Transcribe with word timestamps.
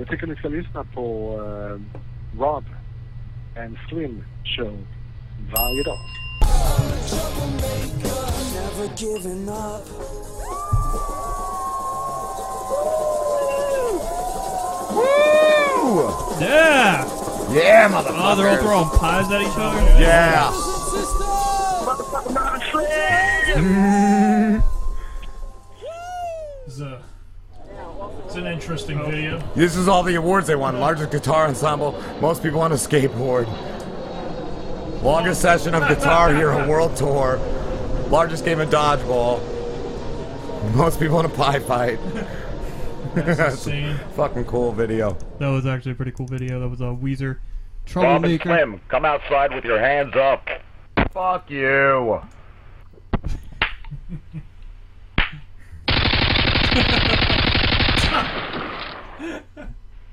Jag 0.00 0.08
tycker 0.08 0.26
ni 0.26 0.36
ska 0.36 0.48
lyssna 0.48 0.84
på 0.94 1.36
uh, 1.38 1.80
Rob 2.40 2.64
and 3.56 3.76
Slim 3.88 4.24
Show 4.44 4.78
varje 5.54 5.82
dag. 5.82 5.98
Never 8.54 8.88
giving 8.96 9.48
up. 9.48 9.86
Woo! 14.94 16.10
Yeah! 16.40 17.04
Yeah, 17.52 17.88
motherfucker. 17.90 18.32
Oh, 18.32 18.36
they're 18.36 18.48
all 18.48 18.56
throwing 18.56 18.88
pies 18.98 19.30
at 19.32 19.42
each 19.42 19.58
other? 19.58 20.00
Yeah. 20.00 20.48
It's, 20.48 21.20
an 28.40 28.46
interesting 28.46 28.98
oh. 29.00 29.10
video. 29.10 29.42
This 29.54 29.76
is 29.76 29.88
all 29.88 30.02
the 30.02 30.14
awards 30.16 30.46
they 30.46 30.56
won. 30.56 30.80
Largest 30.80 31.10
guitar 31.10 31.46
ensemble, 31.46 31.92
most 32.20 32.42
people 32.42 32.60
on 32.60 32.72
a 32.72 32.76
skateboard. 32.76 33.46
Longest 35.02 35.40
session 35.40 35.74
of 35.74 35.88
Guitar 35.88 36.34
Hero 36.34 36.68
World 36.68 36.96
Tour. 36.96 37.38
Largest 38.08 38.44
game 38.44 38.60
of 38.60 38.68
dodgeball. 38.68 39.40
Most 40.74 41.00
people 41.00 41.20
in 41.20 41.26
a 41.26 41.30
pie 41.30 41.58
fight. 41.60 41.98
That's 43.14 43.66
insane. 43.66 43.98
Fucking 44.14 44.44
cool 44.44 44.72
video. 44.72 45.16
That 45.38 45.48
was 45.48 45.64
actually 45.64 45.92
a 45.92 45.94
pretty 45.94 46.12
cool 46.12 46.26
video. 46.26 46.60
That 46.60 46.68
was 46.68 46.80
a 46.80 46.84
Weezer 46.84 47.38
Bob 47.94 48.24
and 48.24 48.40
troublemaker. 48.40 48.48
Slim, 48.48 48.80
come 48.88 49.04
outside 49.04 49.54
with 49.54 49.64
your 49.64 49.78
hands 49.78 50.14
up. 50.16 50.46
Fuck 51.12 51.50
you. 51.50 52.20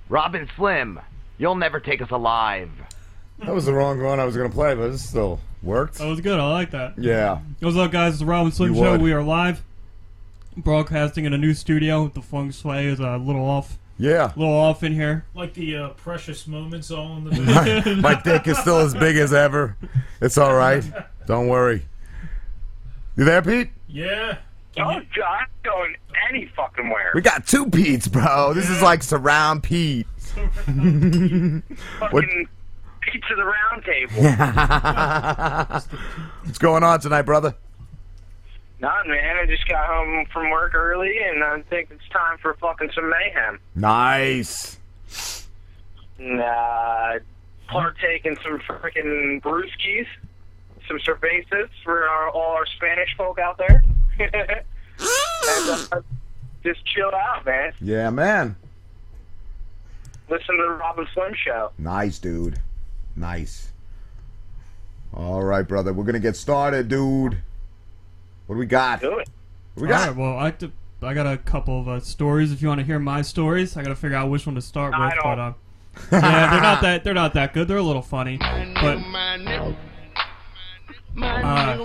Robin 0.10 0.48
Slim, 0.56 1.00
you'll 1.38 1.56
never 1.56 1.80
take 1.80 2.02
us 2.02 2.12
alive. 2.12 2.70
That 3.40 3.54
was 3.54 3.66
the 3.66 3.74
wrong 3.74 4.02
one 4.02 4.20
I 4.20 4.26
was 4.26 4.36
gonna 4.36 4.50
play, 4.50 4.74
but 4.74 4.90
it 4.92 4.98
still 4.98 5.40
worked. 5.62 5.96
That 5.96 6.08
was 6.08 6.22
good. 6.22 6.40
I 6.40 6.50
like 6.52 6.72
that. 6.72 6.98
Yeah. 6.98 7.40
What's 7.60 7.78
up, 7.78 7.92
guys? 7.92 8.14
It's 8.14 8.20
the 8.20 8.26
Robin 8.26 8.52
Slim 8.52 8.74
You 8.74 8.82
Show. 8.82 8.92
would. 8.94 9.02
We 9.02 9.12
are 9.14 9.22
live, 9.24 9.62
broadcasting 10.56 11.26
in 11.26 11.34
a 11.34 11.38
new 11.38 11.54
studio. 11.54 12.08
The 12.08 12.22
feng 12.22 12.52
shui 12.52 12.86
is 12.86 13.00
a 13.00 13.18
little 13.18 13.46
off. 13.46 13.78
Yeah. 14.00 14.32
A 14.36 14.40
little 14.40 14.54
off 14.54 14.84
in 14.84 14.94
here. 14.94 15.26
Like 15.36 15.54
the 15.56 15.76
uh, 15.76 15.90
precious 15.90 16.48
moments 16.48 16.90
all 16.92 17.18
in 17.18 17.24
the 17.26 17.30
video. 17.82 17.96
My 18.02 18.20
dick 18.22 18.48
is 18.48 18.58
still 18.58 18.78
as 18.80 18.94
big 18.94 19.18
as 19.18 19.34
ever. 19.34 19.76
It's 20.22 20.38
all 20.38 20.54
right. 20.54 20.84
Don't 21.28 21.48
worry. 21.48 21.86
You 23.18 23.24
there, 23.26 23.42
Pete? 23.42 23.70
yeah. 23.88 24.38
Oh, 24.80 24.84
I'm 24.90 25.48
going 25.64 25.96
any 26.30 26.46
fucking 26.56 26.90
where. 26.90 27.12
We 27.14 27.22
got 27.22 27.46
two 27.48 27.70
Pete's, 27.70 28.08
bro. 28.08 28.54
This 28.54 28.70
is 28.70 28.82
like 28.82 29.04
surround 29.04 29.64
Pete. 29.64 30.08
fucking 30.26 31.64
pizza 33.02 33.36
the 33.36 33.46
round 33.46 33.84
table. 33.86 34.24
What's 36.44 36.58
going 36.58 36.84
on 36.84 37.00
tonight, 37.00 37.22
brother? 37.24 37.56
Not 38.80 39.08
man, 39.08 39.38
I 39.38 39.46
just 39.48 39.68
got 39.68 39.88
home 39.88 40.28
from 40.32 40.52
work 40.52 40.76
early, 40.76 41.18
and 41.24 41.44
I 41.44 41.62
think 41.62 41.90
it's 41.90 42.08
time 42.10 42.38
for 42.40 42.54
fucking 42.56 42.92
some 42.94 43.10
mayhem. 43.10 43.60
Nice. 43.74 44.78
Uh, 46.20 47.18
partake 47.68 48.26
in 48.26 48.36
some 48.44 48.60
freaking 48.60 49.42
brewskis, 49.42 50.06
some 50.88 51.00
cervezas 51.00 51.70
for 51.84 52.08
our, 52.08 52.30
all 52.30 52.52
our 52.52 52.68
Spanish 52.76 53.10
folk 53.18 53.40
out 53.40 53.58
there. 53.58 53.84
And, 54.20 54.62
uh, 55.92 56.02
just 56.64 56.86
chill 56.86 57.12
out, 57.14 57.46
man. 57.46 57.74
Yeah, 57.82 58.10
man. 58.10 58.56
Listen 60.30 60.58
to 60.58 60.64
the 60.64 60.74
Robin 60.74 61.08
Slim 61.14 61.34
Show. 61.46 61.72
Nice, 61.78 62.20
dude. 62.20 62.60
Nice. 63.16 63.72
All 65.14 65.44
right, 65.44 65.66
brother. 65.68 65.94
We're 65.94 66.04
gonna 66.04 66.20
get 66.20 66.36
started, 66.36 66.90
dude. 66.90 67.38
What 68.46 68.56
do 68.56 68.60
we 68.60 68.66
got? 68.66 69.02
Do 69.02 69.20
it. 69.20 69.30
What 69.74 69.84
we 69.84 69.88
got? 69.88 70.02
All 70.02 70.08
right, 70.08 70.52
well, 71.02 71.10
I 71.10 71.14
got 71.14 71.28
a 71.28 71.38
couple 71.38 71.80
of 71.80 71.88
uh, 71.88 72.00
stories. 72.00 72.52
If 72.52 72.62
you 72.62 72.68
want 72.68 72.80
to 72.80 72.86
hear 72.86 73.00
my 73.00 73.22
stories, 73.22 73.78
I 73.78 73.84
got 73.84 73.90
to 73.90 73.96
figure 73.96 74.18
out 74.18 74.30
which 74.30 74.46
one 74.46 74.56
to 74.56 74.62
start 74.62 74.94
I 74.94 75.06
with. 75.06 75.16
don't. 75.16 75.24
But 75.24 75.40
uh, 75.40 75.54
yeah, 76.28 76.52
they're 76.52 76.62
not 76.62 76.82
that 76.82 77.04
they're 77.04 77.14
not 77.14 77.34
that 77.34 77.54
good. 77.54 77.68
They're 77.68 77.78
a 77.78 77.82
little 77.84 78.02
funny, 78.02 78.38
but. 78.38 79.00
Uh, 81.20 81.78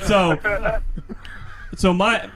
so, 0.06 0.38
so 1.76 1.92
my 1.92 2.28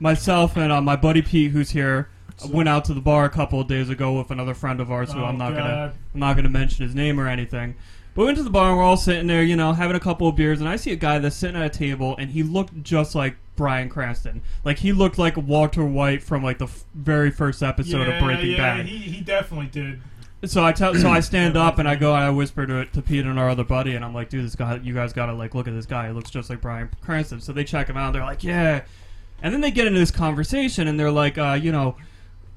myself 0.00 0.56
and 0.56 0.72
uh, 0.72 0.80
my 0.80 0.96
buddy 0.96 1.22
Pete, 1.22 1.50
who's 1.50 1.70
here, 1.70 2.08
went 2.48 2.68
out 2.68 2.84
to 2.86 2.94
the 2.94 3.00
bar 3.00 3.24
a 3.24 3.30
couple 3.30 3.60
of 3.60 3.68
days 3.68 3.90
ago 3.90 4.16
with 4.16 4.30
another 4.30 4.54
friend 4.54 4.80
of 4.80 4.90
ours, 4.90 5.12
who 5.12 5.20
Oh, 5.20 5.24
I'm 5.24 5.38
not 5.38 5.54
gonna 5.54 5.92
I'm 6.14 6.20
not 6.20 6.36
gonna 6.36 6.48
mention 6.48 6.84
his 6.84 6.94
name 6.94 7.20
or 7.20 7.28
anything. 7.28 7.74
But 8.14 8.22
we 8.22 8.26
went 8.26 8.38
to 8.38 8.44
the 8.44 8.50
bar 8.50 8.70
and 8.70 8.78
we're 8.78 8.84
all 8.84 8.96
sitting 8.96 9.26
there, 9.26 9.42
you 9.42 9.54
know, 9.54 9.72
having 9.72 9.96
a 9.96 10.00
couple 10.00 10.26
of 10.26 10.34
beers, 10.34 10.60
and 10.60 10.68
I 10.68 10.76
see 10.76 10.92
a 10.92 10.96
guy 10.96 11.18
that's 11.18 11.36
sitting 11.36 11.60
at 11.60 11.66
a 11.66 11.70
table, 11.70 12.16
and 12.18 12.30
he 12.30 12.42
looked 12.42 12.82
just 12.82 13.14
like 13.14 13.36
Bryan 13.54 13.88
Cranston. 13.88 14.42
Like 14.64 14.78
he 14.78 14.92
looked 14.92 15.18
like 15.18 15.36
Walter 15.36 15.84
White 15.84 16.22
from 16.22 16.42
like 16.42 16.58
the 16.58 16.64
f- 16.64 16.84
very 16.94 17.30
first 17.30 17.62
episode 17.62 18.08
yeah, 18.08 18.14
of 18.14 18.24
Breaking 18.24 18.52
yeah, 18.52 18.56
Bad. 18.56 18.86
He, 18.86 18.98
he 18.98 19.20
definitely 19.20 19.66
did. 19.66 20.00
So 20.44 20.64
I 20.64 20.72
tell, 20.72 20.94
so 20.94 21.10
I 21.10 21.18
stand 21.18 21.56
up 21.56 21.80
and 21.80 21.88
I 21.88 21.96
go 21.96 22.14
and 22.14 22.22
I 22.22 22.30
whisper 22.30 22.64
to 22.64 22.84
to 22.84 23.02
Pete 23.02 23.24
and 23.24 23.38
our 23.38 23.50
other 23.50 23.64
buddy, 23.64 23.96
and 23.96 24.04
I'm 24.04 24.14
like, 24.14 24.28
dude, 24.28 24.44
this 24.44 24.54
guy, 24.54 24.76
you 24.76 24.94
guys 24.94 25.12
gotta 25.12 25.32
like 25.32 25.54
look 25.54 25.66
at 25.66 25.74
this 25.74 25.86
guy. 25.86 26.06
He 26.06 26.12
looks 26.12 26.30
just 26.30 26.48
like 26.48 26.60
Bryan 26.60 26.88
Cranston. 27.00 27.40
So 27.40 27.52
they 27.52 27.64
check 27.64 27.88
him 27.88 27.96
out. 27.96 28.12
They're 28.12 28.22
like, 28.22 28.44
yeah. 28.44 28.82
And 29.42 29.52
then 29.52 29.60
they 29.60 29.72
get 29.72 29.86
into 29.86 29.98
this 29.98 30.12
conversation, 30.12 30.86
and 30.86 30.98
they're 30.98 31.10
like, 31.10 31.38
uh, 31.38 31.58
you 31.60 31.72
know, 31.72 31.96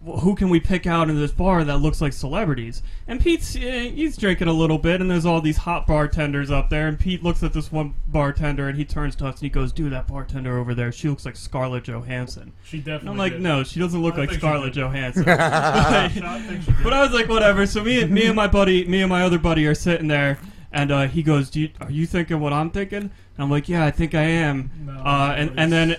who 0.03 0.35
can 0.35 0.49
we 0.49 0.59
pick 0.59 0.87
out 0.87 1.09
in 1.09 1.15
this 1.19 1.31
bar 1.31 1.63
that 1.63 1.77
looks 1.77 2.01
like 2.01 2.13
celebrities? 2.13 2.81
And 3.07 3.21
Pete's 3.21 3.55
eh, 3.55 3.89
he's 3.89 4.17
drinking 4.17 4.47
a 4.47 4.53
little 4.53 4.79
bit, 4.79 4.99
and 4.99 5.11
there's 5.11 5.25
all 5.25 5.41
these 5.41 5.57
hot 5.57 5.85
bartenders 5.85 6.49
up 6.49 6.69
there. 6.69 6.87
And 6.87 6.99
Pete 6.99 7.23
looks 7.23 7.43
at 7.43 7.53
this 7.53 7.71
one 7.71 7.93
bartender, 8.07 8.67
and 8.67 8.77
he 8.77 8.85
turns 8.85 9.15
to 9.17 9.27
us 9.27 9.35
and 9.35 9.43
he 9.43 9.49
goes, 9.49 9.71
dude, 9.71 9.93
that 9.93 10.07
bartender 10.07 10.57
over 10.57 10.73
there, 10.73 10.91
she 10.91 11.07
looks 11.07 11.25
like 11.25 11.35
Scarlett 11.35 11.83
Johansson. 11.83 12.53
She 12.63 12.77
definitely. 12.77 12.99
And 13.01 13.09
I'm 13.09 13.17
like, 13.17 13.33
did. 13.33 13.41
no, 13.41 13.63
she 13.63 13.79
doesn't 13.79 14.01
look 14.01 14.15
I 14.15 14.21
like 14.25 14.31
Scarlett 14.31 14.73
did. 14.73 14.81
Johansson. 14.81 15.25
I 15.27 16.07
think 16.09 16.63
she 16.63 16.71
did. 16.71 16.83
But 16.83 16.93
I 16.93 17.01
was 17.01 17.11
like, 17.11 17.29
whatever. 17.29 17.65
So 17.67 17.83
me, 17.83 18.01
and 18.01 18.11
me 18.11 18.25
and 18.25 18.35
my 18.35 18.47
buddy, 18.47 18.85
me 18.85 19.01
and 19.01 19.09
my 19.09 19.21
other 19.23 19.37
buddy 19.37 19.67
are 19.67 19.75
sitting 19.75 20.07
there, 20.07 20.39
and 20.71 20.91
uh, 20.91 21.07
he 21.07 21.21
goes, 21.21 21.49
Do 21.49 21.61
you, 21.61 21.69
"Are 21.79 21.91
you 21.91 22.05
thinking 22.05 22.39
what 22.39 22.53
I'm 22.53 22.71
thinking?" 22.71 23.01
And 23.01 23.11
I'm 23.37 23.49
like, 23.51 23.67
"Yeah, 23.67 23.85
I 23.85 23.91
think 23.91 24.15
I 24.15 24.23
am." 24.23 24.71
No, 24.85 24.93
uh, 24.93 25.35
and 25.37 25.51
and 25.57 25.71
then 25.71 25.97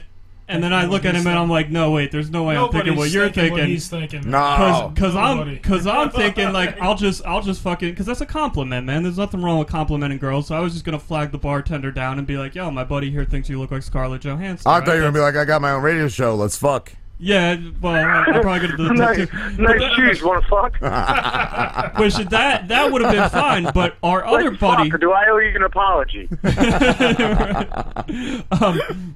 and 0.53 0.63
then 0.63 0.73
I 0.73 0.85
look 0.87 1.05
at 1.05 1.15
he's 1.15 1.23
him 1.23 1.31
and 1.31 1.39
I'm 1.39 1.51
like, 1.51 1.71
"No, 1.71 1.91
wait, 1.91 2.13
there's 2.13 2.31
no 2.31 2.45
way 2.45 2.57
I'm 2.57 2.71
thinking 2.71 2.97
what 2.97 3.11
you're 3.11 3.31
thinking. 3.31 3.53
What 3.53 3.67
he's 3.67 3.89
thinking. 3.89 4.31
No. 4.31 4.93
Cause, 4.97 5.17
I'm, 5.17 5.59
cause 5.59 5.87
I'm 5.87 6.11
thinking 6.11 6.53
like 6.53 6.79
I'll 6.81 6.95
just, 6.95 7.25
I'll 7.25 7.43
just 7.43 7.61
fucking, 7.63 7.95
cause 7.95 8.07
that's 8.07 8.21
a 8.21 8.27
compliment, 8.27 8.87
man. 8.87 9.03
There's 9.03 9.19
nothing 9.19 9.43
wrong 9.43 9.59
with 9.59 9.69
complimenting 9.69 10.19
girls. 10.19 10.49
So 10.49 10.57
I 10.57 10.61
was 10.61 10.73
just 10.73 10.85
gonna 10.85 10.99
flag 10.99 11.33
the 11.33 11.39
bartender 11.39 11.91
down 11.91 12.19
and 12.19 12.27
be 12.27 12.37
like, 12.37 12.55
"Yo, 12.55 12.71
my 12.71 12.85
buddy 12.85 13.11
here 13.11 13.25
thinks 13.25 13.49
you 13.49 13.59
look 13.59 13.71
like 13.71 13.83
Scarlett 13.83 14.23
Johansson." 14.23 14.71
I 14.71 14.79
right? 14.79 14.87
thought 14.87 14.93
you 14.93 14.99
were 14.99 15.07
gonna 15.07 15.13
be 15.13 15.21
like, 15.21 15.37
I 15.37 15.45
got 15.45 15.61
my 15.61 15.73
own 15.73 15.83
radio 15.83 16.09
show. 16.09 16.35
Let's 16.35 16.57
fuck. 16.57 16.93
Yeah, 17.25 17.57
well, 17.81 17.95
I'm 17.95 18.35
I'm 18.35 18.43
probably 18.43 18.67
gonna 18.69 18.77
do 18.77 18.93
nice, 18.95 19.29
but 19.31 19.59
nice 19.61 19.79
that- 19.81 19.93
shoes. 19.95 20.23
Want 20.25 20.43
to 20.43 20.49
fuck? 20.49 20.73
Which 22.01 22.17
that 22.17 22.67
that 22.67 22.91
would 22.91 23.01
have 23.03 23.13
been 23.13 23.31
fine, 23.31 23.71
but 23.73 23.95
our 24.03 24.27
other 24.27 24.51
Let's 24.51 24.61
buddy. 24.61 24.91
Fuck, 24.91 24.95
or 24.95 24.99
do 24.99 25.13
I 25.13 25.29
owe 25.29 25.39
you 25.39 25.55
an 25.55 25.63
apology? 25.63 26.29
um, 28.51 29.15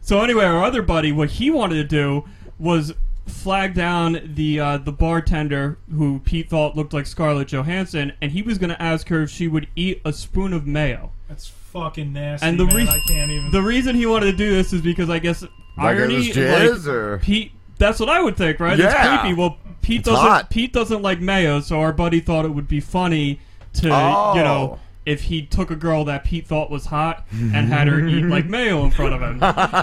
so 0.00 0.22
anyway, 0.22 0.46
our 0.46 0.64
other 0.64 0.80
buddy, 0.80 1.12
what 1.12 1.32
he 1.32 1.50
wanted 1.50 1.74
to 1.74 1.84
do 1.84 2.24
was 2.58 2.94
flag 3.26 3.74
down 3.74 4.32
the 4.34 4.58
uh, 4.58 4.78
the 4.78 4.92
bartender 4.92 5.76
who 5.94 6.20
Pete 6.20 6.48
thought 6.48 6.76
looked 6.76 6.94
like 6.94 7.04
Scarlett 7.06 7.48
Johansson, 7.48 8.14
and 8.22 8.32
he 8.32 8.40
was 8.40 8.56
going 8.56 8.70
to 8.70 8.82
ask 8.82 9.08
her 9.08 9.24
if 9.24 9.30
she 9.30 9.48
would 9.48 9.68
eat 9.76 10.00
a 10.02 10.14
spoon 10.14 10.54
of 10.54 10.66
mayo. 10.66 11.12
That's 11.28 11.52
fucking 11.72 12.12
nasty. 12.12 12.46
And 12.46 12.58
the 12.58 12.66
reason 12.66 13.00
even. 13.30 13.50
the 13.50 13.62
reason 13.62 13.94
he 13.96 14.06
wanted 14.06 14.30
to 14.32 14.36
do 14.36 14.50
this 14.50 14.72
is 14.72 14.80
because 14.82 15.08
I 15.10 15.18
guess 15.18 15.42
Like 15.42 15.50
irony, 15.78 16.16
it 16.28 16.34
jizz 16.36 16.78
like, 16.86 16.86
or 16.94 17.18
Pete. 17.18 17.52
That's 17.78 18.00
what 18.00 18.08
I 18.08 18.20
would 18.20 18.36
think, 18.36 18.58
right? 18.60 18.78
Yeah. 18.78 18.86
It's 19.14 19.20
creepy. 19.22 19.34
Well, 19.38 19.56
Pete 19.82 20.00
It's 20.00 20.08
doesn't. 20.08 20.24
hot. 20.26 20.50
Pete 20.50 20.72
doesn't 20.72 21.02
like 21.02 21.20
mayo, 21.20 21.60
so 21.60 21.80
our 21.80 21.92
buddy 21.92 22.20
thought 22.20 22.44
it 22.44 22.48
would 22.50 22.66
be 22.68 22.80
funny 22.80 23.40
to, 23.74 23.90
Oh. 23.92 24.32
you 24.34 24.42
know, 24.42 24.78
if 25.06 25.22
he 25.22 25.42
took 25.46 25.70
a 25.70 25.76
girl 25.76 26.04
that 26.04 26.24
Pete 26.24 26.46
thought 26.46 26.70
was 26.70 26.84
hot 26.86 27.26
and 27.30 27.52
had 27.68 27.86
her 27.88 28.04
eat 28.06 28.24
like 28.24 28.44
mayo 28.56 28.84
in 28.84 28.90
front 28.90 29.14
of 29.14 29.22
him. 29.22 29.34
And 29.42 29.42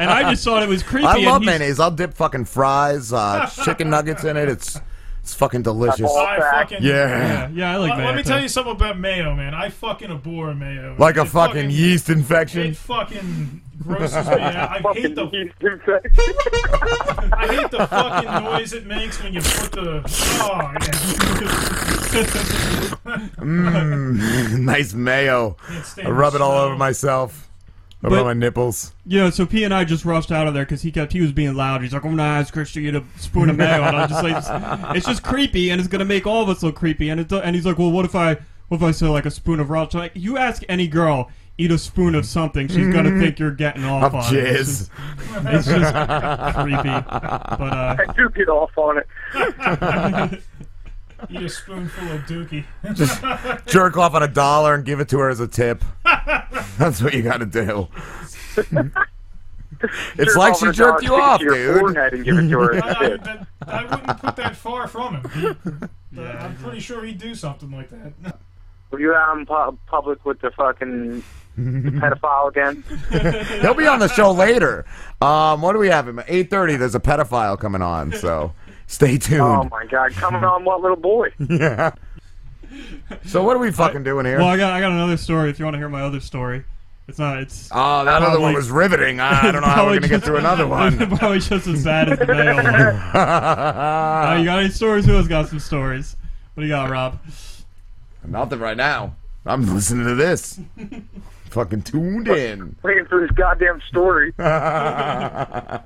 I 0.10 0.30
just 0.30 0.44
thought 0.44 0.62
it 0.62 0.70
was 0.70 0.84
creepy. 0.84 1.08
I 1.08 1.16
love 1.18 1.42
mayonnaise. 1.42 1.80
I'll 1.80 1.90
dip 1.90 2.14
fucking 2.14 2.46
fries, 2.46 3.12
uh, 3.14 3.48
chicken 3.64 3.90
nuggets 3.90 4.24
in 4.24 4.38
it. 4.38 4.50
It's 4.50 4.80
it's 5.26 5.34
fucking 5.34 5.64
delicious. 5.64 6.12
I 6.16 6.40
fucking. 6.40 6.84
Yeah, 6.84 6.94
Yeah. 6.94 7.50
yeah, 7.52 7.74
I 7.74 7.78
like 7.78 7.90
Let- 7.90 7.98
mayo. 7.98 8.08
Let 8.10 8.16
me 8.16 8.22
too. 8.22 8.30
tell 8.30 8.40
you 8.44 8.48
something 8.48 8.74
about 8.74 9.00
mayo, 9.00 9.34
man. 9.34 9.56
I 9.56 9.70
fucking 9.70 10.12
abhor 10.12 10.54
mayo. 10.54 10.96
Like 11.00 11.18
a 11.18 11.22
It 11.22 11.30
fucking 11.30 11.72
yeast 11.72 12.12
infection. 12.12 12.62
It 12.68 12.78
fucking 12.78 13.62
grosses 13.82 14.28
me 14.28 14.34
out. 14.34 14.86
I 14.86 14.94
hate 14.94 15.16
the 15.16 15.24
Fucking 15.26 15.34
yeast 15.34 15.56
infection. 15.62 16.12
I 17.34 17.48
hate 17.56 17.72
the 17.72 17.88
fucking 17.88 18.44
noise 18.44 18.74
it 18.74 18.86
makes 18.86 19.20
when 19.24 19.34
you 19.34 19.42
put 19.42 19.72
the. 19.72 20.04
Oh 20.44 20.72
yeah. 20.80 20.92
Mmm, 23.36 24.60
nice 24.60 24.94
mayo. 24.94 25.58
I 26.04 26.10
rub 26.10 26.36
it 26.36 26.42
all 26.42 26.52
over 26.52 26.76
myself. 26.76 27.50
What 28.06 28.12
But- 28.12 28.16
about 28.22 28.26
my 28.28 28.34
nipples? 28.34 28.94
Yeah, 29.08 29.30
so 29.32 29.46
P 29.48 29.64
and 29.64 29.74
I 29.74 29.84
just 29.84 30.06
rushed 30.06 30.32
out 30.32 30.46
of 30.48 30.54
there 30.54 30.64
because 30.64 30.84
he 30.84 30.92
kept 30.92 31.12
he 31.12 31.22
was 31.22 31.32
being 31.32 31.56
loud. 31.56 31.82
He's 31.82 31.92
like, 31.94 32.04
"I'm 32.06 32.12
gonna 32.16 32.24
ask 32.24 32.54
Chris 32.54 32.72
to 32.74 32.80
eat 32.80 32.94
a 32.94 33.04
spoon 33.18 33.50
of 33.50 33.56
mayo," 33.58 33.82
and 33.84 33.96
I'm 33.96 34.08
just 34.08 34.24
like, 34.24 34.38
"It's, 34.38 34.48
it's 34.98 35.06
just 35.08 35.24
creepy, 35.24 35.72
and 35.72 35.80
it's 35.80 35.88
gonna 35.88 36.06
make 36.06 36.28
all 36.28 36.44
of 36.44 36.50
us 36.50 36.62
look 36.62 36.76
creepy." 36.76 37.10
And 37.10 37.20
it, 37.20 37.28
do- 37.30 37.40
and 37.40 37.56
he's 37.56 37.66
like, 37.66 37.80
"Well, 37.80 37.92
what 37.92 38.06
if 38.06 38.14
I 38.16 38.36
what 38.68 38.78
if 38.78 38.84
I 38.84 38.92
say 38.92 39.08
like 39.08 39.26
a 39.26 39.32
spoon 39.32 39.60
of 39.60 39.70
raw?" 39.72 39.88
So 39.90 39.98
like, 39.98 40.12
you 40.14 40.38
ask 40.38 40.62
any 40.70 40.88
girl 40.88 41.32
eat 41.58 41.72
a 41.72 41.78
spoon 41.78 42.16
of 42.16 42.26
something, 42.26 42.68
she's 42.68 42.94
gonna 42.94 43.18
think 43.20 43.40
you're 43.40 43.50
getting 43.50 43.86
off 43.86 44.04
Of 44.04 44.16
on 44.16 44.36
it. 44.36 44.44
It's 44.46 44.60
jizz. 44.60 44.66
just, 44.66 44.92
it's 45.48 45.66
just 45.68 46.56
creepy. 46.56 46.84
But 46.84 47.74
uh, 47.74 47.96
I 47.98 48.14
do 48.16 48.30
get 48.30 48.50
off 48.50 48.78
on 48.78 48.98
it. 49.00 50.42
Eat 51.30 51.42
a 51.42 51.50
spoonful 51.50 52.12
of 52.12 52.22
dookie. 52.24 52.66
Jerk 53.68 53.98
off 53.98 54.14
on 54.14 54.22
a 54.22 54.28
dollar 54.28 54.76
and 54.76 54.84
give 54.86 55.00
it 55.00 55.08
to 55.10 55.18
her 55.20 55.30
as 55.30 55.40
a 55.40 55.48
tip. 55.48 55.84
That's 56.78 57.02
what 57.02 57.14
you 57.14 57.22
got 57.22 57.38
to 57.38 57.46
do. 57.46 57.88
it's 60.18 60.34
Jerk 60.34 60.36
like 60.38 60.56
she 60.56 60.72
jerked 60.72 61.04
you 61.04 61.16
off, 61.16 61.42
your 61.42 61.54
dude. 61.54 61.80
forehead 61.80 62.14
and 62.14 62.26
give 62.26 62.38
it 62.38 62.50
to 62.50 62.60
her. 62.60 62.76
I, 62.84 63.46
I, 63.68 63.82
I 63.82 63.84
wouldn't 63.86 64.20
put 64.22 64.36
that 64.38 64.56
far 64.56 64.88
from 64.88 65.16
him. 65.30 65.90
He- 66.14 66.22
I'm 66.22 66.56
pretty 66.58 66.80
sure 66.80 67.04
he'd 67.04 67.18
do 67.20 67.36
something 67.36 67.70
like 67.72 67.90
that. 67.90 68.40
Were 68.92 69.00
you 69.00 69.14
out 69.14 69.38
in 69.38 69.46
pu- 69.46 69.78
public 69.88 70.24
with 70.26 70.40
the 70.40 70.52
fucking 70.52 71.22
pedophile 71.58 72.48
again? 72.50 72.84
He'll 73.62 73.74
be 73.74 73.86
on 73.88 74.00
the 74.00 74.08
show 74.08 74.32
later. 74.32 74.86
Um, 75.22 75.62
what 75.62 75.74
do 75.74 75.80
we 75.80 75.90
have? 75.90 76.08
At 76.18 76.26
eight 76.30 76.50
thirty. 76.50 76.78
There's 76.78 76.96
a 76.96 77.00
pedophile 77.02 77.60
coming 77.60 77.82
on, 77.82 78.14
so 78.14 78.54
stay 78.88 79.18
tuned. 79.18 79.42
Oh 79.42 79.68
my 79.70 79.86
god, 79.88 80.14
coming 80.14 80.44
on 80.46 80.64
what 80.64 80.82
little 80.82 80.96
boy? 80.96 81.30
yeah. 81.50 81.92
So 83.26 83.44
what 83.44 83.56
are 83.56 83.60
we 83.60 83.72
fucking 83.72 84.04
doing 84.04 84.26
here? 84.26 84.38
well, 84.40 84.48
I 84.48 84.58
got 84.58 84.74
I 84.74 84.80
got 84.80 84.92
another 84.92 85.18
story. 85.18 85.50
If 85.50 85.60
you 85.60 85.66
want 85.66 85.76
to 85.76 85.80
hear 85.80 85.90
my 85.90 86.02
other 86.02 86.20
story, 86.20 86.64
it's 87.08 87.20
not. 87.20 87.38
It's 87.40 87.70
Oh, 87.72 88.04
that 88.06 88.22
other 88.24 88.40
one 88.40 88.54
was 88.54 88.70
riveting. 88.72 89.20
I 89.20 89.52
don't 89.52 89.62
know 89.62 89.68
how 89.68 89.86
we're 89.86 89.96
gonna 89.96 90.08
get 90.08 90.24
through 90.24 90.38
another 90.38 90.68
one. 90.68 91.02
it's 91.02 91.18
probably 91.20 91.40
just 91.40 91.68
as 91.68 91.84
bad 91.84 92.10
as 92.12 92.20
the 92.20 92.26
mail 92.28 92.56
one. 92.56 92.66
Uh, 93.16 94.36
you 94.40 94.46
got 94.46 94.60
any 94.60 94.70
stories? 94.70 95.06
Who 95.06 95.14
has 95.14 95.28
got 95.28 95.48
some 95.50 95.60
stories? 95.60 96.16
What 96.54 96.62
do 96.62 96.68
you 96.68 96.74
got, 96.74 96.90
Rob? 96.90 97.20
Nothing 98.26 98.60
right 98.60 98.78
now. 98.78 99.16
I'm 99.46 99.72
listening 99.74 100.06
to 100.08 100.16
this. 100.16 100.60
fucking 101.52 101.84
tuned 101.84 102.28
in. 102.28 102.76
Waiting 102.82 103.06
for 103.06 103.22
this 103.22 103.30
goddamn 103.32 103.80
story. 103.88 104.34
I 104.40 105.82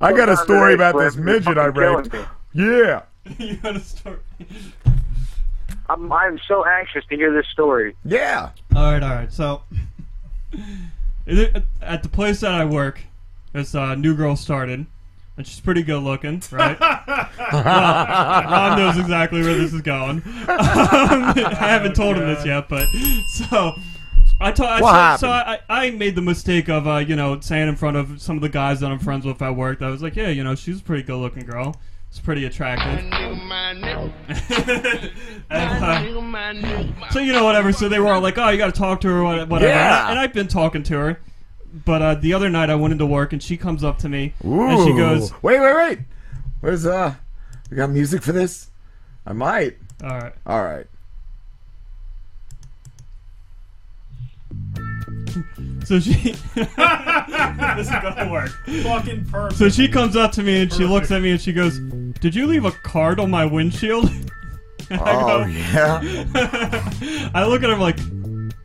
got 0.00 0.28
a 0.28 0.36
story 0.36 0.74
about 0.74 0.96
this 0.98 1.16
midget 1.16 1.56
I 1.58 1.66
raped. 1.66 2.14
Yeah. 2.52 3.02
you 3.38 3.56
got 3.56 3.76
a 3.76 3.80
story? 3.80 4.18
I'm, 5.90 6.12
I'm 6.12 6.38
so 6.46 6.64
anxious 6.64 7.04
to 7.10 7.16
hear 7.16 7.32
this 7.32 7.46
story. 7.52 7.96
Yeah. 8.04 8.50
All 8.76 8.92
right, 8.92 9.02
all 9.02 9.10
right. 9.10 9.32
So, 9.32 9.62
at 11.26 12.02
the 12.02 12.08
place 12.10 12.40
that 12.40 12.52
I 12.52 12.64
work, 12.64 13.02
this 13.52 13.74
uh, 13.74 13.94
new 13.94 14.16
girl 14.16 14.36
started, 14.36 14.86
and 15.36 15.46
she's 15.46 15.60
pretty 15.60 15.82
good 15.82 16.02
looking, 16.02 16.42
right? 16.52 16.78
Rob, 17.52 17.64
Rob 17.64 18.78
knows 18.78 18.98
exactly 18.98 19.42
where 19.42 19.54
this 19.56 19.72
is 19.72 19.82
going. 19.82 20.22
Um, 20.50 21.32
I 21.36 21.54
haven't 21.68 21.94
told 21.94 22.16
him 22.16 22.26
this 22.26 22.44
yet, 22.44 22.68
but 22.68 22.86
so. 23.48 23.72
I, 24.42 24.52
ta- 24.52 24.64
I 24.66 24.80
What 24.80 25.20
said- 25.20 25.26
so? 25.26 25.28
I, 25.30 25.58
I 25.68 25.90
made 25.90 26.14
the 26.14 26.22
mistake 26.22 26.68
of 26.68 26.86
uh, 26.86 26.96
you 26.96 27.14
know 27.16 27.38
saying 27.40 27.68
in 27.68 27.76
front 27.76 27.96
of 27.96 28.20
some 28.20 28.36
of 28.36 28.42
the 28.42 28.48
guys 28.48 28.80
that 28.80 28.90
I'm 28.90 28.98
friends 28.98 29.24
with 29.26 29.40
at 29.42 29.54
work 29.54 29.78
that 29.80 29.84
I 29.86 29.90
was 29.90 30.02
like 30.02 30.16
yeah 30.16 30.28
you 30.28 30.42
know 30.42 30.54
she's 30.54 30.80
a 30.80 30.82
pretty 30.82 31.02
good 31.02 31.16
looking 31.18 31.44
girl 31.44 31.76
it's 32.10 32.20
pretty 32.20 32.44
attractive 32.44 32.98
and, 32.98 33.14
uh, 35.50 37.10
so 37.10 37.20
you 37.20 37.32
know 37.32 37.44
whatever. 37.44 37.72
So 37.72 37.88
they 37.88 37.98
were 37.98 38.12
all 38.12 38.20
like, 38.20 38.36
"Oh, 38.36 38.48
you 38.48 38.58
got 38.58 38.66
to 38.74 38.78
talk 38.78 39.00
to 39.02 39.08
her, 39.08 39.22
whatever." 39.22 39.60
Yeah. 39.60 40.10
And, 40.10 40.18
I, 40.18 40.24
I've 40.24 40.32
been 40.32 40.48
talking 40.48 40.82
to 40.84 40.98
her, 40.98 41.20
but 41.72 42.02
uh, 42.02 42.14
the 42.16 42.34
other 42.34 42.48
night 42.50 42.68
I 42.68 42.74
went 42.74 42.92
into 42.92 43.06
work 43.06 43.32
and 43.32 43.42
she 43.42 43.56
comes 43.56 43.84
up 43.84 43.98
to 43.98 44.08
me 44.08 44.34
Ooh. 44.44 44.62
and 44.62 44.86
she 44.88 44.96
goes, 44.96 45.32
Wait, 45.42 45.60
wait, 45.60 45.76
wait. 45.76 45.98
Where's 46.60 46.84
uh? 46.84 47.14
We 47.70 47.76
got 47.76 47.90
music 47.90 48.22
for 48.22 48.32
this? 48.32 48.70
I 49.24 49.32
might. 49.32 49.78
"All 50.02 50.10
right." 50.10 50.34
All 50.46 50.62
right. 50.64 50.86
So 55.86 55.98
she, 55.98 56.12
this 56.54 57.86
is 57.86 57.90
gonna 57.90 58.28
work. 58.30 58.50
Fucking 58.82 59.24
perfect. 59.26 59.58
So 59.58 59.68
she 59.68 59.88
comes 59.88 60.14
up 60.14 60.30
to 60.32 60.42
me 60.42 60.60
and 60.62 60.72
she 60.72 60.84
looks 60.84 61.10
at 61.10 61.22
me 61.22 61.30
and 61.32 61.40
she 61.40 61.52
goes, 61.52 61.78
"Did 62.20 62.34
you 62.34 62.46
leave 62.46 62.64
a 62.66 62.70
card 62.70 63.18
on 63.18 63.30
my 63.30 63.44
windshield?" 63.46 64.10
And 64.90 65.00
I 65.00 65.12
Oh 65.14 65.44
go- 65.44 65.46
yeah. 65.46 67.30
I 67.34 67.44
look 67.46 67.62
at 67.62 67.70
her 67.70 67.76
like, 67.76 67.98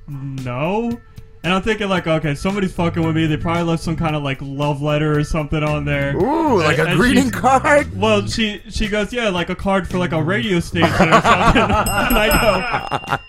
no. 0.07 0.99
And 1.43 1.53
I'm 1.53 1.61
thinking 1.61 1.87
like, 1.89 2.07
okay, 2.07 2.33
somebody's 2.35 2.73
fucking 2.73 3.01
with 3.05 3.15
me. 3.15 3.27
They 3.27 3.37
probably 3.37 3.63
left 3.63 3.83
some 3.83 3.95
kind 3.95 4.15
of 4.15 4.23
like 4.23 4.39
love 4.41 4.81
letter 4.81 5.17
or 5.17 5.23
something 5.23 5.63
on 5.63 5.85
there. 5.85 6.15
Ooh, 6.17 6.57
like 6.61 6.79
a 6.79 6.85
And 6.87 6.99
greeting 6.99 7.29
card. 7.31 7.95
Well, 7.95 8.25
she 8.27 8.61
she 8.69 8.87
goes, 8.87 9.13
yeah, 9.13 9.29
like 9.29 9.49
a 9.49 9.55
card 9.55 9.87
for 9.87 9.97
like 9.99 10.11
a 10.11 10.21
radio 10.21 10.59
station 10.59 10.89
or 10.89 11.21
something. 11.21 11.61
and 11.61 11.63
I 11.63 13.19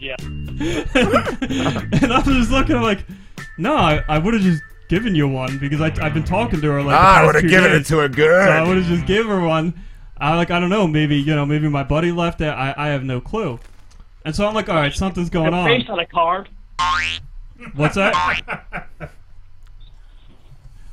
Yeah. 0.00 0.16
Go, 0.58 0.64
and 2.02 2.12
I'm 2.12 2.24
just 2.24 2.50
looking, 2.50 2.76
I'm 2.76 2.82
like, 2.82 3.04
no, 3.58 3.74
I, 3.76 4.02
I 4.08 4.18
would 4.18 4.34
have 4.34 4.42
just 4.42 4.62
given 4.88 5.14
you 5.14 5.26
one 5.28 5.58
because 5.58 5.80
I 5.80 5.86
I've 6.04 6.14
been 6.14 6.24
talking 6.24 6.60
to 6.60 6.70
her 6.70 6.82
like. 6.82 6.96
Ah, 6.98 7.20
I 7.20 7.26
would 7.26 7.34
have 7.34 7.42
two 7.44 7.48
given 7.50 7.70
it 7.72 7.78
days. 7.78 7.88
to 7.88 7.98
her 7.98 8.12
So 8.12 8.50
I 8.50 8.66
would 8.66 8.76
have 8.76 8.86
just 8.86 9.06
gave 9.06 9.26
her 9.26 9.40
one. 9.40 9.74
I 10.18 10.36
like 10.36 10.50
I 10.50 10.60
don't 10.60 10.70
know, 10.70 10.86
maybe 10.86 11.16
you 11.16 11.34
know, 11.34 11.46
maybe 11.46 11.68
my 11.68 11.82
buddy 11.82 12.12
left 12.12 12.40
it. 12.40 12.48
I 12.48 12.74
I 12.76 12.88
have 12.88 13.02
no 13.02 13.20
clue. 13.20 13.58
And 14.24 14.34
so 14.36 14.46
I'm 14.46 14.54
like, 14.54 14.68
all 14.68 14.76
right, 14.76 14.92
something's 14.92 15.30
going 15.30 15.52
on. 15.52 15.66
Based 15.66 15.90
on 15.90 15.98
a 15.98 16.06
card. 16.06 16.48
What's 17.74 17.94
that? 17.96 18.14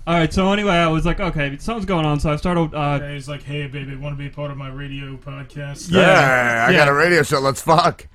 All 0.07 0.15
right, 0.15 0.33
so 0.33 0.51
anyway, 0.51 0.71
I 0.73 0.87
was 0.87 1.05
like, 1.05 1.19
okay, 1.19 1.55
something's 1.59 1.85
going 1.85 2.03
on. 2.03 2.19
So 2.19 2.31
I 2.31 2.35
started. 2.37 2.73
Uh, 2.73 2.97
Yeah, 2.99 3.13
he's 3.13 3.29
like, 3.29 3.43
hey, 3.43 3.67
baby, 3.67 3.95
want 3.95 4.17
to 4.17 4.23
be 4.23 4.27
part 4.27 4.49
of 4.49 4.57
my 4.57 4.69
radio 4.69 5.15
podcast? 5.17 5.91
Yeah. 5.91 5.99
Yeah, 5.99 6.65
I 6.67 6.73
got 6.73 6.87
a 6.87 6.93
radio 6.93 7.21
show. 7.21 7.39
Let's 7.39 7.61
fuck. 7.61 8.07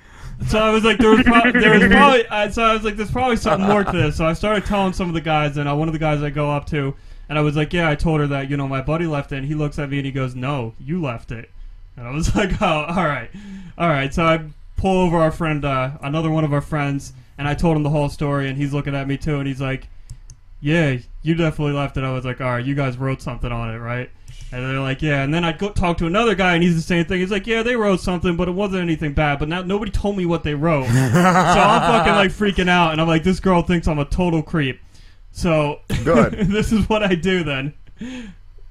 So 0.48 0.58
I 0.58 0.70
was 0.70 0.84
like, 0.84 0.98
there 0.98 1.10
was, 1.10 1.22
pro- 1.22 1.52
there 1.52 1.78
was 1.78 1.88
probably. 1.88 2.26
Uh, 2.26 2.50
so 2.50 2.62
I 2.62 2.72
was 2.72 2.84
like, 2.84 2.96
there's 2.96 3.10
probably 3.10 3.36
something 3.36 3.66
more 3.68 3.84
to 3.84 3.92
this. 3.92 4.16
So 4.16 4.26
I 4.26 4.32
started 4.32 4.64
telling 4.66 4.92
some 4.92 5.08
of 5.08 5.14
the 5.14 5.20
guys, 5.20 5.56
and 5.56 5.68
uh, 5.68 5.74
one 5.74 5.88
of 5.88 5.92
the 5.92 5.98
guys 5.98 6.22
I 6.22 6.30
go 6.30 6.50
up 6.50 6.66
to, 6.66 6.94
and 7.28 7.38
I 7.38 7.42
was 7.42 7.56
like, 7.56 7.72
yeah, 7.72 7.88
I 7.88 7.94
told 7.94 8.20
her 8.20 8.26
that 8.28 8.50
you 8.50 8.56
know 8.56 8.68
my 8.68 8.82
buddy 8.82 9.06
left 9.06 9.32
it. 9.32 9.38
And 9.38 9.46
he 9.46 9.54
looks 9.54 9.78
at 9.78 9.88
me 9.90 9.98
and 9.98 10.06
he 10.06 10.12
goes, 10.12 10.34
no, 10.34 10.74
you 10.78 11.00
left 11.00 11.32
it. 11.32 11.50
And 11.96 12.06
I 12.06 12.10
was 12.10 12.34
like, 12.36 12.60
oh, 12.60 12.84
all 12.88 13.06
right, 13.06 13.30
all 13.78 13.88
right. 13.88 14.12
So 14.12 14.24
I 14.24 14.44
pull 14.76 15.00
over 15.00 15.16
our 15.18 15.30
friend, 15.30 15.64
uh, 15.64 15.92
another 16.02 16.30
one 16.30 16.44
of 16.44 16.52
our 16.52 16.60
friends, 16.60 17.12
and 17.38 17.48
I 17.48 17.54
told 17.54 17.76
him 17.76 17.82
the 17.82 17.90
whole 17.90 18.08
story, 18.08 18.48
and 18.48 18.58
he's 18.58 18.72
looking 18.72 18.94
at 18.94 19.08
me 19.08 19.16
too, 19.16 19.38
and 19.38 19.46
he's 19.48 19.60
like, 19.60 19.88
yeah, 20.60 20.96
you 21.22 21.34
definitely 21.34 21.74
left 21.74 21.96
it. 21.96 22.04
I 22.04 22.12
was 22.12 22.24
like, 22.24 22.40
all 22.40 22.50
right, 22.50 22.64
you 22.64 22.74
guys 22.74 22.96
wrote 22.96 23.20
something 23.20 23.52
on 23.52 23.74
it, 23.74 23.78
right? 23.78 24.10
And 24.54 24.64
they're 24.64 24.80
like, 24.80 25.02
yeah. 25.02 25.24
And 25.24 25.34
then 25.34 25.44
I 25.44 25.50
go 25.50 25.70
talk 25.70 25.98
to 25.98 26.06
another 26.06 26.36
guy, 26.36 26.54
and 26.54 26.62
he's 26.62 26.76
the 26.76 26.80
same 26.80 27.04
thing. 27.06 27.18
He's 27.18 27.32
like, 27.32 27.44
yeah, 27.44 27.64
they 27.64 27.74
wrote 27.74 27.98
something, 27.98 28.36
but 28.36 28.46
it 28.46 28.52
wasn't 28.52 28.82
anything 28.82 29.12
bad. 29.12 29.40
But 29.40 29.48
now 29.48 29.62
nobody 29.62 29.90
told 29.90 30.16
me 30.16 30.26
what 30.26 30.44
they 30.44 30.54
wrote, 30.54 30.86
so 30.86 30.92
I'm 30.92 31.80
fucking 31.90 32.12
like 32.12 32.30
freaking 32.30 32.68
out, 32.68 32.92
and 32.92 33.00
I'm 33.00 33.08
like, 33.08 33.24
this 33.24 33.40
girl 33.40 33.62
thinks 33.62 33.88
I'm 33.88 33.98
a 33.98 34.04
total 34.04 34.44
creep. 34.44 34.80
So 35.32 35.80
Good. 36.04 36.34
this 36.48 36.70
is 36.70 36.88
what 36.88 37.02
I 37.02 37.16
do 37.16 37.42
then. 37.42 37.74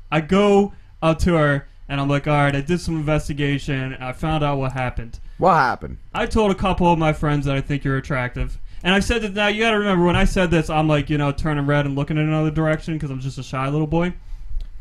I 0.09 0.21
go 0.21 0.71
up 1.01 1.19
to 1.19 1.33
her, 1.33 1.67
and 1.89 1.99
I'm 1.99 2.07
like, 2.07 2.27
all 2.27 2.33
right, 2.33 2.55
I 2.55 2.61
did 2.61 2.79
some 2.79 2.95
investigation. 2.95 3.95
I 3.99 4.13
found 4.13 4.41
out 4.41 4.59
what 4.59 4.71
happened. 4.71 5.19
What 5.37 5.55
happened? 5.55 5.97
I 6.13 6.27
told 6.27 6.51
a 6.51 6.55
couple 6.55 6.87
of 6.87 6.97
my 6.97 7.11
friends 7.11 7.45
that 7.45 7.55
I 7.57 7.61
think 7.61 7.83
you're 7.83 7.97
attractive. 7.97 8.57
And 8.83 8.95
I 8.95 9.01
said 9.01 9.21
that 9.23 9.33
now 9.33 9.47
you 9.47 9.61
got 9.61 9.71
to 9.71 9.79
remember 9.79 10.05
when 10.05 10.15
I 10.15 10.23
said 10.23 10.49
this, 10.49 10.69
I'm 10.69 10.87
like, 10.87 11.09
you 11.09 11.17
know, 11.17 11.33
turning 11.33 11.65
red 11.65 11.85
and 11.85 11.95
looking 11.95 12.17
in 12.17 12.27
another 12.27 12.51
direction 12.51 12.93
because 12.93 13.11
I'm 13.11 13.19
just 13.19 13.37
a 13.37 13.43
shy 13.43 13.67
little 13.67 13.87
boy. 13.87 14.13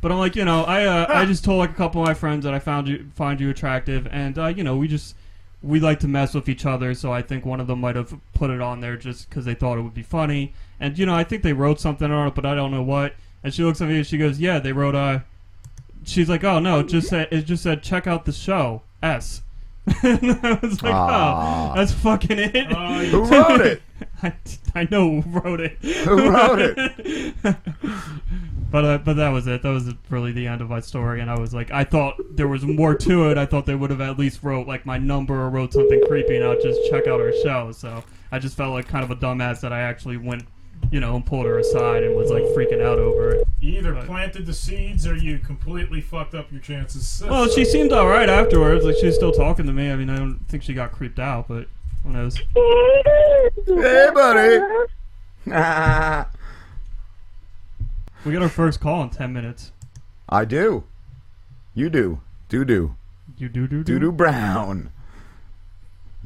But 0.02 0.11
I'm 0.11 0.18
like, 0.18 0.35
you 0.35 0.44
know, 0.44 0.64
I 0.64 0.85
uh, 0.85 1.06
I 1.09 1.25
just 1.25 1.44
told 1.44 1.61
like 1.61 1.71
a 1.71 1.75
couple 1.75 2.02
of 2.02 2.09
my 2.09 2.12
friends 2.12 2.44
that 2.44 2.52
I 2.52 2.59
found 2.59 2.88
you 2.88 3.06
find 3.14 3.40
you 3.40 3.49
attractive, 3.49 4.09
and 4.11 4.37
uh, 4.37 4.49
you 4.49 4.64
know, 4.64 4.76
we 4.76 4.88
just 4.88 5.14
we 5.62 5.78
like 5.78 6.00
to 6.00 6.09
mess 6.09 6.35
with 6.35 6.49
each 6.49 6.66
other. 6.66 6.92
So 6.92 7.12
I 7.12 7.23
think 7.23 7.47
one 7.47 7.61
of 7.61 7.68
them 7.68 7.80
might 7.80 7.94
have 7.94 8.12
put 8.35 8.50
it 8.50 8.61
on 8.61 8.80
there 8.80 8.97
just 8.97 9.28
because 9.28 9.44
they 9.44 9.54
thought 9.54 9.78
it 9.78 9.82
would 9.82 9.94
be 9.94 10.02
funny. 10.02 10.54
And 10.80 10.99
you 10.99 11.06
know, 11.06 11.14
I 11.14 11.23
think 11.23 11.44
they 11.44 11.52
wrote 11.52 11.78
something 11.78 12.11
on 12.11 12.26
it, 12.26 12.35
but 12.35 12.44
I 12.44 12.56
don't 12.56 12.73
know 12.73 12.82
what. 12.82 13.14
And 13.44 13.54
she 13.54 13.62
looks 13.62 13.80
at 13.80 13.88
me 13.88 13.99
and 13.99 14.06
she 14.06 14.18
goes, 14.18 14.40
"Yeah, 14.40 14.59
they 14.59 14.73
wrote 14.73 14.97
uh." 14.97 15.21
She's 16.04 16.28
like, 16.28 16.42
"Oh 16.42 16.59
no, 16.59 16.80
it 16.80 16.88
just 16.88 17.09
said 17.09 17.28
it 17.30 17.42
just 17.42 17.62
said 17.62 17.85
check 17.85 18.09
out 18.09 18.25
the 18.25 18.32
show 18.32 18.82
S." 19.04 19.42
and 20.03 20.31
I 20.43 20.59
was 20.62 20.83
like, 20.83 20.93
Aw. 20.95 21.73
"Oh, 21.73 21.77
that's 21.77 21.93
fucking 21.93 22.39
it." 22.39 22.67
Oh, 22.71 23.01
you- 23.01 23.11
Who 23.11 23.31
wrote 23.31 23.61
it? 23.61 23.83
I, 24.23 24.33
I 24.75 24.89
know 24.91 25.21
who 25.21 25.41
wrote 25.41 25.61
it. 25.61 25.73
Who 25.83 26.31
wrote 26.31 26.61
it? 26.61 27.35
but 28.71 28.85
uh, 28.85 28.99
but 28.99 29.15
that 29.15 29.29
was 29.31 29.47
it. 29.47 29.62
That 29.62 29.71
was 29.71 29.93
really 30.11 30.33
the 30.33 30.47
end 30.47 30.61
of 30.61 30.71
my 30.71 30.81
story. 30.81 31.21
And 31.21 31.31
I 31.31 31.39
was 31.39 31.53
like, 31.53 31.71
I 31.71 31.85
thought 31.85 32.15
there 32.31 32.49
was 32.49 32.65
more 32.65 32.95
to 32.95 33.31
it. 33.31 33.39
I 33.39 33.47
thought 33.47 33.67
they 33.67 33.75
would 33.75 33.91
have 33.91 34.01
at 34.01 34.19
least 34.19 34.43
wrote 34.43 34.67
like 34.67 34.87
my 34.87 34.99
number 34.99 35.35
or 35.35 35.51
wrote 35.51 35.73
something 35.73 36.01
creepy, 36.07 36.37
and 36.37 36.45
I'd 36.45 36.61
just 36.62 36.79
check 36.91 37.07
out 37.07 37.21
our 37.21 37.33
show. 37.43 37.73
So 37.73 38.03
I 38.31 38.39
just 38.39 38.57
felt 38.57 38.73
like 38.73 38.87
kind 38.89 39.05
of 39.05 39.11
a 39.11 39.17
dumbass 39.17 39.61
that 39.61 39.73
I 39.73 39.81
actually 39.81 40.17
went, 40.17 40.45
you 40.91 41.01
know, 41.01 41.17
and 41.17 41.25
pulled 41.25 41.47
her 41.47 41.59
aside 41.59 42.03
and 42.03 42.15
was 42.17 42.31
like 42.31 42.43
freaking 42.57 42.83
out 42.83 42.99
over 42.99 43.31
it. 43.35 43.47
You 43.61 43.79
either 43.79 43.93
Right. 43.95 44.05
planted 44.07 44.45
the 44.47 44.53
seeds 44.53 45.07
or 45.07 45.15
you 45.17 45.39
completely 45.39 46.01
fucked 46.01 46.35
up 46.35 46.51
your 46.53 46.61
chances. 46.61 47.23
Well, 47.27 47.49
she 47.49 47.65
seemed 47.65 47.93
all 47.93 48.09
right 48.09 48.29
afterwards. 48.29 48.85
Like 48.85 48.97
she 48.97 49.07
was 49.07 49.15
still 49.15 49.33
talking 49.33 49.67
to 49.67 49.73
me. 49.73 49.91
I 49.91 49.97
mean, 49.97 50.11
I 50.11 50.17
don't 50.17 50.41
think 50.49 50.62
she 50.62 50.75
got 50.75 50.93
creeped 50.93 51.19
out, 51.19 51.49
but 51.49 51.67
who 52.03 52.11
knows? 52.11 52.37
Hey, 52.37 54.09
buddy. 54.15 54.59
We 58.25 58.33
got 58.33 58.43
our 58.43 58.49
first 58.49 58.81
call 58.81 59.03
in 59.03 59.11
ten 59.11 59.33
minutes. 59.33 59.73
I 60.29 60.45
do. 60.45 60.85
You 61.75 61.89
do. 61.91 62.21
Do 62.49 62.65
do. 62.65 62.95
You 63.39 63.49
do 63.49 63.67
do 63.67 63.83
Do 63.83 63.95
do. 63.95 63.99
do 63.99 64.12
Brown. 64.12 64.93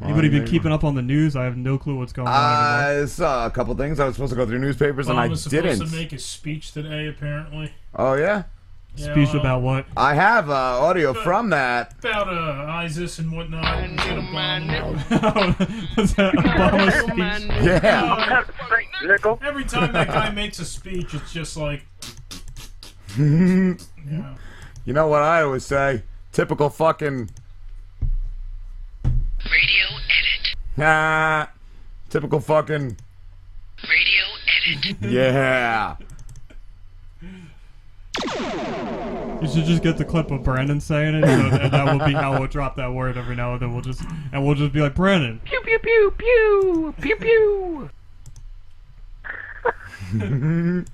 Anybody 0.03 0.29
been 0.29 0.45
keeping 0.47 0.73
up 0.73 0.85
on 0.85 0.95
the 0.95 1.03
news? 1.03 1.37
I 1.37 1.45
have 1.45 1.57
no 1.57 1.79
clue 1.79 1.97
what's 1.97 2.13
going 2.13 2.29
on. 2.29 2.35
anymore. 2.35 3.03
I 3.03 3.07
saw 3.07 3.47
a 3.47 3.51
couple 3.51 3.75
things. 3.75 3.99
I 3.99 4.05
was 4.05 4.15
supposed 4.15 4.31
to 4.31 4.37
go 4.37 4.45
through 4.45 4.59
newspapers 4.59 5.09
and 5.09 5.19
I 5.19 5.27
was 5.27 5.43
supposed 5.45 5.63
didn't. 5.63 5.89
to 5.89 5.97
make 5.97 6.13
a 6.13 6.19
speech 6.19 6.73
today, 6.73 7.07
apparently. 7.09 7.73
Oh 7.95 8.13
yeah, 8.13 8.43
Yeah, 8.97 9.13
Speech 9.13 9.29
well, 9.29 9.41
about 9.41 9.63
what? 9.63 9.87
I 9.97 10.13
have 10.15 10.51
uh, 10.51 10.53
audio 10.55 11.15
from 11.15 11.49
that. 11.51 11.95
about 12.01 12.29
uh, 12.29 12.67
ISIS 12.71 13.19
and 13.21 13.35
whatnot. 13.35 13.65
And 13.65 13.97
get 13.97 14.19
a 14.19 14.21
bomb. 14.21 15.57
Was 15.97 16.15
that 16.17 16.35
Obama's 16.35 16.95
speech? 17.01 17.67
Yeah. 17.67 18.45
Nickel. 19.03 19.39
Every 19.43 19.65
time 19.65 19.93
that 19.95 20.09
guy 20.09 20.31
makes 20.31 20.59
a 20.59 20.65
speech, 20.67 21.15
it's 21.15 21.33
just 21.33 21.57
like, 21.57 21.87
yeah. 23.19 23.75
You 24.85 24.93
know 24.93 25.07
what 25.09 25.23
I 25.23 25.43
always 25.43 25.65
say? 25.65 26.03
Typical 26.33 26.69
fucking. 26.69 27.31
Edit. 30.77 30.87
Ah. 30.87 31.51
Typical 32.11 32.41
fucking. 32.41 32.97
Radio 33.83 34.25
edit. 34.75 34.97
Yeah. 35.13 35.97
You 39.43 39.49
should 39.49 39.67
just 39.67 39.83
get 39.83 39.99
the 39.99 40.05
clip 40.05 40.31
of 40.31 40.43
Brandon 40.43 40.81
saying 40.81 41.17
it, 41.17 41.25
so, 41.25 41.29
and 41.29 41.71
that 41.73 41.85
will 41.85 42.07
be 42.07 42.15
how 42.15 42.39
we'll 42.39 42.49
drop 42.49 42.77
that 42.77 42.93
word 42.93 43.19
every 43.19 43.37
now 43.37 43.53
and 43.53 43.61
then. 43.61 43.73
We'll 43.73 43.83
just 43.83 44.03
and 44.33 44.45
we'll 44.45 44.55
just 44.55 44.73
be 44.73 44.81
like 44.81 44.95
Brandon. 44.95 45.41
Pew 45.45 45.61
pew 45.61 45.79
pew 45.79 46.15
pew 46.17 46.95
pew 47.01 47.17
pew. 47.17 47.91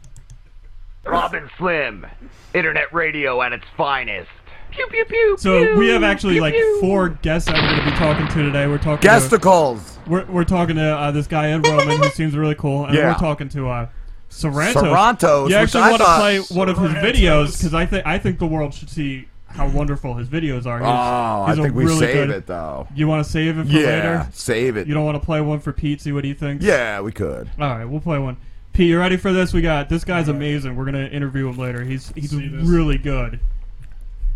Robin 1.05 1.51
Slim, 1.59 2.07
internet 2.55 2.93
radio 2.93 3.41
at 3.43 3.53
its 3.53 3.65
finest. 3.77 4.31
Pew 4.73 4.87
pew 4.89 5.05
pew. 5.05 5.37
So 5.39 5.65
pew, 5.65 5.77
we 5.79 5.89
have 5.89 6.03
actually 6.03 6.35
pew, 6.35 6.41
like 6.41 6.55
pew. 6.55 6.81
four 6.81 7.11
guests 7.11 7.49
that 7.49 7.55
we're 7.57 7.69
going 7.77 7.85
to 7.85 7.91
be 7.91 7.97
talking 7.97 8.27
to 8.29 8.43
today. 8.43 8.67
We're 8.67 8.79
talking. 8.79 9.09
To, 9.09 9.81
we're 10.07 10.25
we're 10.27 10.45
talking 10.45 10.77
to 10.77 10.83
uh, 10.97 11.11
this 11.11 11.27
guy 11.27 11.51
Ed 11.51 11.67
Roman 11.67 11.99
who 12.03 12.09
seems 12.11 12.37
really 12.37 12.55
cool, 12.55 12.87
and 12.87 12.95
Yeah. 12.95 13.13
we're 13.13 13.19
talking 13.19 13.49
to 13.51 13.69
uh, 13.69 13.89
Sorrento. 14.31 14.81
Sarantos, 14.81 15.51
You 15.51 15.57
actually 15.57 15.83
want 15.83 15.97
to 15.99 16.05
thought- 16.05 16.21
play 16.21 16.39
one 16.57 16.69
of 16.69 16.79
his 16.79 16.91
videos 16.93 17.57
because 17.59 17.75
I 17.75 17.85
think 17.87 18.07
I 18.07 18.19
think 18.19 18.39
the 18.39 18.47
world 18.47 18.73
should 18.75 18.89
see 18.91 19.29
how 19.47 19.69
wonderful 19.69 20.15
his 20.15 20.29
videos 20.29 20.65
are. 20.65 20.81
Oh, 20.83 21.45
He's- 21.47 21.59
I 21.59 21.63
think 21.63 21.75
we 21.75 21.85
really 21.85 21.99
save 21.99 22.15
good- 22.29 22.31
it 22.31 22.47
though. 22.47 22.87
You 22.95 23.07
want 23.07 23.23
to 23.25 23.31
save 23.31 23.59
it 23.59 23.67
for 23.67 23.73
Yeah, 23.73 23.81
later? 23.87 24.29
save 24.33 24.79
it. 24.79 24.87
You 24.87 24.95
don't 24.95 25.05
want 25.05 25.21
to 25.21 25.25
play 25.25 25.43
one 25.43 25.61
for 25.61 25.73
Pete, 25.75 26.01
see 26.01 26.13
what 26.13 26.25
he 26.25 26.33
thinks? 26.33 26.65
Yeah, 26.65 27.01
we 27.03 27.13
could. 27.13 27.51
All 27.61 27.69
right, 27.69 27.85
we'll 27.85 28.01
play 28.01 28.19
one. 28.19 28.39
Pete, 28.73 28.89
you 28.89 28.99
ready 28.99 29.19
for 29.19 29.31
this? 29.35 29.53
We 29.53 29.61
got 29.61 29.91
this 29.91 30.03
guy's 30.05 30.29
amazing. 30.29 30.77
We're 30.77 30.87
gonna 30.87 31.05
interview 31.09 31.47
him 31.49 31.59
later. 31.59 31.85
He's 31.85 32.11
he's 32.15 32.35
really 32.35 32.97
good. 32.97 33.39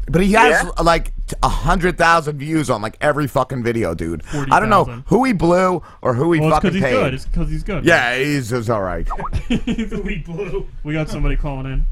But 0.09 0.23
he 0.23 0.33
has 0.33 0.63
Yeah? 0.65 0.71
like 0.83 1.13
a 1.43 1.49
hundred 1.49 1.99
thousand 1.99 2.39
views 2.39 2.71
on 2.71 2.81
like 2.81 2.97
every 3.01 3.27
fucking 3.27 3.63
video, 3.65 3.93
dude. 3.95 4.23
I 4.33 4.61
don't 4.61 4.71
know 4.71 4.85
40,000. 4.85 5.05
who 5.09 5.25
he 5.25 5.33
blew 5.33 5.83
or 6.01 6.15
who 6.15 6.33
he 6.33 6.41
Well, 6.41 6.51
it's 6.51 6.57
fucking 6.57 6.71
because 6.73 6.75
he's 6.75 6.83
paid. 6.83 7.03
good. 7.03 7.15
It's 7.15 7.25
because 7.27 7.51
he's 7.51 7.63
good. 7.65 7.85
Yeah, 7.85 8.17
he's, 8.17 8.51
he's 8.51 8.71
all 8.71 8.83
right. 8.83 9.09
We 9.51 10.23
blew. 10.25 10.69
we 10.85 10.93
got 10.93 11.09
somebody 11.09 11.37
calling 11.37 11.67
in. 11.67 11.87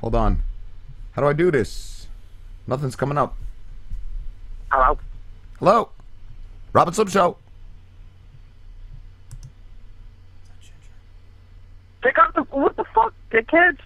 Hold 0.00 0.14
on. 0.16 0.42
How 1.12 1.22
do 1.22 1.28
I 1.28 1.32
do 1.32 1.50
this? 1.50 2.06
Nothing's 2.66 2.96
coming 2.96 3.18
up. 3.18 3.36
Hello. 4.72 4.98
Hello, 5.58 5.90
Robin 6.72 6.94
Slim 6.94 7.08
Show. 7.08 7.36
Pick 12.02 12.18
up 12.18 12.34
the 12.34 12.42
what 12.44 12.76
the 12.76 12.84
fuck, 12.94 13.12
dickheads? 13.30 13.78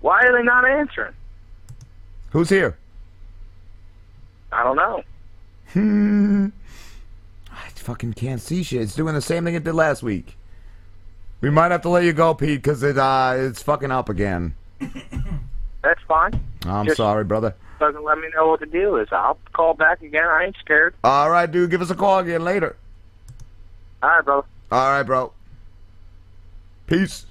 Why 0.00 0.20
are 0.22 0.32
they 0.32 0.44
not 0.44 0.64
answering? 0.64 1.12
Who's 2.30 2.48
here? 2.48 2.76
I 4.52 4.62
don't 4.64 4.76
know. 4.76 5.02
Hmm. 5.72 6.46
I 7.50 7.68
fucking 7.70 8.14
can't 8.14 8.40
see 8.40 8.62
shit. 8.62 8.82
It's 8.82 8.94
doing 8.94 9.14
the 9.14 9.20
same 9.22 9.44
thing 9.44 9.54
it 9.54 9.64
did 9.64 9.74
last 9.74 10.02
week. 10.02 10.36
We 11.40 11.50
might 11.50 11.70
have 11.70 11.82
to 11.82 11.88
let 11.88 12.04
you 12.04 12.12
go, 12.12 12.34
Pete, 12.34 12.62
because 12.62 12.82
it 12.82 12.98
uh 12.98 13.34
it's 13.36 13.62
fucking 13.62 13.90
up 13.90 14.08
again. 14.08 14.54
That's 14.80 16.00
fine. 16.06 16.40
I'm 16.66 16.86
Just- 16.86 16.96
sorry, 16.96 17.24
brother. 17.24 17.54
Doesn't 17.78 18.02
let 18.02 18.18
me 18.18 18.26
know 18.34 18.48
what 18.48 18.58
the 18.58 18.66
deal 18.66 18.96
is. 18.96 19.06
I'll 19.12 19.38
call 19.52 19.72
back 19.72 20.02
again. 20.02 20.24
I 20.26 20.46
ain't 20.46 20.56
scared. 20.58 20.94
All 21.04 21.30
right, 21.30 21.48
dude. 21.48 21.70
Give 21.70 21.80
us 21.80 21.90
a 21.90 21.94
call 21.94 22.18
again 22.18 22.42
later. 22.42 22.74
All 24.02 24.08
right, 24.10 24.24
brother. 24.24 24.46
All 24.72 24.88
right, 24.90 25.02
bro. 25.04 25.32
Peace. 26.88 27.24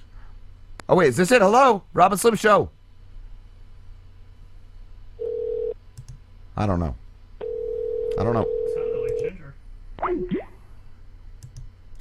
Oh 0.88 0.94
wait, 0.96 1.08
is 1.08 1.16
this 1.18 1.30
it? 1.30 1.42
Hello, 1.42 1.82
Robin 1.92 2.16
Slim 2.16 2.34
Show. 2.36 2.70
I 6.58 6.66
don't 6.66 6.80
know. 6.80 6.96
I 8.18 8.24
don't 8.24 8.34
know. 8.34 8.44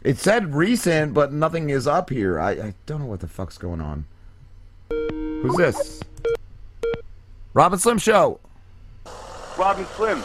It 0.03 0.17
said 0.17 0.55
recent, 0.55 1.13
but 1.13 1.31
nothing 1.31 1.69
is 1.69 1.85
up 1.85 2.09
here. 2.09 2.39
I, 2.39 2.51
I 2.51 2.73
don't 2.87 3.01
know 3.01 3.05
what 3.05 3.19
the 3.19 3.27
fuck's 3.27 3.59
going 3.59 3.81
on. 3.81 4.05
Who's 4.89 5.55
this? 5.57 6.01
Robin 7.53 7.77
Slim 7.77 7.99
Show. 7.99 8.39
Robin 9.59 9.85
Slim. 9.95 10.23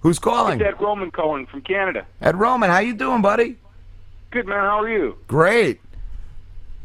Who's 0.00 0.18
calling? 0.18 0.60
It's 0.60 0.68
Ed 0.68 0.82
Roman 0.82 1.10
calling 1.10 1.46
from 1.46 1.62
Canada. 1.62 2.04
Ed 2.20 2.36
Roman, 2.38 2.68
how 2.68 2.80
you 2.80 2.92
doing, 2.92 3.22
buddy? 3.22 3.56
Good 4.30 4.46
man, 4.46 4.58
how 4.58 4.80
are 4.80 4.90
you? 4.90 5.16
Great. 5.26 5.80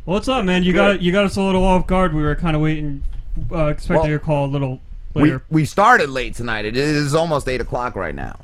What's 0.06 0.30
up, 0.30 0.46
man? 0.46 0.64
You 0.64 0.72
got 0.72 1.02
you 1.02 1.12
got 1.12 1.26
us 1.26 1.36
a 1.36 1.42
little 1.42 1.66
off 1.66 1.88
guard. 1.88 2.14
We 2.14 2.22
were 2.22 2.36
kind 2.36 2.56
of 2.56 2.62
waiting, 2.62 3.04
uh, 3.52 3.66
expecting 3.66 4.02
Well, 4.02 4.10
your 4.10 4.20
call 4.20 4.46
a 4.46 4.48
little 4.48 4.70
We 4.72 4.87
later. 5.24 5.44
we 5.50 5.66
started 5.66 6.10
late 6.10 6.36
tonight. 6.36 6.66
It 6.66 6.78
is 6.78 7.16
almost 7.16 7.48
eight 7.48 7.62
o'clock 7.62 7.96
right 7.96 8.16
now. 8.16 8.40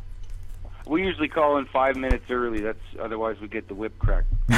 We 0.86 1.04
usually 1.04 1.30
call 1.30 1.58
in 1.58 1.66
five 1.68 1.96
minutes 1.96 2.26
early. 2.30 2.60
That's 2.60 2.78
otherwise 3.00 3.38
we 3.40 3.48
get 3.48 3.70
the 3.70 3.76
whip 3.76 3.98
crack. 4.00 4.26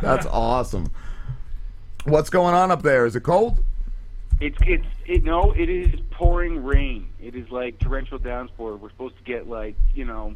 That's 0.00 0.26
awesome. 0.26 0.90
What's 2.04 2.30
going 2.30 2.54
on 2.54 2.70
up 2.70 2.82
there? 2.82 3.04
Is 3.04 3.16
it 3.16 3.20
cold? 3.20 3.62
It's 4.40 4.56
it's 4.62 4.86
it 5.04 5.24
no, 5.24 5.52
it 5.52 5.68
is 5.68 6.00
pouring 6.12 6.64
rain. 6.64 7.08
It 7.20 7.34
is 7.34 7.50
like 7.50 7.78
torrential 7.78 8.18
downpour. 8.18 8.76
We're 8.76 8.88
supposed 8.88 9.18
to 9.18 9.24
get 9.24 9.46
like 9.46 9.76
you 9.94 10.06
know 10.06 10.34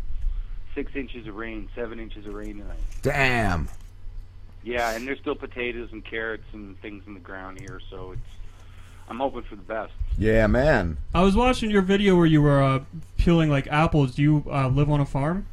six 0.75 0.95
inches 0.95 1.27
of 1.27 1.37
rain, 1.37 1.71
seven 1.75 1.99
inches 1.99 2.27
of 2.27 2.35
rain 2.35 2.59
tonight. 2.59 2.77
Damn. 3.01 3.71
Yeah, 4.65 4.93
and 4.93 5.07
there's 5.07 5.19
still 5.21 5.35
potatoes 5.35 5.91
and 5.93 6.05
carrots 6.05 6.47
and 6.53 6.81
things 6.81 7.05
in 7.07 7.15
the 7.15 7.21
ground 7.21 7.61
here, 7.61 7.81
so 7.91 8.13
it's. 8.13 8.21
I'm 9.07 9.19
hoping 9.19 9.43
for 9.43 9.57
the 9.57 9.63
best. 9.63 9.93
Yeah, 10.17 10.47
man. 10.47 10.97
I 11.13 11.21
was 11.21 11.37
watching 11.37 11.71
your 11.71 11.83
video 11.83 12.17
where 12.17 12.25
you 12.25 12.41
were 12.41 12.63
uh, 12.63 12.85
peeling 13.19 13.51
like 13.51 13.67
apples. 13.67 14.15
Do 14.15 14.23
you 14.23 14.45
uh, 14.51 14.69
live 14.69 14.91
on 14.91 15.01
a 15.01 15.05
farm? 15.05 15.47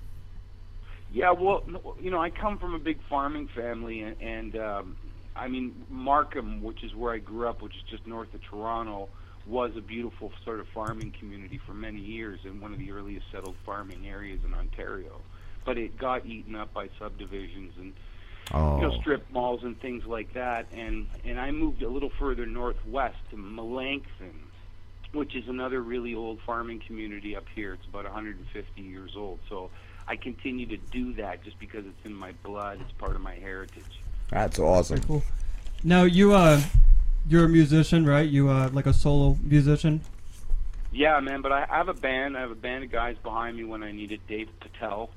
Yeah, 1.12 1.32
well, 1.32 1.66
you 2.00 2.10
know, 2.10 2.22
I 2.22 2.30
come 2.30 2.58
from 2.58 2.74
a 2.74 2.80
big 2.80 3.00
farming 3.10 3.50
family, 3.50 4.04
and, 4.04 4.16
and 4.22 4.56
um, 4.56 4.96
I 5.36 5.50
mean, 5.50 5.84
Markham, 5.90 6.64
which 6.64 6.82
is 6.82 6.96
where 6.96 7.14
I 7.14 7.18
grew 7.18 7.46
up, 7.46 7.62
which 7.62 7.76
is 7.76 7.84
just 7.90 8.08
north 8.08 8.34
of 8.34 8.42
Toronto, 8.42 9.10
was 9.46 9.76
a 9.76 9.82
beautiful 9.82 10.32
sort 10.46 10.62
of 10.62 10.68
farming 10.70 11.14
community 11.20 11.60
for 11.66 11.74
many 11.74 12.00
years, 12.00 12.40
and 12.46 12.62
one 12.62 12.72
of 12.72 12.80
the 12.80 12.92
earliest 12.92 13.26
settled 13.34 13.56
farming 13.66 14.08
areas 14.08 14.40
in 14.46 14.54
Ontario. 14.54 15.20
But 15.66 15.78
it 15.78 15.98
got 15.98 16.26
eaten 16.26 16.56
up 16.56 16.74
by 16.74 16.88
subdivisions 16.98 17.74
and 17.78 17.94
Oh. 18.54 18.78
you 18.78 18.82
know 18.84 19.00
strip 19.00 19.30
malls 19.32 19.64
and 19.64 19.80
things 19.80 20.06
like 20.06 20.34
that, 20.34 20.68
and 20.74 21.08
and 21.24 21.40
I 21.40 21.52
moved 21.52 21.82
a 21.84 21.90
little 21.90 22.12
further 22.20 22.46
northwest 22.46 23.18
to 23.30 23.38
Melanchthon, 23.38 24.40
which 25.14 25.36
is 25.36 25.48
another 25.48 25.82
really 25.82 26.16
old 26.16 26.40
farming 26.46 26.82
community 26.86 27.36
up 27.36 27.46
here. 27.56 27.74
It's 27.74 27.86
about 27.86 28.04
150 28.04 28.82
years 28.82 29.12
old. 29.16 29.40
So 29.50 29.70
I 30.08 30.16
continue 30.16 30.66
to 30.68 30.78
do 30.78 31.14
that 31.14 31.44
just 31.44 31.60
because 31.60 31.86
it's 31.86 32.06
in 32.06 32.14
my 32.14 32.34
blood. 32.44 32.80
It's 32.82 32.92
part 32.94 33.16
of 33.16 33.22
my 33.22 33.36
heritage. 33.36 33.84
That's 34.30 34.60
awesome. 34.60 35.02
Cool. 35.02 35.24
Now 35.84 36.04
you 36.04 36.34
uh, 36.34 36.62
you're 37.28 37.46
a 37.46 37.50
musician, 37.50 38.06
right? 38.06 38.28
You 38.28 38.50
uh, 38.50 38.70
like 38.74 38.86
a 38.86 38.94
solo 38.94 39.38
musician. 39.42 40.02
Yeah, 40.92 41.20
man. 41.20 41.42
But 41.42 41.52
I 41.52 41.66
I 41.70 41.78
have 41.78 41.90
a 41.90 41.94
band. 41.94 42.38
I 42.38 42.42
have 42.42 42.52
a 42.52 42.56
band 42.56 42.84
of 42.84 42.92
guys 42.92 43.16
behind 43.24 43.58
me 43.58 43.64
when 43.64 43.84
I 43.84 43.92
need 43.92 44.12
it. 44.12 44.26
Dave 44.28 44.50
Patel, 44.60 45.10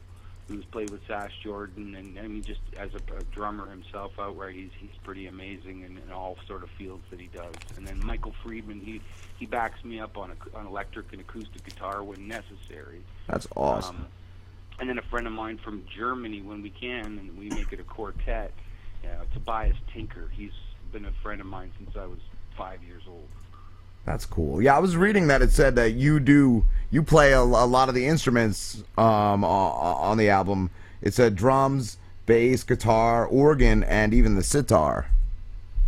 who's 0.49 0.65
played 0.67 0.91
with 0.91 1.01
Sass 1.07 1.31
Jordan, 1.43 1.95
and 1.95 2.19
I 2.19 2.29
mean 2.29 2.43
just 2.43 2.61
as 2.77 2.91
a, 2.95 3.17
a 3.17 3.23
drummer 3.33 3.69
himself 3.69 4.13
outright, 4.19 4.55
he's 4.55 4.71
he's 4.79 4.97
pretty 5.03 5.27
amazing 5.27 5.83
in, 5.83 5.99
in 5.99 6.13
all 6.13 6.37
sort 6.47 6.63
of 6.63 6.71
fields 6.71 7.05
that 7.11 7.21
he 7.21 7.29
does. 7.29 7.55
And 7.77 7.87
then 7.87 8.05
Michael 8.05 8.35
Friedman, 8.43 8.81
he 8.81 9.01
he 9.39 9.47
backs 9.47 9.83
me 9.85 10.01
up 10.01 10.17
on 10.19 10.33
a, 10.33 10.57
on 10.57 10.67
electric 10.67 11.13
and 11.13 11.21
acoustic 11.21 11.65
guitar 11.65 12.03
when 12.03 12.29
necessary. 12.29 13.03
That's 13.27 13.47
awesome. 13.57 13.97
Um, 13.97 14.07
and 14.81 14.89
then 14.89 14.99
a 14.99 15.03
friend 15.03 15.27
of 15.27 15.33
mine 15.33 15.59
from 15.59 15.85
Germany, 15.87 16.43
when 16.43 16.61
we 16.61 16.71
can, 16.71 17.19
and 17.19 17.39
we 17.39 17.49
make 17.51 17.73
it 17.73 17.81
a 17.81 17.85
quartet. 17.85 18.53
Uh, 19.05 19.25
Tobias 19.33 19.77
Tinker. 19.93 20.31
He's 20.33 20.53
been 20.91 21.05
a 21.05 21.13
friend 21.23 21.41
of 21.41 21.47
mine 21.47 21.71
since 21.79 21.95
I 21.97 22.07
was 22.07 22.19
five 22.57 22.83
years 22.83 23.03
old. 23.07 23.29
That's 24.05 24.27
cool. 24.27 24.61
Yeah, 24.61 24.77
I 24.77 24.81
was 24.81 24.97
reading 24.97 25.29
that 25.29 25.41
it 25.43 25.51
said 25.51 25.77
that 25.77 25.93
you 25.93 26.21
do 26.21 26.67
you 26.91 27.03
play 27.03 27.33
a, 27.33 27.41
a 27.41 27.43
lot 27.67 27.89
of 27.89 27.95
the 27.95 28.07
instruments 28.07 28.83
um, 28.99 29.43
o- 29.45 29.49
o- 29.49 29.99
on 30.01 30.19
the 30.19 30.29
album. 30.29 30.71
It 31.01 31.15
said 31.15 31.35
drums, 31.37 31.97
bass, 32.27 32.63
guitar, 32.65 33.27
organ, 33.27 33.83
and 33.85 34.13
even 34.15 34.35
the 34.37 34.43
sitar. 34.43 35.07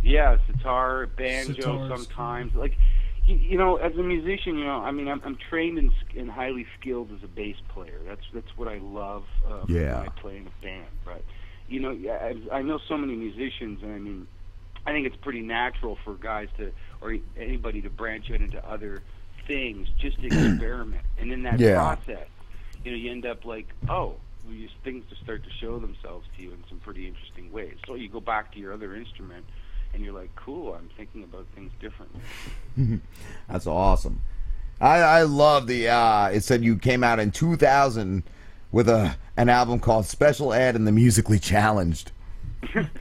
Yeah, 0.03 0.37
sitar, 0.47 1.07
banjo 1.07 1.53
Sitars. 1.61 1.95
sometimes. 1.95 2.55
Like, 2.55 2.73
you, 3.25 3.35
you 3.35 3.57
know, 3.57 3.75
as 3.77 3.93
a 3.95 4.03
musician, 4.03 4.57
you 4.57 4.65
know, 4.65 4.81
I 4.81 4.91
mean, 4.91 5.07
I'm, 5.07 5.21
I'm 5.23 5.37
trained 5.49 5.77
and, 5.77 5.91
and 6.17 6.29
highly 6.29 6.65
skilled 6.79 7.11
as 7.15 7.23
a 7.23 7.27
bass 7.27 7.55
player. 7.69 7.99
That's 8.07 8.21
that's 8.33 8.57
what 8.57 8.67
I 8.67 8.77
love 8.79 9.25
uh, 9.47 9.65
Yeah. 9.67 9.99
when 9.99 10.07
I 10.07 10.19
play 10.21 10.37
in 10.37 10.47
a 10.47 10.63
band. 10.63 10.85
But 11.05 11.23
you 11.69 11.79
know, 11.81 11.91
yeah, 11.91 12.31
I, 12.51 12.57
I 12.57 12.61
know 12.63 12.79
so 12.87 12.97
many 12.97 13.15
musicians, 13.15 13.81
and 13.83 13.93
I 13.93 13.97
mean, 13.99 14.27
I 14.87 14.91
think 14.91 15.05
it's 15.05 15.17
pretty 15.17 15.41
natural 15.41 15.97
for 16.03 16.15
guys 16.15 16.47
to 16.57 16.71
or 17.01 17.15
anybody 17.37 17.81
to 17.81 17.89
branch 17.89 18.31
out 18.31 18.39
into 18.41 18.65
other 18.67 19.03
things 19.45 19.87
just 19.99 20.19
to 20.21 20.27
experiment. 20.51 21.03
And 21.19 21.31
in 21.31 21.43
that 21.43 21.59
Yeah. 21.59 21.75
process, 21.75 22.27
you 22.85 22.91
know, 22.91 22.97
you 22.97 23.11
end 23.11 23.25
up 23.25 23.43
like, 23.45 23.67
oh, 23.89 24.15
well, 24.45 24.53
you, 24.55 24.69
things 24.85 25.03
just 25.09 25.21
start 25.21 25.43
to 25.43 25.49
show 25.59 25.77
themselves 25.77 26.25
to 26.37 26.41
you 26.43 26.51
in 26.51 26.63
some 26.69 26.79
pretty 26.79 27.05
interesting 27.05 27.51
ways. 27.51 27.75
So 27.85 27.95
you 27.95 28.07
go 28.07 28.21
back 28.21 28.53
to 28.53 28.59
your 28.59 28.71
other 28.71 28.95
instrument, 28.95 29.45
and 29.93 30.03
you're 30.03 30.13
like, 30.13 30.33
cool, 30.37 30.73
I'm 30.73 30.89
thinking 30.95 31.23
about 31.23 31.45
things 31.53 31.71
differently. 31.81 32.21
That's 33.49 33.67
awesome. 33.67 34.21
I, 34.79 34.99
I 34.99 35.23
love 35.23 35.67
the. 35.67 35.89
Uh, 35.89 36.29
it 36.29 36.41
said 36.45 36.63
you 36.63 36.77
came 36.77 37.03
out 37.03 37.19
in 37.19 37.31
2000 37.31 38.23
with 38.71 38.87
a 38.87 39.17
an 39.35 39.49
album 39.49 39.79
called 39.79 40.05
Special 40.05 40.53
Ed 40.53 40.75
and 40.75 40.87
the 40.87 40.91
Musically 40.93 41.39
Challenged. 41.39 42.11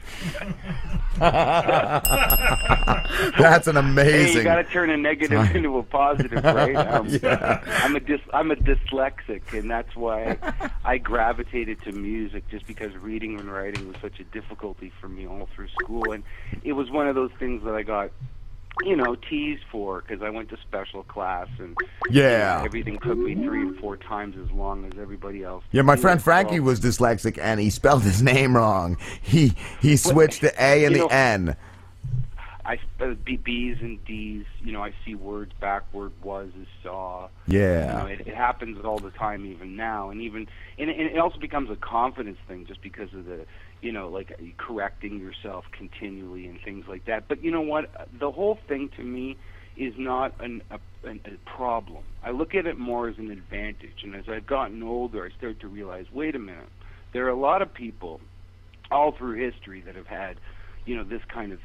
That's 3.39 3.67
an 3.67 3.75
Hey, 3.77 3.81
amazing. 3.81 4.37
you 4.39 4.43
got 4.45 4.57
to 4.57 4.65
turn 4.65 4.91
a 4.91 4.97
negative 4.97 5.55
into 5.55 5.79
a 5.79 5.83
positive, 5.83 6.45
right? 6.45 6.77
Um, 6.97 7.09
Yeah. 7.09 7.63
I'm 7.83 7.97
a 7.97 8.01
dis- 8.01 8.21
I'm 8.33 8.51
a 8.51 8.57
dyslexic, 8.57 9.53
and 9.59 9.71
that's 9.71 9.95
why 9.97 10.37
I 10.85 10.99
gravitated 10.99 11.83
to 11.83 11.93
music, 11.93 12.49
just 12.49 12.67
because 12.67 12.95
reading 12.97 13.39
and 13.41 13.51
writing 13.51 13.89
was 13.89 13.97
such 14.01 14.21
a 14.21 14.25
difficulty 14.25 14.93
for 15.01 15.09
me 15.09 15.27
all 15.27 15.49
through 15.55 15.69
school, 15.81 16.13
and 16.13 16.23
it 16.63 16.73
was 16.73 16.91
one 16.91 17.09
of 17.09 17.15
those 17.15 17.31
things 17.39 17.65
that 17.65 17.75
I 17.75 17.83
got, 17.83 18.11
you 18.85 18.95
know, 18.97 19.15
teased 19.15 19.63
for 19.71 20.03
because 20.03 20.23
I 20.23 20.31
went 20.31 20.49
to 20.51 20.57
special 20.59 21.03
class, 21.05 21.49
and 21.59 21.77
Yeah. 22.11 22.63
everything 22.65 22.99
took 22.99 23.17
me 23.19 23.35
three 23.35 23.63
and 23.63 23.77
four 23.79 23.97
times 23.97 24.37
as 24.43 24.51
long 24.53 24.85
as 24.85 24.99
everybody 24.99 25.43
else. 25.43 25.65
Yeah, 25.73 25.83
my 25.83 25.97
friend 25.97 26.21
Frankie 26.23 26.61
was 26.61 26.81
dyslexic 26.81 27.39
and 27.41 27.59
he 27.59 27.71
spelled 27.71 28.03
his 28.03 28.23
name 28.33 28.55
wrong. 28.57 28.99
He 29.23 29.53
he 29.81 29.97
switched 29.97 30.41
the 30.43 30.53
A 30.63 30.85
and 30.85 30.95
the 30.95 30.99
know- 31.01 31.07
N. 31.07 31.57
I 32.65 32.81
uh, 33.01 33.15
B, 33.25 33.37
B's 33.37 33.77
and 33.81 34.05
D's. 34.05 34.45
You 34.61 34.73
know, 34.73 34.83
I 34.83 34.93
see 35.05 35.15
words 35.15 35.53
backward. 35.61 36.11
Was 36.25 36.49
is 36.61 36.67
saw. 36.83 37.29
Yeah. 37.47 37.87
You 37.87 37.99
know, 38.03 38.07
it, 38.07 38.21
it 38.27 38.35
happens 38.35 38.85
all 38.85 38.99
the 38.99 39.13
time, 39.13 39.47
even 39.47 39.77
now, 39.77 40.11
and 40.11 40.21
even 40.21 40.49
and, 40.77 40.91
and 40.91 41.01
it 41.01 41.19
also 41.19 41.39
becomes 41.39 41.71
a 41.71 41.77
confidence 41.77 42.39
thing, 42.49 42.67
just 42.67 42.83
because 42.83 43.13
of 43.15 43.25
the, 43.25 43.47
you 43.83 43.93
know, 43.93 44.09
like 44.09 44.39
correcting 44.59 45.19
yourself 45.19 45.65
continually 45.77 46.47
and 46.47 46.59
things 46.65 46.87
like 46.89 47.05
that. 47.07 47.29
But 47.29 47.43
you 47.45 47.51
know 47.51 47.61
what? 47.61 48.09
The 48.19 48.31
whole 48.31 48.59
thing 48.69 48.91
to 48.97 49.03
me 49.05 49.37
is 49.77 49.95
not 49.99 50.35
an, 50.41 50.63
a, 50.71 50.79
an, 51.05 51.21
a 51.27 51.37
problem. 51.49 52.05
I 52.23 52.31
look 52.31 52.55
at 52.55 52.67
it 52.67 52.79
more 52.79 53.09
as 53.09 53.19
an 53.19 53.31
advantage. 53.31 53.99
And 54.03 54.15
as 54.15 54.25
I've 54.29 54.47
gotten 54.47 54.83
older, 54.83 55.25
I 55.25 55.37
start 55.37 55.61
to 55.61 55.69
realize, 55.69 56.07
wait 56.13 56.35
a 56.35 56.39
minute, 56.39 56.71
there 57.13 57.27
are 57.27 57.31
a 57.31 57.39
lot 57.39 57.63
of 57.63 57.73
people 57.73 58.21
all 58.91 59.13
through 59.13 59.35
history 59.51 59.83
that 59.83 59.95
have 59.95 60.07
had, 60.07 60.41
you 60.85 60.97
know, 60.97 61.05
this 61.05 61.23
kind 61.33 61.53
of 61.53 61.61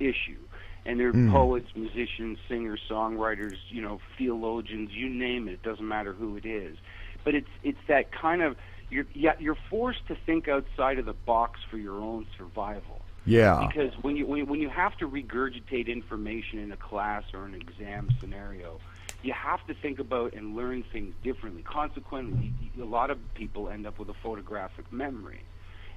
issue. 0.00 0.40
And 0.86 1.00
they're 1.00 1.14
Mm. 1.14 1.30
poets, 1.30 1.68
musicians, 1.74 2.38
singers, 2.48 2.80
songwriters, 2.90 3.56
you 3.70 3.80
know, 3.80 4.00
theologians, 4.18 4.90
you 4.92 5.08
name 5.08 5.48
it. 5.48 5.52
It 5.52 5.62
doesn't 5.62 5.86
matter 5.86 6.12
who 6.12 6.36
it 6.36 6.44
is. 6.44 6.76
But 7.24 7.34
it's 7.34 7.48
it's 7.62 7.78
that 7.88 8.12
kind 8.12 8.42
of 8.42 8.56
you're 8.90 9.06
yeah, 9.14 9.32
you're 9.38 9.56
forced 9.70 10.06
to 10.08 10.16
think 10.26 10.48
outside 10.48 10.98
of 10.98 11.06
the 11.06 11.12
box 11.12 11.60
for 11.70 11.76
your 11.78 12.00
own 12.00 12.26
survival. 12.36 13.02
Yeah. 13.26 13.66
Because 13.66 13.92
when 14.02 14.16
you 14.16 14.26
when, 14.26 14.38
you- 14.40 14.46
when 14.46 14.60
you 14.60 14.68
have 14.68 14.96
to 14.98 15.08
regurgitate 15.08 15.86
information 15.88 16.58
in 16.58 16.72
a 16.72 16.76
class 16.76 17.24
or 17.32 17.44
an 17.44 17.54
exam 17.54 18.10
scenario, 18.20 18.78
you 19.22 19.32
have 19.32 19.64
to 19.66 19.74
think 19.74 19.98
about 19.98 20.34
and 20.34 20.54
learn 20.54 20.84
things 20.92 21.14
differently. 21.22 21.62
Consequently, 21.62 22.52
a 22.80 22.84
lot 22.84 23.10
of 23.10 23.18
people 23.34 23.68
end 23.70 23.86
up 23.86 23.98
with 23.98 24.08
a 24.10 24.14
photographic 24.22 24.92
memory, 24.92 25.42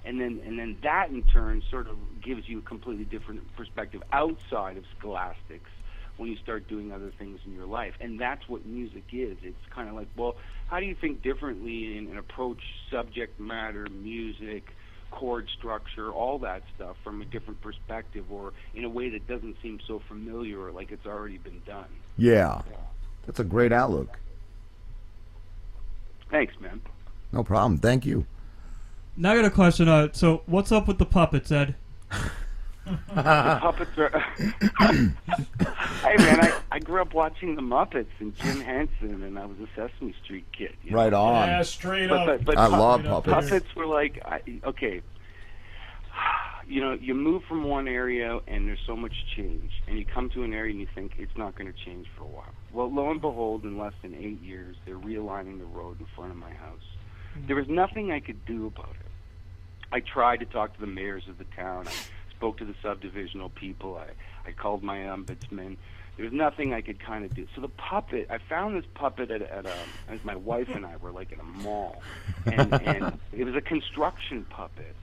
and 0.06 0.22
then 0.22 0.42
and 0.46 0.58
then 0.58 0.78
that 0.84 1.10
in 1.10 1.24
turn 1.24 1.62
sort 1.70 1.88
of 1.88 1.98
gives 2.24 2.48
you 2.48 2.60
a 2.60 2.62
completely 2.62 3.06
different 3.06 3.42
perspective 3.56 4.02
outside 4.14 4.78
of 4.78 4.86
scholastics 4.98 5.70
when 6.18 6.30
you 6.30 6.38
start 6.38 6.68
doing 6.68 6.92
other 6.92 7.12
things 7.18 7.40
in 7.46 7.54
your 7.54 7.66
life. 7.66 7.94
And 8.00 8.20
that's 8.20 8.48
what 8.50 8.66
music 8.66 9.04
is. 9.12 9.38
It's 9.44 9.56
kind 9.74 9.88
of 9.88 9.96
like, 9.96 10.08
well, 10.16 10.36
how 10.68 10.80
do 10.80 10.86
you 10.86 10.96
think 11.00 11.22
differently 11.22 11.98
and, 11.98 12.10
and 12.10 12.18
approach 12.18 12.62
subject 12.92 13.40
matter, 13.40 13.88
music, 13.90 14.64
chord 15.12 15.48
structure, 15.58 16.12
all 16.12 16.40
that 16.40 16.64
stuff 16.76 16.96
from 17.04 17.22
a 17.22 17.26
different 17.26 17.62
perspective 17.62 18.26
or 18.32 18.54
in 18.76 18.84
a 18.84 18.90
way 18.90 19.10
that 19.10 19.28
doesn't 19.28 19.56
seem 19.62 19.80
so 19.88 20.02
familiar 20.08 20.60
or 20.60 20.72
like 20.72 20.92
it's 20.92 21.06
already 21.06 21.38
been 21.38 21.62
done? 21.66 21.88
Yeah. 22.18 22.62
That's 23.26 23.40
a 23.40 23.44
great 23.44 23.72
outlook. 23.72 24.18
Thanks, 26.30 26.54
man. 26.60 26.82
No 27.32 27.44
problem. 27.44 27.78
Thank 27.78 28.06
you. 28.06 28.26
Now 29.16 29.32
I 29.32 29.36
got 29.36 29.46
a 29.46 29.50
question. 29.50 29.88
Uh, 29.88 30.10
so 30.12 30.44
what's 30.46 30.72
up 30.72 30.88
with 30.88 30.98
the 30.98 31.06
puppets, 31.06 31.52
Ed? 31.52 31.76
the 32.88 33.14
puppets 33.62 33.98
are. 33.98 34.20
hey 34.80 36.18
man, 36.18 36.40
I, 36.42 36.54
I 36.72 36.80
grew 36.80 37.02
up 37.02 37.14
watching 37.14 37.56
the 37.56 37.62
Muppets 37.62 38.08
and 38.20 38.36
Jim 38.36 38.62
Henson, 38.62 39.24
and 39.24 39.38
I 39.38 39.46
was 39.46 39.58
a 39.60 39.68
Sesame 39.76 40.14
Street 40.24 40.46
kid. 40.58 40.76
you 40.84 40.92
know? 40.92 40.98
Right 40.98 41.14
on. 41.14 41.48
Yeah, 41.48 41.62
straight 41.64 42.10
But, 42.10 42.20
up. 42.20 42.26
but, 42.28 42.46
but 42.46 42.58
I 42.58 42.70
pup- 42.70 42.80
love 42.80 43.04
puppets. 43.04 43.50
puppets 43.50 43.76
were 43.76 43.86
like, 43.88 44.22
I, 44.26 44.42
okay, 44.66 45.02
you 46.68 46.82
know, 46.82 46.94
you 46.94 47.14
move 47.16 47.44
from 47.48 47.64
one 47.64 47.88
area 47.88 48.40
and 48.48 48.68
there's 48.68 48.82
so 48.86 48.96
much 48.96 49.14
change, 49.36 49.72
and 49.88 49.98
you 49.98 50.06
come 50.06 50.30
to 50.32 50.44
an 50.44 50.54
area 50.54 50.72
and 50.72 50.80
you 50.82 50.88
think 50.94 51.14
it's 51.18 51.36
not 51.38 51.56
going 51.58 51.72
to 51.72 51.80
change 51.86 52.08
for 52.18 52.24
a 52.24 52.28
while. 52.28 52.54
Well, 52.74 52.94
lo 52.94 53.10
and 53.10 53.22
behold, 53.22 53.64
in 53.64 53.78
less 53.78 53.94
than 54.02 54.14
eight 54.16 54.42
years, 54.42 54.76
they're 54.86 54.98
realigning 55.00 55.60
the 55.60 55.66
road 55.66 56.00
in 56.00 56.06
front 56.16 56.32
of 56.32 56.38
my 56.38 56.52
house. 56.54 56.82
There 57.48 57.56
was 57.56 57.68
nothing 57.70 58.12
I 58.12 58.20
could 58.20 58.46
do 58.46 58.66
about 58.68 58.90
it. 59.00 59.06
I 59.92 60.02
tried 60.02 60.38
to 60.42 60.46
talk 60.46 60.74
to 60.74 60.82
the 60.82 60.88
mayors 60.88 61.24
of 61.30 61.38
the 61.38 61.46
town. 61.56 61.88
I 61.88 61.92
spoke 62.38 62.58
to 62.58 62.66
the 62.66 62.76
subdivisional 62.84 63.54
people. 63.54 63.98
I, 63.98 64.50
I 64.50 64.52
called 64.52 64.84
my 64.84 65.00
ombudsman. 65.00 65.78
There 66.16 66.26
was 66.26 66.34
nothing 66.34 66.74
I 66.74 66.82
could 66.82 67.00
kind 67.00 67.26
of 67.26 67.34
do. 67.34 67.48
So 67.56 67.62
the 67.62 67.68
puppet, 67.68 68.28
I 68.30 68.38
found 68.38 68.76
this 68.76 68.86
puppet 68.94 69.30
at, 69.30 69.42
at 69.42 69.66
a, 69.66 69.74
as 70.10 70.24
my 70.24 70.36
wife 70.36 70.70
and 70.70 70.86
I 70.86 70.98
were 70.98 71.12
like 71.12 71.32
in 71.32 71.40
a 71.40 71.44
mall, 71.44 72.02
and, 72.46 72.74
and 72.74 73.20
it 73.32 73.44
was 73.44 73.56
a 73.56 73.62
construction 73.62 74.46
puppet, 74.50 74.96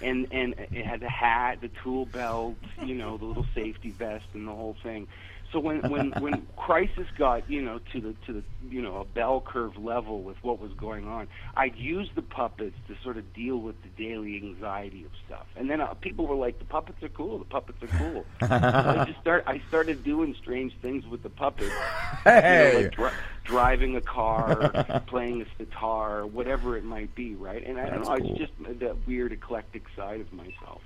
and 0.00 0.28
and 0.30 0.54
it 0.58 0.84
had 0.84 1.00
the 1.00 1.08
hat, 1.08 1.60
the 1.60 1.70
tool 1.82 2.06
belt, 2.06 2.56
you 2.84 2.94
know, 2.94 3.16
the 3.18 3.24
little 3.24 3.46
safety 3.54 3.90
vest, 3.90 4.26
and 4.34 4.46
the 4.46 4.54
whole 4.54 4.76
thing. 4.82 5.08
So 5.52 5.58
when 5.58 5.80
when 5.90 6.12
when 6.20 6.46
crisis 6.56 7.06
got 7.18 7.48
you 7.50 7.60
know 7.62 7.80
to 7.92 8.00
the 8.00 8.14
to 8.26 8.32
the 8.32 8.42
you 8.68 8.80
know 8.80 8.98
a 8.98 9.04
bell 9.04 9.42
curve 9.44 9.76
level 9.76 10.22
with 10.22 10.36
what 10.42 10.60
was 10.60 10.72
going 10.74 11.06
on, 11.08 11.28
I'd 11.56 11.76
use 11.76 12.08
the 12.14 12.22
puppets 12.22 12.76
to 12.88 12.96
sort 13.02 13.16
of 13.16 13.32
deal 13.34 13.56
with 13.56 13.76
the 13.82 13.88
daily 14.02 14.36
anxiety 14.36 15.04
of 15.04 15.10
stuff. 15.26 15.46
And 15.56 15.68
then 15.68 15.80
uh, 15.80 15.94
people 15.94 16.26
were 16.26 16.36
like, 16.36 16.58
"The 16.58 16.64
puppets 16.64 17.02
are 17.02 17.08
cool. 17.08 17.38
The 17.38 17.44
puppets 17.44 17.82
are 17.82 17.98
cool." 17.98 18.24
so 18.40 18.46
I 18.48 19.04
just 19.06 19.20
start 19.20 19.44
I 19.46 19.60
started 19.68 20.04
doing 20.04 20.36
strange 20.40 20.72
things 20.80 21.06
with 21.06 21.22
the 21.22 21.30
puppets. 21.30 21.72
You 22.26 22.32
know, 22.32 22.72
like 22.74 22.92
dri- 22.92 23.10
driving 23.44 23.96
a 23.96 24.00
car, 24.02 25.02
playing 25.06 25.40
a 25.40 25.46
sitar, 25.56 26.26
whatever 26.26 26.76
it 26.76 26.84
might 26.84 27.14
be, 27.14 27.34
right? 27.34 27.66
And 27.66 27.80
I 27.80 27.88
don't 27.88 28.02
know, 28.02 28.16
cool. 28.16 28.30
it's 28.30 28.38
just 28.38 28.52
that 28.80 29.06
weird 29.06 29.32
eclectic 29.32 29.84
side 29.96 30.20
of 30.20 30.30
myself. 30.30 30.82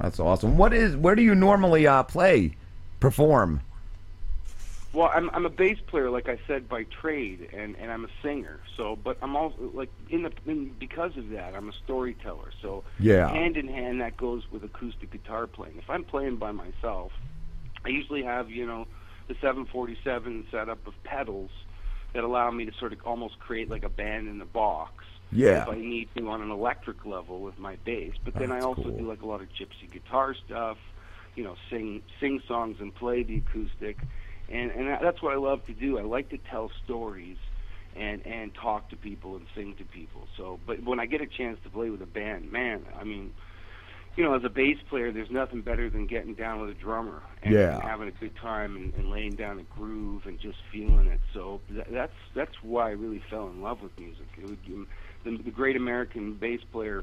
That's 0.00 0.18
awesome. 0.20 0.56
What 0.56 0.72
is? 0.72 0.96
Where 0.96 1.14
do 1.14 1.22
you 1.22 1.34
normally 1.34 1.86
uh, 1.86 2.02
play, 2.02 2.56
perform? 3.00 3.60
Well, 4.92 5.10
I'm 5.14 5.30
I'm 5.30 5.46
a 5.46 5.50
bass 5.50 5.78
player, 5.86 6.10
like 6.10 6.28
I 6.28 6.38
said, 6.46 6.68
by 6.68 6.84
trade, 6.84 7.48
and 7.52 7.76
and 7.76 7.90
I'm 7.90 8.04
a 8.04 8.08
singer. 8.22 8.60
So, 8.76 8.96
but 9.02 9.16
I'm 9.22 9.36
also 9.36 9.70
like 9.72 9.90
in 10.10 10.22
the 10.24 10.32
in, 10.46 10.74
because 10.78 11.16
of 11.16 11.30
that, 11.30 11.54
I'm 11.54 11.68
a 11.68 11.72
storyteller. 11.84 12.50
So, 12.60 12.84
Yeah. 12.98 13.28
hand 13.28 13.56
in 13.56 13.68
hand, 13.68 14.00
that 14.02 14.16
goes 14.18 14.42
with 14.50 14.64
acoustic 14.64 15.10
guitar 15.10 15.46
playing. 15.46 15.76
If 15.78 15.88
I'm 15.88 16.04
playing 16.04 16.36
by 16.36 16.52
myself, 16.52 17.12
I 17.86 17.88
usually 17.88 18.22
have 18.22 18.50
you 18.50 18.66
know 18.66 18.86
the 19.28 19.34
747 19.40 20.46
setup 20.50 20.86
of 20.86 20.92
pedals 21.04 21.50
that 22.12 22.22
allow 22.24 22.50
me 22.50 22.66
to 22.66 22.72
sort 22.78 22.92
of 22.92 22.98
almost 23.06 23.38
create 23.38 23.70
like 23.70 23.84
a 23.84 23.88
band 23.88 24.28
in 24.28 24.38
the 24.38 24.44
box. 24.44 25.04
Yeah. 25.32 25.62
If 25.62 25.68
I 25.68 25.76
need 25.76 26.08
to 26.16 26.28
on 26.28 26.42
an 26.42 26.50
electric 26.50 27.04
level 27.06 27.40
with 27.40 27.58
my 27.58 27.76
bass, 27.84 28.12
but 28.24 28.34
then 28.34 28.50
That's 28.50 28.62
I 28.62 28.66
also 28.66 28.82
cool. 28.84 28.98
do 28.98 29.08
like 29.08 29.22
a 29.22 29.26
lot 29.26 29.40
of 29.40 29.48
gypsy 29.48 29.90
guitar 29.90 30.34
stuff. 30.46 30.76
You 31.34 31.44
know, 31.44 31.56
sing 31.70 32.02
sing 32.20 32.42
songs 32.46 32.76
and 32.80 32.94
play 32.94 33.22
the 33.22 33.38
acoustic, 33.38 33.96
and 34.50 34.70
and 34.70 34.88
that's 35.02 35.22
what 35.22 35.32
I 35.32 35.36
love 35.38 35.64
to 35.66 35.72
do. 35.72 35.98
I 35.98 36.02
like 36.02 36.28
to 36.30 36.38
tell 36.38 36.70
stories 36.84 37.38
and 37.96 38.24
and 38.26 38.54
talk 38.54 38.90
to 38.90 38.96
people 38.96 39.36
and 39.36 39.46
sing 39.54 39.74
to 39.78 39.84
people. 39.84 40.28
So, 40.36 40.60
but 40.66 40.84
when 40.84 41.00
I 41.00 41.06
get 41.06 41.22
a 41.22 41.26
chance 41.26 41.58
to 41.64 41.70
play 41.70 41.88
with 41.88 42.02
a 42.02 42.06
band, 42.06 42.52
man, 42.52 42.84
I 43.00 43.04
mean, 43.04 43.32
you 44.16 44.24
know, 44.24 44.34
as 44.34 44.44
a 44.44 44.50
bass 44.50 44.76
player, 44.90 45.10
there's 45.10 45.30
nothing 45.30 45.62
better 45.62 45.88
than 45.88 46.06
getting 46.06 46.34
down 46.34 46.60
with 46.60 46.68
a 46.70 46.74
drummer 46.74 47.22
and, 47.42 47.54
Yeah. 47.54 47.80
having 47.80 48.08
a 48.08 48.12
good 48.12 48.36
time 48.36 48.76
and, 48.76 48.92
and 48.94 49.10
laying 49.10 49.34
down 49.36 49.58
a 49.58 49.62
groove 49.62 50.26
and 50.26 50.38
just 50.38 50.58
feeling 50.70 51.06
it. 51.06 51.20
So 51.32 51.62
th- 51.72 51.86
that's 51.90 52.12
that's 52.34 52.62
why 52.62 52.88
I 52.88 52.92
really 52.92 53.22
fell 53.30 53.48
in 53.48 53.62
love 53.62 53.80
with 53.82 53.98
music. 53.98 54.26
It 54.36 54.44
would, 54.50 54.86
the, 55.24 55.36
the 55.38 55.50
great 55.50 55.76
American 55.76 56.34
bass 56.34 56.60
player, 56.72 57.02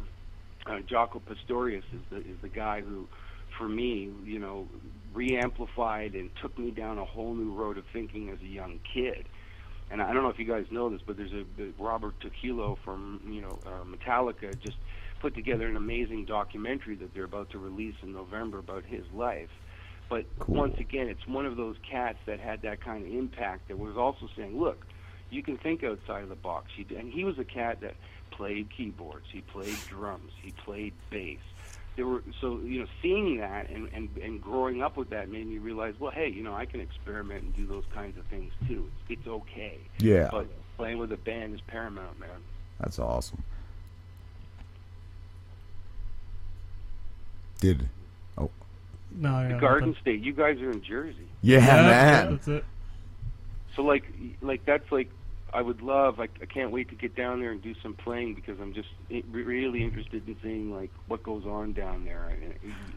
uh, 0.66 0.80
Jaco 0.90 1.22
Pastorius, 1.26 1.84
is 1.94 2.02
the 2.10 2.18
is 2.18 2.38
the 2.42 2.50
guy 2.50 2.82
who, 2.82 3.08
for 3.58 3.68
me, 3.68 4.12
you 4.24 4.40
know, 4.40 4.68
re-amplified 5.14 6.14
and 6.14 6.30
took 6.42 6.58
me 6.58 6.72
down 6.72 6.98
a 6.98 7.06
whole 7.06 7.34
new 7.34 7.54
road 7.54 7.78
of 7.78 7.86
thinking 7.92 8.30
as 8.30 8.40
a 8.42 8.48
young 8.48 8.80
kid. 8.94 9.26
And 9.92 10.02
I 10.02 10.14
don't 10.14 10.22
know 10.22 10.30
if 10.30 10.38
you 10.38 10.46
guys 10.46 10.66
know 10.70 10.90
this, 10.90 11.02
but 11.06 11.18
there's 11.18 11.34
a 11.34 11.44
the 11.58 11.72
Robert 11.80 12.14
Trujillo 12.20 12.78
from 12.86 13.22
you 13.26 13.42
know 13.42 13.60
uh, 13.66 13.84
Metallica 13.84 14.58
just 14.62 14.78
put 15.22 15.36
together 15.36 15.68
an 15.68 15.76
amazing 15.76 16.26
documentary 16.26 16.96
that 16.96 17.14
they're 17.14 17.26
about 17.26 17.50
to 17.52 17.58
release 17.58 17.96
in 18.02 18.14
November 18.14 18.60
about 18.60 18.86
his 18.86 19.04
life. 19.14 19.50
But 20.10 20.26
once 20.48 20.76
again, 20.80 21.08
it's 21.08 21.28
one 21.28 21.46
of 21.46 21.56
those 21.56 21.76
cats 21.90 22.18
that 22.26 22.40
had 22.40 22.64
that 22.64 22.82
kind 22.84 23.06
of 23.06 23.14
impact 23.14 23.68
that 23.68 23.78
was 23.78 23.96
also 23.96 24.28
saying, 24.36 24.60
look, 24.60 24.86
you 25.30 25.44
can 25.44 25.58
think 25.58 25.84
outside 25.84 26.24
of 26.24 26.30
the 26.30 26.36
box. 26.36 26.72
He, 26.76 26.86
and 26.96 27.12
he 27.12 27.24
was 27.24 27.38
a 27.40 27.44
cat 27.44 27.82
that 27.82 27.96
played 28.32 28.70
keyboards, 28.76 29.26
he 29.32 29.42
played 29.42 29.76
drums, 29.88 30.32
he 30.42 30.52
played 30.52 30.94
bass. 31.10 31.40
There 31.96 32.06
were 32.08 32.24
so 32.40 32.60
you 32.64 32.80
know 32.80 32.88
seeing 33.02 33.38
that 33.40 33.70
and, 33.70 33.90
and 33.94 34.10
and 34.24 34.42
growing 34.42 34.82
up 34.82 34.96
with 34.96 35.10
that 35.10 35.30
made 35.30 35.46
me 35.48 35.58
realize, 35.58 35.96
well, 36.00 36.12
hey, 36.12 36.30
you 36.30 36.44
know, 36.44 36.56
I 36.56 36.66
can 36.66 36.80
experiment 36.80 37.44
and 37.44 37.56
do 37.56 37.66
those 37.66 37.84
kinds 37.94 38.18
of 38.18 38.24
things 38.26 38.54
too. 38.68 38.90
It's, 39.10 39.20
it's 39.20 39.28
okay. 39.28 39.78
Yeah. 40.00 40.30
But 40.32 40.48
playing 40.78 40.98
with 41.00 41.12
a 41.12 41.18
band 41.18 41.56
is 41.56 41.62
paramount, 41.62 42.18
man. 42.20 42.30
That's 42.80 43.00
awesome. 43.00 43.44
Did 47.60 47.90
oh 48.38 48.50
No, 49.12 49.44
the 49.44 49.56
yeah, 49.56 49.60
Garden. 49.60 49.96
State. 50.02 50.22
You 50.22 50.32
guys 50.34 50.60
are 50.62 50.72
in 50.72 50.82
Jersey. 50.82 51.28
yeah, 51.42 51.60
man. 51.60 52.32
That's 52.32 52.48
it. 52.48 52.66
So 53.76 53.82
like 53.84 54.04
like 54.42 54.64
that's 54.66 54.90
like 54.92 55.10
I 55.54 55.62
would 55.62 55.82
love. 55.82 56.20
I, 56.20 56.24
I 56.42 56.46
can't 56.46 56.72
wait 56.72 56.90
to 56.90 56.96
get 56.96 57.16
down 57.16 57.40
there 57.40 57.52
and 57.52 57.62
do 57.62 57.74
some 57.82 57.94
playing 57.94 58.36
because 58.36 58.60
I'm 58.60 58.74
just 58.74 58.90
really 59.32 59.84
interested 59.84 60.28
in 60.28 60.36
seeing 60.44 60.74
like 60.76 60.92
what 61.08 61.24
goes 61.24 61.46
on 61.46 61.74
down 61.74 62.06
there. 62.06 62.32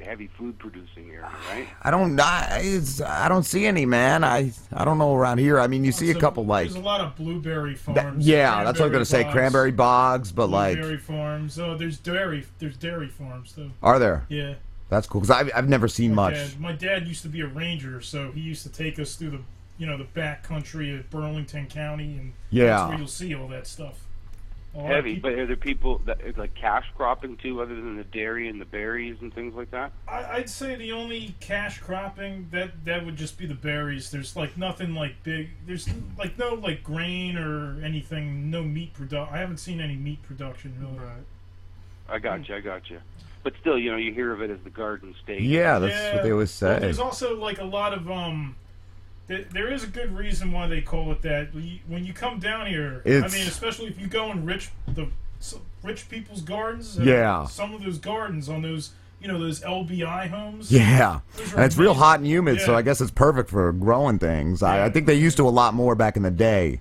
Heavy 0.04 0.28
food 0.38 0.58
producing 0.58 1.08
area, 1.10 1.30
right? 1.50 1.66
I 1.82 1.90
don't 1.90 2.18
I, 2.20 2.60
it's, 2.62 3.00
I 3.00 3.28
don't 3.28 3.44
see 3.44 3.66
any 3.66 3.86
man. 3.86 4.22
I 4.24 4.52
I 4.72 4.84
don't 4.84 4.98
know 4.98 5.14
around 5.14 5.38
here. 5.38 5.58
I 5.58 5.66
mean, 5.66 5.84
you 5.84 5.92
see 5.92 6.10
a 6.10 6.14
So 6.14 6.20
couple 6.20 6.44
like 6.44 6.68
There's 6.68 6.76
a 6.76 6.80
lot 6.86 7.00
of 7.00 7.16
blueberry 7.16 7.74
That- 7.74 7.78
farms. 8.04 8.26
yeah, 8.26 8.64
that's 8.64 8.78
what 8.78 8.86
I'm 8.86 8.92
gonna 8.92 9.04
say. 9.04 9.24
Cranberry 9.30 9.72
bogs, 9.72 10.32
but 10.32 10.48
like, 10.48 10.76
Blueberry 10.76 10.98
farms. 10.98 11.58
Oh, 11.58 11.76
there's 11.76 11.98
dairy. 11.98 12.44
There's 12.58 12.76
dairy 12.76 13.08
farms 13.08 13.54
though. 13.56 13.70
are 13.82 13.98
there? 13.98 14.26
Yeah. 14.28 14.54
That's 14.90 15.06
cool 15.06 15.22
because 15.22 15.30
I've 15.34 15.50
I've 15.54 15.68
never 15.70 15.88
seen 15.88 16.14
My 16.14 16.30
much. 16.30 16.34
Dad, 16.50 16.60
my 16.60 16.72
dad 16.72 17.06
used 17.08 17.22
to 17.22 17.28
be 17.28 17.40
a 17.40 17.46
ranger, 17.46 18.02
so 18.02 18.30
he 18.32 18.40
used 18.40 18.62
to 18.64 18.68
take 18.68 18.98
us 18.98 19.14
through 19.14 19.30
the, 19.30 19.40
you 19.82 19.88
know, 19.88 19.98
the 19.98 20.04
back 20.04 20.44
country 20.44 20.94
of 20.96 21.10
Burlington 21.10 21.66
County, 21.66 22.16
and 22.16 22.32
Yeah. 22.50 22.66
that's 22.66 22.88
where 22.90 22.98
you'll 22.98 23.08
see 23.08 23.34
all 23.34 23.48
that 23.48 23.66
stuff. 23.66 23.98
A 24.74 24.78
lot 24.78 24.84
of 24.84 24.90
Heavy, 24.94 25.14
people- 25.16 25.30
but 25.30 25.38
are 25.40 25.46
there 25.46 25.56
people 25.56 25.98
that 26.06 26.20
is 26.20 26.36
like 26.36 26.54
cash 26.54 26.86
cropping 26.96 27.36
too, 27.36 27.60
other 27.60 27.74
than 27.74 27.96
the 27.96 28.04
dairy 28.04 28.46
and 28.48 28.60
the 28.60 28.64
berries 28.64 29.16
and 29.20 29.34
things 29.34 29.54
like 29.56 29.72
that? 29.72 29.90
I, 30.06 30.24
I'd 30.36 30.48
say 30.48 30.76
the 30.76 30.92
only 30.92 31.34
cash 31.40 31.80
cropping 31.80 32.46
that 32.52 32.84
that 32.84 33.04
would 33.04 33.16
just 33.16 33.36
be 33.38 33.44
the 33.46 33.56
berries. 33.56 34.12
There's 34.12 34.36
like 34.36 34.56
nothing 34.56 34.94
like 34.94 35.20
big. 35.24 35.50
There's 35.66 35.88
like 36.16 36.38
no 36.38 36.54
like 36.54 36.84
grain 36.84 37.36
or 37.36 37.82
anything. 37.84 38.48
No 38.52 38.62
meat 38.62 38.94
production. 38.94 39.34
I 39.34 39.38
haven't 39.38 39.58
seen 39.58 39.80
any 39.80 39.96
meat 39.96 40.22
production 40.22 40.76
really. 40.80 40.96
Right. 41.04 41.24
I 42.08 42.20
got 42.20 42.48
you, 42.48 42.54
I 42.54 42.60
got 42.60 42.88
you. 42.88 43.00
But 43.42 43.54
still, 43.60 43.76
you 43.76 43.90
know, 43.90 43.96
you 43.96 44.14
hear 44.14 44.32
of 44.32 44.40
it 44.42 44.50
as 44.50 44.60
the 44.62 44.70
Garden 44.70 45.16
State. 45.24 45.42
Yeah, 45.42 45.80
that's 45.80 46.14
what 46.14 46.22
they 46.22 46.30
always 46.30 46.62
Well, 46.62 46.74
say. 46.76 46.78
there's 46.78 47.00
also 47.00 47.36
like 47.36 47.58
a 47.58 47.64
lot 47.64 47.92
of 47.92 48.08
um. 48.08 48.54
Th- 49.36 49.48
There 49.50 49.68
is 49.72 49.84
a 49.84 49.86
good 49.88 50.16
reason 50.16 50.52
why 50.52 50.66
they 50.66 50.80
call 50.80 51.10
it 51.12 51.22
that. 51.22 51.52
When 51.54 52.04
you- 52.04 52.12
come 52.12 52.38
down 52.38 52.66
here, 52.66 53.02
I 53.06 53.10
mean, 53.28 53.46
especially 53.46 53.86
if 53.88 54.00
you 54.00 54.06
go 54.06 54.30
in 54.30 54.44
rich 54.44 54.70
the 54.86 55.08
rich 55.82 56.08
people's 56.08 56.40
gardens. 56.42 56.98
uh, 56.98 57.02
Yeah. 57.02 57.46
Some 57.46 57.74
of 57.74 57.82
those 57.82 57.98
gardens 57.98 58.48
on 58.48 58.62
those, 58.62 58.92
you 59.20 59.26
know, 59.28 59.38
those 59.38 59.60
LBI 59.62 60.28
homes. 60.28 60.70
Yeah, 60.70 61.20
and 61.56 61.64
it's 61.64 61.76
real 61.76 61.94
hot 61.94 62.18
and 62.20 62.26
humid, 62.28 62.60
so 62.60 62.74
I 62.74 62.82
guess 62.82 63.00
it's 63.00 63.10
perfect 63.10 63.50
for 63.50 63.72
growing 63.72 64.18
things. 64.18 64.62
I, 64.62 64.84
I 64.86 64.90
think 64.90 65.06
they 65.06 65.14
used 65.14 65.36
to 65.38 65.48
a 65.48 65.50
lot 65.50 65.74
more 65.74 65.94
back 65.96 66.16
in 66.16 66.22
the 66.22 66.30
day. 66.30 66.80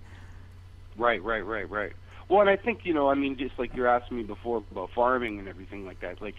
Right, 0.98 1.24
right, 1.24 1.46
right, 1.46 1.70
right. 1.70 1.94
Well, 2.30 2.42
and 2.42 2.50
I 2.50 2.56
think 2.56 2.82
you 2.86 2.94
know, 2.94 3.10
I 3.10 3.16
mean, 3.16 3.38
just 3.38 3.58
like 3.58 3.76
you're 3.76 3.88
asking 3.88 4.18
me 4.18 4.24
before 4.24 4.64
about 4.72 4.92
farming 4.92 5.40
and 5.40 5.48
everything 5.48 5.86
like 5.86 6.00
that. 6.02 6.22
Like, 6.22 6.36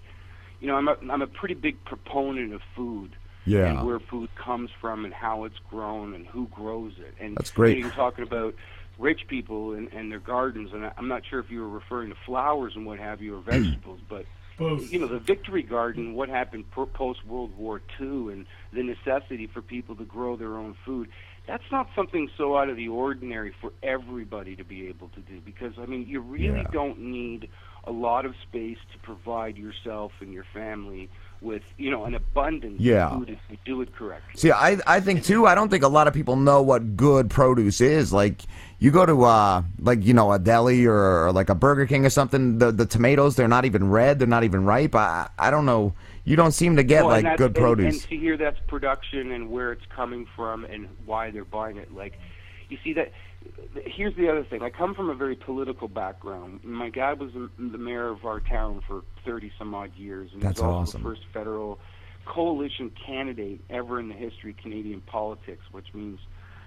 you 0.61 0.68
know, 0.68 0.77
I'm 0.77 0.88
a 0.88 0.96
I'm 1.11 1.22
a 1.22 1.27
pretty 1.27 1.55
big 1.55 1.83
proponent 1.85 2.55
of 2.55 2.61
food. 2.77 3.11
Yeah. 3.44 3.66
And 3.66 3.87
where 3.87 3.98
food 4.00 4.31
comes 4.37 4.70
from 4.81 5.05
and 5.05 5.12
how 5.12 5.44
it's 5.44 5.59
grown 5.68 6.14
and 6.14 6.26
who 6.26 6.46
grows 6.48 6.92
it. 6.98 7.14
And 7.20 7.37
That's 7.37 7.50
great. 7.50 7.76
you 7.76 7.83
know, 7.83 7.88
you're 7.88 7.96
talking 7.96 8.24
about 8.24 8.55
rich 8.98 9.22
people 9.26 9.72
and, 9.72 9.88
and 9.92 10.12
their 10.12 10.20
gardens, 10.20 10.70
and 10.72 10.87
I- 10.87 10.92
I'm 10.96 11.09
not 11.09 11.22
sure 11.28 11.40
if 11.40 11.50
you 11.50 11.61
were 11.61 11.68
referring 11.68 12.11
to 12.11 12.16
flowers 12.26 12.74
and 12.76 12.87
what 12.87 12.98
have 12.98 13.20
you 13.20 13.37
or 13.37 13.40
vegetables, 13.44 14.00
but 14.09 14.26
Both. 14.59 14.92
you 14.92 14.98
know, 15.00 15.09
the 15.09 15.18
Victory 15.18 15.62
Garden, 15.62 16.14
what 16.14 16.28
happened 16.28 16.70
post 16.70 17.26
World 17.26 17.57
War 17.57 17.81
II, 18.00 18.33
and 18.33 18.46
the 18.72 18.83
necessity 18.83 19.48
for 19.48 19.61
people 19.62 19.96
to 19.96 20.05
grow 20.05 20.37
their 20.37 20.57
own 20.57 20.76
food. 20.85 21.09
That's 21.48 21.64
not 21.72 21.88
something 21.96 22.31
so 22.37 22.57
out 22.57 22.68
of 22.68 22.76
the 22.76 22.87
ordinary 22.87 23.52
for 23.61 23.72
everybody 23.83 24.55
to 24.55 24.62
be 24.62 24.87
able 24.87 25.09
to 25.09 25.20
do 25.20 25.40
because, 25.40 25.72
I 25.76 25.87
mean, 25.87 26.07
you 26.07 26.20
really 26.20 26.61
Yeah. 26.61 26.70
don't 26.72 27.00
need 27.00 27.48
a 27.85 27.90
lot 27.90 28.24
of 28.24 28.35
space 28.48 28.78
to 28.92 28.98
provide 29.00 29.57
yourself 29.57 30.12
and 30.20 30.33
your 30.33 30.44
family 30.55 31.09
with, 31.42 31.62
you 31.76 31.90
know, 31.90 32.05
an 32.05 32.14
abundance 32.14 32.81
Yeah. 32.81 33.09
of 33.09 33.18
food 33.18 33.31
if 33.31 33.38
you 33.50 33.57
do 33.64 33.83
it 33.83 33.94
correctly. 33.94 34.33
See, 34.37 34.50
I 34.52 34.78
I 34.87 35.00
think 35.00 35.24
too. 35.24 35.46
I 35.46 35.55
don't 35.55 35.68
think 35.68 35.83
a 35.83 35.88
lot 35.88 36.07
of 36.09 36.14
people 36.14 36.37
know 36.37 36.62
what 36.62 36.96
good 36.96 37.31
produce 37.31 37.81
is. 37.81 38.12
Like 38.12 38.42
you 38.78 38.90
go 38.90 39.05
to 39.05 39.24
uh 39.24 39.62
like 39.78 40.05
you 40.05 40.14
know 40.14 40.33
a 40.33 40.38
deli 40.38 40.87
or, 40.87 41.26
or 41.26 41.33
like 41.33 41.48
a 41.50 41.55
Burger 41.55 41.87
King 41.87 42.07
or 42.07 42.11
something. 42.11 42.59
The 42.59 42.72
the 42.72 42.87
tomatoes 42.87 43.37
they're 43.37 43.48
not 43.48 43.64
even 43.64 43.90
red. 43.90 44.18
They're 44.18 44.28
not 44.28 44.44
even 44.44 44.64
ripe. 44.64 44.94
I 44.94 45.28
I 45.38 45.50
don't 45.50 45.66
know. 45.66 45.94
You 46.24 46.37
don't 46.37 46.52
seem 46.52 46.76
to 46.76 46.85
get 46.85 47.05
Well, 47.05 47.20
like 47.20 47.37
good 47.37 47.46
and- 47.46 47.57
produce. 47.57 47.94
And, 48.02 48.11
to 48.11 48.16
hear 48.16 48.37
that's 48.37 48.59
production 48.68 49.33
and 49.33 49.50
where 49.50 49.72
it's 49.72 49.85
coming 49.94 50.26
from 50.37 50.64
and 50.64 50.88
why 51.05 51.33
they're 51.33 51.44
buying 51.44 51.78
it. 51.78 51.92
Like, 51.92 52.12
you 52.68 52.78
see 52.85 52.92
that. 52.92 53.11
Here's 53.87 54.14
the 54.16 54.28
other 54.31 54.44
thing. 54.44 54.62
I 54.62 54.70
come 54.70 54.94
from 54.94 55.11
a 55.11 55.14
very 55.14 55.37
political 55.37 55.88
background. 55.88 56.61
My 56.62 56.90
dad 56.90 57.20
was 57.20 57.33
the 57.33 57.78
mayor 57.78 58.09
of 58.09 58.24
our 58.24 58.40
town 58.40 58.83
for 58.87 59.02
30 59.24 59.52
some 59.59 59.74
odd 59.74 59.94
years, 59.96 60.31
and 60.33 60.42
That's 60.42 60.61
he 60.61 60.66
was 60.66 60.72
also 60.74 60.98
awesome. 60.98 61.02
the 61.02 61.09
first 61.09 61.22
federal 61.33 61.78
coalition 62.24 62.90
candidate 63.07 63.61
ever 63.70 63.98
in 63.98 64.09
the 64.09 64.14
history 64.14 64.50
of 64.50 64.57
Canadian 64.59 65.00
politics, 65.00 65.64
which 65.72 65.92
means 65.94 66.20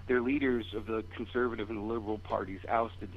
their 0.07 0.21
leaders 0.21 0.65
of 0.75 0.85
the 0.85 1.03
conservative 1.15 1.69
and 1.69 1.79
the 1.79 1.93
liberal 1.93 2.17
parties 2.19 2.59
ousted 2.69 3.09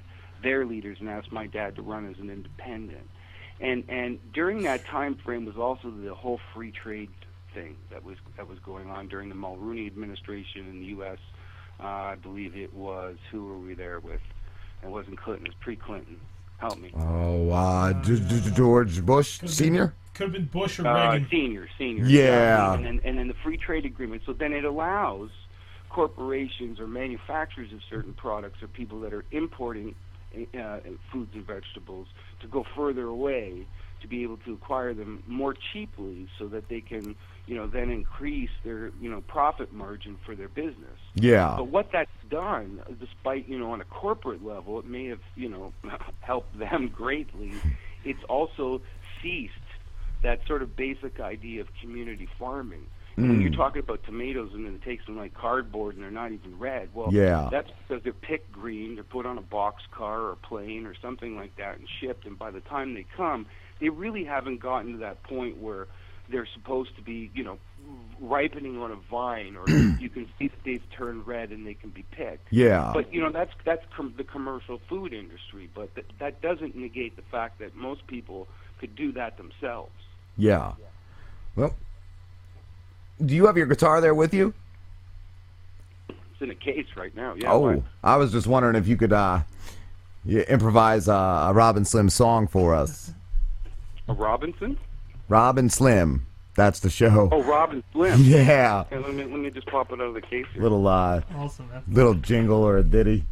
their 0.42 0.64
leaders 0.64 0.98
and 1.00 1.08
asked 1.08 1.32
my 1.32 1.46
dad 1.46 1.74
to 1.76 1.82
run 1.82 2.08
as 2.08 2.18
an 2.18 2.30
independent. 2.30 3.08
And 3.60 3.84
and 3.88 4.20
during 4.32 4.62
that 4.62 4.84
time 4.86 5.16
frame 5.16 5.44
was 5.44 5.56
also 5.56 5.90
the 5.90 6.14
whole 6.14 6.40
free 6.54 6.70
trade 6.70 7.10
thing 7.54 7.76
that 7.90 8.04
was 8.04 8.16
that 8.36 8.48
was 8.48 8.58
going 8.60 8.88
on 8.88 9.08
during 9.08 9.28
the 9.28 9.34
Mulroney 9.34 9.86
administration 9.86 10.68
in 10.68 10.78
the 10.80 10.86
U.S. 10.86 11.18
Uh, 11.80 11.86
I 11.86 12.14
believe 12.16 12.56
it 12.56 12.72
was 12.74 13.16
who 13.30 13.44
were 13.46 13.58
we 13.58 13.74
there 13.74 14.00
with? 14.00 14.20
It 14.82 14.88
wasn't 14.88 15.18
Clinton. 15.18 15.46
It 15.46 15.50
was 15.50 15.56
pre-Clinton. 15.60 16.20
Help 16.58 16.78
me. 16.78 16.90
oh, 16.96 17.50
uh, 17.50 17.92
D- 17.92 18.18
D- 18.18 18.40
D- 18.40 18.50
George 18.50 19.04
Bush 19.06 19.38
Senior. 19.46 19.94
Could 20.14 20.24
have 20.24 20.32
been 20.32 20.46
Bush 20.46 20.80
or 20.80 20.88
Uh, 20.88 21.12
Reagan. 21.12 21.28
senior, 21.30 21.68
senior. 21.78 22.04
Yeah. 22.04 22.74
And 22.74 22.84
then, 22.84 23.00
and 23.04 23.16
then 23.16 23.28
the 23.28 23.34
free 23.44 23.56
trade 23.56 23.84
agreement. 23.84 24.22
So 24.26 24.32
then 24.32 24.52
it 24.52 24.64
allows 24.64 25.30
corporations 25.88 26.80
or 26.80 26.88
manufacturers 26.88 27.72
of 27.72 27.80
certain 27.88 28.12
products 28.12 28.60
or 28.60 28.66
people 28.66 28.98
that 29.00 29.12
are 29.14 29.24
importing 29.30 29.94
uh, 30.58 30.78
foods 31.12 31.30
and 31.34 31.46
vegetables 31.46 32.08
to 32.40 32.48
go 32.48 32.64
further 32.76 33.04
away 33.06 33.64
to 34.02 34.08
be 34.08 34.24
able 34.24 34.36
to 34.38 34.52
acquire 34.52 34.92
them 34.94 35.22
more 35.28 35.54
cheaply 35.72 36.28
so 36.38 36.48
that 36.48 36.68
they 36.68 36.80
can, 36.80 37.14
you 37.48 37.54
know, 37.56 37.66
then 37.66 37.90
increase 37.90 38.50
their, 38.62 38.90
you 39.00 39.10
know, 39.10 39.22
profit 39.22 39.72
margin 39.72 40.18
for 40.24 40.36
their 40.36 40.48
business. 40.48 40.98
Yeah. 41.14 41.54
But 41.56 41.68
what 41.68 41.90
that's 41.92 42.10
done, 42.28 42.80
despite 43.00 43.48
you 43.48 43.58
know 43.58 43.72
on 43.72 43.80
a 43.80 43.84
corporate 43.84 44.44
level, 44.44 44.78
it 44.78 44.84
may 44.86 45.06
have 45.06 45.20
you 45.34 45.48
know 45.48 45.72
helped 46.20 46.56
them 46.58 46.88
greatly. 46.94 47.54
It's 48.04 48.22
also 48.28 48.82
ceased 49.22 49.52
that 50.22 50.40
sort 50.46 50.62
of 50.62 50.76
basic 50.76 51.20
idea 51.20 51.62
of 51.62 51.68
community 51.80 52.28
farming. 52.38 52.86
And 53.16 53.28
when 53.28 53.38
Mm. 53.38 53.42
you're 53.42 53.50
talking 53.50 53.80
about 53.80 54.04
tomatoes 54.04 54.50
and 54.54 54.64
then 54.66 54.74
it 54.74 54.82
takes 54.82 55.04
them 55.06 55.16
like 55.16 55.34
cardboard 55.34 55.94
and 55.96 56.04
they're 56.04 56.10
not 56.10 56.30
even 56.30 56.56
red, 56.58 56.90
well, 56.94 57.12
Yeah. 57.12 57.48
that's 57.50 57.70
because 57.88 58.02
they're 58.04 58.12
picked 58.12 58.52
green, 58.52 58.94
they're 58.94 59.02
put 59.04 59.26
on 59.26 59.38
a 59.38 59.42
box 59.42 59.82
car 59.90 60.20
or 60.22 60.36
plane 60.36 60.86
or 60.86 60.94
something 61.02 61.34
like 61.34 61.56
that 61.56 61.78
and 61.78 61.88
shipped. 62.00 62.26
And 62.26 62.38
by 62.38 62.50
the 62.52 62.60
time 62.60 62.94
they 62.94 63.06
come, 63.16 63.46
they 63.80 63.88
really 63.88 64.22
haven't 64.24 64.58
gotten 64.60 64.92
to 64.92 64.98
that 64.98 65.22
point 65.24 65.56
where 65.58 65.88
they're 66.30 66.48
supposed 66.54 66.94
to 66.96 67.02
be, 67.02 67.30
you 67.34 67.44
know, 67.44 67.58
ripening 68.20 68.80
on 68.80 68.90
a 68.90 68.96
vine, 69.10 69.56
or 69.56 69.68
you 70.00 70.08
can 70.08 70.28
see 70.38 70.48
that 70.48 70.64
they've 70.64 70.90
turned 70.90 71.26
red 71.26 71.50
and 71.50 71.66
they 71.66 71.74
can 71.74 71.90
be 71.90 72.04
picked. 72.10 72.52
Yeah. 72.52 72.90
But 72.94 73.12
you 73.12 73.20
know, 73.20 73.30
that's 73.30 73.52
that's 73.64 73.84
com- 73.96 74.14
the 74.16 74.24
commercial 74.24 74.80
food 74.88 75.12
industry. 75.12 75.68
But 75.74 75.94
th- 75.94 76.06
that 76.18 76.40
doesn't 76.40 76.76
negate 76.76 77.16
the 77.16 77.22
fact 77.22 77.58
that 77.60 77.74
most 77.74 78.06
people 78.06 78.48
could 78.78 78.94
do 78.94 79.12
that 79.12 79.36
themselves. 79.36 79.92
Yeah. 80.36 80.72
Well, 81.56 81.74
do 83.24 83.34
you 83.34 83.46
have 83.46 83.56
your 83.56 83.66
guitar 83.66 84.00
there 84.00 84.14
with 84.14 84.32
you? 84.32 84.54
It's 86.08 86.40
in 86.40 86.50
a 86.50 86.54
case 86.54 86.86
right 86.96 87.14
now. 87.16 87.34
Yeah. 87.36 87.52
oh? 87.52 87.82
I 88.04 88.16
was 88.16 88.30
just 88.30 88.46
wondering 88.46 88.76
if 88.76 88.86
you 88.86 88.96
could 88.96 89.12
uh, 89.12 89.40
improvise 90.24 91.08
uh, 91.08 91.46
a 91.48 91.52
Robin 91.52 91.84
Slim 91.84 92.10
song 92.10 92.46
for 92.46 92.74
us. 92.74 93.12
A 94.06 94.12
Robinson? 94.12 94.78
Robin 95.28 95.68
Slim, 95.70 96.26
that's 96.54 96.80
the 96.80 96.90
show. 96.90 97.28
Oh, 97.30 97.42
Robin 97.42 97.82
Slim. 97.92 98.20
Yeah. 98.24 98.84
Okay, 98.86 98.98
let 98.98 99.14
me 99.14 99.24
let 99.24 99.38
me 99.38 99.50
just 99.50 99.66
pop 99.66 99.92
it 99.92 100.00
out 100.00 100.08
of 100.08 100.14
the 100.14 100.20
case 100.20 100.46
here. 100.52 100.62
Little 100.62 100.86
uh, 100.86 101.20
Awesome, 101.36 101.68
little 101.88 102.14
jingle 102.14 102.62
or 102.62 102.78
a 102.78 102.82
ditty. 102.82 103.24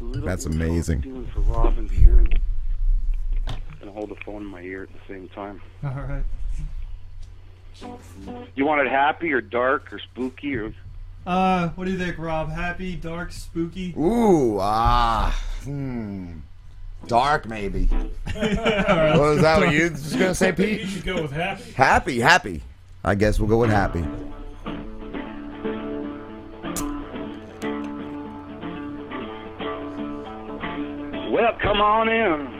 Little 0.00 0.26
That's 0.26 0.44
bit 0.44 0.54
of 0.54 0.60
amazing. 0.60 1.00
Doing 1.00 1.26
for 1.34 1.40
Robin 1.40 1.88
here. 1.88 2.24
And 3.80 3.90
hold 3.90 4.10
the 4.10 4.16
phone 4.24 4.42
in 4.42 4.46
my 4.46 4.60
ear 4.60 4.84
at 4.84 4.88
the 4.92 5.12
same 5.12 5.28
time. 5.28 5.60
All 5.82 5.90
right. 5.90 6.24
You 8.54 8.64
want 8.64 8.80
it 8.86 8.90
happy 8.90 9.32
or 9.32 9.40
dark 9.40 9.92
or 9.92 9.98
spooky 9.98 10.54
or? 10.56 10.72
Uh, 11.26 11.68
what 11.70 11.84
do 11.84 11.90
you 11.90 11.98
think, 11.98 12.16
Rob? 12.18 12.50
Happy, 12.50 12.96
dark, 12.96 13.32
spooky? 13.32 13.92
Ooh, 13.98 14.58
ah, 14.60 15.30
hmm, 15.64 16.38
dark 17.06 17.46
maybe. 17.46 17.88
right, 18.34 19.16
what 19.16 19.20
was 19.20 19.40
that? 19.42 19.60
What 19.60 19.68
go 19.68 19.72
you 19.72 19.90
just 19.90 20.18
gonna 20.18 20.34
say, 20.34 20.52
Pete? 20.52 20.80
You 20.80 20.86
should 20.86 21.04
go 21.04 21.22
with 21.22 21.32
happy. 21.32 21.72
Happy, 21.72 22.20
happy. 22.20 22.62
I 23.04 23.14
guess 23.14 23.38
we'll 23.38 23.48
go 23.48 23.58
with 23.58 23.70
happy. 23.70 24.04
Well, 31.30 31.52
come 31.62 31.80
on 31.80 32.08
in. 32.08 32.58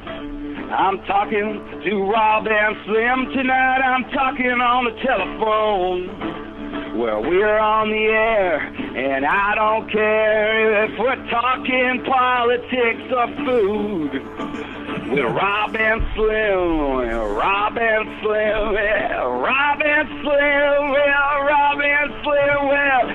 I'm 0.70 0.98
talking 1.07 1.81
to 1.85 2.03
Rob 2.05 2.46
and 2.46 2.77
Slim 2.85 3.35
tonight. 3.35 3.81
I'm 3.81 4.05
talking 4.11 4.61
on 4.61 4.85
the 4.85 4.92
telephone. 5.03 6.48
Well, 6.95 7.23
we're 7.23 7.59
on 7.59 7.91
the 7.91 8.07
air, 8.07 8.59
and 8.59 9.25
I 9.25 9.55
don't 9.55 9.91
care 9.91 10.85
if 10.85 10.99
we're 10.99 11.31
talking 11.31 12.05
politics 12.05 13.13
or 13.13 13.29
food. 13.47 14.13
With 15.09 15.25
Rob 15.25 15.75
and 15.75 16.03
Slim, 16.15 16.29
well, 16.29 17.27
Rob 17.29 17.75
Slim, 17.75 18.75
well, 18.75 19.31
Rob 19.41 19.81
Slim, 19.81 20.91
well, 20.91 21.43
Rob 21.45 21.81
Slim, 22.23 22.69
well. 22.69 23.09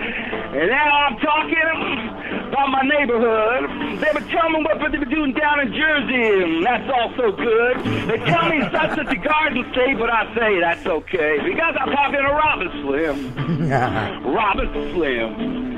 And 0.54 0.70
now 0.70 0.89
I'm 0.89 1.18
talking 1.18 2.42
about 2.54 2.70
my 2.70 2.82
neighborhood. 2.86 4.00
They 4.00 4.12
were 4.13 4.28
telling 4.30 4.54
me 4.54 4.63
what 4.63 4.92
they 4.92 5.00
were 5.00 5.06
doing 5.06 5.34
down 5.34 5.60
in 5.62 5.74
Jersey, 5.74 6.44
and 6.44 6.66
that's 6.66 6.89
also 6.94 7.36
good. 7.36 7.78
They 8.08 8.18
tell 8.30 8.48
me 8.50 8.60
that's 8.72 8.98
at 8.98 9.10
the 9.10 9.16
Garden 9.18 9.66
State, 9.74 9.98
but 9.98 10.10
I 10.10 10.34
say 10.36 10.60
that's 10.60 10.86
okay 10.86 11.39
because 11.44 11.76
I'm 11.80 11.89
talking 11.89 12.22
to 12.22 12.30
Robin 12.30 12.70
Slim. 12.84 13.74
Robin 14.34 14.94
Slim. 14.94 15.74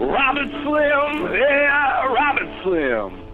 Robin 0.00 0.48
Slim, 0.48 1.34
yeah, 1.34 2.06
Robin 2.06 2.62
Slim. 2.62 3.26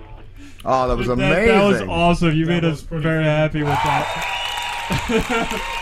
Oh, 0.65 0.89
that 0.89 0.97
was 0.97 1.09
amazing. 1.09 1.47
that 1.47 1.65
was 1.65 1.83
awesome. 1.83 2.35
You 2.35 2.45
That 2.45 2.53
made 2.53 2.65
us 2.65 2.83
pretty 2.83 3.05
very 3.05 3.23
happy 3.23 3.61
with 3.61 3.69
that. 3.69 4.33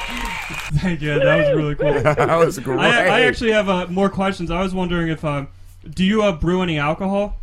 Thank 0.74 1.00
you. 1.00 1.18
That 1.18 1.38
was 1.38 1.56
really 1.56 1.74
cool. 1.74 1.94
that 2.02 2.36
was 2.36 2.58
great. 2.58 2.80
I, 2.80 3.06
I 3.06 3.20
actually 3.22 3.52
have 3.52 3.70
uh, 3.70 3.86
more 3.86 4.10
questions. 4.10 4.50
I 4.50 4.62
was 4.62 4.74
wondering 4.74 5.08
if, 5.08 5.24
uh, 5.24 5.46
do 5.90 6.04
you 6.04 6.22
uh, 6.22 6.32
brew 6.32 6.62
any 6.62 6.78
alcohol? 6.78 7.36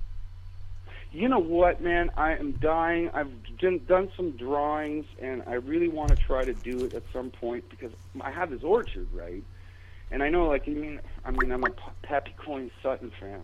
You 1.14 1.28
know 1.28 1.40
what, 1.40 1.82
man? 1.82 2.10
I 2.16 2.34
am 2.38 2.54
dying. 2.54 3.10
I've 3.14 3.32
done, 3.60 3.82
done 3.88 4.10
some 4.16 4.32
drawings, 4.32 5.06
and 5.22 5.44
I 5.46 5.56
really 5.56 5.90
want 5.90 6.10
to 6.12 6.16
try 6.16 6.44
to 6.46 6.54
do 6.54 6.86
it 6.86 6.94
at 6.94 7.04
some 7.12 7.32
point 7.32 7.70
because 7.70 7.92
I 8.22 8.32
have 8.32 8.50
this 8.50 8.64
orchard, 8.64 9.08
right? 9.14 9.44
And 10.10 10.24
I 10.24 10.30
know, 10.30 10.48
like, 10.48 10.64
I 10.68 10.72
mean, 10.72 11.00
I 11.26 11.32
mean, 11.32 11.52
I'm 11.52 11.64
a 11.66 11.70
Pappy 12.04 12.34
Coin 12.38 12.72
Sutton 12.82 13.12
fan, 13.20 13.42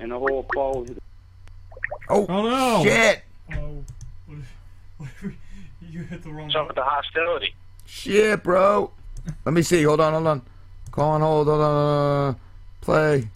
and 0.00 0.10
the 0.10 0.18
whole 0.18 0.44
fall. 0.52 0.86
oh, 2.08 2.26
Oh 2.28 2.48
no! 2.48 2.82
shit, 2.84 3.22
Oh, 3.52 3.84
what 4.26 4.38
if, 4.38 4.54
what 4.98 5.08
if 5.22 5.32
you 5.90 6.02
hit 6.02 6.22
the 6.22 6.30
wrong 6.30 6.46
What's 6.46 6.56
up 6.56 6.66
with 6.66 6.76
the 6.76 6.82
hostility? 6.84 7.54
shit, 7.86 8.42
bro. 8.42 8.90
Let 9.44 9.52
me 9.54 9.62
see. 9.62 9.82
Hold 9.84 10.00
on, 10.00 10.12
hold 10.14 10.26
on. 10.26 10.42
Call 10.90 11.10
on 11.10 11.20
hold. 11.20 11.46
Hold 11.46 11.60
on. 11.60 12.36
Play. 12.80 13.28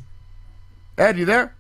Ed, 0.99 1.19
you 1.19 1.25
there? 1.25 1.55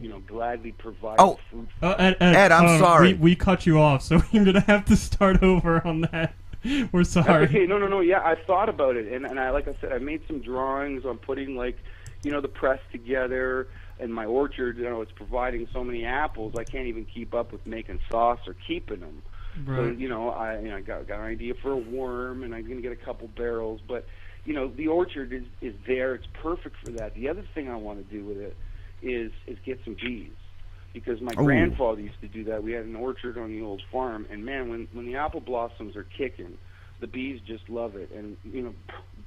You 0.00 0.08
know, 0.08 0.18
gladly 0.20 0.72
provide 0.72 1.16
Oh. 1.20 1.38
food. 1.50 1.68
Uh, 1.80 1.94
Ed, 1.98 2.16
Ed, 2.20 2.34
Ed, 2.34 2.52
I'm 2.52 2.66
uh, 2.66 2.78
sorry. 2.78 3.14
We, 3.14 3.18
we 3.20 3.36
cut 3.36 3.66
you 3.66 3.78
off, 3.78 4.02
so 4.02 4.20
we're 4.32 4.44
gonna 4.44 4.60
have 4.60 4.84
to 4.86 4.96
start 4.96 5.42
over 5.42 5.86
on 5.86 6.02
that. 6.02 6.34
We're 6.92 7.04
That's 7.04 7.10
sorry. 7.10 7.44
okay. 7.46 7.64
No, 7.66 7.78
no, 7.78 7.86
no. 7.86 8.00
Yeah, 8.00 8.20
I 8.20 8.34
thought 8.34 8.68
about 8.68 8.96
it, 8.96 9.10
and 9.10 9.24
and 9.24 9.40
I 9.40 9.48
like 9.50 9.66
I 9.66 9.74
said, 9.80 9.92
I 9.92 9.98
made 9.98 10.20
some 10.26 10.40
drawings 10.40 11.06
on 11.06 11.16
putting 11.16 11.56
like, 11.56 11.78
you 12.22 12.30
know, 12.30 12.40
the 12.42 12.48
press 12.48 12.80
together. 12.92 13.68
And 13.98 14.12
my 14.12 14.24
orchard, 14.26 14.76
you 14.78 14.84
know, 14.84 15.00
it's 15.02 15.12
providing 15.12 15.68
so 15.74 15.84
many 15.84 16.04
apples, 16.06 16.54
I 16.58 16.64
can't 16.64 16.86
even 16.86 17.04
keep 17.04 17.34
up 17.34 17.52
with 17.52 17.66
making 17.66 18.00
sauce 18.10 18.40
or 18.46 18.54
keeping 18.66 19.00
them. 19.00 19.22
Right. 19.64 19.76
So 19.76 19.84
you 19.90 20.08
know, 20.08 20.30
I 20.30 20.58
you 20.58 20.68
know, 20.68 20.76
I 20.76 20.80
got 20.80 21.06
got 21.06 21.20
an 21.20 21.26
idea 21.26 21.54
for 21.54 21.72
a 21.72 21.76
worm, 21.76 22.42
and 22.42 22.54
I'm 22.54 22.68
gonna 22.68 22.80
get 22.82 22.92
a 22.92 22.96
couple 22.96 23.28
barrels. 23.28 23.80
But 23.86 24.06
you 24.44 24.54
know, 24.54 24.68
the 24.68 24.88
orchard 24.88 25.32
is 25.32 25.44
is 25.60 25.74
there. 25.86 26.14
It's 26.14 26.26
perfect 26.42 26.76
for 26.84 26.90
that. 26.92 27.14
The 27.14 27.28
other 27.28 27.44
thing 27.54 27.68
I 27.68 27.76
want 27.76 28.06
to 28.06 28.14
do 28.14 28.24
with 28.24 28.38
it 28.38 28.56
is 29.02 29.32
is 29.46 29.58
get 29.64 29.80
some 29.84 29.94
bees, 29.94 30.32
because 30.92 31.20
my 31.20 31.32
Ooh. 31.32 31.44
grandfather 31.44 32.00
used 32.00 32.20
to 32.20 32.28
do 32.28 32.44
that. 32.44 32.62
We 32.62 32.72
had 32.72 32.84
an 32.84 32.96
orchard 32.96 33.38
on 33.38 33.50
the 33.50 33.62
old 33.62 33.82
farm, 33.92 34.26
and 34.30 34.44
man, 34.44 34.68
when 34.68 34.88
when 34.92 35.06
the 35.06 35.16
apple 35.16 35.40
blossoms 35.40 35.96
are 35.96 36.06
kicking, 36.16 36.58
the 37.00 37.06
bees 37.06 37.40
just 37.46 37.68
love 37.68 37.96
it. 37.96 38.10
And 38.12 38.36
you 38.44 38.62
know, 38.62 38.74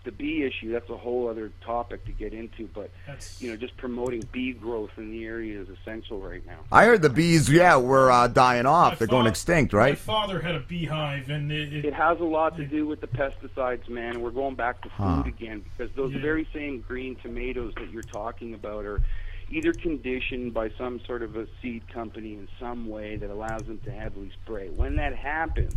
the 0.04 0.12
bee 0.12 0.44
issue 0.44 0.72
that's 0.72 0.89
a 0.89 0.98
whole 0.98 1.30
other 1.30 1.52
topic 1.66 2.04
to 2.06 2.12
get 2.12 2.34
into. 2.34 2.68
But 2.74 2.92
That's 3.08 3.42
you 3.42 3.50
know, 3.50 3.56
just 3.56 3.76
promoting 3.78 4.22
bee 4.32 4.52
growth 4.54 4.92
in 4.98 5.12
the 5.12 5.24
area 5.26 5.60
is 5.62 5.70
essential 5.70 6.20
right 6.20 6.46
now. 6.46 6.58
I 6.72 6.86
heard 6.86 7.02
the 7.02 7.10
bees, 7.10 7.50
yeah, 7.50 7.78
were 7.78 8.12
uh, 8.12 8.28
dying 8.28 8.66
off. 8.66 8.94
My 8.94 8.96
They're 8.98 9.08
going 9.08 9.24
fa- 9.26 9.30
extinct, 9.30 9.74
My 9.74 9.80
right? 9.80 9.98
father 9.98 10.42
had 10.42 10.56
a 10.56 10.60
beehive, 10.60 11.30
and 11.30 11.52
it, 11.52 11.74
it, 11.74 11.86
It 11.86 11.94
has 11.94 12.20
a 12.20 12.24
lot 12.26 12.58
to 12.58 12.66
do 12.66 12.86
with 12.86 13.00
the 13.02 13.08
pesticides, 13.08 13.88
man. 13.88 14.22
We're 14.22 14.32
going 14.32 14.56
back 14.56 14.82
to 14.82 14.89
food 14.89 15.04
Huh. 15.04 15.24
again 15.26 15.63
because 15.78 15.94
those 15.96 16.13
Yeah. 16.13 16.22
very 16.22 16.48
same 16.54 16.82
green 16.82 17.16
tomatoes 17.16 17.74
that 17.76 17.89
you're 17.92 18.02
talking 18.04 18.54
about 18.54 18.86
are 18.86 19.02
either 19.50 19.72
conditioned 19.74 20.54
by 20.54 20.70
some 20.78 21.00
sort 21.06 21.22
of 21.24 21.36
a 21.38 21.48
seed 21.62 21.88
company 21.94 22.34
in 22.34 22.48
some 22.60 22.88
way 22.89 23.16
that 23.18 23.30
allows 23.30 23.63
them 23.63 23.78
to 23.86 23.92
heavily 23.92 24.32
spray. 24.44 24.68
When 24.70 24.96
that 24.98 25.16
happens, 25.16 25.76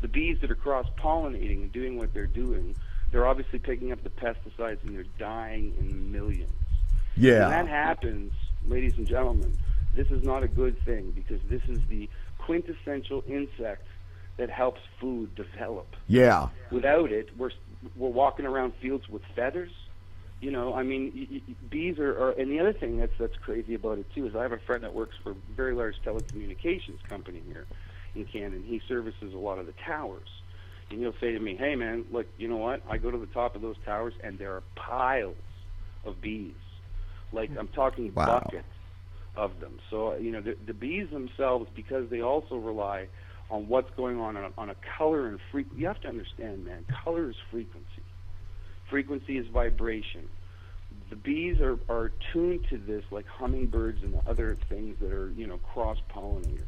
the 0.00 0.08
bees 0.08 0.38
that 0.40 0.50
are 0.50 0.54
cross 0.54 0.86
pollinating 0.98 1.62
and 1.62 1.72
doing 1.72 1.96
what 1.98 2.12
they're 2.14 2.26
doing, 2.26 2.76
they're 3.14 3.28
obviously 3.28 3.60
picking 3.60 3.92
up 3.92 4.02
the 4.02 4.10
pesticides 4.10 4.82
and 4.82 4.96
they're 4.96 5.04
dying 5.20 5.72
in 5.78 6.10
millions. 6.10 6.50
Yeah. 7.16 7.42
When 7.42 7.50
that 7.50 7.68
happens, 7.68 8.32
ladies 8.66 8.98
and 8.98 9.06
gentlemen, 9.06 9.56
this 9.94 10.10
is 10.10 10.24
not 10.24 10.42
a 10.42 10.48
good 10.48 10.76
thing 10.84 11.12
because 11.12 11.40
this 11.48 11.62
is 11.68 11.78
the 11.88 12.10
quintessential 12.38 13.22
insect 13.28 13.86
that 14.36 14.50
helps 14.50 14.80
food 15.00 15.32
develop. 15.36 15.86
Yeah. 16.08 16.48
Without 16.72 17.12
it, 17.12 17.28
we're 17.38 17.52
we're 17.94 18.08
walking 18.08 18.46
around 18.46 18.72
fields 18.82 19.08
with 19.08 19.22
feathers. 19.36 19.70
You 20.40 20.50
know, 20.50 20.74
I 20.74 20.82
mean, 20.82 21.12
y- 21.14 21.40
y- 21.46 21.54
bees 21.70 22.00
are, 22.00 22.10
are. 22.20 22.30
And 22.32 22.50
the 22.50 22.58
other 22.58 22.72
thing 22.72 22.96
that's 22.98 23.16
that's 23.16 23.36
crazy 23.36 23.74
about 23.74 23.98
it 23.98 24.06
too 24.12 24.26
is 24.26 24.34
I 24.34 24.42
have 24.42 24.50
a 24.50 24.58
friend 24.58 24.82
that 24.82 24.92
works 24.92 25.14
for 25.22 25.30
a 25.30 25.36
very 25.54 25.74
large 25.76 25.94
telecommunications 26.04 27.00
company 27.08 27.42
here 27.46 27.66
in 28.16 28.24
Canada. 28.24 28.56
and 28.56 28.64
He 28.64 28.80
services 28.88 29.32
a 29.32 29.38
lot 29.38 29.60
of 29.60 29.66
the 29.66 29.74
towers, 29.86 30.28
and 30.90 31.00
he'll 31.00 31.14
say 31.20 31.32
to 31.32 31.38
me, 31.40 31.56
"Hey, 31.56 31.74
man, 31.76 32.04
look, 32.10 32.26
you 32.36 32.48
know 32.48 32.56
what? 32.56 32.82
I 32.88 32.98
go 32.98 33.10
to 33.10 33.18
the 33.18 33.26
top 33.26 33.54
of 33.56 33.62
those 33.62 33.76
towers, 33.84 34.14
and 34.22 34.38
there 34.38 34.52
are 34.54 34.62
piles 34.76 35.36
of 36.04 36.20
bees. 36.20 36.54
Like 37.32 37.50
I'm 37.58 37.68
talking 37.68 38.12
Wow. 38.14 38.24
buckets 38.24 38.66
of 39.36 39.60
them. 39.60 39.78
So 39.90 40.14
you 40.16 40.30
know, 40.30 40.40
the, 40.40 40.56
the 40.66 40.74
bees 40.74 41.08
themselves, 41.10 41.68
because 41.74 42.08
they 42.10 42.20
also 42.20 42.56
rely 42.56 43.08
on 43.50 43.68
what's 43.68 43.90
going 43.96 44.18
on 44.18 44.36
on 44.36 44.44
a, 44.44 44.50
on 44.60 44.70
a 44.70 44.76
color 44.98 45.26
and 45.28 45.38
frequency. 45.50 45.80
You 45.80 45.86
have 45.88 46.00
to 46.02 46.08
understand, 46.08 46.64
man. 46.64 46.84
Color 47.04 47.30
is 47.30 47.36
frequency. 47.50 48.04
Frequency 48.90 49.38
is 49.38 49.46
vibration. 49.48 50.28
The 51.10 51.16
bees 51.16 51.60
are, 51.60 51.78
are 51.88 52.12
tuned 52.32 52.66
to 52.70 52.78
this 52.78 53.04
like 53.10 53.26
hummingbirds 53.26 54.02
and 54.02 54.20
other 54.26 54.56
things 54.68 54.96
that 55.00 55.12
are 55.12 55.30
you 55.30 55.46
know 55.46 55.58
cross 55.58 55.98
pollinators. 56.14 56.66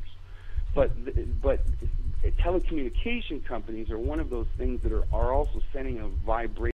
But 0.74 1.04
th- 1.04 1.28
but 1.40 1.64
telecommunication 2.32 3.44
companies 3.44 3.90
are 3.90 3.98
one 3.98 4.20
of 4.20 4.30
those 4.30 4.46
things 4.58 4.82
that 4.82 4.92
are, 4.92 5.04
are 5.12 5.32
also 5.32 5.60
sending 5.72 5.98
a 6.00 6.08
vibration 6.08 6.72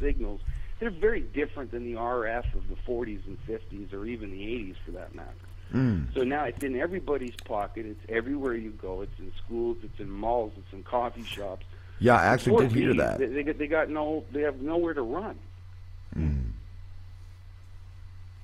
signals. 0.00 0.40
They're 0.80 0.90
very 0.90 1.20
different 1.20 1.70
than 1.70 1.84
the 1.84 1.98
RF 1.98 2.54
of 2.54 2.68
the 2.68 2.76
40s 2.86 3.20
and 3.26 3.38
50s 3.46 3.92
or 3.94 4.06
even 4.06 4.30
the 4.30 4.38
80s 4.40 4.76
for 4.84 4.90
that 4.92 5.14
matter. 5.14 5.30
Mm. 5.72 6.12
So 6.14 6.22
now 6.24 6.44
it's 6.44 6.62
in 6.62 6.78
everybody's 6.78 7.34
pocket. 7.44 7.86
It's 7.86 8.00
everywhere 8.08 8.54
you 8.54 8.70
go. 8.70 9.00
It's 9.02 9.18
in 9.18 9.32
schools. 9.44 9.78
It's 9.82 9.98
in 9.98 10.10
malls. 10.10 10.52
It's 10.56 10.72
in 10.72 10.82
coffee 10.82 11.24
shops. 11.24 11.64
Yeah, 12.00 12.16
I 12.16 12.24
actually 12.26 12.52
Poor 12.52 12.62
did 12.62 12.72
hear 12.72 12.94
that. 12.94 13.18
They, 13.18 13.26
they, 13.26 13.42
got- 13.44 13.58
they 13.58 13.66
got 13.66 13.88
no. 13.88 14.24
They 14.32 14.42
have 14.42 14.60
nowhere 14.60 14.94
to 14.94 15.02
run. 15.02 15.38
Mm. 16.16 16.50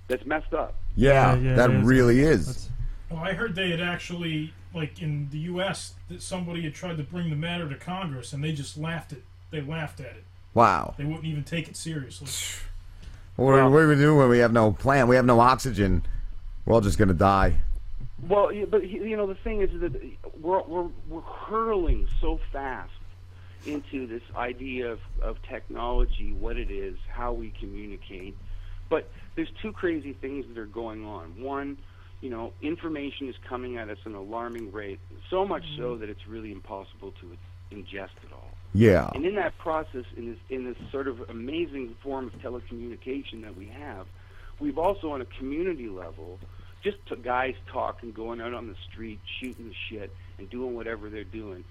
That's 0.08 0.24
messed 0.26 0.52
up. 0.54 0.76
Yeah, 0.96 1.34
Yeah, 1.34 1.40
yeah, 1.50 1.54
that 1.56 1.70
it 1.70 1.76
is. 1.76 1.84
really 1.84 2.20
is. 2.20 2.68
Well, 3.10 3.20
I 3.20 3.32
heard 3.32 3.54
they 3.54 3.70
had 3.70 3.80
actually 3.80 4.52
like 4.74 5.00
in 5.02 5.28
the 5.30 5.38
U.S., 5.38 5.94
that 6.08 6.22
somebody 6.22 6.62
had 6.62 6.74
tried 6.74 6.96
to 6.98 7.02
bring 7.02 7.30
the 7.30 7.36
matter 7.36 7.68
to 7.68 7.74
Congress, 7.76 8.32
and 8.32 8.42
they 8.42 8.52
just 8.52 8.76
laughed 8.78 9.12
at. 9.12 9.18
They 9.50 9.60
laughed 9.60 10.00
at 10.00 10.06
it. 10.16 10.24
Wow. 10.54 10.94
They 10.96 11.04
wouldn't 11.04 11.24
even 11.24 11.44
take 11.44 11.68
it 11.68 11.76
seriously. 11.76 12.28
What, 13.36 13.54
are- 13.58 13.70
what 13.70 13.80
do 13.80 13.88
we 13.88 13.94
do 13.94 14.16
when 14.16 14.28
we 14.28 14.38
have 14.40 14.52
no 14.52 14.70
plan? 14.72 15.08
We 15.08 15.16
have 15.16 15.24
no 15.24 15.40
oxygen. 15.40 16.04
We're 16.66 16.74
all 16.74 16.82
just 16.82 16.98
gonna 16.98 17.14
die. 17.14 17.60
Well, 18.28 18.50
but 18.68 18.86
you 18.86 19.16
know 19.16 19.26
the 19.26 19.34
thing 19.36 19.62
is 19.62 19.70
that 19.80 19.94
we're 20.38 20.60
we're 20.64 20.88
we're 21.08 21.20
hurling 21.22 22.06
so 22.20 22.38
fast 22.52 22.92
into 23.64 24.06
this 24.06 24.20
idea 24.36 24.92
of 24.92 25.00
of 25.22 25.40
technology, 25.48 26.32
what 26.32 26.58
it 26.58 26.70
is, 26.70 26.96
how 27.08 27.32
we 27.32 27.50
communicate. 27.58 28.36
But 28.90 29.08
there's 29.36 29.50
two 29.62 29.72
crazy 29.72 30.12
things 30.12 30.44
that 30.48 30.58
are 30.58 30.66
going 30.66 31.06
on. 31.06 31.40
One, 31.40 31.78
you 32.20 32.30
know, 32.30 32.52
information 32.60 33.28
is 33.28 33.34
coming 33.48 33.76
at 33.78 33.88
us 33.88 33.98
at 34.04 34.06
an 34.06 34.14
alarming 34.14 34.72
rate, 34.72 35.00
so 35.30 35.46
much 35.46 35.64
so 35.76 35.82
mm-hmm. 35.92 36.00
that 36.00 36.10
it's 36.10 36.26
really 36.26 36.52
impossible 36.52 37.12
to 37.20 37.36
ingest 37.74 38.16
it 38.22 38.32
all. 38.32 38.50
Yeah. 38.72 39.10
And 39.14 39.24
in 39.24 39.34
that 39.36 39.56
process, 39.58 40.04
in 40.16 40.30
this 40.30 40.38
in 40.48 40.64
this 40.64 40.76
sort 40.90 41.08
of 41.08 41.28
amazing 41.28 41.96
form 42.02 42.26
of 42.26 42.34
telecommunication 42.34 43.42
that 43.42 43.56
we 43.56 43.66
have, 43.66 44.06
we've 44.60 44.78
also 44.78 45.12
on 45.12 45.20
a 45.20 45.24
community 45.24 45.88
level, 45.88 46.38
just 46.82 46.98
to 47.08 47.16
guys 47.16 47.54
talking, 47.72 48.12
going 48.12 48.40
out 48.40 48.54
on 48.54 48.68
the 48.68 48.76
street, 48.90 49.20
shooting 49.40 49.68
the 49.68 49.74
shit, 49.88 50.14
and 50.38 50.48
doing 50.50 50.74
whatever 50.74 51.08
they're 51.08 51.24
doing. 51.24 51.64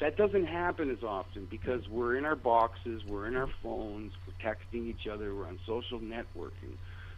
That 0.00 0.16
doesn't 0.16 0.46
happen 0.46 0.90
as 0.90 1.04
often 1.04 1.46
because 1.48 1.88
we're 1.88 2.16
in 2.16 2.24
our 2.24 2.34
boxes, 2.34 3.04
we're 3.04 3.28
in 3.28 3.36
our 3.36 3.48
phones, 3.62 4.12
we're 4.26 4.50
texting 4.52 4.88
each 4.88 5.06
other, 5.06 5.32
we're 5.34 5.46
on 5.46 5.60
social 5.64 6.00
networking. 6.00 6.76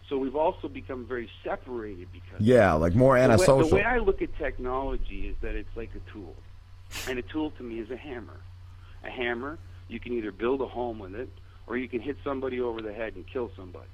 So 0.09 0.19
we've 0.19 0.37
also 0.37 0.69
become 0.69 1.07
very 1.07 1.31
separated 1.43 2.09
because 2.13 2.41
Yeah, 2.41 2.73
like 2.75 2.95
more 2.95 3.15
the 3.19 3.27
way, 3.27 3.33
antisocial. 3.33 3.69
the 3.71 3.75
way 3.77 3.85
I 3.85 3.99
look 3.99 4.21
at 4.23 4.37
technology 4.37 5.29
is 5.29 5.37
that 5.41 5.55
it's 5.55 5.75
like 5.77 5.91
a 5.95 6.11
tool, 6.13 6.35
and 7.09 7.19
a 7.19 7.23
tool 7.23 7.51
to 7.53 7.63
me 7.63 7.79
is 7.81 7.91
a 7.91 7.97
hammer. 7.97 8.41
A 9.03 9.11
hammer, 9.11 9.59
you 9.89 9.99
can 10.01 10.13
either 10.13 10.31
build 10.33 10.61
a 10.61 10.67
home 10.67 10.99
with 10.99 11.15
it, 11.15 11.31
or 11.67 11.77
you 11.79 11.89
can 11.89 12.01
hit 12.01 12.17
somebody 12.23 12.61
over 12.61 12.83
the 12.83 12.93
head 12.93 13.15
and 13.17 13.27
kill 13.27 13.51
somebody. 13.57 13.89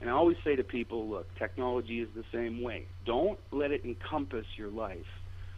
And 0.00 0.10
I 0.10 0.12
always 0.12 0.36
say 0.44 0.56
to 0.56 0.64
people, 0.64 1.08
look, 1.08 1.32
technology 1.38 2.00
is 2.00 2.08
the 2.14 2.24
same 2.32 2.60
way. 2.62 2.86
Don't 3.06 3.38
let 3.52 3.70
it 3.70 3.84
encompass 3.84 4.46
your 4.56 4.68
life 4.70 5.06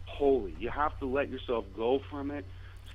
wholly. 0.04 0.54
You 0.58 0.68
have 0.70 0.96
to 1.00 1.06
let 1.06 1.30
yourself 1.30 1.64
go 1.74 2.00
from 2.10 2.30
it, 2.30 2.44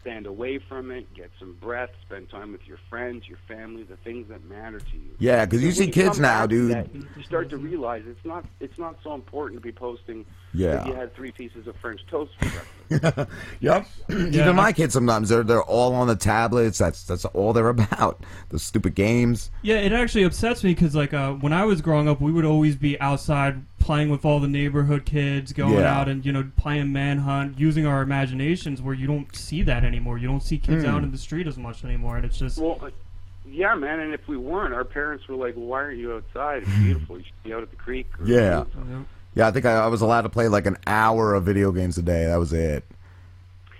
stand 0.01 0.25
away 0.25 0.57
from 0.57 0.91
it, 0.91 1.13
get 1.13 1.29
some 1.39 1.53
breath, 1.61 1.91
spend 2.05 2.29
time 2.29 2.51
with 2.51 2.67
your 2.67 2.79
friends, 2.89 3.27
your 3.27 3.37
family, 3.47 3.83
the 3.83 3.95
things 3.97 4.27
that 4.29 4.43
matter 4.45 4.79
to 4.79 4.97
you. 4.97 5.15
Yeah, 5.19 5.45
'cause 5.45 5.61
you 5.63 5.71
see 5.71 5.89
kids 5.89 6.19
now, 6.19 6.45
dude. 6.45 6.71
that, 6.71 6.93
you 6.93 7.23
start 7.23 7.49
to 7.49 7.57
realize 7.57 8.03
it's 8.07 8.25
not 8.25 8.45
it's 8.59 8.77
not 8.77 8.97
so 9.03 9.13
important 9.13 9.61
to 9.61 9.63
be 9.63 9.71
posting 9.71 10.25
Yeah. 10.53 10.75
that 10.77 10.87
you 10.87 10.93
had 10.93 11.13
three 11.15 11.31
pieces 11.31 11.65
of 11.67 11.75
French 11.77 12.01
toast 12.09 12.31
for 12.39 12.45
breakfast. 12.89 13.29
Yep. 13.61 13.87
Even 14.09 14.55
my 14.57 14.73
kids 14.73 14.93
sometimes 14.93 15.29
they're 15.29 15.43
they're 15.43 15.63
all 15.63 15.95
on 15.95 16.07
the 16.07 16.15
tablets. 16.15 16.77
That's 16.77 17.03
that's 17.05 17.23
all 17.25 17.53
they're 17.53 17.69
about. 17.79 18.21
The 18.49 18.59
stupid 18.59 18.95
games. 18.95 19.49
Yeah, 19.61 19.77
it 19.77 19.93
actually 19.93 20.23
upsets 20.23 20.61
me 20.63 20.73
because 20.73 20.93
like 20.95 21.13
uh, 21.13 21.33
when 21.33 21.53
I 21.53 21.63
was 21.63 21.79
growing 21.81 22.09
up, 22.09 22.19
we 22.19 22.31
would 22.33 22.43
always 22.45 22.75
be 22.75 22.99
outside 22.99 23.61
playing 23.79 24.09
with 24.09 24.25
all 24.25 24.39
the 24.41 24.47
neighborhood 24.49 25.05
kids, 25.05 25.53
going 25.53 25.75
Yeah. 25.75 25.99
out 25.99 26.09
and 26.09 26.25
you 26.25 26.33
know 26.33 26.51
playing 26.57 26.91
manhunt, 26.91 27.57
using 27.57 27.85
our 27.85 28.01
imaginations. 28.01 28.81
Where 28.81 28.93
you 28.93 29.07
don't 29.07 29.33
see 29.33 29.63
that 29.63 29.85
anymore. 29.85 30.17
You 30.17 30.27
don't 30.27 30.43
see 30.43 30.57
kids 30.57 30.83
Hmm. 30.83 30.89
out 30.89 31.03
in 31.03 31.11
the 31.11 31.17
street 31.17 31.47
as 31.47 31.57
much 31.57 31.85
anymore, 31.85 32.17
and 32.17 32.25
it's 32.25 32.37
just 32.37 32.57
Well, 32.57 32.77
uh, 32.83 32.89
yeah, 33.49 33.73
man. 33.75 34.01
And 34.01 34.13
if 34.13 34.27
we 34.27 34.35
weren't, 34.35 34.73
our 34.73 34.83
parents 34.83 35.27
were 35.29 35.35
like, 35.35 35.53
"Why 35.55 35.79
aren't 35.83 35.97
you 35.97 36.13
outside? 36.15 36.63
It's 36.63 36.77
beautiful. 36.79 37.17
You 37.19 37.23
should 37.23 37.43
be 37.43 37.53
out 37.53 37.63
at 37.63 37.69
the 37.69 37.77
creek." 37.77 38.07
Or 38.19 38.25
Yeah. 38.25 38.65
Yeah, 39.33 39.47
I 39.47 39.51
think 39.51 39.65
I, 39.65 39.73
I 39.73 39.87
was 39.87 40.01
allowed 40.01 40.21
to 40.21 40.29
play 40.29 40.47
like 40.47 40.65
an 40.65 40.77
hour 40.85 41.33
of 41.33 41.45
video 41.45 41.71
games 41.71 41.97
a 41.97 42.01
day. 42.01 42.25
That 42.25 42.37
was 42.37 42.51
it. 42.53 42.83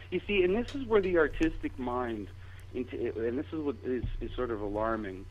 You 0.10 0.22
see, 0.28 0.44
and 0.44 0.56
this 0.56 0.76
is 0.76 0.86
where 0.88 1.02
the 1.02 1.18
artistic 1.18 1.78
mind, 1.80 2.28
into, 2.74 3.14
and 3.28 3.38
this 3.38 3.46
is 3.52 3.60
what 3.60 3.76
is, 3.84 4.04
is 4.20 4.32
sort 4.36 4.52
of 4.52 4.62
alarming 4.62 5.26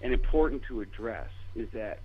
and 0.00 0.12
important 0.12 0.62
to 0.64 0.80
address, 0.80 1.28
is 1.54 1.68
that 1.72 2.00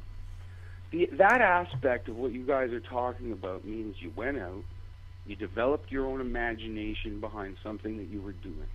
the, 0.91 1.09
that 1.13 1.41
aspect 1.41 2.07
of 2.09 2.17
what 2.17 2.31
you 2.31 2.45
guys 2.45 2.71
are 2.71 2.79
talking 2.79 3.31
about 3.31 3.65
means 3.65 3.95
you 4.01 4.11
went 4.15 4.37
out, 4.37 4.63
you 5.25 5.35
developed 5.35 5.91
your 5.91 6.05
own 6.05 6.21
imagination 6.21 7.19
behind 7.19 7.57
something 7.63 7.97
that 7.97 8.07
you 8.07 8.21
were 8.21 8.33
doing, 8.33 8.69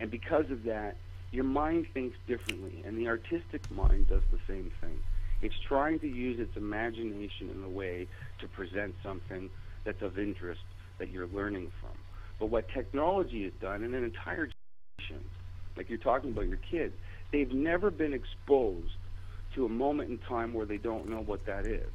and 0.00 0.10
because 0.10 0.50
of 0.50 0.64
that, 0.64 0.96
your 1.30 1.44
mind 1.44 1.86
thinks 1.94 2.16
differently, 2.26 2.82
and 2.84 2.98
the 2.98 3.08
artistic 3.08 3.70
mind 3.70 4.08
does 4.08 4.22
the 4.30 4.38
same 4.46 4.70
thing. 4.80 4.98
It's 5.44 5.54
trying 5.68 6.00
to 6.00 6.06
use 6.08 6.38
its 6.40 6.56
imagination 6.56 7.50
in 7.54 7.62
a 7.64 7.68
way 7.68 8.08
to 8.40 8.48
present 8.48 8.94
something 9.02 9.50
that's 9.84 10.02
of 10.02 10.18
interest 10.18 10.62
that 10.98 11.10
you're 11.10 11.28
learning 11.28 11.70
from. 11.80 11.98
But 12.40 12.46
what 12.46 12.66
technology 12.74 13.44
has 13.44 13.52
done 13.60 13.84
in 13.84 13.94
an 13.94 14.04
entire 14.04 14.48
generation, 14.48 15.28
like 15.76 15.88
you're 15.90 15.98
talking 15.98 16.30
about 16.32 16.48
your 16.48 16.58
kids, 16.70 16.94
they've 17.32 17.52
never 17.52 17.90
been 17.90 18.14
exposed 18.14 18.96
to 19.54 19.66
a 19.66 19.68
moment 19.68 20.10
in 20.10 20.18
time 20.28 20.54
where 20.54 20.66
they 20.66 20.78
don't 20.78 21.08
know 21.08 21.20
what 21.20 21.46
that 21.46 21.66
is. 21.66 21.92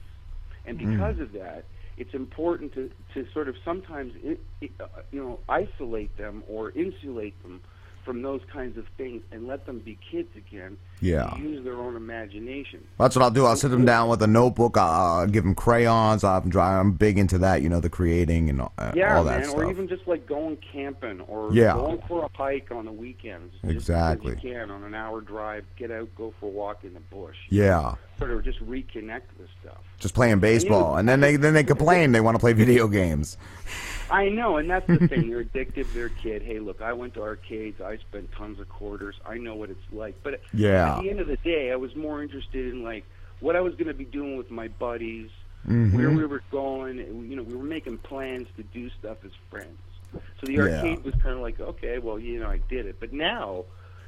And 0.65 0.77
Mm. 0.77 0.91
because 0.91 1.19
of 1.19 1.31
that, 1.33 1.65
it's 1.97 2.13
important 2.13 2.73
to, 2.73 2.89
to 3.13 3.25
sort 3.33 3.49
of 3.49 3.55
sometimes 3.65 4.13
uh, 4.25 4.85
you 5.12 5.19
know 5.23 5.39
isolate 5.49 6.17
them 6.17 6.43
or 6.47 6.71
insulate 6.71 7.41
them 7.41 7.62
from 8.05 8.21
those 8.21 8.41
kinds 8.51 8.77
of 8.77 8.85
things 8.97 9.21
and 9.31 9.47
let 9.47 9.65
them 9.65 9.79
be 9.79 9.97
kids 10.12 10.29
again. 10.35 10.77
Yeah. 11.01 11.35
Use 11.38 11.63
their 11.63 11.75
own 11.75 11.95
imagination. 11.95 12.85
That's 12.97 13.15
what 13.15 13.23
I'll 13.23 13.31
do. 13.31 13.45
I'll 13.45 13.55
sit 13.55 13.69
them 13.71 13.85
down 13.85 14.09
with 14.09 14.21
a 14.21 14.27
notebook. 14.27 14.77
I'll, 14.77 15.19
I'll 15.21 15.27
give 15.27 15.43
them 15.43 15.55
crayons. 15.55 16.23
'em 16.23 16.49
draw. 16.49 16.79
I'm 16.79 16.91
big 16.93 17.17
into 17.17 17.38
that. 17.39 17.62
You 17.62 17.69
know, 17.69 17.79
the 17.79 17.89
creating 17.89 18.49
and 18.49 18.62
uh, 18.62 18.91
yeah, 18.95 19.17
all 19.17 19.23
that 19.23 19.39
man, 19.41 19.49
stuff. 19.49 19.59
or 19.59 19.69
even 19.71 19.88
just 19.88 20.07
like 20.07 20.25
going 20.27 20.57
camping 20.57 21.21
or 21.21 21.53
Yeah. 21.53 21.73
going 21.73 22.01
for 22.07 22.25
a 22.25 22.29
hike 22.38 22.71
on 22.71 22.85
the 22.85 22.91
weekends. 22.91 23.53
Exactly. 23.63 24.31
because 24.31 24.43
you 24.43 24.51
can 24.53 24.71
on 24.71 24.83
an 24.83 24.93
hour 24.93 25.21
drive, 25.21 25.65
get 25.77 25.91
out, 25.91 26.09
go 26.15 26.33
for 26.39 26.47
a 26.47 26.49
walk 26.49 26.83
in 26.83 26.93
the 26.93 26.99
bush. 26.99 27.38
Yeah. 27.49 27.95
Sort 28.17 28.31
of 28.31 28.43
just 28.43 28.59
reconnect 28.67 29.21
with 29.39 29.47
stuff. 29.62 29.77
Just 29.99 30.13
playing 30.13 30.39
baseball, 30.39 30.97
and 30.97 31.07
then 31.07 31.21
they 31.21 31.38
then 31.38 31.53
they 31.53 31.63
complain 31.63 32.12
they 32.12 32.19
want 32.21 32.35
to 32.35 32.39
play 32.39 32.51
video 32.53 32.88
games. 32.88 33.38
I 34.12 34.27
know, 34.29 34.57
and 34.57 34.69
that's 34.69 34.88
the 34.88 35.07
thing. 35.07 35.25
You're 35.29 35.41
addicted 35.41 35.88
to 35.88 35.93
their 35.93 36.09
kid. 36.09 36.41
Hey, 36.41 36.59
look, 36.59 36.81
I 36.81 36.91
went 36.93 37.13
to 37.13 37.21
arcades. 37.21 37.79
I 37.79 37.97
spent 37.97 38.31
tons 38.31 38.59
of 38.59 38.67
quarters. 38.67 39.15
I 39.25 39.38
know 39.38 39.55
what 39.55 39.69
it's 39.69 39.79
like. 39.91 40.15
But 40.23 40.41
Yeah. 40.53 40.88
At 40.97 41.02
the 41.04 41.10
end 41.10 41.19
of 41.19 41.28
the 41.28 41.38
day, 41.38 41.71
I 41.71 41.75
was 41.75 41.95
more 41.95 42.21
interested 42.21 42.73
in 42.73 42.84
like 42.84 43.06
what 43.39 43.56
I 43.56 43.62
was 43.62 43.73
going 43.75 43.88
to 43.88 43.93
be 43.93 44.06
doing 44.06 44.38
with 44.38 44.52
my 44.52 44.67
buddies, 44.67 45.30
Mhm. 45.67 45.93
where 45.93 46.12
we 46.12 46.25
were 46.25 46.41
going. 46.52 46.97
You 47.30 47.36
know, 47.36 47.43
we 47.43 47.56
were 47.56 47.63
making 47.63 47.97
plans 47.99 48.47
to 48.58 48.63
do 48.63 48.89
stuff 48.99 49.17
as 49.25 49.32
friends. 49.49 49.78
So 50.39 50.47
the 50.47 50.54
Yeah. 50.54 50.62
arcade 50.62 51.04
was 51.04 51.13
kind 51.15 51.36
of 51.36 51.41
like, 51.41 51.60
okay, 51.60 51.99
well, 51.99 52.17
you 52.17 52.39
know, 52.39 52.47
I 52.49 52.58
did 52.69 52.86
it. 52.86 52.95
But 52.99 53.13
now, 53.13 53.65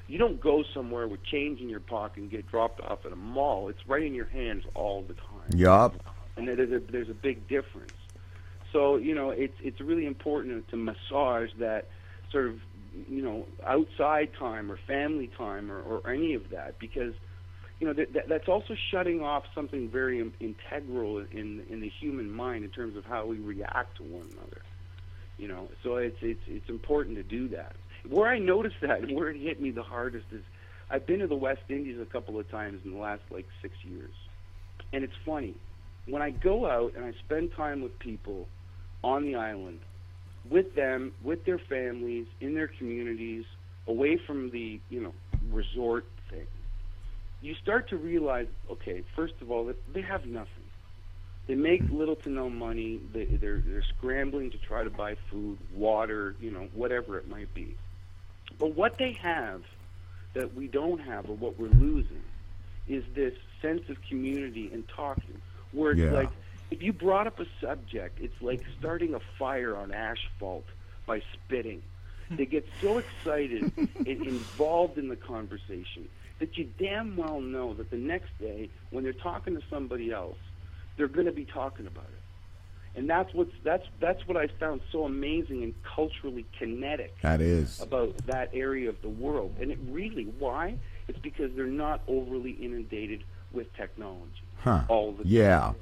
you 0.08 0.17
don't 0.17 0.39
go 0.41 0.63
somewhere 0.74 1.08
with 1.08 1.24
change 1.24 1.62
in 1.62 1.70
your 1.70 1.80
pocket 1.80 2.22
and 2.22 2.32
get 2.32 2.48
dropped 2.48 2.82
off 2.82 3.06
at 3.06 3.12
a 3.12 3.15
mall. 3.15 3.70
It's 3.70 3.88
right 3.88 4.04
in 4.04 4.13
your 4.13 4.26
hands 4.26 4.63
all 4.74 5.04
the 5.04 5.13
time 5.13 5.56
Yup. 5.56 5.96
and 6.38 6.48
there's 6.48 6.72
a 6.72 6.80
there's 6.80 7.10
a 7.10 7.13
big 7.13 7.48
difference. 7.48 7.94
So 8.74 8.96
you 8.96 9.13
know, 9.13 9.30
it's 9.30 9.56
it's 9.62 9.80
really 9.82 10.06
important 10.06 10.67
to 10.70 10.78
massage 10.78 11.52
that 11.60 11.89
sort 12.32 12.48
of 12.48 12.56
you 12.93 13.21
know 13.21 13.45
outside 13.65 14.30
time 14.38 14.71
or 14.71 14.77
family 14.88 15.30
time 15.38 15.71
or, 15.71 15.82
or 15.82 16.10
any 16.10 16.34
of 16.34 16.43
that 16.51 16.77
because 16.80 17.13
you 17.80 17.88
know 17.88 17.93
that, 17.93 18.13
that 18.13 18.23
that's 18.30 18.47
also 18.47 18.75
shutting 18.91 19.21
off 19.21 19.43
something 19.56 19.89
very 19.89 20.19
in- 20.19 20.34
integral 20.39 21.25
in 21.32 21.63
in 21.69 21.82
the 21.82 21.91
human 21.99 22.30
mind 22.30 22.63
in 22.63 22.69
terms 22.69 22.95
of 22.95 23.06
how 23.06 23.25
we 23.25 23.39
react 23.39 23.97
to 23.97 24.04
one 24.04 24.27
another. 24.34 24.62
You 25.38 25.47
know, 25.47 25.69
so 25.84 25.95
it's 25.95 26.17
it's 26.21 26.41
it's 26.47 26.69
important 26.69 27.17
to 27.17 27.23
do 27.23 27.47
that. 27.49 27.75
Where 28.08 28.30
I 28.30 28.39
noticed 28.39 28.75
that 28.82 29.01
and 29.01 29.15
where 29.15 29.30
it 29.30 29.39
hit 29.39 29.62
me 29.62 29.71
the 29.71 29.84
hardest 29.84 30.25
is 30.32 30.41
I've 30.89 31.08
been 31.08 31.19
to 31.19 31.27
the 31.27 31.36
West 31.36 31.62
Indies 31.69 31.97
a 32.01 32.06
couple 32.06 32.39
of 32.39 32.49
times 32.51 32.82
in 32.84 32.91
the 32.91 32.99
last 32.99 33.21
like 33.32 33.47
six 33.62 33.73
years, 33.84 34.13
and 34.93 35.04
it's 35.04 35.13
funny 35.25 35.56
when 36.08 36.21
I 36.21 36.32
go 36.32 36.69
out 36.69 36.93
and 36.95 37.06
I 37.06 37.12
spend 37.25 37.51
time 37.56 37.82
with 37.82 37.97
people 37.99 38.47
on 39.04 39.23
the 39.23 39.36
island, 39.36 39.80
with 40.49 40.75
them, 40.75 41.13
with 41.23 41.45
their 41.45 41.60
families, 41.60 42.27
in 42.39 42.54
their 42.56 42.67
communities, 42.67 43.45
away 43.88 44.17
from 44.17 44.49
the 44.51 44.80
you 44.89 45.01
know 45.01 45.13
resort 45.51 46.06
thing, 46.30 46.47
you 47.41 47.56
start 47.56 47.89
to 47.89 47.97
realize, 47.97 48.47
okay, 48.69 49.04
first 49.15 49.34
of 49.41 49.51
all, 49.51 49.65
that 49.65 49.93
they 49.93 50.01
have 50.01 50.25
nothing. 50.25 50.47
They 51.48 51.56
make 51.56 51.83
mm-hmm. 51.83 51.98
little 51.98 52.15
to 52.17 52.29
no 52.29 52.50
money. 52.50 53.00
They, 53.13 53.25
they're 53.25 53.58
they're 53.65 53.83
scrambling 53.98 54.52
to 54.52 54.58
try 54.58 54.83
to 54.83 54.89
buy 54.89 55.15
food, 55.29 55.58
water, 55.73 56.35
you 56.39 56.52
know, 56.52 56.67
whatever 56.73 57.17
it 57.17 57.27
might 57.27 57.54
be. 57.54 57.75
But 58.60 58.75
what 58.75 58.98
they 58.98 59.13
have 59.13 59.63
that 60.33 60.54
we 60.56 60.67
don't 60.67 61.00
have, 61.00 61.29
or 61.29 61.35
what 61.35 61.60
we're 61.60 61.67
losing, 61.67 62.21
is 62.87 63.04
this 63.15 63.33
sense 63.62 63.89
of 63.89 63.98
community 64.08 64.69
and 64.71 64.87
talking, 64.87 65.42
where 65.71 65.92
it's 65.92 66.00
Yeah. 66.00 66.12
like 66.12 66.29
if 66.72 66.82
you 66.82 66.94
brought 66.94 67.28
up 67.28 67.40
a 67.40 67.46
subject, 67.63 68.19
it's 68.22 68.42
like 68.42 68.63
starting 68.80 69.13
a 69.13 69.19
fire 69.38 69.76
on 69.76 69.92
asphalt 69.94 70.65
by 71.06 71.22
spitting. 71.34 71.82
They 72.30 72.46
get 72.46 72.65
so 72.82 72.98
excited 72.98 73.72
and 74.06 74.26
involved 74.26 74.98
in 74.98 75.10
the 75.10 75.17
conversation 75.17 76.08
that 76.40 76.58
you 76.58 76.69
damn 76.80 77.17
well 77.17 77.42
know 77.42 77.74
that 77.76 77.92
the 77.92 77.98
next 77.98 78.30
day, 78.40 78.69
when 78.90 79.04
they're 79.04 79.12
talking 79.13 79.54
to 79.56 79.62
somebody 79.69 80.12
else, 80.12 80.38
they're 80.98 81.10
going 81.10 81.26
to 81.28 81.32
be 81.34 81.46
talking 81.46 81.86
about 81.88 82.06
it. 82.10 82.98
and 82.98 83.10
that's 83.10 83.34
what's 83.34 83.52
that's 83.63 83.84
that's 84.00 84.26
what 84.28 84.38
I 84.38 84.48
found 84.60 84.82
so 84.92 85.04
amazing 85.06 85.63
and 85.63 85.74
culturally 85.96 86.46
kinetic 86.58 87.15
That 87.22 87.42
is. 87.42 87.80
about 87.82 88.15
that 88.28 88.50
area 88.54 88.90
of 88.90 88.96
the 89.02 89.10
world. 89.10 89.52
And 89.62 89.72
it 89.72 89.80
really 89.90 90.26
why? 90.40 90.76
It's 91.08 91.19
because 91.19 91.52
they're 91.56 91.65
not 91.67 92.02
overly 92.08 92.52
inundated 92.52 93.24
with 93.52 93.67
technology 93.76 94.46
Huh. 94.63 94.82
all 94.88 95.12
the 95.12 95.26
Yeah. 95.28 95.74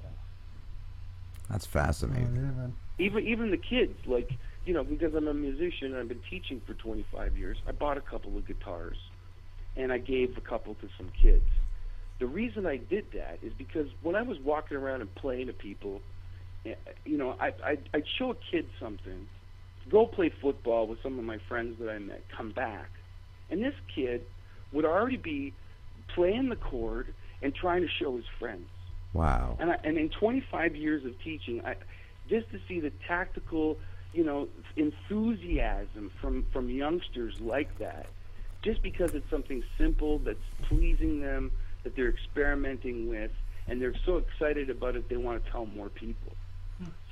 That's 1.50 1.66
fascinating. 1.66 2.74
even 3.00 3.28
even 3.28 3.52
the 3.52 3.58
kids 3.58 3.98
like 4.06 4.30
you 4.66 4.74
know 4.74 4.84
because 4.84 5.16
i'm 5.16 5.28
a 5.28 5.34
musician 5.34 5.88
and 5.94 5.98
i've 5.98 6.08
been 6.08 6.22
teaching 6.30 6.62
for 6.66 6.74
25 6.76 7.38
years 7.38 7.58
i 7.68 7.72
bought 7.72 7.98
a 7.98 8.02
couple 8.02 8.38
of 8.38 8.46
guitars 8.46 8.98
and 9.76 9.92
i 9.92 9.98
gave 9.98 10.38
a 10.38 10.42
couple 10.42 10.76
to 10.76 10.90
some 10.98 11.10
kids. 11.22 11.46
The 12.20 12.28
reason 12.28 12.66
i 12.66 12.78
did 12.78 13.06
that 13.14 13.40
is 13.42 13.54
because 13.58 13.88
when 14.04 14.16
i 14.16 14.22
was 14.22 14.38
walking 14.40 14.78
around 14.78 15.02
and 15.02 15.14
playing 15.16 15.48
to 15.48 15.54
people 15.54 16.02
eh, 16.66 16.76
you 17.06 17.18
know 17.18 17.36
i 17.40 17.54
i'd, 17.66 17.90
I'd 17.94 18.04
show 18.18 18.32
a 18.32 18.36
kid 18.52 18.68
something 18.80 19.28
go 19.90 20.06
play 20.06 20.32
football 20.42 20.88
with 20.88 21.02
some 21.02 21.18
of 21.18 21.26
my 21.26 21.40
friends 21.48 21.78
that 21.80 21.90
i 21.90 21.98
met 21.98 22.22
come 22.36 22.52
back. 22.52 22.90
And 23.50 23.64
this 23.64 23.74
kid 23.96 24.22
would 24.72 24.86
already 24.86 25.18
be 25.18 25.54
playing 26.14 26.50
the 26.50 26.56
chord 26.56 27.14
and 27.42 27.56
trying 27.56 27.82
to 27.82 27.88
show 27.88 28.16
his 28.16 28.26
friends 28.38 28.68
Wow. 29.14 29.58
and 29.60 29.72
I, 29.72 29.80
and 29.84 29.98
in 29.98 30.10
25 30.10 30.76
years 30.76 31.06
of 31.06 31.20
teaching, 31.22 31.62
I, 31.66 31.76
just 32.30 32.50
to 32.52 32.60
see 32.68 32.80
the 32.80 32.92
tactical, 33.08 33.78
you 34.14 34.24
know, 34.24 34.48
enthusiasm 34.76 36.12
from 36.22 36.46
from 36.54 36.70
youngsters 36.70 37.40
like 37.42 37.80
that, 37.80 38.08
just 38.62 38.82
because 38.82 39.14
it's 39.14 39.30
something 39.30 39.64
simple 39.78 40.20
that's 40.20 40.38
pleasing 40.64 41.22
them, 41.22 41.52
that 41.84 41.96
they're 41.96 42.10
experimenting 42.10 43.10
with, 43.10 43.32
and 43.68 43.82
they're 43.82 43.96
so 44.06 44.18
excited 44.18 44.70
about 44.70 44.96
it, 44.96 45.10
they 45.10 45.18
want 45.18 45.44
to 45.44 45.52
tell 45.52 45.66
more 45.66 45.90
people. 45.90 46.34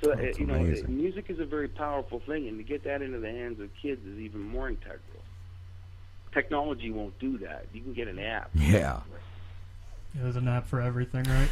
So 0.02 0.12
uh, 0.12 0.16
That's 0.16 0.38
you 0.38 0.46
know, 0.46 0.60
music 0.88 1.26
is 1.28 1.40
a 1.40 1.44
very 1.44 1.68
powerful 1.68 2.20
thing, 2.20 2.48
and 2.48 2.56
to 2.58 2.64
get 2.64 2.84
that 2.84 3.02
into 3.02 3.18
the 3.18 3.30
hands 3.30 3.60
of 3.60 3.68
kids 3.80 4.04
is 4.06 4.18
even 4.18 4.40
more 4.40 4.68
integral. 4.68 5.00
Technology 6.32 6.90
won't 6.90 7.18
do 7.18 7.38
that. 7.38 7.66
You 7.72 7.82
can 7.82 7.92
get 7.92 8.08
an 8.08 8.18
app. 8.18 8.50
Yeah. 8.54 9.00
Yeah, 10.14 10.22
there's 10.22 10.36
an 10.36 10.48
app 10.48 10.66
for 10.66 10.80
everything, 10.80 11.24
right? 11.24 11.48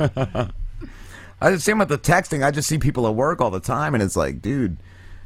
Yeah. 0.00 0.48
I 1.40 1.50
just 1.50 1.64
same 1.64 1.78
with 1.78 1.88
the 1.88 1.98
texting. 1.98 2.44
I 2.44 2.50
just 2.50 2.68
see 2.68 2.78
people 2.78 3.06
at 3.06 3.14
work 3.14 3.40
all 3.40 3.50
the 3.50 3.60
time, 3.60 3.94
and 3.94 4.02
it's 4.02 4.16
like, 4.16 4.40
dude, 4.40 4.78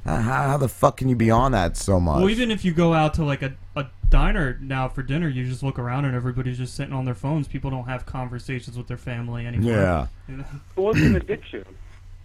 uh, 0.05 0.21
how, 0.21 0.49
how 0.49 0.57
the 0.57 0.69
fuck 0.69 0.97
can 0.97 1.09
you 1.09 1.15
be 1.17 1.31
on 1.31 1.53
that 1.53 1.77
so 1.77 2.01
much? 2.01 2.19
Well, 2.21 2.31
even 2.31 2.51
if 2.51 2.65
you 2.65 2.73
go 2.73 2.95
out 2.95 3.15
to 3.15 3.25
like 3.25 3.43
a, 3.43 3.55
a 3.77 3.87
diner 4.09 4.59
now 4.61 4.89
for 4.89 5.03
dinner, 5.03 5.29
you 5.29 5.47
just 5.47 5.63
look 5.63 5.79
around 5.79 6.07
and 6.07 6.15
everybody's 6.17 6.59
just 6.59 6.75
sitting 6.75 6.93
on 6.95 7.05
their 7.05 7.15
phones. 7.15 7.47
People 7.47 7.71
don't 7.71 7.85
have 7.87 8.07
conversations 8.07 8.77
with 8.77 8.89
their 8.89 8.97
family 8.97 9.47
anymore. 9.47 9.73
Yeah. 9.73 10.07
You 10.29 10.37
know? 10.39 10.45
Well, 10.75 10.91
it's 10.91 11.01
an 11.01 11.17
addiction. 11.17 11.65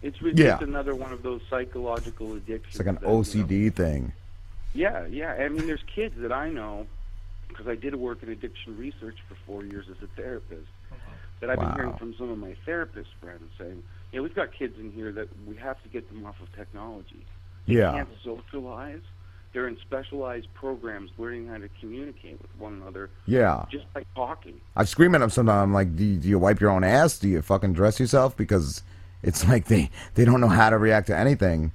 It's 0.02 0.20
re- 0.22 0.34
Yeah. 0.36 0.52
just 0.52 0.64
another 0.64 0.96
one 0.96 1.12
of 1.12 1.22
those 1.22 1.42
psychological 1.50 2.34
addictions. 2.34 2.76
it's 2.76 2.80
like 2.80 2.88
an 2.88 2.96
that, 2.96 3.02
you 3.04 3.08
know- 3.08 3.20
OCD 3.22 3.74
thing. 3.74 4.14
Yeah, 4.74 5.06
yeah. 5.08 5.34
I 5.34 5.48
mean, 5.48 5.68
there's 5.68 5.84
kids 5.94 6.16
that 6.18 6.32
I 6.32 6.50
know 6.50 6.88
because 7.56 7.70
I 7.70 7.76
did 7.76 7.96
work 7.96 8.22
in 8.24 8.30
addiction 8.30 8.78
research 8.78 9.16
for 9.30 9.36
four 9.46 9.64
years 9.64 9.86
as 9.90 9.98
a 10.04 10.08
therapist. 10.20 10.68
That 11.42 11.50
I've 11.50 11.60
been 11.60 11.74
hearing 11.74 11.94
from 11.98 12.16
some 12.18 12.30
of 12.30 12.38
my 12.38 12.56
therapist 12.66 13.10
friends 13.22 13.44
saying, 13.60 13.84
"Yeah, 14.12 14.22
we've 14.22 14.34
got 14.34 14.54
kids 14.54 14.80
in 14.80 14.92
here 14.92 15.12
that 15.12 15.28
we 15.46 15.56
have 15.58 15.82
to 15.84 15.90
get 15.90 16.08
them 16.10 16.26
off 16.26 16.40
of 16.42 16.52
technology. 16.56 17.26
They 17.68 17.76
Yeah. 17.76 17.92
can't 17.92 18.10
socialize. 18.24 19.02
They're 19.52 19.68
in 19.68 19.78
specialized 19.80 20.48
programs 20.54 21.12
learning 21.18 21.48
how 21.48 21.58
to 21.58 21.70
communicate 21.80 22.42
with 22.42 22.52
one 22.58 22.74
another 22.82 23.10
Yeah. 23.26 23.66
just 23.70 23.92
by 23.94 24.06
talking." 24.16 24.60
I 24.78 24.86
scream 24.86 25.14
at 25.14 25.20
them 25.20 25.30
sometimes. 25.30 25.64
I'm 25.64 25.74
like, 25.74 25.96
do 25.96 26.06
you, 26.06 26.18
do 26.18 26.28
you 26.30 26.40
wipe 26.40 26.60
your 26.62 26.72
own 26.72 26.84
ass? 26.86 27.20
Do 27.20 27.28
you 27.28 27.42
fucking 27.42 27.74
dress 27.74 28.00
yourself? 28.00 28.36
Because 28.38 28.82
it's 29.22 29.46
like 29.48 29.66
they, 29.66 29.90
they 30.16 30.24
don't 30.26 30.40
know 30.42 30.48
how 30.50 30.70
to 30.70 30.78
react 30.78 31.08
to 31.08 31.18
anything. 31.18 31.72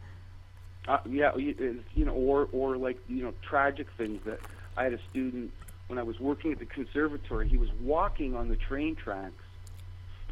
Uh, 0.88 0.98
yeah, 1.08 1.36
you 1.36 1.84
you 1.94 2.04
know, 2.06 2.14
or 2.14 2.48
or 2.52 2.76
like 2.78 2.98
you 3.08 3.22
know, 3.22 3.34
tragic 3.42 3.86
things 3.98 4.20
that 4.24 4.40
I 4.76 4.84
had 4.84 4.94
a 4.94 4.98
student 5.10 5.52
when 5.90 5.98
I 5.98 6.04
was 6.04 6.20
working 6.20 6.52
at 6.52 6.60
the 6.60 6.66
conservatory. 6.66 7.48
He 7.48 7.56
was 7.58 7.68
walking 7.82 8.36
on 8.36 8.48
the 8.48 8.54
train 8.54 8.94
tracks 8.94 9.42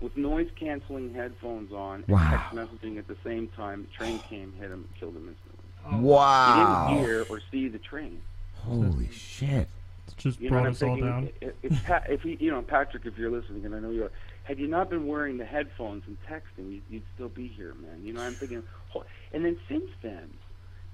with 0.00 0.16
noise 0.16 0.48
canceling 0.54 1.12
headphones 1.12 1.72
on 1.72 2.04
and 2.06 2.08
Wow. 2.08 2.30
text 2.30 2.54
messaging 2.54 2.96
at 2.96 3.08
the 3.08 3.16
same 3.24 3.48
time. 3.48 3.82
The 3.90 3.96
train 3.96 4.20
came, 4.20 4.52
hit 4.52 4.70
him, 4.70 4.88
killed 5.00 5.16
him 5.16 5.28
instantly. 5.28 5.64
Oh. 5.84 6.00
Wow. 6.00 6.86
He 6.88 6.94
didn't 6.94 7.04
hear 7.04 7.26
or 7.28 7.40
see 7.50 7.66
the 7.68 7.78
train. 7.80 8.22
Holy 8.58 9.08
shit. 9.10 9.68
It's 10.06 10.14
just 10.14 10.40
You 10.40 10.48
brought 10.50 10.60
what 10.60 10.66
I'm 10.68 10.72
us 10.72 10.82
all 10.84 10.96
down. 10.96 11.30
If, 11.40 11.52
if, 11.64 11.90
if 12.08 12.22
he, 12.22 12.36
you 12.38 12.52
know, 12.52 12.62
Patrick, 12.62 13.04
if 13.04 13.18
you're 13.18 13.30
listening, 13.30 13.66
and 13.66 13.74
I 13.74 13.80
know 13.80 13.90
you 13.90 14.04
are, 14.04 14.12
had 14.44 14.60
you 14.60 14.68
not 14.68 14.88
been 14.90 15.08
wearing 15.08 15.38
the 15.38 15.44
headphones 15.44 16.04
and 16.06 16.16
texting, 16.28 16.70
you'd, 16.74 16.82
you'd 16.88 17.02
still 17.16 17.28
be 17.28 17.48
here, 17.48 17.74
man. 17.74 18.00
You 18.04 18.12
know, 18.12 18.22
I'm 18.22 18.34
thinking, 18.34 18.62
ho- 18.90 19.04
and 19.32 19.44
then 19.44 19.58
since 19.68 19.90
then, 20.02 20.30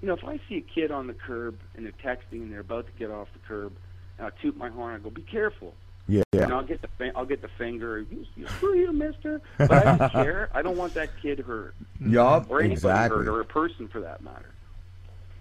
you 0.01 0.07
know, 0.07 0.15
if 0.15 0.23
I 0.25 0.39
see 0.49 0.57
a 0.57 0.61
kid 0.61 0.89
on 0.89 1.05
the 1.05 1.13
curb 1.13 1.59
and 1.75 1.85
they're 1.85 1.93
texting 2.03 2.41
and 2.41 2.51
they're 2.51 2.59
about 2.61 2.87
to 2.87 2.91
get 2.97 3.11
off 3.11 3.27
the 3.33 3.39
curb, 3.47 3.73
and 4.17 4.27
I 4.27 4.29
toot 4.41 4.55
my 4.57 4.69
horn, 4.69 4.95
I 4.95 4.99
go, 4.99 5.09
"Be 5.09 5.21
careful." 5.23 5.73
Yeah. 6.07 6.21
And 6.33 6.53
I'll 6.53 6.63
get 6.63 6.81
the 6.83 6.87
fin- 6.99 7.13
I'll 7.15 7.25
get 7.25 7.41
the 7.41 7.47
finger. 7.57 7.99
You, 8.11 8.25
you 8.35 8.47
screw 8.47 8.75
you, 8.77 8.91
Mister. 8.93 9.41
But 9.57 9.71
I 9.71 9.97
don't 9.97 10.11
care. 10.11 10.49
I 10.53 10.61
don't 10.61 10.77
want 10.77 10.93
that 10.93 11.09
kid 11.21 11.39
hurt, 11.39 11.73
Yup. 11.99 12.45
or 12.49 12.59
anybody 12.59 12.73
Exactly. 12.73 13.17
hurt, 13.19 13.27
or 13.27 13.41
a 13.41 13.45
person 13.45 13.87
for 13.87 14.01
that 14.01 14.21
matter. 14.23 14.51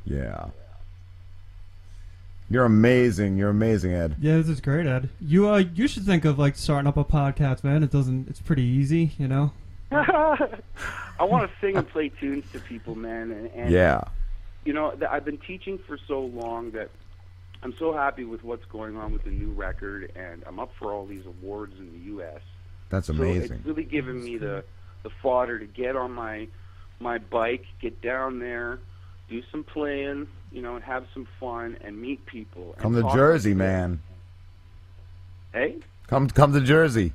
Yeah. 0.07 0.47
You're 2.51 2.65
amazing. 2.67 3.37
You're 3.37 3.51
amazing, 3.51 3.93
Ed. 3.95 4.17
Yeah, 4.21 4.37
this 4.37 4.49
is 4.49 4.61
great, 4.61 4.87
Ed. 4.87 5.09
You 5.21 5.49
uh, 5.49 5.59
you 5.59 5.89
should 5.89 6.05
think 6.05 6.25
of 6.25 6.39
like 6.39 6.57
starting 6.57 6.87
up 6.87 6.97
a 6.97 7.05
podcast, 7.05 7.65
man. 7.65 7.83
It 7.83 7.91
doesn't. 7.91 8.29
It's 8.29 8.41
pretty 8.41 8.63
easy, 8.63 9.13
you 9.19 9.29
know. 9.29 9.53
I 9.91 11.23
want 11.25 11.51
to 11.51 11.57
sing 11.61 11.77
and 11.77 11.89
play 11.89 12.09
tunes 12.09 12.45
to 12.53 12.59
people, 12.61 12.95
man. 12.95 13.31
And, 13.31 13.51
and 13.55 13.71
Yeah. 13.71 14.03
you 14.65 14.73
know, 14.73 14.91
th- 14.91 15.09
I've 15.11 15.25
been 15.25 15.39
teaching 15.39 15.79
for 15.79 15.97
so 16.09 16.21
long 16.23 16.71
that 16.73 16.91
I'm 17.65 17.75
so 17.79 17.95
happy 17.95 18.25
with 18.25 18.45
what's 18.45 18.65
going 18.67 18.97
on 18.97 19.13
with 19.13 19.25
the 19.25 19.31
new 19.31 19.51
record, 19.51 20.13
and 20.15 20.45
I'm 20.47 20.61
up 20.61 20.71
for 20.79 20.93
all 20.93 21.07
these 21.07 21.25
awards 21.27 21.75
in 21.79 21.93
the 21.93 21.99
U.S. 22.11 22.41
That's 22.91 23.07
So 23.07 23.15
amazing. 23.15 23.57
it's 23.59 23.67
really 23.67 23.85
given 23.85 24.23
me 24.23 24.37
the 24.37 24.65
the 25.03 25.11
fodder 25.23 25.59
to 25.59 25.67
get 25.67 25.97
on 25.97 26.13
my 26.13 26.47
my 27.01 27.19
bike, 27.19 27.65
get 27.81 28.01
down 28.03 28.39
there, 28.39 28.79
do 29.29 29.43
some 29.51 29.65
playing, 29.65 30.29
you 30.53 30.63
know, 30.63 30.75
and 30.77 30.85
have 30.85 31.07
some 31.15 31.27
fun 31.41 31.77
and 31.81 32.01
meet 32.01 32.25
people. 32.27 32.73
and 32.75 32.83
Come 32.83 32.95
to 32.95 33.03
Jersey, 33.15 33.51
them. 33.51 33.59
man. 33.59 34.03
Hey, 35.53 35.77
Come 36.07 36.29
come 36.29 36.53
to 36.53 36.61
Jersey. 36.61 37.13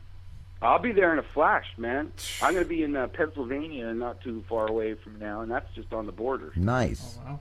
I'll 0.61 0.79
be 0.79 0.91
there 0.91 1.13
in 1.13 1.19
a 1.19 1.23
flash, 1.33 1.65
man. 1.77 2.11
I'm 2.41 2.53
going 2.53 2.65
to 2.65 2.69
be 2.69 2.83
in 2.83 2.93
uh, 2.95 3.07
Pennsylvania, 3.07 3.93
not 3.93 4.19
too 4.21 4.43
far 4.49 4.67
away 4.67 4.93
from 4.95 5.17
now, 5.17 5.39
and 5.41 5.49
that's 5.49 5.73
just 5.73 5.93
on 5.93 6.05
the 6.05 6.11
border. 6.11 6.51
Nice. 6.55 7.17
Oh 7.21 7.23
wow. 7.25 7.39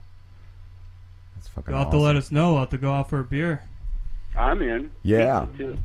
That's 1.39 1.47
fucking 1.49 1.73
You'll 1.73 1.83
have 1.83 1.91
to 1.91 1.97
let 1.97 2.17
us 2.17 2.31
know. 2.33 2.51
We'll 2.51 2.59
have 2.59 2.69
to 2.71 2.77
go 2.77 2.91
out 2.91 3.09
for 3.09 3.21
a 3.21 3.23
beer. 3.23 3.63
I'm 4.35 4.61
in. 4.61 4.91
Yeah. 5.03 5.45
Me. 5.57 5.79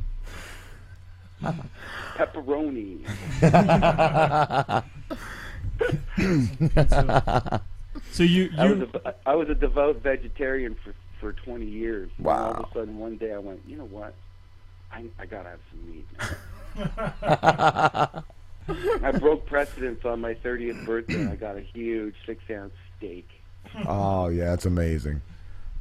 Pepperoni. 2.17 3.07
So 8.11 8.23
you 8.23 8.51
I 8.57 8.71
was 8.71 8.81
a, 8.83 9.15
I 9.27 9.35
was 9.35 9.49
a 9.49 9.57
devout 9.57 9.97
vegetarian 9.97 10.77
for 10.85 10.95
for 11.19 11.33
20 11.33 11.67
years. 11.67 12.11
And 12.19 12.27
all 12.29 12.53
of 12.53 12.71
a 12.71 12.73
sudden, 12.73 12.97
one 12.99 13.17
day, 13.17 13.33
I 13.33 13.39
went, 13.39 13.63
you 13.67 13.77
know 13.77 13.87
what? 13.87 14.15
I 14.93 15.07
I 15.19 15.27
gotta 15.27 15.49
have 15.49 15.59
some 15.71 15.91
meat. 15.91 16.07
Man. 18.69 19.01
I 19.05 19.11
broke 19.19 19.47
precedence 19.47 20.05
on 20.05 20.21
my 20.21 20.35
30th 20.35 20.87
birthday. 20.87 21.27
I 21.27 21.35
got 21.35 21.57
a 21.57 21.61
huge 21.61 22.15
six 22.25 22.45
ounce 22.51 22.75
steak. 22.97 23.29
oh 23.87 24.29
yeah, 24.29 24.45
that's 24.47 24.67
amazing. 24.67 25.21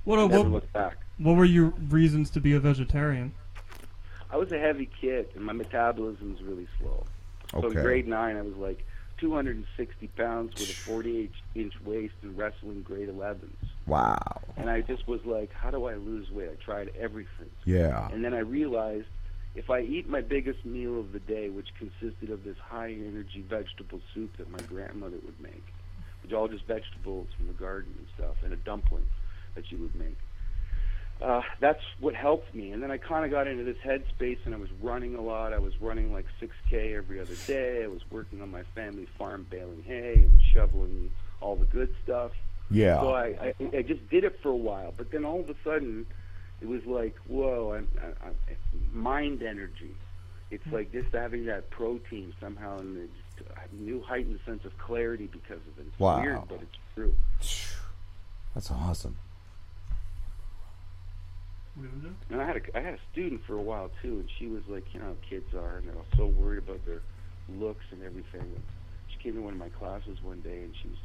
What 0.03 0.19
uh, 0.19 0.27
Never 0.27 0.43
what 0.43 0.51
looked 0.51 0.73
back. 0.73 0.97
what 1.17 1.35
were 1.35 1.45
your 1.45 1.73
reasons 1.89 2.29
to 2.31 2.41
be 2.41 2.53
a 2.53 2.59
vegetarian? 2.59 3.33
I 4.29 4.37
was 4.37 4.51
a 4.51 4.59
heavy 4.59 4.89
kid, 4.99 5.29
and 5.35 5.43
my 5.43 5.53
metabolism's 5.53 6.41
really 6.41 6.67
slow. 6.79 7.05
So 7.51 7.67
in 7.67 7.73
grade 7.73 8.07
nine, 8.07 8.35
I 8.35 8.41
was 8.41 8.55
like 8.55 8.83
260 9.19 10.07
pounds 10.17 10.53
with 10.55 10.69
a 10.69 10.73
48 10.73 11.31
inch 11.55 11.73
waist 11.85 12.15
and 12.23 12.35
wrestling 12.35 12.81
grade 12.81 13.09
11s. 13.09 13.47
Wow. 13.85 14.41
And 14.57 14.69
I 14.69 14.81
just 14.81 15.07
was 15.07 15.23
like, 15.23 15.53
how 15.53 15.69
do 15.69 15.85
I 15.85 15.95
lose 15.95 16.31
weight? 16.31 16.49
I 16.49 16.63
tried 16.63 16.91
everything. 16.99 17.51
Yeah. 17.65 18.09
And 18.11 18.25
then 18.25 18.33
I 18.33 18.39
realized 18.39 19.05
if 19.55 19.69
I 19.69 19.81
eat 19.81 20.09
my 20.09 20.21
biggest 20.21 20.65
meal 20.65 20.99
of 20.99 21.11
the 21.11 21.19
day, 21.19 21.49
which 21.49 21.67
consisted 21.77 22.31
of 22.31 22.43
this 22.43 22.57
high 22.57 22.91
energy 22.91 23.45
vegetable 23.47 24.01
soup 24.13 24.35
that 24.37 24.49
my 24.49 24.59
grandmother 24.67 25.17
would 25.23 25.39
make, 25.39 25.63
which 26.23 26.33
all 26.33 26.47
just 26.47 26.65
vegetables 26.65 27.27
from 27.37 27.47
the 27.47 27.53
garden 27.53 27.93
and 27.97 28.07
stuff, 28.15 28.35
and 28.43 28.51
a 28.51 28.57
dumpling 28.57 29.07
that 29.55 29.71
you 29.71 29.77
would 29.79 29.95
make. 29.95 30.17
Uh, 31.21 31.41
that's 31.59 31.81
what 31.99 32.15
helped 32.15 32.53
me. 32.53 32.71
And 32.71 32.83
then 32.83 32.91
I 32.91 32.97
kind 32.97 33.23
of 33.23 33.31
got 33.31 33.47
into 33.47 33.63
this 33.63 33.77
headspace, 33.77 34.39
and 34.45 34.53
I 34.53 34.57
was 34.57 34.69
running 34.81 35.15
a 35.15 35.21
lot. 35.21 35.53
I 35.53 35.59
was 35.59 35.73
running 35.79 36.11
like 36.11 36.25
6K 36.41 36.95
every 36.97 37.19
other 37.19 37.35
day. 37.47 37.83
I 37.83 37.87
was 37.87 38.01
working 38.11 38.41
on 38.41 38.51
my 38.51 38.63
family 38.75 39.07
farm, 39.17 39.45
baling 39.49 39.83
hay 39.85 40.15
and 40.15 40.41
shoveling 40.53 41.11
all 41.39 41.55
the 41.55 41.65
good 41.65 41.93
stuff. 42.03 42.31
Yeah. 42.69 42.99
So 42.99 43.13
I, 43.13 43.53
I, 43.61 43.77
I 43.77 43.81
just 43.83 44.09
did 44.09 44.23
it 44.23 44.39
for 44.41 44.49
a 44.49 44.55
while, 44.55 44.93
but 44.95 45.11
then 45.11 45.23
all 45.23 45.39
of 45.39 45.49
a 45.49 45.55
sudden, 45.63 46.05
it 46.61 46.67
was 46.67 46.83
like, 46.85 47.15
whoa, 47.27 47.73
I'm, 47.73 47.87
I, 48.01 48.27
I, 48.27 48.31
mind 48.91 49.43
energy. 49.43 49.95
It's 50.51 50.65
like 50.71 50.91
just 50.91 51.13
having 51.13 51.45
that 51.45 51.69
protein 51.69 52.33
somehow 52.39 52.79
in 52.79 52.93
the 52.95 53.07
a 53.41 53.75
new 53.83 54.01
heightened 54.01 54.39
sense 54.45 54.63
of 54.65 54.77
clarity 54.77 55.27
because 55.31 55.57
of 55.57 55.79
it. 55.79 55.87
It's 55.87 55.99
Wow. 55.99 56.21
weird, 56.21 56.41
but 56.47 56.59
it's 56.61 56.77
true. 56.95 57.15
That's 58.53 58.69
awesome. 58.71 59.17
And 62.29 62.41
I 62.41 62.45
had 62.45 62.57
a 62.57 62.77
I 62.77 62.81
had 62.81 62.93
a 62.93 62.99
student 63.11 63.41
for 63.45 63.55
a 63.55 63.61
while 63.61 63.89
too, 64.01 64.19
and 64.19 64.29
she 64.37 64.47
was 64.47 64.61
like, 64.67 64.93
you 64.93 64.99
know, 64.99 65.07
how 65.07 65.15
kids 65.27 65.53
are, 65.55 65.77
and 65.77 65.87
they're 65.87 65.95
all 65.95 66.05
so 66.17 66.27
worried 66.27 66.59
about 66.59 66.85
their 66.85 67.01
looks 67.49 67.85
and 67.91 68.03
everything. 68.03 68.41
And 68.41 68.63
she 69.07 69.17
came 69.23 69.33
to 69.35 69.41
one 69.41 69.53
of 69.53 69.59
my 69.59 69.69
classes 69.69 70.17
one 70.21 70.41
day, 70.41 70.61
and 70.63 70.73
she 70.81 70.87
was 70.89 70.97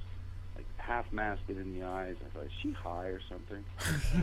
like 0.56 0.66
half 0.76 1.10
masked 1.12 1.48
in 1.48 1.74
the 1.78 1.86
eyes. 1.86 2.16
I 2.24 2.28
thought, 2.36 2.46
is 2.46 2.52
she 2.62 2.72
high 2.72 3.06
or 3.06 3.20
something? 3.28 3.64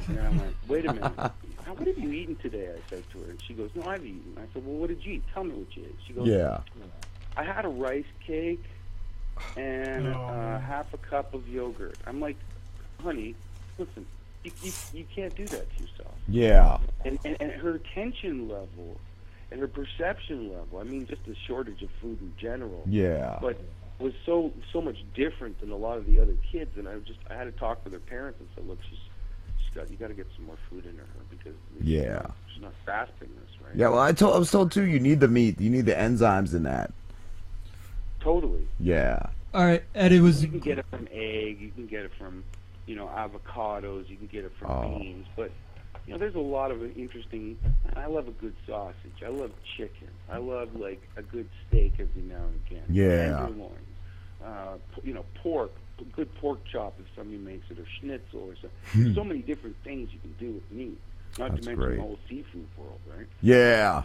and 0.10 0.20
I'm 0.20 0.38
like, 0.38 0.56
wait 0.68 0.86
a 0.86 0.94
minute, 0.94 1.12
How- 1.18 1.74
what 1.74 1.88
have 1.88 1.98
you 1.98 2.12
eaten 2.12 2.36
today? 2.36 2.70
I 2.70 2.80
said 2.90 3.04
to 3.12 3.20
her, 3.20 3.30
and 3.32 3.40
she 3.48 3.54
goes, 3.54 3.72
no, 3.74 3.84
I've 3.90 4.06
eaten. 4.06 4.38
I 4.38 4.46
said, 4.54 4.66
well, 4.66 4.76
what 4.76 4.90
did 4.90 5.04
you 5.04 5.14
eat? 5.14 5.24
Tell 5.34 5.44
me 5.44 5.52
what 5.56 5.76
you 5.76 5.84
ate. 5.86 5.96
She 6.06 6.14
goes, 6.14 6.28
Yeah. 6.28 6.60
I 7.38 7.44
had 7.44 7.66
a 7.66 7.70
rice 7.70 8.06
cake 8.26 8.64
and 9.58 10.08
Oh, 10.08 10.20
uh, 10.22 10.60
half 10.60 10.94
a 10.94 10.98
cup 10.98 11.34
of 11.34 11.48
yogurt. 11.50 11.98
I'm 12.06 12.20
like, 12.22 12.38
honey, 13.02 13.36
listen, 13.78 14.06
you, 14.46 14.52
you, 14.64 14.72
you 14.94 15.06
can't 15.16 15.36
do 15.36 15.46
that 15.48 15.76
to 15.76 15.84
yourself 15.84 16.14
Yeah. 16.28 16.78
and, 17.04 17.18
and, 17.26 17.36
and 17.42 17.52
her 17.52 17.76
attention 17.76 18.48
level 18.48 18.98
and 19.52 19.60
her 19.60 19.68
perception 19.68 20.50
level. 20.50 20.80
I 20.80 20.84
mean, 20.84 21.06
just 21.08 21.24
the 21.26 21.36
shortage 21.48 21.82
of 21.82 21.90
food 22.02 22.20
in 22.22 22.34
general. 22.40 22.84
Yeah. 22.88 23.38
But 23.42 23.60
was 24.00 24.14
so 24.26 24.52
so 24.74 24.82
much 24.82 24.98
different 25.14 25.60
than 25.62 25.72
a 25.72 25.76
lot 25.78 25.98
of 25.98 26.06
the 26.06 26.20
other 26.20 26.36
kids, 26.52 26.78
and 26.78 26.86
I 26.88 26.98
just 27.00 27.20
I 27.30 27.34
had 27.36 27.46
to 27.46 27.52
talk 27.54 27.84
with 27.86 27.94
her 27.94 28.00
parents 28.00 28.40
and 28.40 28.50
said, 28.56 28.68
look, 28.68 28.80
she's 28.90 29.00
she's 29.64 29.74
got 29.74 29.90
you 29.90 29.96
got 29.98 30.08
to 30.10 30.14
get 30.14 30.28
some 30.36 30.46
more 30.46 30.58
food 30.70 30.86
in 30.86 30.98
her 30.98 31.06
because 31.30 31.54
she's 31.78 31.88
Yeah. 31.88 32.14
not, 32.16 32.36
she's 32.54 32.62
not 32.64 32.74
grasping 32.86 33.30
this 33.40 33.50
right. 33.66 33.76
Yeah, 33.76 33.88
well, 33.90 34.00
I 34.00 34.12
told 34.12 34.36
I 34.36 34.40
was 34.40 34.52
told 34.52 34.72
too. 34.72 34.84
You 34.84 35.00
need 35.00 35.20
the 35.22 35.28
meat. 35.30 35.62
You 35.62 35.70
need 35.70 35.86
the 35.86 35.94
enzymes 35.94 36.54
in 36.54 36.64
that. 36.64 36.92
totally. 38.20 38.68
Yeah. 38.80 39.20
All 39.54 39.64
right, 39.66 39.84
Ed. 39.94 40.12
It 40.12 40.22
was 40.22 40.42
You 40.44 40.50
can 40.50 40.60
get 40.60 40.80
it 40.80 40.86
from 40.90 41.08
egg. 41.12 41.62
You 41.62 41.72
can 41.72 41.88
get 41.88 42.04
it 42.04 42.12
from, 42.18 42.44
you 42.86 42.96
know, 42.96 43.08
avocados. 43.08 44.10
You 44.10 44.18
can 44.18 44.28
get 44.28 44.46
it 44.46 44.52
from 44.60 44.72
Oh. 44.72 45.00
beans. 45.00 45.26
But 45.36 45.52
you 46.06 46.14
know, 46.14 46.20
there's 46.20 46.36
a 46.36 46.40
lot 46.40 46.72
of 46.72 46.84
interesting. 46.98 47.58
I 47.96 48.06
love 48.08 48.28
a 48.28 48.32
good 48.32 48.54
sausage. 48.68 49.24
I 49.26 49.30
love 49.30 49.52
chicken. 49.78 50.10
I 50.30 50.38
love 50.38 50.76
like 50.76 51.02
a 51.18 51.22
good 51.24 51.50
steak 51.68 51.94
every 52.00 52.22
now 52.22 52.44
and 52.46 52.60
again. 52.68 52.84
Yeah. 52.90 53.38
Tenderloin. 53.38 53.72
Uh, 54.44 54.78
you 55.04 55.14
know, 55.14 55.26
pork. 55.36 55.72
Good 56.12 56.34
pork 56.36 56.60
chop 56.66 56.94
if 57.00 57.06
somebody 57.16 57.38
makes 57.38 57.72
it, 57.72 57.80
or 57.80 57.86
schnitzel, 58.02 58.42
or 58.50 58.56
so. 58.62 58.68
There's 58.94 59.16
so 59.16 59.24
many 59.24 59.40
different 59.42 59.78
things 59.86 60.10
you 60.12 60.20
can 60.20 60.34
do 60.38 60.52
with 60.56 60.70
meat. 60.72 61.00
Not 61.40 61.52
That's 61.52 61.62
to 61.64 61.70
mention 61.70 61.76
great. 61.86 61.96
the 61.96 62.02
whole 62.02 62.20
seafood 62.28 62.68
world, 62.78 63.00
right? 63.18 63.26
Yeah. 63.42 64.04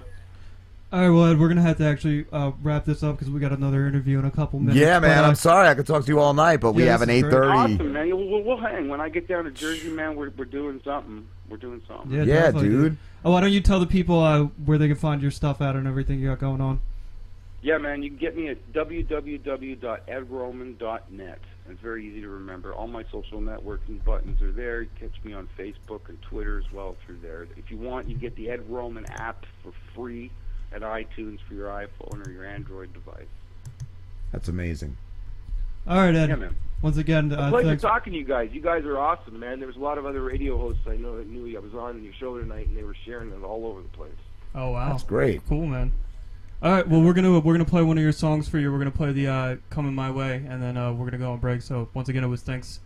All 0.93 1.01
right. 1.01 1.11
Well, 1.11 1.27
Ed, 1.27 1.39
we're 1.39 1.49
gonna 1.49 1.63
have 1.63 1.79
to 1.79 1.85
actually 1.85 2.27
uh, 2.33 2.53
wrap 2.63 2.85
this 2.85 3.03
up 3.03 3.17
because 3.17 3.31
we 3.31 3.41
got 3.41 3.53
another 3.53 3.87
interview 3.87 4.19
in 4.19 4.25
a 4.25 4.31
couple 4.31 4.59
minutes. 4.59 4.79
Yeah, 4.79 4.99
man. 4.99 5.19
But, 5.19 5.25
uh, 5.25 5.29
I'm 5.29 5.35
sorry. 5.35 5.69
I 5.69 5.75
could 5.75 5.87
talk 5.87 6.05
to 6.05 6.13
you 6.13 6.21
all 6.21 6.35
night, 6.35 6.59
but 6.61 6.73
we 6.73 6.85
Yeah, 6.85 6.93
have 6.93 7.03
an 7.03 7.09
this 7.09 7.25
is 7.25 7.31
great. 7.31 7.49
8:30. 7.49 7.75
Awesome, 7.75 7.93
man. 7.93 8.09
We'll, 8.09 8.29
we'll, 8.29 8.43
we'll 8.43 8.57
hang. 8.59 8.89
When 8.89 9.01
I 9.01 9.09
get 9.09 9.29
down 9.29 9.45
to 9.45 9.51
Jersey, 9.51 9.91
man, 9.91 10.17
we're, 10.17 10.31
we're 10.31 10.45
doing 10.45 10.81
something. 10.85 11.27
We're 11.49 11.57
doing 11.59 11.83
something. 11.87 12.11
Yeah, 12.11 12.25
Yeah, 12.25 12.43
definitely, 12.43 12.69
dude. 12.71 12.97
Oh, 13.25 13.33
why 13.33 13.41
don't 13.41 13.53
you 13.53 13.61
tell 13.61 13.81
the 13.81 13.87
people 13.87 14.21
uh, 14.21 14.45
where 14.65 14.79
they 14.79 14.89
can 14.89 14.97
find 14.97 15.21
your 15.23 15.31
stuff 15.31 15.61
at 15.61 15.77
and 15.77 15.87
everything 15.87 16.19
you 16.21 16.29
got 16.29 16.39
going 16.41 16.61
on? 16.61 16.81
Yeah, 17.63 17.77
man, 17.77 18.03
you 18.03 18.09
can 18.09 18.19
get 18.19 18.35
me 18.37 18.49
at 18.49 18.73
www.edroman.net. 18.73 21.39
It's 21.69 21.81
very 21.81 22.09
easy 22.09 22.23
to 22.23 22.29
remember. 22.29 22.73
All 22.73 22.87
my 22.89 23.05
social 23.13 23.39
networking 23.41 24.03
buttons 24.05 24.41
are 24.43 24.51
there. 24.51 24.83
You 24.83 24.89
catch 24.99 25.23
me 25.23 25.35
on 25.35 25.47
Facebook 25.59 26.09
and 26.09 26.21
Twitter 26.23 26.59
as 26.59 26.65
well 26.73 26.97
through 27.05 27.19
there. 27.23 27.47
If 27.57 27.71
you 27.71 27.77
want, 27.77 28.09
you 28.09 28.17
get 28.17 28.35
the 28.35 28.49
Ed 28.51 28.69
Roman 28.69 29.05
app 29.11 29.45
for 29.63 29.73
free 29.95 30.31
at 30.73 30.83
iTunes 30.83 31.39
for 31.47 31.55
your 31.55 31.69
iPhone 31.69 32.27
or 32.27 32.31
your 32.31 32.45
Android 32.45 32.93
device. 32.93 33.27
That's 34.33 34.49
amazing. 34.49 34.97
All 35.87 35.97
right, 35.99 36.15
Ed. 36.15 36.29
Yeah, 36.29 36.37
man. 36.37 36.57
Once 36.83 36.97
again, 36.97 37.31
A 37.33 37.37
uh, 37.37 37.51
pleasure 37.51 37.69
thanks. 37.69 37.83
talking 37.83 38.13
to 38.13 38.19
you 38.19 38.25
guys. 38.25 38.51
You 38.53 38.61
guys 38.61 38.85
are 38.85 38.97
awesome, 38.99 39.39
man. 39.39 39.59
There 39.59 39.67
was 39.67 39.77
a 39.77 39.81
lot 39.81 39.99
of 39.99 40.07
other 40.07 40.23
radio 40.23 40.57
hosts 40.57 40.83
I 40.87 40.97
know 40.97 41.19
that 41.19 41.29
knew 41.29 41.55
I 41.57 41.61
was 41.61 41.75
on 41.75 42.03
your 42.03 42.13
show 42.15 42.39
tonight, 42.39 42.69
and 42.69 42.77
they 42.77 42.85
were 42.85 42.97
sharing 43.05 43.31
it 43.33 43.43
all 43.43 43.67
over 43.67 43.83
the 43.83 43.89
place. 43.89 44.13
Oh 44.55 44.71
wow, 44.71 44.91
That's 44.91 45.05
great. 45.05 45.43
Cool, 45.49 45.67
man. 45.67 45.93
All 46.63 46.73
right, 46.73 46.87
well 46.87 47.01
we're 47.03 47.13
gonna 47.13 47.39
we're 47.39 47.55
gonna 47.55 47.65
play 47.65 47.83
one 47.83 47.97
of 47.99 48.03
your 48.03 48.13
songs 48.13 48.49
for 48.49 48.59
you. 48.59 48.71
We're 48.73 48.79
gonna 48.79 48.91
play 48.91 49.13
the 49.13 49.29
uh, 49.29 49.57
"Coming 49.71 49.95
My 49.95 50.11
Way," 50.11 50.45
and 50.49 50.63
then 50.63 50.77
uh, 50.77 50.93
we're 50.93 51.07
gonna 51.07 51.19
go 51.19 51.33
on 51.33 51.39
break. 51.39 51.63
So 51.63 51.89
once 51.95 52.09
again, 52.09 52.25
it 52.25 52.29
was 52.29 52.43
thanks. 52.43 52.81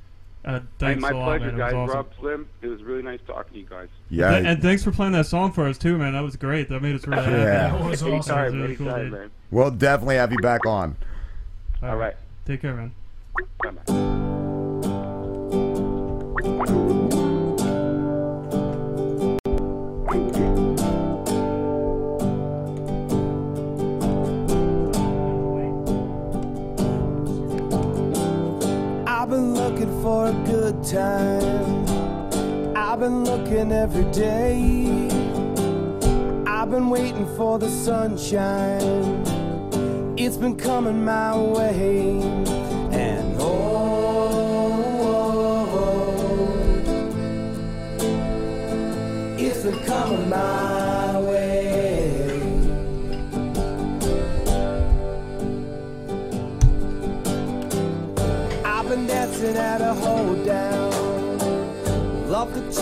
Uh, 0.45 0.61
Hey, 0.61 0.67
thanks 0.79 1.01
my 1.03 1.11
a 1.11 1.17
lot, 1.17 1.25
pleasure, 1.25 1.47
man. 1.47 1.55
It 1.55 1.59
guys. 1.59 1.73
was 1.73 1.89
awesome. 1.91 1.97
Rob 1.97 2.07
Slim, 2.21 2.49
it 2.63 2.69
was 2.69 2.83
really 2.83 3.03
nice 3.03 3.21
talking 3.27 3.53
to 3.55 3.59
you 3.61 3.67
guys. 3.67 3.89
Yeah. 4.11 4.31
Th- 4.33 4.45
and 4.47 4.61
thanks 4.63 4.85
for 4.85 4.93
playing 4.93 5.13
that 5.13 5.25
song 5.27 5.53
for 5.53 5.67
us 5.67 5.79
too, 5.79 5.97
man. 5.97 6.13
That 6.13 6.21
was 6.23 6.37
great. 6.37 6.69
That 6.69 6.81
made 6.83 6.95
us 6.95 7.07
really 7.07 7.23
happy. 7.25 7.37
Yeah. 7.39 7.45
That 7.79 7.85
was 7.85 8.03
awesome. 8.03 8.13
Anytime, 8.13 8.45
was 8.45 8.55
really 8.55 8.77
cool, 8.77 8.91
anytime, 8.91 9.11
man. 9.11 9.31
We'll 9.51 9.71
definitely 9.71 10.17
have 10.17 10.33
you 10.33 10.39
back 10.39 10.67
on. 10.67 10.97
All 11.83 11.97
right. 11.97 12.15
Take 12.45 12.61
care, 12.61 12.75
man. 12.75 12.93
Bye-bye. 13.63 15.05
I've 20.07 20.74
time. 30.85 32.77
I've 32.77 33.01
been 33.01 33.25
looking 33.25 33.73
every 33.73 34.05
day. 34.13 35.09
I've 36.47 36.71
been 36.71 36.91
waiting 36.91 37.27
for 37.37 37.59
the 37.59 37.69
sunshine. 37.69 39.25
It's 40.19 40.37
been 40.37 40.57
coming 40.57 41.05
my 41.05 41.37
way. 41.37 42.21
And 42.93 43.37
oh, 43.41 43.65
it's 49.39 49.63
been 49.65 49.79
coming 49.85 50.29
my 50.29 51.21
way. 51.21 52.41
I've 58.65 58.89
been 58.89 59.07
dancing 59.07 59.57
at 59.57 59.81
a 59.81 59.95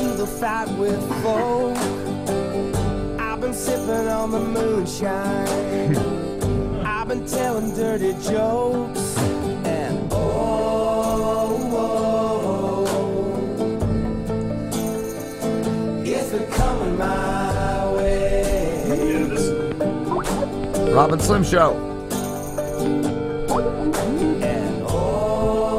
to 0.03 0.09
the 0.15 0.27
fight 0.27 0.69
with 0.79 1.01
folk. 1.23 1.77
I've 3.21 3.41
been 3.41 3.55
sipping 3.55 4.09
on 4.09 4.33
the 4.33 4.41
moonshine. 4.41 5.97
I've 6.85 7.07
been 7.07 7.25
telling 7.25 7.73
dirty 7.75 8.15
jokes. 8.15 9.17
And 9.65 10.13
oh, 10.13 11.69
oh, 11.73 12.87
oh, 12.87 12.87
it's 16.05 16.31
been 16.33 16.51
coming 16.51 16.99
my 16.99 17.93
way. 17.95 18.83
Robin 20.93 21.21
Slim 21.21 21.45
Show. 21.45 21.77
And 24.43 24.83
oh, 24.83 24.91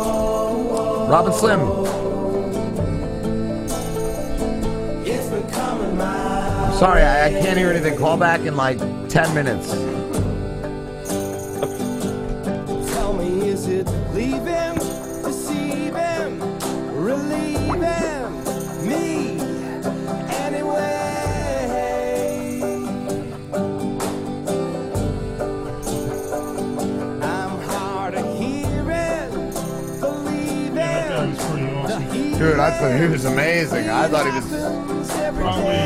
oh, 0.06 0.78
oh. 0.78 1.10
Robin 1.10 1.34
Slim. 1.34 2.03
Sorry, 6.84 7.02
I, 7.02 7.28
I 7.28 7.30
can't 7.30 7.58
hear 7.58 7.70
anything. 7.70 7.98
Call 7.98 8.18
back 8.18 8.42
in 8.42 8.58
like 8.58 8.78
10 9.08 9.34
minutes. 9.34 9.72
Tell 12.92 13.14
me, 13.14 13.48
is 13.48 13.68
it 13.68 13.88
leaving, 14.14 14.76
deceiving, 15.24 16.42
relieving 16.94 17.80
me 18.86 19.40
anyway? 20.36 21.00
I'm 27.22 27.62
hard 27.62 28.16
of 28.16 28.38
hearing, 28.38 29.32
believing. 30.02 30.76
That 30.76 31.30
was 31.30 31.46
pretty 31.46 31.74
awesome. 31.76 32.38
Dude, 32.38 32.60
I 32.60 32.78
thought 32.78 33.00
he 33.00 33.08
was 33.08 33.24
amazing. 33.24 33.90
I 33.90 34.10
thought 34.10 34.26
he 34.26 34.32
was 34.34 34.50
Probably, 34.50 34.83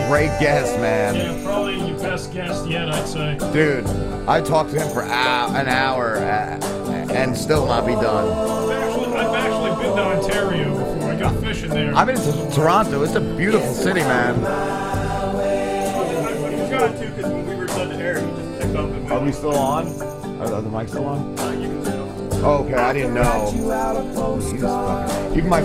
great 0.07 0.31
guest, 0.39 0.79
man. 0.79 1.15
yeah, 1.15 1.43
probably 1.43 1.85
your 1.85 1.99
best 1.99 2.31
guest 2.31 2.65
yet, 2.67 2.89
I'd 2.89 3.07
say. 3.07 3.37
Dude, 3.51 3.85
I 4.27 4.41
talked 4.41 4.71
to 4.71 4.81
him 4.81 4.89
for 4.93 5.03
an 5.03 5.67
hour 5.67 6.15
uh, 6.17 7.11
and 7.11 7.37
still 7.37 7.65
not 7.67 7.85
be 7.85 7.93
done. 7.93 8.29
I've 8.29 8.71
actually, 8.71 9.15
I've 9.15 9.35
actually 9.35 9.83
been 9.83 9.95
to 9.95 10.03
Ontario 10.03 10.69
before. 10.77 11.11
I 11.11 11.15
go 11.19 11.29
fishing 11.41 11.69
there. 11.71 11.93
I've 11.93 12.07
been 12.07 12.15
to 12.15 12.55
Toronto. 12.55 13.03
It's 13.03 13.15
a 13.15 13.21
beautiful 13.21 13.73
city, 13.73 13.99
man. 13.99 14.45
I 14.45 15.31
forgot 16.65 16.97
to 16.97 17.09
because 17.09 17.31
when 17.31 17.45
we 17.45 17.55
were 17.55 17.67
done 17.67 17.91
air, 17.91 18.19
you 18.19 18.27
just 18.27 18.61
picked 18.61 18.75
up 18.75 18.89
and 18.89 19.11
Are 19.11 19.19
we 19.19 19.31
still 19.33 19.55
on? 19.55 19.87
Are 20.39 20.61
the 20.61 20.69
mics 20.69 20.89
still 20.89 21.05
on? 21.05 21.35
Oh, 22.39 22.63
okay, 22.63 22.75
I 22.75 22.93
didn't 22.93 23.15
know. 23.15 23.51
You 23.53 23.71
out 23.73 23.97
a. 23.97 25.35
Even 25.35 25.49
my 25.49 25.59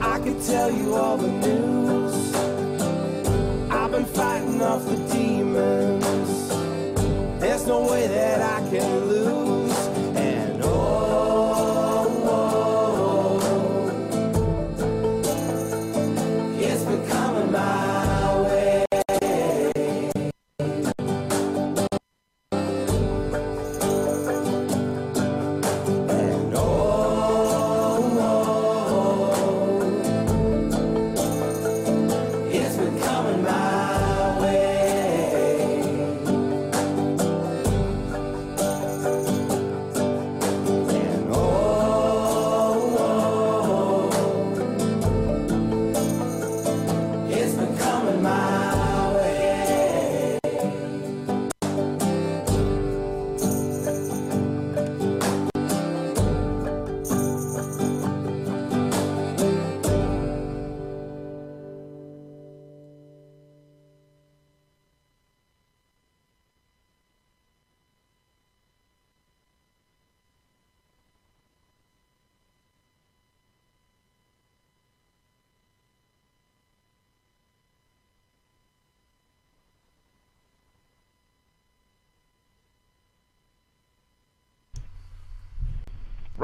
I 0.00 0.18
could 0.18 0.42
tell 0.42 0.70
you 0.70 0.94
all 0.94 1.16
the 1.16 1.28
news. 1.28 1.83
Off 4.64 4.86
the 4.86 4.96
demons. 5.12 6.48
There's 7.38 7.66
no 7.66 7.86
way 7.86 8.06
that 8.06 8.40
I 8.40 8.70
can 8.70 9.08
lose. 9.08 9.33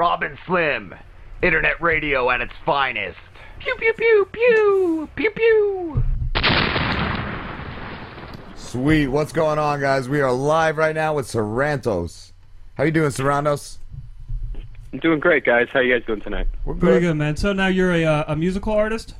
Robin 0.01 0.35
Slim, 0.47 0.95
internet 1.43 1.79
radio 1.79 2.31
at 2.31 2.41
its 2.41 2.53
finest. 2.65 3.19
Pew 3.59 3.75
pew 3.75 3.93
pew 3.93 4.27
pew 4.31 5.09
pew 5.15 5.29
pew. 5.29 6.03
Sweet. 8.55 9.09
What's 9.09 9.31
going 9.31 9.59
on, 9.59 9.79
guys? 9.79 10.09
We 10.09 10.19
are 10.21 10.31
live 10.31 10.77
right 10.77 10.95
now 10.95 11.13
with 11.13 11.27
Sarantos. 11.27 12.31
How 12.73 12.85
you 12.85 12.89
doing, 12.89 13.11
Sarantos? 13.11 13.77
I'm 14.91 14.97
doing 14.97 15.19
great, 15.19 15.45
guys. 15.45 15.67
How 15.71 15.81
you 15.81 15.93
guys 15.93 16.03
doing 16.07 16.21
tonight? 16.21 16.47
We're 16.65 16.73
Very 16.73 17.01
good, 17.01 17.13
man. 17.13 17.35
So 17.35 17.53
now 17.53 17.67
you're 17.67 17.91
a 17.91 18.03
uh, 18.03 18.23
a 18.27 18.35
musical 18.35 18.73
artist. 18.73 19.13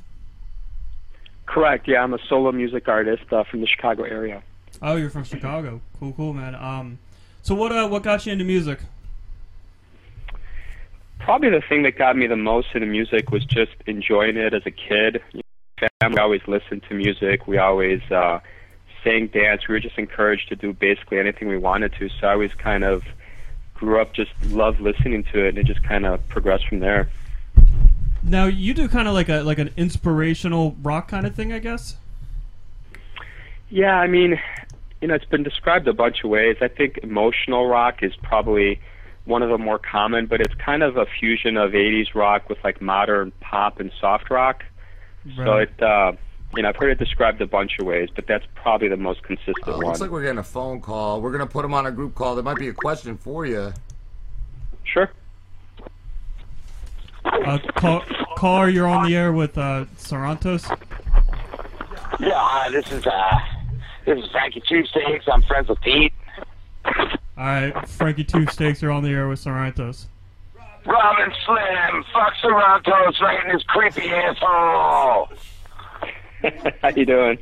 Correct. 1.45 1.87
Yeah, 1.87 2.01
I'm 2.01 2.15
a 2.15 2.19
solo 2.27 2.51
music 2.51 2.87
artist 2.87 3.31
uh, 3.31 3.43
from 3.43 3.61
the 3.61 3.67
Chicago 3.67 4.01
area. 4.01 4.41
Oh, 4.81 4.95
you're 4.95 5.11
from 5.11 5.25
Chicago. 5.25 5.79
Cool, 5.99 6.13
cool, 6.13 6.33
man. 6.33 6.55
Um, 6.55 6.97
so 7.43 7.53
what 7.53 7.71
uh 7.71 7.87
what 7.87 8.01
got 8.01 8.25
you 8.25 8.31
into 8.31 8.45
music? 8.45 8.79
Probably 11.23 11.49
the 11.49 11.61
thing 11.61 11.83
that 11.83 11.97
got 11.97 12.17
me 12.17 12.27
the 12.27 12.35
most 12.35 12.69
into 12.73 12.87
music 12.87 13.31
was 13.31 13.45
just 13.45 13.71
enjoying 13.85 14.37
it 14.37 14.53
as 14.53 14.63
a 14.65 14.71
kid. 14.71 15.21
You 15.31 15.41
know, 15.81 15.87
family 15.99 16.19
always 16.19 16.41
listened 16.47 16.83
to 16.89 16.95
music. 16.95 17.47
We 17.47 17.57
always 17.57 18.01
uh, 18.11 18.39
sang, 19.03 19.27
dance. 19.27 19.67
We 19.67 19.73
were 19.73 19.79
just 19.79 19.97
encouraged 19.97 20.49
to 20.49 20.55
do 20.55 20.73
basically 20.73 21.19
anything 21.19 21.47
we 21.47 21.57
wanted 21.57 21.93
to. 21.99 22.09
So 22.09 22.27
I 22.27 22.33
always 22.33 22.53
kind 22.53 22.83
of 22.83 23.03
grew 23.75 23.99
up 24.01 24.13
just 24.13 24.31
loved 24.47 24.79
listening 24.79 25.23
to 25.31 25.45
it, 25.45 25.49
and 25.49 25.57
it 25.57 25.65
just 25.65 25.83
kind 25.83 26.05
of 26.05 26.27
progressed 26.27 26.67
from 26.67 26.79
there. 26.79 27.09
Now 28.23 28.45
you 28.45 28.73
do 28.73 28.87
kind 28.87 29.07
of 29.07 29.13
like 29.13 29.29
a 29.29 29.41
like 29.41 29.59
an 29.59 29.71
inspirational 29.77 30.75
rock 30.81 31.07
kind 31.07 31.25
of 31.25 31.35
thing, 31.35 31.51
I 31.51 31.59
guess. 31.59 31.95
Yeah, 33.69 33.95
I 33.95 34.07
mean, 34.07 34.39
you 35.01 35.07
know, 35.07 35.15
it's 35.15 35.25
been 35.25 35.43
described 35.43 35.87
a 35.87 35.93
bunch 35.93 36.23
of 36.23 36.29
ways. 36.29 36.57
I 36.61 36.67
think 36.67 36.99
emotional 37.01 37.67
rock 37.67 38.03
is 38.03 38.15
probably 38.17 38.79
one 39.25 39.43
of 39.43 39.49
the 39.49 39.57
more 39.57 39.77
common, 39.79 40.25
but 40.25 40.41
it's 40.41 40.53
kind 40.55 40.81
of 40.83 40.97
a 40.97 41.05
fusion 41.05 41.55
of 41.57 41.71
80s 41.71 42.15
rock 42.15 42.49
with 42.49 42.57
like 42.63 42.81
modern 42.81 43.31
pop 43.39 43.79
and 43.79 43.91
soft 43.99 44.29
rock. 44.29 44.63
Right. 45.25 45.35
So 45.37 45.43
Right. 45.53 45.61
it, 45.69 45.83
uh, 45.83 46.11
you 46.55 46.63
know, 46.63 46.69
I've 46.69 46.75
heard 46.75 46.89
it 46.91 46.97
described 46.99 47.39
a 47.41 47.47
bunch 47.47 47.77
of 47.79 47.85
ways, 47.85 48.09
but 48.13 48.25
that's 48.27 48.45
probably 48.55 48.87
the 48.89 48.97
most 48.97 49.23
consistent 49.23 49.67
Uh, 49.67 49.73
one. 49.73 49.85
looks 49.85 50.01
like 50.01 50.09
we're 50.11 50.23
getting 50.23 50.39
a 50.39 50.43
phone 50.43 50.81
call. 50.81 51.21
We're 51.21 51.31
gonna 51.31 51.45
put 51.45 51.61
them 51.61 51.73
on 51.73 51.85
a 51.85 51.91
group 51.91 52.15
call. 52.15 52.35
There 52.35 52.43
might 52.43 52.57
be 52.57 52.67
a 52.67 52.73
question 52.73 53.17
for 53.17 53.45
you. 53.45 53.71
Sure. 54.83 55.09
Uh, 57.23 57.59
call, 57.75 58.03
caller, 58.35 58.67
you're 58.69 58.87
on 58.87 59.05
the 59.07 59.15
air 59.15 59.31
with 59.31 59.57
uh, 59.57 59.85
Sarantos. 59.97 60.67
Yeah, 62.19 62.31
hi, 62.35 62.69
this 62.71 62.91
is 62.91 63.05
uh, 63.05 63.39
this 64.05 64.17
is 64.23 64.29
Frankie 64.31 64.61
Two 64.67 64.83
Steaks. 64.85 65.25
I'm 65.31 65.41
friends 65.43 65.69
with 65.69 65.79
Pete. 65.81 66.13
All 66.85 66.93
right, 67.37 67.89
Frankie 67.89 68.23
Two 68.23 68.45
Steaks, 68.47 68.81
you're 68.81 68.91
on 68.91 69.03
the 69.03 69.09
air 69.09 69.27
with 69.27 69.43
Sarantos. 69.43 70.05
Robin 70.85 71.31
Slim, 71.45 72.03
fuck 72.11 72.33
Toronto's 72.41 73.19
right 73.21 73.43
in 73.45 73.51
his 73.51 73.63
creepy 73.63 74.09
asshole. 74.09 75.29
How 76.81 76.89
you 76.89 77.05
doing? 77.05 77.37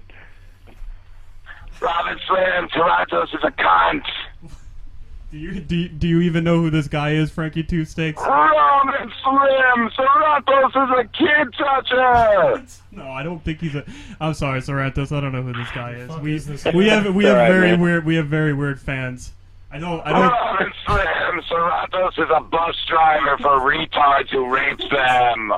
Robin 1.82 2.20
Slim, 2.28 2.68
Toronto's 2.70 3.30
is 3.30 3.40
a 3.44 3.52
cunt. 3.52 4.04
Do 5.32 5.38
you 5.38 5.60
do, 5.60 5.76
you- 5.76 5.90
do 5.90 6.08
you 6.08 6.22
even 6.22 6.44
know 6.44 6.60
who 6.60 6.70
this 6.72 6.88
guy 6.88 7.12
is, 7.12 7.30
Frankie 7.30 7.62
Two 7.64 7.86
Steaks? 7.86 8.20
Robin 8.22 9.12
Slim, 9.24 9.90
Toronto's 9.96 10.72
is 10.72 11.00
a 11.00 11.04
kid 11.14 11.54
toucher. 11.58 12.64
No, 12.92 13.08
I 13.12 13.22
don't 13.22 13.42
think 13.44 13.60
he's 13.62 13.76
a. 13.76 13.86
I'm 14.20 14.34
sorry, 14.34 14.60
Sarantos. 14.62 15.16
I 15.16 15.22
don't 15.22 15.32
know 15.32 15.44
who 15.44 15.54
this 15.54 15.70
guy 15.76 15.92
is. 15.92 16.10
We 16.18 16.34
is 16.36 16.48
this 16.48 16.66
we 16.74 16.88
have 16.90 17.14
we 17.14 17.24
have 17.26 17.36
all 17.38 17.44
right, 17.44 17.50
very 17.52 17.72
man. 17.72 17.80
weird 17.82 18.04
we 18.06 18.16
have 18.16 18.26
very 18.28 18.52
weird 18.54 18.80
fans. 18.82 19.32
I 19.72 19.78
don't 19.78 20.02
I 20.02 20.12
don't. 20.12 20.22
Robin 20.32 20.74
Slim, 20.88 21.44
Toronto's 21.48 22.18
is 22.18 22.30
a 22.36 22.42
bus 22.42 22.76
driver 22.88 23.38
for 23.38 23.60
retards 23.60 24.30
who 24.32 24.50
rapes 24.52 24.84
them. 24.90 25.54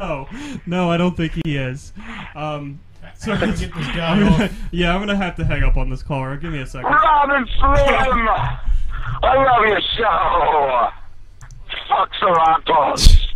No, 0.00 0.28
no, 0.66 0.90
I 0.90 0.96
don't 0.96 1.16
think 1.16 1.32
he 1.44 1.56
is. 1.56 1.92
Um, 2.34 2.80
so, 3.16 3.34
How 3.34 3.46
do 3.46 3.52
we 3.52 3.58
get 3.58 3.74
this 3.74 3.86
guy 3.88 4.22
off? 4.22 4.52
yeah, 4.70 4.94
I'm 4.94 5.00
gonna 5.00 5.16
have 5.16 5.36
to 5.36 5.44
hang 5.44 5.62
up 5.62 5.76
on 5.76 5.90
this 5.90 6.02
caller. 6.02 6.36
Give 6.36 6.52
me 6.52 6.60
a 6.60 6.66
second. 6.66 6.90
Robin 6.90 7.46
Slim, 7.58 8.28
I 8.28 9.34
love 9.36 9.66
your 9.66 9.80
show. 9.96 10.88
Fuck 11.88 12.10
Toronto's. 12.20 13.28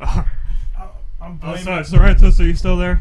I'm 0.00 0.24
Oh, 1.22 1.32
blaming, 1.40 1.62
sorry, 1.64 1.84
Sarantos, 2.14 2.38
are 2.38 2.44
you 2.44 2.54
still 2.54 2.76
there? 2.76 3.00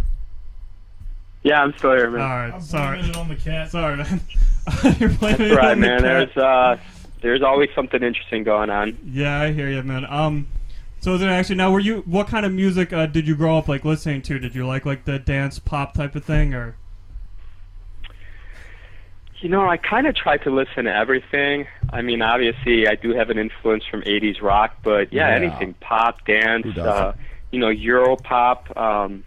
Yeah, 1.43 1.61
I'm 1.61 1.73
still 1.77 1.91
here, 1.91 2.05
All 2.05 2.11
man. 2.11 2.21
right, 2.21 2.53
I'm 2.53 2.61
sorry, 2.61 2.97
blaming 2.99 3.11
it 3.11 3.17
on 3.17 3.27
the 3.27 3.35
cat. 3.35 3.69
sorry, 3.69 3.97
man. 3.97 4.21
You're 4.97 5.09
blaming 5.09 5.19
That's 5.19 5.51
it 5.51 5.55
right, 5.57 5.71
on 5.71 5.79
the 5.81 5.87
man. 5.87 5.99
cat. 5.99 6.01
There's 6.33 6.37
uh, 6.37 6.77
there's 7.21 7.41
always 7.41 7.69
something 7.75 8.01
interesting 8.01 8.43
going 8.45 8.69
on. 8.69 8.97
Yeah, 9.05 9.41
I 9.41 9.51
hear 9.51 9.69
you, 9.69 9.83
man. 9.83 10.05
Um, 10.05 10.47
so 11.03 11.15
is 11.15 11.21
it 11.21 11.25
actually 11.25 11.55
now? 11.57 11.69
Were 11.69 11.81
you 11.81 11.97
what 12.05 12.27
kind 12.27 12.45
of 12.45 12.53
music 12.53 12.93
uh, 12.93 13.07
did 13.07 13.27
you 13.27 13.35
grow 13.35 13.57
up 13.57 13.67
like 13.67 13.83
listening 13.83 14.21
to? 14.21 14.39
Did 14.39 14.55
you 14.55 14.65
like 14.65 14.85
like 14.85 15.03
the 15.03 15.19
dance 15.19 15.59
pop 15.59 15.93
type 15.93 16.15
of 16.15 16.23
thing, 16.23 16.53
or 16.53 16.77
You 19.41 19.49
know, 19.49 19.67
I 19.67 19.75
kind 19.75 20.07
of 20.07 20.15
try 20.15 20.37
to 20.37 20.49
listen 20.49 20.85
to 20.85 20.95
everything. 20.95 21.67
I 21.91 22.01
mean, 22.01 22.21
obviously, 22.21 22.87
I 22.87 22.95
do 22.95 23.13
have 23.13 23.29
an 23.29 23.37
influence 23.37 23.83
from 23.85 24.01
'80s 24.03 24.41
rock, 24.41 24.77
but 24.81 25.11
yeah, 25.11 25.27
Yeah. 25.27 25.35
anything 25.35 25.73
pop, 25.81 26.25
dance, 26.25 26.77
uh, 26.77 27.11
you 27.51 27.59
know, 27.59 27.67
Euro 27.67 28.15
pop, 28.15 28.75
um, 28.77 29.25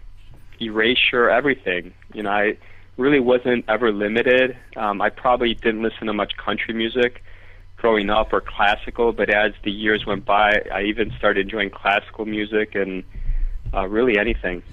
Erasure, 0.59 1.29
everything. 1.29 1.93
You 2.11 2.23
know, 2.23 2.31
I 2.31 2.57
really 2.97 3.19
wasn't 3.19 3.65
ever 3.67 3.91
limited. 3.91 4.57
Um, 4.75 4.99
I 4.99 5.11
probably 5.11 5.53
didn't 5.53 5.83
listen 5.83 6.07
to 6.07 6.13
much 6.13 6.35
country 6.37 6.73
music 6.73 7.23
growing 7.77 8.09
up 8.09 8.33
or 8.33 8.41
classical, 8.41 9.13
but 9.13 9.29
as 9.29 9.53
the 9.63 9.71
years 9.71 10.05
went 10.05 10.25
by, 10.25 10.61
I 10.73 10.83
even 10.83 11.11
started 11.17 11.41
enjoying 11.41 11.69
classical 11.69 12.25
music 12.25 12.75
and 12.75 13.03
uh, 13.73 13.87
really 13.87 14.17
anything. 14.17 14.63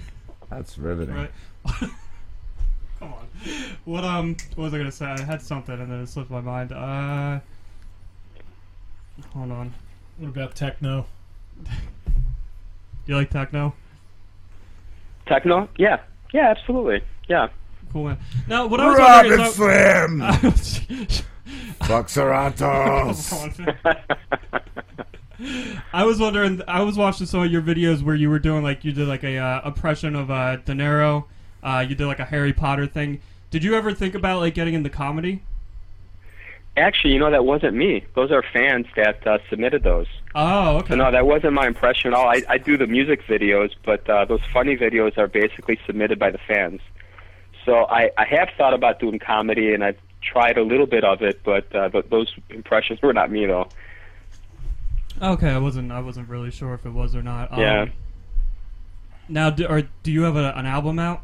That's 0.49 0.77
riveting. 0.77 1.15
right? 1.15 1.31
Come 2.99 3.13
on. 3.13 3.27
What 3.85 4.03
um? 4.03 4.35
What 4.55 4.65
was 4.65 4.73
I 4.73 4.77
gonna 4.77 4.91
say? 4.91 5.05
I 5.05 5.21
had 5.21 5.41
something 5.41 5.79
and 5.79 5.91
then 5.91 5.99
it 6.01 6.07
slipped 6.07 6.31
my 6.31 6.41
mind. 6.41 6.71
Uh, 6.71 7.39
hold 9.33 9.51
on. 9.51 9.73
What 10.17 10.29
about 10.29 10.55
techno? 10.55 11.05
Do 11.63 11.71
you 13.07 13.15
like 13.15 13.29
techno? 13.29 13.73
Techno? 15.27 15.67
Yeah, 15.77 15.99
yeah, 16.33 16.49
absolutely. 16.49 17.01
Yeah. 17.27 17.47
Cool 17.91 18.05
man. 18.05 18.17
Now 18.47 18.67
what 18.67 18.79
I 18.79 18.87
was 18.89 18.97
Robin 18.97 19.29
wondering 19.39 19.51
Slim. 19.51 20.21
is, 20.53 21.19
I- 21.19 21.23
Fuck 21.83 22.07
Sarantos. 22.07 23.31
I 25.93 26.05
was 26.05 26.19
wondering. 26.19 26.61
I 26.67 26.81
was 26.81 26.97
watching 26.97 27.27
some 27.27 27.41
of 27.41 27.51
your 27.51 27.61
videos 27.61 28.01
where 28.01 28.15
you 28.15 28.29
were 28.29 28.39
doing 28.39 28.63
like 28.63 28.83
you 28.83 28.91
did 28.91 29.07
like 29.07 29.23
a 29.23 29.37
uh, 29.37 29.67
impression 29.67 30.15
of 30.15 30.31
uh, 30.31 30.57
De 30.57 30.73
Niro. 30.73 31.25
Uh, 31.61 31.85
you 31.87 31.95
did 31.95 32.07
like 32.07 32.19
a 32.19 32.25
Harry 32.25 32.53
Potter 32.53 32.87
thing. 32.87 33.21
Did 33.51 33.63
you 33.63 33.75
ever 33.75 33.93
think 33.93 34.15
about 34.15 34.39
like 34.39 34.53
getting 34.53 34.73
into 34.73 34.89
comedy? 34.89 35.43
Actually, 36.77 37.13
you 37.13 37.19
know, 37.19 37.31
that 37.31 37.45
wasn't 37.45 37.73
me. 37.73 38.05
Those 38.15 38.31
are 38.31 38.43
fans 38.51 38.85
that 38.95 39.25
uh, 39.25 39.37
submitted 39.49 39.83
those. 39.83 40.07
Oh, 40.33 40.77
okay. 40.77 40.89
So 40.89 40.95
no, 40.95 41.11
that 41.11 41.25
wasn't 41.25 41.53
my 41.53 41.67
impression 41.67 42.13
at 42.13 42.19
all. 42.19 42.27
I, 42.27 42.41
I 42.49 42.57
do 42.57 42.77
the 42.77 42.87
music 42.87 43.21
videos, 43.27 43.71
but 43.85 44.09
uh, 44.09 44.25
those 44.25 44.41
funny 44.51 44.75
videos 44.75 45.17
are 45.17 45.27
basically 45.27 45.79
submitted 45.85 46.19
by 46.19 46.31
the 46.31 46.37
fans. 46.37 46.81
So 47.63 47.85
I, 47.85 48.11
I 48.17 48.25
have 48.25 48.49
thought 48.57 48.73
about 48.73 48.99
doing 48.99 49.19
comedy, 49.19 49.73
and 49.73 49.85
I've 49.85 49.97
tried 50.25 50.57
a 50.57 50.63
little 50.63 50.85
bit 50.87 51.03
of 51.03 51.21
it, 51.21 51.41
but 51.43 51.73
uh, 51.75 51.89
th- 51.89 52.05
those 52.09 52.33
impressions 52.49 53.01
were 53.01 53.13
not 53.13 53.31
me 53.31 53.45
though. 53.45 53.69
Okay, 55.21 55.49
I 55.49 55.59
wasn't. 55.59 55.91
I 55.91 56.01
wasn't 56.01 56.27
really 56.27 56.51
sure 56.51 56.73
if 56.73 56.85
it 56.85 56.91
was 56.91 57.15
or 57.15 57.21
not. 57.23 57.53
Um, 57.53 57.59
Yeah. 57.59 57.85
Now, 59.27 59.49
do, 59.49 59.65
or 59.65 59.83
do 60.03 60.11
you 60.11 60.23
have 60.23 60.35
a, 60.35 60.53
an 60.55 60.65
album 60.65 60.99
out? 60.99 61.21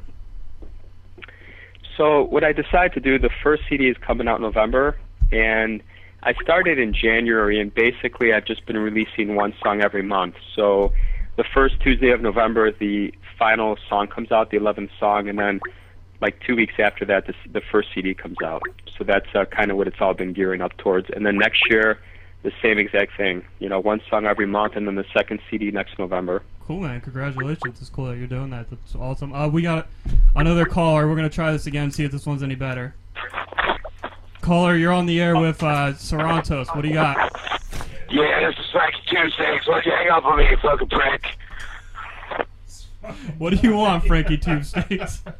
So 1.97 2.23
what 2.23 2.43
I 2.43 2.51
decided 2.51 2.93
to 2.93 2.99
do, 2.99 3.19
the 3.19 3.29
first 3.43 3.63
CD 3.69 3.89
is 3.89 3.97
coming 3.97 4.27
out 4.27 4.37
in 4.37 4.41
November, 4.43 4.97
and 5.31 5.83
I 6.23 6.33
started 6.41 6.79
in 6.79 6.93
January, 6.93 7.59
and 7.59 7.73
basically 7.73 8.33
I've 8.33 8.45
just 8.45 8.65
been 8.65 8.77
releasing 8.77 9.35
one 9.35 9.53
song 9.61 9.81
every 9.81 10.01
month. 10.01 10.35
So 10.55 10.93
the 11.35 11.43
first 11.43 11.79
Tuesday 11.81 12.09
of 12.09 12.21
November, 12.21 12.71
the 12.71 13.13
final 13.37 13.77
song 13.89 14.07
comes 14.07 14.31
out, 14.31 14.51
the 14.51 14.57
11th 14.57 14.89
song, 14.99 15.27
and 15.27 15.37
then 15.37 15.59
like 16.21 16.39
two 16.45 16.55
weeks 16.55 16.75
after 16.79 17.03
that, 17.05 17.25
the, 17.27 17.33
the 17.51 17.61
first 17.71 17.89
CD 17.93 18.13
comes 18.13 18.37
out. 18.43 18.61
So 18.97 19.03
that's 19.03 19.27
uh, 19.33 19.45
kind 19.45 19.71
of 19.71 19.77
what 19.77 19.87
it's 19.87 19.99
all 19.99 20.13
been 20.13 20.33
gearing 20.33 20.61
up 20.61 20.77
towards. 20.77 21.09
And 21.09 21.25
then 21.25 21.37
next 21.37 21.69
year, 21.69 21.99
the 22.43 22.51
same 22.61 22.77
exact 22.77 23.17
thing. 23.17 23.43
You 23.59 23.69
know, 23.69 23.79
one 23.79 24.01
song 24.09 24.25
every 24.25 24.45
month, 24.45 24.75
and 24.75 24.87
then 24.87 24.95
the 24.95 25.05
second 25.13 25.39
CD 25.49 25.71
next 25.71 25.97
November. 25.99 26.43
Cool, 26.61 26.81
man. 26.81 27.01
Congratulations. 27.01 27.81
It's 27.81 27.89
cool 27.89 28.05
that 28.05 28.17
you're 28.17 28.27
doing 28.27 28.51
that. 28.51 28.69
That's 28.69 28.95
awesome. 28.95 29.33
Uh, 29.33 29.47
we 29.47 29.63
got 29.63 29.87
another 30.35 30.65
caller. 30.65 31.07
We're 31.07 31.15
gonna 31.15 31.29
try 31.29 31.51
this 31.51 31.65
again. 31.65 31.91
See 31.91 32.03
if 32.03 32.11
this 32.11 32.25
one's 32.25 32.43
any 32.43 32.55
better. 32.55 32.95
Caller, 34.41 34.75
you're 34.75 34.93
on 34.93 35.05
the 35.05 35.21
air 35.21 35.37
with 35.37 35.61
uh, 35.61 35.93
Sarantos. 35.93 36.73
What 36.75 36.81
do 36.81 36.87
you 36.87 36.95
got? 36.95 37.17
Yeah, 38.09 38.49
this 38.49 38.59
is 38.59 38.71
Frankie 38.71 38.97
Two 39.07 39.29
Steaks. 39.31 39.67
Why'd 39.67 39.85
you 39.85 39.91
hang 39.91 40.09
up 40.09 40.25
on 40.25 40.37
me, 40.37 40.49
you 40.49 40.57
fucking 40.57 40.89
prick? 40.89 41.25
What 43.37 43.49
do 43.51 43.67
you 43.67 43.75
want, 43.75 44.05
Frankie 44.05 44.37
Tube 44.37 44.63
Steaks? 44.65 45.23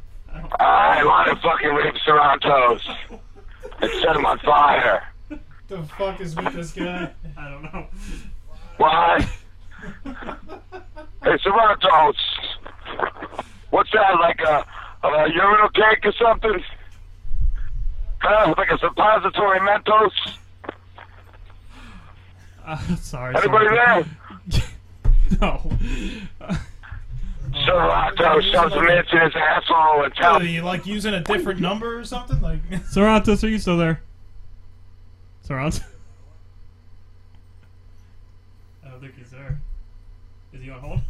I 0.60 1.04
want 1.04 1.30
to 1.30 1.36
fucking 1.42 1.70
rape 1.70 1.96
Toronto's 2.06 2.88
and 3.82 3.92
set 4.02 4.16
him 4.16 4.26
on 4.26 4.40
fire. 4.40 5.04
The 5.68 5.84
fuck 5.98 6.20
is 6.20 6.36
with 6.36 6.54
this 6.54 6.72
guy? 6.72 7.12
I 7.38 7.50
don't 7.50 7.64
know. 7.64 7.88
Why? 8.78 9.28
Hey, 11.24 11.38
Toronto. 11.44 12.14
What's 13.70 13.92
that, 13.92 14.20
like 14.20 14.40
a, 14.42 14.66
a 15.08 15.30
urinal 15.34 15.70
cake 15.70 16.06
or 16.06 16.14
something? 16.14 16.64
Huh? 18.20 18.54
Like 18.58 18.70
a 18.72 18.78
suppository 18.78 19.60
Mentos? 19.60 20.12
Uh, 22.66 22.96
sorry. 22.98 23.36
Anybody 23.36 23.66
sorry. 23.76 24.04
there? 24.50 24.64
No. 25.40 25.72
Uh, 27.54 28.12
Toronto 28.12 28.42
shoves 28.42 28.74
him 28.74 28.88
into 28.88 29.20
his 29.20 29.36
asshole 29.36 29.94
and 29.94 30.02
What, 30.02 30.16
tells 30.16 30.42
are 30.42 30.46
you 30.46 30.62
like 30.62 30.86
using 30.86 31.14
a 31.14 31.22
different 31.22 31.60
number 31.60 32.00
or 32.00 32.06
something? 32.06 32.40
Like, 32.42 32.66
Sarantos, 32.94 33.44
are 33.44 33.48
you 33.48 33.60
still 33.60 33.78
there? 33.78 34.02
Sarantos? 35.48 35.84
I 38.86 38.90
don't 38.90 39.02
think 39.02 39.18
he's 39.18 39.32
there. 39.32 39.60
Is 40.54 40.62
he 40.62 40.70
on 40.70 40.80
hold? 40.80 41.02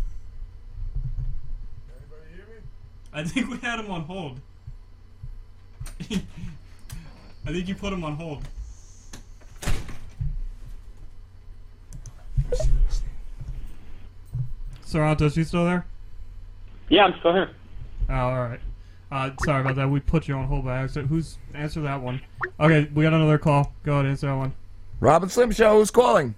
I 3.13 3.23
think 3.23 3.49
we 3.49 3.57
had 3.57 3.79
him 3.79 3.91
on 3.91 4.03
hold. 4.03 4.39
I 7.45 7.51
think 7.51 7.67
you 7.67 7.75
put 7.75 7.91
him 7.91 8.03
on 8.03 8.15
hold. 8.15 8.43
Sarantos, 14.85 15.35
you 15.35 15.43
still 15.43 15.65
there? 15.65 15.85
Yeah, 16.91 17.05
I'm 17.05 17.17
still 17.19 17.31
here. 17.31 17.49
Oh, 18.09 18.13
all 18.13 18.35
right. 18.35 18.59
Uh, 19.09 19.31
sorry 19.45 19.61
about 19.61 19.77
that. 19.77 19.89
We 19.89 20.01
put 20.01 20.27
you 20.27 20.35
on 20.35 20.45
hold 20.45 20.65
by 20.65 20.79
accident. 20.79 21.07
Who's 21.07 21.37
answer 21.53 21.79
that 21.81 22.01
one? 22.01 22.21
Okay, 22.59 22.89
we 22.93 23.03
got 23.03 23.13
another 23.13 23.37
call. 23.37 23.71
Go 23.85 23.93
ahead, 23.93 24.07
answer 24.07 24.27
that 24.27 24.35
one. 24.35 24.53
Robin 24.99 25.29
Slim 25.29 25.51
Show, 25.51 25.79
who's 25.79 25.89
calling? 25.89 26.35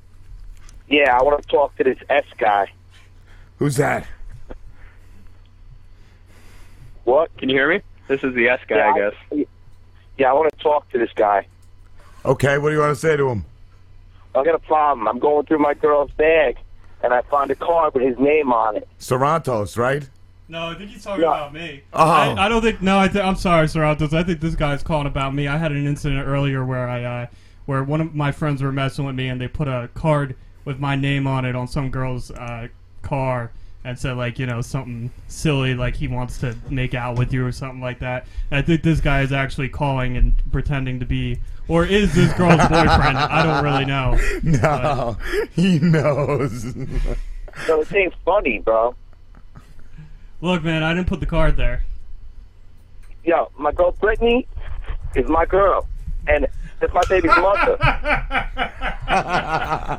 Yeah, 0.88 1.18
I 1.18 1.24
want 1.24 1.42
to 1.42 1.48
talk 1.48 1.76
to 1.78 1.84
this 1.84 1.98
S 2.08 2.26
guy. 2.38 2.72
Who's 3.58 3.78
that? 3.78 4.06
What? 7.06 7.36
Can 7.38 7.50
you 7.50 7.56
hear 7.56 7.70
me? 7.70 7.82
This 8.08 8.24
is 8.24 8.36
the 8.36 8.48
S 8.50 8.60
guy, 8.68 8.92
I 8.92 8.96
guess. 8.96 9.48
Yeah, 10.20 10.30
I 10.30 10.34
want 10.34 10.56
to 10.56 10.64
talk 10.64 10.88
to 10.92 11.00
this 11.00 11.12
guy. 11.16 11.48
Okay, 12.26 12.60
what 12.60 12.70
do 12.70 12.76
you 12.76 12.82
want 12.82 12.94
to 12.94 13.00
say 13.00 13.18
to 13.18 13.28
him? 13.28 13.44
I 14.36 14.44
got 14.44 14.54
a 14.54 14.60
problem. 14.60 15.08
I'm 15.08 15.18
going 15.18 15.48
through 15.48 15.60
my 15.60 15.74
girl's 15.74 16.12
bag, 16.12 16.58
and 17.02 17.12
I 17.12 17.24
found 17.24 17.50
a 17.50 17.56
card 17.56 17.96
with 17.96 18.04
his 18.04 18.20
name 18.20 18.54
on 18.54 18.78
it. 18.78 18.88
Sarantos, 19.00 19.78
right? 19.78 20.08
No, 20.50 20.68
I 20.68 20.76
think 20.76 20.90
he's 20.92 21.04
talking 21.04 21.24
Yeah. 21.24 21.30
about 21.30 21.54
me. 21.54 21.84
Oh. 21.94 22.04
I, 22.10 22.46
I 22.46 22.50
don't 22.50 22.62
think. 22.62 22.82
No, 22.82 23.00
I 23.00 23.08
th- 23.08 23.24
I'm 23.24 23.36
sorry, 23.36 23.68
Sarantos. 23.68 24.14
I 24.14 24.24
think 24.24 24.42
this 24.42 24.56
guy's 24.56 24.84
calling 24.84 25.08
about 25.08 25.34
me. 25.34 25.48
I 25.48 25.58
had 25.58 25.72
an 25.72 25.86
incident 25.88 26.28
earlier 26.28 26.66
where 26.66 26.88
I, 26.90 27.04
uh, 27.04 27.26
where 27.66 27.84
one 27.84 28.02
of 28.02 28.14
my 28.14 28.32
friends 28.32 28.62
were 28.62 28.72
messing 28.72 29.06
with 29.06 29.16
me, 29.16 29.30
and 29.30 29.40
they 29.40 29.48
put 29.48 29.68
a 29.68 29.90
card 29.94 30.36
with 30.66 30.80
my 30.80 30.96
name 30.96 31.28
on 31.28 31.46
it 31.46 31.56
on 31.56 31.68
some 31.68 31.90
girl's 31.90 32.30
uh, 32.32 32.68
car, 33.02 33.52
and 33.86 33.98
said 33.98 34.18
like 34.18 34.38
you 34.38 34.46
know 34.46 34.62
something 34.62 35.12
silly 35.28 35.76
like 35.76 35.96
he 35.96 36.08
wants 36.10 36.38
to 36.40 36.56
make 36.70 36.94
out 36.94 37.18
with 37.18 37.32
you 37.34 37.46
or 37.46 37.52
something 37.54 37.82
like 37.82 38.00
that. 38.00 38.26
And 38.52 38.58
I 38.60 38.62
think 38.62 38.84
this 38.84 39.00
guy 39.00 39.22
is 39.22 39.32
actually 39.32 39.70
calling 39.70 40.18
and 40.18 40.34
pretending 40.52 41.00
to 41.00 41.06
be, 41.06 41.40
or 41.70 41.86
is 41.86 42.14
this 42.14 42.32
girl's 42.34 42.58
boyfriend? 42.70 43.18
I 43.18 43.44
don't 43.44 43.64
really 43.64 43.86
know. 43.86 44.20
No, 44.44 45.18
he 45.54 45.80
knows. 45.80 46.76
So 47.66 47.82
it 47.82 47.94
ain't 47.94 48.14
funny, 48.26 48.60
bro. 48.60 48.94
Look, 50.44 50.62
man, 50.62 50.84
I 50.84 50.94
didn't 50.94 51.08
put 51.08 51.22
the 51.22 51.26
card 51.26 51.56
there. 51.56 51.86
Yo, 53.24 53.50
my 53.58 53.72
girl 53.72 53.94
Brittany 53.94 54.46
is 55.16 55.26
my 55.30 55.46
girl, 55.46 55.88
and 56.28 56.46
it's 56.82 56.94
my 56.94 57.02
baby's 57.08 57.32
mother. 57.38 57.78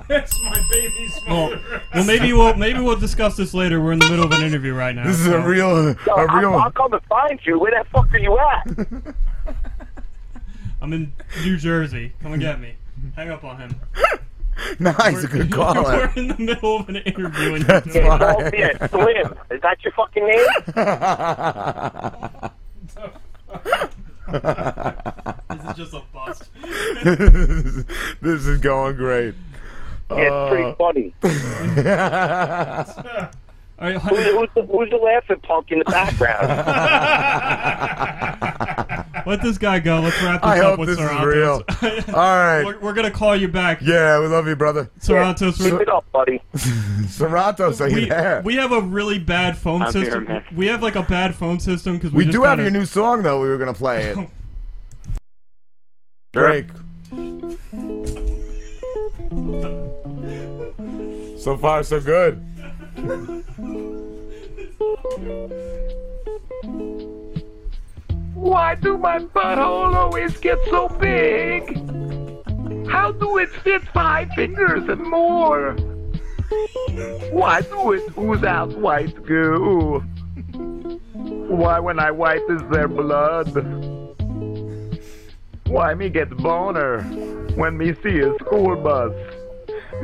That's 0.06 0.38
my 0.42 0.60
baby's 0.70 1.18
Well, 1.26 1.48
mother. 1.50 1.82
well, 1.94 2.04
maybe 2.04 2.34
we'll 2.34 2.54
maybe 2.56 2.78
we'll 2.80 2.96
discuss 3.00 3.38
this 3.38 3.54
later. 3.54 3.80
We're 3.80 3.92
in 3.92 4.00
the 4.00 4.10
middle 4.10 4.26
of 4.26 4.32
an 4.32 4.42
interview 4.44 4.74
right 4.74 4.94
now. 4.94 5.04
This 5.04 5.18
is 5.18 5.24
so- 5.24 5.38
a 5.38 5.48
real, 5.48 5.94
Yo, 6.06 6.12
a 6.14 6.26
I'll, 6.26 6.38
real. 6.38 6.52
I'll 6.56 6.70
come 6.72 6.92
and 6.92 7.02
find 7.04 7.40
you. 7.46 7.58
Where 7.58 7.70
the 7.82 7.88
fuck 7.88 8.12
are 8.12 8.18
you 8.18 8.38
at? 8.38 8.66
I'm 10.82 10.92
in 10.92 11.10
New 11.42 11.56
Jersey. 11.56 12.12
Come 12.20 12.34
and 12.34 12.42
get 12.42 12.60
me. 12.60 12.74
Hang 13.16 13.30
up 13.30 13.44
on 13.44 13.56
him. 13.56 13.80
Nice, 14.78 15.24
a 15.24 15.28
good 15.28 15.50
We're 15.56 16.12
in 16.16 16.28
the 16.28 16.36
middle 16.38 16.76
of 16.80 16.88
an 16.88 16.96
interview. 16.96 17.54
And 17.54 17.64
That's 17.64 17.94
you're 17.94 18.04
Yeah, 18.04 18.18
fine. 18.18 18.88
call 18.88 18.90
Slim. 19.04 19.34
Is 19.50 19.60
that 19.62 19.78
your 19.84 19.92
fucking 19.92 20.26
name? 20.26 20.46
This 25.50 25.60
is 25.70 25.76
just 25.76 25.94
a 25.94 26.02
bust. 26.12 26.50
this 28.22 28.46
is 28.46 28.58
going 28.60 28.96
great. 28.96 29.34
Yeah, 30.10 30.16
it's 30.18 30.50
pretty 30.50 30.64
Uh, 30.64 30.74
funny. 30.74 31.14
All 33.76 33.90
right, 33.90 34.00
Who's, 34.00 34.24
who's, 34.26 34.48
the, 34.54 34.62
who's 34.62 34.88
the 34.90 34.96
laughing 34.96 35.40
punk 35.42 35.72
in 35.72 35.80
the 35.80 35.84
background? 35.86 36.46
let 39.26 39.42
this 39.42 39.58
guy 39.58 39.78
go. 39.78 40.00
Let's 40.00 40.20
wrap 40.22 40.42
this 40.42 40.50
I 40.50 40.58
up 40.60 40.64
hope 40.70 40.78
with 40.80 40.88
this 40.90 40.98
is 40.98 41.04
Sarantos. 41.04 41.24
real. 41.34 41.62
All 42.16 42.22
right. 42.22 42.62
we're, 42.64 42.78
we're 42.80 42.92
gonna 42.94 43.10
call 43.10 43.34
you 43.36 43.48
back, 43.48 43.80
Yeah, 43.82 44.20
we 44.20 44.26
love 44.26 44.46
you, 44.46 44.56
brother. 44.56 44.90
Sarantos. 45.00 45.56
Keep 45.58 45.72
we're- 45.72 45.82
it 45.82 45.88
up, 45.88 46.04
buddy. 46.12 46.40
Sarantos, 46.54 47.80
are 47.80 47.88
you 47.88 47.94
we, 47.96 48.08
there? 48.08 48.42
we 48.44 48.56
have 48.56 48.72
a 48.72 48.80
really 48.80 49.18
bad 49.18 49.56
phone 49.56 49.82
I'm 49.82 49.92
here, 49.92 50.04
system. 50.04 50.24
man. 50.24 50.44
we 50.54 50.66
have 50.66 50.82
like 50.82 50.96
a 50.96 51.02
bad 51.02 51.34
phone 51.34 51.60
system 51.60 51.94
because 51.96 52.12
we, 52.12 52.18
We 52.18 52.24
just 52.26 52.36
do 52.36 52.42
have 52.42 52.58
kinda- 52.58 52.64
your 52.70 52.80
new 52.80 52.86
song, 52.86 53.22
though. 53.22 53.40
We 53.40 53.48
were 53.48 53.58
going 53.58 53.72
to 53.72 53.78
play 53.78 54.04
it. 54.06 54.18
Drake. 56.32 56.66
So 61.38 61.56
far, 61.58 61.82
so 61.82 62.00
good. 62.00 62.42
Why 68.44 68.74
do 68.74 68.98
my 68.98 69.20
butthole 69.20 69.94
always 69.94 70.36
get 70.36 70.58
so 70.68 70.90
big? 71.00 71.62
How 72.86 73.10
do 73.10 73.38
it 73.38 73.48
fit 73.48 73.82
five 73.88 74.28
fingers 74.36 74.86
and 74.86 75.02
more? 75.02 75.72
Why 77.30 77.62
do 77.62 77.92
it 77.92 78.02
ooze 78.18 78.44
out 78.44 78.76
white 78.76 79.16
goo? 79.24 80.00
Why 81.14 81.80
when 81.80 81.98
I 81.98 82.10
wipe 82.10 82.44
is 82.50 82.60
there 82.70 82.86
blood? 82.86 83.48
Why 85.66 85.94
me 85.94 86.10
get 86.10 86.28
boner 86.36 87.02
when 87.54 87.78
me 87.78 87.94
see 88.02 88.18
a 88.18 88.34
school 88.40 88.76
bus? 88.76 89.14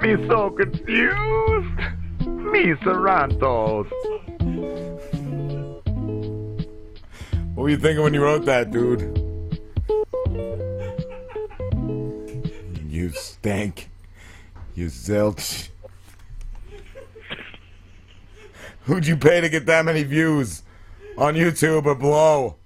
Me 0.01 0.16
so 0.28 0.49
confused. 0.49 1.78
Me 2.24 2.72
Sarantos. 2.80 3.91
What 7.61 7.64
were 7.64 7.70
you 7.72 7.76
thinking 7.76 8.02
when 8.02 8.14
you 8.14 8.22
wrote 8.22 8.46
that, 8.46 8.70
dude? 8.70 9.02
You 12.88 13.11
stink. 13.11 13.90
You 14.74 14.86
zilch. 14.86 15.68
Who'd 18.84 19.06
you 19.06 19.14
pay 19.14 19.42
to 19.42 19.50
get 19.50 19.66
that 19.66 19.84
many 19.84 20.04
views 20.04 20.62
on 21.18 21.34
YouTube 21.34 21.84
or 21.84 21.94
below? 21.94 22.56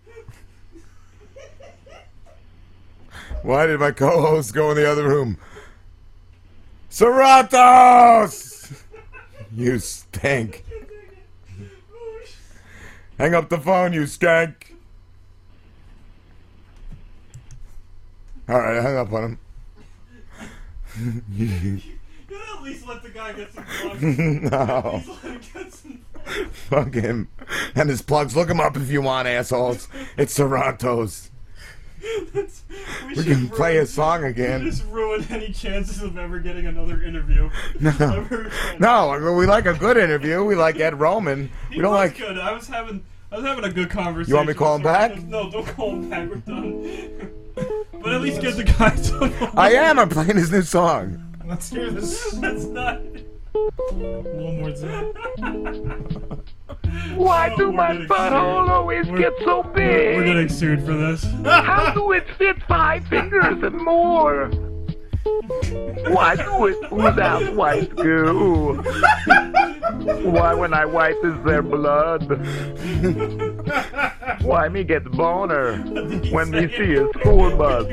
Why 3.42 3.66
did 3.66 3.80
my 3.80 3.90
co-host 3.90 4.54
go 4.54 4.70
in 4.70 4.76
the 4.76 4.88
other 4.88 5.08
room? 5.08 5.38
Seratos! 6.88 8.80
You 9.52 9.80
stink. 9.80 10.64
Hang 13.18 13.34
up 13.34 13.48
the 13.48 13.58
phone, 13.58 13.92
you 13.92 14.06
skank. 18.46 18.54
Alright, 18.54 18.76
I 18.78 18.82
hung 18.82 18.96
up 18.96 19.12
on 19.12 19.24
him. 19.24 19.38
You 21.32 21.80
gotta 22.28 22.56
at 22.58 22.62
least 22.62 22.86
let 22.86 23.02
the 23.02 23.08
guy 23.08 23.32
get 23.32 23.52
some 23.52 23.64
plugs. 23.80 24.02
no. 24.02 24.50
At 24.50 24.94
least 24.94 25.24
let 25.24 25.32
him 25.32 25.40
get 25.52 25.72
some 25.72 26.00
Fuck 26.52 26.94
him. 26.94 27.28
And 27.74 27.90
his 27.90 28.00
plugs. 28.00 28.34
Look 28.36 28.48
him 28.48 28.60
up 28.60 28.76
if 28.76 28.90
you 28.90 29.02
want, 29.02 29.26
assholes. 29.28 29.88
It's 30.16 30.34
Toronto's. 30.36 31.30
That's- 32.32 32.62
We 33.08 33.14
should 33.16 33.26
can 33.26 33.48
play 33.48 33.72
ruin- 33.72 33.80
his 33.80 33.92
song 33.92 34.22
we 34.22 34.28
again. 34.28 34.62
Just 34.62 34.84
ruin 34.86 35.26
any 35.30 35.52
chances 35.52 36.00
of 36.02 36.16
ever 36.16 36.38
getting 36.38 36.66
another 36.66 37.02
interview. 37.02 37.50
No. 37.80 38.26
No, 38.78 39.10
I 39.10 39.18
mean, 39.18 39.36
we 39.36 39.46
like 39.46 39.66
a 39.66 39.74
good 39.74 39.96
interview. 39.96 40.44
We 40.44 40.54
like 40.54 40.78
Ed 40.80 40.98
Roman. 41.00 41.50
He 41.70 41.76
We 41.76 41.82
don't 41.82 41.90
was 41.92 41.98
like. 42.10 42.16
good. 42.18 42.38
I 42.38 42.52
was 42.52 42.68
having, 42.68 43.04
I 43.32 43.36
was 43.36 43.44
having 43.44 43.64
a 43.64 43.70
good 43.72 43.90
conversation. 43.90 44.30
You 44.30 44.36
want 44.36 44.48
me 44.48 44.54
to 44.54 44.58
call 44.58 44.76
him 44.76 44.82
back? 44.82 45.20
No, 45.24 45.50
don't 45.50 45.66
call 45.66 45.90
him 45.90 46.08
back. 46.08 46.28
We're 46.28 46.36
done. 46.36 47.30
But 48.02 48.12
at 48.12 48.20
least 48.20 48.40
get 48.40 48.56
the 48.56 48.64
guy 48.64 48.94
some. 48.96 49.32
I 49.56 49.72
am. 49.74 49.98
I'm 49.98 50.08
playing 50.08 50.36
his 50.36 50.50
new 50.50 50.62
song. 50.62 51.20
Let's 51.46 51.70
hear 51.70 51.90
this. 51.90 52.30
That's 52.40 52.64
not. 52.64 53.00
One 53.92 54.60
more 54.60 54.72
time. 54.72 55.12
Why 57.16 57.50
Oh, 57.52 57.56
do 57.56 57.66
we're 57.68 57.72
my 57.72 57.92
getting 57.92 58.08
butthole 58.08 58.68
always 58.68 59.06
We're- 59.06 59.22
get 59.22 59.32
so 59.44 59.62
big? 59.62 60.16
We're 60.16 60.24
getting 60.24 60.48
sued 60.48 60.80
for 60.84 60.92
this. 60.94 61.24
How 61.44 61.92
do 61.94 62.12
it 62.12 62.26
fit 62.36 62.62
five 62.64 63.06
fingers 63.06 63.62
and 63.62 63.76
more? 63.76 64.48
Why 66.08 66.36
do 66.36 66.66
it 66.66 66.90
without 66.92 67.54
white 67.54 67.94
goo? 67.96 68.74
Why 70.24 70.54
when 70.54 70.74
I 70.74 70.84
wipe 70.84 71.16
is 71.24 71.34
there 71.44 71.62
blood? 71.62 72.28
Why 74.42 74.68
me 74.68 74.84
get 74.84 75.04
boner 75.10 75.78
when 76.30 76.50
me 76.50 76.68
see 76.76 76.94
a 76.94 77.08
school 77.18 77.56
bus? 77.56 77.86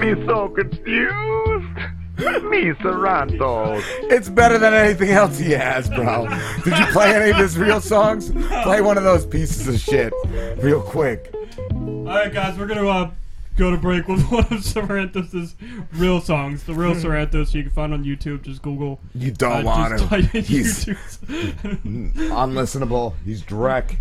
Me 0.00 0.14
so 0.26 0.48
confused. 0.48 1.78
Me 2.16 2.70
Sarantos. 2.74 3.82
It's 4.10 4.28
better 4.28 4.58
than 4.58 4.72
anything 4.72 5.10
else 5.10 5.38
he 5.38 5.50
has, 5.52 5.88
bro. 5.88 6.28
Did 6.62 6.78
you 6.78 6.86
play 6.86 7.12
any 7.14 7.30
of 7.30 7.36
his 7.38 7.58
real 7.58 7.80
songs? 7.80 8.30
Play 8.62 8.80
one 8.80 8.96
of 8.96 9.04
those 9.04 9.26
pieces 9.26 9.66
of 9.66 9.80
shit 9.80 10.12
real 10.58 10.80
quick. 10.80 11.34
All 11.72 12.04
right, 12.04 12.32
guys, 12.32 12.56
we're 12.56 12.66
gonna 12.66 12.86
uh, 12.86 13.10
go 13.56 13.70
to 13.70 13.76
break 13.76 14.06
with 14.06 14.22
one 14.30 14.44
of 14.44 14.62
Sarantos's 14.62 15.56
real 15.94 16.20
songs, 16.20 16.62
the 16.64 16.74
real 16.74 16.94
Sarantos. 16.94 17.52
You 17.54 17.62
can 17.62 17.72
find 17.72 17.92
on 17.92 18.04
YouTube. 18.04 18.42
Just 18.42 18.62
Google. 18.62 19.00
You 19.14 19.32
don't 19.32 19.62
uh, 19.62 19.64
want 19.64 19.98
just 19.98 20.04
him. 20.04 20.22
type 20.22 20.34
in 20.34 20.44
He's 20.44 20.84
unlistenable. 20.86 23.14
He's 23.24 23.42
Drek. 23.42 23.96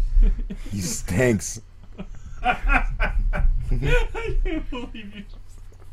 He 0.71 0.81
stinks. 0.81 1.61
I 2.43 2.85
can't 3.69 4.69
believe 4.69 5.15
you. 5.15 5.23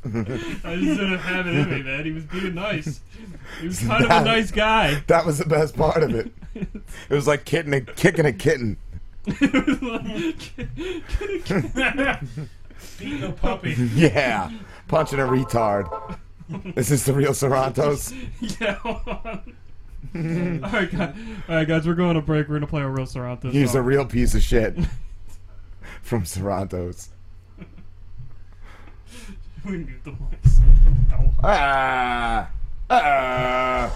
I 0.03 0.09
just 0.09 0.99
didn't 0.99 1.19
have 1.19 1.47
it 1.47 1.55
in 1.55 1.71
me, 1.71 1.83
man. 1.83 2.05
He 2.05 2.13
was 2.13 2.25
being 2.25 2.55
nice. 2.55 3.01
He 3.61 3.67
was 3.67 3.81
kind 3.81 4.05
of 4.05 4.11
a 4.11 4.25
nice 4.25 4.51
guy. 4.51 5.03
That 5.09 5.27
was 5.27 5.39
the 5.39 5.45
best 5.45 5.77
part 5.77 6.03
of 6.03 6.15
it. 6.15 6.33
It 6.55 7.15
was 7.15 7.27
like 7.27 7.45
kitten 7.45 7.75
a, 7.75 7.81
kicking 7.83 8.25
a 8.25 8.33
kitten. 8.33 8.79
it 9.27 9.67
was 9.67 9.83
like 9.83 10.53
Beating 12.99 13.23
a 13.25 13.33
puppy. 13.33 13.73
Yeah, 13.95 14.51
punching 14.89 15.19
a 15.19 15.27
retard. 15.27 16.17
This 16.49 16.77
Is 16.77 16.89
this 16.89 17.05
the 17.05 17.13
real 17.13 17.33
Sarantos? 17.33 18.15
yeah. 18.61 19.41
Hold 20.13 20.27
on. 20.27 20.65
all 20.65 20.71
right, 20.73 20.91
guys. 20.91 21.17
All 21.49 21.55
right, 21.57 21.69
guys. 21.69 21.87
We're 21.87 21.95
going 21.95 22.15
to 22.17 22.21
break. 22.23 22.49
We're 22.49 22.57
gonna 22.57 22.67
play 22.67 22.83
a 22.83 22.89
real 22.89 23.07
Sarantos. 23.07 23.53
He's 23.53 23.75
a 23.75 23.83
real 23.83 24.05
piece 24.07 24.35
of 24.35 24.43
shit 24.43 24.77
from 26.03 26.23
Sarantos. 26.25 27.09
we 29.65 29.71
mute 29.79 30.05
the 30.05 30.11
voice. 30.13 30.61
Ah, 31.43 32.51
ah. 32.91 33.91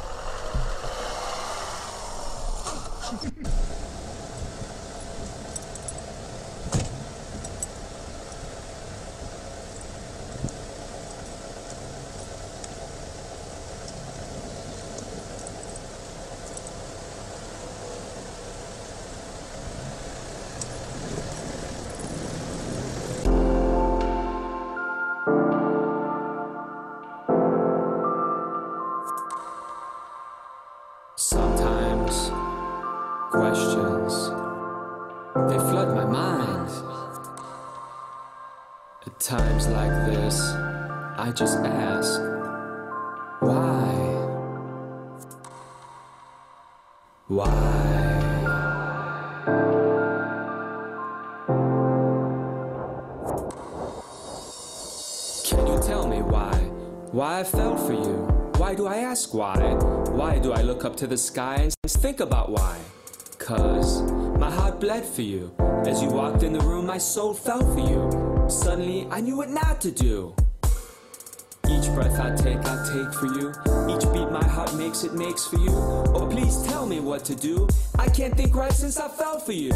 Why 57.15 57.39
I 57.39 57.45
fell 57.45 57.77
for 57.77 57.93
you? 57.93 58.27
Why 58.59 58.75
do 58.75 58.89
I 58.89 58.97
ask 58.97 59.33
why? 59.33 59.57
Why 60.19 60.41
do 60.41 60.53
I 60.53 60.62
look 60.62 60.85
up 60.85 60.97
to 60.97 61.07
the 61.07 61.17
sky 61.17 61.55
and 61.62 61.73
think 61.87 62.19
about 62.19 62.51
why? 62.51 62.77
Cause 63.39 64.03
my 64.37 64.51
heart 64.51 64.81
bled 64.81 65.05
for 65.07 65.23
you. 65.23 65.55
As 65.87 66.03
you 66.03 66.09
walked 66.09 66.43
in 66.43 66.53
the 66.53 66.59
room, 66.59 66.87
my 66.87 66.99
soul 66.99 67.33
fell 67.33 67.62
for 67.73 67.79
you. 67.79 68.51
Suddenly, 68.51 69.07
I 69.12 69.21
knew 69.21 69.37
what 69.37 69.49
not 69.49 69.81
to 69.83 69.93
do. 69.93 70.35
Each 71.71 71.87
breath 71.95 72.19
I 72.19 72.35
take, 72.35 72.59
I 72.59 72.91
take 72.93 73.15
for 73.15 73.27
you. 73.27 73.51
Each 73.95 74.05
beat 74.12 74.29
my 74.33 74.45
heart 74.45 74.75
makes, 74.75 75.05
it 75.05 75.15
makes 75.15 75.47
for 75.47 75.61
you. 75.61 75.71
Oh, 75.71 76.27
please 76.29 76.65
tell 76.65 76.85
me 76.85 76.99
what 76.99 77.25
to 77.27 77.37
do. 77.37 77.69
I 77.97 78.09
can't 78.09 78.37
think 78.37 78.57
right 78.57 78.73
since 78.73 78.99
I 78.99 79.07
fell 79.07 79.39
for 79.39 79.53
you. 79.53 79.73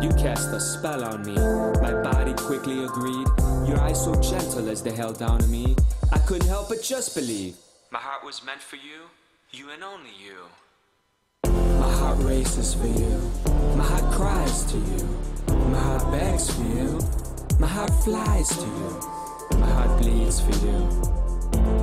You 0.00 0.10
cast 0.10 0.54
a 0.54 0.60
spell 0.60 1.02
on 1.02 1.26
me. 1.26 1.34
My 1.82 2.00
body 2.04 2.34
quickly 2.34 2.84
agreed. 2.84 3.26
Your 3.66 3.80
eyes 3.80 4.04
so 4.04 4.14
gentle 4.20 4.68
as 4.70 4.80
they 4.80 4.92
held 4.92 5.18
down 5.18 5.40
to 5.40 5.46
me. 5.48 5.74
I 6.10 6.18
couldn't 6.18 6.48
help 6.48 6.70
but 6.70 6.82
just 6.82 7.14
believe. 7.14 7.56
My 7.90 7.98
heart 7.98 8.24
was 8.24 8.42
meant 8.44 8.62
for 8.62 8.76
you, 8.76 9.10
you 9.50 9.70
and 9.70 9.82
only 9.84 10.10
you. 10.24 10.38
My 11.78 11.92
heart 11.92 12.18
races 12.20 12.74
for 12.74 12.86
you. 12.86 13.30
My 13.76 13.84
heart 13.84 14.12
cries 14.14 14.64
to 14.72 14.78
you. 14.78 15.54
My 15.68 15.78
heart 15.78 16.10
begs 16.10 16.50
for 16.50 16.62
you. 16.62 16.98
My 17.58 17.66
heart 17.66 17.90
flies 18.04 18.48
to 18.48 18.64
you. 18.64 19.58
My 19.58 19.70
heart 19.70 20.00
bleeds 20.00 20.40
for 20.40 20.52
you. 20.66 20.78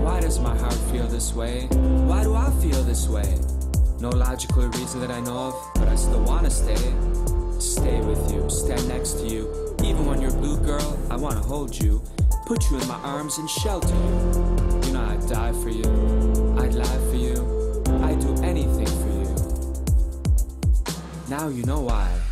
Why 0.04 0.20
does 0.22 0.40
my 0.40 0.58
heart 0.58 0.80
feel 0.92 1.08
this 1.08 1.34
way? 1.34 1.68
Why 2.10 2.24
do 2.24 2.34
I 2.36 2.50
feel 2.62 2.82
this 2.84 3.08
way? 3.08 3.38
No 4.00 4.10
logical 4.10 4.68
reason 4.70 5.02
that 5.02 5.12
I 5.12 5.20
know 5.20 5.38
of, 5.50 5.72
but 5.76 5.88
I 5.88 5.96
still 5.96 6.24
wanna 6.24 6.50
stay. 6.50 6.94
Stay 7.60 8.02
with 8.02 8.32
you, 8.32 8.50
stand 8.50 8.88
next 8.88 9.20
to 9.20 9.28
you. 9.28 9.76
Even 9.84 10.06
when 10.06 10.20
you're 10.20 10.32
blue, 10.32 10.58
girl, 10.58 10.98
I 11.12 11.16
wanna 11.16 11.42
hold 11.42 11.78
you. 11.80 12.02
Put 12.46 12.70
you 12.70 12.80
in 12.80 12.88
my 12.88 12.96
arms 12.98 13.40
and 13.40 13.50
shelter 13.50 13.88
you. 13.90 14.86
You 14.86 14.94
know 14.94 15.04
I'd 15.04 15.28
die 15.28 15.52
for 15.52 15.70
you. 15.70 15.84
I'd 16.60 16.76
lie 16.76 17.00
for 17.10 17.16
you. 17.16 17.84
I'd 18.04 18.20
do 18.20 18.36
anything 18.44 18.86
for 18.86 19.10
you. 19.10 19.36
Now 21.28 21.48
you 21.48 21.64
know 21.64 21.80
why. 21.80 22.25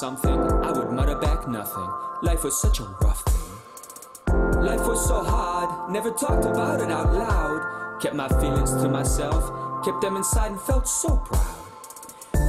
Something, 0.00 0.40
I 0.64 0.72
would 0.72 0.90
mutter 0.90 1.14
back 1.16 1.46
nothing. 1.46 1.90
Life 2.22 2.42
was 2.42 2.58
such 2.58 2.80
a 2.80 2.84
rough 3.02 3.22
thing. 3.26 4.64
Life 4.64 4.86
was 4.86 5.06
so 5.06 5.22
hard, 5.22 5.92
never 5.92 6.10
talked 6.10 6.46
about 6.46 6.80
it 6.80 6.90
out 6.90 7.12
loud. 7.12 8.00
Kept 8.00 8.14
my 8.14 8.28
feelings 8.40 8.72
to 8.82 8.88
myself, 8.88 9.84
kept 9.84 10.00
them 10.00 10.16
inside 10.16 10.52
and 10.52 10.60
felt 10.62 10.88
so 10.88 11.18
proud. 11.18 11.66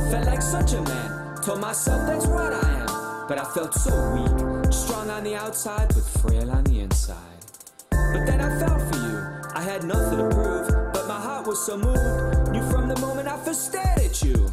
Felt 0.09 0.27
like 0.27 0.41
such 0.41 0.71
a 0.71 0.81
man, 0.81 1.35
told 1.41 1.59
myself 1.59 2.07
that's 2.07 2.25
what 2.25 2.53
I 2.53 2.69
am. 2.83 3.27
But 3.27 3.37
I 3.37 3.43
felt 3.53 3.73
so 3.73 3.91
weak, 4.13 4.71
strong 4.71 5.09
on 5.09 5.25
the 5.25 5.35
outside, 5.35 5.89
but 5.89 6.05
frail 6.21 6.49
on 6.51 6.63
the 6.63 6.79
inside. 6.79 7.41
But 7.89 8.25
then 8.27 8.39
I 8.39 8.59
fell 8.59 8.79
for 8.79 8.97
you, 8.97 9.17
I 9.53 9.61
had 9.61 9.83
nothing 9.83 10.19
to 10.19 10.29
prove, 10.29 10.69
but 10.93 11.05
my 11.05 11.19
heart 11.19 11.45
was 11.47 11.65
so 11.65 11.75
moved. 11.77 12.49
Knew 12.51 12.63
from 12.71 12.87
the 12.87 12.97
moment 13.01 13.27
I 13.27 13.35
first 13.43 13.65
stared 13.65 13.99
at 13.99 14.23
you. 14.23 14.50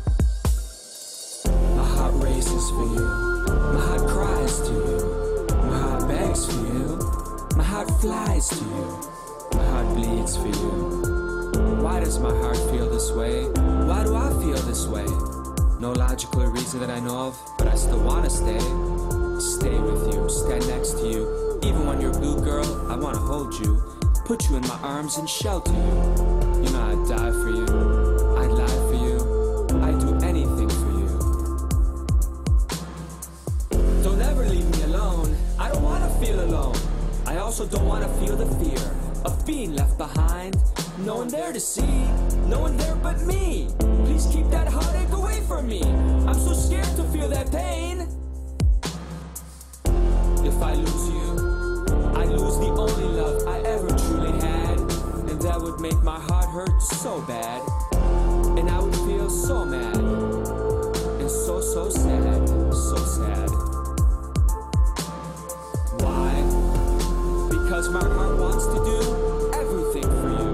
Races 2.39 2.71
for 2.71 2.85
you, 2.85 3.05
my 3.75 3.81
heart 3.81 4.09
cries 4.09 4.61
to 4.61 4.73
you, 4.73 5.47
my 5.65 5.77
heart 5.77 6.07
begs 6.07 6.47
for 6.47 6.61
you, 6.67 6.97
my 7.57 7.65
heart 7.65 7.91
flies 8.01 8.49
to 8.51 8.65
you, 8.65 9.01
my 9.55 9.65
heart 9.65 9.89
bleeds 9.97 10.37
for 10.37 10.47
you. 10.47 11.83
Why 11.83 11.99
does 11.99 12.21
my 12.21 12.31
heart 12.31 12.57
feel 12.71 12.89
this 12.89 13.11
way? 13.11 13.43
Why 13.89 14.05
do 14.05 14.15
I 14.15 14.31
feel 14.41 14.63
this 14.71 14.87
way? 14.87 15.07
No 15.81 15.91
logical 15.91 16.47
reason 16.47 16.79
that 16.79 16.91
I 16.91 17.01
know 17.01 17.27
of, 17.27 17.37
but 17.59 17.67
I 17.67 17.75
still 17.75 18.05
wanna 18.05 18.31
stay. 18.31 18.61
Stay 19.41 19.77
with 19.81 20.15
you, 20.15 20.29
stand 20.29 20.69
next 20.69 20.93
to 21.01 21.09
you. 21.09 21.59
Even 21.65 21.89
when 21.89 22.01
you're 22.01 22.15
blue, 22.15 22.41
girl, 22.41 22.89
I 22.89 22.95
wanna 22.95 23.19
hold 23.19 23.53
you. 23.59 23.83
Put 24.27 24.49
you 24.49 24.59
in 24.59 24.63
my 24.69 24.79
arms 24.85 25.17
and 25.17 25.29
shelter 25.29 25.73
you. 25.73 26.63
You 26.63 26.71
know 26.71 26.85
I'd 26.93 27.09
die 27.09 27.33
also 37.49 37.67
don't 37.67 37.87
wanna 37.87 38.09
feel 38.21 38.37
the 38.37 38.45
fear 38.63 38.93
of 39.25 39.47
being 39.47 39.75
left 39.75 39.97
behind. 39.97 40.55
No 40.99 41.17
one 41.17 41.29
there 41.29 41.51
to 41.51 41.59
see, 41.59 42.05
no 42.47 42.61
one 42.61 42.77
there 42.77 42.95
but 42.97 43.23
me. 43.23 43.71
Please 44.05 44.29
keep 44.31 44.51
that 44.51 44.69
heartache 44.69 45.11
away 45.13 45.41
from 45.49 45.67
me. 45.67 45.83
I'm 46.29 46.35
so 46.35 46.53
scared 46.53 46.93
to 46.97 47.05
feel 47.05 47.27
that 47.31 47.51
pain. 47.51 48.07
If 50.45 50.61
I 50.63 50.75
lose 50.75 51.09
you, 51.09 51.29
I 52.21 52.27
lose 52.27 52.59
the 52.59 52.71
only 52.85 53.09
love 53.17 53.49
I 53.49 53.61
ever 53.61 53.89
truly 53.97 54.33
had. 54.47 54.79
And 55.31 55.41
that 55.41 55.59
would 55.59 55.81
make 55.81 55.99
my 56.03 56.21
heart 56.21 56.51
hurt 56.51 56.83
so 56.83 57.23
bad. 57.23 57.63
And 58.59 58.69
I 58.69 58.79
would 58.79 58.95
feel 59.09 59.31
so 59.31 59.65
mad. 59.65 59.97
And 59.97 61.31
so, 61.31 61.63
so 61.63 61.89
sad. 61.89 62.47
So 62.75 62.97
sad. 62.97 63.48
Because 67.79 67.93
my 67.93 68.03
heart 68.03 68.37
wants 68.39 68.67
to 68.67 68.75
do 68.75 68.99
everything 69.55 70.03
for 70.03 70.31
you. 70.31 70.51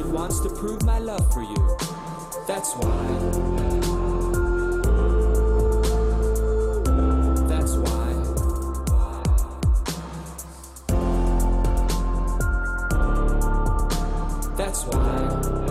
It 0.00 0.06
wants 0.06 0.38
to 0.38 0.48
prove 0.50 0.84
my 0.84 1.00
love 1.00 1.32
for 1.34 1.42
you. 1.42 1.56
That's 2.46 2.72
why. 2.74 3.08
That's 7.48 7.74
why. 7.74 8.14
That's 14.56 14.84
why. 14.84 15.63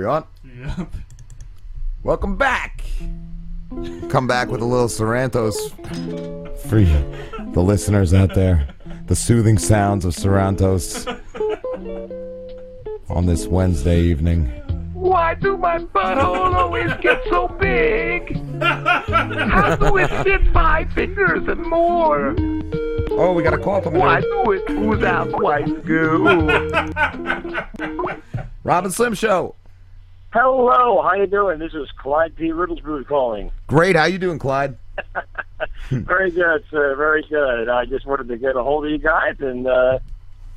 We 0.00 0.06
on? 0.06 0.24
Yep. 0.58 0.94
Welcome 2.04 2.36
back. 2.36 2.82
Come 4.08 4.26
back 4.26 4.48
with 4.48 4.62
a 4.62 4.64
little 4.64 4.88
Sarantos 4.88 5.54
for 6.70 6.78
you, 6.78 7.52
the 7.52 7.60
listeners 7.60 8.14
out 8.14 8.34
there. 8.34 8.66
The 9.08 9.14
soothing 9.14 9.58
sounds 9.58 10.06
of 10.06 10.14
Sarantos 10.14 11.06
on 13.10 13.26
this 13.26 13.46
Wednesday 13.46 14.00
evening. 14.00 14.46
Why 14.94 15.34
do 15.34 15.58
my 15.58 15.80
butthole 15.80 16.54
always 16.54 16.94
get 17.02 17.22
so 17.28 17.48
big? 17.48 18.40
How 18.62 19.76
do 19.76 19.98
it 19.98 20.08
fit 20.24 20.50
five 20.50 20.90
fingers 20.94 21.46
and 21.46 21.60
more? 21.60 22.34
Oh, 23.10 23.34
we 23.34 23.42
got 23.42 23.52
a 23.52 23.58
call 23.58 23.82
from 23.82 23.92
Why 23.96 24.22
do 24.22 24.52
it 24.52 24.70
ooze 24.70 25.04
out 25.04 25.38
white 25.38 25.84
goo? 25.84 26.24
Robin 28.64 28.90
Slim 28.90 29.12
Show. 29.12 29.56
Hello, 30.32 31.02
how 31.02 31.14
you 31.14 31.26
doing? 31.26 31.58
This 31.58 31.74
is 31.74 31.88
Clyde 31.96 32.36
P. 32.36 32.50
Riddlesbrood 32.50 33.08
calling. 33.08 33.50
Great. 33.66 33.96
How 33.96 34.04
you 34.04 34.16
doing, 34.16 34.38
Clyde? 34.38 34.76
very 35.90 36.30
good, 36.30 36.62
sir. 36.70 36.94
Very 36.94 37.24
good. 37.28 37.68
I 37.68 37.84
just 37.84 38.06
wanted 38.06 38.28
to 38.28 38.36
get 38.36 38.54
a 38.54 38.62
hold 38.62 38.84
of 38.84 38.92
you 38.92 38.98
guys, 38.98 39.34
and 39.40 39.66
uh, 39.66 39.98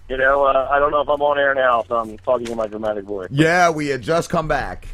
you 0.10 0.18
know, 0.18 0.44
uh, 0.44 0.68
I 0.70 0.78
don't 0.78 0.92
know 0.92 1.02
if 1.02 1.10
I'm 1.10 1.24
on 1.24 1.40
air 1.40 1.56
now, 1.56 1.84
so 1.88 1.96
I'm 1.96 2.20
talking 2.20 2.50
in 2.50 2.56
my 2.56 2.68
dramatic 2.68 3.06
voice. 3.06 3.30
Yeah, 3.32 3.72
we 3.72 3.88
had 3.88 4.04
just 4.04 4.30
come 4.30 4.48
back. 4.48 4.88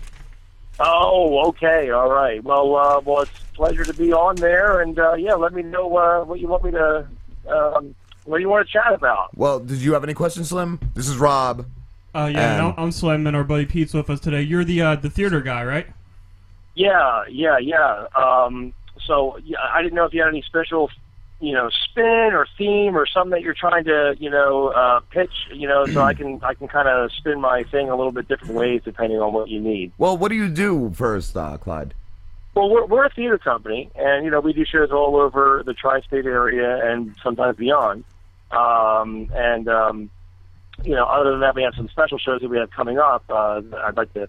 Oh, 0.79 1.49
okay, 1.49 1.89
all 1.89 2.09
right. 2.09 2.41
Well, 2.41 2.73
uh, 2.77 3.01
well, 3.03 3.23
it's 3.23 3.31
a 3.31 3.55
pleasure 3.55 3.83
to 3.83 3.93
be 3.93 4.13
on 4.13 4.37
there, 4.37 4.79
and 4.79 4.97
uh, 4.97 5.15
yeah, 5.15 5.33
let 5.33 5.51
me 5.51 5.61
know 5.61 5.93
uh, 5.97 6.23
what 6.23 6.39
you 6.39 6.47
want 6.47 6.63
me 6.63 6.71
to, 6.71 7.05
um, 7.49 7.95
what 8.23 8.39
you 8.39 8.47
want 8.47 8.65
to 8.65 8.71
chat 8.71 8.93
about. 8.93 9.37
Well, 9.37 9.59
did 9.59 9.79
you 9.79 9.91
have 9.91 10.05
any 10.05 10.13
questions, 10.13 10.47
Slim? 10.47 10.79
This 10.93 11.09
is 11.09 11.17
Rob. 11.17 11.65
Uh, 12.13 12.29
yeah, 12.33 12.57
And- 12.59 12.67
and 12.69 12.73
I'm 12.77 12.91
Slim, 12.91 13.27
and 13.27 13.35
our 13.35 13.43
buddy 13.43 13.65
Pete's 13.65 13.93
with 13.93 14.09
us 14.09 14.19
today. 14.19 14.41
You're 14.41 14.63
the 14.63 14.81
uh, 14.81 14.95
the 14.95 15.09
theater 15.09 15.41
guy, 15.41 15.63
right? 15.63 15.87
Yeah, 16.75 17.23
yeah, 17.29 17.57
yeah. 17.59 18.05
Um, 18.15 18.73
so 19.05 19.37
yeah, 19.43 19.57
I 19.71 19.81
didn't 19.81 19.95
know 19.95 20.05
if 20.05 20.13
you 20.13 20.21
had 20.21 20.29
any 20.29 20.41
special, 20.41 20.89
you 21.39 21.53
know, 21.53 21.69
spin 21.69 22.31
or 22.33 22.47
theme 22.57 22.95
or 22.97 23.05
something 23.05 23.31
that 23.31 23.41
you're 23.41 23.53
trying 23.53 23.83
to, 23.85 24.15
you 24.19 24.29
know, 24.29 24.69
uh, 24.69 25.01
pitch. 25.11 25.31
You 25.53 25.67
know, 25.67 25.85
so 25.85 26.01
I 26.01 26.13
can 26.13 26.39
I 26.43 26.53
can 26.53 26.67
kind 26.67 26.87
of 26.87 27.11
spin 27.11 27.39
my 27.41 27.63
thing 27.63 27.89
a 27.89 27.95
little 27.95 28.11
bit 28.11 28.27
different 28.27 28.53
ways 28.55 28.81
depending 28.83 29.19
on 29.19 29.33
what 29.33 29.49
you 29.49 29.59
need. 29.59 29.91
Well, 29.97 30.17
what 30.17 30.29
do 30.29 30.35
you 30.35 30.49
do 30.49 30.91
first, 30.95 31.35
uh, 31.37 31.57
Clyde? 31.57 31.93
Well, 32.55 32.69
we're, 32.69 32.85
we're 32.85 33.05
a 33.05 33.09
theater 33.11 33.37
company, 33.37 33.91
and 33.95 34.25
you 34.25 34.31
know 34.31 34.39
we 34.39 34.53
do 34.53 34.65
shows 34.65 34.89
all 34.91 35.15
over 35.17 35.61
the 35.65 35.73
tri-state 35.73 36.25
area 36.25 36.91
and 36.91 37.15
sometimes 37.21 37.57
beyond. 37.57 38.03
Um, 38.51 39.29
and 39.35 39.67
um, 39.67 40.09
you 40.83 40.95
know, 40.95 41.05
other 41.05 41.31
than 41.31 41.41
that, 41.41 41.55
we 41.55 41.63
have 41.63 41.73
some 41.75 41.87
special 41.89 42.17
shows 42.17 42.41
that 42.41 42.49
we 42.49 42.57
have 42.57 42.71
coming 42.71 42.97
up. 42.97 43.23
Uh, 43.29 43.61
I'd 43.85 43.97
like 43.97 44.13
to 44.13 44.27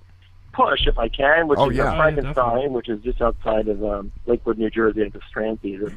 push 0.53 0.87
if 0.87 0.99
I 0.99 1.09
can, 1.09 1.49
which 1.49 1.59
Oh, 1.59 1.71
is 1.71 1.77
yeah. 1.77 1.85
uh, 1.85 1.87
Oh, 1.87 1.91
yeah, 1.93 1.97
Frankenstein, 2.03 2.73
which 2.73 2.89
is 2.89 3.01
just 3.03 3.21
outside 3.23 3.69
of 3.69 3.83
um, 3.85 4.13
Lakewood, 4.27 4.59
New 4.59 4.71
Jersey, 4.71 5.03
at 5.03 5.13
the 5.13 5.21
Strand 5.29 5.61
Theater. 5.63 5.93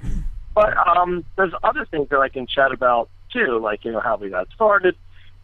But 0.56 0.76
um, 0.88 1.26
there's 1.36 1.54
other 1.64 1.86
things 1.86 2.10
that 2.10 2.20
I 2.20 2.30
can 2.30 2.46
chat 2.46 2.72
about 2.72 3.10
too, 3.32 3.60
like 3.60 3.84
you 3.86 3.92
know 3.92 4.00
how 4.00 4.18
we 4.18 4.30
got 4.30 4.48
started. 4.54 4.96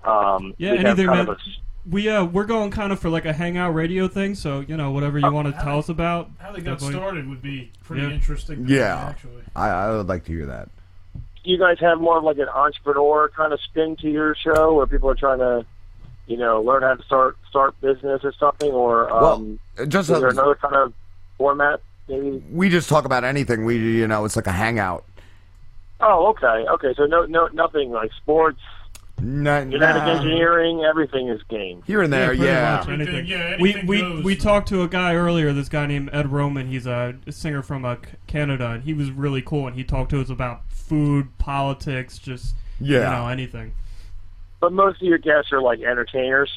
Um, 0.03 0.53
Yeah, 0.57 0.71
we 0.73 0.77
have 0.77 0.85
anything, 0.87 1.07
kind 1.07 1.17
man. 1.17 1.29
of 1.29 1.29
a 1.29 1.41
s- 1.41 1.57
We 1.89 2.07
uh, 2.09 2.23
we're 2.25 2.45
going 2.45 2.69
kind 2.69 2.91
of 2.93 2.99
for 2.99 3.09
like 3.09 3.25
a 3.25 3.33
hangout 3.33 3.73
radio 3.73 4.07
thing. 4.07 4.35
So 4.35 4.59
you 4.59 4.77
know, 4.77 4.91
whatever 4.91 5.17
you 5.17 5.31
want 5.31 5.47
to 5.47 5.53
tell 5.63 5.79
us 5.79 5.89
about. 5.89 6.29
How 6.37 6.51
they 6.51 6.61
got 6.61 6.73
definitely- 6.79 6.95
started 6.95 7.27
would 7.27 7.41
be 7.41 7.71
pretty 7.83 8.03
Yeah. 8.03 8.09
interesting. 8.11 8.65
Yeah, 8.67 8.95
actually. 9.09 9.41
I, 9.55 9.69
I 9.69 9.91
would 9.97 10.07
like 10.07 10.25
to 10.25 10.31
hear 10.31 10.45
that. 10.45 10.69
You 11.43 11.57
guys 11.57 11.77
have 11.79 11.99
more 11.99 12.17
of 12.17 12.23
like 12.23 12.37
an 12.37 12.49
entrepreneur 12.49 13.29
kind 13.29 13.53
of 13.53 13.59
spin 13.61 13.95
to 13.97 14.09
your 14.09 14.35
show, 14.35 14.73
where 14.73 14.85
people 14.87 15.09
are 15.09 15.15
trying 15.15 15.39
to, 15.39 15.65
you 16.27 16.37
know, 16.37 16.61
learn 16.61 16.81
how 16.83 16.95
to 16.95 17.03
start 17.03 17.37
start 17.49 17.79
business 17.81 18.21
or 18.23 18.33
something, 18.39 18.71
or 18.71 19.11
um, 19.11 19.59
Well, 19.77 19.87
just 19.87 20.09
is 20.09 20.17
a- 20.17 20.19
there 20.19 20.29
another 20.29 20.55
kind 20.55 20.75
of 20.75 20.93
format? 21.37 21.81
Maybe. 22.07 22.43
We 22.51 22.69
just 22.69 22.89
talk 22.89 23.05
about 23.05 23.23
anything. 23.23 23.65
We, 23.65 23.77
you 23.77 24.07
know, 24.07 24.25
it's 24.25 24.35
like 24.35 24.47
a 24.47 24.51
hangout. 24.51 25.05
Oh, 26.01 26.27
okay, 26.29 26.65
okay. 26.69 26.93
So 26.95 27.05
no, 27.05 27.25
no, 27.25 27.47
nothing 27.53 27.91
like 27.91 28.09
sports, 28.13 28.59
No, 29.21 29.63
genetic 29.65 30.03
nah. 30.03 30.15
engineering. 30.15 30.81
Everything 30.83 31.27
is 31.27 31.41
game. 31.49 31.83
Here 31.85 32.01
and 32.01 32.11
there, 32.11 32.27
pretty 32.29 32.43
yeah. 32.45 32.85
anything. 32.87 33.25
yeah, 33.27 33.57
we 33.59 33.71
anything 33.73 33.87
we 33.87 33.99
goes. 33.99 34.23
we 34.23 34.35
talked 34.35 34.69
to 34.69 34.81
a 34.81 34.87
guy 34.87 35.13
earlier. 35.15 35.51
This 35.53 35.67
guy 35.69 35.85
named 35.87 36.09
Ed 36.13 36.31
Roman. 36.31 36.67
He's 36.67 36.87
a 36.87 37.15
singer 37.29 37.61
from 37.61 37.83
uh, 37.85 37.97
Canada, 38.27 38.71
and 38.71 38.83
he 38.83 38.93
was 38.93 39.11
really 39.11 39.41
cool. 39.41 39.67
And 39.67 39.75
he 39.75 39.83
talked 39.83 40.09
to 40.11 40.21
us 40.21 40.29
about 40.29 40.61
food, 40.89 41.37
politics, 41.37 42.19
just 42.19 42.55
you 42.81 42.97
Yeah. 42.99 43.11
know 43.11 43.27
anything. 43.29 43.73
But 44.59 44.73
most 44.73 45.01
of 45.01 45.07
your 45.07 45.19
guests 45.19 45.53
are 45.53 45.61
like 45.61 45.79
entertainers. 45.81 46.51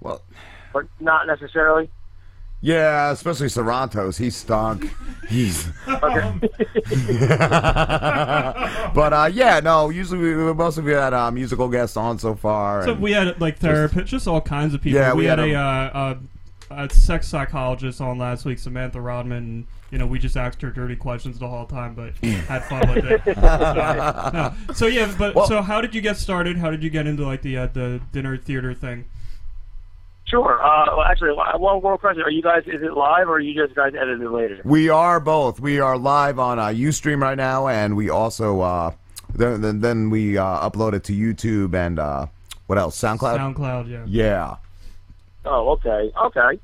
Well, 0.00 0.22
but 0.72 0.86
not 1.00 1.26
necessarily. 1.26 1.90
Yeah, 2.60 3.10
especially 3.10 3.48
Sarantos. 3.48 4.18
He 4.18 4.30
stunk. 4.30 4.90
He's. 5.28 5.68
but 5.86 6.02
uh, 9.12 9.30
yeah, 9.32 9.60
no. 9.62 9.90
Usually, 9.90 10.34
we, 10.34 10.52
most 10.54 10.78
of 10.78 10.84
we 10.84 10.92
had 10.92 11.12
uh, 11.14 11.30
musical 11.30 11.68
guests 11.68 11.96
on 11.96 12.18
so 12.18 12.34
far. 12.34 12.84
So 12.84 12.94
we 12.94 13.12
had 13.12 13.40
like 13.40 13.60
therapists, 13.60 14.06
just 14.06 14.26
all 14.26 14.40
kinds 14.40 14.74
of 14.74 14.80
people. 14.82 14.98
Yeah, 15.00 15.12
we, 15.12 15.20
we 15.20 15.24
had, 15.26 15.38
had 15.38 15.48
a, 15.48 15.52
them. 15.52 16.28
uh, 16.70 16.70
a, 16.70 16.84
a 16.84 16.90
sex 16.90 17.28
psychologist 17.28 18.00
on 18.00 18.18
last 18.18 18.44
week, 18.44 18.58
Samantha 18.58 19.00
Rodman. 19.00 19.66
And, 19.90 19.92
you 19.92 19.98
know, 19.98 20.06
we 20.06 20.18
just 20.18 20.36
asked 20.36 20.60
her 20.62 20.70
dirty 20.70 20.96
questions 20.96 21.38
the 21.38 21.48
whole 21.48 21.66
time, 21.66 21.94
but 21.94 22.16
had 22.24 22.64
fun 22.64 22.88
with 22.94 23.04
it. 23.04 23.22
So, 23.36 24.30
no. 24.32 24.52
So, 24.74 24.86
yeah, 24.86 25.14
but 25.18 25.34
Well- 25.34 25.46
so 25.46 25.62
how 25.62 25.80
did 25.80 25.94
you 25.94 26.00
get 26.00 26.16
started? 26.16 26.56
How 26.58 26.70
did 26.70 26.82
you 26.82 26.90
get 26.90 27.06
into 27.06 27.24
like 27.26 27.42
the 27.42 27.56
uh, 27.58 27.66
the 27.68 28.00
dinner 28.12 28.36
theater 28.36 28.74
thing? 28.74 29.04
Sure. 30.24 30.60
Uh, 30.60 30.86
well, 30.96 31.02
actually, 31.06 31.30
one 31.30 31.80
more 31.82 31.96
question: 31.98 32.22
Are 32.24 32.30
you 32.30 32.42
guys? 32.42 32.64
Is 32.66 32.82
it 32.82 32.94
live, 32.94 33.28
or 33.28 33.34
are 33.34 33.40
you 33.40 33.54
just 33.54 33.76
guys 33.76 33.92
edit 33.94 34.20
it 34.20 34.28
later? 34.30 34.60
We 34.64 34.88
are 34.88 35.20
both. 35.20 35.60
We 35.60 35.78
are 35.78 35.96
live 35.96 36.40
on 36.40 36.58
uh, 36.58 36.66
UStream 36.66 37.20
right 37.22 37.36
now, 37.36 37.68
and 37.68 37.96
we 37.96 38.10
also 38.10 38.60
uh, 38.60 38.90
then 39.34 39.60
then, 39.60 39.80
then 39.80 40.10
we 40.10 40.36
uh, 40.36 40.68
upload 40.68 40.94
it 40.94 41.04
to 41.04 41.12
YouTube 41.12 41.74
and 41.74 42.00
uh, 42.00 42.26
what 42.66 42.76
else? 42.78 43.00
SoundCloud. 43.00 43.38
SoundCloud, 43.54 43.88
yeah. 43.88 44.04
Yeah. 44.06 44.56
Oh, 45.44 45.70
okay, 45.74 46.10
okay. 46.24 46.58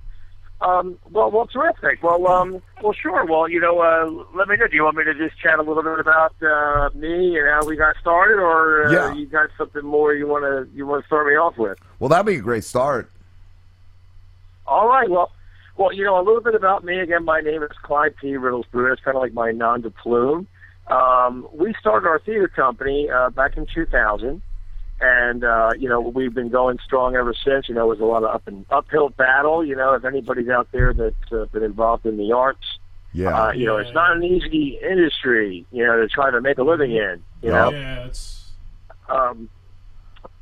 Um, 0.63 0.99
well, 1.11 1.31
well, 1.31 1.47
terrific. 1.47 2.03
Well, 2.03 2.27
um, 2.29 2.63
well, 2.83 2.93
sure. 2.93 3.25
Well, 3.27 3.49
you 3.49 3.61
know, 3.61 3.81
uh, 3.81 4.09
let 4.37 4.47
me 4.49 4.57
know. 4.57 4.69
Do 4.69 4.77
you 4.77 4.85
want 4.85 4.97
me 4.97 5.05
to 5.05 5.15
just 5.15 5.37
chat 5.41 5.59
a 5.59 5.63
little 5.63 5.83
bit 5.83 5.99
about 5.99 6.35
uh, 6.43 6.91
me 6.95 7.37
and 7.37 7.49
how 7.49 7.67
we 7.67 7.75
got 7.77 7.97
started, 8.01 8.39
or 8.39 8.87
uh, 8.87 8.93
Yeah. 8.93 9.13
you 9.15 9.27
got 9.27 9.49
something 9.59 9.85
more 9.85 10.15
you 10.15 10.27
want 10.29 10.45
to 10.45 10.73
you 10.77 10.87
want 10.87 11.03
to 11.03 11.07
start 11.07 11.27
me 11.27 11.33
off 11.35 11.59
with? 11.59 11.79
Well, 11.99 12.09
that'd 12.09 12.27
be 12.27 12.37
a 12.37 12.41
great 12.41 12.65
start. 12.65 13.11
All 14.67 14.87
right. 14.89 15.11
Well, 15.11 15.33
well, 15.77 15.93
you 15.93 16.05
know, 16.05 16.17
a 16.17 16.23
little 16.23 16.41
bit 16.43 16.55
about 16.55 16.85
me. 16.85 17.01
Again, 17.01 17.25
my 17.25 17.41
name 17.41 17.63
is 17.63 17.71
Clyde 17.83 18.15
P. 18.21 18.29
Riddlesbrood. 18.29 18.93
It's 18.93 19.03
kind 19.03 19.17
of 19.17 19.23
like 19.23 19.33
my 19.33 19.51
nom 19.51 19.81
de 19.81 19.91
plume. 19.91 20.47
Um, 20.89 21.49
we 21.53 21.75
started 21.81 22.07
our 22.07 22.19
theater 22.21 22.49
company 22.49 23.09
uh, 23.11 23.31
back 23.31 23.57
in 23.57 23.67
2000, 23.67 24.43
and 25.03 25.43
uh, 25.43 25.73
you 25.77 25.89
know 25.89 26.01
we've 26.01 26.33
been 26.33 26.49
going 26.49 26.79
strong 26.85 27.17
ever 27.17 27.35
since. 27.45 27.69
You 27.69 27.75
know, 27.75 27.83
it 27.85 27.99
was 27.99 28.01
a 28.01 28.05
lot 28.05 28.23
of 28.23 28.35
up 28.35 28.47
and 28.47 28.65
uphill 28.71 29.09
battle. 29.11 29.65
You 29.65 29.75
know, 29.75 29.95
if 29.95 30.05
anybody's 30.05 30.49
out 30.49 30.69
there 30.73 30.95
that's 30.95 31.33
uh, 31.33 31.47
been 31.47 31.65
involved 31.65 32.07
in 32.07 32.17
the 32.17 32.33
arts, 32.33 32.79
Yeah. 33.13 33.49
Uh, 33.49 33.53
you 33.53 33.67
know, 33.67 33.77
it's 33.79 33.93
not 33.93 34.17
an 34.17 34.23
easy 34.23 34.79
industry, 34.83 35.67
you 35.73 35.85
know, 35.85 36.01
to 36.01 36.09
try 36.09 36.31
to 36.31 36.41
make 36.41 36.59
a 36.59 36.63
living 36.63 36.93
in. 36.93 37.23
You 37.43 37.51
know. 37.51 37.71
Yeah, 37.71 38.07
it's 38.07 38.53
Um, 39.09 39.51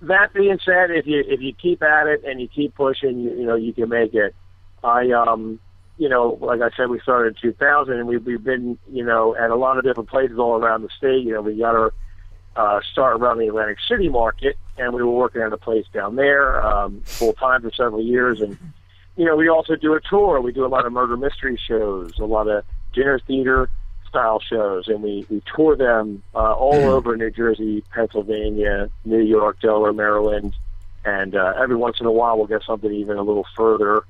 that 0.02 0.32
being 0.34 0.58
said, 0.64 0.90
if 0.90 1.06
you 1.06 1.24
if 1.26 1.40
you 1.40 1.54
keep 1.54 1.82
at 1.82 2.06
it 2.06 2.22
and 2.24 2.40
you 2.40 2.48
keep 2.48 2.74
pushing, 2.74 3.20
you, 3.20 3.30
you 3.30 3.46
know 3.46 3.56
you 3.56 3.72
can 3.72 3.88
make 3.88 4.14
it. 4.14 4.34
I 4.84 5.10
um, 5.10 5.58
you 5.98 6.08
know, 6.08 6.38
like 6.40 6.60
I 6.60 6.70
said, 6.76 6.88
we 6.88 7.00
started 7.00 7.36
in 7.36 7.50
2000, 7.50 7.94
and 7.94 8.06
we've 8.06 8.24
we've 8.24 8.44
been 8.44 8.78
you 8.90 9.04
know 9.04 9.34
at 9.36 9.50
a 9.50 9.56
lot 9.56 9.78
of 9.78 9.84
different 9.84 10.08
places 10.08 10.38
all 10.38 10.56
around 10.56 10.82
the 10.82 10.88
state. 10.96 11.24
You 11.24 11.32
know, 11.32 11.42
we 11.42 11.58
got 11.58 11.74
our 11.74 11.92
uh, 12.56 12.80
start 12.92 13.16
around 13.16 13.38
the 13.38 13.48
Atlantic 13.48 13.78
City 13.88 14.08
market, 14.08 14.56
and 14.76 14.92
we 14.92 15.02
were 15.02 15.10
working 15.10 15.42
at 15.42 15.52
a 15.52 15.56
place 15.56 15.86
down 15.92 16.16
there 16.16 16.64
um, 16.64 17.02
full 17.04 17.32
time 17.32 17.62
for 17.62 17.70
several 17.72 18.02
years. 18.02 18.40
And 18.40 18.56
you 19.16 19.24
know, 19.24 19.36
we 19.36 19.48
also 19.48 19.76
do 19.76 19.94
a 19.94 20.00
tour. 20.00 20.40
We 20.40 20.52
do 20.52 20.64
a 20.64 20.68
lot 20.68 20.86
of 20.86 20.92
murder 20.92 21.16
mystery 21.16 21.58
shows, 21.68 22.18
a 22.18 22.24
lot 22.24 22.48
of 22.48 22.64
dinner 22.92 23.20
theater 23.26 23.70
style 24.08 24.40
shows, 24.40 24.88
and 24.88 25.02
we 25.02 25.26
we 25.30 25.42
tour 25.54 25.76
them 25.76 26.22
uh, 26.34 26.54
all 26.54 26.74
over 26.74 27.16
New 27.16 27.30
Jersey, 27.30 27.84
Pennsylvania, 27.94 28.90
New 29.04 29.22
York, 29.22 29.60
Delaware, 29.60 29.92
Maryland, 29.92 30.54
and 31.04 31.34
uh, 31.34 31.54
every 31.56 31.76
once 31.76 32.00
in 32.00 32.06
a 32.06 32.12
while 32.12 32.36
we'll 32.36 32.46
get 32.46 32.62
something 32.64 32.92
even 32.92 33.16
a 33.16 33.22
little 33.22 33.46
further 33.56 34.04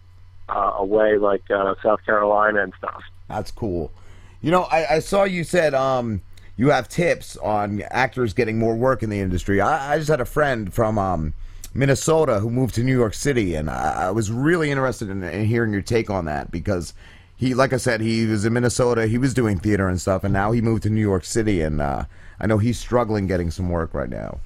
uh, 0.49 0.73
away, 0.79 1.19
like 1.19 1.49
uh, 1.51 1.75
South 1.83 2.05
Carolina 2.05 2.63
and 2.63 2.73
stuff. 2.79 3.03
That's 3.29 3.51
cool. 3.51 3.93
You 4.41 4.51
know, 4.51 4.63
I, 4.63 4.95
I 4.95 4.99
saw 5.01 5.25
you 5.25 5.45
said 5.45 5.75
um 5.75 6.23
you 6.61 6.69
have 6.69 6.91
tips 6.91 7.39
on 7.39 7.83
actors 7.91 8.35
getting 8.35 8.59
more 8.59 8.77
work 8.77 9.03
in 9.03 9.09
the 9.09 9.19
industry. 9.19 9.63
I, 9.63 9.95
I 9.95 9.97
just 9.97 10.11
had 10.11 10.21
a 10.21 10.27
friend 10.27 10.73
from 10.73 10.99
um 10.99 11.33
Minnesota 11.73 12.39
who 12.39 12.51
moved 12.51 12.75
to 12.75 12.83
New 12.83 12.93
York 12.93 13.15
City, 13.15 13.55
and 13.55 13.71
I, 13.71 14.09
I 14.09 14.11
was 14.11 14.31
really 14.31 14.71
interested 14.71 15.09
in, 15.09 15.23
in 15.23 15.47
hearing 15.47 15.73
your 15.73 15.81
take 15.81 16.11
on 16.11 16.27
that 16.27 16.51
because 16.51 16.93
he, 17.35 17.55
like 17.55 17.73
I 17.73 17.79
said, 17.79 18.03
he 18.03 18.27
was 18.27 18.45
in 18.45 18.53
Minnesota. 18.53 19.07
He 19.07 19.17
was 19.17 19.33
doing 19.33 19.59
theater 19.59 19.89
and 19.89 19.99
stuff, 19.99 20.23
and 20.23 20.35
now 20.35 20.53
he 20.53 20.61
moved 20.61 20.83
to 20.83 20.91
New 20.91 21.01
York 21.01 21.25
City, 21.25 21.63
and 21.63 21.81
uh, 21.81 22.05
I 22.39 22.47
know 22.47 22.59
he's 22.59 22.79
struggling 22.79 23.27
getting 23.27 23.51
some 23.51 23.71
work 23.71 23.95
right 23.95 24.11
now. 24.11 24.41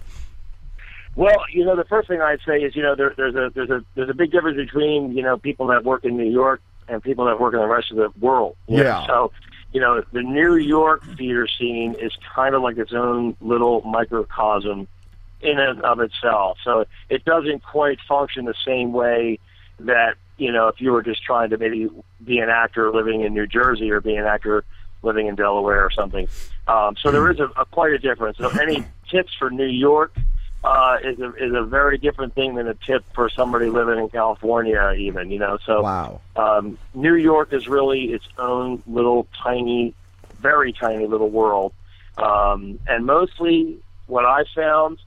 Well, 1.17 1.43
you 1.53 1.65
know, 1.65 1.75
the 1.75 1.85
first 1.85 2.07
thing 2.07 2.21
I'd 2.21 2.39
say 2.47 2.59
is, 2.59 2.77
you 2.77 2.83
know, 2.83 2.95
there, 2.95 3.13
there's 3.17 3.35
a 3.35 3.51
there's 3.53 3.71
a 3.71 3.85
there's 3.97 4.11
a 4.11 4.15
big 4.15 4.31
difference 4.31 4.57
between 4.57 5.17
you 5.17 5.23
know 5.25 5.37
people 5.37 5.67
that 5.67 5.83
work 5.83 6.05
in 6.05 6.17
New 6.17 6.31
York 6.31 6.61
and 6.87 7.03
people 7.03 7.25
that 7.25 7.41
work 7.41 7.55
in 7.55 7.61
the 7.61 7.67
rest 7.67 7.91
of 7.91 7.97
the 7.97 8.13
world. 8.21 8.57
know? 8.69 8.83
Yeah. 8.83 9.05
So, 9.09 9.33
you 9.75 9.81
know, 9.81 10.03
the 10.13 10.23
New 10.23 10.55
York 10.55 11.05
theater 11.17 11.49
scene 11.49 11.97
is 11.99 12.13
kind 12.35 12.55
of 12.55 12.63
like 12.63 12.79
its 12.79 12.93
own 12.93 13.37
little 13.41 13.83
microcosm 13.83 14.87
in 15.43 15.59
and 15.59 15.83
of 15.83 15.99
itself. 15.99 16.59
So 16.63 16.85
it 17.11 17.25
doesn't 17.25 17.65
quite 17.65 17.99
function 18.09 18.45
the 18.45 18.55
same 18.65 18.93
way 18.93 19.41
that 19.81 20.15
you 20.39 20.53
know 20.53 20.69
if 20.69 20.81
you 20.81 20.93
were 20.93 21.03
just 21.03 21.25
trying 21.25 21.51
to 21.51 21.59
maybe 21.59 21.91
be 22.25 22.39
an 22.39 22.49
actor 22.49 22.93
living 22.93 23.23
in 23.23 23.35
New 23.35 23.49
Jersey 23.49 23.91
or 23.91 24.01
be 24.01 24.15
an 24.15 24.25
actor 24.25 24.65
living 25.03 25.27
in 25.27 25.35
Delaware 25.35 25.85
or 25.85 25.91
something. 25.91 26.29
Um, 26.69 26.97
so 27.03 27.11
there 27.11 27.29
is 27.33 27.41
a, 27.41 27.47
a 27.57 27.67
quite 27.67 27.93
a 27.93 27.99
difference. 27.99 28.39
So 28.39 28.51
any 28.51 28.85
tips 29.11 29.33
for 29.37 29.51
New 29.51 29.67
York 29.67 30.17
uh, 30.65 30.97
is 31.05 31.21
a 31.21 31.29
is 31.35 31.53
a 31.55 31.63
very 31.63 31.99
different 31.99 32.35
thing 32.35 32.55
than 32.55 32.67
a 32.67 32.75
tip 32.87 33.05
for 33.15 33.29
somebody 33.29 33.69
living 33.69 33.99
in 33.99 34.09
California, 34.09 34.95
even 34.97 35.31
you 35.31 35.39
know. 35.39 35.59
So 35.67 35.83
wow. 35.83 36.21
um, 36.37 36.79
New 36.95 37.15
York 37.15 37.53
is 37.53 37.69
really 37.69 38.07
its 38.07 38.25
own 38.39 38.83
little 38.87 39.29
tiny, 39.43 39.95
very 40.41 40.73
tiny 40.73 41.07
little 41.07 41.31
world, 41.31 41.75
um, 42.17 42.79
and 42.89 43.05
mostly 43.05 43.79
what 44.07 44.25
I 44.25 44.45
found 44.55 44.99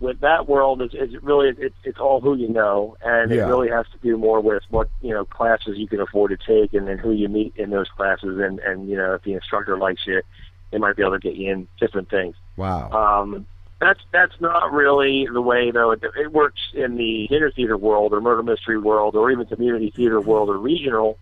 with 0.00 0.20
that 0.20 0.48
world 0.48 0.82
is, 0.82 0.90
is 0.92 1.20
really 1.22 1.48
it, 1.48 1.74
it's 1.82 1.98
all 1.98 2.20
who 2.20 2.36
you 2.36 2.48
know, 2.48 2.96
and 3.02 3.32
Yeah. 3.32 3.38
it 3.38 3.48
really 3.48 3.70
has 3.70 3.86
to 3.92 3.98
do 3.98 4.16
more 4.16 4.40
with 4.40 4.62
what 4.70 4.88
you 5.00 5.12
know 5.12 5.24
classes 5.24 5.76
you 5.76 5.88
can 5.88 6.00
afford 6.00 6.30
to 6.30 6.36
take, 6.36 6.72
and 6.72 6.86
then 6.86 6.98
who 6.98 7.10
you 7.10 7.28
meet 7.28 7.54
in 7.56 7.70
those 7.70 7.88
classes, 7.88 8.38
and 8.38 8.60
and 8.60 8.88
you 8.88 8.96
know 8.96 9.14
if 9.14 9.22
the 9.22 9.32
instructor 9.32 9.76
likes 9.76 10.02
you, 10.06 10.22
they 10.70 10.78
might 10.78 10.94
be 10.94 11.02
able 11.02 11.12
to 11.12 11.18
get 11.18 11.34
you 11.34 11.50
in 11.50 11.68
different 11.80 12.10
things. 12.10 12.36
Wow. 12.56 12.90
Um, 12.90 13.46
that's 13.84 14.00
that's 14.12 14.40
not 14.40 14.72
really 14.72 15.28
the 15.30 15.42
way 15.42 15.70
though 15.70 15.90
it, 15.90 16.02
it 16.16 16.32
works 16.32 16.60
in 16.72 16.96
the 16.96 17.26
dinner 17.28 17.50
theater 17.50 17.76
world 17.76 18.14
or 18.14 18.20
murder 18.20 18.42
mystery 18.42 18.78
world 18.78 19.14
or 19.14 19.30
even 19.30 19.44
community 19.46 19.92
theater 19.94 20.20
world 20.20 20.48
or 20.48 20.56
regional 20.56 21.18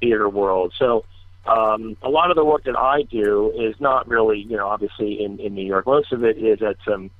theater 0.00 0.28
world. 0.28 0.72
So 0.78 1.04
um, 1.46 1.96
a 2.02 2.08
lot 2.08 2.30
of 2.30 2.36
the 2.36 2.44
work 2.44 2.64
that 2.64 2.78
I 2.78 3.02
do 3.02 3.52
is 3.56 3.74
not 3.80 4.06
really 4.06 4.38
you 4.40 4.56
know 4.56 4.68
obviously 4.68 5.22
in 5.22 5.40
in 5.40 5.54
New 5.54 5.66
York. 5.66 5.86
Most 5.86 6.12
of 6.12 6.22
it 6.24 6.38
is 6.38 6.62
at 6.62 6.76
some 6.84 7.10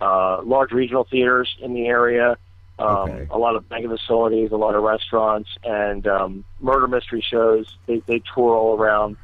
uh, 0.00 0.42
large 0.42 0.72
regional 0.72 1.04
theaters 1.04 1.56
in 1.60 1.72
the 1.72 1.86
area. 1.86 2.36
Um, 2.78 3.26
A 3.32 3.38
lot 3.38 3.56
of 3.56 3.68
mega 3.70 3.88
facilities, 3.88 4.52
a 4.52 4.56
lot 4.56 4.76
of 4.76 4.84
restaurants, 4.84 5.48
and 5.64 6.06
um, 6.06 6.44
murder 6.60 6.86
mystery 6.86 7.24
shows. 7.28 7.76
They, 7.86 7.98
they 8.06 8.22
tour 8.32 8.54
all 8.54 8.78
around. 8.78 9.16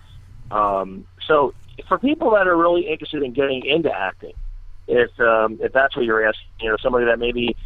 Um, 0.51 1.07
so 1.25 1.55
for 1.87 1.99
people 1.99 2.33
that 2.33 2.49
are 2.49 2.57
really 2.57 2.89
interested 2.89 3.23
in 3.23 3.33
getting 3.33 3.65
into 3.65 3.93
acting, 3.93 4.33
if 4.87 5.19
um, 5.21 5.59
if 5.63 5.73
that's 5.73 5.97
what 5.97 6.05
you're 6.05 6.27
asking, 6.27 6.47
you 6.61 6.71
know, 6.71 6.77
somebody 6.83 7.07
that 7.07 7.19
maybe 7.19 7.57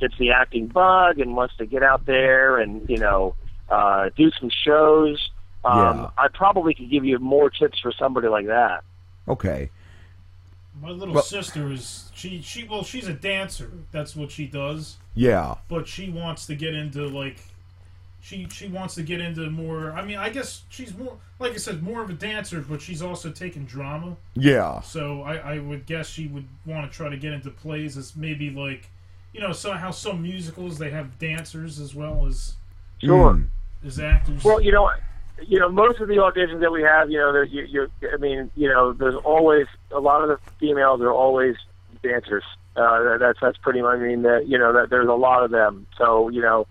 gets 0.00 0.16
the 0.18 0.30
acting 0.30 0.66
bug 0.68 1.18
and 1.18 1.34
wants 1.36 1.56
to 1.56 1.66
get 1.66 1.82
out 1.82 2.06
there 2.06 2.58
and 2.58 2.88
you 2.88 2.98
know 2.98 3.34
uh, 3.68 4.10
do 4.16 4.30
some 4.40 4.50
shows, 4.64 5.30
um, 5.64 5.98
Yeah. 5.98 6.10
I 6.18 6.28
probably 6.28 6.74
could 6.74 6.90
give 6.90 7.04
you 7.04 7.18
more 7.18 7.50
tips 7.50 7.78
for 7.80 7.92
somebody 7.92 8.28
like 8.28 8.46
that. 8.46 8.84
Okay. 9.26 9.70
My 10.80 10.90
little 10.90 11.14
Well- 11.14 11.22
sister 11.24 11.70
is 11.72 12.10
she 12.14 12.40
she 12.42 12.64
well 12.64 12.84
she's 12.84 13.08
a 13.08 13.12
dancer. 13.14 13.70
That's 13.92 14.14
what 14.14 14.30
she 14.30 14.46
does. 14.46 14.98
Yeah. 15.14 15.56
But 15.68 15.88
she 15.88 16.08
wants 16.10 16.46
to 16.46 16.54
get 16.54 16.74
into 16.74 17.06
like 17.08 17.38
she 18.28 18.46
she 18.52 18.68
wants 18.68 18.94
to 18.96 19.02
get 19.02 19.20
into 19.22 19.48
more. 19.48 19.92
I 19.92 20.04
mean, 20.04 20.18
I 20.18 20.28
guess 20.28 20.62
she's 20.68 20.94
more 20.96 21.16
like 21.38 21.52
I 21.52 21.56
said, 21.56 21.82
more 21.82 22.02
of 22.02 22.10
a 22.10 22.12
dancer, 22.12 22.60
but 22.60 22.82
she's 22.82 23.00
also 23.00 23.30
taken 23.30 23.64
drama. 23.64 24.16
Yeah. 24.34 24.80
So 24.82 25.22
I, 25.22 25.36
I 25.36 25.58
would 25.60 25.86
guess 25.86 26.08
she 26.08 26.26
would 26.26 26.44
want 26.66 26.90
to 26.90 26.94
try 26.94 27.08
to 27.08 27.16
get 27.16 27.32
into 27.32 27.50
plays 27.50 27.96
as 27.96 28.14
maybe 28.16 28.50
like 28.50 28.90
you 29.32 29.40
know 29.40 29.52
so 29.52 29.72
how 29.72 29.90
some 29.92 30.20
musicals 30.22 30.76
they 30.78 30.90
have 30.90 31.18
dancers 31.18 31.80
as 31.80 31.94
well 31.94 32.26
as 32.26 32.54
Sure. 33.02 33.40
as 33.86 33.98
actors. 33.98 34.42
Well, 34.44 34.60
you 34.60 34.72
know, 34.72 34.90
you 35.46 35.58
know, 35.60 35.68
most 35.70 36.00
of 36.00 36.08
the 36.08 36.14
auditions 36.16 36.60
that 36.60 36.72
we 36.72 36.82
have, 36.82 37.10
you 37.10 37.18
know, 37.18 37.32
there, 37.32 37.44
you, 37.44 37.62
you, 37.62 37.88
I 38.12 38.16
mean, 38.16 38.50
you 38.56 38.68
know, 38.68 38.92
there's 38.92 39.14
always 39.14 39.68
a 39.92 40.00
lot 40.00 40.20
of 40.22 40.28
the 40.28 40.38
females 40.58 41.00
are 41.00 41.12
always 41.12 41.54
dancers. 42.02 42.42
Uh, 42.76 43.02
that- 43.04 43.18
that's 43.20 43.38
that's 43.40 43.56
pretty. 43.58 43.80
much- 43.80 43.98
I 43.98 44.02
mean, 44.02 44.22
that 44.22 44.48
you 44.48 44.58
know, 44.58 44.72
that 44.74 44.90
there's 44.90 45.08
a 45.08 45.12
lot 45.14 45.44
of 45.44 45.50
them. 45.50 45.86
So 45.96 46.28
you 46.28 46.42
know, 46.42 46.66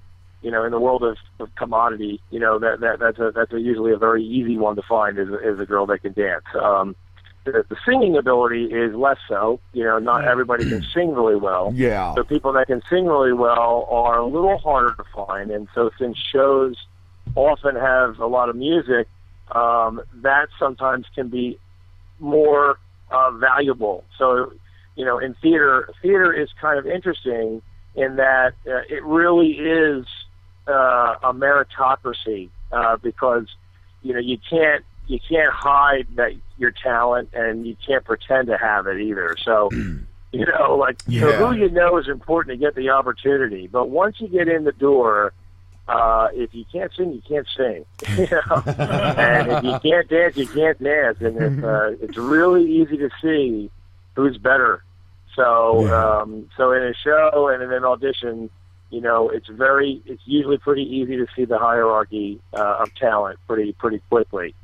you 0.47 0.51
know, 0.51 0.63
in 0.63 0.71
the 0.71 0.79
world 0.79 1.03
of, 1.03 1.17
of 1.41 1.53
commodity, 1.55 2.21
you 2.31 2.39
know, 2.39 2.57
that 2.57 2.79
that 2.79 2.99
that's 2.99 3.19
a 3.19 3.33
that's 3.35 3.51
a 3.51 3.59
usually 3.59 3.91
a 3.91 3.97
very 3.97 4.23
easy 4.23 4.57
one 4.57 4.77
to 4.77 4.81
find 4.81 5.19
is 5.19 5.27
is 5.43 5.59
a 5.59 5.65
girl 5.65 5.85
that 5.87 5.99
can 5.99 6.13
dance. 6.13 6.45
Um, 6.57 6.95
the, 7.43 7.65
the 7.67 7.75
singing 7.85 8.15
ability 8.15 8.63
is 8.63 8.95
less 8.95 9.17
so. 9.27 9.59
You 9.73 9.83
know, 9.83 9.99
not 9.99 10.23
everybody 10.23 10.63
can 10.63 10.81
sing 10.93 11.13
really 11.13 11.35
well. 11.35 11.73
Yeah. 11.75 12.15
So 12.15 12.23
people 12.23 12.53
that 12.53 12.67
can 12.67 12.81
sing 12.89 13.07
really 13.07 13.33
well 13.33 13.89
are 13.91 14.19
a 14.19 14.25
little 14.25 14.57
harder 14.57 14.95
to 14.95 15.03
find, 15.13 15.51
and 15.51 15.67
so 15.75 15.89
since 15.99 16.17
shows 16.17 16.77
often 17.35 17.75
have 17.75 18.19
a 18.19 18.25
lot 18.25 18.47
of 18.47 18.55
music, 18.55 19.09
um, 19.51 19.99
that 20.21 20.47
sometimes 20.57 21.07
can 21.13 21.27
be 21.27 21.59
more 22.19 22.79
uh, 23.11 23.31
valuable. 23.31 24.05
So, 24.17 24.53
you 24.95 25.03
know, 25.03 25.19
in 25.19 25.33
theater, 25.41 25.89
theater 26.01 26.31
is 26.31 26.47
kind 26.61 26.79
of 26.79 26.87
interesting 26.87 27.61
in 27.97 28.15
that 28.15 28.53
uh, 28.65 28.83
it 28.87 29.03
really 29.03 29.53
is 29.53 30.05
uh, 30.67 31.15
a 31.23 31.33
meritocracy 31.33 32.49
uh, 32.71 32.97
because 32.97 33.47
you 34.01 34.13
know 34.13 34.19
you 34.19 34.37
can't 34.49 34.83
you 35.07 35.19
can't 35.27 35.51
hide 35.51 36.07
that 36.15 36.33
your 36.57 36.71
talent 36.71 37.29
and 37.33 37.65
you 37.65 37.75
can't 37.85 38.03
pretend 38.03 38.47
to 38.47 38.57
have 38.57 38.87
it 38.87 38.99
either. 39.01 39.35
So. 39.43 39.69
You 40.33 40.45
know, 40.45 40.75
like 40.75 41.01
so 41.03 41.31
who 41.31 41.55
you 41.55 41.69
know 41.69 41.97
is 41.97 42.09
important 42.09 42.59
to 42.59 42.63
get 42.63 42.75
the 42.75 42.89
opportunity. 42.89 43.65
But 43.65 43.89
once 43.89 44.19
you 44.19 44.27
get 44.27 44.49
in 44.49 44.65
the 44.65 44.73
door, 44.73 45.31
uh, 45.87 46.27
if 46.33 46.53
you 46.53 46.65
can't 46.71 46.91
sing, 46.93 47.13
you 47.13 47.21
can't 47.27 47.47
sing. 47.55 47.85
You 48.17 48.27
know? 48.29 48.63
and 49.17 49.51
if 49.51 49.63
you 49.63 49.79
can't 49.79 50.09
dance, 50.09 50.37
you 50.37 50.47
can't 50.47 50.83
dance. 50.83 51.21
And 51.21 51.37
it's, 51.37 51.63
uh, 51.63 51.95
it's 52.01 52.17
really 52.17 52.69
easy 52.69 52.97
to 52.97 53.09
see 53.21 53.71
who's 54.15 54.37
better. 54.37 54.83
So, 55.35 55.87
um, 55.93 56.49
so 56.57 56.71
in 56.71 56.83
a 56.83 56.93
show 56.93 57.49
and 57.53 57.63
in 57.63 57.71
an 57.71 57.85
audition, 57.85 58.49
you 58.89 59.01
know, 59.01 59.29
it's 59.29 59.47
very, 59.47 60.01
it's 60.05 60.21
usually 60.25 60.57
pretty 60.57 60.83
easy 60.83 61.17
to 61.17 61.27
see 61.35 61.45
the 61.45 61.57
hierarchy 61.57 62.39
uh, 62.53 62.77
of 62.79 62.93
talent 62.95 63.39
pretty, 63.47 63.73
pretty 63.73 64.01
quickly. 64.09 64.55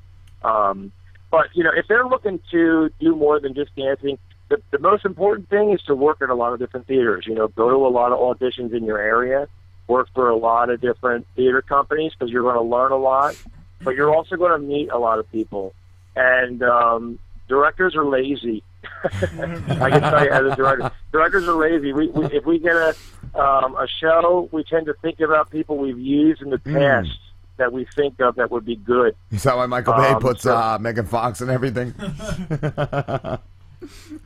Um, 0.44 0.92
but 1.30 1.48
you 1.54 1.64
know, 1.64 1.72
if 1.76 1.88
they're 1.88 2.06
looking 2.06 2.40
to 2.52 2.90
do 3.00 3.16
more 3.16 3.40
than 3.40 3.54
just 3.54 3.76
dancing, 3.76 4.18
the, 4.50 4.62
the 4.72 4.80
most 4.80 5.06
important 5.06 5.50
thing 5.50 5.72
is 5.72 5.82
to 5.84 5.96
work 5.96 6.22
at 6.22 6.30
a 6.30 6.36
lot 6.36 6.54
of 6.54 6.60
different 6.60 6.88
theaters. 6.88 7.26
You 7.28 7.36
know, 7.36 7.48
go 7.48 7.70
to 7.70 7.76
a 7.76 7.90
lot 7.90 8.12
of 8.12 8.20
auditions 8.20 8.74
in 8.74 8.86
your 8.86 9.00
area, 9.00 9.48
work 9.88 10.10
for 10.14 10.30
a 10.30 10.36
lot 10.36 10.70
of 10.70 10.80
different 10.80 11.26
theater 11.36 11.62
companies 11.62 12.14
because 12.14 12.32
you're 12.32 12.44
going 12.44 12.56
to 12.56 12.62
learn 12.62 12.92
a 12.92 12.98
lot, 12.98 13.36
but 13.82 13.96
you're 13.96 14.14
also 14.14 14.36
going 14.36 14.52
to 14.52 14.60
meet 14.60 14.90
a 14.92 14.98
lot 14.98 15.20
of 15.20 15.30
people. 15.32 15.74
And 16.16 16.62
um, 16.62 17.20
directors 17.48 17.96
are 17.96 18.06
lazy. 18.06 18.64
I 19.04 19.90
can 19.90 20.02
tell 20.02 20.24
you 20.24 20.32
as 20.32 20.54
a 20.54 20.56
director, 20.56 20.92
directors 21.12 21.48
are 21.48 21.56
lazy. 21.56 21.94
We, 21.94 22.08
we 22.08 22.26
if 22.28 22.46
we 22.46 22.60
get 22.60 22.76
a 22.76 22.96
um, 23.36 23.76
a 23.76 23.88
show, 24.00 24.50
we 24.52 24.64
tend 24.64 24.86
to 24.88 24.94
think 25.02 25.20
about 25.20 25.50
people 25.50 25.78
we've 25.78 26.00
used 26.00 26.42
in 26.42 26.50
the 26.50 26.60
past 26.60 27.10
that 27.58 27.72
we 27.72 27.86
think 27.96 28.20
of 28.20 28.36
that 28.36 28.50
would 28.52 28.66
be 28.66 28.76
good. 28.76 29.16
Is 29.32 29.44
that 29.44 29.56
why 29.56 29.66
Michael 29.68 29.94
Bay 29.94 30.10
Um, 30.10 30.22
puts 30.22 30.44
so- 30.44 30.56
uh, 30.56 30.78
Megan 30.82 31.06
Fox 31.06 31.42
and 31.42 31.50
everything? 31.52 31.94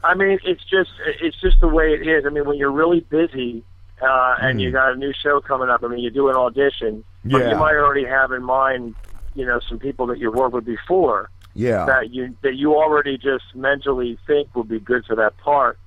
I 0.03 0.13
mean, 0.15 0.39
it's 0.43 0.63
just 0.65 0.91
it's 1.21 1.39
just 1.41 1.59
the 1.61 1.67
way 1.67 1.93
it 1.93 2.07
is. 2.07 2.25
I 2.25 2.29
mean, 2.29 2.45
when 2.45 2.57
you're 2.57 2.71
really 2.71 2.99
busy 3.01 3.63
uh, 4.01 4.35
and 4.39 4.61
you 4.61 4.69
Mhm. 4.69 4.73
got 4.73 4.93
a 4.93 4.95
new 4.95 5.11
show 5.13 5.41
coming 5.41 5.69
up, 5.69 5.83
I 5.83 5.87
mean, 5.87 5.99
you 5.99 6.11
do 6.11 6.29
an 6.29 6.35
audition, 6.35 7.03
but 7.25 7.39
Yeah. 7.39 7.49
you 7.51 7.55
might 7.57 7.73
already 7.75 8.05
have 8.05 8.31
in 8.31 8.43
mind, 8.43 8.93
you 9.33 9.45
know, 9.45 9.59
some 9.67 9.79
people 9.79 10.05
that 10.07 10.19
you've 10.19 10.35
worked 10.35 10.53
with 10.53 10.65
before 10.65 11.29
yeah. 11.55 11.85
that 11.85 12.11
you 12.11 12.35
that 12.43 12.55
you 12.55 12.75
already 12.75 13.17
just 13.17 13.55
mentally 13.55 14.17
think 14.27 14.55
would 14.55 14.67
be 14.69 14.79
good 14.79 15.03
for 15.05 15.15
that 15.15 15.35
part. 15.39 15.79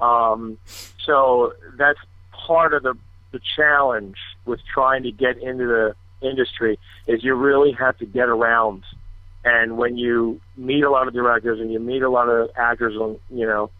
Um, 0.00 0.58
so 0.98 1.52
that's 1.76 1.98
part 2.46 2.74
of 2.74 2.82
the 2.82 2.94
the 3.32 3.40
challenge 3.56 4.16
with 4.44 4.60
trying 4.72 5.02
to 5.02 5.10
get 5.10 5.36
into 5.38 5.66
the 5.66 5.94
industry 6.26 6.78
is 7.06 7.22
you 7.24 7.34
really 7.34 7.72
have 7.72 7.98
to 7.98 8.06
get 8.06 8.28
around. 8.28 8.84
And 9.44 9.76
when 9.76 9.96
you 9.96 10.40
meet 10.56 10.82
a 10.84 10.90
lot 10.90 11.06
of 11.08 11.14
directors 11.14 11.60
and 11.60 11.72
you 11.72 11.78
meet 11.80 12.02
a 12.02 12.08
lot 12.08 12.28
of 12.28 12.50
actors 12.56 12.96
on, 12.96 13.18
you 13.30 13.46
know, 13.46 13.70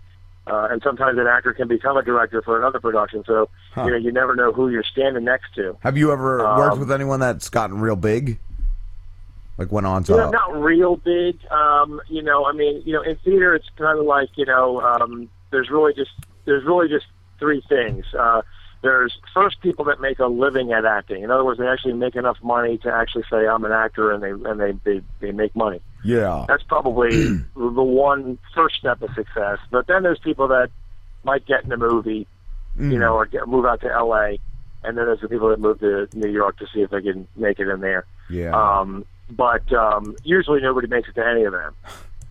uh, 0.47 0.69
and 0.71 0.83
sometimes 0.83 1.19
an 1.19 1.27
actor 1.27 1.53
can 1.53 1.69
become 1.69 1.97
a 1.97 2.03
director 2.03 2.43
for 2.43 2.59
another 2.59 2.79
production. 2.81 3.25
So, 3.27 3.49
Huh. 3.75 3.85
you 3.85 3.91
know, 3.93 3.97
you 3.97 4.13
never 4.13 4.35
know 4.37 4.53
who 4.53 4.69
you're 4.69 4.85
standing 4.85 5.25
next 5.25 5.55
to. 5.55 5.77
Have 5.81 5.97
you 5.97 6.13
ever 6.13 6.39
worked 6.57 6.75
Um, 6.75 6.81
with 6.81 6.93
anyone 6.93 7.21
that's 7.21 7.49
gotten 7.49 7.81
real 7.81 7.97
big? 7.97 8.39
Like 9.59 9.73
went 9.73 9.87
on 9.87 10.05
to. 10.05 10.13
You 10.13 10.19
know, 10.19 10.31
not 10.31 10.55
real 10.61 10.97
big. 10.97 11.39
Um, 11.51 12.01
you 12.09 12.23
know, 12.23 12.45
I 12.47 12.53
mean, 12.53 12.83
you 12.85 12.93
know, 12.93 13.01
in 13.03 13.17
theater, 13.25 13.55
it's 13.55 13.69
kind 13.79 13.99
of 13.99 14.05
like 14.05 14.29
you 14.37 14.45
know, 14.45 14.81
um, 14.83 15.29
there's 15.51 15.71
really 15.71 15.95
just 15.95 16.11
there's 16.45 16.65
really 16.65 16.89
just 16.89 17.07
three 17.39 17.63
things. 17.69 18.05
Uh, 18.13 18.43
there's 18.83 19.19
first 19.35 19.61
people 19.61 19.85
that 19.87 20.01
make 20.01 20.19
a 20.19 20.27
living 20.27 20.73
at 20.73 20.85
acting. 20.85 21.23
In 21.23 21.31
other 21.31 21.45
words, 21.45 21.59
they 21.59 21.67
actually 21.67 21.95
make 21.95 22.15
enough 22.15 22.37
money 22.43 22.79
to 22.79 22.93
actually 22.93 23.25
say 23.31 23.47
I'm 23.47 23.65
an 23.65 23.73
actor, 23.73 24.13
and 24.13 24.23
they 24.23 24.31
and 24.31 24.61
they 24.61 24.73
they, 24.85 25.03
they 25.21 25.33
make 25.33 25.55
money. 25.57 25.81
yeah. 26.05 26.45
That's 26.49 26.63
probably 26.63 27.11
the 27.57 27.83
one 27.83 28.39
first 28.55 28.77
step 28.77 29.03
of 29.03 29.11
success. 29.15 29.59
But 29.71 29.87
then 29.87 30.03
there's 30.03 30.19
people 30.19 30.49
that 30.49 30.71
might 31.25 31.47
get 31.47 31.65
in 31.65 31.73
a 31.73 31.77
movie, 31.77 32.27
you 32.79 32.99
know, 32.99 33.15
or 33.15 33.27
get, 33.27 33.49
move 33.49 33.65
out 33.67 33.81
to 33.81 33.91
L.A. 33.93 34.39
And 34.85 34.97
then 34.97 35.07
there's 35.07 35.21
the 35.21 35.29
people 35.29 35.49
that 35.49 35.59
move 35.59 35.81
to 35.81 36.09
New 36.15 36.31
York 36.31 36.59
to 36.59 36.67
see 36.73 36.81
if 36.81 36.91
they 36.91 37.03
can 37.03 37.27
make 37.35 37.59
it 37.59 37.69
in 37.69 37.81
there. 37.81 38.05
Yeah. 38.31 38.53
Um, 38.55 39.05
but 39.29 39.73
um, 39.73 40.15
usually 40.23 40.61
nobody 40.61 40.87
makes 40.87 41.09
it 41.09 41.15
to 41.17 41.27
any 41.27 41.43
of 41.45 41.53
them. 41.53 41.75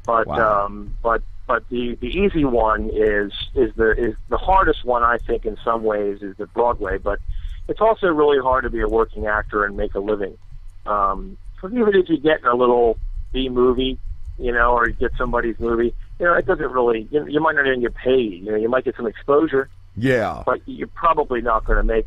But 0.05 0.27
Wow. 0.27 0.65
um, 0.65 0.95
but 1.01 1.21
but 1.47 1.67
the 1.69 1.95
the 2.01 2.07
easy 2.07 2.45
one 2.45 2.89
is 2.93 3.31
is 3.55 3.73
the 3.75 3.91
is 3.91 4.15
the 4.29 4.37
hardest 4.37 4.85
one 4.85 5.03
I 5.03 5.17
think 5.17 5.45
in 5.45 5.57
some 5.63 5.83
ways 5.83 6.21
is 6.21 6.35
the 6.37 6.47
Broadway. 6.47 6.97
But 6.97 7.19
it's 7.67 7.81
also 7.81 8.07
really 8.07 8.39
hard 8.39 8.63
to 8.63 8.69
be 8.69 8.81
a 8.81 8.87
working 8.87 9.25
actor 9.27 9.63
and 9.65 9.75
make 9.75 9.95
a 9.95 9.99
living. 9.99 10.37
Um, 10.85 11.37
so 11.61 11.69
even 11.69 11.95
if 11.95 12.09
you 12.09 12.17
get 12.17 12.41
in 12.41 12.47
a 12.47 12.55
little 12.55 12.97
B 13.33 13.49
movie, 13.49 13.97
you 14.37 14.51
know, 14.51 14.73
or 14.73 14.87
you 14.87 14.93
get 14.93 15.11
somebody's 15.17 15.59
movie, 15.59 15.93
you 16.19 16.25
know, 16.25 16.33
it 16.35 16.45
doesn't 16.45 16.71
really. 16.71 17.07
You, 17.11 17.25
you 17.27 17.39
might 17.39 17.55
not 17.55 17.65
even 17.65 17.81
get 17.81 17.95
paid. 17.95 18.43
You 18.43 18.51
know, 18.51 18.57
you 18.57 18.69
might 18.69 18.85
get 18.85 18.95
some 18.95 19.07
exposure 19.07 19.69
Yeah. 19.95 20.43
but 20.45 20.61
you're 20.65 20.87
probably 20.87 21.41
not 21.41 21.65
going 21.65 21.77
to 21.77 21.83
make 21.83 22.05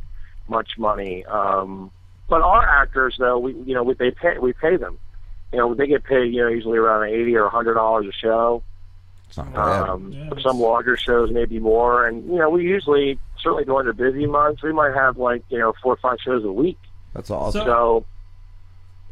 much 0.48 0.78
money. 0.78 1.24
Um, 1.26 1.90
but 2.28 2.42
our 2.42 2.62
actors, 2.66 3.16
though, 3.18 3.38
we 3.38 3.54
you 3.54 3.74
know 3.74 3.82
we 3.82 3.94
they 3.94 4.10
pay 4.10 4.38
we 4.38 4.52
pay 4.52 4.76
them. 4.76 4.98
You 5.52 5.58
know 5.58 5.74
they 5.74 5.86
get 5.86 6.04
paid 6.04 6.32
you 6.32 6.42
know 6.42 6.48
usually 6.48 6.78
around 6.78 7.08
eighty 7.08 7.34
or 7.36 7.46
a 7.46 7.50
hundred 7.50 7.74
dollars 7.74 8.06
a 8.06 8.12
show. 8.12 8.62
It's 9.28 9.36
not 9.36 9.52
bad. 9.52 9.88
Um, 9.88 10.28
for 10.30 10.40
some 10.40 10.58
larger 10.58 10.96
shows, 10.96 11.30
maybe 11.30 11.58
more. 11.58 12.06
And 12.06 12.24
you 12.26 12.38
know 12.38 12.50
we 12.50 12.64
usually 12.64 13.18
certainly 13.40 13.64
during 13.64 13.86
the 13.86 13.92
busy 13.92 14.26
months 14.26 14.62
we 14.62 14.72
might 14.72 14.94
have 14.94 15.18
like 15.18 15.42
you 15.48 15.58
know 15.58 15.72
four 15.82 15.94
or 15.94 15.96
five 15.96 16.18
shows 16.24 16.44
a 16.44 16.52
week. 16.52 16.78
That's 17.14 17.30
awesome. 17.30 17.64
So 17.64 18.04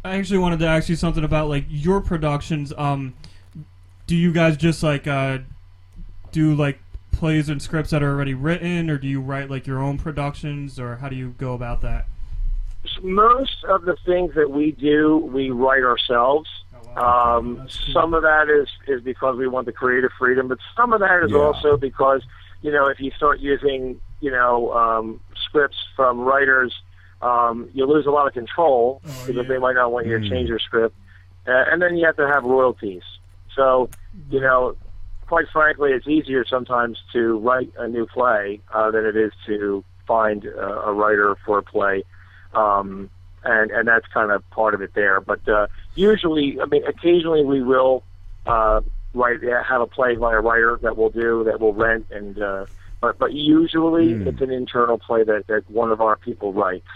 I 0.05 0.17
actually 0.17 0.39
wanted 0.39 0.61
to 0.61 0.67
ask 0.67 0.89
you 0.89 0.97
something 0.97 1.25
about 1.25 1.49
like 1.49 1.65
your 1.69 2.01
productions. 2.01 2.73
Um, 2.77 3.15
do 4.07 4.15
you 4.15 4.33
guys 4.33 4.57
just 4.57 4.83
like 4.83 5.07
uh, 5.07 5.39
do 6.33 6.55
like 6.55 6.79
plays 7.13 7.49
and 7.49 7.61
scripts 7.61 7.91
that 7.91 8.03
are 8.03 8.11
already 8.11 8.35
written, 8.35 8.89
or 8.89 8.99
do 8.99 9.09
you 9.09 9.21
write 9.21 9.51
like 9.51 9.67
your 9.67 9.83
own 9.83 9.99
productions, 9.99 10.79
or 10.79 10.97
how 10.97 11.09
do 11.09 11.17
you 11.17 11.35
go 11.39 11.55
about 11.55 11.81
that? 11.81 12.07
Most 13.03 13.65
of 13.69 13.85
the 13.85 13.97
things 14.05 14.35
that 14.35 14.51
we 14.51 14.73
do, 14.73 15.17
we 15.33 15.51
write 15.51 15.83
ourselves. 15.83 16.49
Um, 16.97 17.61
some 17.93 18.15
of 18.15 18.23
that 18.23 18.49
is 18.49 18.69
is 18.89 19.03
because 19.03 19.37
we 19.37 19.47
want 19.49 19.67
the 19.67 19.73
creative 19.73 20.11
freedom, 20.19 20.49
but 20.49 20.59
some 20.77 20.93
of 20.93 21.01
that 21.01 21.23
is 21.23 21.33
Yeah. 21.33 21.39
also 21.39 21.77
because 21.77 22.23
you 22.63 22.73
know 22.73 22.89
if 22.89 22.99
you 23.01 23.11
start 23.11 23.41
using 23.41 24.01
you 24.21 24.31
know 24.31 24.73
um, 24.73 25.21
scripts 25.37 25.77
from 25.95 26.21
writers, 26.21 26.75
um, 27.21 27.69
you 27.75 27.87
lose 27.87 28.07
a 28.07 28.11
lot 28.11 28.27
of 28.27 28.33
control 28.33 29.03
because 29.27 29.47
they 29.47 29.59
might 29.59 29.75
not 29.75 29.93
want 29.93 30.07
you 30.07 30.19
to 30.19 30.29
change 30.29 30.49
your 30.49 30.59
script, 30.59 30.97
uh, 31.47 31.65
and 31.71 31.83
then 31.83 31.97
you 31.97 32.07
have 32.07 32.17
to 32.17 32.27
have 32.27 32.45
royalties. 32.45 33.03
So 33.55 33.91
you 34.31 34.41
know, 34.41 34.77
quite 35.27 35.47
frankly, 35.53 35.91
it's 35.93 36.09
easier 36.09 36.45
sometimes 36.49 36.99
to 37.13 37.39
write 37.41 37.73
a 37.79 37.89
new 37.89 38.07
play 38.07 38.63
uh, 38.73 38.91
than 38.91 39.05
it 39.05 39.17
is 39.17 39.33
to 39.47 39.85
find 40.07 40.47
uh, 40.47 40.83
a 40.83 40.93
writer 40.95 41.37
for 41.45 41.59
a 41.59 41.63
play 41.63 42.05
um, 42.55 43.11
and 43.45 43.71
and 43.71 43.87
that's 43.89 44.07
kind 44.09 44.31
of 44.31 44.49
part 44.51 44.75
of 44.75 44.83
it 44.83 44.93
there. 44.95 45.21
But 45.21 45.47
uh, 45.49 45.67
usually, 45.95 46.59
I 46.61 46.67
mean, 46.67 46.85
occasionally 46.85 47.45
we 47.45 47.63
will 47.63 48.03
uh, 48.47 48.81
write 49.15 49.41
have 49.43 49.81
a 49.81 49.87
play 49.87 50.17
by 50.17 50.35
a 50.35 50.41
writer 50.41 50.79
that 50.83 50.97
we'll 50.97 51.11
do 51.11 51.45
that 51.45 51.61
we'll 51.61 51.73
rent, 51.73 52.07
and 52.11 52.41
uh, 52.41 52.67
but 53.01 53.19
but 53.19 53.33
usually 53.33 54.15
Hmm. 54.15 54.29
it's 54.29 54.41
an 54.41 54.51
internal 54.51 54.99
play 54.99 55.25
that 55.25 55.47
that 55.49 55.71
one 55.71 55.91
of 55.93 56.01
our 56.01 56.17
people 56.17 56.53
writes. 56.53 56.87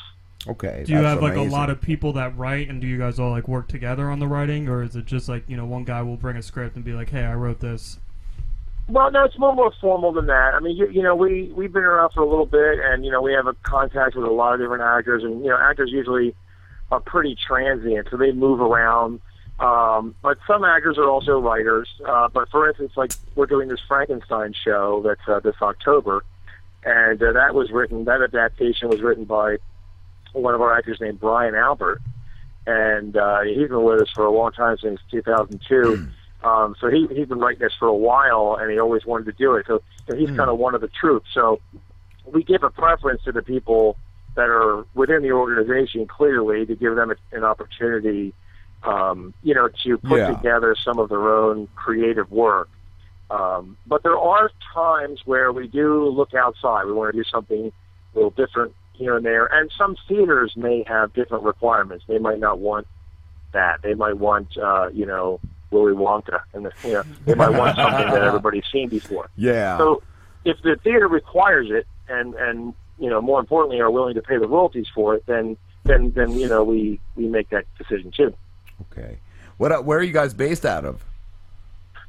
Okay. 0.49 0.85
Do 0.87 0.93
you 0.95 1.03
that's 1.03 1.15
have 1.15 1.23
like 1.23 1.35
amazing. 1.35 1.53
a 1.53 1.53
lot 1.53 1.69
of 1.69 1.83
people 1.83 2.15
that 2.15 2.37
write, 2.37 2.71
and 2.71 2.81
do 2.81 2.87
you 2.87 2.97
guys 2.97 3.19
all 3.19 3.31
like 3.31 3.47
work 3.47 3.69
together 3.69 4.11
on 4.11 4.21
the 4.21 4.27
writing, 4.27 4.69
or 4.69 4.83
is 4.83 4.97
it 4.97 5.05
just 5.05 5.29
like 5.29 5.45
you 5.49 5.57
know 5.57 5.67
one 5.67 5.85
guy 5.85 6.01
will 6.03 6.17
bring 6.17 6.37
a 6.37 6.43
script 6.43 6.77
and 6.77 6.85
be 6.85 6.95
like, 6.95 7.11
"Hey, 7.11 7.25
I 7.25 7.35
wrote 7.35 7.61
this." 7.61 7.99
Well, 8.91 9.11
no, 9.12 9.25
it's 9.25 9.39
more 9.39 9.55
more 9.55 9.73
formal 9.81 10.12
than 10.12 10.27
that. 10.27 10.55
I 10.55 10.61
mean, 10.61 10.77
you, 10.77 10.89
you 10.89 11.03
know, 11.03 11.15
we 11.15 11.53
we've 11.55 11.73
been 11.73 11.85
around 11.85 12.11
for 12.11 12.23
a 12.23 12.29
little 12.29 12.47
bit, 12.47 12.81
and 12.83 13.05
you 13.05 13.12
know, 13.12 13.23
we 13.23 13.33
have 13.33 13.47
a 13.47 13.55
contact 13.62 14.17
with 14.17 14.25
a 14.25 14.33
lot 14.33 14.55
of 14.55 14.61
different 14.61 14.83
actors, 14.83 15.23
and 15.23 15.43
you 15.45 15.51
know, 15.51 15.59
actors 15.59 15.91
usually 15.93 16.35
are 16.91 16.99
pretty 16.99 17.37
transient, 17.37 18.09
so 18.11 18.17
they 18.17 18.33
move 18.33 18.61
around. 18.61 19.21
Um, 19.61 20.17
but 20.23 20.39
some 20.47 20.65
actors 20.65 20.99
are 20.99 21.09
also 21.09 21.39
writers. 21.39 21.89
Uh, 22.05 22.29
but 22.33 22.49
for 22.51 22.69
instance, 22.69 22.93
like 22.97 23.12
we're 23.37 23.47
doing 23.47 23.69
this 23.69 23.81
Frankenstein 23.87 24.55
show 24.65 25.03
that's 25.05 25.21
uh, 25.29 25.39
this 25.39 25.57
October, 25.62 26.25
and 26.85 27.23
uh, 27.23 27.33
that 27.33 27.55
was 27.55 27.71
written. 27.71 28.05
That 28.07 28.23
adaptation 28.23 28.89
was 28.89 29.03
written 29.03 29.25
by 29.25 29.59
one 30.33 30.55
of 30.55 30.61
our 30.61 30.77
actors 30.77 30.99
named 31.01 31.21
Brian 31.21 31.55
Albert, 31.55 32.03
and 32.67 33.17
uh, 33.17 33.43
he's 33.43 33.69
been 33.69 33.85
with 33.85 34.03
us 34.03 34.09
for 34.12 34.25
a 34.25 34.33
long 34.33 34.51
time 34.51 34.79
since 34.83 34.99
2002. 35.12 36.09
Um, 36.43 36.75
so 36.81 36.89
he 36.89 37.07
he's 37.15 37.29
been 37.29 37.39
writing 37.39 37.61
this 37.61 37.75
for 37.79 37.89
a 37.89 37.95
while, 37.95 38.57
and 38.61 38.71
he 38.71 38.79
always 38.79 39.05
wanted 39.05 39.27
to 39.27 39.33
do 39.33 39.55
it. 39.55 39.67
So, 39.67 39.83
so 40.07 40.15
he's 40.15 40.29
kind 40.37 40.49
of 40.49 40.59
one 40.59 40.75
of 40.75 40.81
the 40.81 40.89
troops. 40.89 41.29
So 41.35 41.61
we 42.25 42.43
give 42.43 42.62
a 42.62 42.71
preference 42.71 43.23
to 43.25 43.33
the 43.33 43.43
people 43.43 43.97
that 44.37 44.49
are 44.49 44.85
within 44.95 45.23
the 45.23 45.33
organization 45.33 46.07
clearly 46.07 46.65
to 46.65 46.75
give 46.75 46.95
them 46.97 47.11
a, 47.11 47.37
an 47.37 47.45
opportunity, 47.45 48.33
um, 48.85 49.35
you 49.43 49.55
know, 49.55 49.69
to 49.85 49.99
put 49.99 50.19
Yeah. 50.19 50.27
together 50.29 50.75
some 50.83 50.99
of 50.99 51.09
their 51.09 51.29
own 51.29 51.69
creative 51.75 52.31
work. 52.31 52.69
Um, 53.31 53.77
but 53.87 54.03
there 54.03 54.19
are 54.19 54.51
times 54.73 55.21
where 55.25 55.53
we 55.53 55.69
do 55.69 56.09
look 56.09 56.35
outside. 56.35 56.87
We 56.87 56.93
want 56.93 57.15
to 57.15 57.23
do 57.23 57.29
something 57.31 57.67
a 57.67 58.17
little 58.17 58.31
different 58.31 58.75
here 58.93 59.17
and 59.17 59.25
there. 59.25 59.47
And 59.47 59.71
some 59.77 59.97
theaters 60.09 60.55
may 60.57 60.85
have 60.87 61.12
different 61.12 61.45
requirements. 61.45 62.05
They 62.09 62.19
might 62.19 62.41
not 62.41 62.59
want 62.59 62.87
that. 63.53 63.83
They 63.83 63.95
might 63.95 64.17
want, 64.19 64.57
uh, 64.57 64.89
you 64.93 65.07
know, 65.07 65.41
Willy 65.71 65.93
Wonka, 65.93 66.41
and 66.53 66.67
the, 66.67 66.73
you 66.85 66.93
know, 66.93 67.03
they 67.25 67.35
might 67.35 67.51
want 67.51 67.77
something 67.77 68.07
that 68.07 68.23
everybody's 68.23 68.65
seen 68.73 68.89
before. 68.89 69.31
Yeah. 69.37 69.79
So 69.79 70.03
if 70.45 70.61
the 70.63 70.77
theater 70.83 71.09
requires 71.09 71.69
it, 71.71 71.87
and 72.09 72.35
and 72.35 72.75
you 72.99 73.09
know, 73.09 73.21
more 73.21 73.41
importantly, 73.41 73.81
are 73.81 73.91
willing 73.91 74.15
to 74.15 74.23
pay 74.23 74.37
the 74.37 74.49
royalties 74.49 74.87
for 74.95 75.15
it, 75.15 75.25
then 75.27 75.57
then 75.85 76.13
then 76.13 76.33
you 76.33 76.49
know, 76.49 76.65
we 76.65 77.01
we 77.15 77.27
make 77.27 77.51
that 77.51 77.65
decision 77.79 78.11
too. 78.11 78.35
Okay. 78.93 79.19
What? 79.59 79.73
uh, 79.73 79.83
Where 79.83 79.99
are 79.99 80.03
you 80.03 80.13
guys 80.13 80.35
based 80.35 80.67
out 80.67 80.85
of? 80.85 81.05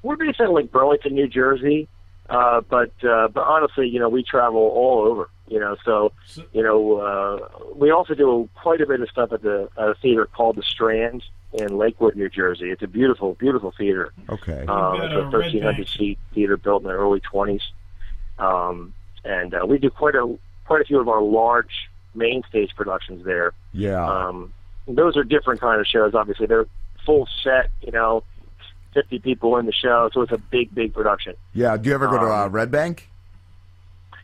We're 0.03 0.15
based 0.15 0.39
in 0.39 0.51
like 0.51 0.71
Burlington, 0.71 1.13
New 1.13 1.27
Jersey, 1.27 1.87
uh, 2.29 2.61
but 2.61 2.91
uh, 3.03 3.27
but 3.27 3.41
honestly, 3.41 3.87
you 3.87 3.99
know, 3.99 4.09
we 4.09 4.23
travel 4.23 4.59
all 4.61 5.03
over. 5.07 5.29
You 5.47 5.59
know, 5.59 5.75
so 5.83 6.13
you 6.53 6.63
know, 6.63 6.97
uh, 6.97 7.73
we 7.75 7.91
also 7.91 8.15
do 8.15 8.49
quite 8.55 8.79
a 8.81 8.87
bit 8.87 9.01
of 9.01 9.09
stuff 9.09 9.33
at 9.33 9.41
the 9.41 9.69
at 9.77 9.89
a 9.89 9.95
theater 9.95 10.25
called 10.25 10.55
the 10.55 10.63
Strand 10.63 11.23
in 11.53 11.77
Lakewood, 11.77 12.15
New 12.15 12.29
Jersey. 12.29 12.71
It's 12.71 12.81
a 12.81 12.87
beautiful, 12.87 13.33
beautiful 13.35 13.73
theater. 13.77 14.13
Okay. 14.29 14.65
Um, 14.67 14.93
We've 14.93 15.03
it's 15.03 15.13
got 15.13 15.33
a 15.33 15.37
a 15.37 15.39
1,300 15.41 15.87
seat 15.87 16.19
theater 16.33 16.57
built 16.57 16.83
in 16.83 16.87
the 16.87 16.93
early 16.93 17.21
20s, 17.21 17.61
um, 18.39 18.93
and 19.23 19.53
uh, 19.53 19.65
we 19.67 19.77
do 19.77 19.89
quite 19.89 20.15
a 20.15 20.37
quite 20.65 20.81
a 20.81 20.85
few 20.85 20.99
of 20.99 21.09
our 21.09 21.21
large 21.21 21.89
main 22.15 22.43
stage 22.49 22.71
productions 22.75 23.25
there. 23.25 23.53
Yeah. 23.73 24.05
Um, 24.05 24.53
those 24.87 25.15
are 25.17 25.23
different 25.23 25.61
kind 25.61 25.79
of 25.79 25.87
shows. 25.87 26.15
Obviously, 26.15 26.47
they're 26.47 26.67
full 27.05 27.27
set. 27.43 27.69
You 27.81 27.91
know, 27.91 28.23
50 28.93 29.19
people 29.19 29.57
in 29.57 29.65
the 29.65 29.73
show, 29.73 30.09
so 30.13 30.21
it's 30.21 30.31
a 30.31 30.37
big, 30.37 30.73
big 30.73 30.93
production. 30.93 31.35
yeah. 31.53 31.77
Do 31.77 31.89
you 31.89 31.95
ever 31.95 32.07
go 32.07 32.17
to 32.19 32.25
uh, 32.25 32.45
um, 32.45 32.51
Red 32.51 32.71
Bank? 32.71 33.09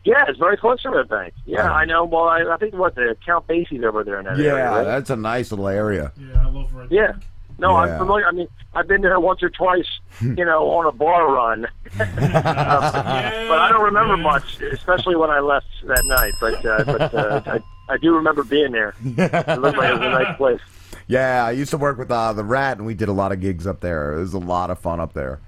Yeah, 0.08 0.24
it's 0.26 0.38
very 0.38 0.56
close 0.56 0.80
to 0.82 0.90
Red 0.90 1.10
Bank. 1.10 1.34
Yeah, 1.44 1.70
I 1.70 1.84
know. 1.84 2.06
Well, 2.06 2.24
I, 2.24 2.42
I 2.42 2.56
think 2.56 2.72
what 2.72 2.94
the 2.94 3.14
Count 3.26 3.46
Basie's 3.46 3.84
over 3.84 4.02
there 4.02 4.18
in 4.18 4.24
that 4.24 4.38
area. 4.38 4.54
Yeah, 4.54 4.76
right? 4.76 4.84
that's 4.84 5.10
a 5.10 5.16
nice 5.16 5.50
little 5.50 5.68
area. 5.68 6.12
Yeah, 6.16 6.46
I 6.46 6.50
love 6.50 6.72
Red 6.72 6.90
Yeah. 6.90 7.12
No, 7.58 7.72
Yeah. 7.72 7.92
I'm 7.92 7.98
familiar. 7.98 8.26
I 8.26 8.30
mean, 8.30 8.48
I've 8.72 8.88
been 8.88 9.02
there 9.02 9.20
once 9.20 9.42
or 9.42 9.50
twice, 9.50 10.00
you 10.22 10.46
know, 10.46 10.70
on 10.70 10.86
a 10.86 10.92
bar 10.92 11.30
run. 11.30 11.66
Uh, 11.66 11.70
but 11.98 13.58
I 13.58 13.68
don't 13.70 13.84
remember 13.84 14.16
much, 14.16 14.62
especially 14.62 15.14
when 15.14 15.28
I 15.28 15.40
left 15.40 15.66
that 15.84 16.02
night. 16.06 16.32
But 16.40 16.64
uh, 16.64 16.84
but 16.84 17.14
uh, 17.14 17.42
I, 17.44 17.92
I 17.92 17.98
do 17.98 18.14
remember 18.14 18.44
being 18.44 18.72
there. 18.72 18.94
It 19.04 19.60
looked 19.60 19.76
like 19.76 19.90
it 19.90 19.98
was 19.98 20.06
a 20.06 20.24
nice 20.24 20.36
place. 20.38 20.60
Yeah, 21.06 21.44
I 21.44 21.50
used 21.50 21.70
to 21.72 21.78
work 21.78 21.98
with 21.98 22.10
uh, 22.10 22.32
the 22.32 22.44
Rat, 22.44 22.78
and 22.78 22.86
we 22.86 22.94
did 22.94 23.10
a 23.10 23.12
lot 23.12 23.32
of 23.32 23.40
gigs 23.40 23.66
up 23.66 23.80
there. 23.80 24.14
It 24.14 24.20
was 24.20 24.32
a 24.32 24.38
lot 24.38 24.70
of 24.70 24.78
fun 24.78 25.00
up 25.00 25.12
there. 25.12 25.40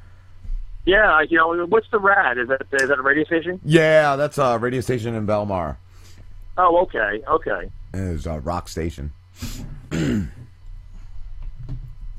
Yeah, 0.87 1.21
you 1.29 1.37
know, 1.37 1.67
what's 1.67 1.89
the 1.91 1.99
Rat? 1.99 2.39
Is 2.39 2.49
that 2.49 2.63
is 2.81 2.89
that 2.89 2.99
a 2.99 3.03
radio 3.03 3.25
station? 3.25 3.61
Yeah, 3.65 4.17
that's 4.17 4.39
a 4.39 4.59
radio 4.59 4.81
station 4.81 5.15
in 5.15 5.27
Belmar. 5.27 5.77
Oh, 6.57 6.79
okay, 6.83 7.23
okay. 7.29 7.71
It's 7.93 8.27
a 8.27 8.41
rock 8.41 8.69
station. 8.69 9.13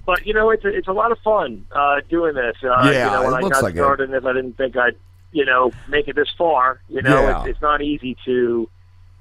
But 0.05 0.25
you 0.25 0.33
know, 0.33 0.49
it's 0.49 0.65
a, 0.65 0.67
it's 0.69 0.87
a 0.87 0.91
lot 0.93 1.11
of 1.11 1.19
fun 1.19 1.65
uh, 1.71 2.01
doing 2.09 2.33
this. 2.33 2.55
Uh, 2.63 2.89
Yeah, 2.91 3.05
you 3.05 3.11
know, 3.11 3.23
when 3.25 3.33
it 3.33 3.37
I 3.37 3.39
looks 3.41 3.57
got 3.57 3.63
like 3.63 3.75
it. 3.75 3.77
started, 3.77 4.03
in 4.05 4.11
this, 4.11 4.25
I 4.25 4.33
didn't 4.33 4.57
think 4.57 4.75
I'd 4.75 4.95
you 5.31 5.45
know 5.45 5.71
make 5.87 6.07
it 6.07 6.15
this 6.15 6.27
far. 6.37 6.81
You 6.89 7.01
know, 7.03 7.21
Yeah. 7.21 7.39
it's, 7.41 7.49
it's 7.51 7.61
not 7.61 7.81
easy 7.81 8.17
to 8.25 8.67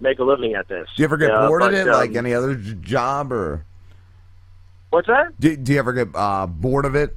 make 0.01 0.19
a 0.19 0.25
living 0.25 0.55
at 0.55 0.69
this. 0.69 0.89
Do 0.97 1.03
you 1.03 1.05
ever 1.05 1.19
get 1.19 1.31
Uh, 1.31 1.47
bored 1.47 1.63
of 1.63 1.75
it, 1.75 1.87
um, 1.87 1.93
like 1.95 2.17
any 2.17 2.33
other 2.33 2.55
job, 2.55 3.31
or 3.33 3.65
What's 4.89 5.07
that? 5.07 5.39
do, 5.39 5.55
do 5.55 5.73
you 5.75 5.79
ever 5.79 5.93
get 5.93 6.09
uh, 6.15 6.47
bored 6.47 6.87
of 6.87 6.95
it, 6.95 7.17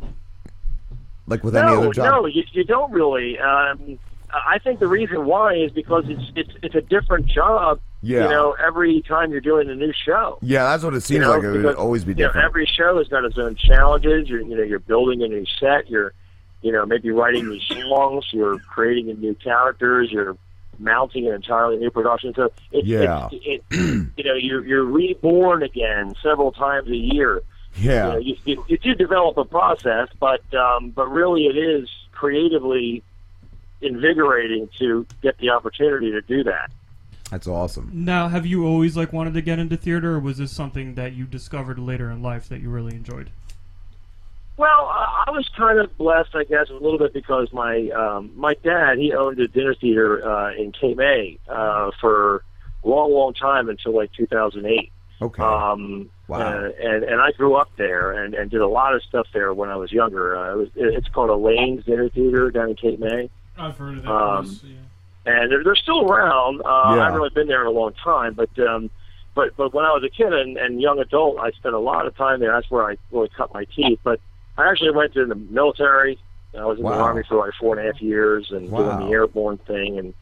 like 1.27 1.43
with 1.43 1.53
no, 1.53 1.61
any 1.61 1.75
other 1.77 1.91
job? 1.93 2.05
no, 2.05 2.25
you, 2.25 2.43
you 2.51 2.63
don't 2.63 2.91
really. 2.91 3.39
Um, 3.39 3.97
I 4.31 4.57
think 4.59 4.79
the 4.79 4.87
reason 4.87 5.25
why 5.25 5.53
is 5.55 5.71
because 5.71 6.05
it's 6.07 6.31
it's 6.35 6.49
it's 6.63 6.75
a 6.75 6.81
different 6.81 7.27
job. 7.27 7.79
Yeah. 8.01 8.23
You 8.23 8.29
know, 8.31 8.55
every 8.61 9.01
time 9.03 9.31
you're 9.31 9.39
doing 9.41 9.69
a 9.69 9.75
new 9.75 9.93
show. 9.93 10.39
Yeah, 10.41 10.63
that's 10.63 10.83
what 10.83 10.93
it 10.93 11.01
seems 11.01 11.15
You 11.15 11.21
know, 11.21 11.31
like. 11.31 11.43
It 11.43 11.51
would 11.63 11.75
always 11.75 12.03
be 12.03 12.11
you 12.11 12.15
know, 12.15 12.27
different. 12.27 12.45
every 12.45 12.65
show 12.65 12.97
has 12.97 13.07
got 13.07 13.23
its 13.23 13.37
own 13.37 13.55
challenges. 13.55 14.27
You're, 14.27 14.41
you 14.41 14.57
know, 14.57 14.63
you're 14.63 14.79
building 14.79 15.23
a 15.23 15.27
new 15.27 15.45
set. 15.59 15.89
You're, 15.89 16.13
you 16.61 16.71
know, 16.71 16.85
maybe 16.85 17.11
writing 17.11 17.47
new 17.47 17.59
songs. 17.61 18.25
You're 18.31 18.59
creating 18.59 19.09
a 19.09 19.13
new 19.13 19.35
characters. 19.35 20.11
You're 20.11 20.35
mounting 20.79 21.27
an 21.27 21.35
entirely 21.35 21.77
new 21.77 21.91
production. 21.91 22.33
So 22.35 22.51
it's, 22.71 22.87
Yeah. 22.87 23.29
it's 23.31 23.63
it, 23.71 24.09
you 24.17 24.23
know, 24.25 24.33
you're 24.33 24.65
you're 24.65 24.83
reborn 24.83 25.63
again 25.63 26.13
several 26.21 26.51
times 26.51 26.89
a 26.89 26.95
year. 26.97 27.41
Yeah. 27.75 28.07
You, 28.07 28.13
know, 28.13 28.17
you, 28.17 28.37
you, 28.45 28.65
you 28.67 28.77
do 28.77 28.95
develop 28.95 29.37
a 29.37 29.45
process, 29.45 30.09
but 30.19 30.41
um, 30.53 30.91
but 30.91 31.07
really 31.07 31.45
it 31.45 31.57
is 31.57 31.89
creatively 32.11 33.03
invigorating 33.81 34.69
to 34.79 35.05
get 35.21 35.37
the 35.39 35.49
opportunity 35.49 36.11
to 36.11 36.21
do 36.21 36.43
that. 36.43 36.71
That's 37.31 37.47
awesome. 37.47 37.89
Now, 37.91 38.27
have 38.27 38.45
you 38.45 38.65
always 38.65 38.95
like 38.95 39.11
wanted 39.11 39.33
to 39.33 39.41
get 39.41 39.59
into 39.59 39.75
theater, 39.75 40.15
or 40.15 40.19
was 40.19 40.37
this 40.37 40.51
something 40.51 40.95
that 40.95 41.13
you 41.13 41.25
discovered 41.25 41.79
later 41.79 42.11
in 42.11 42.21
life 42.21 42.47
that 42.49 42.61
you 42.61 42.69
really 42.69 42.95
enjoyed? 42.95 43.31
Well, 44.55 44.69
I 44.69 45.23
I 45.27 45.31
was 45.31 45.49
kind 45.49 45.79
of 45.79 45.97
blessed, 45.97 46.35
I 46.35 46.43
guess, 46.43 46.69
a 46.69 46.73
little 46.73 46.99
bit 46.99 47.13
because 47.13 47.51
my 47.51 47.89
um, 47.89 48.31
my 48.35 48.53
dad 48.55 48.99
he 48.99 49.13
owned 49.13 49.39
a 49.39 49.47
dinner 49.47 49.73
theater 49.73 50.27
uh, 50.27 50.53
in 50.53 50.71
Cape 50.71 50.97
May 50.97 51.39
uh, 51.49 51.89
for 51.99 52.43
a 52.83 52.87
long, 52.87 53.11
long 53.11 53.33
time 53.33 53.69
until 53.69 53.95
like 53.95 54.11
2008. 54.13 54.91
Okay. 55.21 55.41
Um, 55.43 56.09
Wow. 56.27 56.39
uh, 56.39 56.69
and 56.81 57.03
and 57.03 57.21
I 57.21 57.31
grew 57.31 57.55
up 57.55 57.69
there 57.77 58.13
and, 58.13 58.33
and 58.33 58.49
did 58.49 58.61
a 58.61 58.67
lot 58.67 58.95
of 58.95 59.03
stuff 59.03 59.27
there 59.33 59.53
when 59.53 59.69
I 59.69 59.75
was 59.75 59.91
younger. 59.91 60.37
Uh, 60.37 60.53
it 60.53 60.57
was, 60.57 60.69
it's 60.75 61.07
called 61.09 61.29
Elaine's 61.29 61.85
Dinner 61.85 62.09
Theater 62.09 62.49
down 62.49 62.69
in 62.69 62.75
Cape 62.75 62.99
May. 62.99 63.29
I've 63.57 63.77
heard 63.77 63.97
of 63.97 64.03
that. 64.03 64.11
Um, 64.11 64.45
place, 64.45 64.61
yeah. 64.63 65.33
and 65.33 65.51
they're, 65.51 65.63
they're 65.63 65.75
still 65.75 66.09
around. 66.09 66.61
Uh, 66.63 66.67
I 66.69 66.95
haven't 66.97 67.15
really 67.15 67.29
been 67.29 67.47
there 67.47 67.61
in 67.61 67.67
a 67.67 67.71
long 67.71 67.91
time, 68.03 68.33
but 68.33 68.57
um, 68.59 68.89
but 69.35 69.55
but 69.57 69.73
when 69.73 69.83
I 69.85 69.89
was 69.91 70.03
a 70.03 70.09
kid 70.09 70.31
and, 70.33 70.57
and 70.57 70.81
young 70.81 70.99
adult, 70.99 71.39
I 71.39 71.51
spent 71.51 71.75
a 71.75 71.79
lot 71.79 72.07
of 72.07 72.15
time 72.15 72.39
there. 72.39 72.51
That's 72.53 72.71
where 72.71 72.89
I 72.89 72.97
really 73.11 73.29
cut 73.35 73.53
my 73.53 73.65
teeth. 73.65 73.99
But 74.03 74.19
I 74.57 74.69
actually 74.69 74.91
went 74.91 75.13
to 75.13 75.25
the 75.25 75.35
military. 75.35 76.17
I 76.57 76.65
was 76.65 76.77
in 76.77 76.83
the 76.85 76.91
army 76.91 77.23
for 77.27 77.37
like 77.37 77.53
four 77.59 77.77
and 77.77 77.87
a 77.87 77.91
half 77.91 78.01
years 78.01 78.49
and 78.51 78.69
Wow. 78.71 78.97
doing 78.97 79.07
the 79.07 79.13
airborne 79.13 79.57
thing, 79.57 79.99
and 79.99 80.13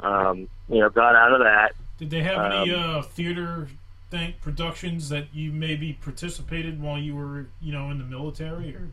um, 0.00 0.48
you 0.68 0.80
know, 0.80 0.90
got 0.90 1.14
out 1.16 1.32
of 1.32 1.40
that. 1.40 1.72
Did 1.98 2.10
they 2.10 2.20
have 2.22 2.52
any 2.52 2.74
um, 2.74 2.96
uh, 2.98 3.02
theater 3.02 3.68
thing, 4.10 4.34
productions 4.40 5.08
that 5.08 5.34
you 5.34 5.52
maybe 5.52 5.92
participated 5.92 6.80
while 6.80 6.98
you 6.98 7.14
were, 7.14 7.46
you 7.60 7.72
know, 7.72 7.90
in 7.90 7.98
the 7.98 8.04
military? 8.04 8.74
Or 8.74 8.88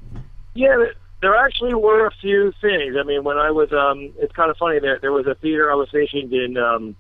Yeah, 0.54 0.86
there 1.22 1.36
actually 1.36 1.74
were 1.74 2.08
a 2.08 2.12
few 2.22 2.54
things. 2.62 2.96
I 3.00 3.04
mean, 3.04 3.24
when 3.24 3.38
I 3.38 3.52
was, 3.52 3.72
um, 3.72 4.14
it's 4.18 4.34
kind 4.34 4.52
of 4.52 4.58
funny. 4.58 4.80
There, 4.80 5.00
there 5.00 5.12
was 5.12 5.28
a 5.28 5.36
theater 5.36 5.72
I 5.72 5.76
was 5.76 5.90
stationed 5.90 6.34
in, 6.34 6.58
um, 6.58 6.96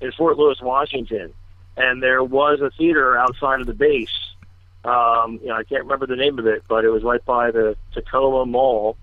in 0.00 0.12
Fort 0.12 0.38
Lewis, 0.38 0.60
Washington, 0.60 1.32
and 1.76 2.02
there 2.02 2.22
was 2.22 2.60
a 2.60 2.70
theater 2.70 3.18
outside 3.18 3.60
of 3.60 3.66
the 3.66 3.74
base. 3.74 4.34
Um, 4.84 5.40
you 5.42 5.48
know, 5.48 5.56
I 5.56 5.64
can't 5.64 5.82
remember 5.82 6.06
the 6.06 6.16
name 6.16 6.38
of 6.38 6.46
it, 6.46 6.62
but 6.68 6.84
it 6.84 6.90
was 6.90 7.02
right 7.02 7.24
by 7.24 7.50
the 7.50 7.76
Tacoma 7.92 8.46
Mall, 8.46 8.96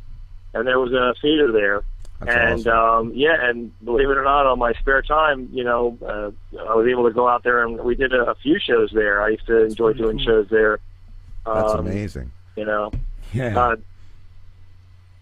and 0.54 0.66
there 0.66 0.80
was 0.80 0.94
a 0.94 1.14
theater 1.22 1.52
there. 1.52 1.84
And 2.28 2.68
um, 2.68 3.12
yeah, 3.14 3.36
and 3.50 3.72
believe 3.84 4.10
it 4.10 4.18
or 4.18 4.24
not, 4.24 4.46
on 4.46 4.60
my 4.60 4.74
spare 4.74 5.02
time, 5.02 5.50
you 5.52 5.64
know, 5.64 5.98
uh, 6.02 6.32
I 6.70 6.76
was 6.76 6.88
able 6.88 7.04
to 7.08 7.12
go 7.14 7.28
out 7.28 7.44
there 7.44 7.64
and 7.64 7.80
we 7.82 7.96
did 7.96 8.14
a, 8.14 8.32
a 8.32 8.36
few 8.36 8.60
shows 8.60 8.92
there. 8.94 9.22
I 9.22 9.30
used 9.30 9.46
to 9.48 9.66
enjoy 9.66 9.94
doing 9.94 10.20
shows 10.20 10.48
there. 10.50 10.80
That's 11.46 11.74
Um, 11.74 11.80
amazing. 11.88 12.32
You 12.56 12.66
know, 12.66 12.92
Yeah. 13.34 13.58
uh, 13.60 13.76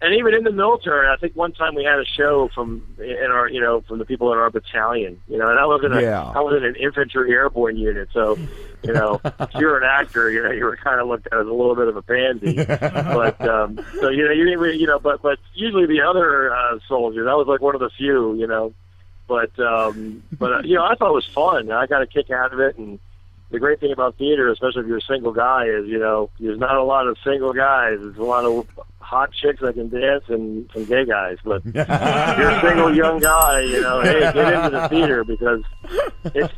and 0.00 0.14
even 0.14 0.34
in 0.34 0.42
the 0.42 0.50
military, 0.50 1.06
I 1.08 1.16
think 1.16 1.36
one 1.36 1.52
time 1.52 1.74
we 1.76 1.84
had 1.84 1.98
a 2.00 2.04
show 2.04 2.48
from 2.54 2.82
in 2.98 3.30
our, 3.30 3.48
you 3.48 3.60
know, 3.60 3.82
from 3.82 3.98
the 3.98 4.04
people 4.04 4.32
in 4.32 4.38
our 4.38 4.50
battalion. 4.50 5.20
You 5.28 5.38
know, 5.38 5.48
and 5.48 5.58
I 5.60 5.64
was 5.66 5.82
in 5.84 5.92
a, 5.92 6.00
Yeah. 6.00 6.24
I 6.34 6.40
was 6.40 6.56
in 6.56 6.64
an 6.64 6.74
infantry 6.74 7.30
airborne 7.32 7.76
unit, 7.76 8.08
so 8.12 8.36
you 8.84 8.92
know, 8.92 9.20
if 9.24 9.54
you're 9.54 9.78
an 9.78 9.84
actor, 9.84 10.30
you 10.30 10.42
know, 10.42 10.50
you 10.50 10.64
were 10.64 10.76
kind 10.76 11.00
of 11.00 11.06
looked 11.08 11.26
at 11.26 11.34
as 11.38 11.46
a 11.46 11.50
little 11.52 11.74
bit 11.76 11.88
of 11.88 11.96
a 11.96 12.02
pansy. 12.02 12.54
but 12.64 13.40
um, 13.48 13.78
so 14.00 14.08
you 14.08 14.24
know, 14.24 14.32
you 14.32 14.44
didn't, 14.44 14.58
really- 14.60 14.78
you 14.78 14.86
know, 14.86 14.98
but 14.98 15.22
but 15.22 15.38
usually 15.54 15.86
the 15.86 16.00
other 16.02 16.54
uh, 16.54 16.78
soldiers, 16.88 17.26
I 17.30 17.34
was 17.34 17.46
like 17.46 17.60
one 17.60 17.74
of 17.74 17.80
the 17.80 17.90
few, 17.96 18.34
you 18.34 18.46
know. 18.46 18.72
But 19.28 19.58
um, 19.60 20.22
but 20.38 20.52
uh, 20.52 20.60
you 20.64 20.74
know, 20.74 20.84
I 20.84 20.94
thought 20.96 21.10
it 21.10 21.14
was 21.14 21.26
fun. 21.26 21.70
I 21.70 21.86
got 21.86 22.02
a 22.02 22.06
kick 22.06 22.30
out 22.30 22.52
of 22.52 22.60
it, 22.60 22.76
and 22.76 22.98
the 23.50 23.58
great 23.58 23.80
thing 23.80 23.92
about 23.92 24.16
theater, 24.16 24.50
especially 24.50 24.80
if 24.82 24.86
you're 24.88 24.98
a 24.98 25.02
single 25.02 25.32
guy, 25.32 25.66
is 25.66 25.86
you 25.86 25.98
know, 25.98 26.28
there's 26.40 26.58
not 26.58 26.76
a 26.76 26.82
lot 26.82 27.06
of 27.06 27.16
single 27.24 27.52
guys. 27.52 27.98
There's 28.00 28.16
a 28.18 28.22
lot 28.22 28.44
of 28.44 28.66
hot 28.98 29.32
chicks 29.32 29.60
that 29.60 29.74
can 29.74 29.88
dance 29.90 30.24
and 30.28 30.68
some 30.74 30.84
gay 30.86 31.04
guys. 31.04 31.36
But 31.44 31.62
if 31.64 31.74
you're 31.74 32.50
a 32.50 32.60
single 32.62 32.94
young 32.94 33.20
guy, 33.20 33.60
you 33.60 33.80
know, 33.80 34.00
hey, 34.00 34.20
get 34.32 34.52
into 34.54 34.70
the 34.70 34.88
theater 34.88 35.22
because 35.24 35.62
it's 36.34 36.52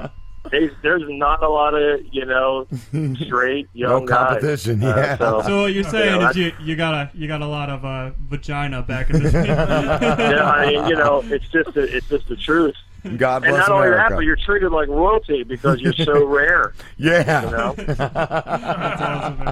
there's, 0.54 0.72
there's 0.82 1.02
not 1.08 1.42
a 1.42 1.48
lot 1.48 1.74
of 1.74 2.00
you 2.12 2.24
know 2.24 2.66
straight 3.16 3.68
young 3.72 4.04
No 4.04 4.06
competition, 4.06 4.80
guys. 4.80 4.94
Uh, 4.94 4.96
yeah. 5.00 5.16
so, 5.18 5.42
So 5.42 5.60
what 5.62 5.72
you're 5.72 5.84
saying 5.84 6.20
know, 6.20 6.28
is 6.28 6.36
you, 6.36 6.52
you 6.60 6.76
got 6.76 6.94
a 6.94 7.10
you 7.14 7.26
got 7.26 7.42
a 7.42 7.46
lot 7.46 7.70
of 7.70 7.84
uh, 7.84 8.10
vagina 8.28 8.82
back 8.82 9.10
in 9.10 9.22
the 9.22 9.30
yeah, 9.46 10.50
I 10.50 10.66
mean, 10.70 10.86
you 10.86 10.96
know, 10.96 11.22
it's 11.26 11.48
just 11.48 11.76
a, 11.76 11.82
it's 11.82 12.08
just 12.08 12.28
the 12.28 12.36
truth. 12.36 12.76
God 13.18 13.44
and 13.44 13.52
bless 13.52 13.68
not 13.68 13.76
only 13.76 13.90
that, 13.90 14.12
but 14.12 14.20
you're 14.20 14.36
treated 14.36 14.72
like 14.72 14.88
royalty 14.88 15.42
because 15.42 15.78
you're 15.78 15.92
so 15.92 16.24
rare. 16.26 16.72
Yeah. 16.96 17.44
You 17.44 17.50
know, 17.50 17.74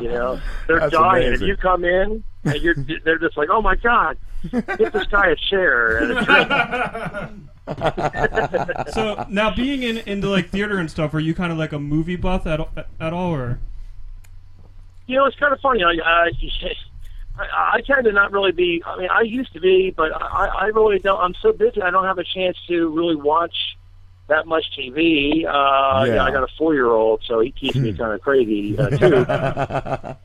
you 0.00 0.08
know, 0.08 0.40
they're 0.66 0.80
That's 0.80 0.92
dying. 0.92 1.26
amazing. 1.26 1.48
If 1.48 1.48
you 1.48 1.56
come 1.58 1.84
in, 1.84 2.24
and 2.44 2.62
you're, 2.62 2.74
they're 3.04 3.18
just 3.18 3.36
like, 3.36 3.50
oh 3.50 3.60
my 3.60 3.76
god, 3.76 4.16
get 4.50 4.92
this 4.94 5.06
guy 5.08 5.28
a 5.28 5.36
chair 5.36 5.98
and 5.98 6.12
a 6.12 6.24
drink. 6.24 7.48
so 8.92 9.24
now 9.28 9.54
being 9.54 9.82
in 9.82 9.98
into 9.98 10.28
like 10.28 10.48
theater 10.50 10.78
and 10.78 10.90
stuff, 10.90 11.14
are 11.14 11.20
you 11.20 11.34
kind 11.34 11.52
of 11.52 11.58
like 11.58 11.72
a 11.72 11.78
movie 11.78 12.16
buff 12.16 12.46
at 12.46 12.60
at 13.00 13.12
all, 13.12 13.34
or? 13.34 13.60
You 15.06 15.16
know, 15.18 15.26
it's 15.26 15.36
kind 15.36 15.52
of 15.52 15.60
funny. 15.60 15.82
I, 15.84 15.94
I, 16.04 16.30
I, 17.38 17.70
I 17.74 17.80
tend 17.82 18.04
to 18.04 18.12
not 18.12 18.32
really 18.32 18.52
be. 18.52 18.82
I 18.86 18.98
mean, 18.98 19.08
I 19.10 19.22
used 19.22 19.52
to 19.52 19.60
be, 19.60 19.90
but 19.96 20.12
I, 20.14 20.46
I 20.46 20.64
really 20.66 20.98
don't. 20.98 21.20
I'm 21.20 21.34
so 21.40 21.52
busy. 21.52 21.82
I 21.82 21.90
don't 21.90 22.04
have 22.04 22.18
a 22.18 22.24
chance 22.24 22.56
to 22.68 22.88
really 22.88 23.16
watch 23.16 23.54
that 24.28 24.46
much 24.46 24.64
TV. 24.78 25.44
Uh, 25.44 26.04
Yeah. 26.04 26.14
yeah, 26.14 26.24
I 26.24 26.30
got 26.30 26.42
a 26.44 26.48
four 26.56 26.74
year 26.74 26.86
old, 26.86 27.22
so 27.26 27.40
he 27.40 27.50
keeps 27.50 27.76
me 27.76 27.92
kind 27.92 28.12
of 28.12 28.20
crazy 28.22 28.78
uh, 28.78 28.90
too. 28.96 29.24
But 29.24 30.18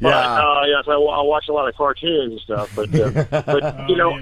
Yeah. 0.00 0.10
uh, 0.10 0.64
yes, 0.66 0.84
I, 0.86 0.92
I 0.92 1.22
watch 1.22 1.48
a 1.48 1.52
lot 1.52 1.68
of 1.68 1.74
cartoons 1.76 2.32
and 2.32 2.40
stuff. 2.40 2.70
But 2.74 2.94
uh, 2.94 3.42
but 3.46 3.88
you 3.88 3.96
know, 3.96 4.16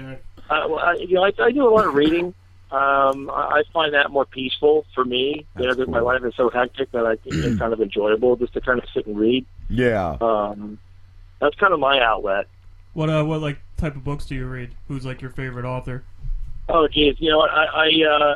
uh, 0.49 0.67
well, 0.69 0.79
I, 0.79 0.93
you 0.95 1.15
know, 1.15 1.23
I, 1.25 1.31
I 1.39 1.51
do 1.51 1.67
a 1.67 1.69
lot 1.69 1.85
of 1.87 1.93
reading. 1.93 2.33
Um, 2.73 3.29
I, 3.29 3.59
I 3.59 3.63
find 3.71 3.93
that 3.93 4.09
more 4.09 4.25
peaceful 4.25 4.85
for 4.95 5.05
me. 5.05 5.45
You 5.57 5.67
know, 5.67 5.75
because 5.75 5.87
my 5.87 5.99
life 5.99 6.23
is 6.25 6.33
so 6.35 6.49
hectic 6.49 6.91
that 6.91 7.05
I 7.05 7.17
think 7.17 7.35
it's 7.35 7.59
kind 7.59 7.71
of 7.71 7.79
enjoyable 7.79 8.35
just 8.35 8.53
to 8.53 8.61
kind 8.61 8.79
of 8.79 8.85
sit 8.93 9.05
and 9.05 9.17
read. 9.17 9.45
Yeah. 9.69 10.17
Um, 10.19 10.79
that's 11.39 11.55
kind 11.55 11.73
of 11.73 11.79
my 11.79 12.01
outlet. 12.01 12.47
What 12.93 13.09
uh 13.09 13.23
what 13.23 13.41
like 13.41 13.59
type 13.77 13.95
of 13.95 14.03
books 14.03 14.25
do 14.25 14.35
you 14.35 14.47
read? 14.47 14.75
Who's 14.87 15.05
like 15.05 15.21
your 15.21 15.31
favorite 15.31 15.65
author? 15.65 16.03
Oh, 16.69 16.87
geez, 16.87 17.15
you 17.19 17.29
know, 17.29 17.41
I, 17.41 17.65
I 17.65 18.09
uh, 18.09 18.35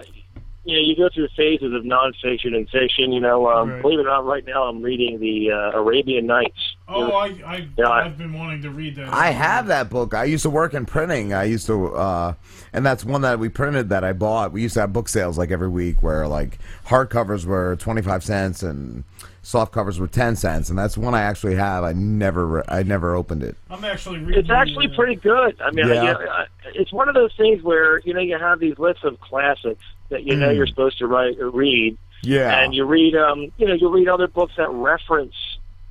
you 0.67 0.75
know, 0.75 0.81
you 0.81 0.95
go 0.95 1.09
through 1.13 1.29
phases 1.35 1.73
of 1.73 1.83
nonfiction 1.83 2.55
and 2.55 2.69
fiction. 2.69 3.11
You 3.13 3.21
know, 3.21 3.47
um, 3.49 3.69
Right. 3.69 3.81
believe 3.81 3.99
it 3.99 4.01
or 4.01 4.05
not, 4.09 4.25
right 4.25 4.45
now 4.45 4.63
I'm 4.63 4.81
reading 4.81 5.19
the 5.19 5.51
uh, 5.51 5.79
Arabian 5.79 6.25
Nights 6.27 6.75
Oh, 6.89 7.11
I, 7.11 7.25
I, 7.45 7.67
Yeah, 7.77 7.87
I- 7.89 8.05
I've 8.05 8.17
been 8.17 8.33
wanting 8.33 8.61
to 8.61 8.69
read 8.69 8.95
that. 8.95 9.13
I 9.13 9.31
have 9.31 9.67
that 9.67 9.89
book. 9.89 10.13
I 10.13 10.23
used 10.25 10.43
to 10.43 10.49
work 10.49 10.73
in 10.73 10.85
printing. 10.85 11.33
I 11.33 11.43
used 11.45 11.65
to, 11.67 11.93
uh, 11.95 12.33
and 12.73 12.85
that's 12.85 13.03
one 13.03 13.21
that 13.21 13.39
we 13.39 13.49
printed 13.49 13.89
that 13.89 14.03
I 14.05 14.13
bought. 14.13 14.51
We 14.53 14.61
used 14.61 14.73
to 14.75 14.81
have 14.81 14.93
book 14.93 15.09
sales 15.09 15.37
like 15.37 15.51
every 15.51 15.67
week 15.69 16.01
where 16.03 16.27
like 16.27 16.59
hardcovers 16.87 17.45
were 17.45 17.75
25 17.77 18.23
cents 18.23 18.63
and 18.63 19.03
soft 19.47 19.71
covers 19.71 19.97
were 19.97 20.07
10 20.07 20.35
cents. 20.35 20.69
And 20.69 20.77
that's 20.77 20.97
one 20.97 21.15
I 21.15 21.21
actually 21.21 21.55
have. 21.55 21.85
I 21.85 21.93
never, 21.93 22.45
re- 22.45 22.63
I 22.67 22.83
never 22.83 23.15
opened 23.15 23.43
it. 23.43 23.55
I'm 23.69 23.85
actually 23.85 24.19
reading. 24.19 24.41
It's 24.41 24.49
actually 24.49 24.89
pretty 24.89 25.15
good. 25.15 25.55
I 25.61 25.71
mean, 25.71 25.87
Yeah. 25.87 25.93
you 25.93 26.01
know, 26.13 26.19
I- 26.29 26.45
it's 26.73 26.91
one 26.91 27.07
of 27.07 27.15
those 27.15 27.33
things 27.37 27.63
where 27.63 27.99
you 27.99 28.13
know 28.13 28.19
you 28.19 28.37
have 28.37 28.59
these 28.59 28.77
lists 28.77 29.05
of 29.05 29.17
classics 29.21 29.83
that 30.09 30.23
you 30.23 30.35
know 30.35 30.49
Mm. 30.49 30.57
you're 30.57 30.67
supposed 30.67 30.97
to 30.99 31.07
write 31.07 31.39
or 31.39 31.49
read, 31.49 31.97
Yeah. 32.23 32.59
and 32.59 32.73
you 32.75 32.83
read 32.83 33.15
um 33.15 33.49
you 33.57 33.65
know 33.67 33.73
you 33.73 33.87
read 33.89 34.09
other 34.09 34.27
books 34.27 34.53
that 34.57 34.69
reference 34.69 35.35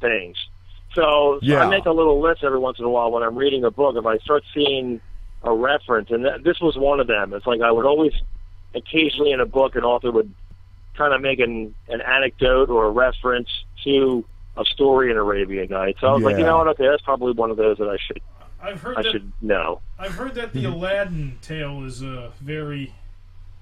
things. 0.03 0.37
So, 0.95 1.39
so 1.41 1.47
Yeah. 1.47 1.65
I 1.65 1.71
make 1.71 1.87
a 1.87 1.93
little 1.93 2.21
list 2.21 2.45
every 2.45 2.59
once 2.59 2.79
in 2.79 2.85
a 2.85 2.91
while 2.91 3.11
when 3.11 3.23
I'm 3.23 3.37
reading 3.37 3.65
a 3.65 3.71
book. 3.71 3.97
If 3.97 4.05
I 4.05 4.19
start 4.19 4.45
seeing 4.53 5.01
a 5.43 5.53
reference, 5.55 6.11
and 6.11 6.25
th- 6.25 6.43
this 6.43 6.61
was 6.61 6.77
one 6.77 7.01
of 7.01 7.07
them. 7.07 7.33
It's 7.33 7.47
like 7.47 7.63
I 7.63 7.71
would 7.71 7.87
always, 7.87 8.13
occasionally 8.75 9.33
in 9.33 9.41
a 9.41 9.47
book, 9.47 9.77
an 9.77 9.85
author 9.85 10.11
would 10.11 10.31
kind 10.97 11.15
of 11.15 11.21
make 11.21 11.39
an 11.39 11.75
an 11.89 12.01
anecdote 12.01 12.71
or 12.71 12.87
a 12.87 12.91
reference 12.91 13.49
to 13.85 14.25
a 14.57 14.65
story 14.65 15.11
in 15.11 15.17
Arabian 15.17 15.69
Nights. 15.69 16.01
So 16.01 16.07
I 16.09 16.13
was 16.15 16.23
like, 16.23 16.39
you 16.39 16.45
know 16.45 16.59
what? 16.59 16.69
Okay, 16.69 16.87
that's 16.89 17.03
probably 17.03 17.33
one 17.33 17.51
of 17.51 17.57
those 17.57 17.79
that 17.79 17.89
I 17.89 17.97
should 18.07 18.21
I've 18.61 18.81
heard 18.81 18.97
I 18.97 19.03
that. 19.03 19.13
should 19.13 19.33
know. 19.43 19.81
I've 19.99 20.15
heard 20.15 20.35
that 20.35 20.53
the 20.53 20.65
Aladdin 20.65 21.39
tale 21.43 21.85
is 21.85 22.03
uh, 22.03 22.31
very, 22.41 22.95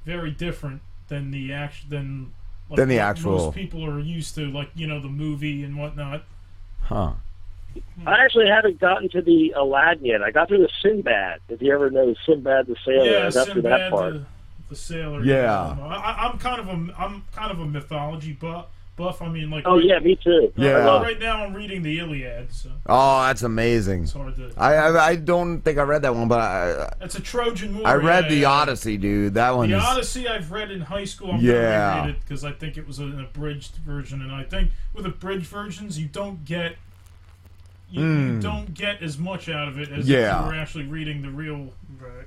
very 0.04 0.30
different 0.30 0.82
than 1.08 1.30
the 1.30 1.52
act 1.52 1.90
than 1.90 2.32
like, 2.70 2.78
Than 2.78 2.88
the 2.88 2.98
actual- 2.98 3.32
most 3.32 3.54
people 3.54 3.84
are 3.84 3.98
used 4.00 4.34
to, 4.36 4.50
like 4.50 4.70
you 4.74 4.86
know 4.86 5.00
the 5.00 5.08
movie 5.08 5.62
and 5.64 5.76
whatnot. 5.76 6.24
Huh. 6.82 7.12
I 8.06 8.24
actually 8.24 8.46
haven't 8.46 8.78
gotten 8.78 9.08
to 9.10 9.20
the 9.20 9.52
Aladdin 9.56 10.04
yet. 10.06 10.22
I 10.22 10.30
got 10.30 10.46
through 10.46 10.58
the 10.62 10.70
Sinbad. 10.80 11.40
If 11.48 11.60
you 11.60 11.74
ever 11.74 11.90
know 11.90 12.14
Sinbad 12.24 12.66
the 12.68 12.76
Sailor, 12.86 13.04
yeah, 13.04 13.26
I 13.26 13.30
got 13.30 13.48
through 13.48 13.62
that 13.62 13.90
part. 13.90 14.12
the, 14.14 14.26
the 14.74 14.80
sailor. 14.80 15.22
Yeah. 15.24 15.76
I, 15.80 15.94
I, 15.96 16.28
I'm 16.28 16.38
kind 16.38 16.60
of 16.60 16.68
a 16.68 16.94
I'm 16.98 17.24
kind 17.32 17.50
of 17.50 17.60
a 17.60 17.66
mythology 17.66 18.32
buff. 18.32 18.66
Buff. 18.96 19.22
I 19.22 19.28
mean, 19.28 19.50
like. 19.50 19.64
Oh 19.66 19.74
right- 19.76 19.84
yeah, 19.84 19.98
me 19.98 20.14
too. 20.14 20.52
Yeah. 20.54 20.70
Right, 20.84 21.02
right 21.02 21.18
now, 21.18 21.44
I'm 21.44 21.52
reading 21.52 21.82
the 21.82 21.98
Iliad. 21.98 22.52
So 22.52 22.70
Oh, 22.86 23.22
that's 23.26 23.42
amazing. 23.42 24.06
hard 24.06 24.36
to- 24.36 24.52
I, 24.56 24.74
I 24.74 25.06
I 25.08 25.16
don't 25.16 25.62
think 25.62 25.78
I 25.78 25.82
read 25.82 26.02
that 26.02 26.14
one, 26.14 26.28
but 26.28 26.40
I 26.40 26.92
it's 27.00 27.16
a 27.16 27.20
Trojan 27.20 27.76
War. 27.78 27.88
I 27.88 27.94
read 27.94 28.24
yeah, 28.24 28.30
the 28.30 28.36
yeah. 28.36 28.50
Odyssey, 28.50 28.96
dude. 28.96 29.34
That 29.34 29.56
one 29.56 29.68
The 29.68 29.78
is 29.78 29.82
Odyssey 29.84 30.28
I've 30.28 30.52
read 30.52 30.70
in 30.70 30.80
high 30.80 31.06
school. 31.06 31.32
I'm 31.32 31.40
Yeah. 31.40 32.06
it 32.06 32.20
because 32.20 32.44
I 32.44 32.52
think 32.52 32.76
it 32.76 32.86
was 32.86 33.00
an 33.00 33.18
abridged 33.18 33.74
version, 33.78 34.22
and 34.22 34.30
I 34.30 34.44
think 34.44 34.70
with 34.92 35.06
abridged 35.06 35.46
versions 35.46 35.98
you 35.98 36.06
don't 36.06 36.44
get 36.44 36.76
you, 37.90 38.00
you 38.00 38.06
Mm. 38.38 38.42
don't 38.42 38.74
get 38.74 39.02
as 39.02 39.18
much 39.18 39.48
out 39.48 39.66
of 39.68 39.78
it 39.78 39.90
as 39.90 40.08
if 40.08 40.14
you 40.42 40.46
were 40.46 40.54
actually 40.54 40.84
reading 40.84 41.22
the 41.22 41.30
real. 41.30 41.72
Right. 42.00 42.26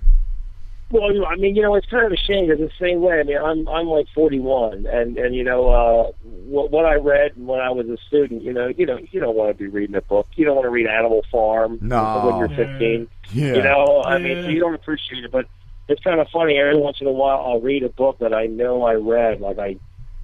Well, 0.89 1.13
you 1.13 1.19
know, 1.19 1.25
I 1.25 1.35
mean, 1.35 1.55
you 1.55 1.61
know, 1.61 1.75
it's 1.75 1.87
kind 1.87 2.05
of 2.05 2.13
a 2.13 2.17
shame 2.17 2.47
because 2.47 2.59
the 2.61 2.71
same 2.79 3.01
way. 3.01 3.19
I 3.19 3.23
mean, 3.23 3.37
I'm 3.37 3.67
I'm 3.67 3.87
like 3.87 4.07
41, 4.15 4.85
and 4.85 5.17
and 5.17 5.35
you 5.35 5.43
know, 5.43 5.67
uh, 5.67 6.11
what 6.23 6.71
what 6.71 6.85
I 6.85 6.95
read 6.95 7.33
when 7.35 7.59
I 7.59 7.71
was 7.71 7.87
a 7.89 7.97
student, 8.07 8.41
you 8.41 8.53
know, 8.53 8.67
you 8.67 8.85
know, 8.85 8.97
you 9.11 9.19
don't 9.19 9.35
want 9.35 9.49
to 9.55 9.61
be 9.61 9.67
reading 9.69 9.95
a 9.97 10.01
book. 10.01 10.27
You 10.35 10.45
don't 10.45 10.55
want 10.55 10.65
to 10.65 10.69
read 10.69 10.87
Animal 10.87 11.23
Farm 11.29 11.79
No. 11.81 12.21
when 12.23 12.37
you're 12.37 12.47
15. 12.67 13.07
Yeah. 13.33 13.55
You 13.55 13.61
know, 13.63 14.01
I 14.05 14.17
mean, 14.17 14.37
so 14.43 14.49
you 14.49 14.61
don't 14.61 14.75
appreciate 14.75 15.25
it, 15.25 15.31
but 15.31 15.45
it's 15.89 16.01
kind 16.03 16.21
of 16.21 16.27
funny. 16.29 16.57
Every 16.57 16.77
once 16.77 16.97
in 17.01 17.07
a 17.07 17.11
while, 17.11 17.43
I'll 17.45 17.59
read 17.59 17.83
a 17.83 17.89
book 17.89 18.19
that 18.19 18.33
I 18.33 18.45
know 18.45 18.83
I 18.83 18.93
read. 18.93 19.41
Like 19.41 19.59
I, 19.59 19.75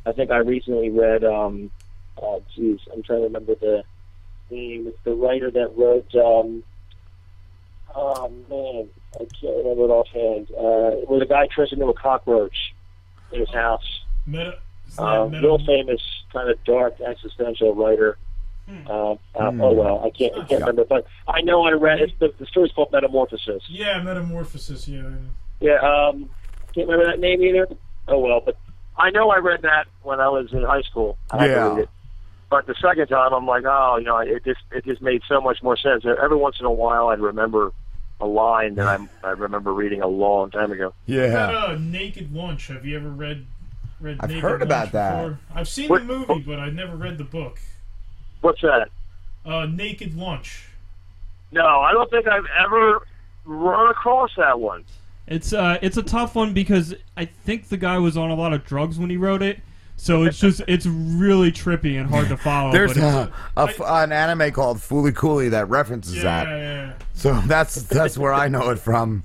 I 0.06 0.14
think 0.14 0.32
I 0.32 0.38
recently 0.38 0.90
read. 0.90 1.26
um 1.26 1.72
Oh, 2.22 2.42
geez, 2.56 2.80
I'm 2.94 3.04
trying 3.04 3.20
to 3.20 3.24
remember 3.26 3.56
the 3.56 3.84
name. 4.50 4.88
It's 4.88 4.98
the 5.04 5.14
writer 5.14 5.52
that 5.52 5.76
wrote. 5.76 6.14
um 6.16 6.64
Oh 7.96 8.30
man, 8.50 8.88
I 9.16 9.26
can't 9.40 9.58
remember 9.58 9.84
it 9.86 9.90
offhand. 9.92 10.50
Uh, 10.52 11.06
where 11.08 11.20
the 11.20 11.26
guy 11.26 11.48
turns 11.48 11.72
into 11.74 11.86
a 11.88 11.94
cockroach 11.94 12.74
in 13.32 13.40
his 13.42 13.50
house. 13.52 13.84
Meta. 14.26 14.60
Uh, 14.98 15.26
Meta- 15.28 15.42
real 15.48 15.58
famous, 15.66 16.02
kind 16.32 16.50
of 16.50 16.64
dark 16.64 17.00
existential 17.02 17.76
writer. 17.76 18.18
Uh, 18.88 19.12
uh, 19.12 19.16
Oh 19.36 19.74
well, 19.74 20.02
I 20.06 20.10
can't, 20.18 20.34
I 20.36 20.46
can't 20.46 20.62
remember, 20.62 20.86
but 20.86 21.06
I 21.28 21.42
know 21.42 21.64
I 21.64 21.72
read. 21.72 22.00
It's 22.00 22.14
the, 22.20 22.34
the 22.40 22.46
story's 22.46 22.72
called 22.72 22.92
Metamorphosis. 22.94 23.62
Yeah, 23.68 24.02
Metamorphosis. 24.02 24.88
Yeah. 24.88 25.10
Yeah, 25.60 25.80
um, 25.80 26.30
can't 26.74 26.88
remember 26.88 27.12
that 27.12 27.20
name 27.20 27.42
either. 27.42 27.68
Oh 28.08 28.20
well, 28.20 28.40
but 28.40 28.56
I 28.98 29.10
know 29.10 29.32
I 29.32 29.38
read 29.40 29.64
that 29.64 29.88
when 30.04 30.22
I 30.22 30.30
was 30.30 30.54
in 30.54 30.64
high 30.64 30.82
school. 30.84 31.18
I 31.32 31.48
Yeah. 31.48 31.70
read 31.70 31.80
it. 31.80 31.90
But 32.50 32.68
the 32.68 32.76
second 32.82 33.08
time, 33.08 33.34
I'm 33.34 33.46
like, 33.48 33.64
oh, 33.66 33.98
you 33.98 34.06
know, 34.06 34.18
it 34.20 34.46
just 34.46 34.62
it 34.72 34.86
just 34.86 35.02
made 35.02 35.24
so 35.28 35.42
much 35.42 35.62
more 35.62 35.76
sense. 35.76 36.06
Every 36.06 36.38
once 36.38 36.56
in 36.60 36.66
a 36.66 36.72
while, 36.72 37.10
I'd 37.10 37.20
remember 37.20 37.74
a 38.24 38.26
line 38.26 38.76
that 38.76 38.88
I 38.88 39.08
I 39.24 39.32
remember 39.32 39.74
reading 39.74 40.02
a 40.02 40.08
long 40.08 40.50
time 40.50 40.72
ago. 40.72 40.94
Yeah. 41.06 41.28
That, 41.28 41.56
uh, 41.56 41.78
Naked 41.80 42.34
Lunch. 42.34 42.68
Have 42.68 42.86
you 42.86 42.96
ever 42.98 43.10
read? 43.10 43.46
Read 44.00 44.18
I've 44.22 44.30
Naked 44.30 44.42
heard 44.44 44.52
Lunch 44.62 44.64
about 44.64 44.92
that. 44.94 45.16
before? 45.16 45.40
I've 45.54 45.68
seen 45.68 45.90
What- 45.90 46.08
the 46.08 46.14
movie, 46.14 46.40
but 46.46 46.60
I've 46.60 46.74
never 46.74 46.96
read 46.96 47.18
the 47.18 47.24
book. 47.26 47.60
What's 48.42 48.62
that? 48.62 48.90
Uh, 49.46 49.66
Naked 49.66 50.16
Lunch. 50.16 50.68
No, 51.52 51.66
I 51.66 51.92
don't 51.92 52.10
think 52.10 52.28
I've 52.28 52.46
ever 52.66 53.06
run 53.46 53.90
across 53.92 54.32
that 54.38 54.60
one. 54.60 54.86
It's 55.28 55.54
uh, 55.54 55.78
it's 55.82 55.98
a 55.98 56.04
tough 56.04 56.36
one 56.36 56.54
because 56.54 56.96
I 57.16 57.26
think 57.26 57.70
the 57.70 57.78
guy 57.78 57.98
was 57.98 58.18
on 58.18 58.30
a 58.32 58.36
lot 58.36 58.52
of 58.54 58.66
drugs 58.66 58.98
when 59.00 59.10
he 59.10 59.18
wrote 59.18 59.42
it, 59.42 59.60
so 59.96 60.24
it's 60.24 60.40
just 60.40 60.62
it's 60.68 60.86
really 60.86 61.52
trippy 61.52 62.00
and 62.00 62.10
hard 62.10 62.28
to 62.30 62.38
follow. 62.38 62.72
There's 62.72 62.98
a, 62.98 63.32
a 63.58 63.62
f- 63.62 63.80
an 63.82 64.12
anime 64.12 64.52
called 64.52 64.78
Fooly 64.78 65.16
Cooly 65.16 65.50
that 65.50 65.70
references 65.70 66.16
Yeah, 66.18 66.24
that. 66.24 66.48
yeah. 66.50 66.94
So 67.14 67.34
that's 67.46 67.84
that's 67.84 68.18
where 68.18 68.34
I 68.34 68.48
know 68.48 68.70
it 68.72 68.80
from. 68.80 69.24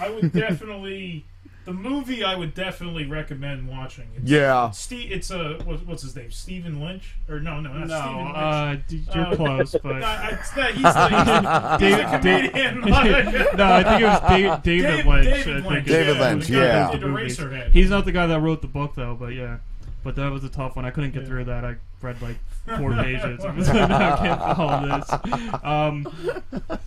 I 0.00 0.10
would 0.10 0.32
definitely 0.32 1.24
the 1.66 1.72
movie. 1.74 2.24
I 2.24 2.34
would 2.34 2.54
definitely 2.54 3.04
recommend 3.04 3.68
watching. 3.68 4.08
It's, 4.16 4.30
Yeah. 4.30 4.70
Steve. 4.70 5.12
It's 5.12 5.30
a 5.30 5.58
what, 5.64 5.84
what's 5.86 6.02
his 6.02 6.16
name? 6.16 6.30
Stephen 6.30 6.80
Lynch 6.80 7.16
or 7.28 7.38
no, 7.40 7.60
no, 7.60 7.72
not 7.74 7.88
No, 7.88 7.98
Stephen 8.00 8.24
Lynch. 8.24 9.12
uh, 9.12 9.14
you're 9.18 9.36
close, 9.36 9.72
but- 9.82 9.96
no, 9.98 10.06
I- 10.06 10.28
it's 10.40 10.56
not- 10.56 10.72
he's, 10.72 10.82
the, 10.82 11.08
he's, 11.10 11.96
the 11.96 12.18
David- 12.22 12.52
comedian. 12.52 12.80
no, 13.56 13.64
I 13.66 13.82
think 13.84 14.00
it 14.00 14.04
was 14.06 14.20
David, 14.28 14.62
David 14.62 14.96
Dave- 14.96 15.06
Lynch. 15.06 15.24
David 15.26 15.64
Lynch, 15.66 15.86
David 15.86 16.16
yeah, 16.16 16.20
Lynch, 16.22 16.46
the 16.46 16.52
yeah. 16.54 16.60
that 16.62 16.92
did 16.92 17.00
the 17.02 17.06
movies. 17.08 17.38
Eraserhead. 17.38 17.72
He's 17.72 17.90
not 17.90 18.04
the 18.06 18.12
guy 18.12 18.26
that 18.26 18.40
wrote 18.40 18.62
the 18.62 18.68
book 18.68 18.94
though, 18.94 19.14
but 19.18 19.34
yeah. 19.34 19.58
But 20.04 20.14
that 20.16 20.30
was 20.30 20.44
a 20.44 20.48
tough 20.48 20.76
one. 20.76 20.84
I 20.84 20.90
couldn't 20.90 21.10
get 21.12 21.26
through 21.26 21.44
that. 21.46 21.64
I 21.64 21.74
read 22.00 22.22
like 22.22 22.36
four 22.78 22.92
pages. 22.94 23.44
I 23.44 23.50
was 23.50 23.68
like, 23.68 23.90
I 23.90 24.16
can't 24.16 24.56
follow 24.56 24.98
this. 24.98 25.62
Um, 25.64 26.80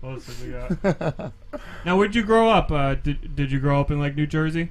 what 0.00 0.12
else 0.12 0.26
have 0.26 0.42
we 0.42 0.52
got? 0.52 1.32
Now, 1.84 1.96
where'd 1.96 2.14
you 2.14 2.22
grow 2.22 2.48
up? 2.50 2.70
Uh, 2.70 2.94
did 2.96 3.34
Did 3.34 3.50
you 3.52 3.58
grow 3.60 3.80
up 3.80 3.90
in 3.90 3.98
like 3.98 4.14
New 4.16 4.26
Jersey? 4.26 4.70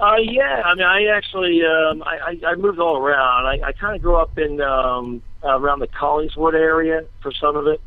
Uh, 0.00 0.16
yeah, 0.20 0.62
I 0.64 0.74
mean, 0.74 0.84
I 0.84 1.04
actually, 1.16 1.62
um, 1.64 2.02
I, 2.02 2.18
I, 2.44 2.50
I 2.50 2.54
moved 2.56 2.80
all 2.80 2.96
around. 2.96 3.46
I, 3.46 3.60
I 3.68 3.72
kind 3.72 3.94
of 3.94 4.02
grew 4.02 4.16
up 4.16 4.36
in 4.36 4.60
um, 4.60 5.22
around 5.44 5.78
the 5.78 5.86
Collingswood 5.86 6.54
area 6.54 7.04
for 7.22 7.30
some 7.32 7.54
of 7.56 7.68
it, 7.68 7.80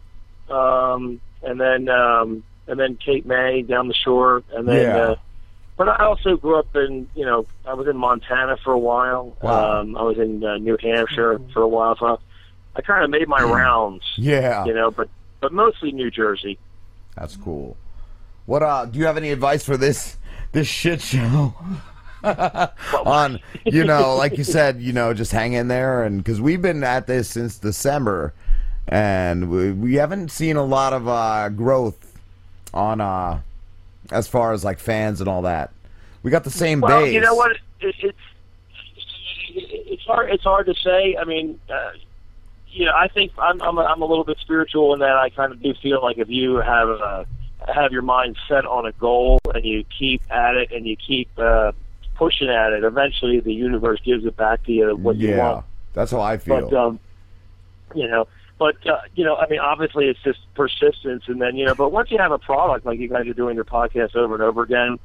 um, 0.49 1.19
and 1.43 1.59
then 1.59 1.89
um, 1.89 2.43
and 2.67 2.79
then 2.79 2.95
Cape 2.95 3.25
May 3.25 3.63
down 3.63 3.87
the 3.87 3.93
shore, 3.93 4.43
and 4.53 4.67
then. 4.67 4.81
Yeah. 4.81 4.97
Uh, 4.97 5.15
but 5.77 5.89
I 5.89 6.05
also 6.05 6.37
grew 6.37 6.57
up 6.57 6.73
in, 6.77 7.09
you 7.15 7.25
know, 7.25 7.45
I 7.67 7.73
was 7.73 7.85
in 7.89 7.97
Montana 7.97 8.55
for 8.63 8.71
a 8.71 8.79
while. 8.79 9.35
Wow. 9.41 9.81
Um, 9.81 9.97
I 9.97 10.03
was 10.03 10.17
in 10.17 10.41
uh, 10.41 10.55
New 10.55 10.77
Hampshire 10.81 11.37
for 11.51 11.61
a 11.63 11.67
while. 11.67 11.97
So 11.97 12.17
I 12.77 12.81
kind 12.81 13.03
of 13.03 13.09
made 13.09 13.27
my 13.27 13.41
rounds, 13.43 14.01
Yeah. 14.15 14.63
you 14.63 14.73
know, 14.73 14.89
but 14.89 15.09
but 15.41 15.51
mostly 15.53 15.91
New 15.91 16.09
Jersey. 16.11 16.57
That's 17.15 17.35
cool. 17.37 17.77
What 18.45 18.61
uh 18.63 18.85
do 18.85 18.99
you 18.99 19.05
have 19.05 19.17
any 19.17 19.31
advice 19.31 19.63
for 19.63 19.77
this 19.77 20.17
this 20.51 20.67
shit 20.67 21.01
show? 21.01 21.53
On 23.05 23.39
you 23.65 23.83
know, 23.83 24.15
like 24.15 24.37
you 24.37 24.43
said, 24.43 24.81
you 24.81 24.93
know, 24.93 25.13
just 25.13 25.31
hang 25.31 25.53
in 25.53 25.67
there 25.67 26.03
and 26.03 26.23
cuz 26.25 26.41
we've 26.41 26.61
been 26.61 26.83
at 26.83 27.07
this 27.07 27.29
since 27.29 27.57
December 27.57 28.33
and 28.87 29.49
we, 29.49 29.71
we 29.71 29.95
haven't 29.95 30.29
seen 30.31 30.55
a 30.57 30.63
lot 30.65 30.93
of 30.93 31.07
uh 31.07 31.49
growth 31.49 32.17
on 32.73 33.01
uh 33.01 33.39
as 34.11 34.27
far 34.27 34.53
as 34.53 34.63
like 34.63 34.79
fans 34.79 35.19
and 35.19 35.29
all 35.29 35.43
that. 35.43 35.71
We 36.23 36.31
got 36.31 36.43
the 36.43 36.51
same 36.51 36.81
Well, 36.81 37.01
base. 37.01 37.13
you 37.13 37.21
know 37.21 37.35
what? 37.35 37.51
It, 37.79 37.95
it's 37.99 38.17
it's 39.57 40.03
hard. 40.03 40.31
It's 40.31 40.43
hard 40.43 40.65
to 40.65 40.73
say. 40.75 41.15
I 41.19 41.23
mean, 41.23 41.59
uh, 41.69 41.91
you 42.75 42.85
know, 42.85 42.93
I 42.93 43.07
think 43.07 43.31
I'm 43.37 43.61
I'm 43.61 43.77
a, 43.77 43.81
I'm 43.81 44.01
a 44.01 44.05
little 44.05 44.25
bit 44.25 44.37
spiritual 44.41 44.93
in 44.93 44.99
that 44.99 45.15
I 45.15 45.29
kind 45.29 45.53
of 45.53 45.61
do 45.61 45.73
feel 45.81 46.01
like 46.01 46.17
if 46.17 46.29
you 46.29 46.57
have 46.57 46.89
a 46.89 47.25
have 47.73 47.91
your 47.93 48.01
mind 48.01 48.35
set 48.47 48.65
on 48.65 48.85
a 48.85 48.91
goal 48.91 49.39
and 49.53 49.63
you 49.63 49.85
keep 49.97 50.21
at 50.29 50.55
it 50.55 50.71
and 50.71 50.85
you 50.85 50.97
keep 50.97 51.29
uh, 51.37 51.71
pushing 52.15 52.49
at 52.49 52.73
it, 52.73 52.83
eventually 52.83 53.39
the 53.39 53.53
universe 53.53 54.01
gives 54.03 54.25
it 54.25 54.35
back 54.35 54.63
to 54.65 54.71
you 54.73 54.95
what 54.95 55.15
you 55.15 55.29
want. 55.29 55.37
yeah. 55.37 55.53
want. 55.53 55.65
That's 55.93 56.11
how 56.11 56.19
I 56.19 56.37
feel. 56.37 56.69
But 56.69 56.73
um, 56.77 56.99
you 57.95 58.09
know, 58.09 58.27
but 58.59 58.75
uh, 58.85 58.99
you 59.15 59.23
know, 59.23 59.37
I 59.37 59.47
mean, 59.47 59.59
obviously 59.59 60.07
it's 60.07 60.21
just 60.21 60.39
persistence, 60.53 61.23
and 61.27 61.41
then 61.41 61.55
you 61.55 61.65
know, 61.65 61.75
but 61.75 61.93
once 61.93 62.11
you 62.11 62.17
have 62.17 62.33
a 62.33 62.39
product 62.39 62.85
like 62.85 62.99
you 62.99 63.07
guys 63.07 63.25
are 63.25 63.33
doing 63.33 63.55
your 63.55 63.65
podcast 63.65 64.17
over 64.17 64.33
and 64.33 64.43
over 64.43 64.63
again, 64.63 64.99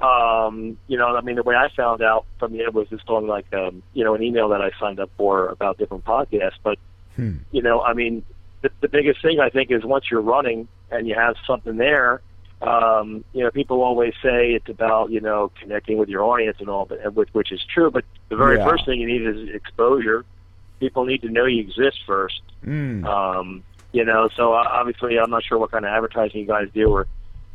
um, 0.00 0.78
you 0.86 0.96
know, 0.96 1.16
I 1.16 1.22
mean, 1.22 1.34
the 1.34 1.42
way 1.42 1.56
I 1.56 1.70
found 1.76 2.02
out 2.02 2.24
from 2.38 2.54
you 2.54 2.70
was 2.70 2.88
just 2.88 3.08
on 3.08 3.26
like 3.26 3.52
um, 3.52 3.82
you 3.94 4.04
know, 4.04 4.14
an 4.14 4.22
email 4.22 4.48
that 4.50 4.62
I 4.62 4.70
signed 4.78 5.00
up 5.00 5.10
for 5.16 5.48
about 5.48 5.76
different 5.78 6.04
podcasts, 6.04 6.58
but 6.62 6.78
Hmm. 7.16 7.36
you 7.50 7.62
know, 7.62 7.80
I 7.82 7.92
mean, 7.94 8.22
the, 8.62 8.70
the 8.80 8.88
biggest 8.88 9.22
thing 9.22 9.40
I 9.40 9.48
think 9.48 9.70
is 9.70 9.84
once 9.84 10.06
you're 10.10 10.20
running 10.20 10.68
and 10.90 11.06
you 11.08 11.14
have 11.14 11.34
something 11.46 11.76
there, 11.76 12.20
um, 12.62 13.24
you 13.32 13.42
know, 13.44 13.50
people 13.50 13.82
always 13.82 14.14
say 14.22 14.52
it's 14.52 14.68
about 14.68 15.10
you 15.10 15.20
know 15.20 15.50
connecting 15.60 15.98
with 15.98 16.08
your 16.08 16.22
audience 16.22 16.56
and 16.60 16.68
all, 16.68 16.86
but 16.86 17.12
which, 17.14 17.28
which 17.32 17.52
is 17.52 17.62
true. 17.72 17.90
But 17.90 18.04
the 18.28 18.36
very 18.36 18.56
Yeah. 18.58 18.66
first 18.68 18.86
thing 18.86 19.00
you 19.00 19.06
need 19.06 19.22
is 19.26 19.48
exposure. 19.54 20.24
People 20.80 21.04
need 21.04 21.22
to 21.22 21.28
know 21.28 21.44
you 21.46 21.60
exist 21.60 21.98
first. 22.06 22.40
Mm. 22.64 23.04
Um, 23.06 23.62
you 23.92 24.04
know, 24.04 24.28
so 24.36 24.52
uh, 24.54 24.64
obviously, 24.70 25.18
I'm 25.18 25.30
not 25.30 25.42
sure 25.44 25.58
what 25.58 25.70
kind 25.70 25.84
of 25.84 25.90
advertising 25.90 26.40
you 26.40 26.46
guys 26.46 26.68
do 26.74 26.88
or 26.90 27.06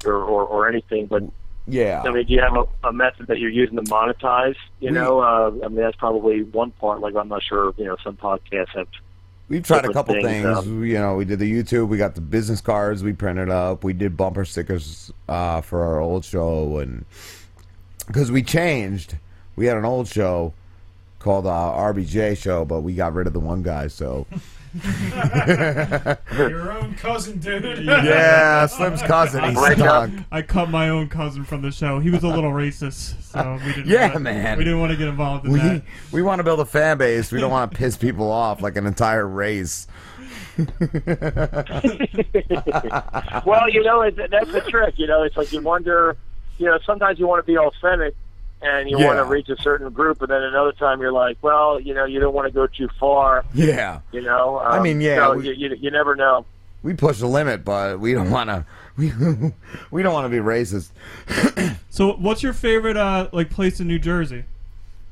or, 0.06 0.14
or, 0.14 0.44
or 0.46 0.68
anything, 0.70 1.06
but 1.06 1.22
Yeah. 1.68 2.02
I 2.04 2.12
mean, 2.12 2.26
do 2.26 2.34
you 2.34 2.42
have 2.42 2.56
a, 2.58 2.88
a 2.88 2.92
method 2.94 3.28
that 3.28 3.38
you're 3.40 3.52
using 3.52 3.76
to 3.76 3.84
monetize? 3.84 4.56
You 4.80 4.90
We- 4.90 4.96
know, 4.96 5.20
uh, 5.20 5.52
I 5.64 5.68
mean, 5.68 5.78
that's 5.78 5.96
probably 5.98 6.42
one 6.44 6.72
part. 6.72 7.02
Like, 7.02 7.16
I'm 7.16 7.28
not 7.28 7.44
sure. 7.44 7.74
You 7.78 7.86
know, 7.86 7.98
some 8.04 8.18
podcasts 8.18 8.70
have. 8.76 8.88
We've 9.52 9.62
tried 9.64 9.84
a 9.84 9.92
couple 9.92 10.16
things. 10.22 10.46
um, 10.46 10.86
you 10.86 10.94
know, 10.94 11.16
we 11.16 11.26
did 11.26 11.40
the 11.40 11.52
YouTube. 11.52 11.90
We 11.90 11.98
got 11.98 12.16
the 12.16 12.22
business 12.22 12.62
cards. 12.62 13.04
We 13.04 13.12
printed 13.12 13.50
up. 13.50 13.84
We 13.84 13.92
did 13.92 14.16
bumper 14.16 14.46
stickers 14.46 15.12
uh, 15.28 15.60
for 15.60 15.84
our 15.84 16.00
old 16.00 16.24
show, 16.24 16.78
and 16.78 17.04
because 18.08 18.32
we 18.32 18.44
changed, 18.44 19.18
we 19.58 19.66
had 19.66 19.76
an 19.76 19.84
old 19.84 20.08
show 20.08 20.54
called 21.20 21.46
uh, 21.46 21.50
RBJ 21.50 22.38
show, 22.38 22.64
but 22.64 22.80
we 22.80 22.94
got 22.96 23.14
rid 23.14 23.28
of 23.28 23.34
the 23.34 23.42
one 23.42 23.62
guy. 23.62 23.88
So 23.88 24.26
Your 26.38 26.72
own 26.72 26.96
cousin, 26.96 27.40
dude. 27.40 27.84
Yeah, 27.84 28.66
Slim's 28.68 29.02
cousin, 29.02 29.44
he 29.44 29.56
stunk. 29.56 30.26
I 30.32 30.42
cut 30.42 30.70
my 30.70 30.88
own 30.90 31.10
cousin 31.10 31.44
from 31.44 31.62
the 31.62 31.72
show. 31.72 32.00
He 32.00 32.10
was 32.10 32.24
a 32.24 32.30
little 32.30 32.52
racist, 32.52 33.22
so 33.22 33.60
we 33.66 33.74
didn't. 33.74 33.88
Yeah, 33.92 34.08
wanna- 34.08 34.20
man. 34.22 34.58
We 34.58 34.64
didn't 34.64 34.80
want 34.80 34.92
to 34.92 34.98
get 34.98 35.10
involved 35.10 35.46
in 35.46 35.52
we 35.52 35.60
that. 35.60 35.84
we 36.14 36.22
want 36.22 36.40
to 36.40 36.44
build 36.44 36.62
a 36.62 36.66
fan 36.66 36.98
base. 36.98 37.32
We 37.34 37.40
don't 37.42 37.52
want 37.52 37.72
to 37.72 37.78
piss 37.78 37.98
people 37.98 38.32
off 38.32 38.62
like 38.62 38.78
an 38.78 38.86
entire 38.88 39.28
race. 39.28 39.88
well, 43.46 43.70
you 43.70 43.84
know, 43.84 44.02
it, 44.04 44.16
that's 44.30 44.52
the 44.52 44.64
trick. 44.70 44.98
You 44.98 45.08
know, 45.08 45.24
it's 45.24 45.36
like 45.36 45.52
you 45.52 45.62
wonder. 45.62 46.16
You 46.58 46.68
know, 46.68 46.80
sometimes 46.86 47.20
you 47.20 47.28
want 47.28 47.46
to 47.46 47.52
be 47.52 47.58
authentic 47.58 48.16
and 48.62 48.90
you 48.90 48.98
want 49.00 49.18
to 49.18 49.24
reach 49.26 49.50
a 49.50 49.62
certain 49.62 49.90
group, 49.92 50.22
and 50.22 50.30
then 50.32 50.42
another 50.44 50.72
time 50.72 51.02
you're 51.02 51.12
like, 51.12 51.38
well, 51.42 51.80
you 51.80 51.94
know, 51.94 52.06
you 52.06 52.20
don't 52.20 52.34
want 52.34 52.48
to 52.48 52.52
go 52.54 52.68
too 52.68 52.88
far. 53.00 53.44
Yeah. 53.54 54.02
You 54.12 54.22
know. 54.22 54.58
I 54.58 54.78
Um, 54.78 54.84
mean, 54.84 55.02
yeah, 55.02 55.18
So 55.28 55.36
we- 55.38 55.48
you, 55.50 55.54
you 55.70 55.76
you 55.80 55.92
never 55.92 56.16
know. 56.16 56.46
We 56.84 56.94
push 56.96 57.20
the 57.20 57.28
limit, 57.28 57.64
but 57.64 58.00
we 58.00 58.14
don't 58.14 58.32
want 58.32 58.50
to. 58.50 58.66
We 58.98 59.12
we 59.92 60.04
don't 60.04 60.14
want 60.14 60.26
to 60.26 60.30
be 60.30 60.38
racist. 60.44 60.90
So, 61.94 62.14
what's 62.14 62.42
your 62.42 62.54
favorite 62.54 62.96
uh, 62.96 63.28
like 63.34 63.50
place 63.50 63.80
in 63.82 63.88
New 63.88 64.00
Jersey? 64.00 64.46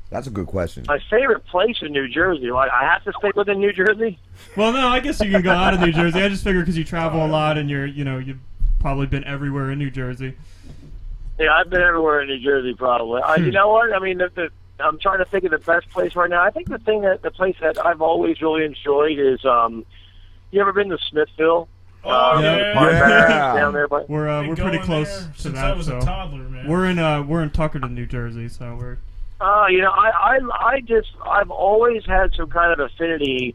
That's 0.08 0.26
a 0.26 0.30
good 0.30 0.46
question. 0.46 0.84
My 0.88 0.98
favorite 1.10 1.44
place 1.46 1.76
in 1.82 1.92
New 1.92 2.08
Jersey. 2.08 2.50
Like, 2.50 2.70
I 2.72 2.84
have 2.84 3.04
to 3.04 3.12
stick 3.18 3.36
within 3.36 3.60
New 3.60 3.72
Jersey. 3.72 4.18
Well, 4.56 4.72
no, 4.72 4.88
I 4.88 4.98
guess 5.00 5.20
you 5.20 5.30
can 5.30 5.42
go 5.42 5.50
out 5.52 5.74
of 5.74 5.80
New 5.80 5.92
Jersey. 5.92 6.20
I 6.22 6.28
just 6.30 6.42
figured 6.42 6.64
because 6.64 6.78
you 6.78 6.84
travel 6.84 7.24
a 7.24 7.28
lot 7.28 7.58
and 7.58 7.68
you're, 7.68 7.84
you 7.86 8.02
know, 8.04 8.16
you've 8.18 8.38
probably 8.80 9.06
been 9.06 9.24
everywhere 9.24 9.70
in 9.70 9.78
New 9.78 9.90
Jersey. 9.90 10.36
Yeah, 11.40 11.54
I've 11.54 11.70
been 11.70 11.80
everywhere 11.80 12.20
in 12.20 12.28
New 12.28 12.38
Jersey, 12.38 12.74
probably. 12.74 13.22
I, 13.22 13.38
Hmm. 13.38 13.46
you 13.46 13.52
know 13.52 13.70
what? 13.70 13.92
I 13.94 13.98
mean, 13.98 14.18
the, 14.18 14.28
the, 14.34 14.50
I'm 14.78 14.98
trying 14.98 15.18
to 15.18 15.24
think 15.24 15.44
of 15.44 15.50
the 15.52 15.58
best 15.58 15.88
place 15.90 16.14
right 16.14 16.28
now. 16.28 16.42
I 16.42 16.50
think 16.50 16.68
the 16.68 16.78
thing 16.78 17.00
that 17.02 17.22
the 17.22 17.30
place 17.30 17.56
that 17.62 17.84
I've 17.84 18.02
always 18.02 18.40
really 18.42 18.64
enjoyed 18.64 19.18
is, 19.18 19.42
um, 19.46 19.84
you 20.50 20.60
ever 20.60 20.72
been 20.74 20.90
to 20.90 20.98
Smithville? 21.10 21.68
Oh, 22.04 22.10
Uh, 22.10 22.40
yeah. 22.40 22.56
the 22.58 22.72
Pine 22.74 23.56
down 23.56 23.72
there, 23.72 23.88
but 23.88 24.08
We're 24.08 24.28
uh, 24.28 24.46
we're 24.48 24.56
pretty 24.56 24.78
close 24.78 25.08
to 25.26 25.40
since 25.40 25.54
that. 25.54 25.72
I 25.72 25.76
was 25.76 25.88
a 25.88 26.00
so 26.00 26.06
toddler, 26.06 26.48
man. 26.48 26.66
we're 26.66 26.86
in 26.86 26.98
uh 26.98 27.22
we're 27.22 27.42
in 27.42 27.50
Tuckerton, 27.50 27.92
New 27.92 28.06
Jersey, 28.06 28.48
so 28.48 28.74
we're 28.74 28.98
Uh, 29.40 29.66
you 29.68 29.80
know, 29.82 29.90
I, 29.90 30.10
I, 30.10 30.38
I 30.76 30.80
just, 30.80 31.08
I've 31.26 31.50
always 31.50 32.04
had 32.06 32.32
some 32.34 32.48
kind 32.50 32.72
of 32.72 32.80
affinity 32.80 33.54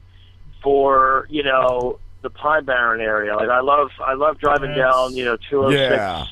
for, 0.63 1.27
you 1.29 1.43
know, 1.43 1.99
the 2.23 2.29
Pine 2.31 2.65
Barren 2.65 3.01
area. 3.01 3.35
Like, 3.35 3.49
I 3.49 3.61
love, 3.61 3.89
I 4.03 4.13
love 4.15 4.39
driving 4.39 4.71
Yes. 4.71 4.77
down, 4.79 5.15
you 5.15 5.25
know, 5.25 5.37
206, 5.49 5.89
Yeah. 5.91 6.25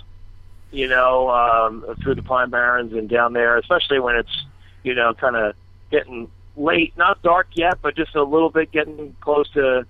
You 0.73 0.87
know, 0.87 1.29
um, 1.29 1.85
through 2.01 2.15
the 2.15 2.23
Pine 2.23 2.49
Barrens 2.49 2.93
and 2.93 3.07
down 3.07 3.33
there, 3.33 3.57
especially 3.57 3.99
when 3.99 4.15
it's, 4.15 4.45
you 4.83 4.95
know, 4.95 5.13
kind 5.13 5.35
of 5.35 5.55
getting 5.91 6.29
late, 6.57 6.93
not 6.97 7.21
dark 7.21 7.47
yet, 7.53 7.77
but 7.81 7.95
just 7.95 8.15
a 8.15 8.23
little 8.23 8.49
bit 8.49 8.71
getting 8.71 9.15
close 9.21 9.49
to 9.51 9.85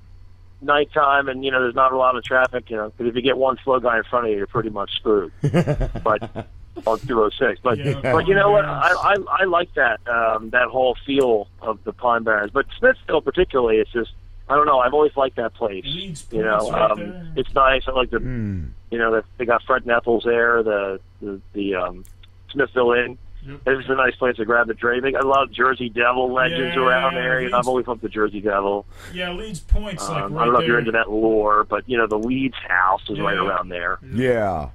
nighttime 0.61 1.30
and, 1.30 1.43
you 1.43 1.51
know, 1.51 1.61
there's 1.61 1.76
not 1.76 1.93
a 1.93 1.97
lot 1.97 2.15
of 2.15 2.23
traffic, 2.23 2.69
you 2.69 2.76
know, 2.76 2.89
because 2.89 3.07
if 3.10 3.15
you 3.15 3.22
get 3.22 3.38
one 3.38 3.57
slow 3.64 3.80
guy 3.80 3.97
in 3.97 4.03
front 4.03 4.26
of 4.26 4.31
you, 4.31 4.38
you're 4.38 4.47
pretty 4.47 4.69
much 4.69 4.91
screwed. 4.95 5.31
but 5.41 6.47
on 6.85 6.99
206. 6.99 7.61
But 7.64 7.77
Yeah, 7.77 7.99
but 8.01 8.27
you 8.27 8.35
know 8.35 8.51
what? 8.51 8.65
I, 8.65 8.91
I 8.91 9.15
I 9.41 9.43
like 9.45 9.73
that 9.76 9.99
um, 10.07 10.49
that 10.51 10.68
whole 10.68 10.97
feel 11.05 11.47
of 11.61 11.84
the 11.84 11.93
Pine 11.93 12.23
Barrens. 12.23 12.51
But 12.51 12.65
Smithville 12.77 13.22
particularly, 13.22 13.77
it's 13.77 13.91
just 13.91 14.11
I 14.49 14.56
don't 14.56 14.65
know. 14.65 14.80
I've 14.80 14.94
always 14.94 15.15
liked 15.15 15.38
that 15.38 15.53
place. 15.53 15.86
You 15.86 16.44
know, 16.44 16.72
um, 16.74 17.34
it's 17.36 17.53
nice. 17.53 17.84
I 17.88 17.91
like 17.91 18.10
the 18.10 18.18
Mm. 18.20 18.70
you 18.91 18.98
know 18.98 19.11
the, 19.11 19.24
they 19.38 19.45
got 19.45 19.64
Fred 19.64 19.88
& 19.88 19.90
Ethel's 19.90 20.24
there. 20.26 20.61
The 20.64 20.99
the, 21.22 21.40
the 21.53 21.76
um, 21.76 22.03
Smithville 22.52 22.91
Inn. 22.94 23.18
Yep. 23.45 23.60
It's 23.68 23.90
a 23.90 23.95
nice 23.95 24.15
place 24.15 24.38
to 24.38 24.45
grab 24.45 24.70
a 24.70 24.74
drink. 24.74 25.03
They 25.03 25.11
got 25.11 25.26
a 25.26 25.28
lot 25.28 25.44
of 25.44 25.52
Jersey 25.52 25.90
Devil 25.90 26.32
legends 26.32 26.76
Yeah, 26.78 26.82
around 26.82 27.15
there. 27.15 27.41
You 27.41 27.49
know, 27.49 27.57
I've 27.57 27.68
always 27.68 27.86
loved 27.88 28.02
the 28.02 28.07
Jersey 28.07 28.40
Devil. 28.40 28.86
Yeah, 29.14 29.32
Leeds 29.34 29.60
Point's 29.60 30.07
like 30.07 30.24
Um, 30.24 30.34
right 30.34 30.41
I 30.41 30.45
don't 30.45 30.53
know 30.53 30.60
if 30.61 30.68
you're 30.68 30.80
into 30.80 30.91
that 30.94 31.10
lore, 31.11 31.65
but 31.65 31.88
you 31.90 31.98
know 31.98 32.07
the 32.07 32.18
Leeds 32.20 32.56
house 32.68 33.02
is 33.10 33.20
right 33.20 33.38
around 33.38 33.68
there. 33.70 33.99
Yeah. 34.14 34.70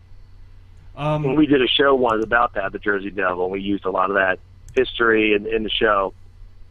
And 0.96 1.24
um 1.26 1.34
we 1.36 1.46
did 1.46 1.62
a 1.62 1.68
show 1.68 1.94
once 1.94 2.22
about 2.24 2.54
that, 2.54 2.72
the 2.72 2.78
Jersey 2.78 3.10
Devil. 3.10 3.44
and 3.44 3.52
We 3.52 3.60
used 3.60 3.84
a 3.84 3.90
lot 3.90 4.10
of 4.10 4.16
that 4.16 4.38
history 4.74 5.32
in, 5.34 5.46
in 5.46 5.62
the 5.62 5.70
show. 5.70 6.12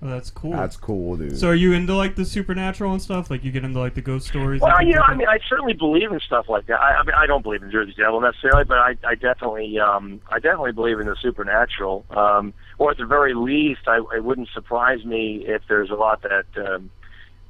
Oh, 0.01 0.07
that's 0.07 0.29
cool. 0.29 0.51
That's 0.51 0.77
cool, 0.77 1.17
dude. 1.17 1.37
so, 1.37 1.49
are 1.49 1.55
you 1.55 1.73
into 1.73 1.95
like 1.95 2.15
the 2.15 2.25
supernatural 2.25 2.93
and 2.93 3.01
stuff? 3.01 3.29
Like, 3.29 3.43
you 3.43 3.51
get 3.51 3.63
into 3.63 3.79
like 3.79 3.95
the 3.95 4.01
ghost 4.01 4.27
stories? 4.27 4.61
and 4.61 4.69
Well, 4.69 4.77
things 4.77 4.89
you 4.89 4.95
know, 4.95 5.01
like 5.01 5.09
I 5.09 5.15
mean, 5.15 5.27
I 5.27 5.39
certainly 5.49 5.73
believe 5.73 6.11
in 6.11 6.19
stuff 6.19 6.47
like 6.49 6.67
that. 6.67 6.79
I, 6.79 6.95
I 6.95 7.03
mean, 7.03 7.15
I 7.15 7.25
don't 7.25 7.43
believe 7.43 7.63
in 7.63 7.71
Jersey 7.71 7.93
Devil 7.97 8.21
necessarily, 8.21 8.65
but 8.65 8.77
I, 8.77 8.95
I 9.03 9.15
definitely, 9.15 9.79
um, 9.79 10.21
I 10.29 10.39
definitely 10.39 10.73
believe 10.73 10.99
in 10.99 11.07
the 11.07 11.15
supernatural. 11.21 12.05
Um, 12.11 12.53
or 12.77 12.91
at 12.91 12.97
the 12.97 13.05
very 13.05 13.33
least, 13.33 13.81
I, 13.87 13.97
it 14.15 14.23
wouldn't 14.23 14.49
surprise 14.53 15.03
me 15.03 15.43
if 15.47 15.63
there's 15.67 15.89
a 15.89 15.95
lot 15.95 16.23
that 16.23 16.45
um, 16.65 16.91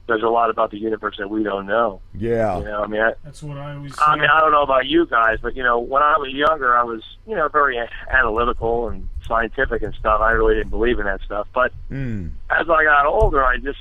there's 0.07 0.23
a 0.23 0.27
lot 0.29 0.49
about 0.49 0.71
the 0.71 0.77
universe 0.79 1.17
that 1.17 1.29
we 1.29 1.43
don't 1.43 1.65
know. 1.65 2.01
yeah. 2.15 2.57
You 2.59 2.65
know, 2.65 2.81
I 2.83 2.87
mean, 2.87 3.01
I, 3.01 3.13
That's 3.23 3.43
what 3.43 3.57
I 3.57 3.75
always. 3.75 3.93
I 3.99 4.15
mean, 4.15 4.29
I 4.29 4.39
don't 4.39 4.51
know 4.51 4.61
about 4.63 4.85
you 4.87 5.05
guys, 5.05 5.37
but 5.41 5.55
you 5.55 5.63
know, 5.63 5.79
when 5.79 6.01
I 6.01 6.17
was 6.17 6.31
younger, 6.33 6.75
I 6.77 6.83
was, 6.83 7.03
you 7.27 7.35
know, 7.35 7.47
very 7.49 7.77
analytical 8.09 8.87
and 8.89 9.09
scientific 9.27 9.81
and 9.83 9.93
stuff. 9.95 10.21
I 10.21 10.31
really 10.31 10.55
didn't 10.55 10.69
believe 10.71 10.99
in 10.99 11.05
that 11.05 11.21
stuff, 11.21 11.47
but 11.53 11.71
Mm. 11.91 12.31
as 12.49 12.69
I 12.69 12.83
got 12.83 13.05
older, 13.05 13.43
I 13.43 13.57
just 13.57 13.79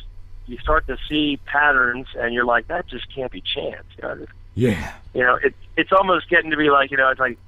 you 0.48 0.58
start 0.58 0.86
to 0.86 0.96
see 1.08 1.38
patterns, 1.46 2.06
and 2.16 2.32
you're 2.32 2.44
like, 2.44 2.68
that 2.68 2.86
just 2.86 3.12
can't 3.14 3.32
be 3.32 3.40
chance. 3.40 3.84
You 3.96 4.02
know, 4.08 4.26
Yeah. 4.54 4.92
you 5.14 5.22
know, 5.22 5.34
it, 5.42 5.54
it's 5.76 5.90
almost 5.92 6.28
getting 6.30 6.50
to 6.52 6.56
be 6.56 6.70
like, 6.70 6.90
you 6.92 6.96
know, 6.96 7.08
it's 7.10 7.18
like 7.20 7.38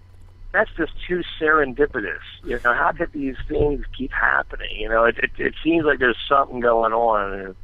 that's 0.50 0.70
just 0.76 0.92
too 1.06 1.22
serendipitous. 1.40 2.18
You 2.44 2.58
know, 2.64 2.72
how 2.74 2.92
could 2.92 3.12
these 3.12 3.36
things 3.48 3.84
keep 3.96 4.10
happening? 4.12 4.70
You 4.80 4.88
know, 4.88 5.04
it 5.04 5.18
it, 5.18 5.30
it 5.38 5.54
seems 5.62 5.84
like 5.84 5.98
there's 5.98 6.16
something 6.28 6.60
going 6.60 6.92
on. 6.92 7.32
And, 7.34 7.54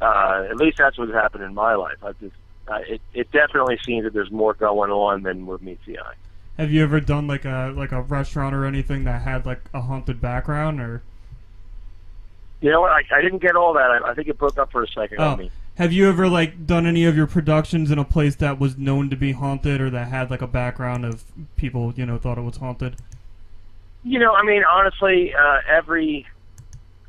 uh, 0.00 0.46
at 0.50 0.56
least 0.56 0.78
that's 0.78 0.98
what's 0.98 1.12
happened 1.12 1.44
in 1.44 1.54
my 1.54 1.74
life. 1.74 1.96
I 2.02 2.12
just, 2.20 2.34
uh, 2.68 2.78
it 2.86 3.00
it 3.14 3.30
definitely 3.32 3.78
seems 3.84 4.04
that 4.04 4.12
there's 4.12 4.30
more 4.30 4.54
going 4.54 4.90
on 4.90 5.22
than 5.22 5.46
what 5.46 5.62
meets 5.62 5.84
the 5.86 5.98
eye. 5.98 6.14
Have 6.56 6.70
you 6.72 6.82
ever 6.82 7.00
done 7.00 7.26
like 7.26 7.44
a 7.44 7.72
like 7.76 7.92
a 7.92 8.02
restaurant 8.02 8.54
or 8.54 8.64
anything 8.64 9.04
that 9.04 9.22
had 9.22 9.46
like 9.46 9.62
a 9.74 9.80
haunted 9.82 10.20
background 10.20 10.80
or? 10.80 11.02
You 12.60 12.70
know 12.72 12.80
what? 12.80 12.90
I, 12.90 13.02
I 13.16 13.22
didn't 13.22 13.40
get 13.40 13.54
all 13.54 13.72
that. 13.74 13.88
I, 13.90 14.10
I 14.10 14.14
think 14.14 14.26
it 14.28 14.36
broke 14.36 14.58
up 14.58 14.72
for 14.72 14.82
a 14.82 14.88
second 14.88 15.18
Oh, 15.20 15.28
on 15.30 15.38
me. 15.38 15.50
have 15.76 15.92
you 15.92 16.08
ever 16.08 16.28
like 16.28 16.66
done 16.66 16.86
any 16.86 17.04
of 17.04 17.16
your 17.16 17.28
productions 17.28 17.92
in 17.92 17.98
a 18.00 18.04
place 18.04 18.34
that 18.36 18.58
was 18.58 18.76
known 18.76 19.08
to 19.10 19.16
be 19.16 19.30
haunted 19.30 19.80
or 19.80 19.90
that 19.90 20.08
had 20.08 20.28
like 20.28 20.42
a 20.42 20.48
background 20.48 21.04
of 21.04 21.22
people 21.56 21.92
you 21.96 22.04
know 22.04 22.18
thought 22.18 22.36
it 22.38 22.40
was 22.42 22.56
haunted? 22.56 22.96
You 24.02 24.18
know, 24.18 24.32
I 24.32 24.42
mean, 24.44 24.62
honestly, 24.68 25.32
uh, 25.34 25.58
every 25.68 26.26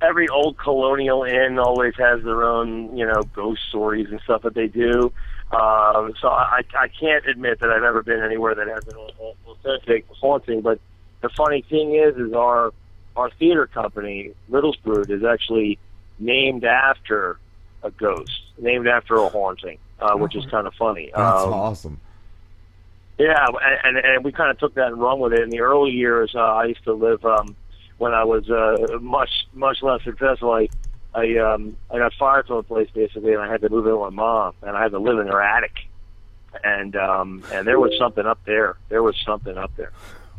every 0.01 0.27
old 0.29 0.57
colonial 0.57 1.23
inn 1.23 1.59
always 1.59 1.93
has 1.97 2.23
their 2.23 2.43
own, 2.43 2.95
you 2.97 3.05
know, 3.05 3.23
ghost 3.33 3.61
stories 3.69 4.07
and 4.09 4.19
stuff 4.21 4.43
that 4.43 4.53
they 4.53 4.67
do. 4.67 5.11
Um, 5.51 6.13
so 6.21 6.27
I, 6.29 6.61
I 6.77 6.87
can't 6.87 7.25
admit 7.25 7.59
that 7.59 7.69
I've 7.71 7.83
ever 7.83 8.03
been 8.03 8.21
anywhere 8.21 8.53
that 8.55 8.67
has 8.67 8.87
an 8.87 8.93
au- 8.97 9.35
authentic 9.47 10.05
haunting. 10.21 10.61
But 10.61 10.79
the 11.21 11.29
funny 11.29 11.63
thing 11.63 11.95
is, 11.95 12.15
is 12.17 12.33
our 12.33 12.71
our 13.15 13.29
theater 13.31 13.65
company, 13.67 14.31
Riddlesbrood, 14.49 15.09
is 15.09 15.23
actually 15.23 15.77
named 16.19 16.63
after 16.63 17.39
a 17.83 17.91
ghost, 17.91 18.41
named 18.59 18.87
after 18.87 19.15
a 19.17 19.27
haunting, 19.27 19.79
uh, 19.99 20.13
which 20.15 20.35
is 20.35 20.45
kind 20.45 20.67
of 20.67 20.73
funny. 20.75 21.11
That's 21.15 21.41
Um, 21.43 21.53
awesome. 21.53 21.99
yeah, 23.17 23.47
and, 23.83 23.97
and 23.97 24.05
and 24.05 24.23
we 24.23 24.31
kind 24.31 24.51
of 24.51 24.59
took 24.59 24.75
that 24.75 24.87
and 24.87 25.01
run 25.01 25.19
with 25.19 25.33
it. 25.33 25.41
In 25.41 25.49
the 25.49 25.61
early 25.61 25.91
years, 25.91 26.33
uh, 26.35 26.39
I 26.39 26.65
used 26.65 26.83
to 26.83 26.93
live 26.93 27.25
um, 27.25 27.55
when 27.99 28.13
I 28.13 28.23
was 28.23 28.49
uh, 28.49 28.97
much 28.99 29.29
much 29.53 29.83
less 29.83 30.03
successful. 30.03 30.51
I 30.51 30.67
I 31.13 31.37
um, 31.37 31.77
I 31.91 31.99
got 31.99 32.13
fired 32.17 32.47
from 32.47 32.57
a 32.57 32.63
place 32.63 32.89
basically, 32.93 33.33
and 33.33 33.41
I 33.41 33.51
had 33.51 33.61
to 33.61 33.69
move 33.69 33.85
in 33.85 33.93
with 33.93 34.13
my 34.13 34.23
mom, 34.23 34.53
and 34.63 34.75
I 34.75 34.81
had 34.81 34.91
to 34.91 34.99
live 34.99 35.19
in 35.19 35.27
her 35.27 35.41
attic. 35.41 35.85
And 36.63 36.95
um, 36.95 37.43
and 37.53 37.67
there 37.67 37.79
was 37.79 37.91
something 37.99 38.25
up 38.25 38.39
there. 38.45 38.77
There 38.89 39.03
was 39.03 39.15
something 39.23 39.55
up 39.55 39.71
there. 39.75 39.91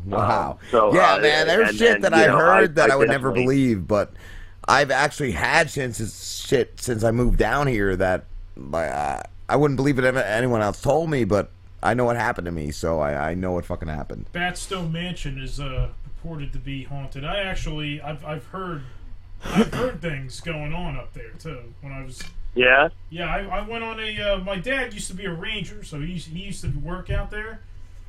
Wow. 0.07 0.53
Um, 0.53 0.59
so 0.70 0.95
yeah, 0.95 1.15
uh, 1.15 1.20
man, 1.20 1.47
there's 1.47 1.69
and- 1.70 1.78
shit 1.78 1.95
and, 1.97 2.05
that 2.05 2.15
I 2.15 2.27
know, 2.27 2.37
heard 2.37 2.74
that 2.77 2.91
I, 2.91 2.97
would 2.97 3.09
never 3.09 3.31
believe, 3.31 3.87
but 3.87 4.12
I've 4.66 4.91
actually 4.91 5.32
had 5.32 5.70
since 5.70 6.47
shit 6.47 6.81
since 6.81 7.05
I 7.05 7.11
moved 7.11 7.39
down 7.39 7.66
here 7.66 7.95
that 7.97 8.24
like 8.57 8.91
I, 8.91 9.24
I 9.49 9.57
wouldn't 9.57 9.77
believe 9.77 9.99
it 9.99 10.05
if 10.05 10.16
anyone 10.16 10.62
else 10.62 10.81
told 10.81 11.11
me, 11.11 11.24
but 11.24 11.51
I 11.82 11.95
know 11.95 12.05
what 12.05 12.16
happened 12.16 12.47
to 12.47 12.53
me, 12.53 12.70
so 12.70 13.01
I, 13.01 13.31
I 13.31 13.35
know 13.35 13.53
what 13.53 13.65
fucking 13.65 13.89
happened. 13.89 14.27
Batstone 14.32 14.93
Mansion 14.93 15.39
is 15.39 15.61
uh, 15.61 15.89
purported 16.21 16.53
to 16.53 16.59
be 16.59 16.85
haunted. 16.85 17.25
I 17.25 17.41
actually, 17.41 18.01
I've, 18.01 18.25
I've 18.25 18.47
heard, 18.47 18.83
I've 19.45 19.73
heard 19.73 20.01
things 20.03 20.41
going 20.41 20.73
on 20.73 20.97
up 20.97 21.13
there 21.15 21.31
too. 21.39 21.73
When 21.81 21.93
I 21.93 22.03
was, 22.05 22.23
Yeah. 22.55 22.89
yeah, 23.09 23.27
I, 23.35 23.61
I 23.61 23.69
went 23.69 23.85
on 23.85 23.99
a. 24.01 24.21
Uh, 24.21 24.39
my 24.39 24.57
dad 24.57 24.93
used 24.93 25.09
to 25.09 25.15
be 25.15 25.25
a 25.25 25.33
ranger, 25.33 25.83
so 25.83 26.01
he 26.01 26.13
used, 26.13 26.29
he 26.29 26.41
used 26.41 26.63
to 26.63 26.69
work 26.69 27.11
out 27.11 27.31
there. 27.31 27.61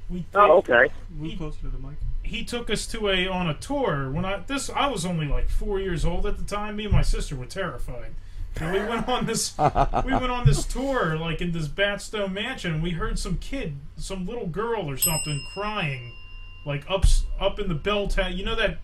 We 0.09 0.25
Oh, 0.35 0.57
okay. 0.57 0.89
Move 1.09 1.37
closer 1.37 1.59
to 1.61 1.67
the 1.69 1.77
mic. 1.77 1.95
he 2.21 2.43
took 2.43 2.69
us 2.69 2.85
to 2.87 3.07
a 3.09 3.27
on 3.27 3.47
a 3.49 3.53
tour 3.53 4.11
when 4.11 4.25
I 4.25 4.39
this 4.39 4.69
I 4.69 4.87
was 4.87 5.05
only 5.05 5.25
like 5.25 5.49
four 5.49 5.79
years 5.79 6.03
old 6.03 6.25
at 6.25 6.37
the 6.37 6.43
time. 6.43 6.75
Me 6.75 6.83
and 6.85 6.93
my 6.93 7.01
sister 7.01 7.35
were 7.35 7.45
terrified. 7.45 8.13
And 8.59 8.73
we 8.73 8.79
went 8.79 9.07
on 9.07 9.25
this 9.25 9.57
we 10.05 10.11
went 10.11 10.29
on 10.31 10.45
this 10.45 10.65
tour 10.65 11.17
like 11.17 11.39
in 11.39 11.53
this 11.53 11.69
Batstone 11.69 12.33
mansion. 12.33 12.81
We 12.81 12.91
heard 12.91 13.19
some 13.19 13.37
kid, 13.37 13.77
some 13.95 14.25
little 14.27 14.47
girl 14.47 14.89
or 14.89 14.97
something 14.97 15.41
crying, 15.53 16.11
like 16.65 16.89
up 16.89 17.05
up 17.39 17.59
in 17.59 17.67
the 17.67 17.75
bell 17.75 18.07
tower. 18.07 18.29
You 18.29 18.45
know 18.45 18.55
that 18.55 18.77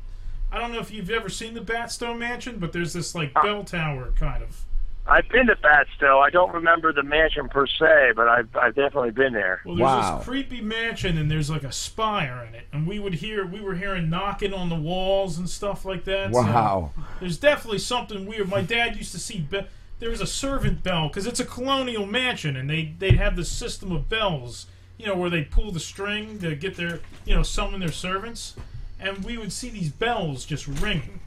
I 0.51 0.59
don't 0.59 0.71
know 0.71 0.79
if 0.79 0.91
you've 0.91 1.09
ever 1.09 1.29
seen 1.29 1.53
the 1.53 1.61
Batstone 1.61 2.17
mansion, 2.17 2.57
but 2.59 2.71
there's 2.73 2.93
this 2.93 3.13
like 3.15 3.31
uh. 3.35 3.43
bell 3.43 3.63
tower 3.63 4.13
kind 4.17 4.43
of. 4.43 4.63
I've 5.09 5.29
been 5.29 5.47
to 5.47 5.55
Batsto. 5.55 6.19
I 6.19 6.29
don't 6.29 6.53
remember 6.53 6.91
the 6.91 7.01
mansion 7.01 7.47
per 7.47 7.65
se, 7.65 8.11
but 8.15 8.27
I've 8.27 8.49
I've 8.57 8.75
definitely 8.75 9.11
been 9.11 9.31
there. 9.31 9.61
Well, 9.65 9.75
there's 9.77 10.17
this 10.17 10.25
creepy 10.25 10.59
mansion, 10.59 11.17
and 11.17 11.31
there's 11.31 11.49
like 11.49 11.63
a 11.63 11.71
spire 11.71 12.45
in 12.45 12.53
it, 12.55 12.65
and 12.73 12.85
we 12.85 12.99
would 12.99 13.13
hear 13.15 13.45
we 13.45 13.61
were 13.61 13.75
hearing 13.75 14.09
knocking 14.09 14.53
on 14.53 14.67
the 14.67 14.75
walls 14.75 15.37
and 15.37 15.49
stuff 15.49 15.85
like 15.85 16.03
that. 16.05 16.33
so 16.33 16.41
Wow. 16.41 16.91
there's 17.21 17.37
definitely 17.37 17.79
something 17.79 18.25
weird. 18.25 18.49
My 18.49 18.61
dad 18.61 18.97
used 18.97 19.13
to 19.13 19.19
see 19.19 19.39
be- 19.39 19.65
there 19.99 20.09
was 20.09 20.19
a 20.19 20.27
servant 20.27 20.83
bell 20.83 21.07
because 21.07 21.25
it's 21.25 21.39
a 21.39 21.45
colonial 21.45 22.05
mansion, 22.05 22.57
and 22.57 22.69
they 22.69 22.93
they'd 22.99 23.15
have 23.15 23.37
this 23.37 23.49
system 23.49 23.93
of 23.93 24.09
bells, 24.09 24.67
you 24.97 25.05
know, 25.05 25.15
where 25.15 25.29
they 25.29 25.43
pull 25.43 25.71
the 25.71 25.79
string 25.79 26.39
to 26.39 26.55
get 26.55 26.75
their 26.75 26.99
you 27.25 27.35
know 27.35 27.43
summon 27.43 27.79
their 27.79 27.91
servants, 27.91 28.55
and 28.99 29.23
we 29.23 29.37
would 29.37 29.51
see 29.51 29.69
these 29.69 29.89
bells 29.91 30.45
just 30.45 30.67
ringing. 30.67 31.19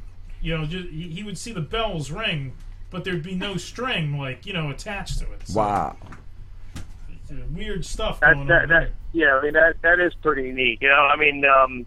You 0.42 0.56
know, 0.58 0.64
just, 0.66 0.88
he 0.88 1.08
he 1.08 1.22
would 1.22 1.38
see 1.38 1.52
the 1.52 1.60
bells 1.60 2.10
ring, 2.10 2.52
but 2.90 3.04
there'd 3.04 3.22
be 3.22 3.34
no 3.34 3.56
string 3.56 4.18
like 4.18 4.46
you 4.46 4.52
know 4.52 4.70
attached 4.70 5.18
to 5.20 5.30
it. 5.32 5.46
So, 5.46 5.58
Wow. 5.60 5.96
uh, 6.76 7.34
weird 7.54 7.84
stuff 7.84 8.20
That, 8.20 8.34
going 8.34 8.46
that, 8.48 8.62
on. 8.62 8.68
that, 8.70 8.90
yeah, 9.12 9.36
I 9.36 9.42
mean 9.42 9.52
that 9.52 9.80
that 9.82 10.00
is 10.00 10.14
pretty 10.14 10.50
neat. 10.52 10.78
You 10.82 10.88
know, 10.88 10.94
I 11.12 11.16
mean, 11.16 11.44
um, 11.44 11.86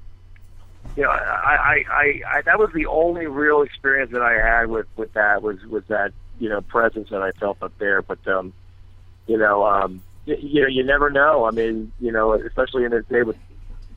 you 0.96 1.04
know, 1.04 1.10
I, 1.10 1.16
I, 1.16 1.86
I, 1.90 2.22
I 2.38 2.42
that 2.44 2.60
was 2.60 2.70
the 2.74 2.86
only 2.86 3.26
real 3.28 3.62
experience 3.62 4.12
that 4.12 4.22
I 4.22 4.34
had 4.34 4.68
with 4.70 4.88
with 4.96 5.12
that 5.14 5.42
was 5.42 5.64
was 5.66 5.84
that 5.88 6.14
you 6.40 6.48
know 6.50 6.62
presence 6.62 7.10
that 7.10 7.22
I 7.22 7.32
felt 7.32 7.58
up 7.62 7.78
there. 7.80 8.02
But 8.02 8.26
um, 8.28 8.54
you 9.28 9.38
know, 9.38 9.66
um, 9.66 10.02
you, 10.26 10.38
you 10.40 10.62
know, 10.62 10.68
you 10.68 10.84
never 10.84 11.10
know. 11.10 11.46
I 11.46 11.52
mean, 11.52 11.92
you 12.00 12.12
know, 12.12 12.34
especially 12.34 12.86
in 12.86 12.92
this 12.92 13.06
day 13.06 13.24
with 13.24 13.38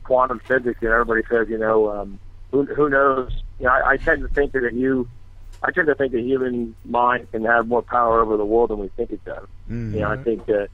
quantum 0.03 0.39
physics, 0.39 0.79
and 0.81 0.91
everybody 0.91 1.21
says, 1.29 1.47
you 1.49 1.57
know, 1.57 1.91
um, 1.91 2.19
who 2.51 2.65
who 2.65 2.89
knows? 2.89 3.31
You 3.59 3.65
know, 3.65 3.71
I, 3.71 3.91
I 3.91 3.97
tend 3.97 4.21
to 4.21 4.27
think 4.29 4.51
that 4.53 4.63
if 4.63 4.73
you 4.73 5.07
I 5.63 5.71
tend 5.71 5.87
to 5.87 5.95
think 5.95 6.11
the 6.11 6.21
human 6.21 6.75
mind 6.85 7.31
can 7.31 7.43
have 7.45 7.67
more 7.67 7.81
power 7.81 8.21
over 8.21 8.37
the 8.37 8.45
world 8.45 8.69
than 8.69 8.79
we 8.79 8.89
think 8.89 9.11
it 9.11 9.23
does. 9.25 9.47
Mm-hmm. 9.69 9.95
You 9.95 10.01
know, 10.01 10.11
I 10.11 10.17
think 10.17 10.45
that 10.45 10.69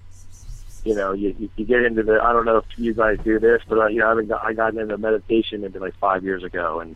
you 0.84 0.96
know 0.96 1.14
you, 1.14 1.36
you 1.40 1.50
you 1.56 1.66
get 1.66 1.84
into 1.84 2.04
the 2.04 2.20
I 2.22 2.34
don't 2.34 2.46
know 2.46 2.58
if 2.58 2.66
you 2.78 2.94
guys 2.94 3.18
do 3.24 3.40
this, 3.40 3.62
but 3.68 3.78
uh, 3.80 3.88
you 3.88 4.00
know 4.00 4.18
I 4.18 4.24
got, 4.24 4.44
I 4.44 4.54
got 4.54 4.76
into 4.76 4.98
meditation 4.98 5.62
maybe 5.62 5.80
like 5.80 5.96
five 5.98 6.24
years 6.24 6.44
ago, 6.44 6.80
and 6.80 6.96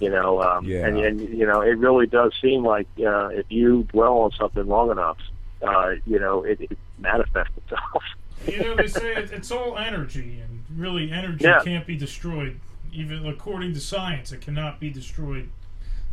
you 0.00 0.10
know, 0.10 0.42
um, 0.42 0.64
Yeah. 0.64 0.86
and, 0.86 0.98
and 0.98 1.20
you 1.20 1.46
know 1.46 1.60
it 1.60 1.78
really 1.78 2.06
does 2.06 2.32
seem 2.42 2.64
like 2.64 2.88
uh, 2.98 3.28
if 3.28 3.46
you 3.50 3.84
dwell 3.84 4.18
on 4.18 4.32
something 4.32 4.66
long 4.66 4.90
enough, 4.90 5.18
uh, 5.62 5.92
you 6.04 6.18
know 6.18 6.42
it, 6.42 6.60
it 6.60 6.78
manifests 7.02 7.56
itself. 7.56 8.02
you 8.46 8.58
know, 8.62 8.76
they 8.76 8.86
say 8.86 9.14
it, 9.16 9.30
it's 9.32 9.50
all 9.50 9.76
energy, 9.76 10.40
and 10.40 10.64
really, 10.76 11.12
energy 11.12 11.44
Yeah. 11.44 11.60
can't 11.62 11.86
be 11.86 11.96
destroyed. 11.96 12.58
Even 12.92 13.26
according 13.26 13.74
to 13.74 13.80
science, 13.80 14.32
it 14.32 14.40
cannot 14.40 14.80
be 14.80 14.90
destroyed. 14.90 15.48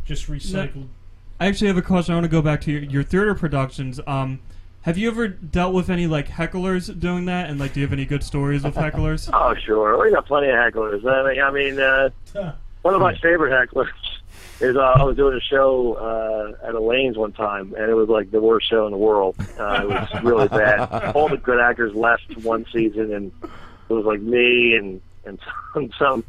Just 0.04 0.28
recycled. 0.28 0.88
I 1.38 1.46
actually 1.46 1.68
have 1.68 1.76
a 1.76 1.82
question. 1.82 2.12
I 2.12 2.16
want 2.16 2.24
to 2.24 2.30
go 2.30 2.42
back 2.42 2.60
to 2.62 2.72
your, 2.72 2.82
your 2.82 3.02
theater 3.02 3.34
productions. 3.34 4.00
Um, 4.06 4.40
have 4.82 4.96
you 4.96 5.08
ever 5.10 5.28
dealt 5.28 5.74
with 5.74 5.90
any 5.90 6.06
like 6.06 6.28
hecklers 6.28 6.98
doing 6.98 7.26
that? 7.26 7.50
And 7.50 7.60
like, 7.60 7.74
do 7.74 7.80
you 7.80 7.86
have 7.86 7.92
any 7.92 8.06
good 8.06 8.22
stories 8.22 8.62
with 8.64 8.74
hecklers? 8.74 9.30
Oh, 9.34 9.54
sure. 9.54 9.98
We 10.02 10.10
got 10.10 10.26
plenty 10.26 10.48
of 10.48 10.54
hecklers. 10.54 11.04
I 11.06 11.32
mean, 11.32 11.40
I 11.42 11.50
mean 11.50 11.78
uh, 11.80 12.54
one 12.82 12.94
of 12.94 13.00
my 13.00 13.14
favorite 13.18 13.52
hecklers 13.52 13.88
is 14.60 14.76
uh, 14.76 14.80
I 14.80 15.02
was 15.02 15.16
doing 15.16 15.36
a 15.36 15.40
show 15.40 15.94
uh, 15.94 16.66
at 16.66 16.74
Elaine's 16.74 17.16
one 17.16 17.32
time, 17.32 17.74
and 17.74 17.90
it 17.90 17.94
was 17.94 18.08
like 18.08 18.30
the 18.30 18.40
worst 18.40 18.68
show 18.68 18.86
in 18.86 18.92
the 18.92 18.98
world. 18.98 19.36
Uh, 19.58 19.80
it 19.82 19.88
was 19.88 20.22
really 20.22 20.48
bad. 20.48 21.12
All 21.16 21.28
the 21.28 21.36
good 21.36 21.60
actors 21.60 21.94
left 21.94 22.36
one 22.38 22.66
season, 22.72 23.12
and 23.12 23.32
it 23.88 23.92
was 23.92 24.04
like 24.04 24.20
me 24.20 24.74
and 24.76 25.00
and 25.24 25.38
some, 25.72 25.90
some 25.98 26.24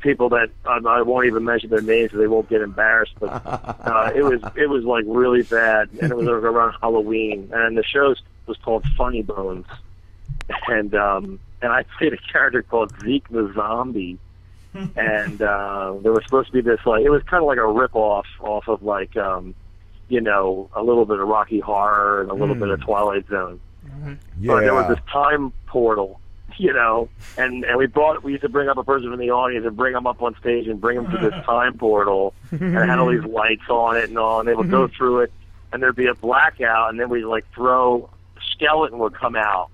people 0.00 0.28
that 0.30 0.50
I, 0.64 0.78
I 0.78 1.02
won't 1.02 1.26
even 1.26 1.44
mention 1.44 1.70
their 1.70 1.80
names 1.80 2.12
so 2.12 2.18
they 2.18 2.26
won't 2.26 2.48
get 2.48 2.60
embarrassed. 2.60 3.14
But 3.18 3.28
uh, 3.46 4.12
it 4.14 4.22
was 4.22 4.40
it 4.56 4.68
was 4.68 4.84
like 4.84 5.04
really 5.06 5.42
bad, 5.42 5.90
and 6.00 6.12
it 6.12 6.16
was 6.16 6.26
around 6.26 6.74
Halloween, 6.80 7.50
and 7.52 7.76
the 7.76 7.84
show 7.84 8.14
was 8.46 8.56
called 8.58 8.84
Funny 8.96 9.22
Bones, 9.22 9.66
and 10.68 10.94
um, 10.94 11.40
and 11.60 11.72
I 11.72 11.84
played 11.98 12.12
a 12.12 12.18
character 12.18 12.62
called 12.62 12.92
Zeke 13.00 13.28
the 13.28 13.52
Zombie, 13.54 14.18
and 14.96 15.40
uh, 15.42 15.94
there 16.02 16.12
was 16.12 16.22
supposed 16.24 16.48
to 16.48 16.52
be 16.52 16.60
this 16.60 16.80
like 16.86 17.02
it 17.04 17.10
was 17.10 17.22
kind 17.24 17.42
of 17.42 17.46
like 17.46 17.58
a 17.58 17.66
rip 17.66 17.94
off 17.94 18.26
off 18.40 18.68
of 18.68 18.82
like 18.82 19.16
um, 19.16 19.54
you 20.08 20.20
know 20.20 20.68
a 20.74 20.82
little 20.82 21.04
bit 21.06 21.18
of 21.20 21.26
Rocky 21.28 21.60
Horror 21.60 22.22
and 22.22 22.30
a 22.30 22.34
little 22.34 22.54
Mm. 22.56 22.60
bit 22.60 22.68
of 22.70 22.80
Twilight 22.80 23.26
Zone. 23.28 23.60
But 24.56 24.60
there 24.64 24.74
was 24.74 24.86
this 24.88 24.98
time 25.12 25.52
portal, 25.66 26.20
you 26.56 26.72
know, 26.72 27.08
and 27.36 27.64
and 27.64 27.76
we 27.78 27.86
brought 27.86 28.22
we 28.24 28.32
used 28.32 28.42
to 28.42 28.48
bring 28.48 28.68
up 28.68 28.76
a 28.76 28.84
person 28.84 29.10
from 29.10 29.18
the 29.20 29.30
audience 29.30 29.64
and 29.66 29.76
bring 29.76 29.92
them 29.94 30.06
up 30.06 30.22
on 30.22 30.34
stage 30.40 30.66
and 30.68 30.80
bring 30.80 30.96
them 30.96 31.10
to 31.10 31.18
this 31.18 31.34
time 31.44 31.76
portal 31.78 32.34
and 32.50 32.74
it 32.76 32.86
had 32.86 32.98
all 32.98 33.10
these 33.10 33.24
lights 33.24 33.68
on 33.70 33.96
it 33.96 34.08
and 34.08 34.18
all, 34.18 34.40
and 34.40 34.48
they 34.48 34.54
would 34.54 34.70
go 34.70 34.88
through 34.88 35.20
it, 35.20 35.32
and 35.72 35.82
there'd 35.82 35.96
be 35.96 36.06
a 36.06 36.14
blackout, 36.14 36.90
and 36.90 37.00
then 37.00 37.08
we 37.08 37.24
like 37.24 37.44
throw 37.54 38.08
skeleton 38.52 38.98
would 38.98 39.14
come 39.14 39.36
out 39.36 39.68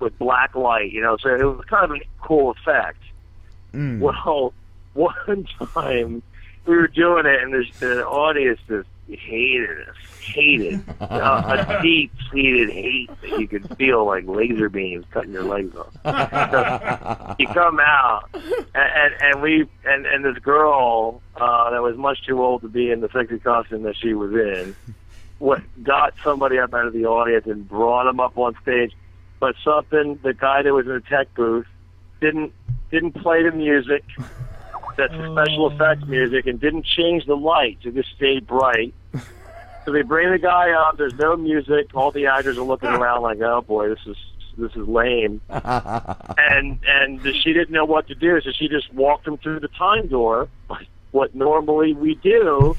with 0.00 0.18
black 0.18 0.54
light, 0.54 0.90
you 0.90 1.00
know, 1.00 1.16
so 1.16 1.28
it 1.34 1.42
was 1.42 1.64
kind 1.66 1.84
of 1.84 1.96
a 1.96 2.00
cool 2.20 2.50
effect. 2.50 2.98
Mm. 3.72 4.00
Well, 4.00 4.52
one 4.94 5.46
time 5.74 6.22
we 6.66 6.76
were 6.76 6.88
doing 6.88 7.26
it, 7.26 7.42
and 7.42 7.52
the, 7.52 7.64
the 7.80 8.06
audience 8.06 8.60
just 8.68 8.88
hated 9.08 9.88
us, 9.88 9.96
hated 10.20 10.82
uh, 11.00 11.66
a 11.68 11.82
deep-seated 11.82 12.70
hate 12.70 13.10
that 13.20 13.40
you 13.40 13.48
could 13.48 13.76
feel 13.76 14.04
like 14.06 14.24
laser 14.26 14.68
beams 14.68 15.04
cutting 15.10 15.32
your 15.32 15.42
legs 15.42 15.74
off. 15.76 15.92
So 16.04 17.36
you 17.38 17.46
come 17.48 17.80
out, 17.80 18.28
and, 18.32 18.64
and 18.74 19.14
and 19.20 19.42
we 19.42 19.68
and 19.84 20.06
and 20.06 20.24
this 20.24 20.38
girl 20.42 21.20
uh, 21.36 21.70
that 21.70 21.82
was 21.82 21.96
much 21.96 22.24
too 22.26 22.42
old 22.42 22.62
to 22.62 22.68
be 22.68 22.90
in 22.90 23.00
the 23.00 23.08
sexy 23.12 23.38
costume 23.38 23.82
that 23.82 23.96
she 23.96 24.14
was 24.14 24.32
in, 24.32 24.76
what 25.38 25.60
got 25.82 26.14
somebody 26.22 26.58
up 26.58 26.72
out 26.72 26.86
of 26.86 26.92
the 26.92 27.06
audience 27.06 27.46
and 27.46 27.68
brought 27.68 28.08
him 28.08 28.20
up 28.20 28.38
on 28.38 28.54
stage, 28.62 28.92
but 29.40 29.56
something 29.64 30.18
the 30.22 30.32
guy 30.32 30.62
that 30.62 30.72
was 30.72 30.86
in 30.86 30.92
the 30.92 31.00
tech 31.00 31.34
booth 31.34 31.66
didn't 32.20 32.52
didn't 32.92 33.12
play 33.12 33.42
the 33.42 33.50
music 33.50 34.04
that's 34.96 35.12
the 35.12 35.32
special 35.32 35.64
oh. 35.66 35.70
effects 35.70 36.06
music 36.06 36.46
and 36.46 36.60
didn't 36.60 36.84
change 36.84 37.26
the 37.26 37.36
lights. 37.36 37.84
It 37.84 37.94
just 37.94 38.10
stayed 38.16 38.46
bright. 38.46 38.94
So 39.84 39.92
they 39.92 40.02
bring 40.02 40.30
the 40.30 40.38
guy 40.38 40.70
up. 40.70 40.96
There's 40.96 41.14
no 41.14 41.36
music. 41.36 41.90
All 41.94 42.12
the 42.12 42.26
actors 42.26 42.56
are 42.56 42.62
looking 42.62 42.88
around 42.88 43.22
like, 43.22 43.40
"Oh 43.40 43.62
boy, 43.62 43.88
this 43.88 43.98
is 44.06 44.16
this 44.56 44.70
is 44.76 44.86
lame." 44.86 45.40
and 45.50 46.78
and 46.86 47.20
she 47.42 47.52
didn't 47.52 47.70
know 47.70 47.84
what 47.84 48.06
to 48.08 48.14
do, 48.14 48.40
so 48.42 48.52
she 48.52 48.68
just 48.68 48.92
walked 48.94 49.26
him 49.26 49.38
through 49.38 49.60
the 49.60 49.68
time 49.68 50.06
door, 50.06 50.48
like 50.70 50.86
what 51.10 51.34
normally 51.34 51.94
we 51.94 52.14
do. 52.16 52.76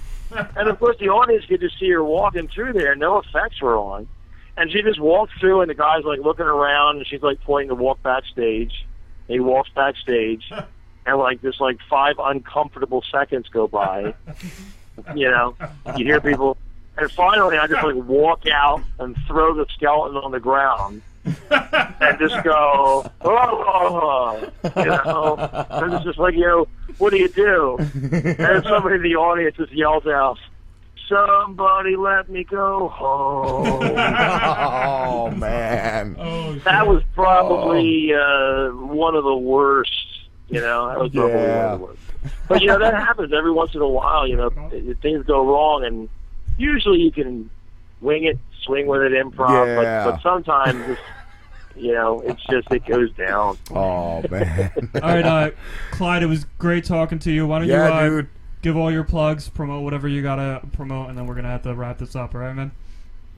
And 0.55 0.69
of 0.69 0.79
course, 0.79 0.97
the 0.99 1.09
audience 1.09 1.45
could 1.45 1.59
just 1.59 1.77
see 1.77 1.91
her 1.91 2.03
walking 2.03 2.47
through 2.47 2.73
there. 2.73 2.95
No 2.95 3.19
effects 3.19 3.61
were 3.61 3.75
on, 3.75 4.07
and 4.55 4.71
she 4.71 4.81
just 4.81 4.99
walks 4.99 5.33
through, 5.39 5.61
and 5.61 5.69
the 5.69 5.75
guy's 5.75 6.05
like 6.05 6.19
looking 6.21 6.45
around, 6.45 6.97
and 6.97 7.07
she's 7.07 7.21
like 7.21 7.41
pointing 7.41 7.69
to 7.69 7.75
walk 7.75 8.01
backstage. 8.01 8.85
He 9.27 9.39
walks 9.39 9.69
backstage, 9.75 10.51
and 11.05 11.17
like 11.17 11.41
this, 11.41 11.59
like 11.59 11.79
five 11.89 12.15
uncomfortable 12.19 13.03
seconds 13.11 13.47
go 13.49 13.67
by. 13.67 14.13
You 15.15 15.31
know, 15.31 15.55
you 15.97 16.05
hear 16.05 16.21
people, 16.21 16.57
and 16.97 17.11
finally, 17.11 17.57
I 17.57 17.67
just 17.67 17.83
like 17.83 17.95
walk 17.95 18.47
out 18.47 18.83
and 18.99 19.15
throw 19.27 19.55
the 19.55 19.65
skeleton 19.73 20.17
on 20.17 20.31
the 20.31 20.39
ground. 20.39 21.01
and 21.25 22.19
just 22.19 22.43
go, 22.43 23.09
oh, 23.21 23.21
oh, 23.21 24.51
oh. 24.61 24.81
you 24.81 24.85
know, 24.85 25.37
and 25.69 25.93
it's 25.93 26.03
just 26.03 26.19
like, 26.19 26.33
you 26.33 26.41
know, 26.41 26.67
what 26.97 27.11
do 27.11 27.17
you 27.17 27.29
do? 27.29 27.77
And 27.79 28.63
somebody 28.65 28.95
in 28.95 29.03
the 29.03 29.15
audience 29.15 29.55
just 29.55 29.71
yells 29.71 30.05
out, 30.05 30.37
somebody 31.07 31.95
let 31.95 32.29
me 32.29 32.43
go 32.43 32.87
home. 32.89 33.65
oh 33.97 35.31
man. 35.31 36.15
Oh, 36.19 36.53
That 36.65 36.87
was 36.87 37.03
probably 37.13 38.13
uh, 38.13 38.69
one 38.69 39.15
of 39.15 39.23
the 39.23 39.35
worst. 39.35 39.91
You 40.49 40.61
know, 40.61 40.87
that 40.87 40.99
was 40.99 41.11
probably 41.11 41.35
one 41.35 41.41
of 41.41 41.79
the 41.79 41.85
worst. 41.85 42.01
But 42.47 42.61
you 42.61 42.67
know, 42.67 42.79
that 42.79 42.93
happens 42.93 43.33
every 43.33 43.51
once 43.51 43.73
in 43.75 43.81
a 43.81 43.87
while. 43.87 44.27
You 44.27 44.37
know, 44.37 44.49
things 45.01 45.25
go 45.25 45.45
wrong, 45.45 45.83
and 45.83 46.09
usually 46.57 47.01
you 47.01 47.11
can 47.11 47.49
wing 48.01 48.25
it, 48.25 48.37
swing 48.63 48.87
with 48.87 49.01
it, 49.01 49.11
improv. 49.13 49.65
Yeah. 49.65 50.05
But, 50.05 50.11
but 50.11 50.21
sometimes, 50.21 50.89
it's, 50.89 51.01
you 51.75 51.93
know, 51.93 52.21
it's 52.21 52.43
just 52.49 52.71
it 52.71 52.85
goes 52.85 53.11
down. 53.13 53.57
Oh 53.71 54.23
man. 54.29 54.71
All 54.95 55.01
right, 55.01 55.25
uh, 55.25 55.51
Clyde, 55.91 56.23
it 56.23 56.27
was 56.27 56.45
great 56.57 56.85
talking 56.85 57.19
to 57.19 57.31
you. 57.31 57.47
Why 57.47 57.59
don't 57.59 57.67
Yeah, 57.67 57.87
you 57.87 57.93
uh, 57.93 58.09
dude. 58.09 58.29
Give 58.63 58.75
all 58.75 58.91
your 58.91 59.03
plugs, 59.03 59.49
promote 59.49 59.83
whatever 59.83 60.07
you 60.07 60.23
gotta 60.23 60.65
promote, 60.71 61.09
and 61.09 61.17
then 61.17 61.27
we're 61.27 61.35
gonna 61.35 61.49
have 61.49 61.61
to 61.63 61.75
wrap 61.75 61.99
this 61.99 62.15
up. 62.15 62.33
All 62.33 62.41
right, 62.41 62.53
man? 62.55 62.71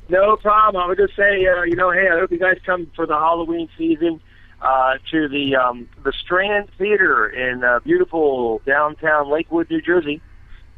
No 0.07 0.37
problem. 0.37 0.81
I 0.81 0.87
would 0.87 0.97
just 0.99 1.15
say, 1.15 1.45
uh, 1.47 1.63
you 1.63 1.75
know, 1.75 1.89
hey, 1.91 2.07
I 2.07 2.19
hope 2.19 2.31
you 2.31 2.37
guys 2.39 2.57
come 2.65 2.89
for 2.95 3.05
the 3.07 3.15
Halloween 3.15 3.67
season 3.77 4.21
uh, 4.61 4.93
to 5.11 5.27
the 5.27 5.55
um, 5.57 5.89
the 6.03 6.13
Strand 6.13 6.69
Theater 6.77 7.27
in 7.27 7.63
uh, 7.63 7.79
beautiful 7.79 8.61
downtown 8.65 9.29
Lakewood, 9.29 9.69
New 9.69 9.81
Jersey, 9.81 10.21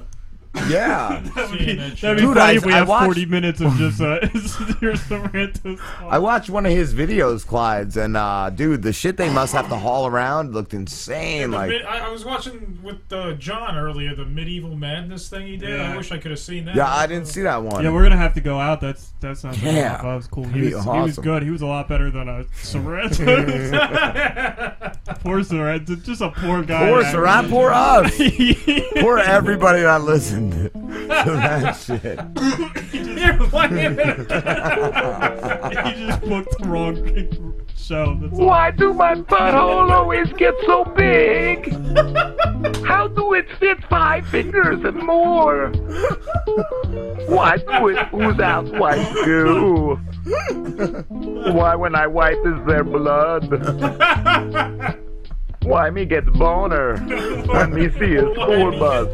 Yeah. 0.68 1.22
That 1.34 1.50
would 1.50 1.58
be, 1.58 1.74
that 1.76 1.96
show. 1.98 2.08
that'd 2.08 2.18
be 2.20 2.26
Dude, 2.26 2.36
funny 2.36 2.52
I- 2.52 2.56
if 2.56 2.66
we 2.66 2.72
I 2.72 2.76
have 2.76 2.88
watched- 2.88 3.04
40 3.06 3.26
minutes 3.26 3.60
of 3.62 3.74
just 3.76 4.00
uh, 4.00 4.18
here's 4.80 5.00
Sarantos's 5.00 5.80
I 6.02 6.18
watched 6.18 6.50
one 6.50 6.66
of 6.66 6.72
his 6.72 6.92
videos, 6.94 7.46
Clyde's, 7.46 7.96
and 7.96 8.16
uh, 8.16 8.50
dude, 8.50 8.82
the 8.82 8.92
shit 8.92 9.16
they 9.16 9.30
must 9.32 9.54
have 9.54 9.68
to 9.70 9.76
haul 9.76 10.06
around 10.06 10.52
looked 10.52 10.74
insane. 10.74 11.50
The 11.52 11.56
Like, 11.56 11.68
mid- 11.70 11.82
I, 11.84 12.06
I 12.06 12.08
was 12.10 12.24
watching 12.24 12.78
with 12.82 13.10
uh, 13.12 13.32
John 13.34 13.76
earlier 13.78 14.14
the 14.14 14.24
medieval 14.26 14.76
madness 14.76 15.28
thing 15.28 15.46
he 15.46 15.56
did. 15.56 15.80
I 15.80 15.96
wish 15.96 16.12
I 16.12 16.18
could 16.18 16.30
have 16.32 16.40
seen 16.40 16.66
that. 16.66 16.74
yeah, 16.76 16.92
I 16.92 17.06
didn't 17.06 17.28
see 17.28 17.42
that 17.42 17.62
one. 17.62 17.82
Yeah, 17.82 17.90
we're 17.90 18.02
gonna 18.02 18.16
have 18.18 18.34
to 18.34 18.40
go 18.42 18.58
out. 18.60 18.80
That's 18.82 19.12
that 19.20 19.38
sounds 19.38 19.56
like 19.62 19.74
Yeah. 19.74 20.02
that 20.02 20.04
was 20.04 20.26
cool. 20.26 20.44
He 20.44 20.60
be 20.60 20.74
was, 20.74 20.84
he 20.84 20.90
was 20.90 21.18
good. 21.18 21.42
He 21.42 21.50
was 21.50 21.62
a 21.62 21.66
lot 21.66 21.88
better 21.88 22.10
than 22.10 22.28
a 22.28 22.44
Sarantos. 22.62 23.72
poor 25.22 25.40
Sarantos, 25.40 26.04
just 26.04 26.20
a 26.20 26.30
poor 26.30 26.62
guy. 26.62 26.88
Poor 26.90 27.02
man. 27.02 27.14
Saran, 27.14 27.48
poor 27.50 27.70
us, 27.70 28.14
poor 29.00 29.18
everybody 29.18 29.80
that 29.82 30.02
listened 30.50 30.72
to 30.72 31.32
that 31.32 31.72
shit. 31.76 32.18
You're 32.92 33.38
playing 33.48 33.96
it. 33.98 34.18
he 35.86 36.06
just 36.06 36.20
booked 36.22 36.58
the 36.58 36.66
wrong 36.66 36.96
show. 37.76 38.18
That's 38.20 38.38
all. 38.38 38.46
Why 38.46 38.70
do 38.70 38.92
my 38.94 39.14
butthole 39.14 39.90
always 39.90 40.32
get 40.34 40.54
so 40.66 40.84
big? 40.84 41.72
How 42.84 43.08
do 43.08 43.34
it 43.34 43.46
fit 43.58 43.82
five 43.84 44.26
fingers 44.28 44.84
and 44.84 45.02
more? 45.02 45.68
Why 47.28 47.56
do 47.56 47.88
it 47.88 48.08
ooze 48.14 48.40
out 48.40 48.66
white 48.78 49.12
goo? 49.24 49.96
Why 51.52 51.74
when 51.74 51.94
I 51.94 52.06
wipe 52.06 52.38
is 52.44 52.66
there 52.66 52.84
blood? 52.84 53.48
Why 55.62 55.90
me 55.90 56.04
get 56.04 56.26
boner 56.32 56.96
when 56.98 57.74
me 57.74 57.90
see 57.98 58.16
a 58.16 58.34
school 58.34 58.72
bus? 58.78 59.08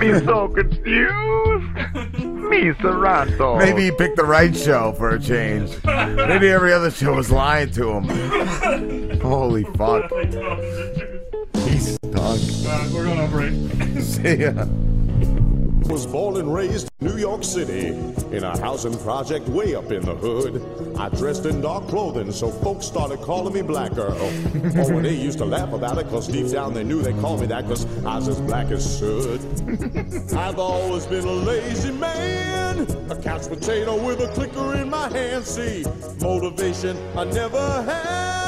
Me 0.00 0.18
so 0.24 0.48
confused. 0.48 2.24
Me 2.24 2.72
Toronto. 2.80 3.58
Maybe 3.58 3.84
he 3.84 3.90
picked 3.90 4.16
the 4.16 4.24
right 4.24 4.56
show 4.56 4.92
for 4.92 5.10
a 5.10 5.20
change. 5.20 5.70
Maybe 5.84 6.48
every 6.48 6.72
other 6.72 6.90
show 6.90 7.14
was 7.14 7.30
lying 7.30 7.70
to 7.72 7.90
him. 7.90 9.20
Holy 9.20 9.64
fuck. 9.76 10.10
He's 11.68 11.94
stunk. 11.94 12.40
Uh, 12.66 12.88
we're 12.92 13.04
going 13.04 13.20
on 13.20 13.30
break. 13.30 13.52
See 14.02 14.36
ya. 14.36 14.64
Was 15.90 16.06
born 16.06 16.36
and 16.36 16.54
raised 16.54 16.88
in 17.00 17.08
New 17.08 17.16
York 17.16 17.42
City 17.42 17.88
in 18.30 18.44
a 18.44 18.56
housing 18.60 18.96
project 18.98 19.48
way 19.48 19.74
up 19.74 19.90
in 19.90 20.04
the 20.04 20.14
hood. 20.14 20.62
I 20.96 21.08
dressed 21.08 21.46
in 21.46 21.60
dark 21.60 21.88
clothing, 21.88 22.30
so 22.30 22.48
folks 22.48 22.86
started 22.86 23.20
calling 23.22 23.52
me 23.52 23.62
Black 23.62 23.98
Earl. 23.98 24.14
oh, 24.20 24.96
and 24.96 25.04
they 25.04 25.14
used 25.14 25.38
to 25.38 25.44
laugh 25.44 25.72
about 25.72 25.98
it, 25.98 26.08
cause 26.08 26.28
deep 26.28 26.48
down 26.48 26.74
they 26.74 26.84
knew 26.84 27.02
they 27.02 27.12
called 27.14 27.40
me 27.40 27.46
that, 27.48 27.64
cause 27.66 27.84
I 28.06 28.16
was 28.16 28.28
as 28.28 28.40
black 28.42 28.70
as 28.70 28.98
soot. 29.00 29.40
I've 30.32 30.60
always 30.60 31.06
been 31.06 31.24
a 31.24 31.32
lazy 31.32 31.90
man, 31.90 32.86
a 33.10 33.20
couch 33.20 33.48
potato 33.48 34.00
with 34.00 34.20
a 34.20 34.28
clicker 34.28 34.76
in 34.76 34.90
my 34.90 35.08
hand. 35.08 35.44
See, 35.44 35.84
motivation 36.20 36.96
I 37.16 37.24
never 37.24 37.82
had. 37.82 38.40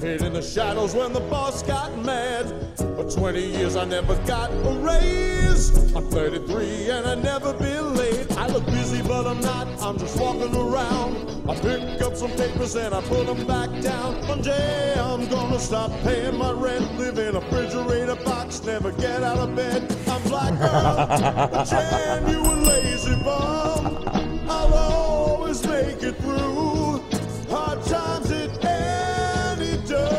Hid 0.00 0.22
in 0.22 0.32
the 0.34 0.42
shadows 0.42 0.94
when 0.94 1.12
the 1.12 1.20
boss 1.20 1.62
got 1.62 1.96
mad. 2.04 2.46
For 2.76 3.10
20 3.10 3.40
years 3.40 3.74
I 3.74 3.84
never 3.84 4.14
got 4.26 4.50
a 4.50 4.78
raise. 4.78 5.70
I'm 5.96 6.10
33 6.10 6.83
and 6.90 7.06
I 7.06 7.14
never 7.14 7.52
been 7.54 7.94
late. 7.94 8.36
I 8.36 8.46
look 8.48 8.66
busy, 8.66 9.02
but 9.02 9.26
I'm 9.26 9.40
not. 9.40 9.66
I'm 9.82 9.98
just 9.98 10.18
walking 10.18 10.54
around. 10.54 11.48
I 11.48 11.54
pick 11.56 12.02
up 12.02 12.16
some 12.16 12.30
papers 12.32 12.74
and 12.74 12.94
I 12.94 13.00
put 13.02 13.26
them 13.26 13.46
back 13.46 13.70
down. 13.82 14.14
One 14.26 14.40
I'm 14.48 15.28
gonna 15.28 15.58
stop 15.58 15.90
paying 16.02 16.36
my 16.36 16.50
rent. 16.52 16.98
Live 16.98 17.18
in 17.18 17.36
a 17.36 17.40
refrigerator 17.40 18.16
box, 18.24 18.62
never 18.64 18.92
get 18.92 19.22
out 19.22 19.38
of 19.38 19.54
bed. 19.54 19.82
I'm 20.08 20.22
black 20.22 20.52
Earl, 20.60 21.64
genuine 21.64 22.64
lazy 22.64 23.14
bum. 23.22 24.08
I'll 24.48 24.74
always 24.74 25.66
make 25.66 26.02
it 26.02 26.16
through. 26.16 27.02
Hard 27.48 27.82
times 27.84 28.30
at 28.30 28.64
any 28.64 29.76
W. 29.86 30.14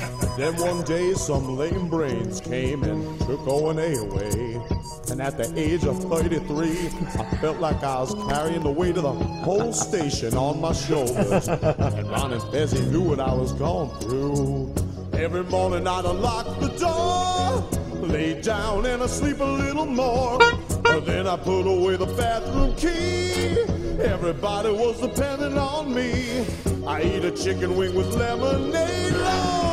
Then 0.36 0.56
one 0.56 0.82
day 0.82 1.14
some 1.14 1.56
lame 1.56 1.88
brains 1.88 2.40
came 2.40 2.82
and 2.82 3.20
took 3.20 3.46
O&A 3.46 3.94
away. 3.94 4.60
And 5.08 5.22
at 5.22 5.38
the 5.38 5.52
age 5.56 5.84
of 5.84 6.02
33, 6.02 6.88
I 7.20 7.36
felt 7.36 7.60
like 7.60 7.84
I 7.84 8.00
was 8.00 8.14
carrying 8.28 8.64
the 8.64 8.70
weight 8.70 8.96
of 8.96 9.04
the 9.04 9.12
whole 9.12 9.72
station 9.72 10.36
on 10.36 10.60
my 10.60 10.72
shoulders. 10.72 11.46
And 11.46 12.10
Ron 12.10 12.32
and 12.32 12.42
Fezzi 12.42 12.84
knew 12.90 13.02
what 13.02 13.20
I 13.20 13.32
was 13.32 13.52
going 13.52 13.90
through. 14.00 14.74
Every 15.12 15.44
morning 15.44 15.86
I'd 15.86 16.04
unlock 16.04 16.58
the 16.58 16.68
door, 16.68 18.08
lay 18.08 18.42
down 18.42 18.86
and 18.86 19.04
I 19.04 19.06
sleep 19.06 19.38
a 19.38 19.44
little 19.44 19.86
more. 19.86 20.38
But 20.82 21.06
then 21.06 21.28
I 21.28 21.36
put 21.36 21.62
away 21.62 21.96
the 21.96 22.06
bathroom 22.06 22.74
key. 22.74 23.60
Everybody 24.02 24.70
was 24.70 25.00
depending 25.00 25.56
on 25.56 25.94
me. 25.94 26.44
I 26.84 27.02
eat 27.02 27.24
a 27.24 27.30
chicken 27.30 27.76
wing 27.76 27.94
with 27.94 28.12
lemonade. 28.16 29.63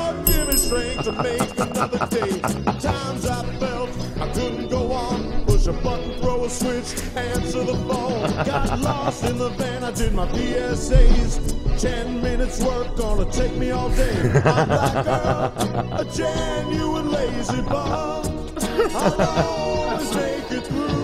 Me 0.51 0.57
strength 0.57 1.03
to 1.05 1.13
make 1.23 1.59
another 1.59 2.05
day. 2.07 2.39
Times 2.41 3.25
I 3.25 3.41
felt 3.57 3.89
I 4.19 4.29
couldn't 4.33 4.67
go 4.67 4.91
on. 4.91 5.45
Push 5.45 5.67
a 5.67 5.71
button, 5.71 6.19
throw 6.19 6.43
a 6.43 6.49
switch, 6.49 6.91
answer 7.15 7.63
the 7.63 7.75
phone. 7.87 8.29
Got 8.45 8.81
lost 8.81 9.23
in 9.23 9.37
the 9.37 9.49
van, 9.51 9.81
I 9.85 9.91
did 9.91 10.13
my 10.13 10.27
PSAs. 10.27 11.79
Ten 11.79 12.21
minutes 12.21 12.61
work 12.61 12.97
gonna 12.97 13.31
take 13.31 13.55
me 13.55 13.71
all 13.71 13.89
day. 13.91 14.41
I'm 14.43 14.69
like 14.69 15.05
a, 15.05 15.97
a 15.99 16.05
genuine 16.13 17.11
lazy 17.11 17.61
bum. 17.61 18.49
I'll 18.93 19.21
always 19.21 20.15
make 20.15 20.51
it 20.51 20.67
through. 20.67 21.03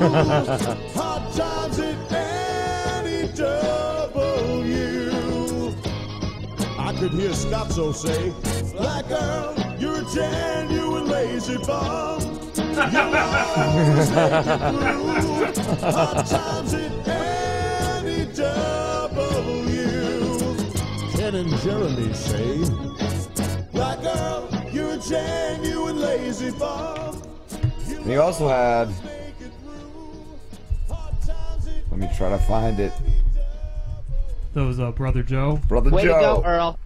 Hard 0.94 1.34
times 1.34 1.80
at 1.80 2.12
any 2.12 3.28
W. 3.30 3.67
could 7.00 7.12
hear 7.12 7.30
Scotzo 7.30 7.94
say, 7.94 8.34
Black 8.76 9.06
Earl, 9.12 9.54
you're 9.78 10.02
a 10.02 10.06
genuine 10.16 11.08
lazy 11.08 11.58
bum. 11.58 12.20
You'll 12.56 13.16
always 13.16 14.10
make 14.12 14.34
it 14.34 14.58
through. 14.74 15.92
Hard 15.92 16.26
times 16.26 16.74
at 16.74 17.08
any 17.08 18.26
W. 18.34 19.58
Ken 21.12 21.36
and 21.36 21.56
Jeremy 21.58 22.14
say, 22.14 22.66
Black 23.72 24.00
Earl, 24.04 24.50
you're 24.72 24.94
a 24.94 24.98
genuine 24.98 26.00
lazy 26.00 26.50
bum. 26.50 27.22
And 27.90 28.06
he 28.08 28.18
also 28.18 28.48
had. 28.48 28.90
Let 31.92 32.00
me 32.00 32.10
try 32.18 32.30
to 32.30 32.40
find 32.40 32.80
it. 32.80 32.92
That 34.56 34.66
was 34.66 34.80
uh, 34.80 34.92
Brother 34.92 35.22
Joe. 35.22 35.60
Brother 35.68 35.92
Way 35.92 36.06
Joe. 36.06 36.16
to 36.16 36.42
go, 36.42 36.44
Earl. 36.44 36.80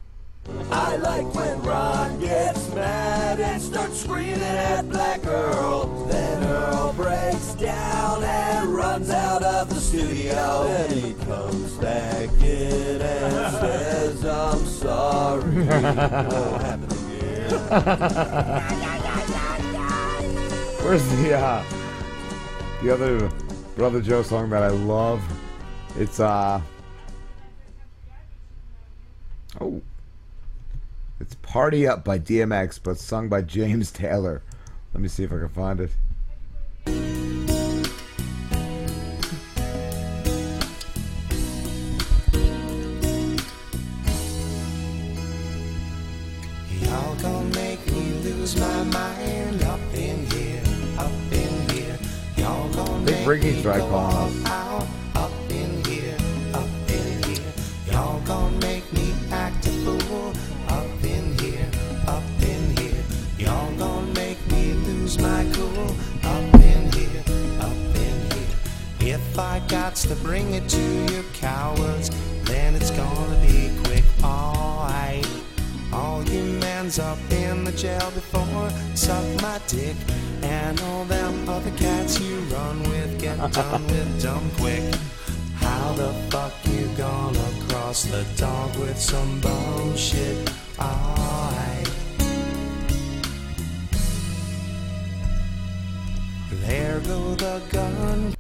I 0.72 0.96
like 0.98 1.34
when 1.34 1.62
Ron 1.64 2.20
gets 2.20 2.74
mad 2.74 3.40
and 3.40 3.62
starts 3.62 4.02
screaming 4.02 4.42
at 4.42 4.90
Black 4.90 5.26
Earl. 5.26 6.06
Then 6.08 6.44
Earl 6.44 6.94
breaks 6.94 7.54
down 7.56 8.24
and 8.24 8.74
runs 8.74 9.10
out 9.10 9.44
of 9.44 9.70
the 9.70 9.80
studio. 9.80 10.64
Then 10.64 10.92
he 10.92 11.14
comes 11.26 11.74
back 11.74 12.30
in 12.42 13.02
and 13.02 13.56
says, 13.56 14.26
I'm 14.26 14.66
sorry. 14.66 15.56
Won't 15.56 16.62
happen 16.62 16.90
Where's 20.84 21.08
the 21.18 21.34
uh, 21.34 21.64
the 22.82 22.90
other 22.92 23.30
Brother 23.76 24.02
Joe 24.02 24.24
song 24.24 24.50
that 24.50 24.64
I 24.64 24.70
love? 24.70 25.22
It's 25.98 26.20
uh 26.20 26.62
oh, 29.60 29.82
it's 31.22 31.36
"Party 31.44 31.88
Up" 31.88 32.04
by 32.04 32.18
DMX, 32.18 32.80
but 32.84 32.98
sung 32.98 33.30
by 33.30 33.44
James 33.44 33.92
Taylor. 33.92 34.42
Let 34.94 35.02
me 35.02 35.08
see 35.08 35.24
if 35.24 35.32
I 35.32 35.38
can 35.38 35.50
find 35.50 35.80
it. 35.80 35.92
Y'all 46.82 47.16
gonna 47.16 47.56
make 47.56 47.86
me 47.92 48.14
lose 48.24 48.60
my 48.60 48.84
mind 48.86 49.64
up 49.64 49.80
in 49.94 50.26
here, 50.32 50.64
up 50.98 51.12
in 51.32 51.70
here. 51.70 52.00
Y'all 52.38 52.68
gonna 52.74 53.06
Big 53.06 53.16
make 53.16 53.28
Ricky 53.28 53.52
me 53.54 53.62
tried 53.62 53.78
go 53.78 53.90
calling 53.90 54.46
us. 54.46 54.61
If 69.32 69.40
I 69.40 69.62
got 69.70 69.96
to 69.96 70.16
bring 70.16 70.56
it 70.56 70.68
to 70.68 71.14
you 71.14 71.24
cowards, 71.32 72.10
then 72.44 72.76
it's 72.76 72.92
gonna 72.92 73.40
be 73.40 73.72
quick, 73.86 74.04
alright. 74.22 75.26
All 75.94 76.22
you 76.26 76.44
mans 76.60 77.00
up 77.00 77.18
in 77.32 77.64
the 77.64 77.72
jail 77.72 78.12
before 78.12 78.70
suck 78.94 79.24
my 79.42 79.58
dick, 79.68 79.96
and 80.42 80.78
all 80.82 81.06
them 81.06 81.48
other 81.48 81.72
cats 81.78 82.20
you 82.20 82.40
run 82.56 82.84
with 82.90 83.22
get 83.22 83.38
done 83.54 83.88
with 83.88 84.22
dumb 84.22 84.52
quick. 84.58 84.84
How 85.56 85.94
the 85.94 86.12
fuck 86.30 86.54
you 86.66 86.90
gonna 86.98 87.50
cross 87.70 88.04
the 88.04 88.26
dog 88.36 88.76
with 88.80 89.00
some 89.00 89.40
bullshit? 89.40 90.52
Alright. 90.78 91.90
There 96.68 97.00
go 97.00 97.36
the 97.36 97.62
gun. 97.72 98.36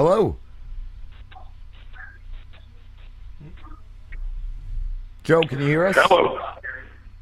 Hello, 0.00 0.34
Joe. 5.24 5.42
Can 5.42 5.60
you 5.60 5.66
hear 5.66 5.84
us? 5.88 5.94
Hello. 5.98 6.38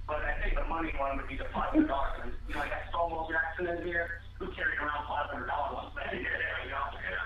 But 0.06 0.18
I 0.22 0.40
think 0.40 0.55
the 0.55 0.62
money 0.68 0.92
one 0.96 1.16
would 1.16 1.26
be 1.26 1.36
the 1.36 1.46
five 1.52 1.70
hundred 1.70 1.88
dollars. 1.88 2.12
You 2.48 2.55
know, 2.55 2.60
I 2.60 2.68
got 2.68 2.78
Stonewall 2.90 3.28
Jackson 3.28 3.66
in 3.66 3.84
here 3.84 4.20
who 4.38 4.46
carried 4.52 4.78
around 4.78 5.09
five 5.09 5.26
hundred 5.28 5.48
dollars. 5.48 5.90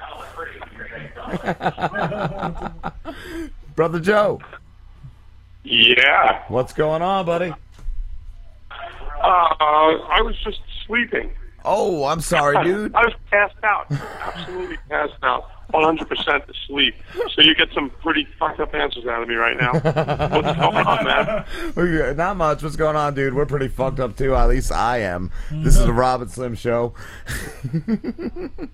That 0.01 0.17
was 0.17 0.27
pretty. 3.37 3.55
Brother 3.77 4.01
Joe. 4.01 4.41
Yeah. 5.65 6.45
What's 6.49 6.73
going 6.73 7.03
on, 7.03 7.27
buddy? 7.27 7.53
Uh, 8.71 8.75
I 9.23 10.23
was 10.23 10.35
just 10.43 10.61
sleeping. 10.87 11.31
Oh, 11.65 12.05
I'm 12.05 12.21
sorry, 12.21 12.63
dude. 12.65 12.95
I 12.95 13.05
was 13.05 13.15
passed 13.31 13.55
out. 13.63 13.87
Absolutely 13.91 14.77
passed 14.89 15.15
out. 15.23 15.49
100% 15.73 16.49
asleep. 16.51 16.95
So 17.35 17.41
you 17.41 17.55
get 17.55 17.69
some 17.73 17.89
pretty 18.03 18.29
fucked 18.39 18.61
up 18.61 18.75
answers 18.75 19.07
out 19.07 19.23
of 19.23 19.29
me 19.29 19.37
right 19.37 19.57
now. 19.59 19.73
What's 19.73 19.83
going 20.59 20.87
on, 20.87 21.05
man? 21.05 22.17
Not 22.17 22.37
much. 22.37 22.63
What's 22.63 22.77
going 22.77 22.95
on, 22.97 23.15
dude? 23.15 23.33
We're 23.33 23.47
pretty 23.47 23.69
fucked 23.69 23.99
up 23.99 24.15
too. 24.17 24.35
At 24.35 24.51
least 24.51 24.71
I 24.71 24.99
am. 24.99 25.31
This 25.51 25.79
is 25.79 25.87
the 25.87 25.93
Robin 25.95 26.29
Slim 26.29 26.55
show. 26.57 26.93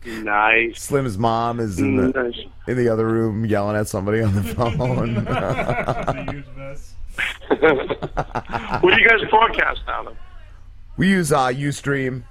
Nice. 0.05 0.83
Slim's 0.83 1.17
mom 1.19 1.61
is 1.61 1.79
in 1.79 1.97
the 1.97 2.09
Nice. 2.09 2.39
in 2.67 2.77
the 2.77 2.89
other 2.89 3.07
room 3.07 3.45
yelling 3.45 3.77
at 3.77 3.87
somebody 3.89 4.21
on 4.21 4.35
the 4.35 4.43
phone. 4.55 5.25
what 8.81 8.95
do 8.95 9.01
you 9.01 9.09
guys 9.09 9.21
broadcast 9.31 9.81
out 9.89 10.07
of? 10.09 10.17
we 10.97 11.09
use 11.09 11.33
uh, 11.33 11.47
UStream. 11.49 12.23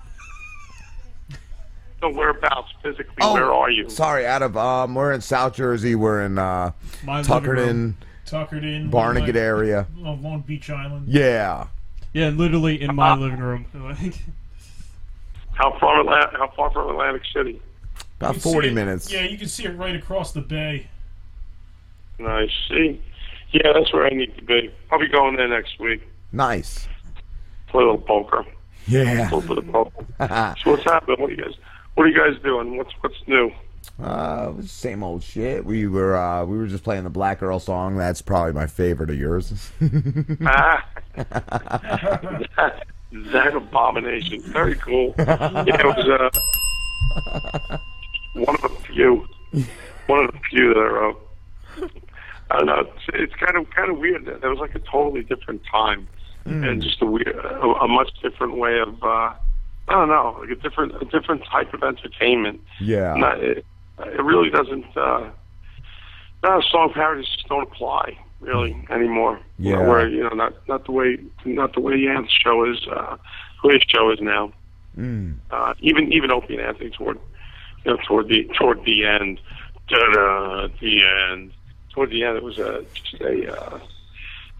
So 2.08 2.14
whereabouts 2.18 2.72
physically? 2.82 3.16
Oh, 3.22 3.34
where 3.34 3.52
are 3.54 3.70
you? 3.70 3.90
Sorry, 3.90 4.26
out 4.26 4.42
of 4.42 4.56
um, 4.56 4.96
we're 4.96 5.12
in 5.12 5.20
South 5.22 5.54
Jersey. 5.56 5.96
We're 5.96 6.22
in 6.24 6.38
uh, 6.38 6.72
My 7.04 7.22
Tuckerton. 7.22 7.96
Tuckerton, 8.26 8.90
Barnegat 8.90 9.36
like, 9.36 9.36
area. 9.36 9.88
uh, 10.04 10.12
Long 10.14 10.42
Beach 10.42 10.70
Island. 10.70 11.08
Yeah. 11.08 11.68
Yeah, 12.14 12.30
literally 12.30 12.82
in 12.82 12.96
my 12.96 13.16
living 13.16 13.40
room. 13.40 13.66
How 15.54 15.78
far? 15.80 16.00
Atla- 16.02 16.38
How 16.38 16.52
far 16.56 16.72
from 16.72 16.90
Atlantic 16.90 17.24
City? 17.34 17.62
About 18.20 18.30
You 18.30 18.34
can 18.34 18.42
see 18.42 18.52
40 18.54 18.68
it- 18.68 18.74
minutes. 18.74 19.12
Yeah, 19.12 19.24
you 19.24 19.38
can 19.38 19.48
see 19.48 19.66
it 19.66 19.78
right 19.78 19.96
across 19.96 20.32
the 20.34 20.42
bay. 20.42 20.88
Nice. 22.20 22.52
See. 22.70 23.02
Yeah, 23.52 23.72
that's 23.74 23.92
where 23.94 24.06
I 24.06 24.10
need 24.10 24.36
to 24.38 24.44
be. 24.44 24.74
I'll 24.92 25.00
be 25.00 25.08
going 25.08 25.36
there 25.38 25.48
next 25.48 25.80
week. 25.80 26.02
Nice. 26.32 26.88
Play 27.68 27.84
a 27.84 27.86
little 27.86 28.02
poker. 28.02 28.46
Yeah. 28.88 29.30
A 29.30 29.36
little 29.36 29.42
bit 29.42 29.58
of 29.58 29.72
poker. 29.72 30.06
so 30.64 30.72
what's 30.72 30.84
happening? 30.84 31.20
What 31.22 31.30
are 31.30 31.34
you 31.34 31.44
guys? 31.44 31.54
What 31.98 32.06
are 32.06 32.10
you 32.10 32.16
guys 32.32 32.40
doing? 32.44 32.78
What's 32.78 32.94
what's 33.02 33.16
new? 33.26 33.52
Uh, 34.00 34.54
same 34.62 35.02
old 35.02 35.24
shit. 35.24 35.66
We 35.66 35.88
were 35.88 36.16
uh, 36.16 36.46
we 36.46 36.56
were 36.56 36.68
just 36.68 36.84
playing 36.84 37.06
the 37.06 37.10
Black 37.10 37.42
Earl 37.42 37.60
song. 37.60 37.98
That's 37.98 38.22
probably 38.22 38.54
my 38.54 38.68
favorite 38.68 39.10
of 39.10 39.18
yours. 39.18 39.72
ah, 40.46 40.88
that, 41.16 42.86
that 43.12 43.56
abomination. 43.56 44.42
Very 44.44 44.76
cool. 44.76 45.16
Yeah, 45.18 45.66
it 45.80 45.86
was 45.88 46.32
uh, 47.66 47.78
one 48.36 48.56
of 48.56 48.62
the 48.62 48.78
few, 48.94 49.28
one 50.06 50.24
of 50.24 50.32
the 50.34 50.40
few 50.52 50.76
that 50.76 50.80
I 50.80 50.86
wrote. 50.86 51.30
I 52.52 52.58
don't 52.58 52.68
know. 52.68 52.80
It's, 52.82 53.06
it's 53.16 53.34
kind 53.44 53.58
of 53.58 53.68
kind 53.72 53.90
of 53.90 53.98
weird. 53.98 54.28
That 54.28 54.44
was 54.44 54.60
like 54.60 54.76
a 54.76 54.80
totally 54.80 55.24
different 55.24 55.64
time. 55.72 56.08
Mm. 56.46 56.70
and 56.70 56.82
just 56.82 57.02
a 57.02 57.06
weird, 57.08 57.36
a, 57.36 57.60
a 57.66 57.88
much 57.88 58.12
different 58.22 58.56
way 58.58 58.78
of. 58.82 59.02
uh 59.02 59.34
I 59.88 59.94
don't 59.94 60.10
know, 60.10 60.38
like 60.42 60.50
a 60.50 60.56
different, 60.56 61.02
a 61.02 61.06
different 61.06 61.44
type 61.46 61.74
of 61.74 61.84
entertainment. 61.84 62.62
Yeah. 62.80 63.14
Not, 63.16 63.44
it, 63.44 63.66
it 64.00 64.24
really 64.24 64.50
doesn't. 64.50 64.86
uh 64.98 65.30
no, 66.44 66.62
song 66.62 66.92
parodies 66.94 67.28
just 67.28 67.48
don't 67.48 67.64
apply 67.64 68.18
really 68.40 68.86
anymore. 68.90 69.40
Yeah. 69.58 69.88
Where 69.88 70.08
you 70.08 70.24
know, 70.24 70.30
not 70.30 70.54
not 70.68 70.86
the 70.86 70.92
way, 70.92 71.18
not 71.46 71.74
the 71.74 71.80
way 71.80 72.08
Ant's 72.08 72.32
show 72.32 72.70
is, 72.70 72.86
uh, 72.92 73.18
the 73.62 73.68
way 73.68 73.74
his 73.76 73.84
show 73.88 74.12
is 74.12 74.20
now. 74.22 74.54
Mm. 74.98 75.38
Uh, 75.52 75.74
even 75.80 76.12
even 76.14 76.32
Opie 76.32 76.56
and 76.56 76.64
Anthony 76.64 76.90
toward, 76.92 77.20
you 77.86 77.92
know, 77.92 77.98
toward 78.08 78.28
the 78.28 78.50
toward 78.58 78.84
the 78.86 79.06
end, 79.06 79.40
da 79.88 80.68
the 80.80 81.04
end, 81.04 81.54
toward 81.94 82.10
the 82.12 82.24
end, 82.24 82.38
it 82.38 82.44
was 82.44 82.58
a 82.60 82.86
just 82.94 83.22
a 83.22 83.56
uh, 83.56 83.80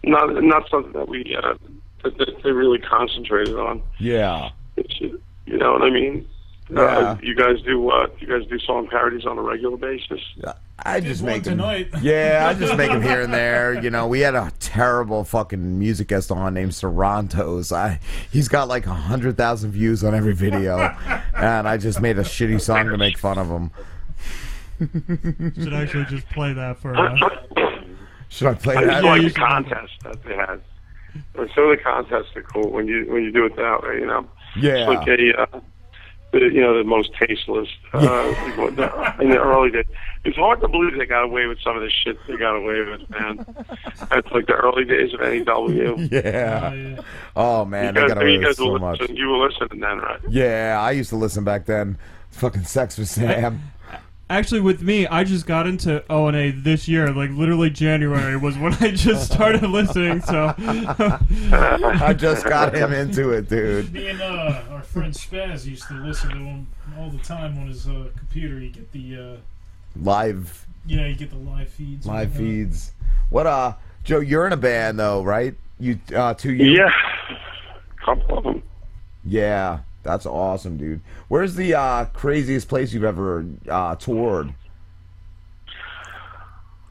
not 0.04 0.42
not 0.42 0.68
something 0.70 0.92
that 0.92 1.08
we 1.08 1.36
uh, 1.36 1.54
that, 2.02 2.18
that 2.18 2.42
they 2.42 2.50
really 2.50 2.78
concentrated 2.78 3.56
on. 3.56 3.82
Yeah. 3.98 4.50
It's, 4.88 5.00
you 5.00 5.56
know 5.56 5.72
what 5.72 5.82
I 5.82 5.90
mean? 5.90 6.28
Yeah. 6.70 6.80
Uh, 6.80 7.16
you 7.22 7.34
guys 7.34 7.62
do 7.62 7.80
what? 7.80 8.20
you 8.20 8.28
guys 8.28 8.46
do 8.46 8.58
song 8.58 8.88
parodies 8.88 9.24
on 9.24 9.38
a 9.38 9.42
regular 9.42 9.78
basis? 9.78 10.20
I 10.80 11.00
just 11.00 11.22
one 11.22 11.32
make 11.32 11.44
them. 11.44 11.56
tonight. 11.56 11.88
Yeah, 12.02 12.46
I 12.48 12.58
just 12.58 12.76
make 12.76 12.90
them 12.90 13.02
here 13.02 13.22
and 13.22 13.32
there. 13.32 13.72
You 13.82 13.90
know, 13.90 14.06
we 14.06 14.20
had 14.20 14.34
a 14.34 14.52
terrible 14.60 15.24
fucking 15.24 15.78
music 15.78 16.08
guest 16.08 16.30
on 16.30 16.52
named 16.54 16.72
Sarantos. 16.72 17.74
I 17.74 18.00
he's 18.30 18.48
got 18.48 18.68
like 18.68 18.86
a 18.86 18.92
hundred 18.94 19.36
thousand 19.38 19.70
views 19.72 20.04
on 20.04 20.14
every 20.14 20.34
video, 20.34 20.78
and 21.36 21.66
I 21.66 21.78
just 21.78 22.00
made 22.02 22.18
a 22.18 22.22
shitty 22.22 22.60
song 22.60 22.86
to 22.88 22.98
make 22.98 23.16
fun 23.16 23.38
of 23.38 23.48
him. 23.48 23.70
Should 25.54 25.72
I 25.72 25.82
actually 25.82 26.04
just 26.04 26.28
play 26.30 26.52
that 26.52 26.78
for. 26.80 26.94
Uh, 26.94 27.16
Should 28.28 28.48
I 28.48 28.54
play 28.54 28.76
I 28.76 28.84
that? 28.84 28.90
just 28.92 29.04
like 29.04 29.22
the 29.22 29.30
contest 29.30 29.92
that 30.04 30.22
they 30.22 30.34
had. 30.34 30.60
Or 31.34 31.48
Some 31.54 31.70
of 31.70 31.78
the 31.78 31.82
contests 31.82 32.36
are 32.36 32.42
cool 32.42 32.70
when 32.70 32.86
you 32.86 33.06
when 33.10 33.22
you 33.24 33.32
do 33.32 33.46
it 33.46 33.56
that 33.56 33.82
way. 33.82 34.00
You 34.00 34.06
know, 34.06 34.26
Yeah. 34.56 34.76
it's 34.76 34.88
like 34.88 35.08
a 35.08 35.42
uh, 35.42 35.60
the, 36.32 36.38
you 36.40 36.60
know 36.60 36.76
the 36.76 36.84
most 36.84 37.10
tasteless 37.14 37.68
uh, 37.94 37.98
in 39.20 39.30
the 39.30 39.38
early 39.40 39.70
days. 39.70 39.86
It's 40.24 40.36
hard 40.36 40.60
to 40.60 40.68
believe 40.68 40.98
they 40.98 41.06
got 41.06 41.22
away 41.24 41.46
with 41.46 41.58
some 41.60 41.76
of 41.76 41.82
the 41.82 41.90
shit 41.90 42.18
they 42.28 42.36
got 42.36 42.54
away 42.56 42.80
with, 42.82 43.08
man. 43.08 43.46
It's 44.12 44.30
like 44.30 44.46
the 44.46 44.54
early 44.54 44.84
days 44.84 45.14
of 45.14 45.20
NEW. 45.20 46.08
Yeah. 46.10 47.00
Oh 47.34 47.64
man, 47.64 47.94
you 47.94 48.00
guys, 48.02 48.08
got 48.08 48.22
away 48.22 48.32
you 48.32 48.38
with 48.40 48.46
guys 48.48 48.56
so 48.56 48.72
were 48.72 48.78
much. 48.78 49.08
you 49.08 49.28
were 49.28 49.48
listening 49.48 49.80
then, 49.80 49.98
right? 49.98 50.20
Yeah, 50.28 50.78
I 50.80 50.90
used 50.90 51.10
to 51.10 51.16
listen 51.16 51.44
back 51.44 51.64
then. 51.66 51.96
Fucking 52.30 52.64
Sex 52.64 52.98
with 52.98 53.08
Sam. 53.08 53.62
Actually, 54.30 54.60
with 54.60 54.82
me, 54.82 55.06
I 55.06 55.24
just 55.24 55.46
got 55.46 55.66
into 55.66 56.04
O 56.10 56.26
and 56.26 56.36
A 56.36 56.50
this 56.50 56.86
year. 56.86 57.10
Like 57.12 57.30
literally 57.30 57.70
January 57.70 58.36
was 58.36 58.58
when 58.58 58.74
I 58.74 58.90
just 58.90 59.32
started 59.32 59.62
listening. 59.70 60.20
So 60.20 60.54
I 60.58 62.14
just 62.16 62.44
got 62.44 62.74
him 62.74 62.92
into 62.92 63.30
it, 63.30 63.48
dude. 63.48 63.92
Me 63.92 64.08
and 64.08 64.20
uh, 64.20 64.62
our 64.70 64.82
friend 64.82 65.14
Spaz 65.14 65.64
used 65.64 65.88
to 65.88 65.94
listen 65.94 66.30
to 66.30 66.36
him 66.36 66.66
all 66.98 67.08
the 67.10 67.18
time 67.18 67.58
on 67.58 67.68
his 67.68 67.86
uh, 67.88 68.08
computer. 68.18 68.58
You 68.60 68.70
get 68.70 68.92
the 68.92 69.16
uh, 69.18 69.36
Live, 70.00 70.66
yeah, 70.86 71.06
you 71.06 71.16
get 71.16 71.30
the 71.30 71.36
live 71.36 71.68
feeds. 71.68 72.06
live 72.06 72.32
feeds. 72.32 72.92
What 73.30 73.46
uh, 73.46 73.74
Joe? 74.04 74.20
You're 74.20 74.46
in 74.46 74.52
a 74.52 74.56
band 74.58 74.98
though, 74.98 75.22
right? 75.22 75.54
You 75.80 75.98
uh, 76.14 76.34
two 76.34 76.52
you. 76.52 76.76
Yeah, 76.78 76.90
couple 78.04 78.38
of 78.38 78.44
them. 78.44 78.62
Yeah, 79.24 79.80
that's 80.02 80.26
awesome, 80.26 80.76
dude. 80.76 81.00
Where's 81.28 81.54
the 81.54 81.74
uh, 81.74 82.04
craziest 82.06 82.68
place 82.68 82.92
you've 82.92 83.04
ever 83.04 83.44
uh, 83.68 83.96
toured? 83.96 84.54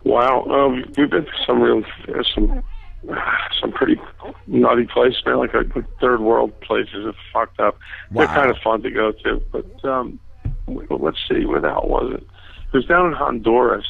Wow, 0.04 0.44
um, 0.46 0.86
we've 0.98 1.10
been 1.10 1.26
to 1.26 1.32
some 1.46 1.62
real, 1.62 1.84
uh, 2.08 2.24
some, 2.34 2.64
some 3.60 3.72
pretty 3.74 4.00
nutty 4.46 4.86
places, 4.86 5.22
man. 5.26 5.38
Like, 5.38 5.54
like 5.54 5.86
third 6.00 6.22
world 6.22 6.60
places 6.62 7.06
are 7.06 7.16
fucked 7.34 7.60
up. 7.60 7.78
They're 8.12 8.28
kind 8.28 8.50
of 8.50 8.58
fun 8.64 8.84
to 8.84 8.92
go 8.92 9.12
to, 9.12 9.42
but 9.52 9.86
um, 9.86 10.20
let's 10.68 11.18
see, 11.30 11.46
where 11.46 11.60
the 11.60 11.70
hell 11.70 11.88
was 11.88 12.14
it? 12.14 12.24
It 12.74 12.78
was 12.78 12.86
down 12.86 13.08
in 13.08 13.14
Honduras. 13.14 13.88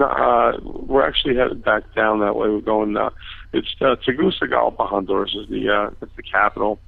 Uh, 0.00 0.52
we're 0.62 1.06
actually 1.06 1.36
headed 1.36 1.64
back 1.64 1.82
down 1.94 2.20
that 2.20 2.34
way. 2.34 2.48
We're 2.48 2.60
going. 2.60 2.96
Uh, 2.96 3.10
it's 3.52 3.74
uh, 3.80 3.94
Tegucigalpa, 4.04 4.86
Honduras, 4.86 5.34
is 5.34 5.48
the 5.48 5.70
uh, 5.70 5.90
it's 6.02 6.14
the 6.16 6.22
capital. 6.22 6.80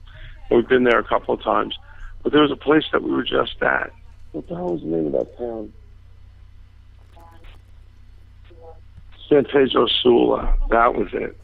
We've 0.51 0.68
been 0.68 0.85
there 0.85 0.98
a 0.98 1.05
couple 1.05 1.35
of 1.35 1.43
times, 1.43 1.77
but 2.23 2.32
there 2.32 2.43
was 2.43 2.52
a 2.52 2.56
place 2.56 2.85
that 2.93 3.02
we 3.02 3.10
were 3.10 3.24
just 3.24 3.60
at. 3.62 3.93
What 4.32 4.48
the 4.48 4.55
hell 4.55 4.70
was 4.70 4.81
the 4.82 4.89
name 4.89 5.06
of 5.06 5.12
that 5.12 5.39
town? 5.39 5.73
San 9.28 9.44
Pedro 9.44 9.86
Sula. 10.02 10.55
That 10.70 10.94
was 10.94 11.09
it. 11.12 11.36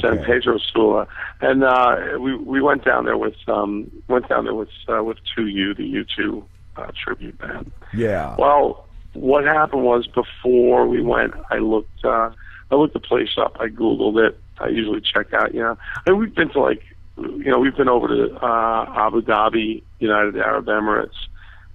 San 0.00 0.24
Pedro 0.24 0.58
Sula, 0.58 1.06
and 1.40 1.62
uh, 1.62 2.18
we 2.18 2.34
we 2.34 2.60
went 2.60 2.84
down 2.84 3.04
there 3.04 3.16
with 3.16 3.36
um 3.46 3.90
went 4.08 4.28
down 4.28 4.44
there 4.44 4.54
with 4.54 4.68
uh, 4.88 5.02
with 5.02 5.18
two 5.36 5.46
U 5.46 5.74
the 5.74 5.84
U 5.84 6.04
two 6.16 6.44
uh, 6.76 6.90
tribute 7.02 7.38
band. 7.38 7.70
Yeah. 7.92 8.34
Well, 8.36 8.86
what 9.12 9.44
happened 9.44 9.84
was 9.84 10.06
before 10.06 10.86
we 10.86 11.00
went, 11.00 11.34
I 11.50 11.58
looked 11.58 12.04
uh, 12.04 12.30
I 12.70 12.74
looked 12.74 12.94
the 12.94 13.00
place 13.00 13.36
up. 13.36 13.56
I 13.60 13.68
googled 13.68 14.26
it. 14.26 14.38
I 14.58 14.68
usually 14.68 15.00
check 15.00 15.32
out. 15.32 15.54
You 15.54 15.60
know, 15.60 15.78
and 16.06 16.18
we've 16.18 16.34
been 16.34 16.50
to 16.50 16.60
like 16.60 16.82
you 17.16 17.44
know 17.50 17.58
we've 17.58 17.76
been 17.76 17.88
over 17.88 18.08
to 18.08 18.34
uh, 18.44 18.92
Abu 18.96 19.22
Dhabi, 19.22 19.82
United 20.00 20.36
Arab 20.36 20.66
Emirates. 20.66 21.14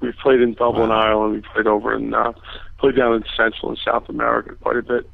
We've 0.02 0.16
played 0.16 0.42
in 0.42 0.54
Dublin, 0.54 0.92
Ireland. 0.92 1.34
We've 1.34 1.44
played 1.54 1.68
over 1.68 1.94
in 1.94 2.14
uh, 2.14 2.34
played 2.78 2.96
down 2.96 3.14
in 3.16 3.24
Central 3.36 3.70
and 3.70 3.78
South 3.84 4.08
America 4.10 4.56
quite 4.62 4.78
a 4.78 4.82
bit. 4.84 5.10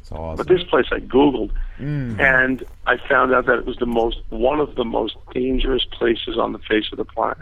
It's 0.00 0.12
awesome. 0.12 0.36
But 0.36 0.48
this 0.48 0.64
place 0.68 0.86
I 0.92 1.00
googled, 1.00 1.50
Mm. 1.80 2.18
and 2.18 2.64
I 2.88 2.96
found 3.08 3.32
out 3.32 3.46
that 3.46 3.58
it 3.58 3.64
was 3.66 3.76
the 3.76 3.86
most 3.86 4.18
one 4.30 4.58
of 4.58 4.74
the 4.74 4.84
most 4.84 5.16
dangerous 5.32 5.84
places 5.84 6.36
on 6.38 6.52
the 6.52 6.58
face 6.58 6.86
of 6.90 6.98
the 6.98 7.04
planet. 7.04 7.38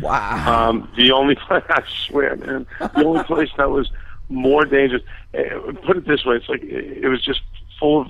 Wow. 0.00 0.68
Um, 0.70 0.88
the 0.96 1.12
only 1.12 1.36
place 1.36 1.62
I 1.70 1.82
swear, 2.06 2.34
man, 2.36 2.66
the 2.80 3.04
only 3.04 3.22
place 3.24 3.50
that 3.58 3.70
was 3.70 3.88
more 4.28 4.64
dangerous. 4.64 5.02
eh, 5.34 5.50
Put 5.86 5.98
it 5.98 6.06
this 6.06 6.24
way: 6.24 6.36
it's 6.36 6.48
like 6.48 6.62
it 6.64 7.06
was 7.08 7.22
just 7.24 7.42
full 7.78 8.00
of 8.02 8.08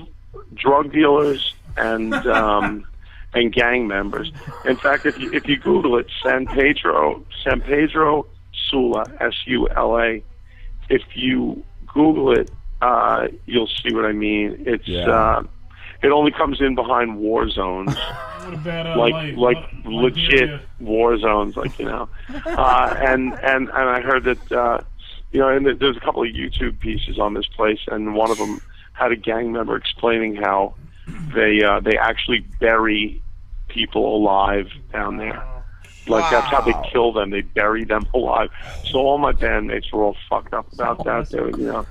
drug 0.55 0.93
dealers 0.93 1.55
and 1.77 2.15
um, 2.27 2.85
and 3.35 3.53
gang 3.53 3.87
members. 3.87 4.33
In 4.65 4.77
fact, 4.77 5.07
if 5.07 5.19
you 5.19 5.33
if 5.33 5.47
you 5.47 5.57
Google 5.57 5.97
it, 5.99 6.07
San 6.23 6.47
Pedro, 6.47 7.25
San 7.45 7.61
Pedro 7.61 8.27
Sula, 8.69 9.05
S 9.21 9.35
U 9.47 9.69
L 9.77 9.99
A. 9.99 10.23
If 10.89 11.03
you 11.15 11.63
Google 11.87 12.33
it, 12.33 12.51
uh, 12.83 13.29
you'll 13.47 13.69
see 13.69 13.95
what 13.95 14.05
I 14.05 14.13
mean. 14.13 14.65
It's 14.67 14.87
Yeah. 14.89 15.09
uh, 15.09 15.43
it 16.03 16.09
only 16.11 16.31
comes 16.33 16.61
in 16.61 16.75
behind 16.75 17.19
war 17.19 17.49
zones 17.51 17.95
about 18.49 18.87
uh, 18.87 18.99
like 18.99 19.15
Li- 19.15 19.37
like 19.37 19.57
Li- 19.85 19.97
legit 20.03 20.31
Liberia? 20.33 20.61
war 20.81 21.19
zones, 21.19 21.57
like 21.57 21.79
you 21.79 21.85
know. 21.85 22.09
uh, 22.47 22.95
and 22.99 23.35
and 23.35 23.69
and 23.69 23.89
I 23.91 24.01
heard 24.01 24.25
that 24.25 24.53
uh, 24.53 24.81
you 25.31 25.39
know, 25.41 25.49
and 25.49 25.65
there's 25.79 25.97
a 25.97 26.01
couple 26.01 26.23
of 26.23 26.29
YouTube 26.31 26.81
pieces 26.81 27.19
on 27.21 27.35
this 27.35 27.47
place, 27.47 27.79
and 27.89 28.15
one 28.15 28.31
of 28.33 28.39
them 28.39 28.61
had 28.95 29.13
a 29.13 29.17
gang 29.17 29.53
member 29.53 29.77
explaining 29.77 30.35
how 30.37 30.75
they 31.07 31.63
uh, 31.63 31.81
they 31.81 31.97
actually 31.97 32.41
bury 32.61 33.23
people 33.69 34.17
alive 34.17 34.67
down 34.93 35.17
there. 35.19 35.45
Like 36.07 36.29
that's 36.31 36.51
how 36.51 36.61
they 36.61 36.75
kill 36.75 37.13
them. 37.13 37.31
They 37.31 37.43
bury 37.43 37.85
them 37.85 38.07
alive. 38.15 38.49
So 38.91 38.99
all 38.99 39.19
my 39.19 39.33
bandmates 39.33 39.93
were 39.93 40.03
all 40.03 40.17
fucked 40.29 40.55
up 40.55 40.73
about 40.73 41.05
that. 41.05 41.29
They 41.31 41.41
were, 41.41 41.51
you 41.51 41.67
know. 41.67 41.87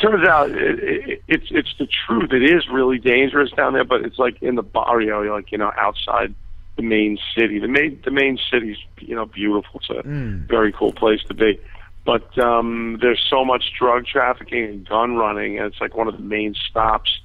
Turns 0.00 0.26
out 0.26 0.50
it, 0.50 0.78
it, 0.82 1.22
it's 1.28 1.46
it's 1.50 1.74
the 1.78 1.86
truth. 2.06 2.32
It 2.32 2.42
is 2.42 2.68
really 2.72 2.98
dangerous 2.98 3.50
down 3.52 3.72
there, 3.74 3.84
but 3.84 4.02
it's 4.02 4.18
like 4.18 4.40
in 4.40 4.54
the 4.54 4.62
barrio, 4.62 5.22
like 5.34 5.50
you 5.52 5.58
know, 5.58 5.72
outside 5.76 6.34
the 6.76 6.82
main 6.82 7.18
city. 7.36 7.58
The 7.58 7.68
main 7.68 8.00
the 8.04 8.10
main 8.10 8.38
city's 8.50 8.78
you 8.98 9.14
know 9.14 9.26
beautiful. 9.26 9.80
It's 9.80 9.90
a 9.90 10.02
Mm. 10.06 10.46
very 10.48 10.72
cool 10.72 10.92
place 10.92 11.20
to 11.28 11.34
be. 11.34 11.58
But 12.06 12.38
um, 12.38 12.98
there's 13.02 13.24
so 13.28 13.44
much 13.44 13.72
drug 13.78 14.06
trafficking 14.06 14.64
and 14.64 14.88
gun 14.88 15.16
running, 15.16 15.58
and 15.58 15.66
it's 15.66 15.80
like 15.80 15.94
one 15.96 16.08
of 16.08 16.14
the 16.16 16.22
main 16.22 16.54
stops, 16.54 17.20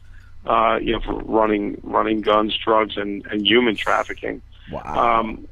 uh, 0.47 0.77
you 0.81 0.93
know, 0.93 0.99
for 1.01 1.19
running 1.23 1.79
running 1.83 2.21
guns, 2.21 2.57
drugs, 2.63 2.95
and, 2.97 3.25
and 3.31 3.45
human 3.45 3.75
trafficking 3.77 4.41
Wow. 4.69 5.19
um, 5.19 5.47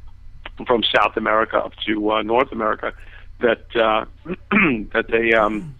from 0.67 0.83
South 0.83 1.15
America 1.17 1.57
up 1.57 1.73
to 1.85 2.11
uh, 2.11 2.21
North 2.21 2.51
America. 2.51 2.93
That 3.39 3.65
uh, 3.75 4.05
that 4.93 5.05
they 5.09 5.33
um, 5.33 5.75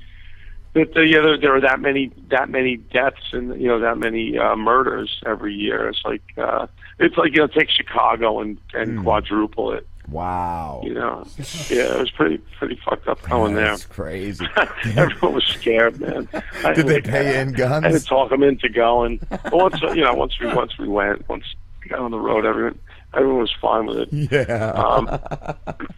that 0.74 0.94
they, 0.96 1.04
yeah, 1.06 1.22
there, 1.22 1.38
there 1.38 1.56
are 1.56 1.62
that 1.62 1.80
many 1.80 2.12
that 2.30 2.50
many 2.50 2.78
deaths 2.78 3.32
and 3.32 3.60
you 3.62 3.68
know 3.68 3.80
that 3.80 3.98
many 3.98 4.38
uh, 4.38 4.56
murders 4.56 5.22
every 5.26 5.54
year. 5.54 5.88
It's 5.90 6.02
like 6.04 6.24
uh, 6.38 6.68
it's 7.00 7.18
like 7.18 7.34
you 7.34 7.40
know 7.40 7.48
take 7.48 7.70
Chicago 7.70 8.40
and 8.40 8.58
and 8.74 8.96
Hmm. 8.96 9.04
quadruple 9.04 9.72
it. 9.74 9.88
Wow. 10.10 10.82
You 10.84 10.94
know, 10.94 11.26
yeah, 11.70 11.94
it 11.96 12.00
was 12.00 12.12
pretty 12.12 12.38
pretty 12.60 12.80
fucked 12.84 13.08
up 13.08 13.22
going 13.24 13.56
there. 13.56 13.66
That's 13.66 13.86
crazy. 13.86 14.46
Everyone 14.96 15.36
was 15.36 15.46
scared, 15.46 16.00
man. 16.00 16.28
I- 16.64 16.74
Did 16.74 16.88
they 16.88 17.02
pay 17.02 17.40
in 17.42 17.54
guns? 17.54 17.86
I 17.86 17.92
had 17.92 18.00
to 18.02 18.06
talk 18.06 18.30
them 18.30 18.44
into 18.44 18.70
going. 18.70 19.20
But 19.30 19.54
once 19.54 19.82
you 19.82 20.02
know, 20.04 20.14
once 20.14 20.40
we 20.40 20.48
once 20.54 20.78
we 20.78 20.88
went, 20.88 21.28
once 21.30 21.46
we 21.84 21.90
got 21.90 22.00
on 22.00 22.12
the 22.12 22.20
road, 22.20 22.46
everyone 22.46 22.80
everyone 23.14 23.40
was 23.42 23.54
fine 23.62 23.86
with 23.86 23.98
it. 23.98 24.10
Yeah. 24.32 24.72
Um, 24.72 25.20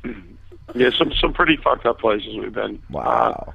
yeah, 0.76 0.90
some 0.98 1.11
some 1.19 1.34
pretty 1.34 1.57
fucked 1.57 1.86
up 1.86 1.99
places 1.99 2.36
we've 2.38 2.53
been. 2.53 2.82
wow. 2.90 3.53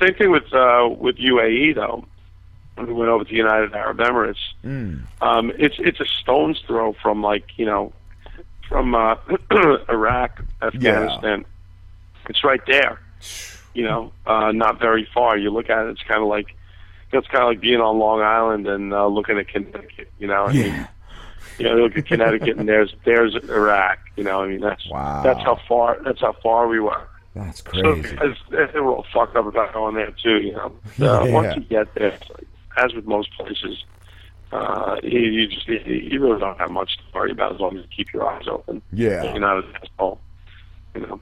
Same 0.00 0.14
thing 0.14 0.30
with 0.30 0.52
uh, 0.54 0.88
with 0.98 1.16
UAE 1.18 1.74
though. 1.74 2.04
and 2.76 2.86
we 2.88 2.94
went 2.94 3.10
over 3.10 3.24
to 3.24 3.34
United 3.34 3.74
Arab 3.74 3.98
Emirates. 3.98 4.36
Mm. 4.64 5.02
Um, 5.20 5.52
it's 5.58 5.76
it's 5.78 6.00
a 6.00 6.06
stone's 6.06 6.60
throw 6.66 6.94
from 7.02 7.22
like 7.22 7.44
you 7.56 7.66
know 7.66 7.92
from 8.72 8.94
uh, 8.94 9.14
Iraq, 9.88 10.42
Afghanistan. 10.62 11.44
It's 12.28 12.42
right 12.42 12.60
there. 12.66 13.00
You 13.74 13.84
know, 13.84 14.12
uh, 14.26 14.52
not 14.52 14.80
very 14.80 15.06
far. 15.14 15.36
You 15.38 15.50
look 15.50 15.70
at 15.70 15.86
it, 15.86 15.90
it's 15.90 16.02
kind 16.02 16.22
of 16.22 16.28
like 16.28 16.46
it's 17.12 17.26
kind 17.28 17.42
of 17.44 17.48
like 17.50 17.60
being 17.60 17.80
on 17.80 17.98
Long 17.98 18.20
Island 18.22 18.66
and 18.66 18.92
uh, 18.92 19.06
looking 19.06 19.38
at 19.38 19.48
Connecticut. 19.48 20.10
You 20.18 20.26
know, 20.28 20.44
I 20.46 20.52
mean, 20.52 20.88
you 21.58 21.64
know, 21.66 21.74
look 21.76 21.96
at 21.96 22.06
Connecticut 22.06 22.56
and 22.58 22.68
there's 22.68 22.94
there's 23.04 23.34
Iraq. 23.48 23.98
You 24.16 24.24
know, 24.24 24.42
I 24.42 24.48
mean 24.48 24.60
that's 24.60 24.82
that's 24.90 25.40
how 25.42 25.58
far 25.68 25.98
that's 26.04 26.20
how 26.20 26.34
far 26.42 26.68
we 26.68 26.80
were. 26.80 27.06
That's 27.34 27.62
So 27.64 27.70
crazy. 28.02 28.16
as, 28.22 28.36
they 28.72 28.80
were 28.80 28.92
all 28.92 29.06
fucked 29.12 29.36
up 29.36 29.46
about 29.46 29.72
going 29.72 29.94
there 29.94 30.10
too. 30.22 30.38
You 30.38 30.52
know, 30.52 30.72
uh, 31.00 31.24
Yeah. 31.24 31.32
once 31.32 31.56
you 31.56 31.62
get 31.62 31.94
there, 31.94 32.18
as 32.76 32.92
with 32.94 33.06
most 33.06 33.32
places, 33.38 33.84
uh, 34.52 34.96
you, 35.02 35.18
you 35.18 35.46
just 35.48 35.66
you, 35.66 35.80
you 35.86 36.20
really 36.20 36.38
don't 36.38 36.58
have 36.58 36.70
much 36.70 36.98
to 36.98 37.02
worry 37.14 37.32
about 37.32 37.54
as 37.54 37.60
long 37.60 37.76
as 37.76 37.82
you 37.82 37.88
keep 37.94 38.12
your 38.12 38.28
eyes 38.28 38.46
open. 38.46 38.82
Yeah. 38.92 39.24
you're 39.24 39.40
not 39.40 39.64
an 39.64 39.74
asshole. 39.82 40.20
You 40.94 41.00
know. 41.00 41.20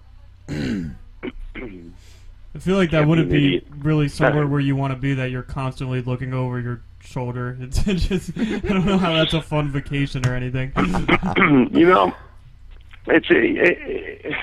I 2.53 2.59
feel 2.59 2.77
like 2.77 2.91
that 2.91 3.07
wouldn't 3.07 3.31
be 3.31 3.61
be 3.61 3.67
really 3.79 4.09
somewhere 4.09 4.47
where 4.47 4.61
you 4.61 4.75
want 4.75 4.93
to 4.93 4.99
be. 4.99 5.15
That 5.15 5.31
you're 5.31 5.43
constantly 5.45 6.03
looking 6.03 6.35
over 6.35 6.59
your 6.59 6.83
shoulder. 7.01 7.57
It's 7.61 8.09
just 8.09 8.37
I 8.37 8.59
don't 8.59 8.85
know 8.85 8.99
how 8.99 9.13
that's 9.13 9.35
a 9.35 9.43
fun 9.43 9.71
vacation 9.71 10.27
or 10.27 10.35
anything. 10.35 10.73
you 11.73 11.87
know, 11.87 12.13
it's 13.07 13.31
a, 13.31 13.37
it, 13.37 14.35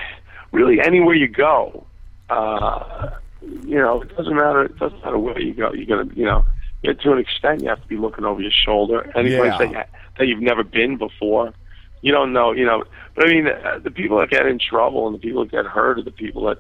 really 0.54 0.80
anywhere 0.80 1.16
you 1.16 1.28
go. 1.28 1.86
Uh, 2.30 3.10
you 3.42 3.78
know, 3.78 4.02
it 4.02 4.16
doesn't 4.16 4.36
matter. 4.36 4.64
It 4.64 4.80
doesn't 4.80 5.04
matter 5.04 5.18
where 5.18 5.40
you 5.40 5.54
go. 5.54 5.74
You're 5.74 5.86
gonna, 5.86 6.14
you 6.16 6.26
know, 6.26 6.46
yeah, 6.84 6.94
to 6.94 7.12
an 7.14 7.20
extent, 7.20 7.62
you 7.62 7.70
have 7.70 7.82
to 7.82 7.88
be 7.88 7.98
looking 7.98 8.26
over 8.26 8.42
your 8.42 8.52
shoulder. 8.52 9.10
Any 9.16 9.32
Yeah. 9.32 9.40
place 9.40 9.58
that 9.60 9.72
you, 9.72 9.84
that 10.18 10.28
you've 10.28 10.42
never 10.42 10.64
been 10.64 10.98
before, 10.98 11.54
you 12.02 12.12
don't 12.12 12.34
know. 12.34 12.52
You 12.52 12.66
know, 12.66 12.84
but 13.16 13.28
I 13.28 13.34
mean, 13.34 13.48
uh, 13.48 13.80
the 13.84 13.92
people 13.92 14.18
that 14.20 14.30
get 14.30 14.46
in 14.46 14.60
trouble 14.60 15.08
and 15.08 15.16
the 15.16 15.20
people 15.20 15.44
that 15.44 15.52
get 15.52 15.66
hurt 15.66 16.00
are 16.00 16.04
the 16.04 16.12
people 16.12 16.44
that 16.46 16.60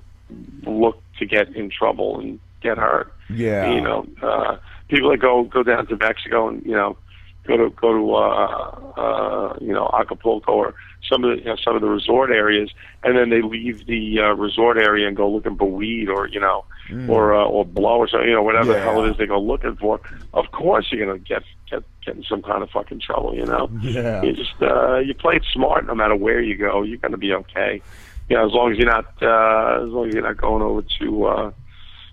look 0.64 1.02
to 1.19 1.26
get 1.26 1.56
in 1.56 1.69
trouble 1.69 2.19
and 2.19 2.39
get 2.61 2.77
hurt. 2.77 3.14
Yeah. 3.30 3.72
You 3.73 3.81
know, 3.81 4.07
uh, 4.22 4.57
people 4.88 5.10
that 5.11 5.18
go 5.18 5.44
go 5.44 5.64
down 5.64 5.88
to 5.88 5.98
Mexico 5.98 6.48
and 6.49 6.65
you 6.65 6.73
know 6.73 6.98
go 7.45 7.57
to 7.57 7.69
go 7.69 7.94
to 7.94 8.14
uh, 8.15 9.02
uh, 9.02 9.57
you 9.61 9.73
know 9.73 9.89
Acapulco 9.94 10.52
or 10.52 10.76
some 11.07 11.24
of 11.24 11.32
the 11.32 11.38
you 11.38 11.45
know, 11.45 11.56
some 11.56 11.76
of 11.76 11.82
the 11.82 11.90
resort 11.90 12.32
areas, 12.32 12.69
and 13.03 13.18
then 13.18 13.30
they 13.30 13.41
leave 13.41 13.86
the 13.86 14.19
uh, 14.19 14.34
resort 14.34 14.78
area 14.78 15.07
and 15.07 15.15
go 15.18 15.30
looking 15.30 15.57
for 15.57 15.69
weed 15.69 16.10
or 16.10 16.28
you 16.28 16.40
know 16.40 16.65
Mm. 16.90 17.10
or 17.10 17.36
uh, 17.36 17.44
or 17.44 17.65
blow 17.65 17.98
or 17.98 18.07
something, 18.07 18.30
you 18.30 18.34
know 18.34 18.44
whatever 18.44 18.72
the 18.72 18.80
hell 18.80 19.03
it 19.03 19.11
is 19.11 19.18
they 19.18 19.26
go 19.28 19.38
looking 19.41 19.76
for. 19.76 19.99
Of 20.34 20.49
course, 20.53 20.88
you're 20.90 21.06
gonna 21.06 21.19
get 21.19 21.44
get 21.69 21.84
get 22.06 22.15
in 22.15 22.24
some 22.24 22.41
kind 22.41 22.64
of 22.64 22.69
fucking 22.69 23.02
trouble. 23.02 23.36
You 23.36 23.45
know. 23.45 23.69
Yeah. 23.82 24.22
You 24.22 24.32
just 24.32 24.53
uh, 24.61 24.99
you 24.99 25.14
play 25.14 25.36
it 25.36 25.44
smart. 25.52 25.86
No 25.86 25.94
matter 25.95 26.15
where 26.15 26.41
you 26.41 26.56
go, 26.56 26.84
you're 26.84 26.98
gonna 26.99 27.18
be 27.18 27.34
okay. 27.34 27.82
You 28.30 28.38
know, 28.38 28.45
as 28.48 28.53
long 28.53 28.72
as 28.72 28.78
you're 28.78 28.88
not 28.90 29.06
uh, 29.22 29.84
as 29.84 29.90
long 29.90 30.07
as 30.07 30.14
you're 30.14 30.24
not 30.24 30.38
going 30.38 30.61
over 30.64 30.82
to 30.99 31.26
uh, 31.26 31.52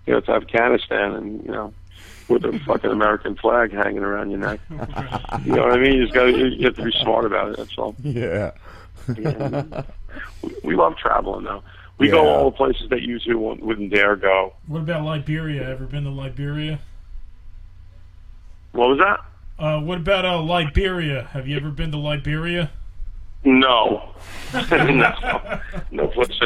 you 0.09 0.15
know 0.15 0.19
to 0.23 0.32
Afghanistan 0.32 1.12
and 1.12 1.44
you 1.44 1.52
know 1.52 1.73
with 2.29 2.45
a 2.45 2.59
fucking 2.67 2.91
American 2.91 3.37
flag 3.37 3.73
hanging 3.73 4.03
around 4.03 4.31
your 4.31 4.41
neck. 4.41 4.61
You 4.71 4.77
know 5.53 5.63
what 5.63 5.73
I 5.73 5.79
mean? 5.79 5.95
You 5.95 6.03
just 6.03 6.15
got 6.15 6.25
to 6.25 6.49
you 6.49 6.65
have 6.67 6.77
to 6.77 6.85
be 6.85 6.93
smart 7.03 7.25
about 7.25 7.51
it. 7.51 7.57
That's 7.59 7.77
all. 7.79 7.95
Yeah. 8.03 8.53
Yeah. 9.17 9.83
We, 10.43 10.55
we 10.65 10.75
love 10.77 10.97
traveling 10.97 11.45
though. 11.45 11.63
We 11.99 12.09
go 12.09 12.27
all 12.27 12.51
the 12.51 12.57
places 12.57 12.89
that 12.91 13.03
you 13.03 13.21
two 13.21 13.39
wouldn't, 13.39 13.65
wouldn't 13.65 13.93
dare 13.93 14.17
go. 14.17 14.55
What 14.67 14.81
about 14.81 15.05
Liberia? 15.05 15.69
Ever 15.69 15.87
been 15.87 16.05
to 16.05 16.11
Liberia? 16.11 16.81
What 18.73 18.89
was 18.89 18.99
that? 18.99 19.21
Uh, 19.63 19.81
what 19.81 19.99
about 19.99 20.25
uh, 20.25 20.43
Liberia? 20.43 21.29
Have 21.33 21.47
you 21.47 21.57
ever 21.57 21.71
been 21.71 21.93
to 21.93 21.99
Liberia? 21.99 22.73
No, 23.45 24.15
no, 24.71 25.61
no 25.93 26.09
place. 26.09 26.41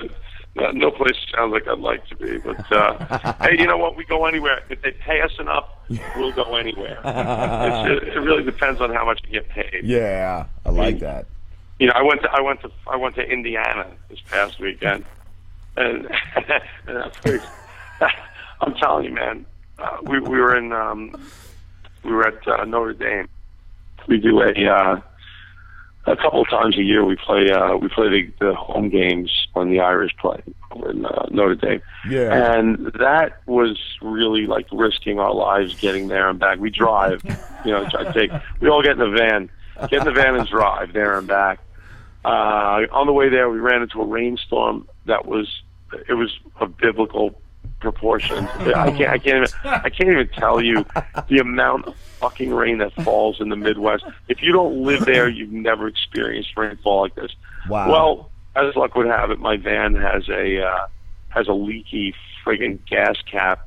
No, 0.55 0.71
no 0.73 0.91
place 0.91 1.15
sounds 1.35 1.53
like 1.53 1.69
I'd 1.69 1.79
like 1.79 2.07
to 2.09 2.17
be. 2.17 2.39
But 2.39 2.73
uh, 2.73 3.35
hey, 3.43 3.59
you 3.59 3.67
know 3.67 3.77
what? 3.77 3.97
We 3.97 4.05
go 4.05 4.27
anywhere. 4.27 4.63
If 4.69 4.83
they 4.83 4.93
pay 4.93 5.21
us 5.21 5.33
enough, 5.39 5.69
we'll 6.17 6.33
go 6.33 6.57
anywhere. 6.57 6.99
It's, 7.05 8.03
it, 8.03 8.09
it 8.09 8.21
really 8.21 8.43
depends 8.43 8.81
on 8.81 8.93
how 8.93 9.05
much 9.05 9.21
you 9.25 9.33
get 9.33 9.49
paid. 9.49 9.83
Yeah, 9.85 10.47
I 10.65 10.71
like 10.71 10.99
that. 11.01 11.27
You 11.79 11.87
know, 11.87 11.93
I 11.95 12.03
went 12.03 12.23
to 12.23 12.31
I 12.33 12.41
went 12.41 12.61
to 12.63 12.71
I 12.89 12.97
went 12.97 13.15
to 13.17 13.23
Indiana 13.23 13.87
this 14.09 14.21
past 14.21 14.59
weekend, 14.59 15.05
and, 15.77 16.09
and 16.87 17.13
I'm 18.61 18.75
telling 18.75 19.05
you, 19.05 19.15
man. 19.15 19.47
Uh, 19.79 19.99
we 20.03 20.19
we 20.19 20.41
were 20.41 20.57
in 20.57 20.73
um, 20.73 21.15
we 22.03 22.11
were 22.11 22.27
at 22.27 22.47
uh, 22.49 22.65
Notre 22.65 22.95
Dame. 22.95 23.29
We 24.09 24.19
do 24.19 24.41
a 24.43 24.53
uh, 24.67 25.01
a 26.11 26.17
couple 26.17 26.41
of 26.41 26.49
times 26.49 26.77
a 26.77 26.83
year. 26.83 27.05
We 27.05 27.17
play 27.17 27.51
uh, 27.51 27.77
we 27.77 27.89
play 27.89 28.09
the, 28.09 28.33
the 28.41 28.55
home 28.55 28.89
games 28.89 29.31
when 29.53 29.71
the 29.71 29.81
Irish 29.81 30.17
play 30.17 30.43
over 30.71 30.91
in 30.91 31.05
uh, 31.05 31.27
Notre 31.31 31.55
Dame. 31.55 31.83
Yeah. 32.09 32.57
And 32.59 32.87
that 32.99 33.41
was 33.47 33.79
really 34.01 34.47
like 34.47 34.67
risking 34.73 35.19
our 35.19 35.35
lives 35.35 35.79
getting 35.81 36.09
there 36.09 36.29
and 36.29 36.39
back. 36.39 36.59
We 36.59 36.71
drive, 36.71 37.23
you 37.65 37.73
know, 37.73 37.89
I 37.99 38.13
take 38.13 38.31
we 38.61 38.69
all 38.69 38.83
get 38.83 38.93
in 38.93 38.99
the 38.99 39.11
van, 39.11 39.51
get 39.89 40.01
in 40.01 40.05
the 40.05 40.13
van 40.13 40.37
and 40.37 40.49
drive 40.49 40.93
there 40.93 41.19
and 41.19 41.27
back. 41.27 41.61
Uh, 42.25 42.87
on 42.93 43.07
the 43.07 43.13
way 43.13 43.29
there, 43.29 43.49
we 43.49 43.59
ran 43.59 43.83
into 43.83 44.01
a 44.01 44.07
rainstorm 44.07 44.89
that 45.07 45.27
was 45.27 45.63
it 46.09 46.15
was 46.15 46.39
a 46.61 46.67
biblical 46.67 47.41
proportions. 47.81 48.49
I 48.59 48.91
can't 48.91 49.11
I 49.11 49.19
can't 49.19 49.27
even, 49.49 49.49
I 49.65 49.89
can't 49.91 50.11
even 50.11 50.29
tell 50.29 50.61
you 50.63 50.85
the 51.29 51.39
amount 51.39 51.87
of 51.87 51.97
fucking 51.97 52.53
rain 52.53 52.79
that 52.79 52.93
falls 53.05 53.41
in 53.41 53.49
the 53.49 53.57
Midwest. 53.57 54.05
If 54.29 54.43
you 54.43 54.53
don't 54.53 54.83
live 54.83 55.05
there, 55.05 55.29
you've 55.29 55.53
never 55.53 55.87
experienced 55.87 56.57
rainfall 56.57 57.03
like 57.03 57.15
this. 57.15 57.33
Wow. 57.69 57.89
Well, 57.91 58.31
as 58.57 58.75
luck 58.77 58.95
would 58.97 59.07
have 59.07 59.31
it, 59.31 59.39
my 59.39 59.57
van 59.57 59.95
has 59.95 60.29
a 60.29 60.63
uh, 60.65 60.87
has 61.29 61.47
a 61.49 61.53
leaky 61.53 62.15
friggin' 62.45 62.79
gas 62.89 63.17
cap 63.31 63.67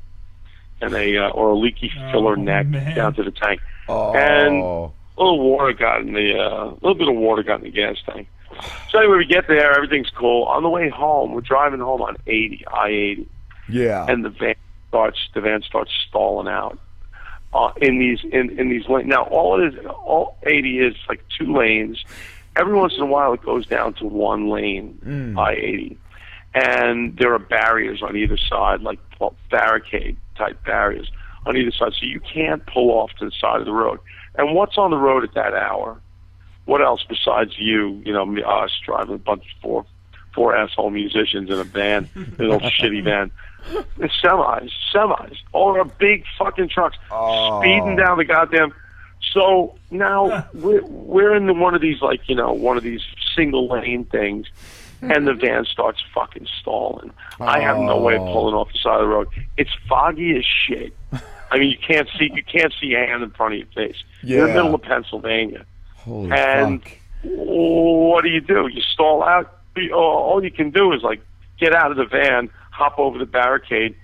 and 0.80 0.92
a 0.94 1.16
uh, 1.16 1.28
or 1.30 1.50
a 1.50 1.54
leaky 1.54 1.90
filler 2.10 2.36
neck 2.36 2.66
down 2.94 3.14
to 3.14 3.22
the 3.22 3.30
tank, 3.30 3.60
Oh. 3.88 4.12
and 4.14 4.56
a 5.18 5.22
little 5.22 5.40
water 5.40 5.72
got 5.72 6.00
in 6.00 6.12
the 6.12 6.38
uh, 6.38 6.64
a 6.66 6.74
little 6.82 6.94
bit 6.94 7.08
of 7.08 7.14
water 7.14 7.42
got 7.42 7.56
in 7.60 7.64
the 7.64 7.70
gas 7.70 7.96
tank. 8.06 8.28
So 8.90 8.98
anyway, 8.98 9.16
we 9.16 9.24
get 9.24 9.48
there, 9.48 9.74
everything's 9.74 10.10
cool. 10.10 10.42
On 10.44 10.62
the 10.62 10.68
way 10.68 10.90
home, 10.90 11.32
we're 11.32 11.40
driving 11.40 11.80
home 11.80 12.02
on 12.02 12.16
80, 12.26 12.64
I-80, 12.70 13.26
Yeah. 13.68 14.06
and 14.08 14.24
the 14.24 14.30
van 14.30 14.54
starts 14.88 15.18
the 15.34 15.40
van 15.40 15.62
starts 15.62 15.90
stalling 16.08 16.48
out 16.48 16.78
uh, 17.54 17.70
in 17.80 17.98
these 17.98 18.20
in 18.30 18.58
in 18.58 18.68
these 18.68 18.88
lanes. 18.88 19.08
Now 19.08 19.22
all 19.24 19.60
it 19.62 19.74
is, 19.74 19.86
all 19.86 20.36
80 20.44 20.78
is 20.80 20.94
like 21.08 21.22
two 21.38 21.52
lanes. 21.56 22.04
Every 22.56 22.74
once 22.74 22.92
in 22.96 23.00
a 23.02 23.06
while, 23.06 23.32
it 23.32 23.42
goes 23.42 23.66
down 23.66 23.94
to 23.94 24.04
one 24.04 24.50
lane, 24.50 24.98
Mm. 25.06 25.38
I-80, 25.38 25.96
and 26.54 27.16
there 27.16 27.32
are 27.32 27.38
barriers 27.38 28.02
on 28.02 28.14
either 28.16 28.36
side, 28.36 28.82
like 28.82 28.98
barricade 29.50 30.16
type 30.36 30.62
barriers 30.64 31.10
on 31.46 31.56
either 31.56 31.70
side, 31.72 31.92
so 31.98 32.04
you 32.06 32.20
can't 32.20 32.64
pull 32.66 32.90
off 32.90 33.10
to 33.18 33.24
the 33.24 33.30
side 33.30 33.60
of 33.60 33.64
the 33.66 33.72
road. 33.72 33.98
And 34.36 34.54
what's 34.54 34.76
on 34.78 34.90
the 34.90 34.96
road 34.98 35.24
at 35.24 35.34
that 35.34 35.54
hour? 35.54 35.98
What 36.66 36.80
else 36.82 37.04
besides 37.08 37.52
you? 37.58 38.00
You 38.04 38.12
know, 38.12 38.36
us 38.44 38.70
driving 38.84 39.14
a 39.14 39.18
bunch 39.18 39.42
of 39.44 39.60
four 39.62 39.86
four 40.34 40.54
asshole 40.56 40.90
musicians 40.90 41.50
in 41.50 41.58
a 41.58 41.64
van, 41.64 42.08
an 42.14 42.50
old 42.50 42.62
shitty 42.78 43.02
van. 43.02 43.30
It's 43.98 44.20
semis, 44.22 44.70
semis, 44.94 45.36
or 45.52 45.78
a 45.80 45.84
big 45.84 46.24
fucking 46.38 46.68
trucks 46.68 46.96
oh. 47.10 47.60
speeding 47.60 47.96
down 47.96 48.18
the 48.18 48.24
goddamn. 48.24 48.72
So 49.32 49.76
now 49.90 50.46
we're 50.52 50.84
we're 50.84 51.34
in 51.36 51.46
the, 51.46 51.54
one 51.54 51.74
of 51.74 51.80
these 51.80 52.00
like 52.02 52.28
you 52.28 52.34
know 52.34 52.52
one 52.52 52.76
of 52.76 52.82
these 52.82 53.02
single 53.36 53.68
lane 53.68 54.04
things, 54.04 54.46
and 55.00 55.26
the 55.26 55.34
van 55.34 55.64
starts 55.64 56.02
fucking 56.14 56.46
stalling. 56.60 57.12
I 57.40 57.60
have 57.60 57.78
no 57.78 58.00
way 58.00 58.16
of 58.16 58.22
Oh. 58.22 58.32
pulling 58.32 58.54
off 58.54 58.72
the 58.72 58.78
side 58.78 59.00
of 59.00 59.02
the 59.02 59.06
road. 59.06 59.28
It's 59.56 59.70
foggy 59.88 60.36
as 60.36 60.44
shit. 60.44 60.94
I 61.50 61.58
mean, 61.58 61.70
you 61.70 61.78
can't 61.78 62.08
see 62.18 62.30
you 62.34 62.42
can't 62.42 62.72
see 62.80 62.94
a 62.94 62.98
hand 63.06 63.22
in 63.22 63.30
front 63.30 63.54
of 63.54 63.58
your 63.60 63.68
face. 63.68 64.02
You're 64.22 64.48
in 64.48 64.54
the 64.54 64.62
middle 64.62 64.74
of 64.74 64.82
Pennsylvania, 64.82 65.64
Holy 65.96 66.32
and 66.32 66.82
fuck. 66.82 66.92
what 67.22 68.22
do 68.24 68.28
you 68.30 68.40
do? 68.40 68.68
You 68.72 68.82
stall 68.82 69.22
out. 69.22 69.58
All 69.94 70.42
you 70.42 70.50
can 70.50 70.70
do 70.70 70.92
is 70.92 71.02
like 71.02 71.20
get 71.60 71.74
out 71.74 71.90
of 71.92 71.96
the 71.96 72.06
van, 72.06 72.50
hop 72.72 72.98
over 72.98 73.18
the 73.18 73.26
barricade, 73.26 73.94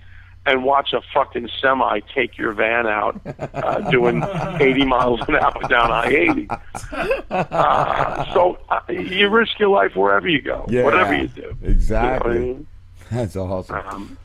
and 0.45 0.63
watch 0.63 0.93
a 0.93 1.01
fucking 1.13 1.49
semi 1.61 1.99
take 2.15 2.37
your 2.37 2.53
van 2.53 2.87
out, 2.87 3.19
uh, 3.53 3.79
doing 3.91 4.23
80 4.59 4.85
miles 4.85 5.19
an 5.27 5.35
hour 5.35 5.61
down 5.67 5.91
I-80. 5.91 6.61
Uh, 7.29 8.33
so 8.33 8.57
uh, 8.69 8.79
you 8.89 9.29
risk 9.29 9.59
your 9.59 9.69
life 9.69 9.95
wherever 9.95 10.27
you 10.27 10.41
go, 10.41 10.65
Yeah. 10.69 10.83
whatever 10.83 11.15
you 11.15 11.27
do. 11.27 11.55
Exactly. 11.61 12.33
You 12.33 12.39
know 12.39 12.47
what 12.47 12.51
I 12.51 12.53
mean? 12.53 12.67
That's 13.11 13.35
awesome. 13.35 13.75
Um, 13.87 14.17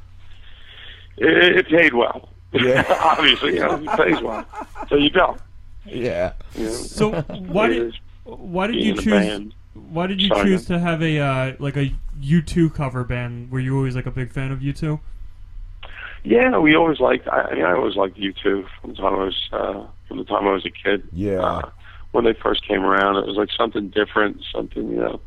it, 1.18 1.56
it 1.58 1.68
paid 1.68 1.92
well. 1.94 2.28
Yeah. 2.52 2.84
Obviously, 3.18 3.54
you 3.54 3.60
know, 3.60 3.74
it 3.76 3.86
pays 3.98 4.22
well. 4.22 4.46
So 4.88 4.96
you 4.96 5.10
go. 5.10 5.36
Yeah. 5.84 6.32
You 6.54 6.64
know, 6.66 6.70
So 6.72 7.12
why 7.22 7.68
did 7.68 7.94
why 8.24 8.66
did 8.68 8.76
you 8.76 8.94
choose 8.96 9.52
why 9.74 10.06
did 10.06 10.20
you 10.22 10.28
Sorry, 10.28 10.44
choose 10.50 10.64
to 10.66 10.78
have 10.78 11.02
a 11.02 11.18
uh, 11.18 11.52
like 11.58 11.76
a 11.76 11.92
U 12.20 12.42
two 12.42 12.70
cover 12.70 13.04
band? 13.04 13.50
Were 13.50 13.60
you 13.60 13.76
always 13.76 13.96
like 13.96 14.06
a 14.06 14.10
big 14.10 14.30
fan 14.30 14.52
of 14.52 14.62
U 14.62 14.72
two? 14.72 15.00
Yeah, 16.22 16.58
we 16.58 16.74
always 16.74 17.00
liked. 17.00 17.28
I, 17.28 17.42
I 17.42 17.54
mean, 17.54 17.64
I 17.64 17.72
always 17.72 17.96
liked 17.96 18.16
U 18.16 18.32
two 18.32 18.66
from 18.80 18.90
the 18.90 18.96
time 18.96 19.14
I 19.14 19.24
was 19.24 19.48
uh, 19.52 19.86
from 20.08 20.18
the 20.18 20.24
time 20.24 20.46
I 20.46 20.52
was 20.52 20.64
a 20.64 20.70
kid. 20.70 21.06
Yeah. 21.12 21.40
Uh, 21.40 21.70
when 22.12 22.24
they 22.24 22.32
first 22.32 22.66
came 22.66 22.84
around, 22.84 23.16
it 23.16 23.26
was 23.26 23.36
like 23.36 23.50
something 23.50 23.88
different, 23.88 24.40
something 24.52 24.88
you 24.88 24.96
know, 24.96 25.20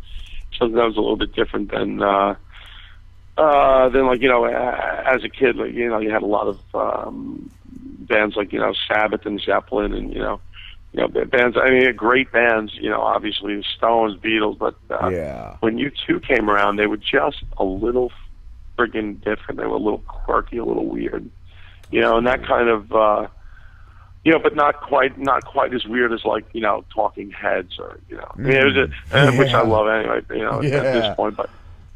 something 0.58 0.76
that 0.76 0.86
was 0.86 0.96
a 0.96 1.02
little 1.02 1.18
bit 1.18 1.34
different 1.34 1.72
than 1.72 2.02
uh, 2.02 2.36
uh, 3.38 3.90
than 3.90 4.08
like 4.08 4.22
you 4.22 4.30
know, 4.30 4.46
as 4.46 5.24
a 5.24 5.30
kid, 5.30 5.58
like 5.58 5.74
you 5.74 5.90
know, 5.90 6.00
you 6.00 6.10
had 6.10 6.24
a 6.24 6.28
lot 6.28 6.48
of 6.48 6.60
um, 6.74 7.52
bands 7.70 8.36
like 8.36 8.52
you 8.52 8.60
know 8.60 8.74
Sabbath 8.88 9.26
and 9.26 9.40
Zeppelin, 9.40 9.94
and 9.94 10.14
you 10.14 10.20
know, 10.20 10.40
you 10.98 11.08
know, 11.08 11.26
bands. 11.26 11.56
I 11.62 11.70
mean, 11.70 11.96
great 11.96 12.32
bands. 12.32 12.74
You 12.76 12.90
know, 12.90 13.02
obviously 13.02 13.56
the 13.56 13.64
Stones, 13.78 14.20
Beatles, 14.20 14.58
but 14.58 14.76
uh, 14.90 15.10
Yeah. 15.10 15.56
when 15.60 15.78
U 15.78 15.92
two 16.06 16.20
came 16.20 16.50
around, 16.50 16.78
they 16.78 16.88
were 16.88 16.98
just 16.98 17.44
a 17.58 17.64
little 17.64 18.12
friggin' 18.78 19.24
different. 19.24 19.60
They 19.60 19.66
were 19.68 19.76
a 19.76 19.80
little 19.80 20.00
quirky, 20.08 20.58
a 20.58 20.66
little 20.66 20.86
weird, 20.88 21.30
you 21.92 22.02
know, 22.02 22.18
and 22.18 22.26
that 22.28 22.46
kind 22.46 22.68
of, 22.70 22.92
uh, 22.92 23.28
you 24.24 24.32
know, 24.32 24.40
but 24.40 24.56
not 24.56 24.82
quite, 24.82 25.18
not 25.18 25.46
quite 25.46 25.74
as 25.74 25.86
weird 25.86 26.12
as 26.14 26.26
like 26.26 26.46
you 26.54 26.62
know, 26.62 26.84
Talking 26.94 27.30
Heads 27.32 27.78
or 27.80 28.00
you 28.10 28.18
know, 28.18 28.32
I 28.36 28.40
mean, 28.40 28.54
it 28.54 28.66
was 28.66 28.76
a, 29.12 29.18
uh, 29.18 29.32
which 29.34 29.54
I 29.54 29.62
love 29.62 29.88
anyway. 29.88 30.22
You 30.32 30.44
know, 30.46 30.62
at 30.62 30.94
this 30.94 31.16
point, 31.16 31.36
but. 31.38 31.50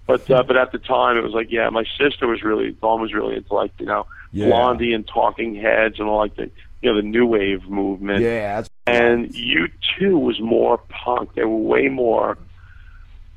But 0.07 0.29
uh, 0.29 0.43
but 0.43 0.57
at 0.57 0.73
the 0.73 0.79
time 0.79 1.15
it 1.15 1.23
was 1.23 1.31
like 1.31 1.51
yeah 1.51 1.69
my 1.69 1.85
sister 1.97 2.27
was 2.27 2.43
really 2.43 2.71
Dawn 2.71 2.99
was 3.01 3.13
really 3.13 3.35
into 3.37 3.53
like 3.53 3.71
you 3.79 3.85
know 3.85 4.07
Yeah. 4.33 4.47
Blondie 4.47 4.93
and 4.93 5.07
Talking 5.07 5.55
Heads 5.55 5.99
and 5.99 6.09
all 6.09 6.17
like 6.17 6.35
the 6.35 6.49
you 6.81 6.89
know 6.89 6.95
the 6.95 7.07
new 7.07 7.25
wave 7.25 7.67
movement 7.67 8.21
Yeah, 8.21 8.63
and 8.87 9.33
U 9.35 9.67
two 9.97 10.17
was 10.17 10.39
more 10.39 10.77
punk. 10.89 11.35
They 11.35 11.43
were 11.43 11.57
way 11.57 11.87
more 11.87 12.37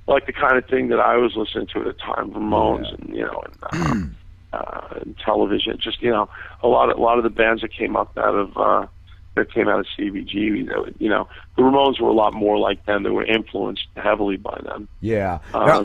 like 0.06 0.26
the 0.26 0.32
kind 0.32 0.56
of 0.56 0.66
thing 0.66 0.88
that 0.88 1.00
I 1.00 1.16
was 1.16 1.34
listening 1.36 1.66
to 1.68 1.80
at 1.80 1.84
the 1.84 1.92
time, 1.94 2.30
Ramones 2.32 2.92
and 2.94 3.14
you 3.14 3.22
know, 3.22 3.42
and, 3.72 4.14
uh, 4.52 4.56
uh, 4.56 4.98
and 5.00 5.18
television. 5.18 5.78
Just 5.78 6.02
you 6.02 6.10
know, 6.10 6.28
a 6.62 6.68
lot 6.68 6.90
of 6.90 6.98
a 6.98 7.00
lot 7.00 7.18
of 7.18 7.24
the 7.24 7.30
bands 7.30 7.62
that 7.62 7.72
came 7.72 7.96
up 7.96 8.16
out 8.16 8.34
of 8.34 8.56
uh, 8.56 8.86
that 9.34 9.52
came 9.52 9.68
out 9.68 9.80
of 9.80 9.86
CBG. 9.98 10.32
You 10.34 10.64
know, 10.64 10.86
you 10.98 11.08
know, 11.08 11.28
the 11.56 11.62
Ramones 11.62 12.00
were 12.00 12.08
a 12.08 12.14
lot 12.14 12.34
more 12.34 12.58
like 12.58 12.84
them. 12.86 13.02
They 13.02 13.10
were 13.10 13.24
influenced 13.24 13.86
heavily 13.96 14.36
by 14.36 14.60
them. 14.64 14.88
Yeah. 15.00 15.38
Uh, 15.52 15.66
Now, 15.66 15.84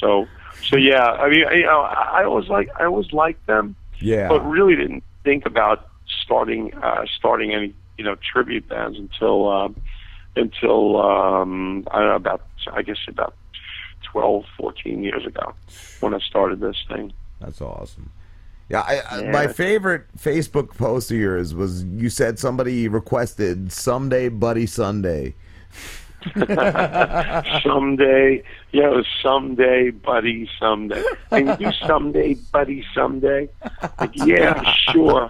so 0.00 0.26
so 0.64 0.76
yeah, 0.76 1.04
I 1.04 1.28
mean, 1.28 1.44
you 1.52 1.64
know, 1.64 1.80
I 1.80 2.20
I 2.20 2.24
always 2.24 2.48
like 2.48 2.68
I 2.78 2.84
always 2.84 3.12
liked 3.12 3.46
them 3.46 3.76
yeah. 4.02 4.28
but 4.28 4.40
really 4.40 4.76
didn't 4.76 5.04
think 5.24 5.46
about 5.46 5.88
starting 6.22 6.74
uh, 6.74 7.04
starting 7.16 7.52
any 7.54 7.74
you 7.98 8.04
know 8.04 8.16
tribute 8.16 8.68
bands 8.68 8.98
until 8.98 9.48
um, 9.50 9.76
until 10.36 11.00
um, 11.00 11.86
I 11.90 11.98
don't 12.00 12.08
know 12.08 12.16
about 12.16 12.46
I 12.72 12.82
guess 12.82 12.98
about 13.08 13.34
12, 14.12 14.44
14 14.58 15.02
years 15.02 15.24
ago 15.24 15.54
when 16.00 16.14
I 16.14 16.18
started 16.18 16.60
this 16.60 16.76
thing. 16.88 17.12
That's 17.40 17.60
awesome. 17.60 18.10
Yeah, 18.68 18.80
I, 18.80 19.00
I, 19.10 19.20
Yeah. 19.22 19.30
my 19.30 19.46
favorite 19.48 20.06
Facebook 20.16 20.76
post 20.76 21.10
of 21.10 21.16
yours 21.16 21.54
was 21.54 21.84
you 21.84 22.08
said 22.10 22.38
somebody 22.38 22.88
requested 22.88 23.72
"Someday, 23.72 24.28
Buddy 24.28 24.66
Sunday." 24.66 25.34
someday, 27.62 28.42
yeah, 28.72 28.86
it 28.86 28.96
was 28.96 29.06
someday, 29.22 29.90
buddy, 29.90 30.48
someday. 30.58 31.02
Can 31.30 31.48
you 31.48 31.56
do 31.56 31.72
someday, 31.86 32.34
buddy, 32.52 32.84
someday? 32.94 33.48
Like, 33.98 34.10
yeah, 34.14 34.62
sure. 34.90 35.28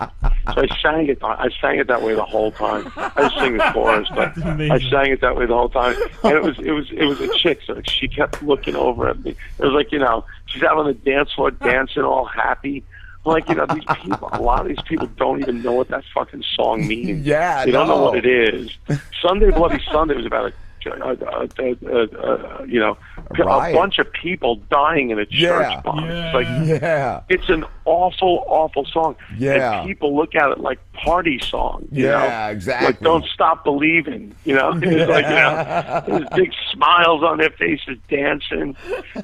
So 0.55 0.63
I 0.63 0.81
sang 0.81 1.09
it. 1.09 1.19
I 1.23 1.49
sang 1.61 1.79
it 1.79 1.87
that 1.89 2.03
way 2.03 2.15
the 2.15 2.25
whole 2.25 2.53
time. 2.53 2.91
I 2.97 3.23
just 3.23 3.39
sing 3.39 3.57
the 3.57 3.71
chorus, 3.73 4.09
but 4.15 4.37
I 4.45 4.79
sang 4.91 5.13
it 5.13 5.21
that 5.21 5.37
way 5.37 5.47
the 5.47 5.55
whole 5.55 5.69
time. 5.69 5.97
And 6.25 6.37
it 6.37 6.43
was, 6.43 6.59
it 6.59 6.73
was, 6.73 6.91
it 6.93 7.05
was 7.05 7.21
a 7.21 7.29
chick. 7.37 7.61
So 7.67 7.81
she 7.85 8.09
kept 8.09 8.43
looking 8.43 8.77
over 8.77 9.09
at 9.09 9.23
me. 9.25 9.31
It 9.31 9.65
was 9.65 9.73
like, 9.73 9.93
you 9.93 9.99
know, 9.99 10.25
she's 10.47 10.63
out 10.63 10.79
on 10.79 10.87
the 10.87 10.95
dance 10.95 11.33
floor 11.33 11.51
dancing, 11.51 12.03
all 12.03 12.27
happy. 12.27 12.85
Like 13.25 13.49
you 13.49 13.55
know, 13.55 13.67
these 13.67 13.85
people. 14.03 14.29
A 14.33 14.41
lot 14.41 14.63
of 14.63 14.69
these 14.69 14.83
people 14.85 15.07
don't 15.17 15.41
even 15.41 15.63
know 15.63 15.73
what 15.73 15.89
that 15.89 16.03
fucking 16.13 16.43
song 16.57 16.87
means. 16.89 17.25
Yeah, 17.33 17.65
they 17.65 17.71
don't 17.71 17.87
know 17.87 18.03
what 18.03 18.19
it 18.19 18.27
is. 18.27 18.77
Sunday 19.21 19.51
Bloody 19.51 19.81
Sunday 19.93 20.17
was 20.17 20.27
about 20.27 20.47
a, 20.47 20.53
a, 20.87 20.91
a, 20.91 21.49
a, 21.59 21.77
a, 21.87 22.63
a 22.63 22.67
you 22.67 22.81
know 22.81 22.97
a, 23.39 23.43
riot. 23.45 23.75
bunch 23.75 23.99
of 23.99 24.13
people 24.13 24.57
dying 24.71 25.11
in 25.11 25.19
a 25.19 25.27
church 25.27 25.39
Yeah. 25.41 25.81
box. 25.83 26.03
Yeah. 26.07 26.33
Like 26.33 26.47
Yeah, 26.83 27.21
it's 27.29 27.49
an 27.49 27.65
awful, 27.85 28.45
awful 28.47 28.85
song. 28.87 29.17
Yeah. 29.37 29.81
and 29.81 29.89
people 29.89 30.15
look 30.17 30.35
at 30.35 30.51
it 30.51 30.61
like 30.61 30.79
party 30.93 31.39
song. 31.41 31.87
You 31.91 32.07
Yeah, 32.09 32.47
know? 32.47 32.53
exactly. 32.53 32.87
Like 32.89 33.01
don't 33.01 33.25
stop 33.27 33.65
believing. 33.65 34.35
You 34.45 34.55
know, 34.55 34.73
it's 34.83 35.11
like 35.11 35.25
you 35.27 35.31
know, 35.31 36.03
there's 36.19 36.29
big 36.37 36.53
smiles 36.73 37.23
on 37.23 37.39
their 37.39 37.51
faces, 37.51 37.99
dancing, 38.09 38.77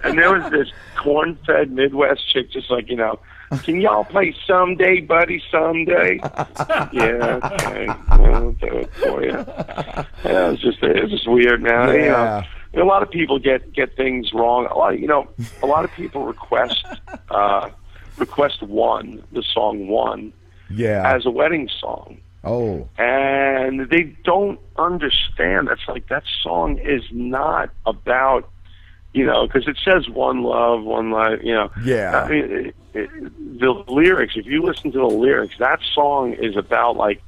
and 0.03 0.19
there 0.19 0.33
was 0.39 0.51
this 0.51 0.69
corn-fed 0.97 1.71
Midwest 1.73 2.29
chick, 2.33 2.51
just 2.53 2.71
like 2.71 2.89
you 2.89 2.97
know. 2.97 3.19
Can 3.65 3.81
y'all 3.81 4.05
play 4.05 4.35
someday, 4.47 5.01
buddy? 5.01 5.43
Someday? 5.51 6.19
yeah, 6.93 7.41
okay. 7.43 7.87
It 8.81 8.95
for 8.95 9.23
you. 9.23 9.31
Yeah, 9.31 10.51
it's 10.53 10.63
just 10.63 10.79
it's 10.83 11.11
just 11.11 11.29
weird, 11.29 11.63
man. 11.63 11.89
You 11.95 12.01
Yeah. 12.05 12.45
know, 12.75 12.83
a 12.83 12.85
lot 12.85 13.03
of 13.03 13.11
people 13.11 13.39
get 13.39 13.73
get 13.73 13.97
things 13.97 14.33
wrong. 14.35 14.67
A 14.67 14.77
lot, 14.77 14.99
you 14.99 15.07
know, 15.07 15.29
a 15.63 15.67
lot 15.67 15.85
of 15.85 15.93
people 15.93 16.25
request 16.27 16.85
uh, 17.31 17.71
request 18.19 18.63
one, 18.63 19.23
the 19.33 19.43
song 19.43 19.89
one, 19.89 20.33
yeah. 20.71 21.15
as 21.15 21.25
a 21.25 21.31
wedding 21.31 21.69
song, 21.81 22.19
Oh, 22.45 22.87
and 22.99 23.89
they 23.91 24.15
don't 24.25 24.59
understand. 24.77 25.69
That's 25.69 25.87
like 25.89 26.09
that 26.09 26.25
song 26.43 26.79
is 26.79 27.03
not 27.13 27.71
about, 27.87 28.49
you 29.15 29.25
know, 29.25 29.47
because 29.47 29.67
it 29.67 29.79
says 29.85 30.09
one 30.09 30.43
love, 30.43 30.83
one 30.85 31.11
life. 31.11 31.41
You 31.43 31.55
know, 31.55 31.71
Yeah. 31.83 32.23
I 32.25 32.29
mean, 32.29 32.45
it, 32.45 32.75
it, 32.95 33.61
the 33.61 33.71
lyrics. 33.89 34.35
If 34.37 34.47
you 34.47 34.63
listen 34.63 34.93
to 34.93 34.99
the 34.99 35.07
lyrics, 35.07 35.55
that 35.59 35.81
song 35.95 36.35
is 36.35 36.57
about 36.57 36.97
like 36.97 37.23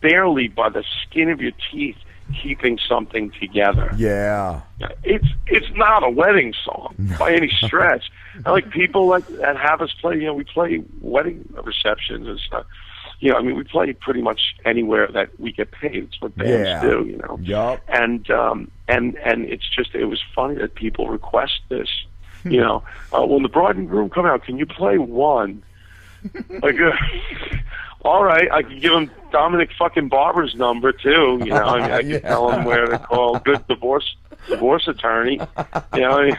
barely 0.00 0.48
by 0.48 0.68
the 0.68 0.84
skin 1.02 1.30
of 1.30 1.40
your 1.40 1.52
teeth 1.72 1.96
keeping 2.42 2.78
something 2.88 3.30
together 3.38 3.90
yeah. 3.98 4.62
it's 5.02 5.26
it's 5.46 5.66
not 5.76 6.02
a 6.02 6.08
wedding 6.08 6.54
song 6.64 6.94
by 7.18 7.32
any 7.34 7.50
stretch. 7.50 8.10
I 8.46 8.50
like 8.50 8.70
people 8.70 9.06
like 9.06 9.26
that 9.28 9.56
have 9.58 9.82
us 9.82 9.92
play. 10.00 10.14
You 10.16 10.24
know, 10.26 10.34
we 10.34 10.44
play 10.44 10.82
wedding 11.02 11.46
receptions 11.62 12.26
and 12.26 12.40
stuff. 12.40 12.64
You 13.20 13.30
know, 13.30 13.36
I 13.38 13.42
mean, 13.42 13.56
we 13.56 13.64
play 13.64 13.92
pretty 13.92 14.22
much 14.22 14.56
anywhere 14.64 15.06
that 15.12 15.38
we 15.38 15.52
get 15.52 15.70
paid. 15.70 15.96
It's 16.04 16.20
what 16.20 16.34
bands 16.34 16.52
Yeah. 16.68 16.80
do. 16.82 17.04
You 17.06 17.18
know, 17.18 17.38
Yup. 17.42 17.80
and 17.88 18.28
um, 18.30 18.70
and 18.88 19.16
and 19.18 19.44
it's 19.46 19.68
just 19.68 19.94
it 19.94 20.06
was 20.06 20.22
funny 20.34 20.56
that 20.56 20.74
people 20.74 21.08
request 21.08 21.60
this. 21.68 21.88
You 22.44 22.60
know, 22.60 22.84
uh, 23.10 23.24
when 23.24 23.42
the 23.42 23.48
bride 23.48 23.76
and 23.76 23.88
groom 23.88 24.10
come 24.10 24.26
out, 24.26 24.44
can 24.44 24.58
you 24.58 24.66
play 24.66 24.98
one? 24.98 25.62
Like, 26.62 26.76
uh, 26.80 26.92
all 28.02 28.22
right, 28.24 28.50
I 28.52 28.62
can 28.62 28.78
give 28.80 28.92
him 28.92 29.10
Dominic 29.32 29.70
fucking 29.78 30.08
Barbara's 30.08 30.54
number 30.54 30.92
too. 30.92 31.38
You 31.40 31.50
know, 31.50 31.64
I, 31.64 31.80
mean, 31.80 31.90
I 31.90 32.00
can 32.02 32.10
Yeah. 32.10 32.18
tell 32.20 32.50
him 32.50 32.64
where 32.64 32.86
to 32.86 32.98
call. 32.98 33.38
Good 33.38 33.66
divorce 33.66 34.16
divorce 34.46 34.86
attorney. 34.88 35.40
You 35.94 36.00
know, 36.00 36.18
I 36.18 36.24
mean, 36.26 36.38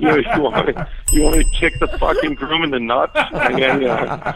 you, 0.00 0.08
know, 0.08 0.16
you 0.16 0.42
want 0.42 0.66
to 0.66 0.88
you 1.12 1.22
want 1.22 1.36
to 1.36 1.44
kick 1.58 1.72
the 1.78 1.86
fucking 1.98 2.34
groom 2.34 2.64
in 2.64 2.70
the 2.70 2.80
nuts. 2.80 3.12
I 3.14 3.48
mean, 3.50 3.58
you, 3.82 3.86
know, 3.86 4.34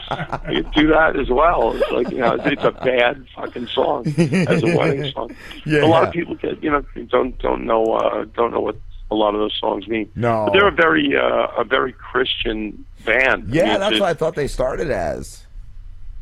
you 0.50 0.62
do 0.72 0.86
that 0.88 1.16
as 1.18 1.28
well. 1.28 1.72
It's 1.74 1.90
like 1.90 2.10
you 2.10 2.18
know, 2.18 2.34
it's 2.44 2.62
a 2.62 2.70
bad 2.70 3.26
fucking 3.34 3.66
song 3.66 4.06
as 4.06 4.62
a 4.62 4.76
wedding 4.76 5.10
song. 5.12 5.34
Yeah. 5.66 5.84
A 5.84 5.86
lot 5.86 6.04
of 6.04 6.12
people 6.12 6.34
get 6.36 6.62
you 6.62 6.70
know 6.70 6.84
don't 7.08 7.36
don't 7.40 7.64
know 7.66 7.84
uh, 7.94 8.24
don't 8.36 8.52
know 8.52 8.60
what 8.60 8.76
a 9.12 9.14
lot 9.22 9.34
of 9.34 9.40
those 9.40 9.56
songs 9.60 9.86
mean. 9.86 10.10
No. 10.14 10.44
but 10.46 10.52
they're 10.54 10.68
a 10.68 10.72
very 10.86 11.06
uh, 11.16 11.48
a 11.62 11.64
very 11.64 11.92
Christian 11.92 12.84
band. 13.04 13.40
I 13.50 13.54
Yeah, 13.56 13.64
mean, 13.64 13.80
that's 13.80 13.92
it's- 13.92 14.00
what 14.00 14.08
I 14.10 14.14
thought 14.14 14.34
they 14.34 14.48
started 14.48 14.90
as. 14.90 15.46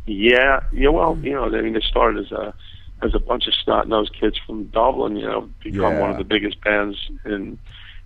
yeah, 0.07 0.61
yeah. 0.73 0.89
Well, 0.89 1.19
you 1.23 1.33
know, 1.33 1.45
I 1.45 1.61
mean, 1.63 1.75
they 1.75 1.81
started 1.81 2.27
as 2.27 2.33
a 2.33 2.55
as 3.03 3.15
a 3.15 3.19
bunch 3.19 3.47
of 3.47 3.55
snot 3.65 3.89
nosed 3.89 4.13
kids 4.19 4.37
from 4.47 4.65
Dublin. 4.67 5.17
You 5.17 5.27
know, 5.27 5.41
become 5.63 5.95
Yeah. 5.95 6.01
one 6.01 6.11
of 6.11 6.19
the 6.19 6.25
biggest 6.35 6.61
bands 6.63 6.97
in 7.25 7.59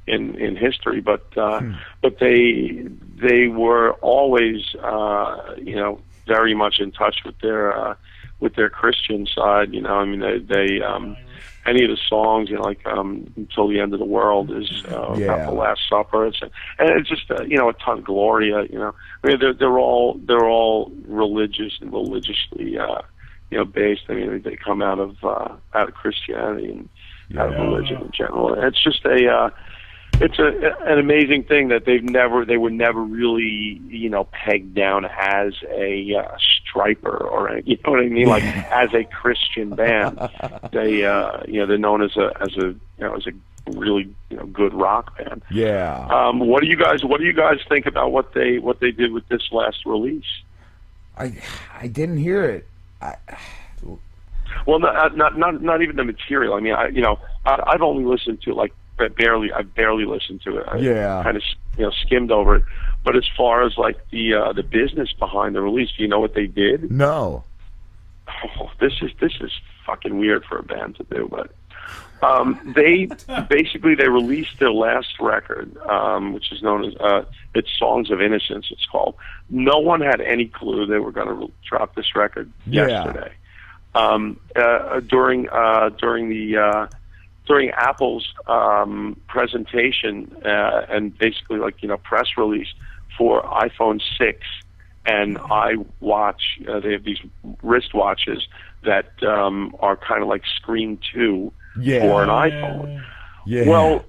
in 0.06 0.34
in 0.36 0.56
history. 0.56 1.00
But 1.00 1.24
uh, 1.36 1.60
Hmm. 1.60 1.72
but 2.02 2.18
they 2.18 2.86
they 3.16 3.48
were 3.48 3.92
always 4.02 4.74
uh, 4.82 5.54
you 5.62 5.76
know 5.76 6.00
very 6.26 6.54
much 6.54 6.78
in 6.80 6.90
touch 6.90 7.18
with 7.24 7.38
their 7.40 7.76
uh, 7.76 7.94
with 8.40 8.54
their 8.54 8.68
Christian 8.70 9.26
side. 9.26 9.72
You 9.72 9.80
know, 9.82 9.96
I 9.96 10.04
mean, 10.04 10.20
they 10.20 10.38
they 10.38 10.82
um, 10.82 11.16
any 11.66 11.84
of 11.84 11.90
the 11.90 11.98
songs, 12.08 12.50
you 12.50 12.56
know, 12.56 12.62
like 12.62 12.84
um, 12.86 13.32
"Until 13.36 13.68
the 13.68 13.80
End 13.80 13.92
of 13.94 13.98
the 13.98 14.04
World" 14.04 14.50
is 14.50 14.70
uh, 14.90 15.14
Yeah. 15.14 15.26
about 15.26 15.46
the 15.46 15.52
Last 15.52 15.80
Supper. 15.88 16.26
It's 16.26 16.40
and 16.42 16.50
it's 16.78 17.08
just 17.08 17.30
uh, 17.30 17.42
you 17.44 17.56
know 17.56 17.68
a 17.68 17.72
ton 17.74 17.98
of 17.98 18.04
Gloria. 18.04 18.64
You 18.70 18.78
know, 18.78 18.94
I 19.22 19.28
mean, 19.28 19.38
they're 19.40 19.54
they're 19.54 19.78
all 19.78 20.20
they're 20.26 20.48
all 20.48 20.92
religious 21.06 21.78
and 21.80 21.92
religiously 21.92 22.78
uh, 22.78 23.02
you 23.50 23.58
know 23.58 23.64
based. 23.64 24.02
I 24.08 24.14
mean, 24.14 24.42
they 24.42 24.56
come 24.56 24.82
out 24.82 24.98
of 24.98 25.16
uh, 25.22 25.54
out 25.74 25.88
of 25.88 25.94
Christianity 25.94 26.70
and 26.70 26.88
out 27.38 27.48
of 27.48 27.54
religion 27.58 28.02
in 28.02 28.10
general. 28.12 28.54
It's 28.62 28.82
just 28.82 29.04
a 29.04 29.28
uh, 29.28 29.50
it's 30.20 30.38
a 30.38 30.74
an 30.90 30.98
amazing 30.98 31.44
thing 31.44 31.68
that 31.68 31.84
they've 31.84 32.02
never 32.04 32.44
they 32.44 32.56
were 32.56 32.70
never 32.70 33.02
really 33.02 33.80
you 33.88 34.08
know 34.08 34.24
pegged 34.24 34.74
down 34.74 35.04
as 35.04 35.54
a 35.70 36.14
uh, 36.14 36.36
Stryper 36.38 37.20
or 37.20 37.48
a, 37.48 37.62
you 37.66 37.78
know 37.84 37.92
what 37.92 38.00
I 38.00 38.08
mean 38.08 38.28
like 38.28 38.44
as 38.44 38.92
a 38.94 39.04
Christian 39.04 39.70
band 39.70 40.18
they 40.72 41.04
uh 41.04 41.40
you 41.48 41.60
know 41.60 41.66
they're 41.66 41.78
known 41.78 42.02
as 42.02 42.16
a 42.16 42.32
as 42.40 42.56
a 42.56 42.66
you 42.68 42.78
know 43.00 43.14
as 43.14 43.26
a 43.26 43.32
really 43.72 44.14
you 44.30 44.36
know 44.36 44.44
good 44.46 44.74
rock 44.74 45.16
band 45.18 45.42
Yeah. 45.50 46.06
um 46.10 46.38
what 46.40 46.62
do 46.62 46.68
you 46.68 46.76
guys 46.76 47.02
what 47.04 47.18
do 47.18 47.26
you 47.26 47.32
guys 47.32 47.58
think 47.68 47.86
about 47.86 48.12
what 48.12 48.34
they 48.34 48.58
what 48.58 48.78
they 48.80 48.90
did 48.90 49.12
with 49.12 49.26
this 49.28 49.42
last 49.52 49.84
release 49.86 50.42
I 51.16 51.32
I 51.80 51.86
didn't 51.86 52.18
hear 52.18 52.44
it. 52.44 52.66
I, 53.00 53.14
Well, 54.66 54.78
not 54.80 55.16
not 55.16 55.38
not 55.38 55.62
not 55.62 55.82
even 55.82 55.96
the 55.96 56.04
material. 56.04 56.54
I 56.54 56.60
mean, 56.60 56.72
I 56.74 56.88
you 56.88 57.02
know, 57.02 57.18
I, 57.46 57.62
I've 57.68 57.82
only 57.82 58.04
listened 58.04 58.42
to 58.42 58.54
like 58.54 58.72
ba- 58.96 59.10
barely. 59.10 59.52
I 59.52 59.62
barely 59.62 60.04
listened 60.04 60.42
to 60.42 60.58
it. 60.58 60.64
I 60.68 60.76
Yeah. 60.78 61.22
kind 61.22 61.36
of 61.36 61.42
you 61.78 61.84
know 61.84 61.90
skimmed 62.04 62.30
over 62.30 62.56
it. 62.56 62.64
But 63.04 63.16
as 63.16 63.24
far 63.36 63.62
as 63.64 63.76
like 63.76 63.98
the 64.10 64.34
uh, 64.34 64.52
the 64.52 64.62
business 64.62 65.12
behind 65.12 65.54
the 65.54 65.60
release, 65.60 65.90
do 65.96 66.02
you 66.02 66.08
know 66.08 66.20
what 66.20 66.34
they 66.34 66.46
did? 66.46 66.90
no. 66.90 67.44
Oh, 68.58 68.70
this 68.80 68.94
is 69.02 69.10
this 69.20 69.32
is 69.40 69.50
fucking 69.86 70.18
weird 70.18 70.44
for 70.46 70.58
a 70.58 70.62
band 70.62 70.96
to 70.96 71.04
do, 71.04 71.28
but 71.30 71.50
um, 72.26 72.58
they 72.74 73.06
basically 73.50 73.94
they 73.94 74.08
released 74.08 74.58
their 74.58 74.72
last 74.72 75.20
record, 75.20 75.76
um, 75.86 76.32
which 76.32 76.50
is 76.50 76.62
known 76.62 76.86
as 76.86 76.94
uh, 76.96 77.24
it's 77.54 77.68
Songs 77.78 78.10
of 78.10 78.22
Innocence. 78.22 78.68
It's 78.70 78.86
called. 78.86 79.14
No 79.50 79.78
one 79.78 80.00
had 80.00 80.22
any 80.22 80.46
clue 80.46 80.86
they 80.86 80.98
were 80.98 81.12
going 81.12 81.26
to 81.28 81.34
re- 81.34 81.52
drop 81.68 81.94
this 81.94 82.16
record 82.16 82.50
Yeah. 82.66 82.86
yesterday. 82.88 83.32
Um, 83.94 84.40
uh, 84.56 85.00
during 85.00 85.48
uh, 85.50 85.90
during 85.90 86.30
the 86.30 86.56
uh, 86.56 86.86
during 87.46 87.70
Apple's 87.70 88.32
um, 88.46 89.20
presentation 89.28 90.34
uh, 90.44 90.86
and 90.88 91.16
basically 91.16 91.58
like 91.58 91.82
you 91.82 91.88
know 91.88 91.96
press 91.98 92.28
release 92.36 92.68
for 93.16 93.42
iPhone 93.42 94.00
six 94.18 94.40
and 95.06 95.36
iWatch. 95.38 96.40
Uh, 96.68 96.80
they 96.80 96.92
have 96.92 97.04
these 97.04 97.20
wristwatches 97.62 98.42
that 98.84 99.22
um, 99.22 99.74
are 99.80 99.96
kind 99.96 100.22
of 100.22 100.28
like 100.28 100.42
Screen 100.56 100.98
Two 101.12 101.52
Yeah. 101.78 102.00
for 102.00 102.22
an 102.22 102.28
iPhone. 102.28 103.02
Yeah. 103.46 103.68
Well, 103.68 104.04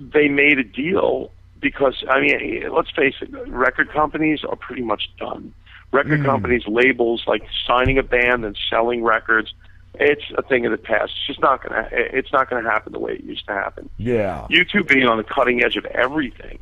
they 0.00 0.28
made 0.28 0.58
a 0.58 0.64
deal 0.64 1.30
because 1.60 2.02
I 2.10 2.20
mean, 2.20 2.68
let's 2.72 2.90
face 2.90 3.14
it, 3.20 3.30
record 3.48 3.92
companies 3.92 4.40
are 4.48 4.56
pretty 4.56 4.82
much 4.82 5.10
done. 5.18 5.52
Record 5.92 6.20
Mm. 6.20 6.24
companies, 6.24 6.66
labels, 6.66 7.22
like 7.26 7.42
signing 7.66 7.98
a 7.98 8.02
band 8.02 8.44
and 8.46 8.56
selling 8.70 9.02
records, 9.04 9.52
it's 9.94 10.24
a 10.36 10.42
thing 10.42 10.64
of 10.66 10.72
the 10.72 10.78
past. 10.78 11.12
It's 11.12 11.26
just 11.26 11.40
not 11.40 11.62
gonna. 11.62 11.88
It's 11.92 12.32
not 12.32 12.48
gonna 12.48 12.68
happen 12.68 12.92
the 12.92 12.98
way 12.98 13.12
it 13.12 13.24
used 13.24 13.46
to 13.46 13.52
happen. 13.52 13.88
Yeah. 13.98 14.46
U2 14.50 14.88
being 14.88 15.06
on 15.06 15.18
the 15.18 15.24
cutting 15.24 15.62
edge 15.62 15.76
of 15.76 15.84
everything. 15.86 16.58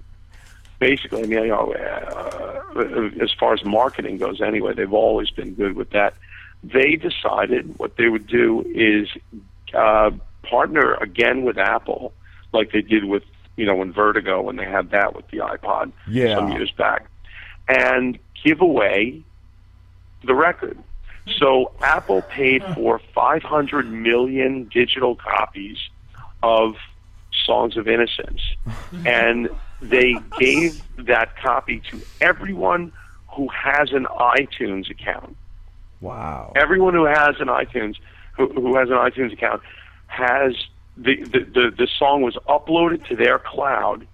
Basically, 0.78 1.22
I 1.22 1.26
mean, 1.26 1.42
you 1.42 1.48
know, 1.48 1.72
uh, 1.74 3.22
as 3.22 3.32
far 3.38 3.52
as 3.52 3.64
marketing 3.64 4.16
goes, 4.16 4.40
anyway, 4.40 4.72
they've 4.74 4.92
always 4.92 5.30
been 5.30 5.54
good 5.54 5.76
with 5.76 5.90
that. 5.90 6.14
They 6.64 6.96
decided 6.96 7.78
what 7.78 7.96
they 7.96 8.08
would 8.08 8.26
do 8.26 8.62
is 8.74 9.08
uh, 9.74 10.10
partner 10.42 10.94
again 10.94 11.42
with 11.42 11.58
Apple, 11.58 12.12
like 12.52 12.72
they 12.72 12.82
did 12.82 13.04
with 13.04 13.22
you 13.56 13.66
know 13.66 13.76
when 13.76 13.92
Vertigo 13.92 14.40
when 14.42 14.56
they 14.56 14.64
had 14.64 14.90
that 14.90 15.14
with 15.14 15.28
the 15.28 15.38
iPod 15.38 15.92
Yeah. 16.08 16.36
some 16.36 16.50
years 16.52 16.70
back, 16.72 17.06
and 17.68 18.18
give 18.42 18.60
away 18.60 19.22
the 20.24 20.34
record. 20.34 20.78
So 21.38 21.72
Apple 21.82 22.22
paid 22.22 22.62
for 22.74 23.00
500 23.14 23.90
million 23.90 24.64
digital 24.64 25.16
copies 25.16 25.78
of 26.42 26.74
Songs 27.44 27.76
of 27.76 27.86
Innocence, 27.88 28.40
and 29.06 29.48
they 29.80 30.16
gave 30.38 30.82
that 31.06 31.36
copy 31.36 31.80
to 31.90 32.00
everyone 32.20 32.92
who 33.32 33.48
has 33.48 33.92
an 33.92 34.06
iTunes 34.06 34.90
account. 34.90 35.36
Wow. 36.00 36.52
Everyone 36.56 36.94
who 36.94 37.04
has 37.04 37.36
an 37.38 37.48
iTunes 37.48 37.96
who, 38.36 38.48
who 38.48 38.76
has 38.76 38.88
an 38.88 38.96
iTunes 38.96 39.32
account 39.32 39.62
has 40.06 40.54
the, 40.96 41.22
the 41.22 41.40
the 41.40 41.70
the 41.76 41.88
song 41.98 42.22
was 42.22 42.36
uploaded 42.48 43.06
to 43.08 43.16
their 43.16 43.38
cloud, 43.38 44.06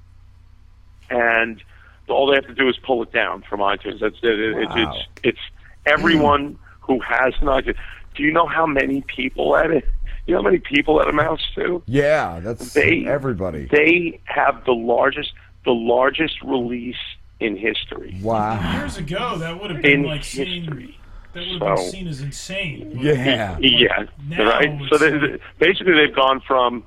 and 1.08 1.62
all 2.08 2.26
they 2.26 2.34
have 2.34 2.46
to 2.46 2.54
do 2.54 2.68
is 2.68 2.76
pull 2.78 3.02
it 3.02 3.12
down 3.12 3.42
from 3.48 3.60
iTunes. 3.60 4.00
That's 4.00 4.16
it. 4.22 4.38
it's, 4.38 4.74
Wow. 4.74 4.92
it's 4.92 5.08
it's 5.22 5.40
everyone 5.86 6.58
who 6.86 7.00
has 7.00 7.34
not. 7.42 7.64
iTunes. 7.64 7.76
Do 8.14 8.22
you 8.22 8.32
know 8.32 8.46
how 8.46 8.66
many 8.66 9.02
people 9.02 9.52
that 9.52 9.70
it? 9.70 9.86
You 10.26 10.34
know 10.34 10.40
how 10.40 10.44
many 10.44 10.58
people 10.58 10.98
that 10.98 11.08
amounts 11.08 11.44
to? 11.54 11.82
Yeah, 11.86 12.40
that's 12.42 12.72
They- 12.72 13.06
everybody. 13.06 13.66
They 13.66 14.20
have 14.24 14.64
the 14.64 14.72
largest 14.74 15.32
the 15.64 15.72
largest 15.74 16.40
release 16.42 16.96
in 17.40 17.56
history. 17.56 18.16
Wow. 18.22 18.78
Years 18.78 18.98
ago, 18.98 19.36
that 19.38 19.60
would 19.60 19.70
have 19.72 19.82
been 19.82 20.04
In 20.04 20.06
like 20.06 20.22
seen. 20.24 20.62
history. 20.62 20.98
That 21.32 21.40
would 21.50 21.60
have 21.60 21.76
been 21.76 21.90
seen 21.90 22.06
as 22.08 22.20
insane. 22.20 22.92
But 22.94 23.02
Yeah. 23.04 23.56
Yeah, 23.60 24.04
Now 24.28 24.48
right. 24.48 24.80
So 24.88 24.96
they, 24.96 25.10
they- 25.10 25.38
basically, 25.58 25.94
they've 25.94 26.14
gone 26.14 26.40
from 26.40 26.84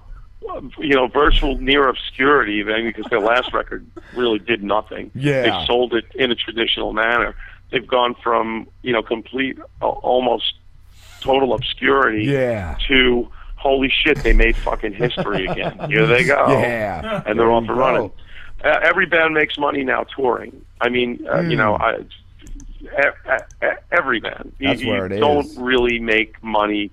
you 0.79 0.95
know 0.95 1.07
virtual 1.07 1.57
near 1.59 1.87
obscurity, 1.89 2.61
I 2.61 2.65
mean, 2.65 2.85
because 2.87 3.05
their 3.09 3.19
last 3.19 3.53
record 3.53 3.85
really 4.15 4.39
did 4.39 4.63
nothing. 4.63 5.11
Yeah. 5.13 5.41
they 5.43 5.65
sold 5.65 5.93
it 5.93 6.05
in 6.15 6.31
a 6.31 6.35
traditional 6.35 6.93
manner. 6.93 7.35
They've 7.71 7.85
gone 7.87 8.15
from 8.23 8.67
you 8.81 8.93
know 8.93 9.03
complete, 9.03 9.57
almost 9.81 10.53
total 11.21 11.53
obscurity 11.53 12.23
Yeah. 12.25 12.77
to 12.87 13.27
holy 13.55 13.89
shit, 13.89 14.17
they 14.23 14.31
made 14.33 14.55
fucking 14.55 14.93
history 14.93 15.45
again. 15.45 15.77
Here 15.89 16.07
they 16.07 16.23
go. 16.23 16.47
Yeah. 16.49 17.21
and 17.25 17.37
they're 17.37 17.51
off 17.51 17.63
you 17.65 17.69
and 17.71 17.77
running. 17.77 18.11
Uh, 18.63 18.79
every 18.81 19.05
band 19.05 19.33
makes 19.33 19.57
money 19.57 19.83
now 19.83 20.03
touring. 20.15 20.65
I 20.81 20.87
mean, 20.89 21.27
uh, 21.29 21.41
you 21.41 21.55
Mm. 21.55 21.57
know, 21.57 21.75
I, 21.75 21.95
e- 21.97 22.85
e- 22.85 23.65
e- 23.65 23.77
every 23.91 24.19
band. 24.21 24.53
You- 24.59 24.67
That's 24.69 24.81
you, 24.81 24.89
where 24.91 25.05
it 25.07 25.19
don't 25.19 25.47
really 25.57 25.99
make 25.99 26.41
money 26.41 26.91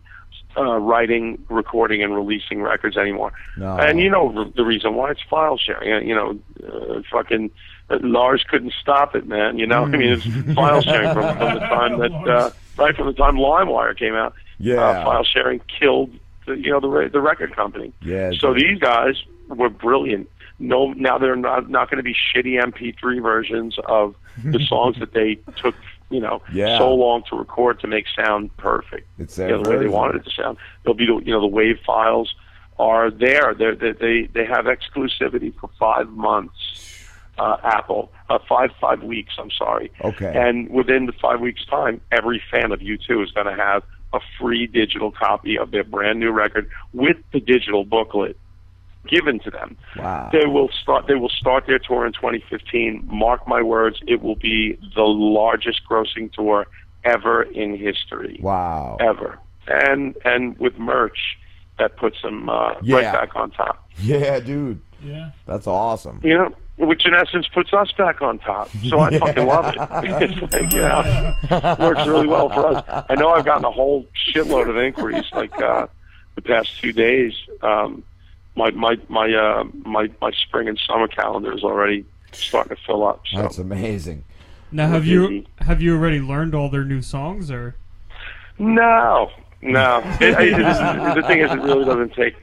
uh, 0.58 0.78
writing, 0.78 1.38
recording, 1.50 2.02
and 2.02 2.14
releasing 2.14 2.62
records 2.62 2.96
anymore. 2.96 3.30
No. 3.58 3.76
And 3.76 4.00
you 4.00 4.08
know 4.10 4.32
the- 4.32 4.50
the 4.56 4.64
reason 4.64 4.94
why 4.94 5.10
it's 5.12 5.22
file 5.30 5.58
sharing. 5.58 5.92
Uh, 5.92 6.00
You 6.00 6.14
know, 6.14 6.38
uh, 6.66 7.02
fucking 7.12 7.50
Lars 7.90 8.44
couldn't 8.48 8.72
stop 8.80 9.14
it, 9.14 9.26
man. 9.26 9.58
You 9.58 9.66
know, 9.66 9.84
I 9.84 9.86
mean, 9.88 10.12
it's 10.12 10.54
file 10.54 10.80
sharing 10.82 11.12
from, 11.14 11.36
from 11.36 11.54
the 11.54 11.60
time 11.60 11.98
that 12.00 12.12
uh, 12.28 12.50
right 12.76 12.96
from 12.96 13.06
the 13.06 13.12
time 13.12 13.36
LimeWire 13.36 13.96
came 13.96 14.14
out. 14.14 14.34
Yeah. 14.58 14.76
uh, 14.82 15.04
file 15.04 15.24
sharing 15.24 15.60
killed 15.78 16.10
the 16.46 16.54
you 16.54 16.70
know 16.70 16.80
the 16.80 17.08
the 17.10 17.20
record 17.20 17.54
company. 17.54 17.92
Yeah. 18.02 18.32
So 18.38 18.54
these 18.54 18.78
guys 18.78 19.14
were 19.48 19.68
brilliant. 19.68 20.28
No, 20.58 20.92
now 20.94 21.18
they're 21.18 21.36
not 21.36 21.68
not 21.70 21.90
going 21.90 21.98
to 21.98 22.02
be 22.02 22.14
shitty 22.14 22.60
MP3 22.62 23.22
versions 23.22 23.76
of 23.86 24.14
the 24.42 24.58
songs 24.68 24.98
that 25.00 25.12
they 25.12 25.34
took, 25.56 25.74
you 26.10 26.18
know, 26.20 26.40
Yeah. 26.52 26.78
so 26.78 26.94
long 26.94 27.22
to 27.30 27.36
record 27.36 27.80
to 27.80 27.86
make 27.86 28.06
sound 28.16 28.56
perfect. 28.56 29.06
It's 29.18 29.36
You 29.36 29.48
know, 29.48 29.62
the 29.62 29.68
way 29.70 29.76
they 29.78 29.88
wanted 29.88 30.16
it 30.22 30.24
to 30.24 30.30
sound. 30.30 30.56
They'll 30.84 30.94
be, 30.94 31.04
the, 31.06 31.16
you 31.24 31.32
know, 31.32 31.40
the 31.42 31.46
wave 31.46 31.78
files 31.86 32.34
are 32.78 33.10
there. 33.10 33.54
They're, 33.54 33.74
they 33.74 33.92
they 33.92 34.22
they 34.32 34.44
have 34.46 34.64
exclusivity 34.64 35.54
for 35.60 35.68
five 35.78 36.08
months. 36.08 36.54
Uh, 37.38 37.56
Apple, 37.64 38.10
uh, 38.30 38.38
five 38.48 38.70
five 38.80 39.02
weeks. 39.02 39.34
I'm 39.38 39.50
sorry. 39.50 39.90
Okay. 40.02 40.32
And 40.34 40.70
within 40.70 41.04
the 41.06 41.12
five 41.12 41.40
weeks' 41.40 41.64
time, 41.66 42.00
every 42.10 42.42
fan 42.50 42.72
of 42.72 42.80
U2 42.80 43.24
is 43.24 43.30
going 43.32 43.46
to 43.46 43.54
have 43.54 43.82
a 44.14 44.20
free 44.40 44.66
digital 44.66 45.10
copy 45.10 45.58
of 45.58 45.70
their 45.70 45.84
brand 45.84 46.18
new 46.18 46.30
record 46.30 46.70
with 46.94 47.16
the 47.32 47.40
digital 47.40 47.84
booklet 47.84 48.38
given 49.06 49.38
to 49.40 49.50
them. 49.50 49.76
Wow. 49.96 50.30
They 50.32 50.46
will 50.46 50.70
start. 50.82 51.06
They 51.08 51.14
will 51.14 51.28
start 51.28 51.66
their 51.66 51.78
tour 51.78 52.06
in 52.06 52.12
2015. 52.14 53.06
Mark 53.10 53.46
my 53.46 53.60
words, 53.62 53.98
it 54.06 54.22
will 54.22 54.36
be 54.36 54.78
the 54.94 55.02
largest 55.02 55.82
grossing 55.88 56.32
tour 56.32 56.66
ever 57.04 57.42
in 57.42 57.76
history. 57.76 58.40
Wow. 58.42 58.96
Ever. 58.98 59.38
And 59.68 60.16
and 60.24 60.58
with 60.58 60.78
merch, 60.78 61.36
that 61.78 61.96
puts 61.98 62.22
them 62.22 62.48
uh, 62.48 62.74
right 62.74 62.82
Yeah. 62.82 63.12
back 63.12 63.36
on 63.36 63.50
top. 63.50 63.86
Yeah, 63.98 64.40
dude. 64.40 64.80
Yeah. 65.02 65.30
That's 65.46 65.66
awesome. 65.66 66.20
You 66.24 66.34
know, 66.38 66.54
which 66.78 67.06
in 67.06 67.14
essence 67.14 67.46
puts 67.48 67.72
us 67.72 67.90
back 67.92 68.20
on 68.20 68.38
top. 68.38 68.68
So 68.88 69.00
I 69.00 69.18
fucking 69.18 69.46
love 69.46 69.74
it. 69.74 69.76
it's 70.30 70.52
like, 70.52 70.72
you 70.72 70.80
know, 70.80 71.76
works 71.78 72.06
really 72.06 72.26
well 72.26 72.48
for 72.50 72.76
us. 72.76 73.04
I 73.08 73.14
know 73.14 73.30
I've 73.30 73.44
gotten 73.44 73.64
a 73.64 73.70
whole 73.70 74.06
shitload 74.30 74.68
of 74.68 74.76
inquiries 74.76 75.24
like 75.32 75.58
uh, 75.60 75.86
the 76.34 76.42
past 76.42 76.78
two 76.80 76.92
days. 76.92 77.32
Um, 77.62 78.04
my 78.56 78.70
my 78.70 78.98
my 79.08 79.32
uh, 79.32 79.64
my 79.84 80.10
my 80.20 80.30
spring 80.32 80.68
and 80.68 80.78
summer 80.86 81.08
calendar 81.08 81.52
is 81.52 81.62
already 81.64 82.04
starting 82.32 82.76
to 82.76 82.82
fill 82.82 83.06
up. 83.06 83.22
So 83.26 83.38
That's 83.38 83.58
amazing. 83.58 84.24
Now, 84.72 84.88
have 84.88 85.06
you 85.06 85.46
have 85.58 85.80
you 85.80 85.94
already 85.94 86.20
learned 86.20 86.54
all 86.54 86.68
their 86.68 86.84
new 86.84 87.00
songs, 87.00 87.50
or 87.50 87.76
no, 88.58 89.30
no. 89.62 90.02
It, 90.20 90.22
it, 90.22 90.58
it 90.58 90.66
isn't, 90.66 91.14
the 91.14 91.22
thing 91.26 91.40
is, 91.40 91.50
it 91.50 91.60
really 91.60 91.84
doesn't 91.84 92.14
take 92.14 92.34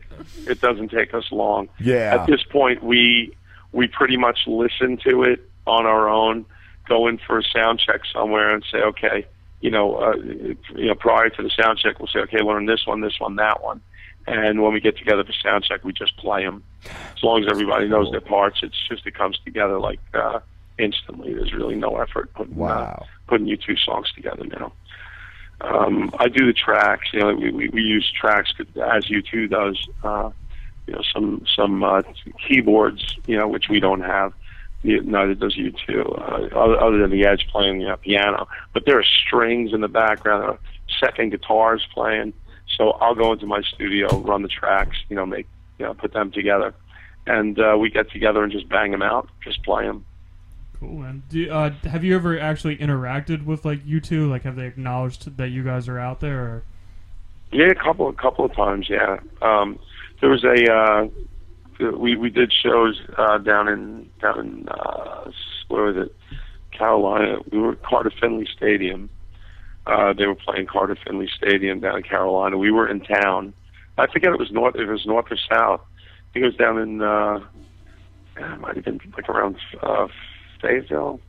it 0.47 0.61
doesn't 0.61 0.89
take 0.89 1.13
us 1.13 1.31
long. 1.31 1.69
Yeah. 1.79 2.17
At 2.19 2.27
this 2.27 2.43
point, 2.43 2.83
we 2.83 3.35
we 3.73 3.87
pretty 3.87 4.17
much 4.17 4.47
listen 4.47 4.97
to 4.97 5.23
it 5.23 5.41
on 5.67 5.85
our 5.85 6.07
own, 6.07 6.45
go 6.87 7.07
in 7.07 7.17
for 7.17 7.39
a 7.39 7.43
sound 7.43 7.79
check 7.79 8.01
somewhere, 8.11 8.53
and 8.53 8.63
say, 8.71 8.77
okay, 8.79 9.25
you 9.61 9.71
know, 9.71 9.95
uh, 9.95 10.15
you 10.15 10.87
know, 10.87 10.95
prior 10.95 11.29
to 11.29 11.43
the 11.43 11.49
sound 11.49 11.79
check, 11.79 11.99
we'll 11.99 12.07
say, 12.07 12.19
okay, 12.19 12.41
learn 12.41 12.65
this 12.65 12.85
one, 12.85 13.01
this 13.01 13.19
one, 13.19 13.35
that 13.37 13.63
one, 13.63 13.81
and 14.27 14.61
when 14.61 14.73
we 14.73 14.79
get 14.79 14.97
together 14.97 15.23
for 15.23 15.33
sound 15.33 15.63
check, 15.63 15.83
we 15.83 15.91
just 15.91 16.15
play 16.17 16.45
them. 16.45 16.63
As 16.85 17.23
long 17.23 17.43
as 17.43 17.49
everybody 17.49 17.87
knows 17.87 18.11
their 18.11 18.21
parts, 18.21 18.59
it's 18.63 18.77
just 18.87 19.05
it 19.05 19.15
comes 19.15 19.39
together 19.43 19.79
like 19.79 19.99
uh, 20.13 20.39
instantly. 20.77 21.33
There's 21.33 21.53
really 21.53 21.75
no 21.75 21.97
effort 21.97 22.33
putting 22.33 22.61
uh, 22.61 23.03
putting 23.27 23.47
U2 23.47 23.77
songs 23.79 24.11
together 24.13 24.45
now. 24.45 24.73
Um, 25.61 26.13
I 26.19 26.27
do 26.27 26.45
the 26.45 26.53
tracks. 26.53 27.09
You 27.13 27.19
know, 27.19 27.33
we, 27.33 27.51
we, 27.51 27.69
we 27.69 27.81
use 27.81 28.11
tracks 28.11 28.53
as 28.59 29.05
U2 29.05 29.49
does. 29.49 29.87
Uh, 30.03 30.31
you 30.87 30.93
know, 30.93 31.01
some 31.13 31.45
some 31.55 31.83
uh, 31.83 32.01
keyboards. 32.47 33.17
You 33.27 33.37
know, 33.37 33.47
which 33.47 33.69
we 33.69 33.79
don't 33.79 34.01
have 34.01 34.33
neither 34.83 35.33
does 35.33 35.55
you 35.55 35.73
two. 35.87 36.03
Uh, 36.03 36.49
other, 36.55 36.79
other 36.79 36.97
than 36.97 37.11
the 37.11 37.25
Edge 37.25 37.47
playing 37.51 37.79
the 37.79 37.93
uh, 37.93 37.95
piano, 37.97 38.47
but 38.73 38.85
there 38.85 38.99
are 38.99 39.03
strings 39.03 39.73
in 39.73 39.81
the 39.81 39.87
background, 39.87 40.43
there 40.43 40.49
are 40.51 40.59
second 40.99 41.31
guitars 41.31 41.85
playing. 41.93 42.33
So 42.77 42.91
I'll 42.91 43.15
go 43.15 43.33
into 43.33 43.45
my 43.45 43.61
studio, 43.61 44.17
run 44.19 44.41
the 44.41 44.47
tracks, 44.47 44.97
you 45.09 45.15
know, 45.15 45.25
make, 45.25 45.47
you 45.77 45.85
know, 45.85 45.93
put 45.93 46.13
them 46.13 46.31
together, 46.31 46.73
and 47.27 47.59
uh, 47.59 47.77
we 47.79 47.89
get 47.89 48.11
together 48.11 48.43
and 48.43 48.51
just 48.51 48.67
bang 48.67 48.91
them 48.91 49.01
out, 49.01 49.29
just 49.43 49.63
play 49.63 49.85
them. 49.85 50.05
Cool, 50.79 50.99
man. 50.99 51.23
Do, 51.29 51.49
uh, 51.51 51.71
have 51.83 52.03
you 52.03 52.15
ever 52.15 52.39
actually 52.39 52.77
interacted 52.77 53.45
with 53.45 53.63
like 53.63 53.85
U2? 53.85 54.29
Like, 54.29 54.43
have 54.43 54.55
they 54.55 54.65
acknowledged 54.65 55.37
that 55.37 55.49
you 55.49 55.63
guys 55.63 55.87
are 55.87 55.99
out 55.99 56.19
there? 56.19 56.39
Or? 56.39 56.63
Yeah, 57.51 57.67
a 57.67 57.75
couple, 57.75 58.09
a 58.09 58.13
couple 58.13 58.45
of 58.45 58.53
times. 58.53 58.89
Yeah, 58.89 59.19
um, 59.41 59.79
there 60.23 60.31
was 60.31 60.45
a 60.45 60.73
uh, 60.73 61.07
we 61.97 62.15
we 62.15 62.29
did 62.29 62.53
shows 62.53 63.01
uh, 63.17 63.39
down 63.39 63.67
in 63.67 64.09
down 64.21 64.39
in 64.39 64.69
uh, 64.69 65.29
where 65.67 65.83
was 65.83 65.97
it? 65.97 66.15
Carolina. 66.71 67.39
We 67.51 67.59
were 67.59 67.73
at 67.73 67.83
Carter 67.83 68.11
Finley 68.21 68.47
Stadium. 68.55 69.09
Uh, 69.85 70.13
they 70.13 70.25
were 70.25 70.35
playing 70.35 70.67
Carter 70.67 70.97
Finley 71.05 71.29
Stadium 71.35 71.81
down 71.81 71.97
in 71.97 72.03
Carolina. 72.03 72.57
We 72.57 72.71
were 72.71 72.87
in 72.87 73.01
town. 73.01 73.53
I 73.97 74.07
forget 74.07 74.31
it 74.31 74.39
was 74.39 74.49
north. 74.49 74.75
It 74.75 74.85
was 74.85 75.05
north 75.05 75.25
or 75.29 75.35
south. 75.35 75.81
I 75.81 76.33
think 76.33 76.43
it 76.43 76.47
was 76.47 76.55
down 76.55 76.79
in. 76.79 77.01
Uh, 77.01 77.41
it 78.37 78.61
might 78.61 78.77
have 78.77 78.85
been 78.85 79.01
like 79.17 79.27
around 79.27 79.57
uh, 79.81 80.07
Fayetteville. 80.61 81.19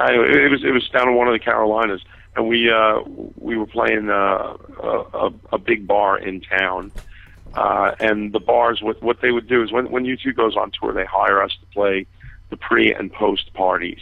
Anyway, 0.00 0.44
it 0.44 0.50
was 0.50 0.64
it 0.64 0.72
was 0.72 0.88
down 0.88 1.08
in 1.08 1.14
one 1.14 1.28
of 1.28 1.34
the 1.34 1.38
Carolinas, 1.38 2.00
and 2.34 2.48
we 2.48 2.68
uh, 2.68 2.98
we 3.36 3.56
were 3.56 3.66
playing 3.66 4.10
uh, 4.10 4.56
a, 4.82 5.30
a 5.52 5.58
big 5.58 5.86
bar 5.86 6.18
in 6.18 6.40
town. 6.40 6.90
Uh, 7.54 7.92
and 8.00 8.32
the 8.32 8.40
bars, 8.40 8.82
what 8.82 9.02
what 9.02 9.20
they 9.20 9.30
would 9.30 9.48
do 9.48 9.62
is 9.62 9.72
when 9.72 9.90
when 9.90 10.04
U2 10.04 10.36
goes 10.36 10.56
on 10.56 10.70
tour, 10.70 10.92
they 10.92 11.04
hire 11.04 11.42
us 11.42 11.52
to 11.60 11.66
play 11.66 12.06
the 12.50 12.56
pre 12.56 12.92
and 12.92 13.12
post 13.12 13.52
parties 13.54 14.00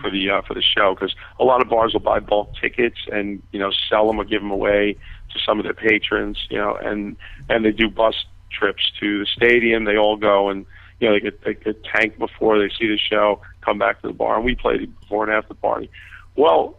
for 0.00 0.10
the 0.10 0.30
uh, 0.30 0.42
for 0.42 0.54
the 0.54 0.62
show 0.62 0.94
because 0.94 1.14
a 1.38 1.44
lot 1.44 1.62
of 1.62 1.68
bars 1.68 1.92
will 1.92 2.00
buy 2.00 2.18
bulk 2.18 2.52
tickets 2.60 2.98
and 3.12 3.42
you 3.52 3.58
know 3.58 3.70
sell 3.88 4.06
them 4.06 4.18
or 4.18 4.24
give 4.24 4.42
them 4.42 4.50
away 4.50 4.96
to 5.32 5.38
some 5.44 5.58
of 5.58 5.64
their 5.64 5.74
patrons, 5.74 6.46
you 6.50 6.58
know, 6.58 6.74
and 6.76 7.16
and 7.48 7.64
they 7.64 7.72
do 7.72 7.88
bus 7.88 8.14
trips 8.50 8.90
to 9.00 9.20
the 9.20 9.26
stadium. 9.26 9.84
They 9.84 9.96
all 9.96 10.16
go 10.16 10.48
and 10.48 10.66
you 11.00 11.08
know 11.08 11.14
they 11.14 11.20
get 11.20 11.44
they 11.44 11.54
get 11.54 11.84
tanked 11.84 12.18
before 12.18 12.58
they 12.58 12.68
see 12.68 12.88
the 12.88 12.98
show, 12.98 13.40
come 13.60 13.78
back 13.78 14.02
to 14.02 14.08
the 14.08 14.14
bar, 14.14 14.36
and 14.36 14.44
we 14.44 14.54
play 14.54 14.78
the 14.78 14.86
before 14.86 15.24
and 15.24 15.32
after 15.32 15.48
the 15.48 15.54
party. 15.54 15.90
Well, 16.34 16.76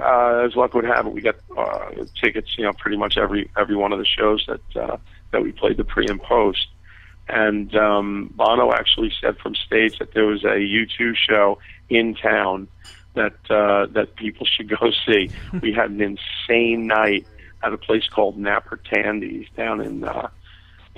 uh, 0.00 0.46
as 0.46 0.54
luck 0.54 0.72
would 0.74 0.84
have 0.84 1.06
it, 1.06 1.12
we 1.12 1.20
got 1.20 1.34
uh, 1.56 1.90
tickets, 2.22 2.56
you 2.56 2.64
know, 2.64 2.72
pretty 2.72 2.96
much 2.96 3.16
every 3.16 3.50
every 3.58 3.74
one 3.74 3.92
of 3.92 3.98
the 3.98 4.04
shows 4.04 4.46
that 4.46 4.80
uh, 4.80 4.96
that 5.32 5.42
we 5.42 5.52
played 5.52 5.76
the 5.76 5.84
pre 5.84 6.06
and 6.08 6.22
post. 6.22 6.68
And 7.28 7.74
um, 7.76 8.32
Bono 8.34 8.72
actually 8.72 9.12
said 9.20 9.38
from 9.38 9.54
stage 9.54 9.98
that 9.98 10.14
there 10.14 10.26
was 10.26 10.42
a 10.42 10.58
U2 10.58 11.14
show 11.16 11.58
in 11.88 12.14
town 12.14 12.66
that 13.14 13.34
uh, 13.50 13.86
that 13.92 14.16
people 14.16 14.46
should 14.46 14.68
go 14.68 14.90
see. 15.06 15.30
we 15.62 15.72
had 15.72 15.90
an 15.90 16.00
insane 16.00 16.86
night 16.86 17.26
at 17.62 17.72
a 17.72 17.78
place 17.78 18.08
called 18.08 18.36
Napper 18.38 18.78
Tandy's 18.78 19.46
down 19.56 19.80
in 19.80 20.04
uh, 20.04 20.28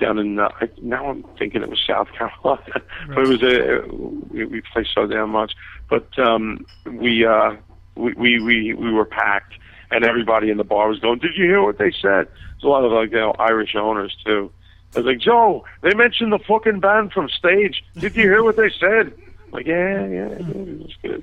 down 0.00 0.18
in 0.18 0.38
uh, 0.38 0.48
I, 0.60 0.68
now 0.80 1.10
I'm 1.10 1.22
thinking 1.38 1.62
it 1.62 1.68
was 1.68 1.80
South 1.86 2.08
Carolina, 2.18 2.82
but 3.08 3.18
it 3.18 3.28
was 3.28 3.42
a 3.42 3.86
we, 4.32 4.44
we 4.44 4.62
played 4.72 4.86
so 4.94 5.06
damn 5.06 5.30
much. 5.30 5.54
But 5.88 6.18
um, 6.18 6.64
we, 6.86 7.24
uh, 7.24 7.56
we 7.94 8.12
we 8.14 8.40
we 8.42 8.74
we 8.74 8.92
were 8.92 9.04
packed, 9.04 9.54
and 9.92 10.04
everybody 10.04 10.50
in 10.50 10.56
the 10.56 10.64
bar 10.64 10.88
was 10.88 10.98
going. 10.98 11.18
Did 11.18 11.36
you 11.36 11.44
hear 11.44 11.62
what 11.62 11.78
they 11.78 11.90
said? 11.90 12.26
There's 12.26 12.64
a 12.64 12.68
lot 12.68 12.84
of 12.84 12.92
like 12.92 13.10
you 13.10 13.18
know 13.18 13.34
Irish 13.38 13.74
owners 13.76 14.16
too. 14.24 14.50
I 14.94 14.98
was 14.98 15.06
like, 15.06 15.18
Joe, 15.18 15.64
they 15.80 15.94
mentioned 15.94 16.32
the 16.32 16.38
fucking 16.38 16.80
band 16.80 17.12
from 17.12 17.28
stage. 17.28 17.82
Did 17.96 18.14
you 18.14 18.24
hear 18.24 18.42
what 18.42 18.56
they 18.56 18.70
said? 18.70 19.14
Like, 19.50 19.66
yeah, 19.66 20.06
yeah, 20.06 20.28
yeah 20.28 20.28
it 20.28 20.82
was 20.82 20.96
good. 21.02 21.22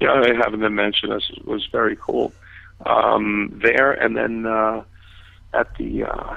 Yeah, 0.00 0.32
having 0.42 0.60
them 0.60 0.74
mention 0.74 1.12
us 1.12 1.30
was 1.44 1.66
very 1.70 1.96
cool. 1.96 2.32
Um, 2.86 3.60
there, 3.62 3.92
and 3.92 4.16
then 4.16 4.46
uh, 4.46 4.82
at 5.52 5.74
the 5.76 6.04
uh, 6.04 6.36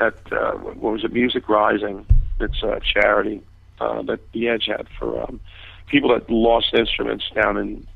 at 0.00 0.32
uh, 0.32 0.52
what 0.52 0.92
was 0.92 1.04
it, 1.04 1.12
Music 1.12 1.48
Rising? 1.48 2.06
It's 2.40 2.62
a 2.62 2.80
charity 2.80 3.42
uh, 3.80 4.02
that 4.02 4.20
the 4.32 4.48
Edge 4.48 4.66
had 4.66 4.86
for 4.98 5.22
um, 5.22 5.40
people 5.86 6.10
that 6.10 6.28
lost 6.30 6.74
instruments 6.74 7.24
down 7.34 7.56
in 7.56 7.86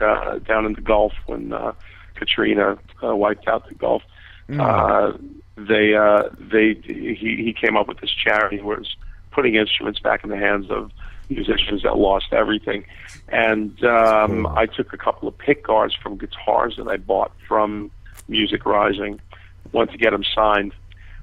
uh, 0.00 0.38
down 0.38 0.66
in 0.66 0.74
the 0.74 0.80
Gulf 0.80 1.12
when 1.26 1.52
uh, 1.52 1.72
Katrina 2.14 2.78
uh, 3.02 3.14
wiped 3.14 3.48
out 3.48 3.68
the 3.68 3.74
Gulf. 3.74 4.02
Mm. 4.48 4.60
Uh, 4.60 5.16
they 5.56 5.94
uh, 5.94 6.28
they 6.38 6.74
he 6.84 7.14
he 7.14 7.54
came 7.58 7.76
up 7.76 7.88
with 7.88 8.00
this 8.00 8.10
charity 8.10 8.60
where 8.60 8.78
it's 8.78 8.96
putting 9.30 9.54
instruments 9.54 10.00
back 10.00 10.24
in 10.24 10.30
the 10.30 10.36
hands 10.36 10.70
of 10.70 10.90
musicians 11.28 11.82
that 11.82 11.96
lost 11.96 12.32
everything. 12.32 12.84
And 13.28 13.82
um, 13.84 14.46
I 14.46 14.66
took 14.66 14.92
a 14.92 14.96
couple 14.96 15.28
of 15.28 15.36
pick 15.38 15.64
guards 15.64 15.94
from 15.94 16.18
guitars 16.18 16.76
that 16.76 16.88
I 16.88 16.96
bought 16.96 17.32
from 17.48 17.90
Music 18.28 18.64
Rising, 18.66 19.20
went 19.72 19.90
to 19.92 19.98
get 19.98 20.10
them 20.10 20.24
signed, 20.34 20.72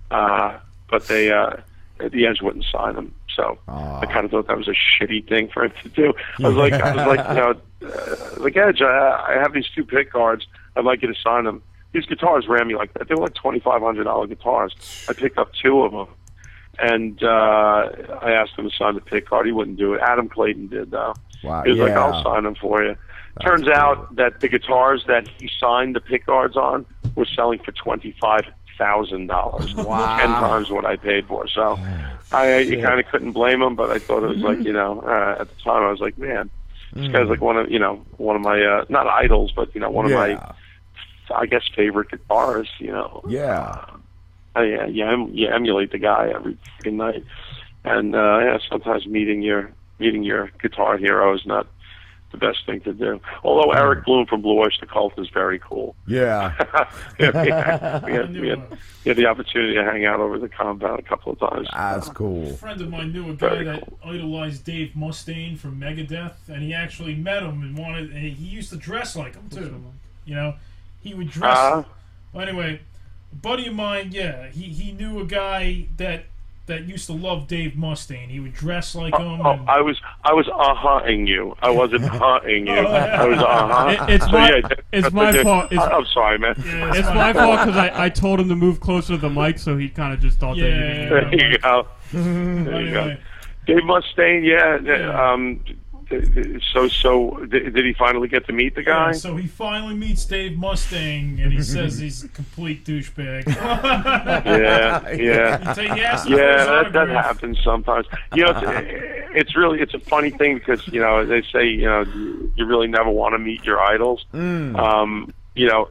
uh, 0.09 0.57
but 0.89 1.07
they 1.07 1.31
uh, 1.31 1.57
the 1.99 2.26
Edge 2.26 2.41
wouldn't 2.41 2.65
sign 2.72 2.95
them. 2.95 3.13
So 3.35 3.57
I 3.68 4.05
kind 4.07 4.26
of 4.26 4.31
thought 4.31 4.47
that 4.47 4.57
was 4.57 4.68
a 4.68 4.73
shitty 4.73 5.27
thing 5.27 5.49
for 5.49 5.65
him 5.65 5.73
to 5.84 5.89
do. 5.89 6.13
I 6.39 6.47
was 6.47 6.57
like, 6.57 6.73
I 6.73 6.95
was 6.95 7.18
like, 7.18 7.27
you 7.30 7.35
know, 7.35 7.55
uh, 7.93 8.41
like 8.41 8.57
Edge, 8.57 8.81
I, 8.81 9.26
I 9.30 9.34
have 9.41 9.53
these 9.53 9.68
two 9.73 9.85
pick 9.85 10.11
guards. 10.11 10.47
I'd 10.76 10.85
like 10.85 11.02
you 11.02 11.14
to 11.14 11.19
sign 11.22 11.45
them. 11.45 11.61
These 11.93 12.06
guitars 12.06 12.48
ran 12.48 12.68
me 12.68 12.76
like 12.76 12.93
that. 12.93 13.07
They 13.07 13.15
were 13.15 13.23
like 13.23 13.34
twenty 13.34 13.60
five 13.60 13.81
hundred 13.81 14.06
dollar 14.06 14.27
guitars. 14.27 14.73
I 15.10 15.14
picked 15.14 15.38
up 15.38 15.52
two 15.53 15.81
of 15.81 15.91
them, 15.91 16.07
and 16.80 17.22
uh, 17.23 17.89
I 18.22 18.31
asked 18.31 18.57
him 18.57 18.69
to 18.69 18.76
sign 18.76 18.95
the 18.95 19.02
pick 19.02 19.27
card. 19.27 19.45
He 19.45 19.52
wouldn't 19.52 19.77
do 19.77 19.93
it. 19.93 20.02
Adam 20.02 20.30
Clayton 20.30 20.68
did 20.68 20.91
though. 20.91 21.14
Wow, 21.43 21.64
He 21.64 21.72
was 21.72 21.80
like. 21.80 21.91
I'll 21.93 22.23
sign 22.23 22.43
them 22.43 22.56
for 22.56 22.84
you. 22.84 22.95
Turns 23.41 23.68
out 23.68 24.15
that 24.18 24.39
the 24.41 24.48
guitars 24.49 25.06
that 25.07 25.27
he 25.39 25.49
signed 25.60 25.95
the 25.95 26.02
pick 26.02 26.26
guards 26.26 26.56
on 26.57 26.85
were 27.15 27.26
selling 27.26 27.60
for 27.60 27.72
twenty 27.72 28.15
five 28.22 28.43
thousand 28.77 29.27
dollars. 29.27 29.73
Wow. 29.76 30.18
Ten 30.18 30.27
times 30.27 30.69
what 30.69 30.85
I 30.85 30.95
paid 30.95 31.27
for. 31.27 31.48
So 31.48 31.77
I 32.31 32.60
you 32.60 32.81
kind 32.81 32.99
of 32.99 33.06
couldn't 33.07 33.31
blame 33.34 33.61
him, 33.61 33.76
but 33.76 33.89
I 33.89 33.99
thought 33.99 34.23
it 34.23 34.27
was 34.30 34.38
like 34.39 34.60
you 34.60 34.73
know 34.73 35.02
uh, 35.02 35.41
at 35.41 35.49
the 35.49 35.56
time 35.64 35.84
I 35.84 35.91
was 35.91 35.99
like, 35.99 36.18
man, 36.18 36.49
this 36.93 37.11
guy's 37.11 37.27
like 37.27 37.41
one 37.41 37.57
of 37.57 37.69
you 37.72 37.80
know 37.80 38.03
one 38.18 38.35
of 38.35 38.41
my 38.41 38.61
uh, 38.61 38.85
not 38.89 39.07
idols, 39.07 39.52
but 39.56 39.73
you 39.76 39.81
know 39.81 39.89
one 39.89 40.06
of 40.06 40.11
my 40.11 40.34
I 41.36 41.45
guess 41.45 41.64
favorite 41.76 42.10
guitarists. 42.10 42.80
You 42.80 42.91
know, 42.91 43.22
Yeah. 43.28 43.86
uh, 44.56 44.62
yeah, 44.62 44.86
you, 44.86 45.06
em- 45.06 45.32
you 45.34 45.48
emulate 45.48 45.91
the 45.91 45.98
guy 45.99 46.32
every 46.34 46.58
fucking 46.78 46.98
night, 46.98 47.24
and 47.84 48.16
uh, 48.16 48.40
yeah, 48.44 48.58
sometimes 48.70 49.06
meeting 49.08 49.41
your 49.41 49.72
meeting 49.99 50.24
your 50.24 50.49
guitar 50.62 50.98
hero 50.98 51.36
is 51.36 51.45
not 51.45 51.68
the 52.32 52.38
best 52.38 52.66
thing 52.66 52.80
to 52.80 52.94
do. 52.94 53.20
Although 53.44 53.72
Eric 53.72 54.06
Bloom 54.06 54.26
from 54.26 54.41
Blue 54.41 54.58
Oyster 54.58 54.86
Cult 54.86 55.20
is 55.20 55.28
very 55.30 55.60
cool. 55.60 55.95
Yeah. 56.08 56.56
yeah, 57.20 57.44
we, 57.44 57.49
had, 57.52 58.03
we, 58.06 58.12
had, 58.14 58.32
we, 58.40 58.48
had, 58.48 58.70
we 59.03 59.10
had 59.10 59.18
the 59.18 59.26
opportunity 59.26 59.76
to 59.76 59.84
hang 59.84 60.06
out 60.06 60.22
over 60.22 60.40
the 60.40 60.48
compound 60.48 60.98
a 60.98 61.02
couple 61.02 61.34
of 61.34 61.40
times. 61.40 61.68
That's 61.74 62.08
cool. 62.08 62.52
A 62.52 62.53
friend 62.53 62.80
of 62.80 62.90
mine 62.90 63.12
knew 63.12 63.30
a 63.32 63.34
guy 63.34 63.64
that 63.66 63.84
idolized 64.06 64.64
Dave 64.64 64.94
Mustaine 64.98 65.58
from 65.58 65.78
Megadeth, 65.80 66.36
and 66.48 66.64
he 66.64 66.74
actually 66.74 67.16
met 67.16 67.44
him 67.44 67.62
and 67.64 67.78
wanted. 67.78 68.12
And 68.12 68.20
he 68.20 68.45
used 68.45 68.70
to 68.70 68.78
dress 68.78 69.16
like 69.18 69.36
him 69.36 69.49
too. 69.49 69.84
You 70.24 70.36
know, 70.36 70.56
he 71.02 71.14
would 71.14 71.30
dress. 71.30 71.86
Well, 72.34 72.48
anyway, 72.48 72.80
a 73.32 73.36
buddy 73.36 73.68
of 73.68 73.73
mine, 73.73 74.10
yeah, 74.11 74.48
he 74.49 74.64
he 74.64 74.91
knew 74.91 75.19
a 75.19 75.26
guy 75.26 75.88
that 75.98 76.26
that 76.68 76.84
used 76.86 77.07
to 77.07 77.14
love 77.14 77.48
Dave 77.48 77.72
Mustaine. 77.73 78.28
He 78.30 78.40
would 78.40 78.53
dress 78.53 78.95
like 78.95 79.14
him. 79.18 79.41
Oh, 79.45 79.52
and, 79.52 79.69
I 79.69 79.82
was 79.82 79.99
I 80.23 80.32
was 80.34 80.48
uh-huh-ing 80.48 81.28
you. 81.28 81.56
I 81.61 81.69
wasn't 81.69 82.03
uh-ing 82.22 82.68
you. 82.68 82.73
I 82.73 83.26
was 83.26 83.40
uh-huh. 83.40 84.06
It- 84.07 84.14
it's 84.15 84.26
So, 84.26 84.32
my- 84.32 84.49
yeah, 84.49 84.61
that- 84.69 84.80
it's 84.94 85.11
my 85.11 85.44
fault. 85.44 85.72
It's- 85.72 85.90
I'm 85.91 86.06
sorry, 86.06 86.38
man. 86.38 86.53
it's 86.57 87.07
my 87.10 87.34
fault 87.41 87.60
because 87.65 87.76
I, 87.78 88.06
I 88.06 88.10
told 88.10 88.40
him 88.40 88.48
to 88.49 88.56
move 88.56 88.80
closer 88.80 89.15
to 89.15 89.18
the 89.18 89.30
mic, 89.30 89.60
so 89.60 89.76
he 89.76 89.90
kind 89.90 90.14
of 90.14 90.19
just 90.22 90.40
thought 90.40 90.56
that. 90.57 90.69
Yeah. 90.69 91.10
There 91.32 91.52
you 91.52 91.57
go. 91.57 91.88
There 92.14 92.82
you 92.82 92.91
go. 92.91 93.18
Dave 93.65 93.84
Mustaine, 93.84 94.44
yeah. 94.45 95.32
Um, 95.32 95.61
so 96.74 96.88
so 96.88 97.46
did, 97.46 97.74
did 97.74 97.86
he 97.86 97.94
finally 97.94 98.28
get 98.28 98.46
to 98.48 98.54
meet 98.54 98.76
the 98.76 98.84
guy? 98.84 99.08
Yeah, 99.08 99.12
so 99.14 99.36
he 99.36 99.48
finally 99.48 99.96
meets 99.96 100.26
Dave 100.26 100.54
Mustaine, 100.58 101.42
and 101.42 101.52
he 101.52 101.62
says 101.62 101.98
he's 101.98 102.24
a 102.24 102.28
complete 102.28 102.86
douchebag. 102.86 103.48
yeah, 104.46 105.12
yeah, 105.12 105.58
He 105.58 105.88
ta- 105.88 105.96
he 105.96 106.02
asked 106.02 106.28
him 106.28 106.34
for 106.34 106.40
yeah. 106.40 106.66
That, 106.66 106.94
that 106.94 107.10
happens 107.10 107.60
sometimes. 107.64 108.08
You 108.34 108.46
know, 108.46 108.52
it's, 108.56 109.32
it's 109.34 109.56
really 109.56 109.80
it's 109.82 109.94
a 109.94 110.00
funny 110.00 110.30
thing 110.30 110.56
because 110.56 110.88
you 110.88 111.00
know 111.00 111.26
they 111.26 111.42
say 111.42 111.68
you 111.68 111.86
know 111.86 112.02
you 112.56 112.66
really 112.66 112.88
never 112.88 113.10
want 113.10 113.34
to 113.34 113.40
meet 113.40 113.64
your 113.64 113.80
idols. 113.82 114.26
Mm. 114.34 114.78
Um, 114.78 115.34
you 115.56 115.68
know, 115.68 115.90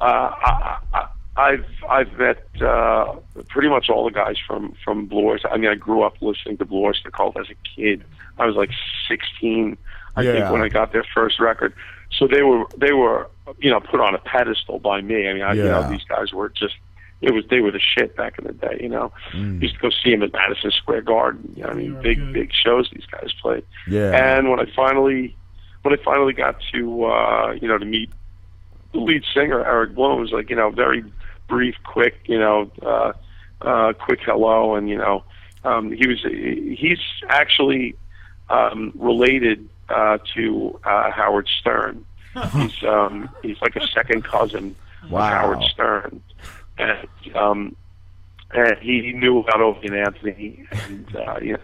uh, 0.00 0.04
I, 0.04 0.78
I, 0.92 1.08
I've 1.36 1.66
I've 1.88 2.18
met 2.18 2.44
uh, 2.60 3.16
pretty 3.48 3.68
much 3.68 3.88
all 3.88 4.04
the 4.04 4.10
guys 4.10 4.36
from 4.46 4.74
from 4.84 5.06
Blue 5.06 5.30
Oyster. 5.30 5.50
I 5.50 5.56
mean, 5.56 5.70
I 5.70 5.74
grew 5.74 6.02
up 6.02 6.20
listening 6.20 6.58
to 6.58 6.64
Blue 6.64 6.84
Oyster 6.84 7.10
Cult 7.10 7.36
as 7.38 7.48
a 7.48 7.54
kid. 7.76 8.04
I 8.38 8.46
was 8.46 8.56
like 8.56 8.70
16, 9.08 9.76
I 10.16 10.22
Yeah. 10.22 10.32
think, 10.32 10.50
when 10.50 10.62
I 10.62 10.68
got 10.68 10.92
their 10.92 11.04
first 11.14 11.40
record. 11.40 11.72
So 12.18 12.26
they 12.26 12.42
were 12.42 12.64
they 12.76 12.92
were 12.92 13.30
you 13.58 13.70
know 13.70 13.80
put 13.80 14.00
on 14.00 14.14
a 14.14 14.18
pedestal 14.18 14.78
by 14.78 15.00
me. 15.00 15.28
I 15.28 15.32
mean, 15.32 15.42
I, 15.42 15.54
you 15.54 15.62
know, 15.64 15.82
these 15.90 16.04
guys 16.08 16.32
were 16.32 16.50
just 16.50 16.74
it 17.22 17.32
was 17.32 17.44
they 17.48 17.60
were 17.60 17.70
the 17.70 17.80
shit 17.80 18.16
back 18.16 18.38
in 18.38 18.44
the 18.46 18.52
day. 18.52 18.78
You 18.80 18.88
know, 18.90 19.12
Mm. 19.32 19.62
used 19.62 19.74
to 19.76 19.80
go 19.80 19.90
see 19.90 20.10
them 20.10 20.22
at 20.22 20.32
Madison 20.32 20.70
Square 20.72 21.02
Garden. 21.02 21.52
You 21.56 21.62
know, 21.62 21.70
I 21.70 21.74
mean, 21.74 21.96
big 22.02 22.18
big 22.34 22.50
shows 22.52 22.90
these 22.92 23.06
guys 23.10 23.32
played. 23.40 23.64
Yeah. 23.88 24.10
And 24.36 24.50
when 24.50 24.60
I 24.60 24.66
finally 24.76 25.36
when 25.82 25.94
I 25.98 26.02
finally 26.04 26.34
got 26.34 26.56
to 26.74 27.04
uh, 27.06 27.52
you 27.60 27.66
know 27.68 27.78
to 27.78 27.84
meet 27.86 28.12
the 28.92 28.98
lead 29.00 29.24
singer 29.32 29.64
Eric 29.64 29.94
Bloom, 29.94 30.18
it 30.18 30.22
was 30.22 30.32
like 30.32 30.50
you 30.50 30.56
know 30.56 30.70
very 30.70 31.02
brief, 31.48 31.74
quick, 31.84 32.20
you 32.26 32.38
know, 32.38 32.70
uh, 32.84 33.12
uh, 33.62 33.92
quick 33.94 34.20
hello, 34.24 34.74
and 34.74 34.88
you 34.88 34.96
know, 34.98 35.24
um, 35.64 35.92
he 35.92 36.06
was 36.06 36.22
he's 36.78 36.98
actually 37.30 37.94
um, 38.52 38.92
related 38.94 39.68
uh, 39.88 40.18
to 40.34 40.78
uh, 40.84 41.10
Howard 41.10 41.48
Stern. 41.60 42.04
he's 42.54 42.82
um, 42.84 43.28
he's 43.42 43.60
like 43.60 43.76
a 43.76 43.86
second 43.88 44.24
cousin 44.24 44.74
Wow. 45.10 45.26
of 45.26 45.32
Howard 45.32 45.62
Stern, 45.70 46.22
and 46.78 47.08
um, 47.36 47.76
and 48.54 48.78
he 48.78 49.12
knew 49.12 49.38
about 49.40 49.60
Opie 49.60 49.88
and 49.88 49.96
Anthony, 49.96 50.64
and 50.70 51.16
uh, 51.16 51.38
you 51.42 51.52
know, 51.54 51.58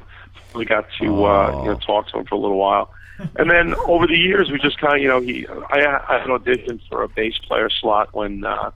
we 0.55 0.65
got 0.65 0.87
to 1.01 1.25
uh, 1.25 1.63
you 1.63 1.71
know 1.71 1.79
talk 1.79 2.09
to 2.09 2.19
him 2.19 2.25
for 2.27 2.35
a 2.35 2.39
little 2.39 2.59
while. 2.59 2.93
And 3.37 3.51
then 3.51 3.75
over 3.87 4.07
the 4.07 4.17
years, 4.17 4.49
we 4.49 4.59
just 4.61 4.79
kind 4.79 4.95
of, 4.95 5.03
you 5.03 5.09
know, 5.09 5.21
he, 5.21 5.45
I, 5.71 6.01
I 6.09 6.19
had 6.21 6.29
auditioned 6.29 6.81
for 6.89 7.03
a 7.03 7.09
bass 7.09 7.37
player 7.39 7.69
slot 7.69 8.15
when, 8.15 8.45
uh, 8.45 8.71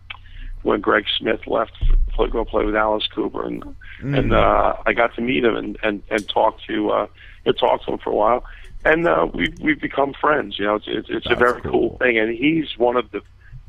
when 0.62 0.80
Greg 0.80 1.04
Smith 1.18 1.40
left 1.46 1.72
to 2.18 2.28
go 2.28 2.44
play 2.44 2.64
with 2.64 2.76
Alice 2.76 3.06
Cooper, 3.14 3.46
and 3.46 3.64
Mm. 4.02 4.18
and 4.18 4.32
uh, 4.34 4.74
I 4.84 4.94
got 4.94 5.14
to 5.14 5.20
meet 5.20 5.44
him 5.44 5.54
and 5.54 5.78
and 5.84 6.02
and 6.10 6.28
talk 6.28 6.58
to 6.66 6.90
uh, 6.90 7.06
and 7.46 7.56
talk 7.56 7.84
to 7.84 7.92
him 7.92 7.98
for 7.98 8.10
a 8.10 8.14
while, 8.16 8.44
and 8.84 9.06
uh, 9.06 9.28
we 9.32 9.54
we've 9.60 9.80
become 9.80 10.12
friends. 10.12 10.58
You 10.58 10.64
know, 10.66 10.74
it's 10.74 10.86
it's, 10.88 11.08
it's 11.08 11.26
a 11.30 11.36
very 11.36 11.60
cool 11.62 11.98
thing, 11.98 12.18
and 12.18 12.34
he's 12.36 12.76
one 12.76 12.96
of 12.96 13.08
the 13.12 13.20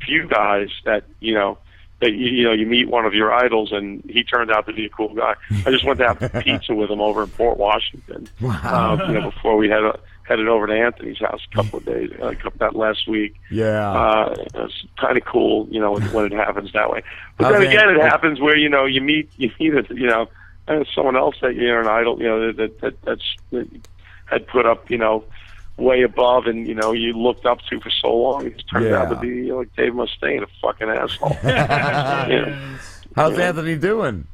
few 0.04 0.26
guys 0.26 0.70
that 0.86 1.04
you 1.20 1.34
know 1.34 1.58
that 2.00 2.10
you, 2.14 2.26
you 2.30 2.42
know 2.44 2.52
you 2.52 2.66
meet 2.66 2.88
one 2.88 3.04
of 3.06 3.14
your 3.14 3.32
idols, 3.32 3.70
and 3.70 4.02
he 4.08 4.24
turned 4.24 4.50
out 4.50 4.66
to 4.66 4.72
be 4.72 4.86
a 4.86 4.88
cool 4.88 5.14
guy. 5.14 5.34
I 5.64 5.70
just 5.70 5.84
went 5.84 6.00
to 6.00 6.12
have 6.12 6.32
pizza 6.42 6.74
with 6.74 6.90
him 6.90 7.00
over 7.00 7.22
in 7.22 7.28
Port 7.30 7.56
Washington. 7.56 8.28
Wow. 8.40 8.98
Uh, 9.00 9.06
you 9.06 9.14
know, 9.20 9.30
before 9.30 9.56
we 9.56 9.68
had 9.68 9.84
headed 10.24 10.48
over 10.48 10.66
to 10.66 10.72
Anthony's 10.72 11.18
house 11.18 11.40
a 11.50 11.54
couple 11.54 11.78
of 11.78 11.84
days, 11.84 12.10
uh, 12.20 12.32
couple- 12.34 12.58
that 12.58 12.74
last 12.74 13.06
week. 13.08 13.34
Yeah. 13.50 13.90
Uh, 13.90 14.34
it's 14.54 14.84
kind 14.98 15.16
of 15.16 15.24
cool, 15.24 15.68
you 15.70 15.78
know, 15.80 15.92
when, 15.92 16.26
it 16.26 16.32
happens 16.32 16.72
that 16.72 16.90
way. 16.90 17.02
But 17.38 17.44
How's 17.52 17.62
then 17.62 17.68
again, 17.70 17.88
it 17.90 18.00
happens 18.00 18.40
where 18.40 18.56
you 18.56 18.68
know 18.68 18.84
you 18.86 19.00
meet 19.00 19.30
you 19.36 19.50
meet 19.60 19.74
a, 19.74 19.84
you 19.94 20.06
know 20.06 20.28
uh, 20.68 20.84
someone 20.94 21.16
else 21.16 21.36
that 21.42 21.54
you're 21.56 21.80
an 21.80 21.86
idol, 21.86 22.18
you 22.18 22.26
know 22.26 22.52
that 22.52 22.80
that 22.80 23.02
that's 23.02 23.36
that 23.50 23.68
had 24.26 24.46
put 24.48 24.64
up, 24.64 24.90
you 24.90 24.96
know, 24.96 25.22
way 25.76 26.02
above, 26.02 26.46
and 26.46 26.66
you 26.66 26.74
know 26.74 26.92
you 26.92 27.12
looked 27.12 27.44
up 27.44 27.60
to 27.68 27.78
for 27.80 27.90
so 27.90 28.14
long. 28.14 28.46
It 28.46 28.62
turned 28.72 28.86
out 28.94 29.10
to 29.10 29.14
Yeah. 29.16 29.20
be 29.20 29.52
like 29.52 29.76
Dave 29.76 29.92
Mustaine, 29.92 30.42
a 30.42 30.46
fucking 30.62 30.88
asshole. 30.88 31.36
yeah. 31.44 32.78
How's 33.14 33.36
Yeah. 33.36 33.48
Anthony 33.48 33.76
doing? 33.76 34.26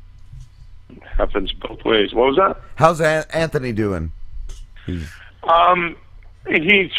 Happens 1.16 1.52
both 1.52 1.84
ways. 1.84 2.12
What 2.14 2.28
was 2.28 2.36
that? 2.36 2.60
How's 2.76 3.00
An- 3.00 3.24
Anthony 3.32 3.72
doing? 3.72 4.12
He's, 4.86 5.10
Um, 5.44 5.96
he's 6.48 6.90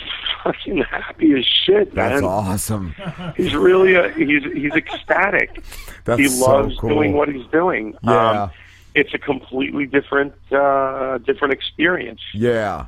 fucking 0.43 0.79
happy 0.83 1.33
as 1.37 1.45
shit, 1.45 1.93
that's 1.93 2.21
man. 2.21 2.23
awesome. 2.23 2.95
He's 3.37 3.53
really 3.55 3.95
a, 3.95 4.11
he's 4.11 4.43
he's 4.43 4.73
ecstatic. 4.73 5.63
That's 6.05 6.19
he 6.19 6.27
so 6.27 6.45
loves 6.49 6.77
cool. 6.77 6.89
doing 6.89 7.13
what 7.13 7.29
he's 7.29 7.45
doing. 7.47 7.93
Yeah. 8.03 8.43
Um, 8.43 8.51
it's 8.95 9.13
a 9.13 9.19
completely 9.19 9.85
different 9.85 10.33
uh, 10.51 11.19
different 11.19 11.53
experience. 11.53 12.21
Yeah. 12.33 12.87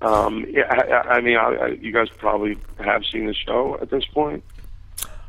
Um, 0.00 0.44
yeah, 0.48 0.62
I, 0.70 0.92
I- 0.92 1.14
I 1.16 1.20
mean, 1.20 1.36
I, 1.36 1.42
I, 1.54 1.66
you 1.68 1.92
guys 1.92 2.08
probably 2.08 2.56
have 2.78 3.04
seen 3.04 3.26
the 3.26 3.34
show 3.34 3.78
at 3.80 3.90
this 3.90 4.04
point. 4.06 4.42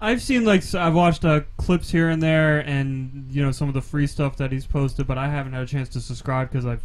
I've 0.01 0.21
seen 0.21 0.43
like 0.45 0.63
I've 0.75 0.93
watched 0.95 1.23
uh, 1.25 1.41
clips 1.57 1.89
here 1.89 2.09
and 2.09 2.21
there, 2.21 2.59
and 2.59 3.25
you 3.31 3.41
know 3.43 3.51
some 3.51 3.67
of 3.67 3.73
the 3.73 3.81
free 3.81 4.05
stuff 4.07 4.37
that 4.37 4.51
he's 4.51 4.65
posted, 4.65 5.07
but 5.07 5.17
I 5.17 5.27
haven't 5.29 5.53
had 5.53 5.63
a 5.63 5.67
chance 5.67 5.89
to 5.89 6.01
subscribe 6.01 6.49
because 6.49 6.65
I've 6.65 6.83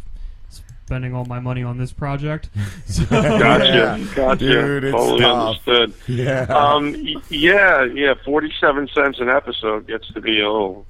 spending 0.89 1.13
all 1.13 1.25
my 1.25 1.39
money 1.39 1.61
on 1.61 1.77
this 1.77 1.91
project. 1.93 2.49
So- 2.87 3.05
Gotcha, 3.09 4.07
gotcha. 4.15 4.37
Dude, 4.39 4.83
it's 4.85 4.97
totally 4.97 5.19
tough. 5.21 5.67
understood. 5.67 5.93
Yeah. 6.07 6.41
Um, 6.49 6.95
yeah, 7.29 7.83
yeah. 7.83 8.15
Forty-seven 8.25 8.87
cents 8.95 9.19
an 9.19 9.29
episode 9.29 9.85
gets 9.85 10.07
to 10.13 10.19
be 10.21 10.39
a 10.41 10.49
little. 10.51 10.87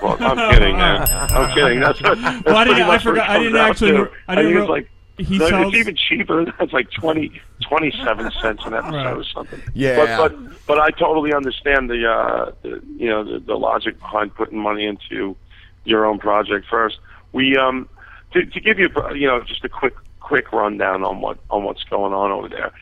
Well, 0.00 0.16
I'm 0.20 0.52
kidding, 0.54 0.76
man. 0.76 1.06
I'm 1.10 1.52
kidding. 1.54 1.80
That's, 1.80 2.00
what, 2.00 2.20
that's 2.22 2.44
Well, 2.46 2.56
I 2.56 2.62
didn't- 2.64 2.76
pretty 2.76 2.82
I 2.82 2.86
much 2.86 3.04
what 3.04 3.10
forgot- 3.14 3.30
I 3.30 3.38
didn't 3.40 3.56
actually- 3.56 3.90
to. 3.90 4.10
I 4.28 4.34
didn't 4.36 4.50
think 4.52 4.60
it's 4.60 4.70
like 4.70 4.88
he 5.18 5.38
no, 5.38 5.48
sells- 5.48 5.66
it's 5.66 5.76
even 5.76 5.96
cheaper. 5.96 6.42
It's 6.60 6.72
like 6.72 6.88
20, 6.92 7.40
27 7.68 8.30
cents 8.40 8.62
an 8.64 8.74
episode 8.74 8.94
Right. 8.94 9.16
or 9.16 9.24
something. 9.24 9.60
Yeah. 9.74 9.96
But 10.16 10.36
but 10.36 10.66
but 10.68 10.78
I 10.78 10.90
totally 10.90 11.34
understand 11.34 11.90
the 11.90 12.08
uh 12.08 12.52
the, 12.62 12.80
you 12.96 13.08
know 13.10 13.24
the, 13.24 13.40
the 13.40 13.54
logic 13.56 13.98
behind 13.98 14.36
putting 14.36 14.58
money 14.58 14.86
into 14.86 15.36
your 15.84 16.06
own 16.06 16.20
project 16.20 16.66
first. 16.70 17.00
We 17.32 17.56
um 17.56 17.88
to, 18.32 18.44
to 18.46 18.60
give 18.60 18.78
you 18.78 18.88
you 19.14 19.26
know 19.26 19.42
just 19.42 19.64
a 19.64 19.68
quick 19.68 19.94
quick 20.20 20.52
rundown 20.52 21.04
on 21.04 21.20
what 21.20 21.38
on 21.50 21.64
what's 21.64 21.84
going 21.84 22.12
on 22.12 22.30
over 22.30 22.48
there. 22.48 22.72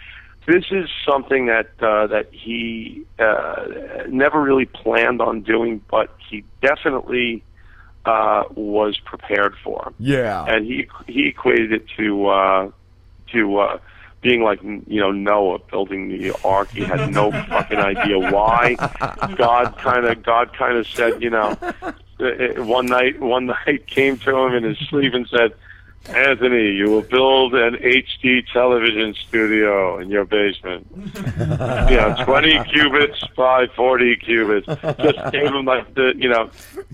This 0.47 0.65
is 0.71 0.89
something 1.07 1.47
that 1.47 1.71
uh, 1.81 2.07
that 2.09 2.29
he 2.33 3.05
uh, 3.19 3.67
never 4.09 4.41
really 4.41 4.65
planned 4.67 5.21
on 5.21 5.43
doing, 5.43 5.83
but 5.91 6.15
he 6.29 6.45
definitely 6.63 7.43
uh, 8.05 8.45
was 8.55 8.99
prepared 9.05 9.55
for 9.63 9.93
Yeah. 9.99 10.45
and 10.47 10.65
he 10.67 10.89
he 11.07 11.29
equated 11.29 11.73
it 11.73 11.85
to 11.99 12.27
uh, 12.29 12.71
to 13.33 13.59
uh, 13.59 13.79
being 14.23 14.43
like 14.43 14.63
you 14.63 15.01
know 15.01 15.13
Noah 15.13 15.59
building 15.71 16.09
the 16.09 16.33
ark. 16.45 16.71
He 16.73 16.83
had 16.85 17.13
no 17.13 17.31
fucking 17.31 17.79
idea 17.79 18.19
why. 18.19 18.75
God 19.37 19.77
kind 19.79 20.07
of 20.07 20.23
God 20.23 20.57
kind 20.57 20.77
of 20.79 20.87
said, 20.89 21.23
you 21.23 21.31
know, 21.31 21.57
one 22.65 22.87
night 22.87 23.21
one 23.21 23.47
night 23.67 23.87
came 23.87 24.19
to 24.19 24.37
him 24.37 24.55
in 24.55 24.65
his 24.65 24.79
sleep 24.89 25.15
and 25.15 25.27
said. 25.29 25.53
Anthony, 26.09 26.71
you 26.73 26.87
will 26.89 27.03
build 27.03 27.53
an 27.55 27.75
HD 27.75 28.43
television 28.55 29.13
studio 29.13 29.99
in 29.99 30.09
your 30.09 30.25
basement. 30.25 30.87
you 30.97 31.97
know, 31.97 32.17
20 32.25 32.65
cubits 32.73 33.23
by 33.37 33.67
40 33.77 34.17
cubits. 34.17 34.67
Just 34.67 35.31
gave 35.31 35.49
him 35.55 35.67
like 35.67 35.95
the, 35.95 36.15
you 36.17 36.31
know, 36.31 36.49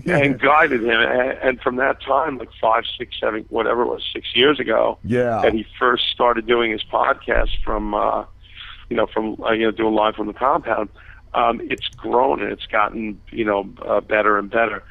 and 0.05 0.37
guided 0.37 0.83
him. 0.83 0.89
And, 0.99 1.37
and 1.41 1.61
from 1.61 1.77
that 1.77 2.01
time, 2.01 2.37
like 2.37 2.49
five, 2.59 2.83
six, 2.97 3.17
seven, 3.17 3.45
whatever 3.47 3.83
it 3.83 3.87
was, 3.87 4.03
six 4.11 4.35
years 4.35 4.59
ago, 4.59 4.97
Yeah. 5.05 5.39
that 5.41 5.53
he 5.53 5.65
first 5.79 6.09
started 6.09 6.45
doing 6.45 6.73
his 6.73 6.83
podcast 6.83 7.63
from, 7.63 7.93
uh, 7.93 8.25
you 8.89 8.97
know, 8.97 9.07
from, 9.07 9.41
uh, 9.41 9.51
you 9.51 9.63
know, 9.63 9.71
doing 9.71 9.95
live 9.95 10.15
from 10.15 10.27
the 10.27 10.33
compound, 10.33 10.89
um, 11.33 11.61
it's 11.71 11.87
grown 11.95 12.41
and 12.41 12.51
it's 12.51 12.65
gotten, 12.65 13.21
you 13.31 13.45
know, 13.45 13.69
uh, 13.85 14.01
better 14.01 14.37
and 14.37 14.49
better. 14.49 14.83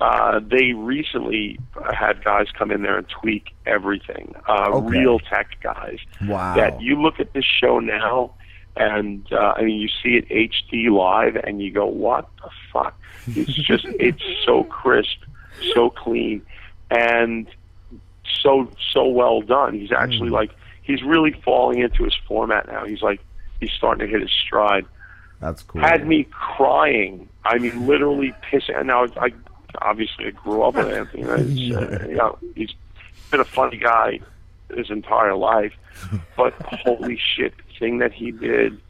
Uh, 0.00 0.40
they 0.42 0.72
recently 0.72 1.58
had 1.92 2.24
guys 2.24 2.46
come 2.58 2.70
in 2.70 2.80
there 2.82 2.96
and 2.98 3.08
tweak 3.08 3.54
everything. 3.66 4.34
Uh, 4.48 4.70
Okay. 4.72 4.98
Real 4.98 5.18
tech 5.18 5.48
guys 5.62 5.98
Wow. 6.26 6.54
that 6.56 6.80
you 6.80 7.00
look 7.00 7.20
at 7.20 7.32
this 7.34 7.44
show 7.44 7.78
now 7.80 8.32
and 8.76 9.26
uh, 9.32 9.54
I 9.56 9.62
mean 9.62 9.78
you 9.80 9.88
see 10.02 10.16
it 10.16 10.28
HD 10.28 10.90
live 10.90 11.36
and 11.36 11.60
you 11.60 11.70
go 11.72 11.86
what 11.86 12.28
the 12.42 12.48
fuck 12.72 12.98
it's 13.26 13.52
just 13.52 13.84
it's 13.98 14.22
so 14.46 14.62
crisp 14.64 15.18
so 15.74 15.90
clean 15.90 16.40
and 16.90 17.48
so 18.42 18.70
so 18.92 19.06
well 19.08 19.42
done 19.42 19.74
he's 19.74 19.90
actually 19.92 20.30
like 20.30 20.52
he's 20.82 21.02
really 21.02 21.32
falling 21.44 21.80
into 21.80 22.04
his 22.04 22.14
format 22.28 22.68
now 22.68 22.84
he's 22.86 23.02
like 23.02 23.20
he's 23.58 23.72
starting 23.72 24.06
to 24.06 24.10
hit 24.10 24.22
his 24.22 24.30
stride 24.30 24.86
That's 25.40 25.62
cool. 25.64 25.80
had 25.82 26.06
me 26.06 26.24
crying 26.30 27.28
I 27.44 27.58
mean 27.58 27.86
literally 27.88 28.32
pissing 28.50 28.78
And 28.78 28.86
now 28.86 29.06
I 29.20 29.32
obviously 29.80 30.26
I 30.26 30.30
grew 30.30 30.62
up 30.62 30.74
with 30.74 30.88
Anthony 30.88 31.22
it's, 31.22 31.76
uh, 31.76 32.06
you 32.08 32.16
know 32.16 32.38
he's 32.54 32.72
been 33.30 33.40
a 33.40 33.44
funny 33.44 33.76
guy 33.76 34.20
his 34.74 34.90
entire 34.90 35.34
life. 35.34 35.72
But 36.36 36.54
holy 36.62 37.18
shit, 37.18 37.52
thing 37.78 37.98
that 37.98 38.12
he 38.12 38.30
did 38.30 38.80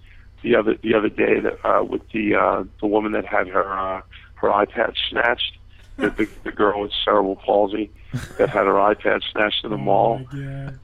the 0.42 0.54
other 0.54 0.76
the 0.82 0.94
other 0.94 1.08
day 1.08 1.40
that 1.40 1.58
uh, 1.64 1.82
with 1.82 2.08
the 2.10 2.34
uh, 2.34 2.64
the 2.80 2.86
woman 2.86 3.12
that 3.12 3.26
had 3.26 3.48
her 3.48 3.72
uh, 3.72 4.02
her 4.34 4.48
iPad 4.48 4.94
snatched, 5.08 5.58
the, 5.96 6.10
the 6.10 6.28
the 6.44 6.52
girl 6.52 6.82
with 6.82 6.92
cerebral 7.04 7.36
palsy 7.36 7.90
that 8.38 8.48
had 8.48 8.66
her 8.66 8.74
iPad 8.74 9.22
snatched 9.32 9.64
in 9.64 9.70
the 9.70 9.76
mall. 9.76 10.20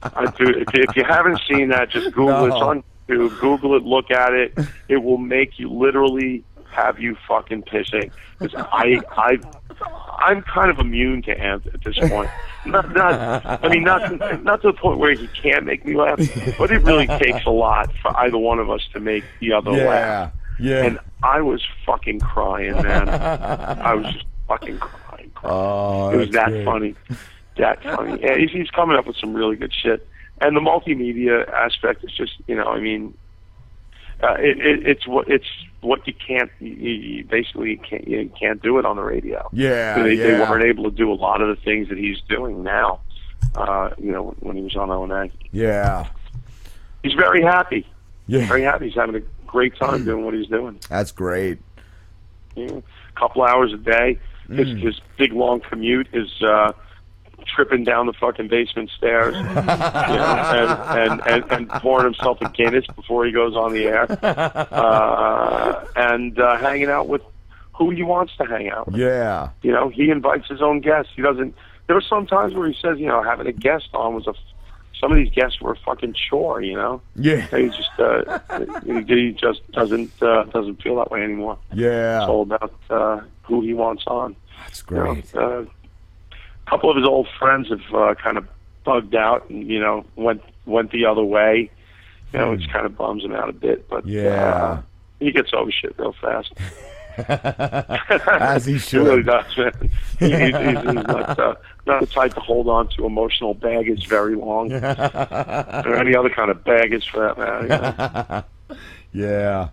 I 0.03 0.25
do. 0.37 0.49
If, 0.49 0.67
if 0.73 0.95
you 0.95 1.03
haven't 1.03 1.39
seen 1.49 1.69
that, 1.69 1.89
just 1.89 2.13
Google 2.13 2.45
it. 2.45 2.47
It's 2.47 2.55
on 2.55 2.83
YouTube. 3.07 3.39
Google 3.39 3.75
it. 3.75 3.83
Look 3.83 4.11
at 4.11 4.33
it. 4.33 4.57
It 4.87 4.97
will 4.97 5.17
make 5.17 5.59
you 5.59 5.71
literally 5.71 6.43
have 6.77 6.99
you 6.99 7.17
fucking 7.27 7.63
pissing. 7.63 8.11
Because 8.39 8.55
I 8.71 9.01
I 9.11 9.37
I'm 10.19 10.41
kind 10.43 10.69
of 10.69 10.79
immune 10.79 11.21
to 11.23 11.31
Ant 11.39 11.65
at 11.67 11.83
this 11.83 11.97
point. 11.97 12.29
Not 12.65 12.93
not. 12.93 13.63
I 13.63 13.67
mean 13.69 13.83
not 13.83 14.43
not 14.43 14.61
to 14.61 14.67
the 14.71 14.77
point 14.77 14.99
where 14.99 15.13
he 15.13 15.27
can't 15.27 15.65
make 15.65 15.85
me 15.85 15.95
laugh, 15.95 16.19
but 16.57 16.71
it 16.71 16.83
really 16.83 17.07
takes 17.07 17.45
a 17.45 17.49
lot 17.49 17.89
for 18.01 18.15
either 18.19 18.37
one 18.37 18.59
of 18.59 18.69
us 18.69 18.81
to 18.93 18.99
make 18.99 19.23
the 19.39 19.53
other 19.53 19.71
Yeah. 19.71 19.83
laugh. 19.89 20.31
Yeah. 20.59 20.83
And 20.85 20.99
I 21.23 21.41
was 21.41 21.63
fucking 21.85 22.19
crying, 22.19 22.73
man. 22.81 23.09
I 23.09 23.93
was 23.93 24.05
just 24.13 24.25
fucking 24.47 24.79
crying. 24.79 25.31
Oh, 25.43 26.09
it 26.09 26.17
was 26.17 26.29
that 26.31 26.49
great. 26.49 26.65
funny. 26.65 26.95
That 27.57 27.81
funny. 27.83 28.19
Yeah, 28.21 28.37
he's, 28.37 28.51
he's 28.51 28.69
coming 28.71 28.97
up 28.97 29.05
with 29.07 29.17
some 29.17 29.33
really 29.35 29.55
good 29.55 29.73
shit. 29.73 30.07
And 30.41 30.55
the 30.55 30.59
multimedia 30.59 31.47
aspect 31.51 32.03
is 32.03 32.11
just, 32.11 32.33
you 32.47 32.55
know, 32.55 32.65
I 32.67 32.79
mean, 32.79 33.15
uh, 34.21 34.33
it, 34.39 34.59
it, 34.59 34.87
it's 34.87 35.07
what 35.07 35.27
it's 35.29 35.45
what 35.81 36.05
you 36.07 36.13
can't. 36.13 36.49
You, 36.59 36.69
you 36.69 37.23
basically 37.25 37.77
can't 37.77 38.07
you 38.07 38.31
can't 38.39 38.61
do 38.61 38.77
it 38.79 38.85
on 38.85 38.95
the 38.95 39.03
radio. 39.03 39.47
Yeah, 39.53 40.01
they, 40.01 40.15
they 40.15 40.31
yeah. 40.37 40.49
weren't 40.49 40.63
able 40.63 40.83
to 40.85 40.91
do 40.91 41.11
a 41.11 41.15
lot 41.15 41.41
of 41.41 41.47
the 41.55 41.61
things 41.63 41.89
that 41.89 41.97
he's 41.97 42.19
doing 42.27 42.63
now. 42.63 42.99
Uh, 43.55 43.89
you 43.97 44.11
know, 44.11 44.35
when 44.39 44.55
he 44.57 44.61
was 44.63 44.75
on 44.75 44.89
O 44.91 45.03
and 45.03 45.11
A, 45.11 45.29
Yeah. 45.51 46.07
he's 47.03 47.13
very 47.13 47.41
happy. 47.41 47.87
Yeah. 48.27 48.45
very 48.47 48.61
happy. 48.63 48.85
He's 48.87 48.95
having 48.95 49.15
a 49.15 49.21
great 49.47 49.75
time 49.77 50.03
doing 50.05 50.25
what 50.25 50.33
he's 50.33 50.47
doing. 50.47 50.79
That's 50.89 51.11
great. 51.11 51.59
Yeah. 52.55 52.65
A 53.15 53.19
couple 53.19 53.43
hours 53.43 53.73
a 53.73 53.77
day. 53.77 54.19
His, 54.49 54.67
Mm. 54.67 54.79
his 54.81 55.01
big 55.17 55.33
long 55.33 55.59
commute 55.59 56.07
is 56.13 56.29
uh, 56.41 56.71
tripping 57.45 57.83
down 57.83 58.07
the 58.07 58.13
fucking 58.13 58.47
basement 58.47 58.89
stairs, 58.97 59.35
you 59.37 59.41
know, 59.43 59.51
and, 59.53 61.21
and, 61.21 61.21
and, 61.27 61.51
and 61.51 61.69
pouring 61.81 62.05
himself 62.05 62.39
a 62.41 62.49
Guinness 62.49 62.85
before 62.95 63.25
he 63.25 63.31
goes 63.31 63.55
on 63.55 63.73
the 63.73 63.85
air, 63.85 64.05
uh, 64.11 65.85
and 65.95 66.39
uh, 66.39 66.57
hanging 66.57 66.89
out 66.89 67.07
with 67.07 67.21
who 67.77 67.91
he 67.91 68.03
wants 68.03 68.35
to 68.37 68.45
hang 68.45 68.69
out 68.69 68.87
with. 68.87 68.97
Yeah. 68.97 69.49
You 69.61 69.71
know, 69.71 69.89
he 69.89 70.09
invites 70.09 70.47
his 70.47 70.61
own 70.61 70.81
guests. 70.81 71.11
He 71.15 71.21
doesn't. 71.21 71.55
There 71.85 71.95
were 71.95 72.01
some 72.01 72.27
times 72.27 72.53
where 72.53 72.67
he 72.67 72.77
says, 72.81 72.99
you 72.99 73.07
know, 73.07 73.23
having 73.23 73.47
a 73.47 73.53
guest 73.53 73.89
on 73.93 74.15
was 74.15 74.27
a. 74.27 74.33
Some 74.99 75.11
of 75.11 75.17
these 75.17 75.29
guests 75.29 75.61
were 75.61 75.73
a 75.73 75.77
fucking 75.85 76.15
chore. 76.15 76.61
You 76.61 76.75
know. 76.75 77.01
Yeah. 77.15 77.45
He 77.55 77.67
just 77.67 77.99
uh, 77.99 78.39
he, 78.83 79.03
he 79.03 79.31
just 79.33 79.69
doesn't 79.71 80.11
uh, 80.21 80.43
doesn't 80.45 80.81
feel 80.81 80.95
that 80.95 81.11
way 81.11 81.21
anymore. 81.21 81.59
Yeah. 81.71 82.21
It's 82.21 82.29
all 82.29 82.41
about 82.41 82.73
uh, 82.89 83.21
who 83.43 83.61
he 83.61 83.73
wants 83.73 84.03
on. 84.07 84.35
That's 84.65 84.81
great. 84.81 85.33
You 85.33 85.39
know, 85.39 85.59
uh, 85.61 85.65
a 86.67 86.69
couple 86.69 86.89
of 86.91 86.97
his 86.97 87.05
old 87.05 87.27
friends 87.39 87.69
have 87.69 87.81
uh, 87.95 88.13
kind 88.15 88.37
of 88.37 88.47
bugged 88.83 89.15
out 89.15 89.49
and 89.49 89.67
you 89.67 89.79
know 89.79 90.05
went 90.15 90.41
went 90.65 90.91
the 90.91 91.05
other 91.05 91.23
way. 91.23 91.71
You 92.33 92.39
know, 92.39 92.51
which 92.51 92.67
kind 92.69 92.85
of 92.85 92.97
bums 92.97 93.23
him 93.23 93.33
out 93.33 93.47
a 93.49 93.53
bit, 93.53 93.87
but 93.89 94.03
Hmm. 94.03 94.09
Yeah. 94.09 94.53
uh, 94.53 94.81
he 95.19 95.31
gets 95.31 95.51
over 95.53 95.71
shit 95.71 95.95
real 95.97 96.13
fast. 96.21 96.53
As 98.27 98.65
he 98.65 98.77
He 98.77 98.97
really 98.97 99.23
does, 99.23 99.57
man. 99.57 99.71
He, 100.19 100.25
he's, 100.29 100.39
he's, 100.39 100.77
he's 100.77 100.83
not, 101.07 101.39
uh, 101.39 101.55
not 101.87 101.99
the 102.01 102.05
type 102.07 102.33
to 102.35 102.39
hold 102.41 102.67
on 102.67 102.89
to 102.89 103.05
emotional 103.05 103.53
baggage 103.55 104.07
very 104.07 104.35
long, 104.35 104.71
or 104.73 105.95
any 105.95 106.15
other 106.15 106.29
kind 106.29 106.51
of 106.51 106.63
baggage 106.63 107.09
for 107.09 107.19
that 107.27 107.37
matter. 107.37 108.45
you 108.69 108.75
know. 108.75 108.75
yeah. 109.13 109.69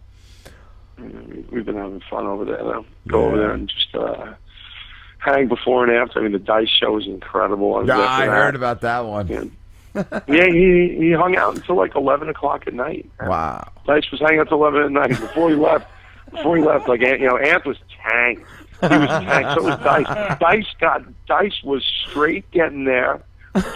We- 0.98 1.44
We've 1.50 1.64
been 1.66 1.76
having 1.76 2.00
fun 2.08 2.26
over 2.26 2.44
there. 2.44 2.58
Though. 2.58 2.84
Go 3.08 3.24
over 3.26 3.36
there 3.38 3.50
and 3.52 3.68
just 3.68 3.94
uh, 3.94 4.34
hang 5.24 5.48
before 5.48 5.84
and 5.84 5.92
after. 5.96 6.20
I 6.20 6.22
mean, 6.22 6.32
the 6.32 6.38
dice 6.38 6.68
show 6.68 6.98
is 6.98 7.06
incredible. 7.06 7.70
was 7.70 7.88
Yeah, 7.88 7.98
I 7.98 8.26
heard 8.26 8.54
about 8.54 8.80
that 8.82 9.04
one. 9.04 9.52
Yeah, 9.94 10.46
he 10.46 10.96
he 10.98 11.12
hung 11.12 11.36
out 11.36 11.54
until 11.54 11.76
like 11.76 11.94
eleven 11.94 12.28
o'clock 12.28 12.64
at 12.66 12.74
night. 12.74 13.08
Wow. 13.20 13.68
Dice 13.86 14.10
was 14.10 14.18
hanging 14.20 14.40
out 14.40 14.48
till 14.48 14.58
eleven 14.58 14.82
at 14.82 14.90
night 14.90 15.20
before 15.20 15.50
he 15.50 15.54
left. 15.54 15.88
Before 16.32 16.56
he 16.56 16.64
left, 16.64 16.88
like 16.88 17.00
you 17.00 17.18
know, 17.20 17.36
Ant 17.36 17.64
was 17.64 17.76
tanked. 18.02 18.42
He 18.80 18.88
was 18.88 19.08
tanked. 19.08 19.54
So 19.54 19.62
was 19.62 19.78
Dice. 19.84 20.38
Dice 20.40 20.66
got 20.80 21.02
Dice 21.26 21.62
was 21.62 21.84
straight 22.10 22.50
getting 22.50 22.84
there. 22.86 23.22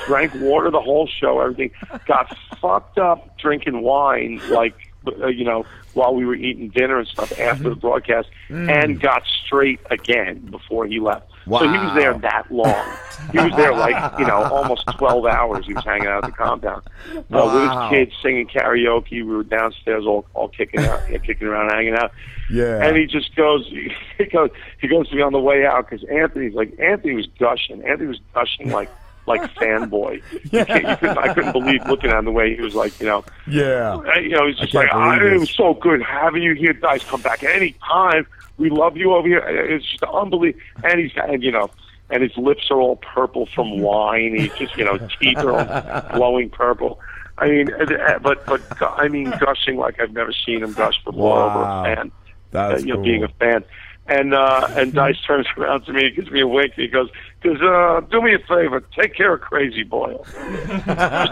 Drank 0.06 0.32
water 0.40 0.72
the 0.72 0.80
whole 0.80 1.06
show. 1.06 1.38
Everything 1.40 1.70
got 2.06 2.36
fucked 2.60 2.98
up 2.98 3.38
drinking 3.38 3.82
wine, 3.82 4.40
like 4.50 4.74
uh, 5.06 5.28
you 5.28 5.44
know, 5.44 5.64
while 5.94 6.16
we 6.16 6.26
were 6.26 6.34
eating 6.34 6.68
dinner 6.70 6.98
and 6.98 7.06
stuff 7.06 7.38
after 7.38 7.68
the 7.70 7.76
broadcast, 7.76 8.28
Mm. 8.50 8.68
and 8.84 9.00
got 9.00 9.22
straight 9.44 9.78
again 9.88 10.40
before 10.50 10.84
he 10.86 10.98
left. 10.98 11.30
So 11.48 11.68
he 11.68 11.78
was 11.78 11.94
there 11.94 12.14
that 12.18 12.50
long. 12.50 12.84
He 13.32 13.38
was 13.38 13.52
there 13.56 13.74
like 13.74 14.18
you 14.18 14.26
know 14.26 14.42
almost 14.52 14.86
twelve 14.96 15.26
hours. 15.26 15.66
He 15.66 15.74
was 15.74 15.84
hanging 15.84 16.06
out 16.06 16.24
at 16.24 16.30
the 16.30 16.36
compound 16.36 16.82
uh, 17.14 17.20
with 17.30 17.70
his 17.70 17.90
kids 17.90 18.12
singing 18.22 18.46
karaoke. 18.46 19.10
We 19.10 19.22
were 19.22 19.42
downstairs 19.42 20.04
all 20.06 20.26
all 20.34 20.48
kicking 20.48 20.80
out, 20.80 21.00
yeah, 21.10 21.18
kicking 21.18 21.46
around, 21.46 21.70
hanging 21.70 21.94
out. 21.94 22.12
Yeah. 22.50 22.82
And 22.82 22.96
he 22.96 23.06
just 23.06 23.34
goes, 23.34 23.66
he 24.18 24.24
goes, 24.24 24.50
he 24.80 24.88
goes 24.88 25.08
to 25.10 25.16
me 25.16 25.22
on 25.22 25.32
the 25.32 25.40
way 25.40 25.66
out 25.66 25.88
because 25.88 26.04
Anthony's 26.08 26.54
like 26.54 26.78
Anthony 26.78 27.14
was 27.14 27.26
gushing. 27.38 27.82
Anthony 27.84 28.08
was 28.08 28.20
gushing 28.34 28.70
like 28.70 28.90
like 29.28 29.42
fanboy. 29.54 30.22
You 30.52 30.64
can't, 30.64 30.88
you 30.88 30.96
couldn't, 30.96 31.18
I 31.18 31.34
couldn't 31.34 31.52
believe 31.52 31.86
looking 31.86 32.10
at 32.10 32.18
him 32.18 32.24
the 32.24 32.32
way 32.32 32.56
he 32.56 32.62
was 32.62 32.74
like, 32.74 32.98
you 33.00 33.06
know, 33.06 33.24
Yeah. 33.46 33.96
uh, 33.96 34.18
you 34.18 34.30
know, 34.30 34.46
he's 34.46 34.56
just 34.56 34.74
I 34.74 34.80
like, 34.80 34.92
I, 34.92 35.18
believe 35.18 35.32
it 35.34 35.40
was 35.40 35.50
so 35.50 35.74
good 35.74 36.02
having 36.02 36.42
you 36.42 36.54
here, 36.54 36.72
guys. 36.72 37.04
Come 37.04 37.20
back 37.22 37.42
any 37.44 37.74
time. 37.86 38.26
We 38.56 38.70
love 38.70 38.96
you 38.96 39.14
over 39.14 39.28
here. 39.28 39.38
It's 39.40 39.84
just 39.88 40.02
unbelievable. 40.02 40.64
And 40.84 40.98
he's 41.00 41.12
got, 41.12 41.40
you 41.42 41.52
know, 41.52 41.70
and 42.10 42.22
his 42.22 42.36
lips 42.36 42.70
are 42.70 42.80
all 42.80 42.96
purple 42.96 43.46
from 43.54 43.78
wine. 43.88 44.34
He's 44.36 44.52
just, 44.54 44.76
you 44.76 44.84
know, 44.84 44.98
teeth 45.20 45.38
are 45.38 45.52
all 45.52 46.16
glowing 46.16 46.50
purple. 46.50 46.98
I 47.36 47.48
mean, 47.48 47.72
uh, 47.72 48.18
but 48.20 48.44
but 48.46 48.62
I 48.82 49.06
mean, 49.08 49.32
gushing 49.38 49.76
like 49.76 50.00
I've 50.00 50.12
never 50.12 50.32
seen 50.32 50.62
him 50.64 50.72
gush 50.72 50.96
before 51.04 51.36
Wow. 51.36 51.50
over 51.84 51.90
a 51.92 51.94
fan. 51.96 52.12
That's 52.50 52.82
uh, 52.82 52.86
you 52.86 52.86
know, 52.88 52.94
cool. 52.96 53.04
being 53.04 53.22
a 53.24 53.28
fan. 53.28 53.62
And 54.08 54.32
uh, 54.32 54.66
and 54.70 54.94
Dice 54.94 55.20
turns 55.26 55.46
around 55.58 55.84
to 55.84 55.92
me, 55.92 56.06
and 56.06 56.16
gives 56.16 56.30
me 56.30 56.40
a 56.40 56.46
wink. 56.48 56.72
And 56.76 56.82
he 56.84 56.88
goes, 56.88 57.10
"Goes, 57.42 57.60
uh, 57.60 58.00
do 58.10 58.22
me 58.22 58.34
a 58.34 58.38
favor, 58.38 58.82
take 58.98 59.14
care 59.14 59.34
of 59.34 59.40
Crazy 59.42 59.82
Boy. 59.82 60.16
Just 60.24 60.86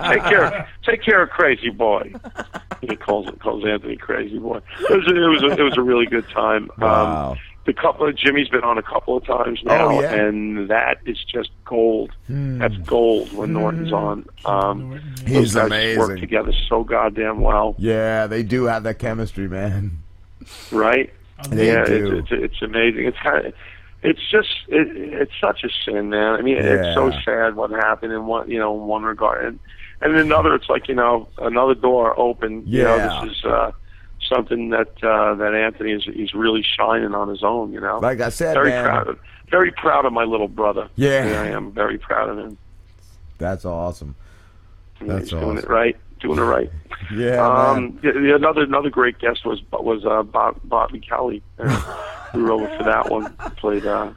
take 0.05 0.23
care, 0.25 0.69
take 0.85 1.03
care 1.03 1.23
of 1.23 1.31
Crazy 1.31 1.71
Boy." 1.71 2.13
He 2.83 2.95
calls 2.97 3.29
calls 3.41 3.65
Anthony 3.65 3.97
Crazy 3.97 4.39
Boy. 4.39 4.59
It 4.91 4.91
was 4.97 5.07
a, 5.11 5.17
it 5.17 5.29
was 5.29 5.43
a, 5.43 5.61
it 5.61 5.63
was 5.63 5.77
a 5.79 5.83
really 5.83 6.05
good 6.07 6.29
time. 6.29 6.69
Wow. 6.79 7.33
Um, 7.33 7.39
the 7.65 7.73
couple 7.73 8.07
of 8.07 8.15
Jimmy's 8.17 8.49
been 8.49 8.63
on 8.63 8.79
a 8.79 8.83
couple 8.83 9.17
of 9.17 9.25
times 9.25 9.59
now, 9.65 9.89
Oh, 9.89 10.01
yeah. 10.01 10.15
and 10.15 10.69
that 10.71 10.99
is 11.05 11.17
just 11.25 11.51
gold. 11.65 12.13
Hmm. 12.29 12.59
That's 12.59 12.77
gold 12.79 13.33
when 13.33 13.55
Norton's 13.55 13.93
on. 13.93 14.25
Um, 14.45 15.01
He's 15.27 15.53
those 15.55 15.69
guys 15.71 15.99
Work 15.99 16.21
together 16.21 16.53
so 16.69 16.85
goddamn 16.85 17.41
well, 17.41 17.75
Yeah, 17.79 18.29
they 18.29 18.45
do 18.45 18.65
have 18.67 18.85
that 18.85 19.01
chemistry, 19.01 19.49
man. 19.49 19.99
right? 20.71 21.13
They 21.51 21.69
yeah, 21.69 21.85
do. 21.85 22.17
It's, 22.19 22.29
it's 22.31 22.45
it's 22.55 22.63
amazing. 22.63 23.07
It's 23.07 23.19
kind 23.19 23.47
of, 23.47 23.55
it's 24.03 24.21
just 24.31 24.49
it, 24.69 24.89
it's 24.97 25.33
such 25.41 25.65
a 25.65 25.69
sin, 25.85 26.11
man. 26.11 26.35
I 26.35 26.43
mean, 26.43 26.57
it's 26.59 26.95
so 26.95 27.11
sad 27.25 27.57
what 27.57 27.71
happened 27.71 28.13
in 28.13 28.27
one 28.27 28.51
you 28.51 28.59
know 28.59 28.75
in 28.75 28.87
one 28.87 29.03
regard, 29.05 29.45
and 29.45 29.59
and 30.01 30.13
in 30.15 30.19
another, 30.21 30.55
it's 30.55 30.69
like 30.69 30.89
you 30.89 30.95
know 30.95 31.29
another 31.39 31.75
door 31.75 32.19
open. 32.19 32.63
You 32.67 32.85
know, 32.85 32.97
Yeah. 32.97 33.21
this 33.25 33.33
is 33.37 33.45
uh, 33.45 33.73
something 34.29 34.71
that 34.71 34.89
uh, 35.03 35.35
that 35.35 35.55
Anthony 35.55 35.93
is 35.93 36.05
he's 36.05 36.33
really 36.35 36.63
shining 36.63 37.15
on 37.15 37.29
his 37.29 37.43
own. 37.43 37.73
You 37.73 37.81
know, 37.81 37.99
Like 37.99 38.21
I 38.21 38.31
said, 38.31 38.55
very 38.55 38.71
man. 38.71 38.85
proud 38.85 39.09
of 39.09 39.19
very 39.51 39.71
proud 39.73 40.05
of 40.07 40.13
my 40.13 40.25
little 40.25 40.49
brother. 40.49 40.89
Yeah. 40.97 41.43
I 41.45 41.49
am 41.49 41.71
very 41.73 41.99
proud 41.99 42.31
of 42.31 42.39
him. 42.39 42.59
That's 43.39 43.65
awesome. 43.65 44.15
Yeah, 45.01 45.07
That's 45.09 45.21
he's 45.25 45.31
doing 45.31 45.45
awesome. 45.45 45.59
it 45.59 45.69
right, 45.69 45.97
doing 46.21 46.39
it 46.39 46.43
right. 46.43 46.71
Yeah. 47.13 47.47
Um, 47.47 47.99
the, 48.03 48.13
the 48.13 48.35
another 48.35 48.63
another 48.63 48.91
great 48.91 49.19
guest 49.19 49.45
was 49.45 49.61
was 49.73 50.05
uh, 50.05 50.23
Bob, 50.23 50.61
Bobby 50.65 51.01
Kelly. 51.01 51.43
We 52.35 52.43
were 52.43 52.53
over 52.53 52.69
for 52.77 52.85
that 52.85 53.11
one. 53.11 53.35
He 53.45 53.51
played 53.51 53.87
uh, 53.87 54.13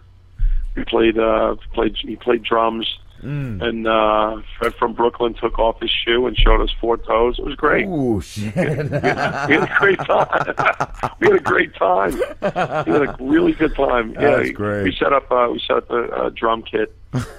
he 0.75 0.83
played 0.83 1.17
uh, 1.17 1.55
played 1.73 1.95
he 2.01 2.15
played 2.15 2.43
drums. 2.43 2.99
Mm. 3.21 3.61
And 3.61 3.85
uh, 3.85 4.41
Fred 4.57 4.73
from 4.75 4.93
Brooklyn 4.93 5.33
took 5.33 5.59
off 5.59 5.81
his 5.81 5.91
shoe 5.91 6.25
and 6.25 6.37
showed 6.37 6.61
us 6.61 6.69
four 6.79 6.95
toes. 6.95 7.37
It 7.37 7.43
was 7.43 7.55
great. 7.55 7.85
Ooh, 7.85 8.21
shit. 8.21 8.55
we 8.55 8.61
had 8.61 8.93
a 8.93 9.75
great 9.77 9.99
time. 9.99 11.11
we 11.19 11.27
had 11.27 11.35
a 11.35 11.39
great 11.41 11.75
time. 11.75 12.13
We 12.13 12.93
had 12.93 13.01
a 13.01 13.17
really 13.19 13.51
good 13.51 13.75
time. 13.75 14.11
yeah, 14.13 14.37
That's 14.37 14.51
great. 14.51 14.83
We 14.83 14.95
set 14.95 15.11
up. 15.11 15.29
Uh, 15.29 15.49
we 15.51 15.59
set 15.67 15.77
up 15.77 15.91
a, 15.91 16.03
uh 16.03 16.29
drum 16.29 16.63
kit. 16.63 16.95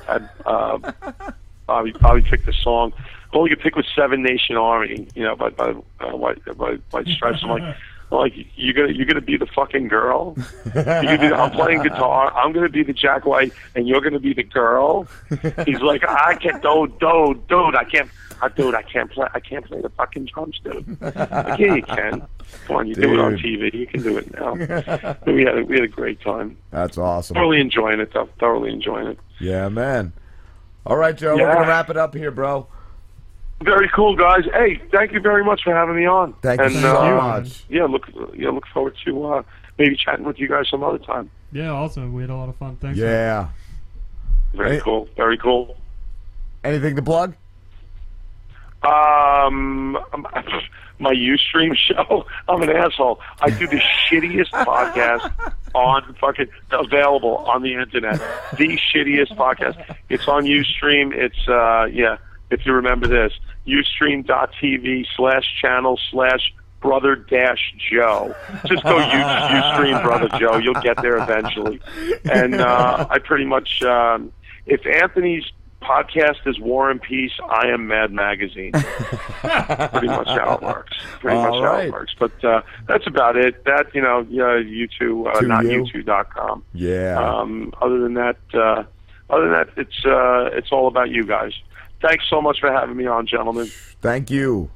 Had 0.07 0.29
uh, 0.45 0.93
Bobby. 1.67 1.93
Bobby 1.93 2.23
picked 2.23 2.47
a 2.47 2.53
song. 2.53 2.93
All 3.33 3.49
you 3.49 3.57
pick 3.57 3.77
was 3.77 3.87
Seven 3.95 4.23
Nation 4.23 4.57
Army. 4.57 5.09
You 5.15 5.25
know, 5.25 5.37
by 5.37 5.51
by 5.51 5.71
uh, 6.01 6.17
White 6.17 6.45
by 6.57 6.75
White 6.91 7.09
Stripes. 7.09 7.41
I'm 7.43 7.51
like. 7.51 7.77
Like 8.13 8.33
you're 8.57 8.75
gonna 8.75 8.93
you're 8.93 9.07
gonna 9.07 9.21
be 9.21 9.37
the 9.37 9.47
fucking 9.47 9.87
girl. 9.87 10.35
You're 10.75 10.83
gonna 10.83 11.17
be, 11.17 11.27
I'm 11.27 11.53
playing 11.53 11.85
guitar. 11.85 12.33
I'm 12.35 12.53
gonna 12.53 12.69
be 12.69 12.83
the 12.83 12.93
Jack 12.93 13.25
White, 13.25 13.53
and 13.77 13.87
you're 13.87 14.01
gonna 14.01 14.19
be 14.19 14.35
the 14.35 14.43
girl. 14.43 15.07
He's 15.65 15.81
like, 15.81 16.03
I 16.09 16.35
can't, 16.35 16.61
dude, 16.61 16.99
dude, 16.99 17.47
dude, 17.47 17.77
I 17.77 17.85
can't, 17.85 18.11
I, 18.43 18.49
dude, 18.49 18.75
I 18.75 18.83
can't 18.83 19.09
play, 19.13 19.29
I 19.33 19.39
can't 19.39 19.65
play 19.65 19.81
the 19.81 19.91
fucking 19.91 20.25
drums, 20.25 20.61
dude. 20.65 21.01
Like, 21.01 21.15
yeah, 21.61 21.75
you 21.77 21.83
can. 21.85 22.27
Come 22.67 22.77
on, 22.79 22.89
you 22.89 22.97
do 22.97 23.15
it 23.15 23.21
on 23.21 23.37
TV. 23.37 23.73
You 23.73 23.87
can 23.87 24.03
do 24.03 24.19
it 24.19 24.33
now. 24.35 24.57
But 24.57 25.33
we 25.33 25.45
had 25.45 25.59
a, 25.59 25.63
we 25.63 25.77
had 25.77 25.85
a 25.85 25.89
great 25.89 26.21
time. 26.21 26.57
That's 26.73 26.99
awesome. 26.99 27.35
Thoroughly 27.35 27.61
enjoying 27.61 28.01
it, 28.01 28.13
though. 28.13 28.29
Thoroughly 28.41 28.73
enjoying 28.73 29.07
it. 29.07 29.19
Yeah, 29.39 29.69
man. 29.69 30.15
All 30.85 30.97
right, 30.97 31.17
Joe, 31.17 31.37
we're 31.37 31.53
gonna 31.55 31.69
wrap 31.69 31.91
it 31.91 31.97
up 31.97 32.17
here, 32.17 32.33
bro. 32.33 32.67
Very 33.63 33.91
cool, 33.95 34.17
guys. 34.17 34.45
Hey, 34.55 34.81
thank 34.91 35.13
you 35.13 35.21
very 35.21 35.45
much 35.45 35.63
for 35.63 35.75
having 35.75 35.97
me 35.97 36.07
on. 36.07 36.33
Thank 36.41 36.61
you 36.61 36.67
and, 36.67 36.75
so 36.77 36.97
uh, 36.97 37.17
much. 37.17 37.65
Yeah, 37.69 37.85
look, 37.85 38.09
yeah, 38.35 38.49
look 38.49 38.67
forward 38.73 38.97
to 39.05 39.27
uh, 39.27 39.43
maybe 39.79 39.97
chatting 39.97 40.25
with 40.25 40.39
you 40.39 40.49
guys 40.49 40.69
some 40.71 40.83
other 40.83 40.99
time. 40.99 41.31
Yeah, 41.53 41.71
awesome. 41.71 42.15
We 42.15 42.23
had 42.23 42.31
a 42.31 42.37
lot 42.37 42.49
of 42.49 42.57
fun. 42.57 42.77
Thanks. 42.77 42.99
Yeah. 42.99 43.49
Very 44.55 44.77
Hey. 44.77 44.81
cool. 44.81 45.09
Very 45.17 45.37
cool. 45.37 45.77
Anything 46.65 46.97
to 46.97 47.03
plug? 47.03 47.35
Um, 48.83 49.93
my 50.99 51.13
UStream 51.13 51.77
show. 51.77 52.27
I'm 52.49 52.63
an 52.63 52.71
asshole. 52.71 53.21
I 53.43 53.51
do 53.51 53.67
the 53.67 53.77
shittiest 54.11 54.51
podcast 54.53 55.31
on 55.75 56.15
fucking 56.21 56.49
available 56.71 57.37
on 57.39 57.63
the 57.63 57.75
internet. 57.75 58.19
The 58.57 58.79
shittiest 58.79 59.37
podcast. 59.37 59.97
It's 60.09 60.27
on 60.29 60.45
UStream. 60.45 61.13
It's 61.15 61.47
uh 61.49 61.85
yeah. 61.93 62.17
If 62.51 62.67
you 62.67 62.73
remember 62.73 63.07
this, 63.07 63.33
UStream.tv 63.67 65.07
slash 65.17 65.45
channel 65.61 65.99
slash 66.11 66.53
Brother 66.81 67.15
Dash 67.15 67.75
Joe. 67.91 68.35
Just 68.67 68.83
go 68.85 68.97
Ustream 68.99 70.03
Brother 70.03 70.29
Joe. 70.39 70.57
You'll 70.57 70.75
get 70.81 71.01
there 71.03 71.17
eventually. 71.19 71.81
And 72.31 72.55
uh, 72.61 73.07
I 73.11 73.19
pretty 73.19 73.45
much, 73.45 73.83
um, 73.83 74.33
if 74.67 74.81
Anthony's 74.87 75.45
podcast 75.83 76.47
is 76.47 76.59
War 76.59 76.91
and 76.91 77.01
Peace, 77.01 77.33
I 77.49 77.69
am 77.69 77.87
Mad 77.87 78.13
Magazine. 78.13 78.73
pretty 78.73 80.07
much 80.09 80.29
how 80.29 80.55
it 80.57 80.63
works. 80.63 80.97
Pretty 81.21 81.37
All 81.37 81.45
much 81.51 81.55
how 81.55 81.63
right. 81.65 81.87
it 81.89 81.93
works. 81.93 82.15
But 82.19 82.45
uh, 82.45 82.63
that's 82.89 83.07
about 83.07 83.37
it. 83.37 83.65
That 83.65 83.95
you 83.95 84.01
know, 84.03 84.27
yeah, 84.31 84.59
you 84.59 84.89
two, 84.99 85.27
uh, 85.27 85.41
To 85.41 85.47
not 85.47 85.65
you. 85.65 85.85
YouTube.com. 85.85 86.65
Yeah. 86.73 87.19
Um, 87.19 87.73
other 87.81 88.01
than 88.01 88.15
that, 88.15 88.37
uh, 88.55 88.85
other 89.29 89.45
than 89.45 89.53
that, 89.53 89.69
it's 89.77 90.05
uh, 90.07 90.57
it's 90.57 90.73
all 90.73 90.89
about 90.89 91.11
you 91.11 91.25
guys. 91.25 91.53
Thanks 92.01 92.25
so 92.31 92.41
much 92.41 92.61
for 92.61 92.73
having 92.73 92.97
me 92.97 93.07
on, 93.07 93.27
gentlemen. 93.27 93.67
Thank 94.01 94.31
you. 94.31 94.71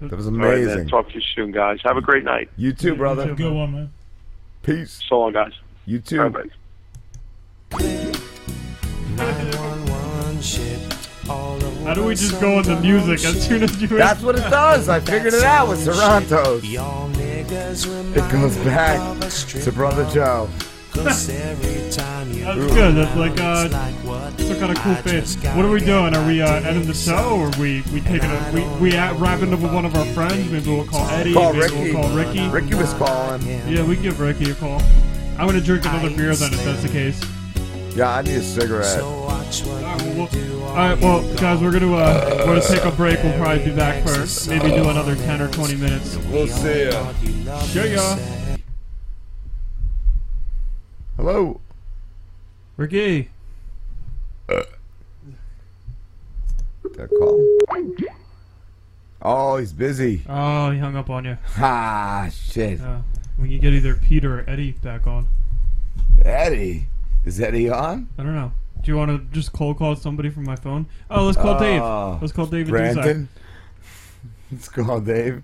That 0.00 0.12
was 0.16 0.26
All 0.26 0.32
right, 0.32 0.40
man. 0.40 0.62
amazing. 0.62 0.88
Talk 0.88 1.08
to 1.08 1.14
you 1.14 1.20
soon, 1.34 1.52
guys. 1.52 1.80
Have 1.84 1.96
a 1.96 2.00
great 2.02 2.24
night. 2.24 2.50
You 2.56 2.72
too, 2.72 2.94
brother. 2.94 3.34
Good 3.34 3.52
one, 3.52 3.72
man. 3.72 3.92
Peace. 4.62 5.02
So 5.08 5.20
long, 5.20 5.32
guys. 5.32 5.52
You 5.84 6.00
too. 6.00 6.18
How 11.86 11.94
do 11.94 12.04
we 12.04 12.14
just 12.14 12.40
go 12.40 12.58
into 12.58 12.78
music 12.80 13.24
as 13.24 13.46
soon 13.46 13.62
as 13.62 13.80
you? 13.80 13.88
That's 13.88 14.22
what 14.22 14.36
it 14.36 14.48
does. 14.50 14.88
I 14.88 15.00
figured 15.00 15.34
it 15.34 15.44
out 15.44 15.68
with 15.68 15.86
Sarantos. 15.86 16.62
It 18.16 18.32
goes 18.32 18.56
back 18.58 19.62
to 19.62 19.72
Brother 19.72 20.08
Joe. 20.12 20.48
That's 20.96 21.26
good. 21.26 22.94
That's 22.94 23.16
like 23.16 23.40
uh, 23.40 23.68
some 23.68 24.58
kind 24.58 24.72
of 24.72 24.78
cool 24.78 24.94
face. 24.96 25.36
What 25.54 25.64
are 25.64 25.70
we 25.70 25.80
doing? 25.80 26.14
Are 26.14 26.26
we 26.26 26.40
uh, 26.40 26.60
ending 26.62 26.86
the 26.86 26.94
show, 26.94 27.36
or 27.38 27.50
we 27.60 27.82
we 27.92 28.00
taking 28.00 28.30
a 28.30 28.50
we 28.52 28.64
we 28.80 28.96
at, 28.96 29.16
wrapping 29.18 29.52
up 29.52 29.60
with 29.60 29.72
one 29.72 29.84
of 29.84 29.94
our 29.94 30.06
friends? 30.06 30.50
Maybe 30.50 30.70
we'll 30.70 30.86
call 30.86 31.06
Eddie. 31.10 31.34
Call 31.34 31.52
maybe 31.52 31.64
Ricky. 31.64 31.92
we'll 31.92 32.02
call 32.02 32.16
Ricky. 32.16 32.48
Ricky 32.48 32.74
was 32.74 32.92
calling. 32.94 33.42
Yeah, 33.46 33.84
we 33.84 33.96
give 33.96 34.20
Ricky 34.20 34.50
a 34.50 34.54
call. 34.54 34.80
I'm 35.38 35.46
gonna 35.46 35.60
drink 35.60 35.84
another 35.84 36.10
beer 36.10 36.34
then 36.34 36.52
if 36.52 36.64
that's 36.64 36.82
the 36.82 36.88
case. 36.88 37.22
Yeah, 37.94 38.14
I 38.16 38.22
need 38.22 38.36
a 38.36 38.42
cigarette. 38.42 39.00
Alright, 40.76 41.00
well, 41.00 41.22
guys, 41.36 41.60
we're 41.60 41.72
gonna 41.72 41.94
uh, 41.94 42.34
we're 42.40 42.44
gonna 42.44 42.60
take 42.60 42.84
a 42.84 42.90
break. 42.90 43.22
We'll 43.22 43.36
probably 43.38 43.64
be 43.64 43.70
back 43.74 44.02
for 44.06 44.26
maybe 44.50 44.70
do 44.70 44.88
another 44.88 45.16
10 45.16 45.40
or 45.40 45.48
20 45.50 45.76
minutes. 45.76 46.16
We'll 46.30 46.46
see 46.46 46.90
ya. 46.90 47.12
See 47.62 47.94
ya. 47.94 48.35
Hello. 51.16 51.60
Ricky. 52.76 53.30
That 54.48 54.68
call. 57.18 57.42
Oh, 59.22 59.56
he's 59.56 59.72
busy. 59.72 60.22
Oh, 60.28 60.70
he 60.70 60.78
hung 60.78 60.96
up 60.96 61.10
on 61.10 61.24
you. 61.24 61.36
Ah, 61.58 62.28
shit. 62.32 62.80
Uh, 62.80 62.98
we 63.38 63.48
can 63.48 63.60
get 63.60 63.72
either 63.72 63.94
Peter 63.94 64.40
or 64.40 64.44
Eddie 64.48 64.72
back 64.72 65.06
on. 65.06 65.26
Eddie. 66.24 66.86
Is 67.24 67.40
Eddie 67.40 67.70
on? 67.70 68.08
I 68.18 68.22
don't 68.22 68.34
know. 68.34 68.52
Do 68.82 68.92
you 68.92 68.96
want 68.96 69.10
to 69.10 69.18
just 69.34 69.52
cold 69.52 69.78
call 69.78 69.96
somebody 69.96 70.30
from 70.30 70.44
my 70.44 70.56
phone? 70.56 70.86
Oh, 71.10 71.24
let's 71.24 71.36
call 71.36 71.58
Dave. 71.58 71.82
Oh, 71.82 72.18
Let's 72.20 72.32
call 72.32 72.46
David 72.46 72.68
Brandon. 72.68 73.28
Let's 74.52 74.68
call 74.68 75.00
Dave. 75.00 75.42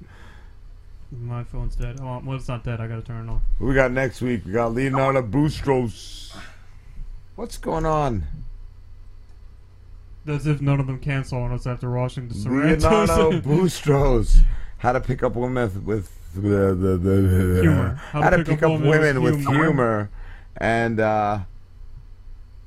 My 1.21 1.45
phone's 1.45 1.77
dead. 1.77 1.99
Oh, 2.01 2.23
well, 2.25 2.37
it's 2.37 2.49
not 2.49 2.65
dead. 2.65 2.81
I 2.81 2.87
gotta 2.87 3.03
turn 3.03 3.29
it 3.29 3.31
on. 3.31 3.43
Who 3.59 3.67
we 3.67 3.75
got 3.75 3.93
next 3.93 4.23
week? 4.23 4.47
We 4.47 4.53
got 4.53 4.73
Leonardo 4.73 5.23
Boustros. 5.23 6.35
What's 7.37 7.59
going 7.59 7.85
on? 7.85 8.25
That's 10.25 10.47
if 10.47 10.61
none 10.63 10.81
of 10.81 10.87
them 10.87 11.01
cancel 11.01 11.43
on 11.43 11.53
us 11.53 11.67
after 11.67 11.91
watching 11.91 12.29
the 12.29 12.35
Sarantos. 12.35 12.83
Leonardo 12.83 13.41
Boustros. 13.43 14.39
How 14.79 14.93
to 14.93 15.01
pick 15.01 15.23
up 15.23 15.35
women 15.35 15.85
with 15.85 16.11
the 16.35 16.75
the, 16.75 16.97
the 16.97 17.61
Humor. 17.61 18.01
How, 18.11 18.31
to 18.31 18.45
pick, 18.45 18.63
up, 18.63 18.81
women 18.81 19.23
with 19.23 19.47
humor. 19.47 20.11
And 20.57 20.99
uh 20.99 21.41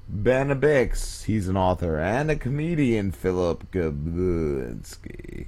Ben 0.08 0.50
Bix, 0.62 1.24
he's 1.24 1.48
an 1.48 1.58
author 1.58 2.00
and 2.00 2.30
a 2.30 2.36
comedian, 2.36 3.12
Philip 3.12 3.72
Gabunsky. 3.72 5.48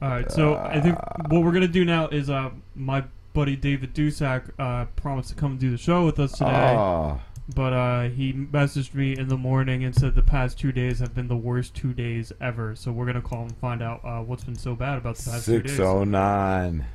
All 0.00 0.08
right, 0.08 0.30
so 0.30 0.54
I 0.56 0.80
think 0.80 0.96
what 1.28 1.42
we're 1.42 1.52
gonna 1.52 1.66
do 1.66 1.84
now 1.84 2.06
is 2.08 2.30
uh, 2.30 2.50
my 2.76 3.04
buddy 3.32 3.56
David 3.56 3.94
Dusak 3.94 4.50
uh, 4.58 4.84
promised 4.96 5.30
to 5.30 5.34
come 5.34 5.52
and 5.52 5.60
do 5.60 5.70
the 5.70 5.76
show 5.76 6.04
with 6.06 6.20
us 6.20 6.32
today, 6.32 6.74
Oh. 6.76 7.20
but 7.54 7.72
uh, 7.72 8.02
he 8.08 8.32
messaged 8.32 8.94
me 8.94 9.16
in 9.16 9.26
the 9.28 9.36
morning 9.36 9.82
and 9.84 9.92
said 9.94 10.14
the 10.14 10.22
past 10.22 10.56
two 10.58 10.70
days 10.70 11.00
have 11.00 11.14
been 11.16 11.26
the 11.26 11.36
worst 11.36 11.74
two 11.74 11.92
days 11.92 12.32
ever. 12.40 12.76
So 12.76 12.92
we're 12.92 13.06
gonna 13.06 13.20
call 13.22 13.42
and 13.42 13.56
find 13.56 13.82
out 13.82 14.00
uh, 14.04 14.20
what's 14.20 14.44
been 14.44 14.54
so 14.56 14.76
bad 14.76 14.98
about 14.98 15.16
the 15.16 15.30
past 15.32 15.46
two 15.46 15.62
days. 15.62 15.72
Six 15.72 15.80
oh 15.80 16.04
nine. 16.04 16.86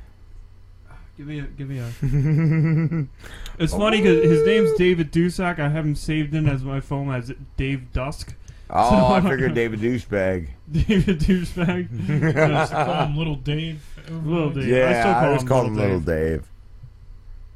Give 1.18 1.26
me 1.28 1.38
a, 1.40 1.42
give 1.42 1.68
me 1.68 1.78
a. 1.78 3.06
it's 3.62 3.72
funny 3.72 3.98
because 3.98 4.24
his 4.24 4.44
name's 4.46 4.72
David 4.78 5.12
Dusak. 5.12 5.60
I 5.60 5.68
have 5.68 5.84
him 5.84 5.94
saved 5.94 6.34
in 6.34 6.48
as 6.48 6.64
my 6.64 6.80
phone 6.80 7.12
as 7.14 7.32
Dave 7.56 7.92
Dusk. 7.92 8.34
Oh, 8.70 9.12
I 9.12 9.20
figured 9.20 9.54
David 9.54 9.80
douchebag. 9.80 10.48
David 10.72 11.20
Douchebag. 11.20 12.06
Just 12.48 12.72
call 12.72 13.04
him 13.06 13.16
Little 13.18 13.36
Dave. 13.36 13.82
Little 14.08 14.50
Dave. 14.50 14.62
I 14.62 14.66
still 14.66 14.76
Yeah, 14.78 15.02
call 15.02 15.12
I, 15.22 15.26
always 15.26 15.42
him 15.42 15.48
call 15.48 15.64
him 15.66 15.74
Little 15.76 16.00
Dave. 16.00 16.40
Dave. 16.40 16.48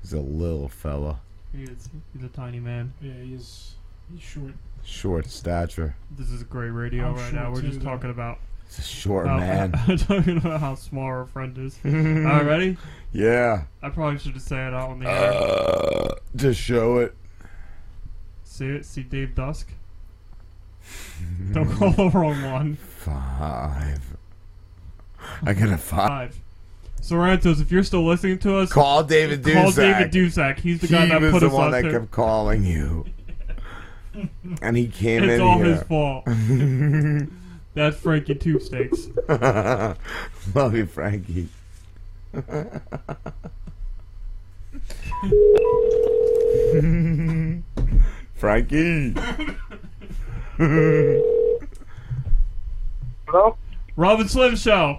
He's 0.03 0.13
a 0.13 0.21
little 0.21 0.69
fella, 0.69 1.21
He 1.55 1.65
is, 1.65 1.89
he's 2.15 2.25
a 2.25 2.29
tiny 2.29 2.61
man. 2.61 2.93
Yeah, 3.01 3.13
he's 3.23 3.75
he's 4.13 4.23
short. 4.23 4.53
short 4.85 5.27
stature. 5.31 5.97
This 6.17 6.31
is 6.31 6.43
a 6.43 6.45
great 6.45 6.71
radio 6.71 7.09
I'm 7.09 7.17
right 7.17 7.33
now. 7.33 7.51
We're 7.53 7.63
too, 7.63 7.69
just 7.69 7.81
though. 7.81 7.87
talking 7.91 8.11
about 8.11 8.39
He's 8.67 8.79
a 8.79 8.83
short 8.83 9.27
how- 9.27 9.39
man. 9.39 9.73
talking 9.99 10.37
about 10.39 10.61
how 10.61 10.75
small 10.77 11.05
our 11.05 11.27
friend 11.27 11.57
is. 11.59 11.79
All 11.85 11.91
right, 11.91 12.45
ready? 12.45 12.77
Yeah. 13.13 13.65
I 13.83 13.89
probably 13.89 14.19
should 14.19 14.33
have 14.35 14.43
said 14.43 14.69
it 14.69 14.75
out 14.75 14.91
on 14.91 14.99
the 15.01 15.09
air. 15.11 15.33
Uh, 15.33 16.15
just 16.37 16.61
show 16.61 16.99
it. 16.99 17.15
See 18.45 18.67
it? 18.67 18.85
See 18.85 19.03
Dave 19.03 19.35
Dusk? 19.35 19.71
Don't 21.53 21.71
call 21.73 21.91
the 21.93 22.11
wrong 22.19 22.43
one. 22.51 22.77
Five. 22.77 24.01
I 25.43 25.53
got 25.55 25.69
a 25.71 25.79
five. 25.79 26.09
Five. 26.35 26.39
Sarantos, 27.01 27.61
if 27.61 27.71
you're 27.73 27.85
still 27.85 28.05
listening 28.05 28.39
to 28.41 28.57
us, 28.59 28.73
Call 28.73 29.03
David 29.05 29.43
Dusak. 29.43 29.55
Call 29.55 29.73
David 29.73 30.13
Dusak. 30.13 30.59
He's 30.61 30.81
the 30.81 30.89
guy 30.89 31.05
he 31.05 31.11
that 31.11 31.21
was 31.23 31.33
put 31.33 31.41
the 31.41 31.47
us 31.47 31.53
one 31.53 31.65
on 31.67 31.71
that 31.71 31.83
there. 31.83 31.93
kept 32.01 32.11
calling 32.11 32.65
you. 32.65 33.07
and 34.63 34.77
he 34.77 34.89
came 34.89 35.23
It's 35.25 35.35
in 35.35 35.41
all 35.41 35.59
here. 35.59 35.75
his 35.77 35.83
fault. 35.85 36.25
That's 37.75 37.97
Frankie 37.97 38.35
Tube 38.35 38.61
Steaks. 38.63 39.07
Love 39.29 40.75
you, 40.75 40.87
Frankie. 40.87 41.49
Frankie. 48.35 49.15
Hello? 50.59 51.23
Robin 53.97 54.29
Slim 54.29 54.57
Show. 54.57 54.99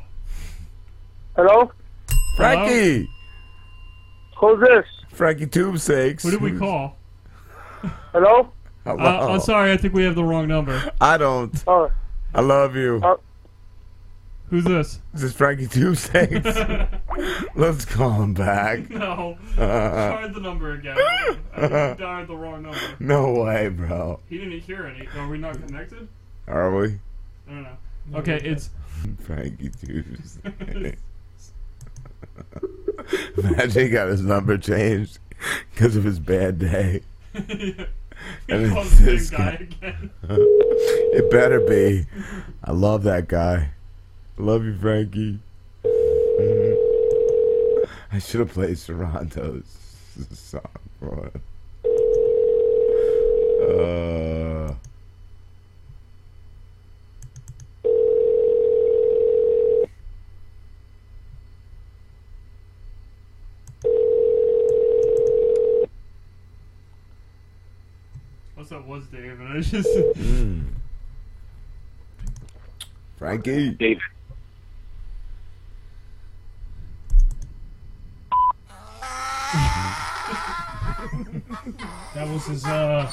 Hello? 1.36 1.72
Frankie. 2.38 3.10
Who's 4.38 4.62
this? 4.62 4.86
Frankie 5.10 5.48
Tube 5.48 5.78
Sakes. 5.80 6.24
Who 6.24 6.32
did 6.32 6.42
we 6.42 6.58
call? 6.58 6.96
Hello? 8.14 8.52
Uh, 8.86 8.96
I'm 8.96 9.42
sorry, 9.42 9.74
I 9.74 9.78
think 9.78 9.94
we 9.94 10.06
have 10.06 10.16
the 10.16 10.24
wrong 10.24 10.48
number. 10.48 10.82
I 11.02 11.18
don't. 11.18 11.62
Oh. 11.68 11.92
I 12.34 12.40
love 12.42 12.78
you. 12.78 13.02
Who's 14.50 14.64
this? 14.64 15.00
This 15.14 15.24
is 15.24 15.34
Frankie 15.34 15.68
Tube 15.68 15.96
Sakes. 15.96 16.44
Let's 17.56 17.86
call 17.86 18.22
him 18.22 18.34
back. 18.34 18.90
No. 18.90 19.38
Uh, 19.56 20.12
Try 20.12 20.28
the 20.28 20.40
number 20.40 20.74
again. 20.74 20.98
I 21.56 21.96
dialed 21.98 22.28
the 22.30 22.36
wrong 22.36 22.64
number. 22.64 22.80
No 23.00 23.32
way, 23.44 23.70
bro. 23.70 24.20
He 24.28 24.40
didn't 24.40 24.62
hear 24.62 24.88
any. 24.88 25.08
Are 25.18 25.28
we 25.28 25.38
not 25.38 25.54
connected? 25.54 26.08
Are 26.48 26.76
we? 26.76 26.86
I 27.48 27.52
don't 27.52 27.64
know. 27.64 27.78
Okay, 28.16 28.40
it's 28.44 28.72
Frankie. 29.22 29.70
Imagine 33.38 33.84
he 33.84 33.90
got 33.90 34.08
his 34.08 34.22
number 34.22 34.58
changed 34.58 35.20
because 35.74 35.96
of 35.96 36.04
his 36.04 36.20
bad 36.20 36.60
day. 36.60 37.02
He 38.48 38.70
calls 38.70 39.00
the 39.00 39.18
same 39.18 39.38
guy 39.40 39.52
again. 39.62 40.10
it 40.24 41.32
better 41.32 41.62
be. 41.62 42.06
I 42.64 42.72
love 42.74 43.04
that 43.04 43.30
guy. 43.30 43.70
Love 44.40 44.64
you, 44.64 44.74
Frankie. 44.78 45.40
I 48.12 48.20
should 48.20 48.40
have 48.40 48.54
played 48.54 48.78
Sarantos 48.78 49.66
song 50.34 50.62
for 51.00 51.30
him. 51.30 51.42
Uh, 53.62 54.74
What's 68.56 68.72
up, 68.72 68.86
was 68.88 69.06
Dave? 69.08 69.40
And 69.40 69.48
I 69.50 69.60
just. 69.62 69.90
mm. 69.90 70.64
Frankie. 73.18 73.72
David. 73.72 74.02
That 82.14 82.28
was 82.28 82.46
his, 82.46 82.66
uh. 82.66 83.12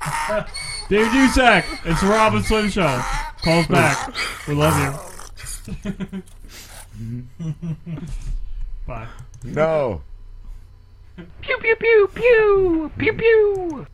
Dave 0.88 1.06
Dusak, 1.06 1.64
it's 1.84 2.02
Robin 2.02 2.42
Slim 2.42 2.68
Show. 2.70 3.02
Calls 3.42 3.66
back. 3.68 4.14
We 4.48 4.54
love 4.54 4.76
you. 5.82 6.22
Bye. 8.86 9.06
No. 9.44 10.02
Pew 11.42 11.56
pew 11.58 11.76
pew 11.76 12.08
pew 12.14 12.90
pew 12.98 13.12
pew. 13.12 13.86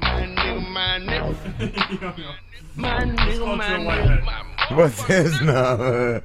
My 0.00 0.22
nigga, 0.22 0.70
my 0.70 0.98
nigga. 1.00 2.24
My 2.76 3.04
Let's 3.04 3.20
nigga, 3.20 3.38
call 3.44 3.56
my 3.56 3.66
Joe 3.68 3.74
nigga. 3.78 3.86
Whitehead. 3.86 4.76
What's 4.76 5.02
his 5.02 5.40
number? 5.42 6.22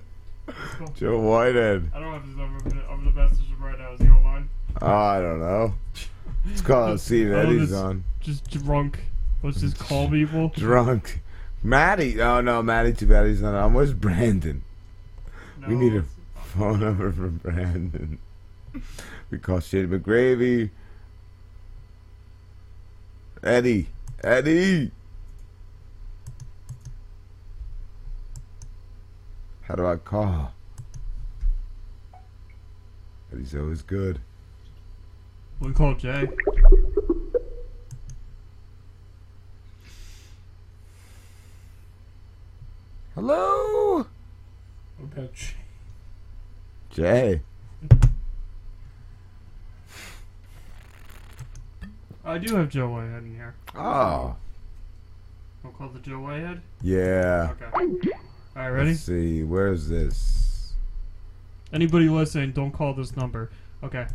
Joe 0.96 1.20
Whitehead. 1.20 1.92
I 1.96 2.00
don't 2.00 2.14
have 2.14 2.24
his 2.26 2.36
number, 2.36 2.60
but 2.64 2.74
I'm 2.92 3.06
the 3.06 3.12
message 3.12 3.40
him 3.48 3.64
right 3.64 3.80
now. 3.80 3.94
Is 3.94 4.02
he 4.02 4.08
online? 4.10 4.50
Oh, 4.82 4.88
I 4.88 5.22
don't 5.22 5.40
know. 5.40 5.74
Let's 6.46 6.62
call 6.62 6.94
if 6.94 7.12
Oh, 7.12 7.40
Eddie's 7.40 7.74
on. 7.74 8.04
Just 8.20 8.50
drunk. 8.50 9.00
Let's 9.42 9.62
just 9.62 9.78
call 9.78 10.10
people. 10.10 10.50
Drunk. 10.50 11.22
Maddie. 11.62 12.22
Oh, 12.22 12.42
no, 12.42 12.62
Maddie, 12.62 12.94
too 12.94 13.08
bad 13.08 13.28
he's 13.28 13.42
not 13.42 13.56
on. 13.56 13.74
Where's 13.74 13.94
Brandon? 13.94 14.64
we 15.68 15.76
need 15.76 15.96
a 15.96 16.04
phone 16.44 16.82
number 16.82 17.12
for 17.12 17.28
Brandon. 17.28 18.20
We 19.30 19.40
call 19.40 19.62
Shady 19.62 19.88
McGravy. 19.88 20.70
Eddie. 23.42 23.88
Eddie. 24.24 24.92
How 29.64 29.74
do 29.74 29.88
I 29.88 29.96
call? 29.96 30.54
Eddie's 33.32 33.56
always 33.56 33.82
good. 33.82 34.20
We 35.60 35.72
call 35.72 35.96
Jay. 35.96 36.28
Hello? 43.16 43.98
What 43.98 44.08
about 45.00 45.34
Jay? 45.34 45.54
Jay. 46.90 47.42
Oh, 52.26 52.32
I 52.32 52.38
do 52.38 52.56
have 52.56 52.70
Joe 52.70 52.90
Whitehead 52.90 53.24
in 53.24 53.36
here. 53.36 53.56
Ah. 53.76 53.82
Oh. 53.82 54.36
We'll 55.64 55.74
call 55.74 55.90
the 55.90 56.00
Joe 56.00 56.20
Whitehead. 56.20 56.62
Yeah. 56.82 57.50
Okay. 57.52 57.66
All 58.56 58.62
right, 58.62 58.70
ready? 58.70 58.90
Let's 58.92 59.02
see. 59.02 59.44
Where's 59.44 59.88
this? 59.88 60.74
Anybody 61.72 62.10
listening, 62.10 62.52
don't 62.52 62.72
call 62.72 62.94
this 62.94 63.16
number. 63.16 63.50
Okay. 63.84 64.06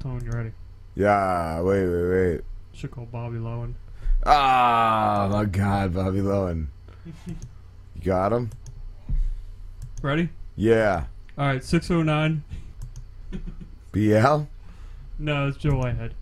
Tell 0.00 0.12
me 0.12 0.16
when 0.18 0.24
you're 0.24 0.34
ready. 0.34 0.52
Yeah. 0.94 1.60
Wait, 1.60 1.86
wait, 1.86 2.10
wait. 2.10 2.40
Should 2.72 2.90
call 2.92 3.06
Bobby 3.06 3.38
Lowen. 3.38 3.74
Ah, 4.24 5.28
my 5.30 5.44
God, 5.44 5.94
Bobby 5.94 6.20
Lowen. 6.20 6.66
You 7.26 7.34
got 8.04 8.32
him? 8.32 8.50
Ready? 10.02 10.28
Yeah. 10.56 11.04
All 11.36 11.46
right, 11.46 11.64
609. 11.64 12.42
BL? 13.92 14.46
No, 15.18 15.48
it's 15.48 15.56
Joe 15.56 15.76
Whitehead. 15.76 16.14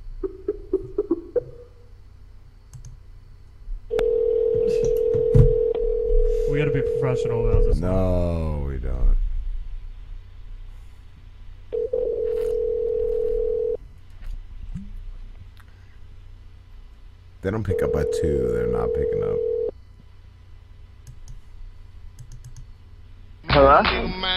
We 6.51 6.59
gotta 6.59 6.71
be 6.73 6.81
professional 6.81 7.51
about 7.51 7.65
this. 7.65 7.79
No, 7.79 8.65
we 8.67 8.79
don't. 8.79 9.17
They 17.47 17.53
don't 17.53 17.63
pick 17.63 17.81
up 17.81 17.95
at 17.95 18.13
two. 18.13 18.51
They're 18.53 18.67
not 18.67 18.93
picking 18.93 19.23
up. 19.23 19.37
Hello? 23.49 23.83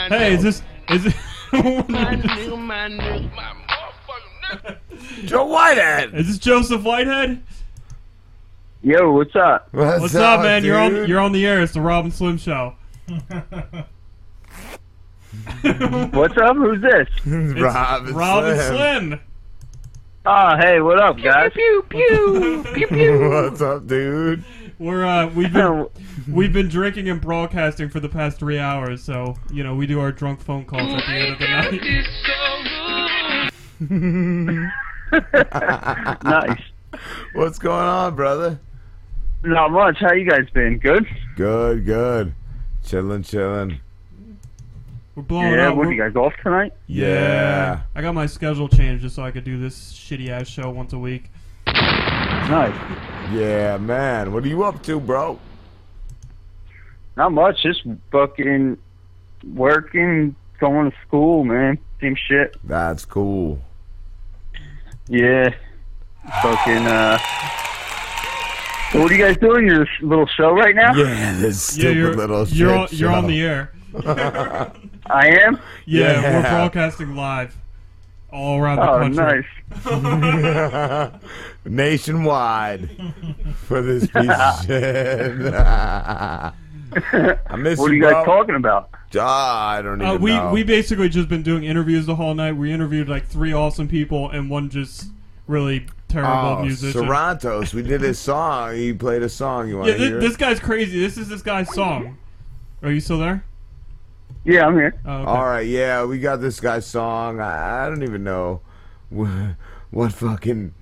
Hey, 0.10 0.36
is 0.36 0.44
this 0.44 0.62
is 0.92 1.08
it? 1.08 1.16
My 1.52 2.16
nigga, 2.16 2.60
my 2.60 2.88
nigga, 2.88 3.36
my 3.36 3.56
motherfucking. 4.62 5.26
Joe 5.26 5.48
Whitehead. 5.48 6.14
Is 6.14 6.28
this 6.28 6.38
Joseph 6.38 6.84
Whitehead? 6.84 7.42
Yo, 8.84 9.12
what's 9.12 9.36
up? 9.36 9.70
What's, 9.72 10.14
up, 10.14 10.42
man? 10.42 10.64
You're 10.64 10.78
on 10.78 11.08
you're 11.08 11.20
on 11.20 11.32
the 11.32 11.48
air. 11.48 11.64
It's 11.64 11.74
the 11.74 11.82
Robin 11.82 12.12
Slim 12.12 12.38
Show. 12.38 12.76
What's 13.08 13.32
up? 16.38 16.58
Who's 16.58 16.84
this? 16.84 17.08
It's 17.26 18.12
Robin 18.12 18.60
Slim. 18.60 19.20
Oh, 20.32 20.56
hey, 20.58 20.80
what 20.80 21.00
up, 21.00 21.20
guys? 21.20 21.52
Pew 21.56 21.84
pew 21.90 22.64
pew 22.76 22.86
pew. 22.86 22.88
pew. 23.18 23.30
What's 23.32 23.62
up, 23.62 23.88
dude? 23.88 24.44
We're 24.78 25.04
uh 25.04 25.26
we've 25.30 25.52
been 25.52 25.88
we've 26.32 26.54
been 26.54 26.70
drinking 26.70 27.10
and 27.10 27.20
broadcasting 27.20 27.90
for 27.90 28.00
the 28.00 28.10
past 28.10 28.38
three 28.38 28.60
hours, 28.60 29.04
so 29.04 29.36
you 29.52 29.64
know 29.64 29.74
we 29.74 29.88
do 29.88 30.00
our 30.00 30.12
drunk 30.12 30.40
phone 30.40 30.66
calls 30.66 30.94
at 30.94 31.04
the 31.08 31.14
end 31.14 31.34
of 31.34 31.40
the 31.40 31.48
night. 36.20 36.22
nice. 36.24 36.62
What's 37.34 37.58
going 37.58 37.88
on, 37.88 38.16
brother? 38.16 38.60
Not 39.44 39.72
much. 39.72 39.98
How 39.98 40.14
you 40.14 40.30
guys 40.30 40.48
been? 40.54 40.78
Good? 40.78 41.08
Good, 41.38 41.88
good. 41.88 42.36
Chilling, 42.86 43.24
chilling. 43.24 43.80
We're 45.20 45.24
blowing 45.24 45.52
yeah, 45.52 45.68
up. 45.68 45.76
what, 45.76 45.88
We're- 45.88 45.98
you 45.98 46.02
guys 46.02 46.16
off 46.16 46.32
tonight? 46.42 46.72
Yeah. 46.88 47.82
I 47.94 48.02
got 48.02 48.16
my 48.16 48.26
schedule 48.26 48.70
changed 48.70 49.02
just 49.02 49.18
so 49.18 49.24
I 49.24 49.32
could 49.32 49.44
do 49.44 49.60
this 49.60 49.92
shitty 49.92 50.30
ass 50.30 50.48
show 50.48 50.70
once 50.70 50.94
a 50.94 50.98
week. 50.98 51.30
Nice. 51.68 52.74
Yeah, 53.34 53.78
man. 53.82 54.32
What 54.32 54.46
are 54.46 54.48
you 54.48 54.64
up 54.64 54.82
to, 54.84 54.98
bro? 54.98 55.38
Not 57.18 57.34
much. 57.34 57.64
Just 57.64 57.82
fucking 58.14 58.78
working, 59.54 60.38
going 60.58 60.90
to 60.90 60.98
school, 61.06 61.44
man. 61.44 61.80
Same 62.00 62.16
shit. 62.16 62.56
That's 62.64 63.04
cool. 63.04 63.60
Yeah. 65.10 65.54
Fucking, 66.42 66.88
uh. 66.88 67.18
So 68.94 69.02
what 69.02 69.12
are 69.12 69.16
you 69.16 69.22
guys 69.22 69.36
doing? 69.36 69.68
Your 69.68 69.86
little 70.02 70.28
show 70.28 70.54
right 70.54 70.74
now? 70.74 70.96
Yeah, 70.96 71.38
this 71.40 71.62
stupid 71.62 71.98
you're, 71.98 72.16
little 72.16 72.48
you're 72.48 72.74
on, 72.74 72.88
shit 72.88 73.00
you're 73.00 73.12
on 73.12 73.28
the 73.28 73.42
air. 73.42 73.74
I 73.96 74.72
am? 75.42 75.60
Yeah, 75.86 76.22
Yeah. 76.22 76.36
we're 76.36 76.42
broadcasting 76.44 77.16
live 77.16 77.56
all 78.32 78.60
around 78.60 78.78
the 78.78 79.16
country. 79.16 79.46
Oh, 79.86 80.02
country. 80.02 80.52
nice. 81.02 81.12
Nationwide 81.66 82.90
for 83.66 83.82
this 83.82 84.06
piece 84.08 84.30
of 84.30 84.66
shit. 84.66 85.54
I 85.54 86.54
miss 87.58 87.80
What 87.80 87.92
are 87.92 87.94
you 87.94 88.02
bro. 88.02 88.12
guys 88.12 88.26
talking 88.26 88.56
about? 88.56 88.90
Ah, 89.18 89.70
I 89.70 89.82
don't 89.82 90.02
even 90.02 90.08
Uh, 90.08 90.18
we 90.20 90.32
know. 90.36 90.52
we 90.52 90.64
basically 90.64 91.10
just 91.10 91.30
been 91.30 91.44
doing 91.44 91.64
interviews 91.64 92.06
the 92.06 92.16
whole 92.16 92.34
night. 92.36 92.56
We 92.56 92.72
interviewed 92.72 93.10
like 93.10 93.26
three 93.26 93.54
awesome 93.54 93.88
people 93.88 94.30
and 94.30 94.50
one 94.50 94.70
just 94.70 95.08
really 95.48 95.88
terrible 96.08 96.58
oh, 96.60 96.64
musician. 96.64 97.02
Sarantos. 97.02 97.74
We 97.74 97.82
did 97.84 98.02
his 98.02 98.20
song. 98.20 98.76
He 98.76 98.94
played 98.94 99.24
a 99.24 99.30
song. 99.30 99.68
You 99.70 99.78
want 99.78 99.88
yeah, 99.90 99.94
to 99.94 100.00
thi- 100.00 100.08
hear? 100.10 100.20
this 100.20 100.36
guy's 100.38 100.60
crazy. 100.60 101.00
This 101.00 101.18
is 101.18 101.28
this 101.28 101.42
guy's 101.42 101.74
song. 101.74 102.18
Are 102.84 102.92
you 102.92 103.00
still 103.00 103.20
there? 103.20 103.44
Yeah, 104.46 104.66
I'm 104.66 104.76
here. 104.76 105.00
Oh, 105.06 105.14
okay. 105.22 105.32
All 105.32 105.46
right, 105.46 105.68
yeah, 105.68 106.06
we 106.06 106.20
got 106.20 106.38
this 106.38 106.60
guy's 106.60 106.86
song. 106.86 107.40
I, 107.40 107.86
I 107.86 107.90
don't 107.90 108.04
even 108.04 108.24
know 108.24 108.62
wh- 109.16 109.52
what 109.92 110.14
fucking 110.14 110.74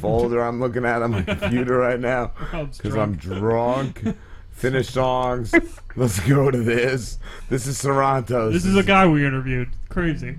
folder 0.00 0.40
I'm 0.42 0.60
looking 0.60 0.84
at 0.84 1.02
on 1.02 1.10
my 1.12 1.22
computer 1.22 1.76
right 1.78 2.00
now 2.00 2.32
because 2.72 2.96
I'm 2.96 3.16
drunk. 3.16 4.02
Finish 4.52 4.90
songs. 4.90 5.52
Let's 5.96 6.20
go 6.20 6.50
to 6.50 6.58
this. 6.58 7.18
This 7.48 7.66
is 7.66 7.82
Sarantos. 7.82 8.52
This 8.52 8.64
is 8.64 8.76
a 8.76 8.82
guy 8.82 9.06
we 9.08 9.26
interviewed. 9.26 9.70
Crazy. 9.88 10.36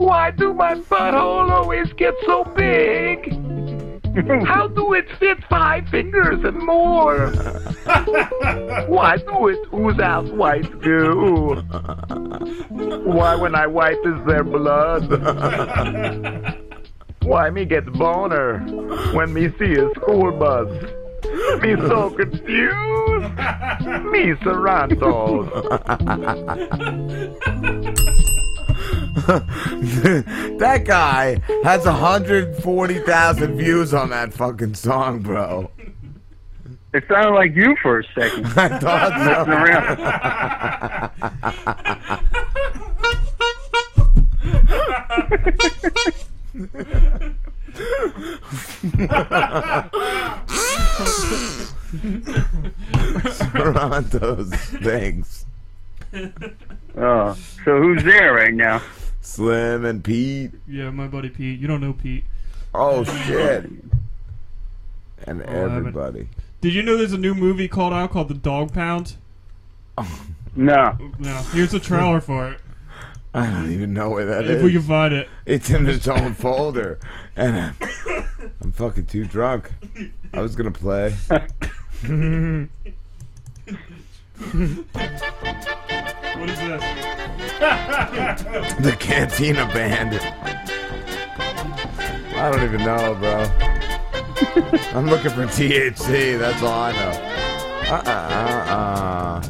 Why 0.00 0.30
do 0.30 0.54
my 0.54 0.76
butthole 0.76 1.50
always 1.50 1.92
get 1.92 2.14
so 2.24 2.44
big? 2.56 3.34
How 4.46 4.66
do 4.66 4.94
it 4.94 5.04
fit 5.18 5.44
five 5.50 5.86
fingers 5.90 6.42
and 6.42 6.56
more? 6.56 7.28
Why 8.88 9.18
do 9.18 9.48
it 9.48 9.58
ooze 9.74 10.00
out 10.00 10.24
white 10.34 10.80
goo? 10.80 11.56
Why 13.04 13.34
when 13.34 13.54
I 13.54 13.66
wipe 13.66 13.98
is 14.06 14.26
there 14.26 14.42
blood? 14.42 15.06
Why 17.22 17.50
me 17.50 17.66
get 17.66 17.84
boner 17.92 18.60
when 19.12 19.34
me 19.34 19.50
see 19.58 19.74
a 19.74 19.90
school 19.96 20.32
bus? 20.32 20.70
Me 21.60 21.76
so 21.76 22.08
confused. 22.08 23.34
Me 24.06 24.32
Sarantos. 24.40 25.50
that 30.58 30.82
guy 30.84 31.40
has 31.62 31.84
140,000 31.84 33.56
views 33.56 33.94
on 33.94 34.10
that 34.10 34.34
fucking 34.34 34.74
song, 34.74 35.20
bro. 35.20 35.70
It 36.92 37.04
sounded 37.08 37.36
like 37.36 37.54
you 37.54 37.76
for 37.80 38.00
a 38.00 38.04
second. 38.12 38.46
I 38.56 38.80
thought 38.80 39.12
Messing 39.20 39.52
Toronto's 53.52 54.50
thanks. 54.50 55.46
Oh, 56.96 57.38
so 57.64 57.80
who's 57.80 58.02
there 58.02 58.34
right 58.34 58.52
now? 58.52 58.82
Slim 59.30 59.84
and 59.84 60.02
Pete. 60.02 60.50
Yeah, 60.66 60.90
my 60.90 61.06
buddy 61.06 61.28
Pete. 61.28 61.60
You 61.60 61.68
don't 61.68 61.80
know 61.80 61.92
Pete. 61.92 62.24
Oh 62.74 63.04
shit. 63.04 63.70
And 65.24 65.42
Oh, 65.42 65.44
everybody. 65.46 66.28
Did 66.60 66.74
you 66.74 66.82
know 66.82 66.96
there's 66.96 67.12
a 67.12 67.18
new 67.18 67.34
movie 67.34 67.68
called 67.68 67.92
out 67.92 68.10
called 68.10 68.26
The 68.26 68.34
Dog 68.34 68.72
Pound? 68.72 69.16
No. 70.56 70.96
No. 71.20 71.36
Here's 71.52 71.72
a 71.74 71.78
trailer 71.78 72.20
for 72.20 72.48
it. 72.50 72.60
I 73.32 73.46
don't 73.46 73.70
even 73.70 73.94
know 73.94 74.10
where 74.10 74.26
that 74.26 74.46
is. 74.46 74.56
If 74.56 74.62
we 74.64 74.72
can 74.72 74.82
find 74.82 75.14
it. 75.14 75.28
It's 75.46 75.70
in 75.70 75.86
its 75.88 76.08
own 76.08 76.34
folder, 76.34 76.98
and 77.36 77.56
I'm, 77.56 77.76
I'm 78.60 78.72
fucking 78.72 79.06
too 79.06 79.26
drunk. 79.26 79.70
I 80.34 80.40
was 80.40 80.56
gonna 80.56 80.72
play. 80.72 81.14
What 86.36 86.48
is 86.50 86.58
this? 86.58 86.82
the 88.80 88.96
Cantina 88.98 89.66
Band. 89.66 90.20
I 92.36 92.50
don't 92.50 92.62
even 92.62 92.84
know, 92.84 93.14
bro. 93.14 93.42
I'm 94.98 95.06
looking 95.06 95.30
for 95.30 95.46
THC. 95.46 96.38
That's 96.38 96.62
all 96.62 96.72
I 96.72 96.92
know. 96.92 97.12
Uh 97.90 98.02
uh 98.06 98.10
uh 98.10 98.72
uh. 98.72 99.46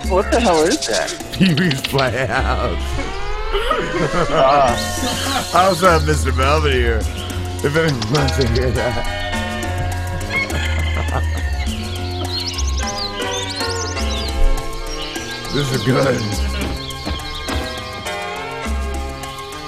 What 0.08 0.30
the 0.32 0.40
hell 0.40 0.62
is 0.64 0.86
that? 0.88 1.08
Pee 1.32 1.54
Wee's 1.54 1.80
Playhouse. 1.82 2.76
Ah. 4.28 5.54
I 5.54 5.66
also 5.66 5.88
have 5.88 6.02
Mr. 6.02 6.36
Melvin 6.36 6.72
here. 6.72 6.98
If 7.64 7.76
anyone 7.76 8.12
wants 8.12 8.36
to 8.38 8.48
hear 8.48 8.70
that. 8.72 9.26
this 15.54 15.72
is 15.72 15.84
good. 15.84 16.20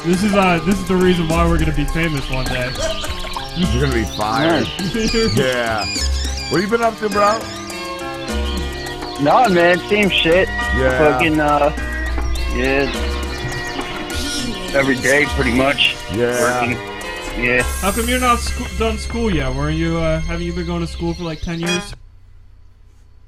This 0.05 0.23
is 0.25 0.35
uh 0.35 0.59
this 0.65 0.79
is 0.79 0.89
the 0.89 0.97
reason 0.97 1.29
why 1.29 1.47
we're 1.47 1.59
gonna 1.59 1.73
be 1.73 1.85
famous 1.85 2.29
one 2.31 2.47
day. 2.47 3.18
You're 3.59 3.87
gonna 3.87 3.95
be 3.95 4.05
fired. 4.17 4.69
yeah. 5.37 5.85
What 6.51 6.61
you 6.61 6.69
been 6.69 6.83
up 6.83 6.97
to, 6.99 7.09
bro? 7.09 7.39
No, 9.21 9.49
man, 9.49 9.79
same 9.89 10.11
shit. 10.11 10.49
Yeah. 10.49 10.99
Fucking, 10.99 11.41
uh, 11.41 11.75
yeah. 12.55 12.91
Every 14.75 14.95
day, 14.97 15.25
pretty 15.31 15.57
much. 15.57 15.97
Yeah. 16.13 16.41
Working. 16.41 16.77
Yeah. 17.43 17.63
How 17.81 17.91
come 17.91 18.09
you're 18.09 18.21
not 18.21 18.39
sco- 18.39 18.79
done 18.79 18.99
school 18.99 19.35
yet? 19.35 19.53
Weren't 19.55 19.77
you? 19.77 19.99
Uh, 19.99 20.21
haven't 20.21 20.47
you 20.47 20.53
been 20.53 20.67
going 20.67 20.83
to 20.83 20.87
school 20.87 21.15
for 21.15 21.25
like 21.25 21.41
ten 21.41 21.59
years? 21.59 21.95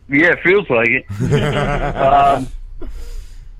Yeah, 0.08 0.32
it 0.32 0.40
feels 0.44 0.70
like 0.70 0.88
it. 0.88 1.10
um, 1.96 2.46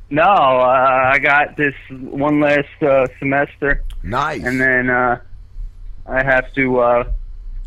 no, 0.09 0.23
uh, 0.23 1.11
I 1.13 1.19
got 1.19 1.57
this 1.57 1.75
one 1.91 2.41
last 2.41 2.83
uh, 2.83 3.07
semester. 3.19 3.83
Nice. 4.03 4.43
And 4.45 4.61
then 4.61 4.89
uh, 4.91 5.21
I 6.11 6.25
have 6.25 6.53
to 6.55 6.81
uh, 6.81 7.05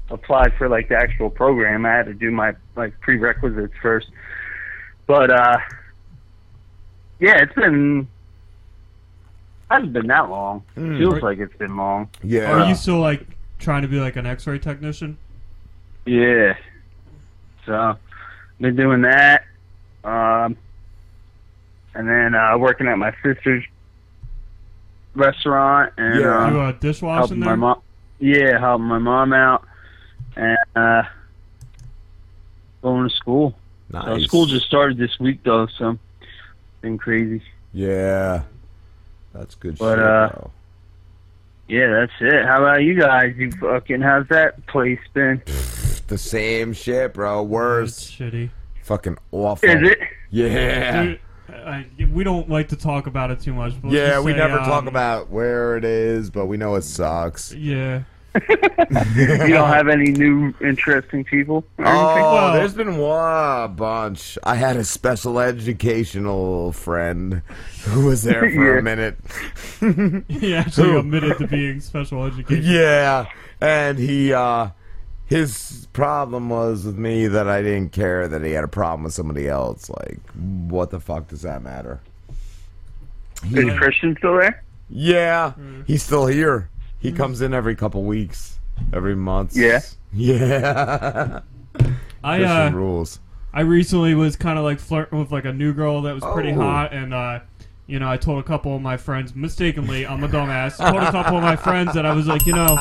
apply 0.10 0.50
for 0.58 0.68
like 0.68 0.90
the 0.90 0.98
actual 0.98 1.30
program. 1.30 1.86
I 1.86 1.94
had 1.94 2.06
to 2.08 2.14
do 2.14 2.30
my 2.30 2.54
like 2.76 3.00
prerequisites 3.00 3.74
first. 3.82 4.08
But 5.08 5.32
uh, 5.32 5.58
yeah, 7.20 7.42
it's 7.42 7.54
been 7.54 8.08
hasn't 9.72 9.94
been 9.94 10.08
that 10.08 10.30
long. 10.30 10.64
Hmm. 10.76 10.98
Feels 10.98 11.22
like 11.24 11.40
it's 11.40 11.56
been 11.56 11.76
long. 11.78 12.10
Yeah. 12.22 12.52
Are 12.52 12.68
you 12.68 12.76
still 12.76 13.00
like 13.00 13.26
trying 13.60 13.82
to 13.84 13.88
be 13.88 14.00
like 14.00 14.16
an 14.18 14.26
X-ray 14.26 14.60
technician? 14.60 15.18
Yeah. 16.06 16.56
So, 17.66 17.96
been 18.60 18.76
doing 18.76 19.02
that. 19.04 19.46
Um, 20.04 20.58
and 21.96 22.08
then 22.10 22.36
uh, 22.36 22.58
working 22.58 22.88
at 22.88 22.98
my 22.98 23.14
sister's 23.24 23.64
restaurant 25.16 25.94
and 25.98 26.20
Yeah. 26.20 26.38
uh, 26.46 26.50
You, 26.52 26.60
uh, 26.60 26.72
dishwashing 26.74 27.18
helping 27.20 27.40
my 27.40 27.46
there? 27.48 27.58
mom. 27.58 27.82
Yeah, 28.24 28.58
helping 28.58 28.85
my 28.88 29.00
mom 29.00 29.34
out 29.34 29.68
and 30.38 30.58
uh, 30.77 31.03
going 32.82 33.10
to 33.10 33.14
school. 33.14 33.53
Uh, 33.93 34.16
Nice. 34.16 34.24
school 34.24 34.45
just 34.45 34.66
started 34.66 34.98
this 34.98 35.19
week 35.19 35.43
though, 35.43 35.68
so 35.68 35.98
it's 36.22 36.30
been 36.82 36.98
crazy. 36.98 37.43
Yeah. 37.74 38.43
That's 39.34 39.56
good 39.56 39.77
But, 39.77 39.95
shit, 39.98 40.06
uh, 40.06 40.30
bro. 40.30 40.52
Yeah, 41.68 41.88
that's 41.92 42.11
it. 42.22 42.45
How 42.45 42.61
about 42.64 42.84
you 42.84 42.98
guys? 42.98 43.35
You 43.35 43.52
fucking 43.52 44.00
how's 44.00 44.27
that 44.30 44.66
place 44.68 45.00
been? 45.14 45.42
The 46.08 46.18
same 46.18 46.74
shit, 46.74 47.14
bro. 47.14 47.42
Worse. 47.43 48.11
shitty. 48.11 48.50
Fucking 48.84 49.18
awful. 49.32 49.68
Is 49.69 49.90
it? 49.92 50.00
Yeah. 50.32 51.03
Dude, 51.03 51.19
I, 51.50 51.85
we 52.11 52.24
don't 52.26 52.50
like 52.50 52.68
to 52.69 52.76
talk 52.76 53.08
about 53.08 53.32
it 53.32 53.40
too 53.40 53.53
much. 53.53 53.82
But 53.82 53.92
yeah, 53.92 54.19
we 54.19 54.34
say, 54.34 54.38
never 54.38 54.60
um, 54.60 54.66
talk 54.66 54.85
about 54.85 55.30
where 55.30 55.77
it 55.77 55.85
is, 55.85 56.30
but 56.30 56.48
we 56.48 56.58
know 56.58 56.76
it 56.76 56.84
sucks. 56.84 57.53
Yeah. 57.53 58.03
you 58.50 59.53
don't 59.53 59.70
have 59.70 59.88
any 59.88 60.12
new 60.12 60.53
interesting 60.62 61.24
people? 61.24 61.64
or 61.78 61.86
anything? 61.86 62.24
Oh, 62.26 62.53
there's 62.53 62.74
been 62.74 62.98
one 62.98 63.76
bunch. 63.76 64.38
I 64.44 64.56
had 64.56 64.76
a 64.76 64.84
special 64.84 65.40
educational 65.40 66.72
friend 66.72 67.42
who 67.86 68.06
was 68.06 68.24
there 68.24 68.42
for 68.42 68.74
Yeah. 68.74 68.80
a 68.80 68.82
minute. 68.82 69.18
He 70.30 70.56
actually 70.56 70.98
admitted 70.98 71.38
to 71.40 71.48
being 71.48 71.80
special 71.82 72.24
education. 72.26 72.64
Yeah, 72.66 73.26
and 73.62 73.98
he, 74.00 74.34
uh, 74.34 74.70
his 75.26 75.88
problem 75.94 76.50
was 76.50 76.86
with 76.86 76.98
me 76.98 77.28
that 77.28 77.48
I 77.48 77.62
didn't 77.62 77.92
care 77.92 78.28
that 78.28 78.44
he 78.44 78.52
had 78.52 78.64
a 78.64 78.68
problem 78.70 79.03
with 79.03 79.14
somebody 79.14 79.48
else. 79.48 79.90
Like, 79.90 80.20
what 80.34 80.90
the 80.90 81.00
fuck 81.00 81.28
does 81.28 81.42
that 81.44 81.62
matter? 81.62 82.00
Is 83.52 83.78
Christian 83.78 84.16
still 84.18 84.38
there? 84.38 84.64
Yeah, 84.90 85.53
Mm. 85.60 85.86
he's 85.88 86.03
still 86.03 86.28
here. 86.28 86.70
He 87.04 87.12
comes 87.12 87.42
in 87.42 87.54
every 87.54 87.76
couple 87.76 88.02
weeks, 88.04 88.58
every 88.92 89.16
month. 89.16 89.56
Yeah? 89.56 89.82
Yeah. 90.16 91.42
I 92.24 92.38
Christian 92.38 92.74
uh, 92.74 92.78
rules. 92.78 93.20
I 93.52 93.62
recently 93.62 94.14
was 94.16 94.36
kind 94.36 94.58
of 94.58 94.64
like 94.64 94.80
flirting 94.80 95.20
with 95.20 95.32
like 95.32 95.46
a 95.46 95.54
new 95.54 95.74
girl 95.74 96.02
that 96.04 96.14
was 96.16 96.24
pretty 96.34 96.52
Oh. 96.52 96.62
hot, 96.62 96.94
and 96.94 97.14
uh, 97.14 97.40
you 97.88 98.00
know, 98.00 98.10
I 98.10 98.18
told 98.18 98.40
a 98.40 98.44
couple 98.44 98.76
of 98.76 98.82
my 98.82 98.96
friends 98.96 99.36
mistakenly, 99.36 100.06
I'm 100.08 100.24
a 100.24 100.28
dumbass. 100.30 100.78
told 100.78 101.02
a 101.04 101.12
couple 101.12 101.36
of 101.38 101.44
my 101.44 101.56
friends 101.56 101.94
that 101.96 102.06
I 102.06 102.14
was 102.14 102.28
like, 102.28 102.46
you 102.46 102.54
know, 102.54 102.78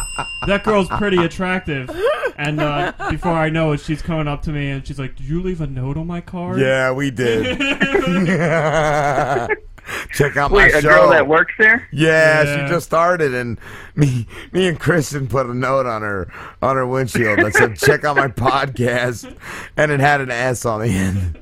that 0.46 0.62
girl's 0.62 0.88
pretty 0.88 1.24
attractive, 1.24 1.90
and 2.36 2.60
uh, 2.60 2.92
before 3.10 3.32
I 3.32 3.48
know 3.48 3.72
it, 3.72 3.80
she's 3.80 4.02
coming 4.02 4.28
up 4.28 4.42
to 4.42 4.50
me 4.52 4.70
and 4.70 4.86
she's 4.86 4.98
like, 4.98 5.16
"Did 5.16 5.26
you 5.26 5.42
leave 5.42 5.62
a 5.62 5.66
note 5.66 5.96
on 5.96 6.06
my 6.06 6.20
car?" 6.20 6.58
Yeah, 6.58 6.92
we 6.92 7.10
did. 7.10 7.58
Check 10.12 10.36
out 10.36 10.50
Wait, 10.50 10.72
my 10.72 10.78
a 10.78 10.82
girl 10.82 11.10
that 11.10 11.26
works 11.26 11.52
there? 11.58 11.88
Yeah, 11.92 12.42
Yeah. 12.42 12.66
she 12.66 12.72
just 12.72 12.86
started, 12.86 13.34
and 13.34 13.58
me, 13.96 14.26
me 14.52 14.68
and 14.68 14.78
Kristen 14.78 15.26
put 15.26 15.46
a 15.46 15.54
note 15.54 15.86
on 15.86 16.02
her 16.02 16.32
on 16.60 16.76
her 16.76 16.86
windshield 16.86 17.38
that 17.40 17.54
said, 17.54 17.76
"Check 17.76 18.04
out 18.04 18.16
my 18.16 18.28
podcast," 18.28 19.34
and 19.76 19.90
it 19.92 20.00
had 20.00 20.20
an 20.20 20.30
S 20.30 20.64
on 20.64 20.80
the 20.80 20.88
end. 20.88 21.38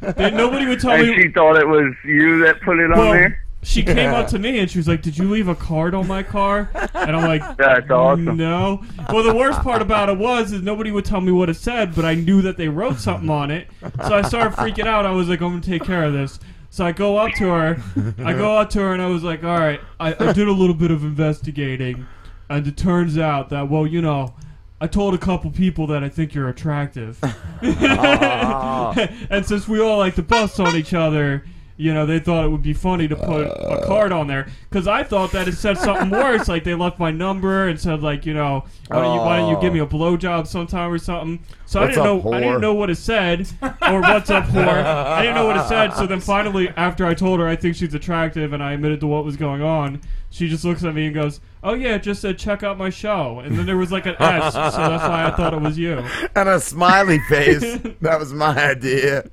Then 0.00 0.36
nobody 0.36 0.66
would 0.66 0.80
tell 0.80 0.92
and 0.92 1.06
me. 1.08 1.22
she 1.22 1.28
thought 1.30 1.56
it 1.56 1.68
was 1.68 1.92
you 2.04 2.38
that 2.44 2.60
put 2.62 2.78
it 2.78 2.90
on 2.92 3.12
there? 3.16 3.42
She 3.62 3.82
came 3.82 4.14
up 4.14 4.28
to 4.28 4.38
me 4.38 4.58
and 4.58 4.70
she 4.70 4.78
was 4.78 4.88
like, 4.88 5.02
"Did 5.02 5.18
you 5.18 5.28
leave 5.30 5.46
a 5.48 5.54
card 5.54 5.94
on 5.94 6.06
my 6.06 6.22
car?" 6.22 6.70
And 6.94 7.14
I'm 7.14 7.28
like, 7.28 7.58
That's 7.58 7.90
awesome. 7.90 8.38
No. 8.38 8.82
Well, 9.10 9.22
the 9.22 9.34
worst 9.34 9.60
part 9.60 9.82
about 9.82 10.08
it 10.08 10.16
was 10.16 10.52
is 10.52 10.62
nobody 10.62 10.90
would 10.90 11.04
tell 11.04 11.20
me 11.20 11.30
what 11.30 11.50
it 11.50 11.56
said, 11.56 11.94
but 11.94 12.06
I 12.06 12.14
knew 12.14 12.40
that 12.40 12.56
they 12.56 12.68
wrote 12.68 12.96
something 12.96 13.28
on 13.28 13.50
it. 13.50 13.68
So 14.06 14.14
I 14.14 14.22
started 14.22 14.56
freaking 14.56 14.86
out. 14.86 15.04
I 15.04 15.10
was 15.10 15.28
like, 15.28 15.42
"I'm 15.42 15.50
gonna 15.50 15.60
take 15.60 15.84
care 15.84 16.04
of 16.04 16.14
this." 16.14 16.40
So 16.70 16.86
I 16.86 16.92
go 16.92 17.16
up 17.16 17.32
to 17.34 17.44
her. 17.48 17.82
I 18.24 18.32
go 18.32 18.56
up 18.56 18.70
to 18.70 18.80
her 18.80 18.92
and 18.92 19.02
I 19.02 19.06
was 19.06 19.24
like, 19.24 19.42
"All 19.42 19.58
right, 19.58 19.80
I, 19.98 20.14
I 20.18 20.32
did 20.32 20.46
a 20.46 20.52
little 20.52 20.74
bit 20.74 20.92
of 20.92 21.02
investigating, 21.02 22.06
and 22.48 22.66
it 22.66 22.76
turns 22.76 23.18
out 23.18 23.50
that 23.50 23.68
well, 23.68 23.86
you 23.86 24.00
know." 24.00 24.34
I 24.82 24.86
told 24.86 25.12
a 25.12 25.18
couple 25.18 25.50
people 25.50 25.86
that 25.88 26.02
I 26.02 26.08
think 26.08 26.32
you're 26.34 26.48
attractive. 26.48 27.18
Ah. 27.62 28.94
and 29.30 29.44
since 29.44 29.68
we 29.68 29.78
all 29.78 29.98
like 29.98 30.14
to 30.14 30.22
bust 30.22 30.58
on 30.58 30.74
each 30.74 30.94
other, 30.94 31.44
you 31.80 31.94
know, 31.94 32.04
they 32.04 32.18
thought 32.18 32.44
it 32.44 32.48
would 32.48 32.62
be 32.62 32.74
funny 32.74 33.08
to 33.08 33.16
put 33.16 33.46
a 33.46 33.52
uh. 33.52 33.86
card 33.86 34.12
on 34.12 34.26
there 34.26 34.48
because 34.68 34.86
I 34.86 35.02
thought 35.02 35.32
that 35.32 35.48
it 35.48 35.54
said 35.54 35.78
something 35.78 36.10
worse, 36.18 36.46
like 36.46 36.62
they 36.62 36.74
left 36.74 36.98
my 36.98 37.10
number 37.10 37.68
and 37.68 37.80
said 37.80 38.02
like, 38.02 38.26
you 38.26 38.34
know, 38.34 38.64
why 38.88 39.00
don't 39.00 39.14
you, 39.14 39.20
why 39.20 39.36
don't 39.38 39.48
you 39.48 39.60
give 39.62 39.72
me 39.72 39.78
a 39.78 39.84
oh. 39.84 39.86
blowjob 39.86 40.46
sometime 40.46 40.92
or 40.92 40.98
something? 40.98 41.42
So 41.64 41.80
What's 41.80 41.96
I 41.96 42.02
didn't 42.02 42.18
up, 42.18 42.24
know 42.24 42.32
I 42.32 42.40
didn't 42.40 42.60
know 42.60 42.74
what 42.74 42.90
it 42.90 42.96
said 42.96 43.48
or 43.62 44.02
what's 44.02 44.28
up 44.28 44.44
whore. 44.44 44.84
I 44.84 45.22
didn't 45.22 45.36
know 45.36 45.46
what 45.46 45.56
it 45.56 45.68
said. 45.68 45.94
So 45.94 46.06
then 46.06 46.20
finally, 46.20 46.68
after 46.70 47.06
I 47.06 47.14
told 47.14 47.40
her 47.40 47.48
I 47.48 47.56
think 47.56 47.76
she's 47.76 47.94
attractive 47.94 48.52
and 48.52 48.62
I 48.62 48.74
admitted 48.74 49.00
to 49.00 49.06
what 49.06 49.24
was 49.24 49.36
going 49.36 49.62
on, 49.62 50.02
she 50.28 50.48
just 50.48 50.64
looks 50.64 50.84
at 50.84 50.94
me 50.94 51.06
and 51.06 51.14
goes, 51.14 51.40
"Oh 51.64 51.74
yeah, 51.74 51.94
it 51.94 52.02
just 52.02 52.20
said 52.20 52.38
check 52.38 52.62
out 52.62 52.76
my 52.76 52.90
show." 52.90 53.40
And 53.40 53.58
then 53.58 53.64
there 53.64 53.78
was 53.78 53.90
like 53.90 54.04
an 54.04 54.16
S, 54.20 54.52
so 54.52 54.60
that's 54.60 55.02
why 55.02 55.26
I 55.26 55.30
thought 55.30 55.54
it 55.54 55.60
was 55.60 55.78
you. 55.78 56.04
and 56.36 56.48
a 56.48 56.60
smiley 56.60 57.20
face. 57.20 57.60
that 58.00 58.18
was 58.18 58.32
my 58.32 58.70
idea. 58.70 59.30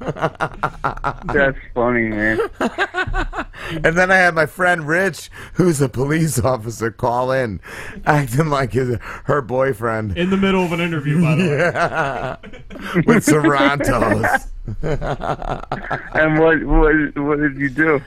That's 0.00 1.58
funny, 1.74 2.08
man. 2.08 2.38
And 3.70 3.96
then 3.96 4.10
I 4.10 4.16
had 4.16 4.34
my 4.34 4.46
friend 4.46 4.86
Rich, 4.86 5.30
who's 5.54 5.80
a 5.80 5.88
police 5.88 6.38
officer, 6.38 6.90
call 6.90 7.32
in, 7.32 7.60
acting 8.06 8.48
like 8.48 8.72
his, 8.72 8.96
her 9.24 9.42
boyfriend. 9.42 10.16
In 10.16 10.30
the 10.30 10.36
middle 10.36 10.64
of 10.64 10.72
an 10.72 10.80
interview, 10.80 11.20
by 11.20 11.34
the 11.34 11.42
way. 11.44 13.02
With 13.06 13.26
Sarantos. 13.26 14.48
and 16.14 16.38
what 16.38 16.62
what 16.64 17.16
what 17.24 17.38
did 17.40 17.56
you 17.56 17.70
do? 17.70 18.02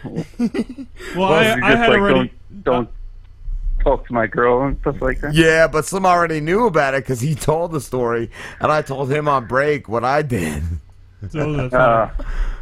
Well, 1.15 1.33
I- 1.33 1.55
you 1.55 1.63
I 1.63 1.75
had 1.75 1.89
like, 1.89 1.99
already- 1.99 2.31
don't, 2.63 2.63
don't 2.63 2.89
talk 3.83 4.07
to 4.07 4.13
my 4.13 4.27
girl 4.27 4.61
and 4.63 4.77
stuff 4.81 5.01
like 5.01 5.19
that. 5.21 5.33
Yeah, 5.33 5.67
but 5.67 5.85
Slim 5.85 6.05
already 6.05 6.39
knew 6.39 6.67
about 6.67 6.93
it 6.93 7.03
because 7.03 7.19
he 7.21 7.35
told 7.35 7.71
the 7.71 7.81
story, 7.81 8.29
and 8.59 8.71
I 8.71 8.81
told 8.81 9.11
him 9.11 9.27
on 9.27 9.47
break 9.47 9.89
what 9.89 10.03
I 10.05 10.21
did. 10.21 10.63
So 11.30 11.53
that's 11.53 11.74
Uh. 11.74 12.09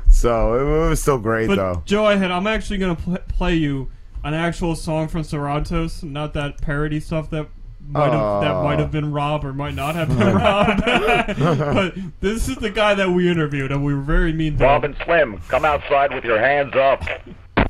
So 0.09 0.53
it, 0.55 0.85
it 0.85 0.89
was 0.89 1.01
still 1.01 1.19
great, 1.19 1.47
But 1.47 1.55
though. 1.55 1.83
Joe, 1.85 2.05
I 2.05 2.15
had, 2.15 2.31
I'm 2.31 2.47
actually 2.47 2.79
gonna 2.79 2.95
pl- 2.95 3.17
play 3.27 3.55
you 3.55 3.89
an 4.23 4.33
actual 4.33 4.75
song 4.75 5.07
from 5.07 5.21
Sarantos, 5.21 6.03
not 6.03 6.33
that 6.33 6.59
parody 6.61 6.99
stuff 6.99 7.29
that 7.29 7.47
might 7.87 8.11
have 8.11 8.41
that 8.41 8.63
might 8.63 8.79
have 8.79 8.91
been 8.91 9.11
Rob 9.11 9.43
or 9.45 9.53
might 9.53 9.73
not 9.75 9.95
have 9.95 10.09
been 10.09 10.35
Rob. 10.35 10.83
but 10.85 11.95
this 12.19 12.49
is 12.49 12.55
the 12.57 12.69
guy 12.69 12.93
that 12.95 13.09
we 13.09 13.29
interviewed, 13.29 13.71
and 13.71 13.83
we 13.85 13.93
were 13.93 14.01
very 14.01 14.33
mean 14.33 14.57
to 14.57 14.63
Rob 14.63 14.83
him. 14.83 14.91
and 14.91 15.03
Slim, 15.05 15.37
come 15.47 15.63
outside 15.65 16.13
with 16.13 16.23
your 16.23 16.39
hands 16.39 16.73
up. 16.75 17.03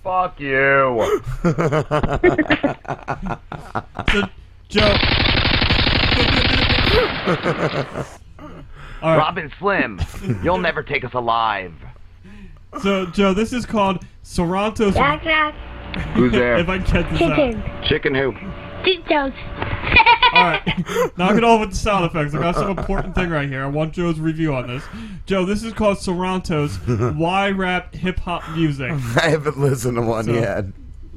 Fuck 0.03 0.39
you. 0.39 1.21
So, 4.11 4.23
Joe. 4.69 4.95
All 9.01 9.09
right. 9.11 9.17
Robin 9.17 9.51
Slim, 9.59 9.99
you'll 10.43 10.57
never 10.57 10.83
take 10.83 11.03
us 11.05 11.13
alive. 11.13 11.73
So, 12.81 13.05
Joe, 13.07 13.33
this 13.33 13.53
is 13.53 13.65
called 13.65 14.05
Sarantos. 14.23 14.93
Who's 16.13 16.31
there? 16.31 16.57
if 16.57 16.69
I 16.69 16.79
can 16.79 17.03
get 17.03 17.11
this 17.11 17.21
out. 17.21 17.83
Chicken 17.87 18.13
who? 18.13 18.33
Tito's. 18.83 19.33
All 20.31 20.43
right, 20.43 20.61
knock 21.17 21.35
it 21.35 21.43
off 21.43 21.59
with 21.61 21.71
the 21.71 21.75
sound 21.75 22.05
effects. 22.05 22.35
I 22.35 22.39
got 22.39 22.53
some 22.55 22.77
important 22.77 23.15
thing 23.15 23.29
right 23.31 23.49
here. 23.49 23.63
I 23.63 23.67
want 23.67 23.93
Joe's 23.93 24.19
review 24.19 24.53
on 24.53 24.67
this. 24.67 24.83
Joe, 25.25 25.43
this 25.43 25.63
is 25.63 25.73
called 25.73 25.97
Sarantos. 25.97 27.15
Why 27.17 27.49
rap 27.49 27.95
hip 27.95 28.19
hop 28.19 28.47
music? 28.55 28.91
I 28.91 29.29
haven't 29.29 29.57
listened 29.59 29.95
to 29.97 30.03
one 30.03 30.25
So, 30.25 30.33
yet. 30.33 30.65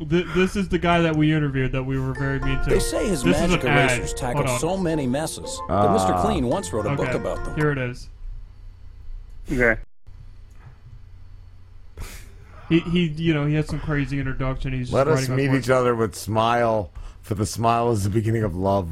Th- 0.09 0.27
this 0.35 0.57
is 0.57 0.69
the 0.69 0.79
guy 0.79 1.01
that 1.01 1.15
we 1.17 1.33
interviewed 1.33 1.73
that 1.73 1.83
we 1.83 1.99
were 1.99 2.13
very 2.15 2.41
mean 2.41 2.63
to. 2.65 2.71
They 2.71 2.79
say 2.79 3.09
his 3.09 3.23
this 3.23 3.39
magic 3.39 3.59
is 3.61 3.65
an 3.65 3.71
ad. 3.71 3.91
erasers 3.91 4.15
tackle 4.15 4.47
so 4.59 4.77
many 4.77 5.07
messes 5.07 5.61
that 5.69 5.75
Ah. 5.75 5.97
Mr. 5.99 6.21
Clean 6.23 6.47
once 6.47 6.73
wrote 6.73 6.87
a 6.87 6.95
book 6.95 7.13
about 7.13 7.45
them. 7.45 7.55
Here 7.57 7.71
it 7.73 7.79
is. 7.79 8.09
Okay. 9.51 9.81
He, 12.69 12.81
he, 12.81 13.07
you 13.07 13.35
know, 13.35 13.45
he 13.47 13.55
had 13.55 13.67
some 13.69 13.81
crazy 13.81 14.19
introduction. 14.19 14.73
He's 14.73 14.87
just 14.87 14.93
Let 14.95 15.09
us 15.09 15.29
meet 15.29 15.51
each 15.53 15.69
other 15.69 15.95
with 15.95 16.15
smile, 16.15 16.91
for 17.21 17.35
the 17.35 17.45
smile 17.45 17.91
is 17.93 18.05
the 18.05 18.11
beginning 18.11 18.45
of 18.45 18.57
love. 18.57 18.89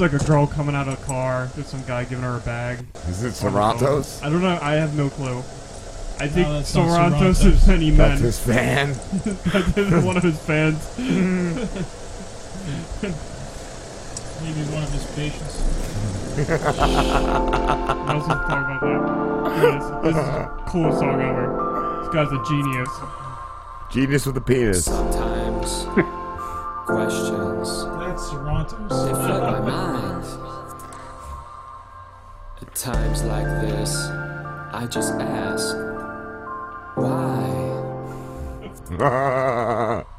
Like 0.00 0.14
a 0.14 0.18
girl 0.24 0.46
coming 0.46 0.74
out 0.74 0.88
of 0.88 0.94
a 0.94 1.04
car. 1.04 1.50
There's 1.54 1.66
some 1.66 1.82
guy 1.84 2.04
giving 2.04 2.24
her 2.24 2.38
a 2.38 2.40
bag. 2.40 2.86
Is 3.06 3.22
it 3.22 3.44
On. 3.44 3.52
Sarantos? 3.52 4.22
I 4.24 4.30
don't 4.30 4.40
know. 4.40 4.58
I 4.62 4.72
have 4.76 4.96
no 4.96 5.10
clue. 5.10 5.36
I 6.18 6.26
think 6.26 6.48
No, 6.48 6.54
that's 6.54 6.74
not 6.74 6.88
Sarantos 6.88 7.34
Sarantos. 7.42 7.46
is 7.46 7.68
any 7.68 7.90
men. 7.90 7.98
That's 7.98 8.20
his 8.22 8.38
fan. 8.40 8.88
that 9.52 9.76
is 9.76 10.02
one 10.04 10.16
of 10.16 10.22
his 10.22 10.38
fans. 10.38 10.78
Maybe 14.42 14.60
one 14.72 14.82
of 14.82 14.90
his 14.90 15.04
patients. 15.14 15.60
I 16.48 18.14
was 18.14 18.26
just 18.26 18.40
talking 18.48 18.64
about 18.64 18.80
that. 18.80 19.52
Here. 19.60 19.72
This 20.02 20.16
is 20.16 20.24
the 20.24 20.62
coolest 20.66 20.98
song 20.98 21.20
ever. 21.20 21.46
This 22.00 22.08
guy's 22.14 22.32
a 22.32 22.42
genius. 22.48 22.90
Genius 23.90 24.24
with 24.26 24.36
a 24.38 24.40
penis. 24.40 24.84
Sometimes 24.86 25.84
questions 26.86 27.84
That's 27.84 28.30
Toronto's. 28.30 29.04
they 29.06 29.12
flood 29.12 29.42
my 29.52 29.60
mind. 29.60 30.24
At 32.62 32.74
times 32.74 33.22
like 33.24 33.46
this, 33.60 33.94
I 34.72 34.86
just 34.90 35.14
ask, 35.14 35.76
why? 36.96 37.46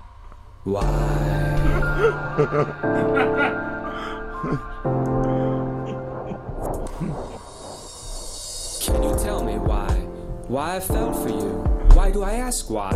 Can 8.81 9.03
you 9.03 9.15
tell 9.19 9.43
me 9.43 9.57
why? 9.57 9.90
Why 10.48 10.77
I 10.77 10.80
fell 10.80 11.14
for 11.14 11.30
you? 11.30 11.70
Why 12.02 12.10
do 12.10 12.24
I 12.24 12.32
ask 12.32 12.68
why? 12.68 12.96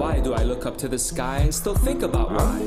Why 0.00 0.20
do 0.20 0.32
I 0.32 0.44
look 0.44 0.66
up 0.66 0.78
to 0.78 0.86
the 0.86 1.00
sky 1.00 1.38
and 1.38 1.52
still 1.52 1.74
think 1.74 2.04
about 2.04 2.30
why? 2.30 2.62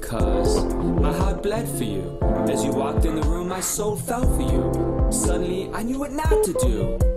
Cause 0.00 0.64
my 1.02 1.12
heart 1.12 1.42
bled 1.42 1.68
for 1.68 1.82
you. 1.82 2.16
As 2.48 2.64
you 2.64 2.70
walked 2.70 3.04
in 3.04 3.16
the 3.16 3.22
room, 3.22 3.48
my 3.48 3.58
soul 3.58 3.96
fell 3.96 4.22
for 4.22 4.42
you. 4.42 5.10
Suddenly, 5.10 5.68
I 5.74 5.82
knew 5.82 5.98
what 5.98 6.12
not 6.12 6.44
to 6.44 6.52
do. 6.52 7.15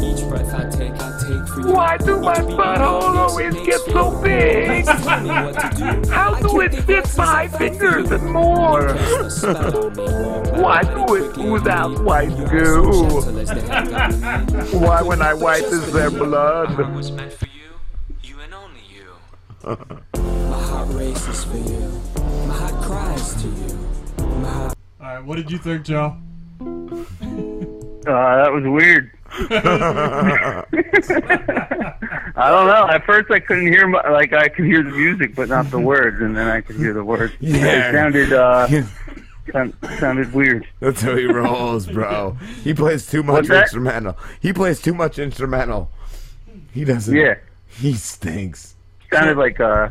Each 0.00 0.22
breath 0.28 0.54
I 0.54 0.68
take, 0.70 0.92
I 0.92 1.18
take 1.26 1.48
for 1.48 1.60
you. 1.60 1.72
Why 1.72 1.96
do 1.96 2.20
my 2.20 2.34
Each 2.40 2.46
beat 2.46 2.56
butthole 2.56 3.16
always 3.16 3.54
get 3.54 3.80
so 3.80 4.20
big? 4.22 4.84
Please 4.84 5.04
tell 5.04 5.20
me 5.20 5.28
what 5.28 5.54
to 5.60 5.70
do. 5.76 6.10
How 6.12 6.34
do 6.40 6.60
it 6.60 6.74
fit 6.84 7.16
my 7.16 7.48
fingers 7.48 8.10
and 8.10 8.32
more? 8.32 8.88
Cast 8.88 9.20
a 9.20 9.30
spell 9.30 9.76
on 9.76 9.92
me. 9.94 10.04
Why 10.62 10.82
do 10.82 11.14
it 11.16 11.36
ooze 11.38 11.66
out 11.66 12.02
white 12.04 12.36
goo? 12.50 12.90
Why 14.78 15.02
when 15.02 15.20
I 15.22 15.34
wipe 15.34 15.64
is 15.64 15.92
there 15.92 16.10
blood? 16.10 16.78
was 16.94 17.10
meant 17.10 17.32
for 17.32 17.46
you, 17.46 17.80
you 18.22 18.38
and 18.40 18.54
only 18.54 18.80
you. 18.92 19.16
My 20.14 20.62
heart 20.62 20.88
races 20.90 21.44
for 21.44 21.56
you. 21.56 22.00
My 22.46 22.54
heart 22.54 22.82
cries 22.82 23.34
to 23.42 23.48
you. 23.48 23.78
Heart. 24.44 24.74
All 25.00 25.06
right, 25.06 25.24
what 25.24 25.36
did 25.36 25.50
you 25.50 25.58
think, 25.58 25.84
Joe? 25.84 26.16
Uh, 26.60 28.36
that 28.42 28.52
was 28.52 28.64
weird. 28.64 29.17
I 29.38 30.64
don't 32.50 32.66
know. 32.66 32.88
At 32.88 33.04
first, 33.04 33.30
I 33.30 33.40
couldn't 33.40 33.66
hear 33.66 33.86
my, 33.86 34.08
like 34.10 34.32
I 34.32 34.48
could 34.48 34.64
hear 34.64 34.82
the 34.82 34.90
music, 34.90 35.34
but 35.34 35.48
not 35.48 35.70
the 35.70 35.78
words, 35.80 36.20
and 36.20 36.36
then 36.36 36.48
I 36.48 36.60
could 36.60 36.76
hear 36.76 36.92
the 36.92 37.04
words. 37.04 37.32
Yeah. 37.40 37.88
It 37.88 37.92
sounded 37.92 38.32
uh, 38.32 38.68
sound, 39.52 39.74
sounded 39.98 40.32
weird. 40.32 40.66
That's 40.80 41.00
how 41.00 41.16
he 41.16 41.24
rolls, 41.26 41.86
bro. 41.86 42.36
He 42.62 42.74
plays 42.74 43.06
too 43.06 43.22
much 43.22 43.48
instrumental. 43.48 44.16
He 44.40 44.52
plays 44.52 44.80
too 44.80 44.94
much 44.94 45.18
instrumental. 45.18 45.90
He 46.72 46.84
doesn't. 46.84 47.14
Yeah. 47.14 47.36
He 47.68 47.94
stinks. 47.94 48.74
Sounded 49.12 49.36
like 49.36 49.60
uh, 49.60 49.90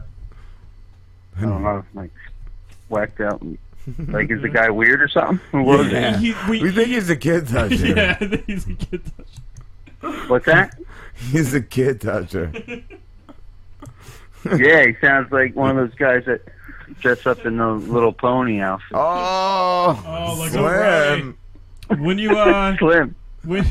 I 1.37 1.41
don't 1.41 1.63
know, 1.63 1.83
like 1.93 2.11
whacked 2.89 3.21
out. 3.21 3.41
Like, 4.07 4.29
is 4.31 4.41
the 4.41 4.49
guy 4.49 4.69
weird 4.69 5.01
or 5.01 5.07
something? 5.07 5.39
Who 5.51 5.63
was 5.63 5.87
Yeah. 5.91 6.19
it? 6.21 6.49
we, 6.49 6.71
think 6.71 6.87
he's 6.89 7.09
a 7.09 7.15
kid 7.15 7.47
toucher. 7.47 7.75
yeah, 7.95 8.17
I 8.19 8.27
think 8.27 8.45
he's 8.45 8.67
a 8.67 8.73
kid 8.73 9.01
toucher. 10.01 10.27
What's 10.27 10.45
that? 10.45 10.77
He's 11.15 11.53
a 11.53 11.61
kid 11.61 12.01
toucher. 12.01 12.51
yeah, 14.45 14.85
he 14.85 14.95
sounds 15.01 15.31
like 15.31 15.55
one 15.55 15.71
of 15.71 15.77
those 15.77 15.97
guys 15.97 16.25
that 16.25 16.41
dress 16.99 17.25
up 17.25 17.45
in 17.45 17.57
the 17.57 17.67
little 17.67 18.11
pony 18.13 18.59
outfit. 18.61 18.87
Oh, 18.93 20.03
Oh, 20.05 20.35
like 20.39 20.51
Slim. 20.51 21.37
When 22.03 22.17
you 22.19 22.31
uh, 22.37 22.75
Slim. 22.79 23.15
When, 23.43 23.63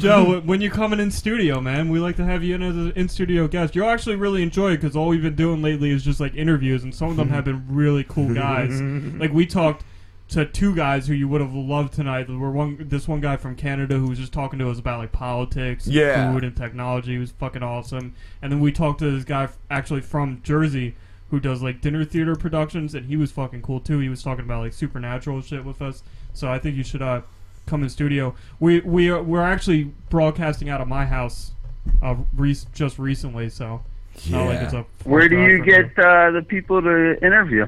Joe, 0.00 0.40
when 0.40 0.60
you're 0.60 0.70
coming 0.70 0.98
in 1.00 1.10
studio, 1.10 1.60
man, 1.60 1.88
we 1.88 1.98
like 1.98 2.16
to 2.16 2.24
have 2.24 2.42
you 2.42 2.54
in 2.54 2.62
as 2.62 2.76
an 2.76 2.92
in 2.96 3.08
studio 3.08 3.46
guest. 3.48 3.74
You'll 3.76 3.88
actually 3.88 4.16
really 4.16 4.42
enjoy 4.42 4.72
it 4.72 4.80
because 4.80 4.96
all 4.96 5.08
we've 5.08 5.22
been 5.22 5.36
doing 5.36 5.62
lately 5.62 5.90
is 5.90 6.04
just 6.04 6.20
like 6.20 6.34
interviews, 6.34 6.82
and 6.84 6.94
some 6.94 7.10
of 7.10 7.16
them 7.16 7.28
have 7.28 7.44
been 7.44 7.64
really 7.68 8.04
cool 8.04 8.32
guys. 8.34 8.80
like 9.20 9.32
we 9.32 9.46
talked 9.46 9.84
to 10.28 10.46
two 10.46 10.74
guys 10.76 11.08
who 11.08 11.14
you 11.14 11.26
would 11.28 11.40
have 11.40 11.52
loved 11.54 11.92
tonight. 11.92 12.28
There 12.28 12.38
were 12.38 12.52
one, 12.52 12.76
this 12.88 13.08
one 13.08 13.20
guy 13.20 13.36
from 13.36 13.56
Canada 13.56 13.96
who 13.98 14.08
was 14.08 14.18
just 14.18 14.32
talking 14.32 14.58
to 14.60 14.70
us 14.70 14.78
about 14.78 14.98
like 15.00 15.12
politics, 15.12 15.86
and 15.86 15.94
Yeah. 15.94 16.32
food, 16.32 16.44
and 16.44 16.56
technology. 16.56 17.12
He 17.12 17.18
was 17.18 17.32
fucking 17.32 17.62
awesome. 17.62 18.14
And 18.40 18.52
then 18.52 18.60
we 18.60 18.70
talked 18.72 19.00
to 19.00 19.10
this 19.10 19.24
guy 19.24 19.44
f- 19.44 19.58
actually 19.70 20.02
from 20.02 20.40
Jersey 20.42 20.94
who 21.30 21.40
does 21.40 21.62
like 21.62 21.80
dinner 21.80 22.04
theater 22.04 22.34
productions, 22.36 22.94
and 22.94 23.06
he 23.06 23.16
was 23.16 23.30
fucking 23.32 23.62
cool 23.62 23.80
too. 23.80 23.98
He 23.98 24.08
was 24.08 24.22
talking 24.22 24.44
about 24.44 24.62
like 24.62 24.72
supernatural 24.72 25.40
shit 25.42 25.64
with 25.64 25.80
us. 25.82 26.02
So 26.32 26.48
I 26.50 26.58
think 26.58 26.76
you 26.76 26.84
should 26.84 27.02
uh 27.02 27.22
come 27.70 27.82
in 27.82 27.88
studio. 27.88 28.34
We 28.58 28.80
we 28.80 29.08
are 29.08 29.22
we're 29.22 29.42
actually 29.42 29.92
broadcasting 30.10 30.68
out 30.68 30.80
of 30.80 30.88
my 30.88 31.06
house, 31.06 31.52
uh, 32.02 32.16
re- 32.36 32.56
just 32.74 32.98
recently. 32.98 33.48
So 33.48 33.82
it's 34.14 34.28
not 34.28 34.46
like 34.46 34.60
it's 34.60 34.74
a 34.74 34.84
Where 35.04 35.28
do 35.28 35.40
you 35.40 35.64
get 35.64 35.98
uh, 35.98 36.32
the 36.32 36.44
people 36.46 36.82
to 36.82 37.16
interview? 37.24 37.66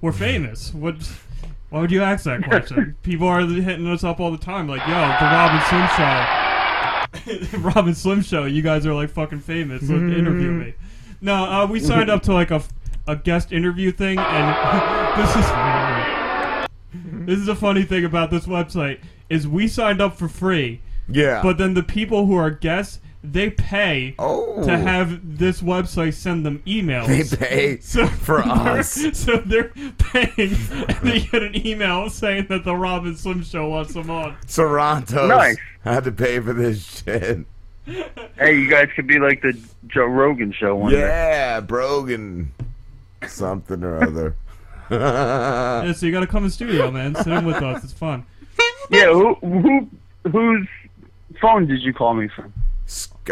we're 0.00 0.12
famous. 0.12 0.74
What? 0.74 0.96
Why 1.70 1.80
would 1.80 1.90
you 1.90 2.02
ask 2.02 2.24
that 2.24 2.42
question? 2.44 2.96
People 3.02 3.28
are 3.28 3.42
hitting 3.42 3.86
us 3.88 4.02
up 4.02 4.20
all 4.20 4.30
the 4.30 4.38
time, 4.38 4.68
like, 4.68 4.80
"Yo, 4.82 4.94
the 4.94 5.26
Robin 5.26 5.60
Slim 5.68 5.88
Show, 7.52 7.58
Robin 7.68 7.94
Slim 7.94 8.22
Show. 8.22 8.44
You 8.46 8.62
guys 8.62 8.86
are 8.86 8.94
like 8.94 9.10
fucking 9.10 9.40
famous. 9.40 9.82
Let 9.82 9.98
interview 10.00 10.50
me." 10.50 10.74
No, 11.20 11.34
uh, 11.34 11.66
we 11.66 11.80
signed 11.80 12.10
up 12.10 12.22
to 12.22 12.32
like 12.32 12.50
a, 12.50 12.62
a 13.06 13.16
guest 13.16 13.52
interview 13.52 13.92
thing, 13.92 14.18
and 14.18 15.18
this 15.20 15.36
is 15.36 17.26
this 17.26 17.38
is 17.38 17.48
a 17.48 17.56
funny 17.56 17.82
thing 17.82 18.04
about 18.04 18.30
this 18.30 18.46
website 18.46 19.00
is 19.30 19.46
we 19.48 19.68
signed 19.68 20.00
up 20.00 20.16
for 20.16 20.28
free. 20.28 20.80
Yeah. 21.08 21.42
But 21.42 21.58
then 21.58 21.74
the 21.74 21.82
people 21.82 22.26
who 22.26 22.34
are 22.36 22.50
guests, 22.50 23.00
they 23.24 23.50
pay 23.50 24.14
Oh. 24.18 24.64
to 24.64 24.76
have 24.78 25.38
this 25.38 25.60
website 25.60 26.14
send 26.14 26.46
them 26.46 26.62
emails. 26.66 27.06
They 27.06 27.36
pay 27.36 27.76
for 28.06 28.40
us. 28.40 28.96
So 29.14 29.36
they're 29.38 29.72
paying, 29.98 30.30
and 30.38 30.98
they 31.02 31.20
get 31.20 31.42
an 31.42 31.66
email 31.66 32.08
saying 32.10 32.46
that 32.48 32.64
the 32.64 32.76
Robin 32.76 33.16
Slim 33.16 33.42
Show 33.42 33.68
wants 33.68 33.94
them 33.94 34.10
on. 34.10 34.36
Toronto 34.46 35.26
Nice. 35.26 35.56
I 35.84 35.94
had 35.94 36.04
to 36.04 36.12
pay 36.12 36.38
for 36.40 36.52
this 36.52 37.02
shit. 37.04 37.44
Hey, 38.38 38.58
you 38.60 38.68
guys 38.70 38.88
could 38.94 39.06
be 39.06 39.18
like 39.18 39.40
the 39.40 39.58
Joe 39.86 40.04
Rogan 40.04 40.52
show 40.52 40.76
one 40.76 40.92
day. 40.92 40.98
Yeah, 41.00 41.60
Brogan, 41.60 42.52
something 43.26 43.82
or 43.82 44.02
other. 44.02 44.34
yeah, 44.90 45.92
so 45.92 46.04
you 46.06 46.12
got 46.12 46.20
to 46.20 46.26
come 46.26 46.44
in 46.44 46.50
studio, 46.50 46.90
man. 46.90 47.14
Sit 47.14 47.28
in 47.28 47.44
with 47.46 47.56
us. 47.62 47.82
It's 47.84 47.92
fun. 47.92 48.24
Yeah, 48.90 49.06
who 49.12 49.34
who 49.34 49.88
whose 50.30 50.66
phone 51.40 51.66
did 51.66 51.82
you 51.82 51.92
call 51.92 52.14
me 52.14 52.28
from? 52.28 52.52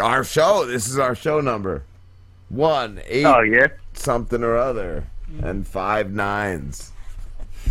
Our 0.01 0.23
show. 0.23 0.65
This 0.65 0.87
is 0.87 0.99
our 0.99 1.15
show 1.15 1.41
number. 1.41 1.83
One 2.49 3.01
eight. 3.07 3.25
Oh, 3.25 3.41
yeah? 3.41 3.67
Something 3.93 4.43
or 4.43 4.55
other, 4.55 5.05
and 5.41 5.67
five 5.67 6.11
nines. 6.11 6.91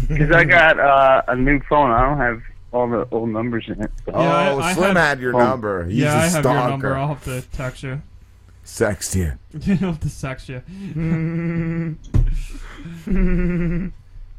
Because 0.08 0.30
I 0.32 0.44
got 0.44 0.78
uh, 0.80 1.22
a 1.28 1.36
new 1.36 1.60
phone. 1.68 1.90
I 1.90 2.02
don't 2.02 2.18
have 2.18 2.42
all 2.72 2.88
the 2.88 3.06
old 3.12 3.28
numbers 3.30 3.64
in 3.68 3.80
it. 3.82 3.90
so- 4.04 4.12
oh, 4.14 4.72
Slim 4.74 4.96
had 4.96 5.20
your 5.20 5.34
Oh. 5.34 5.38
number. 5.38 5.84
He's 5.86 5.98
yeah, 5.98 6.14
a 6.14 6.16
I 6.16 6.20
have 6.22 6.30
stalker. 6.32 6.48
your 6.58 6.68
number. 6.70 6.96
I'll 6.96 7.08
have 7.14 7.24
to 7.24 7.40
text 7.52 7.82
you. 7.84 8.02
Sext 8.64 9.14
you. 9.14 9.32
You 9.60 9.78
know, 9.80 9.94
to 9.94 10.08
sex 10.10 10.48
you. 10.48 10.60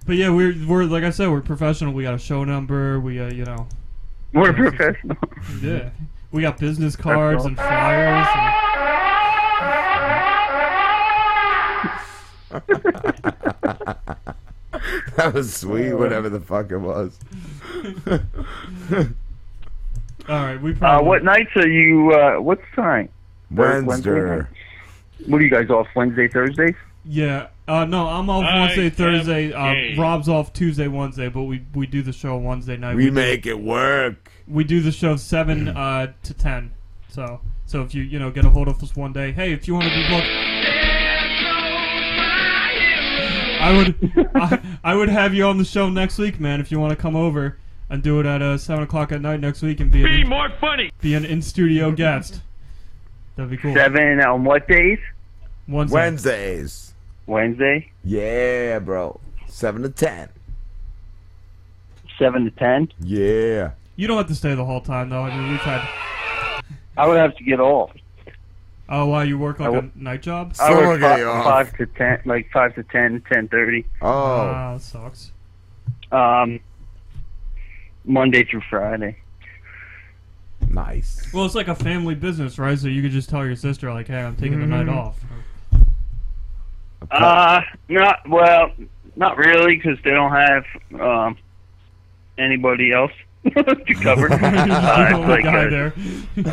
But 0.08 0.16
yeah, 0.16 0.30
we're 0.30 0.56
we're 0.66 0.86
like 0.86 1.04
I 1.04 1.10
said, 1.10 1.30
we're 1.30 1.42
professional. 1.42 1.94
We 1.94 2.04
got 2.04 2.14
a 2.14 2.20
show 2.20 2.46
number. 2.46 3.00
We 3.00 3.20
uh, 3.20 3.30
you 3.30 3.44
know. 3.44 3.68
We're 4.34 4.54
professional. 4.54 5.18
Yeah, 5.62 5.90
we 6.32 6.42
got 6.42 6.58
business 6.58 6.96
cards 6.96 7.46
and 7.46 7.58
flyers. 7.58 8.28
that 15.18 15.34
was 15.34 15.54
sweet. 15.54 15.94
Whatever 15.94 16.30
the 16.30 16.40
fuck 16.40 16.72
it 16.72 16.78
was. 16.78 17.20
All 20.30 20.36
right, 20.36 20.62
we 20.62 20.76
Uh, 20.76 21.02
what 21.02 21.24
nights 21.24 21.52
are 21.56 21.68
you? 21.68 22.12
Uh, 22.12 22.40
what's 22.40 22.62
tonight? 22.76 23.10
Wednesday. 23.52 24.12
night? 24.12 24.46
What 25.26 25.42
are 25.42 25.44
you 25.44 25.50
guys 25.50 25.70
off 25.70 25.88
Wednesday, 25.96 26.28
Thursdays? 26.28 26.76
Yeah. 27.06 27.48
Uh, 27.68 27.84
no, 27.86 28.08
I'm 28.08 28.30
off 28.30 28.46
I 28.46 28.62
Wednesday, 28.62 28.90
Thursday. 28.90 29.50
gay. 29.50 29.94
Uh, 29.96 30.02
Rob's 30.02 30.30
off 30.30 30.54
Tuesday, 30.54 30.88
Wednesday, 30.88 31.28
but 31.28 31.44
we 31.44 31.64
we 31.76 31.86
do 31.86 32.02
the 32.02 32.14
show 32.14 32.38
Wednesday 32.38 32.78
night. 32.78 32.96
We 32.96 33.06
do- 33.06 33.12
make 33.12 33.46
it 33.46 33.60
work. 33.60 34.32
We 34.48 34.64
do 34.64 34.80
the 34.82 34.92
show 34.94 35.18
seven 35.18 35.68
uh, 35.70 36.14
to 36.24 36.34
ten. 36.34 36.72
So 37.10 37.42
so 37.66 37.82
if 37.82 37.94
you 37.94 38.04
you 38.04 38.20
know 38.20 38.32
get 38.32 38.46
a 38.46 38.50
hold 38.50 38.68
of 38.70 38.82
us 38.82 38.96
one 38.96 39.12
day, 39.12 39.32
hey, 39.34 39.52
if 39.52 39.68
you 39.68 39.74
want 39.74 39.86
to 39.86 39.90
be 39.90 40.08
booked. 40.08 40.28
I 43.60 43.76
would, 43.76 44.30
I, 44.36 44.78
I 44.84 44.96
would 44.96 45.10
have 45.10 45.34
you 45.34 45.44
on 45.46 45.58
the 45.58 45.66
show 45.66 45.90
next 45.90 46.18
week, 46.20 46.40
man. 46.40 46.62
If 46.62 46.72
you 46.72 46.80
want 46.80 46.92
to 46.92 46.96
come 46.96 47.16
over 47.16 47.58
and 47.90 48.02
do 48.04 48.20
it 48.20 48.26
at 48.26 48.42
uh, 48.42 48.58
seven 48.58 48.84
o'clock 48.84 49.12
at 49.12 49.20
night 49.22 49.40
next 49.40 49.62
week 49.62 49.80
and 49.80 49.92
be, 49.92 50.04
Be 50.04 50.22
an, 50.22 50.30
more 50.30 50.50
funny. 50.62 50.92
be 51.02 51.16
an 51.16 51.26
in 51.26 51.42
studio 51.42 51.92
guest. 51.92 52.42
That'd 53.36 53.50
be 53.52 53.58
cool. 53.58 53.74
Seven 53.74 54.22
on 54.22 54.44
what 54.44 54.68
days? 54.68 55.00
Wednesday. 55.68 55.96
Wednesdays. 55.96 56.87
Wednesday. 57.28 57.92
Yeah, 58.04 58.80
bro. 58.80 59.20
Seven 59.48 59.84
to 59.84 59.90
ten. 59.90 60.30
Seven 62.18 62.46
to 62.46 62.52
ten. 62.52 62.90
Yeah. 63.00 63.72
You 63.96 64.08
don't 64.08 64.18
have 64.18 64.28
to 64.28 64.36
stay 64.36 64.56
the 64.56 64.66
whole 64.66 64.82
time 64.82 65.10
though. 65.10 65.24
I 65.24 65.36
mean, 65.38 65.52
we've 65.52 65.60
had. 65.60 65.88
I 66.98 67.08
would 67.08 67.18
have 67.18 67.36
to 67.38 67.44
get 67.44 67.60
off. 67.60 67.92
Oh, 68.90 69.06
wow, 69.08 69.22
you 69.22 69.38
work 69.38 69.60
like 69.60 69.68
I 69.68 69.72
a 69.72 69.76
would- 69.76 69.96
night 69.98 70.22
job? 70.22 70.56
I 70.60 70.74
work 70.74 71.02
five, 71.02 71.20
five 71.44 71.78
to 71.78 71.86
ten, 71.88 72.22
like 72.26 72.50
five 72.52 72.74
to 72.76 72.84
ten, 72.84 73.22
ten 73.32 73.48
thirty. 73.50 73.86
Oh. 74.02 74.08
Ah, 74.10 74.74
that 74.74 74.82
sucks. 74.82 75.32
Um, 76.12 76.60
Monday 78.06 78.46
through 78.46 78.62
Friday. 78.70 79.18
Nice. 80.70 81.32
Well, 81.34 81.46
it's 81.46 81.56
like 81.56 81.68
a 81.68 81.76
family 81.76 82.16
business, 82.16 82.58
right? 82.58 82.78
So 82.80 82.88
you 82.88 83.02
could 83.02 83.12
just 83.12 83.30
tell 83.30 83.46
your 83.46 83.56
sister, 83.56 83.92
like, 83.94 84.08
"Hey, 84.08 84.22
I'm 84.24 84.36
taking 84.36 84.60
the 84.60 84.66
night 84.66 84.86
Mhm. 84.88 84.96
off." 84.98 85.20
Uh, 87.12 87.62
not 87.90 88.28
well, 88.28 88.72
not 89.16 89.38
really, 89.38 89.78
because 89.78 89.98
they 90.04 90.12
don't 90.12 90.32
have 90.32 90.66
um 91.00 91.38
anybody 92.38 92.92
else 92.92 93.12
to 93.44 93.96
cover. 94.02 94.30
Uh, 94.78 95.12
only 95.14 95.28
like, 95.28 95.44
guy 95.44 95.68
there. 95.70 95.94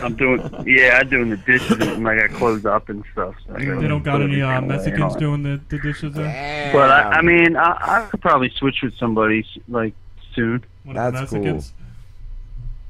I'm 0.02 0.16
doing, 0.16 0.40
yeah, 0.66 0.98
I'm 1.00 1.08
doing 1.08 1.30
the 1.30 1.36
dishes 1.36 1.78
and 1.78 2.08
I 2.08 2.16
got 2.16 2.30
clothes 2.36 2.64
up 2.64 2.88
and 2.88 3.04
stuff. 3.12 3.34
So 3.46 3.54
I 3.54 3.58
They 3.58 3.88
don't 3.88 4.02
got 4.02 4.22
any 4.22 4.42
uh, 4.42 4.48
everything 4.48 4.50
away 4.50 4.56
and 4.56 4.72
all 4.72 4.78
Mexicans 4.78 5.16
doing 5.16 5.42
the, 5.42 5.60
the 5.68 5.78
dishes 5.78 6.14
there. 6.14 6.72
But 6.72 6.90
I, 6.90 7.18
I 7.18 7.22
mean, 7.22 7.56
I, 7.56 7.76
I 7.80 8.06
could 8.10 8.20
probably 8.20 8.50
switch 8.50 8.82
with 8.82 8.96
somebody 8.98 9.46
like 9.68 9.94
soon. 10.34 10.64
One 10.84 10.96
of 10.96 11.12
the 11.12 11.18
That's 11.18 11.32
cool. 11.32 11.62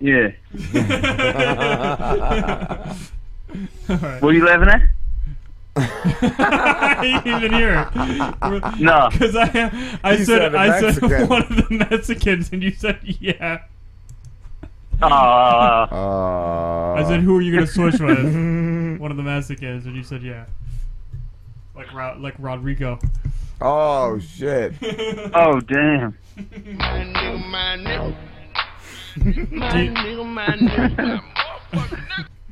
Yeah. 0.00 0.31
All 3.89 3.97
right. 3.97 4.23
What 4.23 4.31
are 4.31 4.33
you 4.33 4.44
laughing 4.44 4.68
at? 4.68 4.83
I 5.76 6.98
didn't 7.24 7.36
even 7.36 7.52
here. 7.52 7.90
No. 8.78 9.08
because 9.10 9.34
I 9.36 9.98
I 10.04 10.12
You 10.12 10.24
said, 10.24 10.52
said 10.52 10.54
a 10.54 10.58
I 10.58 10.92
said 10.92 11.28
one 11.28 11.42
of 11.42 11.56
the 11.56 11.66
Mexicans, 11.90 12.52
and 12.52 12.62
you 12.62 12.70
said 12.72 13.00
yeah. 13.02 13.62
Uh, 15.02 15.86
I 16.96 17.04
said, 17.08 17.20
who 17.20 17.36
are 17.36 17.42
you 17.42 17.52
gonna 17.52 17.66
switch 17.66 17.98
with? 18.00 18.18
one 19.00 19.10
of 19.10 19.16
the 19.16 19.22
Mexicans, 19.22 19.86
and 19.86 19.96
you 19.96 20.04
said 20.04 20.22
yeah. 20.22 20.46
Like 21.74 21.92
Ro- 21.92 22.16
like 22.18 22.34
Rodrigo. 22.38 22.98
Oh 23.60 24.18
shit. 24.20 24.74
oh 25.34 25.60
damn. 25.60 26.16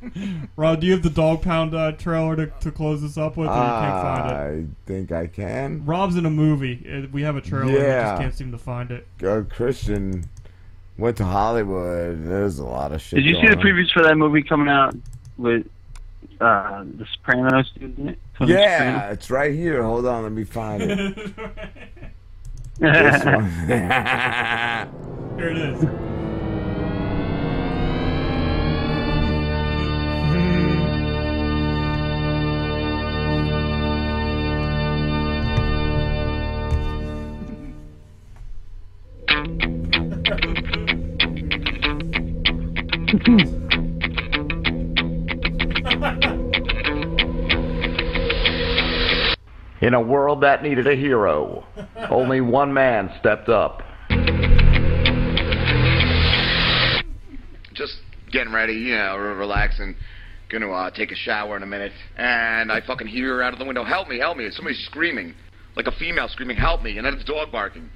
Rod, 0.56 0.80
do 0.80 0.86
you 0.86 0.92
have 0.92 1.02
the 1.02 1.10
Dog 1.10 1.42
Pound 1.42 1.74
uh, 1.74 1.92
trailer 1.92 2.34
to, 2.36 2.46
to 2.60 2.70
close 2.72 3.02
this 3.02 3.16
up 3.16 3.36
with, 3.36 3.48
or 3.48 3.52
you 3.52 3.56
can't 3.56 4.02
find 4.02 4.30
it? 4.30 4.34
I 4.34 4.66
think 4.86 5.12
I 5.12 5.26
can. 5.26 5.84
Rob's 5.86 6.16
in 6.16 6.26
a 6.26 6.30
movie. 6.30 6.84
Uh, 6.90 7.08
We 7.12 7.22
have 7.22 7.36
a 7.36 7.40
trailer. 7.40 7.66
We 7.72 7.78
Yeah. 7.78 8.10
just 8.10 8.20
can't 8.22 8.34
seem 8.34 8.52
to 8.52 8.58
find 8.58 8.90
it. 8.90 9.06
Uh, 9.24 9.42
Christian 9.48 10.24
went 10.98 11.16
to 11.18 11.24
Hollywood. 11.24 12.24
There's 12.26 12.58
a 12.58 12.64
lot 12.64 12.92
of 12.92 13.00
shit. 13.00 13.18
Did 13.18 13.26
you 13.26 13.34
see 13.36 13.42
the 13.42 13.54
going 13.56 13.58
on. 13.58 13.64
previews 13.64 13.92
for 13.92 14.02
that 14.02 14.16
movie 14.16 14.42
coming 14.42 14.68
out 14.68 14.94
with 15.38 15.66
uh 16.40 16.82
the 16.98 17.06
Sopranos 17.14 17.70
dude 17.78 17.98
in 17.98 18.08
it? 18.10 18.18
Tony 18.36 18.52
Yeah, 18.52 19.10
it's 19.10 19.30
right 19.30 19.54
here. 19.54 19.82
Hold 19.82 20.06
on, 20.06 20.22
let 20.24 20.32
me 20.32 20.44
find 20.44 20.82
it. 20.82 21.14
this 22.78 23.24
one. 23.24 23.44
Here 25.38 25.48
it 25.48 25.56
is. 25.56 26.11
In 49.82 49.94
a 49.94 50.00
world 50.00 50.42
that 50.42 50.62
needed 50.62 50.86
a 50.86 50.94
hero, 50.94 51.64
only 52.10 52.40
one 52.40 52.72
man 52.72 53.10
stepped 53.18 53.48
up. 53.48 53.82
just 57.74 57.94
getting 58.30 58.52
ready, 58.52 58.74
you 58.74 58.94
know, 58.94 59.16
re- 59.16 59.34
relaxing. 59.34 59.96
Gonna 60.50 60.70
uh, 60.70 60.90
take 60.90 61.10
a 61.10 61.16
shower 61.16 61.56
in 61.56 61.62
a 61.62 61.66
minute, 61.66 61.92
and 62.16 62.70
I 62.70 62.82
fucking 62.86 63.06
hear 63.06 63.36
her 63.36 63.42
out 63.42 63.54
of 63.54 63.58
the 63.58 63.64
window, 63.64 63.84
"Help 63.84 64.08
me! 64.08 64.18
Help 64.18 64.36
me!" 64.36 64.50
Somebody's 64.50 64.84
screaming. 64.84 65.34
like 65.74 65.86
a 65.86 65.92
female 65.92 66.28
screaming, 66.28 66.58
"Help 66.58 66.82
me!" 66.82 66.98
and 66.98 67.06
then 67.06 67.14
it's 67.14 67.24
dog 67.24 67.50
barking. 67.50 67.88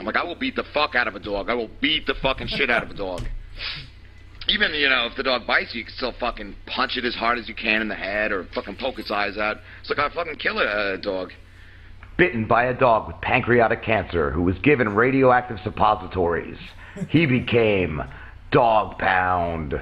I'm 0.00 0.06
like, 0.06 0.16
I 0.16 0.24
will 0.24 0.34
beat 0.34 0.56
the 0.56 0.64
fuck 0.74 0.94
out 0.94 1.06
of 1.08 1.14
a 1.14 1.20
dog. 1.20 1.50
I 1.50 1.54
will 1.54 1.70
beat 1.80 2.06
the 2.06 2.14
fucking 2.14 2.48
shit 2.48 2.70
out 2.70 2.82
of 2.82 2.90
a 2.90 2.94
dog. 2.94 3.22
Even, 4.48 4.72
you 4.74 4.88
know, 4.88 5.06
if 5.06 5.16
the 5.16 5.22
dog 5.22 5.46
bites 5.46 5.74
you, 5.74 5.80
you 5.80 5.84
can 5.84 5.94
still 5.94 6.14
fucking 6.18 6.56
punch 6.66 6.96
it 6.96 7.04
as 7.04 7.14
hard 7.14 7.38
as 7.38 7.48
you 7.48 7.54
can 7.54 7.82
in 7.82 7.88
the 7.88 7.94
head 7.94 8.32
or 8.32 8.48
fucking 8.54 8.76
poke 8.76 8.98
its 8.98 9.10
eyes 9.10 9.36
out. 9.36 9.58
It's 9.80 9.90
like 9.90 9.98
I 9.98 10.08
fucking 10.12 10.36
kill 10.36 10.58
a, 10.58 10.64
uh, 10.64 10.94
a 10.94 10.98
dog. 10.98 11.32
Bitten 12.16 12.46
by 12.46 12.64
a 12.64 12.74
dog 12.74 13.06
with 13.06 13.20
pancreatic 13.20 13.82
cancer 13.82 14.30
who 14.30 14.42
was 14.42 14.58
given 14.58 14.94
radioactive 14.94 15.58
suppositories. 15.62 16.58
He 17.08 17.26
became 17.26 18.02
Dog 18.50 18.98
Pound. 18.98 19.80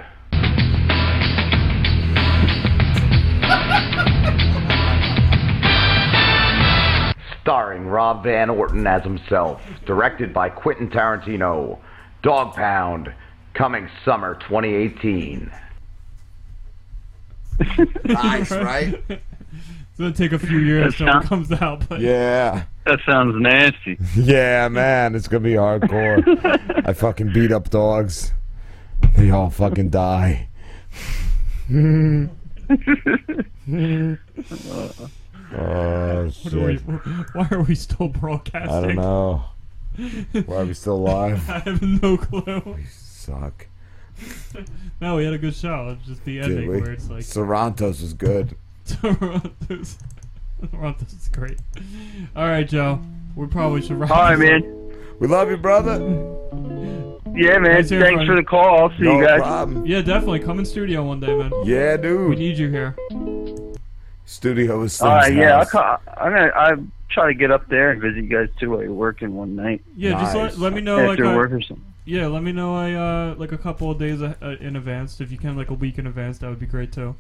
Starring 7.48 7.86
Rob 7.86 8.24
Van 8.24 8.50
Orton 8.50 8.86
as 8.86 9.02
himself. 9.02 9.62
Directed 9.86 10.34
by 10.34 10.50
Quentin 10.50 10.90
Tarantino. 10.90 11.78
Dog 12.22 12.52
Pound. 12.52 13.10
Coming 13.54 13.88
summer 14.04 14.34
2018. 14.34 15.50
Nice, 18.04 18.50
right? 18.50 19.02
It's 19.08 19.98
gonna 19.98 20.12
take 20.12 20.32
a 20.32 20.38
few 20.38 20.58
years 20.58 20.94
till 20.96 21.08
it 21.08 21.24
comes 21.24 21.50
out, 21.50 21.88
but 21.88 22.00
Yeah. 22.00 22.64
That 22.84 22.98
sounds 23.06 23.34
nasty. 23.40 23.96
Yeah, 24.14 24.68
man, 24.68 25.14
it's 25.14 25.26
gonna 25.26 25.40
be 25.40 25.52
hardcore. 25.54 26.82
I 26.86 26.92
fucking 26.92 27.32
beat 27.32 27.50
up 27.50 27.70
dogs. 27.70 28.34
They 29.16 29.30
all 29.30 29.48
fucking 29.48 29.88
die. 29.88 30.50
Uh, 31.70 32.26
oh 35.56 36.30
What 36.42 36.52
are 36.54 36.66
we, 36.66 36.76
why 37.32 37.48
are 37.50 37.62
we 37.62 37.74
still 37.74 38.08
broadcasting? 38.08 38.70
I 38.70 38.80
don't 38.80 38.96
know. 38.96 39.44
Why 40.46 40.56
are 40.58 40.64
we 40.64 40.74
still 40.74 40.94
alive? 40.94 41.50
I 41.50 41.58
have 41.58 41.82
no 41.82 42.16
clue. 42.16 42.62
We 42.64 42.84
Suck. 42.84 43.66
no, 45.00 45.16
we 45.16 45.24
had 45.24 45.34
a 45.34 45.38
good 45.38 45.54
show. 45.56 45.88
It's 45.98 46.06
just 46.08 46.24
the 46.24 46.36
Did 46.36 46.44
ending 46.44 46.68
we? 46.70 46.80
where 46.80 46.92
it's 46.92 47.10
like 47.10 47.24
Sorrento's 47.24 48.00
is 48.00 48.12
good. 48.14 48.56
Toronto's. 48.86 49.98
Toronto's 50.70 51.12
is 51.12 51.28
great. 51.32 51.58
All 52.36 52.46
right, 52.46 52.68
Joe. 52.68 53.00
We 53.34 53.48
probably 53.48 53.82
should 53.82 53.98
wrap. 53.98 54.10
All 54.12 54.18
right, 54.22 54.36
this 54.36 54.50
up. 54.50 54.62
man. 54.64 55.16
We 55.18 55.26
love 55.26 55.50
you, 55.50 55.56
brother. 55.56 55.94
Yeah, 57.34 57.58
man. 57.58 57.72
Nice 57.72 57.88
hearing 57.90 58.04
Thanks 58.04 58.18
from 58.20 58.26
for 58.26 58.32
you. 58.34 58.36
the 58.36 58.44
call. 58.44 58.78
I'll 58.78 58.90
see 58.98 59.02
No 59.04 59.18
you 59.18 59.26
guys. 59.26 59.40
problem. 59.40 59.84
Yeah, 59.84 60.02
definitely. 60.02 60.40
Come 60.40 60.60
in 60.60 60.64
studio 60.64 61.04
one 61.04 61.18
day, 61.18 61.34
man. 61.36 61.50
Yeah, 61.64 61.96
dude. 61.96 62.30
We 62.30 62.36
need 62.36 62.56
you 62.56 62.68
here. 62.68 62.94
Studio 64.28 64.82
is 64.82 65.00
All 65.00 65.08
right, 65.08 65.24
Slim's 65.24 65.39
yeah. 65.39 65.58
I'll 65.58 65.65
call, 65.65 65.97
I'm 66.18 66.32
gonna. 66.32 66.52
I 66.55 66.76
try 67.08 67.28
to 67.28 67.34
get 67.34 67.50
up 67.50 67.66
there 67.68 67.90
and 67.90 68.02
visit 68.02 68.23
you 68.23 68.28
guys 68.28 68.50
too 68.60 68.70
while 68.70 68.82
you're 68.82 68.92
working 68.92 69.34
one 69.34 69.57
night. 69.57 69.82
Yeah, 69.97 70.20
just 70.20 70.34
let, 70.34 70.58
let 70.58 70.73
me 70.74 70.82
know 70.82 71.10
after 71.10 71.24
uh, 71.24 71.34
work 71.34 71.50
or 71.50 71.62
something. 71.62 71.84
Yeah, 72.05 72.26
let 72.26 72.42
me 72.42 72.52
know 72.52 72.76
I 72.76 72.92
uh 72.92 73.34
like 73.39 73.52
a 73.52 73.58
couple 73.58 73.90
of 73.90 73.98
days 73.98 74.20
uh, 74.20 74.34
uh, 74.42 74.57
in 74.60 74.76
advance. 74.76 75.23
If 75.23 75.32
you 75.32 75.39
can, 75.39 75.57
like 75.57 75.70
a 75.70 75.74
week 75.74 75.98
in 75.98 76.07
advance, 76.07 76.39
that 76.39 76.50
would 76.50 76.60
be 76.60 76.66
great 76.66 76.92
too. 76.92 77.16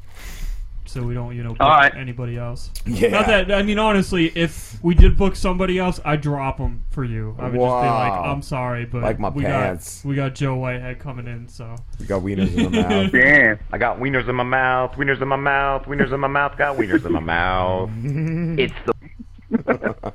So 0.88 1.02
we 1.02 1.12
don't, 1.12 1.36
you 1.36 1.42
know, 1.42 1.50
book 1.50 1.60
All 1.60 1.68
right. 1.68 1.94
anybody 1.94 2.38
else. 2.38 2.70
Yeah. 2.86 3.08
Not 3.10 3.26
that 3.26 3.52
I 3.52 3.62
mean, 3.62 3.78
honestly, 3.78 4.28
if 4.34 4.82
we 4.82 4.94
did 4.94 5.18
book 5.18 5.36
somebody 5.36 5.78
else, 5.78 6.00
I'd 6.02 6.22
drop 6.22 6.56
them 6.56 6.82
for 6.90 7.04
you. 7.04 7.36
I 7.38 7.44
would 7.44 7.52
just 7.52 7.54
be 7.54 7.60
like, 7.60 8.12
I'm 8.12 8.40
sorry, 8.40 8.86
but 8.86 9.02
Like 9.02 9.18
my 9.18 9.28
we 9.28 9.42
pants. 9.44 10.02
got 10.02 10.08
we 10.08 10.14
got 10.16 10.34
Joe 10.34 10.54
Whitehead 10.56 10.98
coming 10.98 11.26
in, 11.26 11.46
so 11.46 11.76
We 12.00 12.06
got 12.06 12.22
wieners 12.22 12.56
in 12.56 12.72
the 12.72 12.82
mouth. 12.82 13.12
Damn. 13.12 13.58
I 13.70 13.76
got 13.78 13.98
wieners 14.00 14.28
in 14.28 14.34
my 14.36 14.42
mouth, 14.44 14.92
wieners 14.92 15.20
in 15.20 15.28
my 15.28 15.36
mouth, 15.36 15.84
wieners 15.84 16.12
in 16.12 16.20
my 16.20 16.26
mouth, 16.28 16.56
got 16.56 16.76
wieners 16.78 17.04
in 17.04 17.12
my 17.12 17.20
mouth. 17.20 17.90
It's 18.58 18.74
the. 18.86 18.94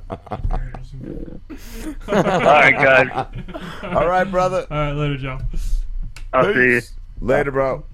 All 2.08 2.14
right, 2.14 2.72
guys. 2.72 3.26
All 3.82 4.06
right, 4.08 4.24
brother. 4.30 4.66
All 4.70 4.76
right, 4.76 4.92
later, 4.92 5.16
Joe. 5.16 5.38
I'll 6.32 6.52
see 6.52 6.60
you. 6.74 6.80
Later, 7.20 7.50
bro. 7.52 7.84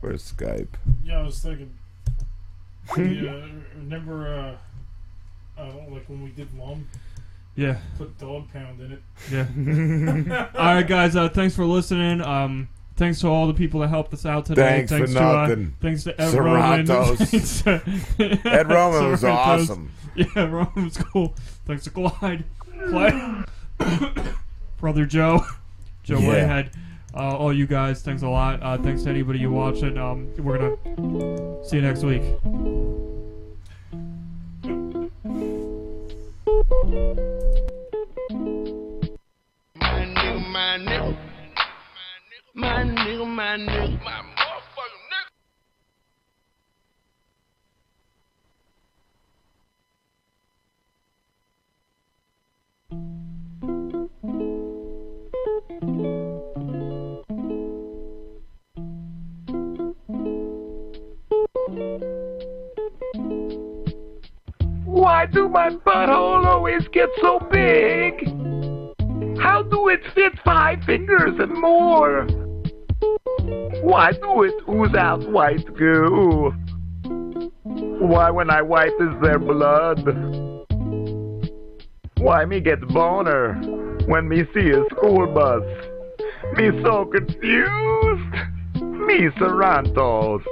Where's 0.00 0.32
Skype? 0.32 0.68
Yeah, 1.04 1.20
I 1.20 1.22
was 1.22 1.38
thinking. 1.40 1.72
you, 2.96 3.28
uh, 3.28 3.46
remember, 3.76 4.56
uh, 5.58 5.60
uh, 5.60 5.72
like 5.90 6.08
when 6.08 6.22
we 6.22 6.30
did 6.30 6.48
Lum? 6.58 6.86
Yeah. 7.56 7.78
Put 7.98 8.16
Dog 8.18 8.52
Pound 8.52 8.80
in 8.80 8.92
it. 8.92 9.02
Yeah. 9.30 10.48
all 10.54 10.74
right, 10.74 10.86
guys. 10.86 11.16
Uh, 11.16 11.28
thanks 11.28 11.56
for 11.56 11.64
listening. 11.64 12.20
Um, 12.22 12.68
thanks 12.96 13.20
to 13.20 13.26
all 13.28 13.48
the 13.48 13.54
people 13.54 13.80
that 13.80 13.88
helped 13.88 14.14
us 14.14 14.24
out 14.24 14.46
today. 14.46 14.86
Thanks 14.86 14.92
for 15.12 15.18
to, 15.18 15.24
uh, 15.28 15.46
nothing. 15.48 15.74
thanks 15.80 16.04
to 16.04 16.20
Ed 16.20 16.34
Roman. 16.34 16.86
Sarantos. 16.86 17.18
Thanks 17.28 17.62
to- 18.42 18.48
Ed 18.48 18.70
Roman 18.70 19.10
was 19.10 19.24
awesome. 19.24 19.90
Yeah, 20.14 20.26
Roman 20.46 20.84
was 20.84 20.96
cool. 20.98 21.34
Thanks 21.66 21.84
to 21.84 21.90
Clyde. 21.90 22.44
Clyde. 22.88 23.44
Brother 24.80 25.04
Joe. 25.04 25.44
Joe 26.04 26.18
Yeah. 26.18 26.28
Whitehead. 26.28 26.70
Uh, 27.14 27.36
all 27.36 27.52
you 27.52 27.66
guys, 27.66 28.02
thanks 28.02 28.22
a 28.22 28.28
lot. 28.28 28.62
Uh, 28.62 28.78
thanks 28.78 29.02
to 29.02 29.10
anybody 29.10 29.38
you 29.38 29.50
watching. 29.50 29.96
Um, 29.98 30.32
we're 30.38 30.58
gonna 30.58 31.64
see 31.64 31.76
you 31.76 31.82
next 31.82 32.02
week. 32.02 32.22
Motherfucking 44.36 45.04
nigga. 52.90 53.27
Why 64.84 65.26
do 65.26 65.48
my 65.48 65.70
butthole 65.70 66.44
always 66.44 66.86
get 66.88 67.08
so 67.20 67.38
big? 67.52 68.26
How 69.38 69.62
do 69.62 69.88
it 69.88 70.00
fit 70.14 70.32
five 70.44 70.82
fingers 70.84 71.38
and 71.38 71.52
more? 71.52 72.26
Why 73.82 74.12
do 74.12 74.42
it 74.42 74.54
ooze 74.68 74.94
out 74.94 75.30
white 75.30 75.72
goo? 75.76 76.52
Why 78.00 78.30
when 78.30 78.50
I 78.50 78.62
wipe 78.62 79.00
is 79.00 79.14
there 79.22 79.38
blood? 79.38 80.04
Why 82.18 82.44
me 82.44 82.60
get 82.60 82.80
boner 82.88 83.54
when 84.06 84.28
me 84.28 84.42
see 84.52 84.70
a 84.70 84.84
school 84.90 85.26
bus? 85.32 85.62
Me 86.56 86.70
so 86.82 87.04
confused. 87.04 88.34
Me 88.74 89.28
Sarantos. 89.38 90.42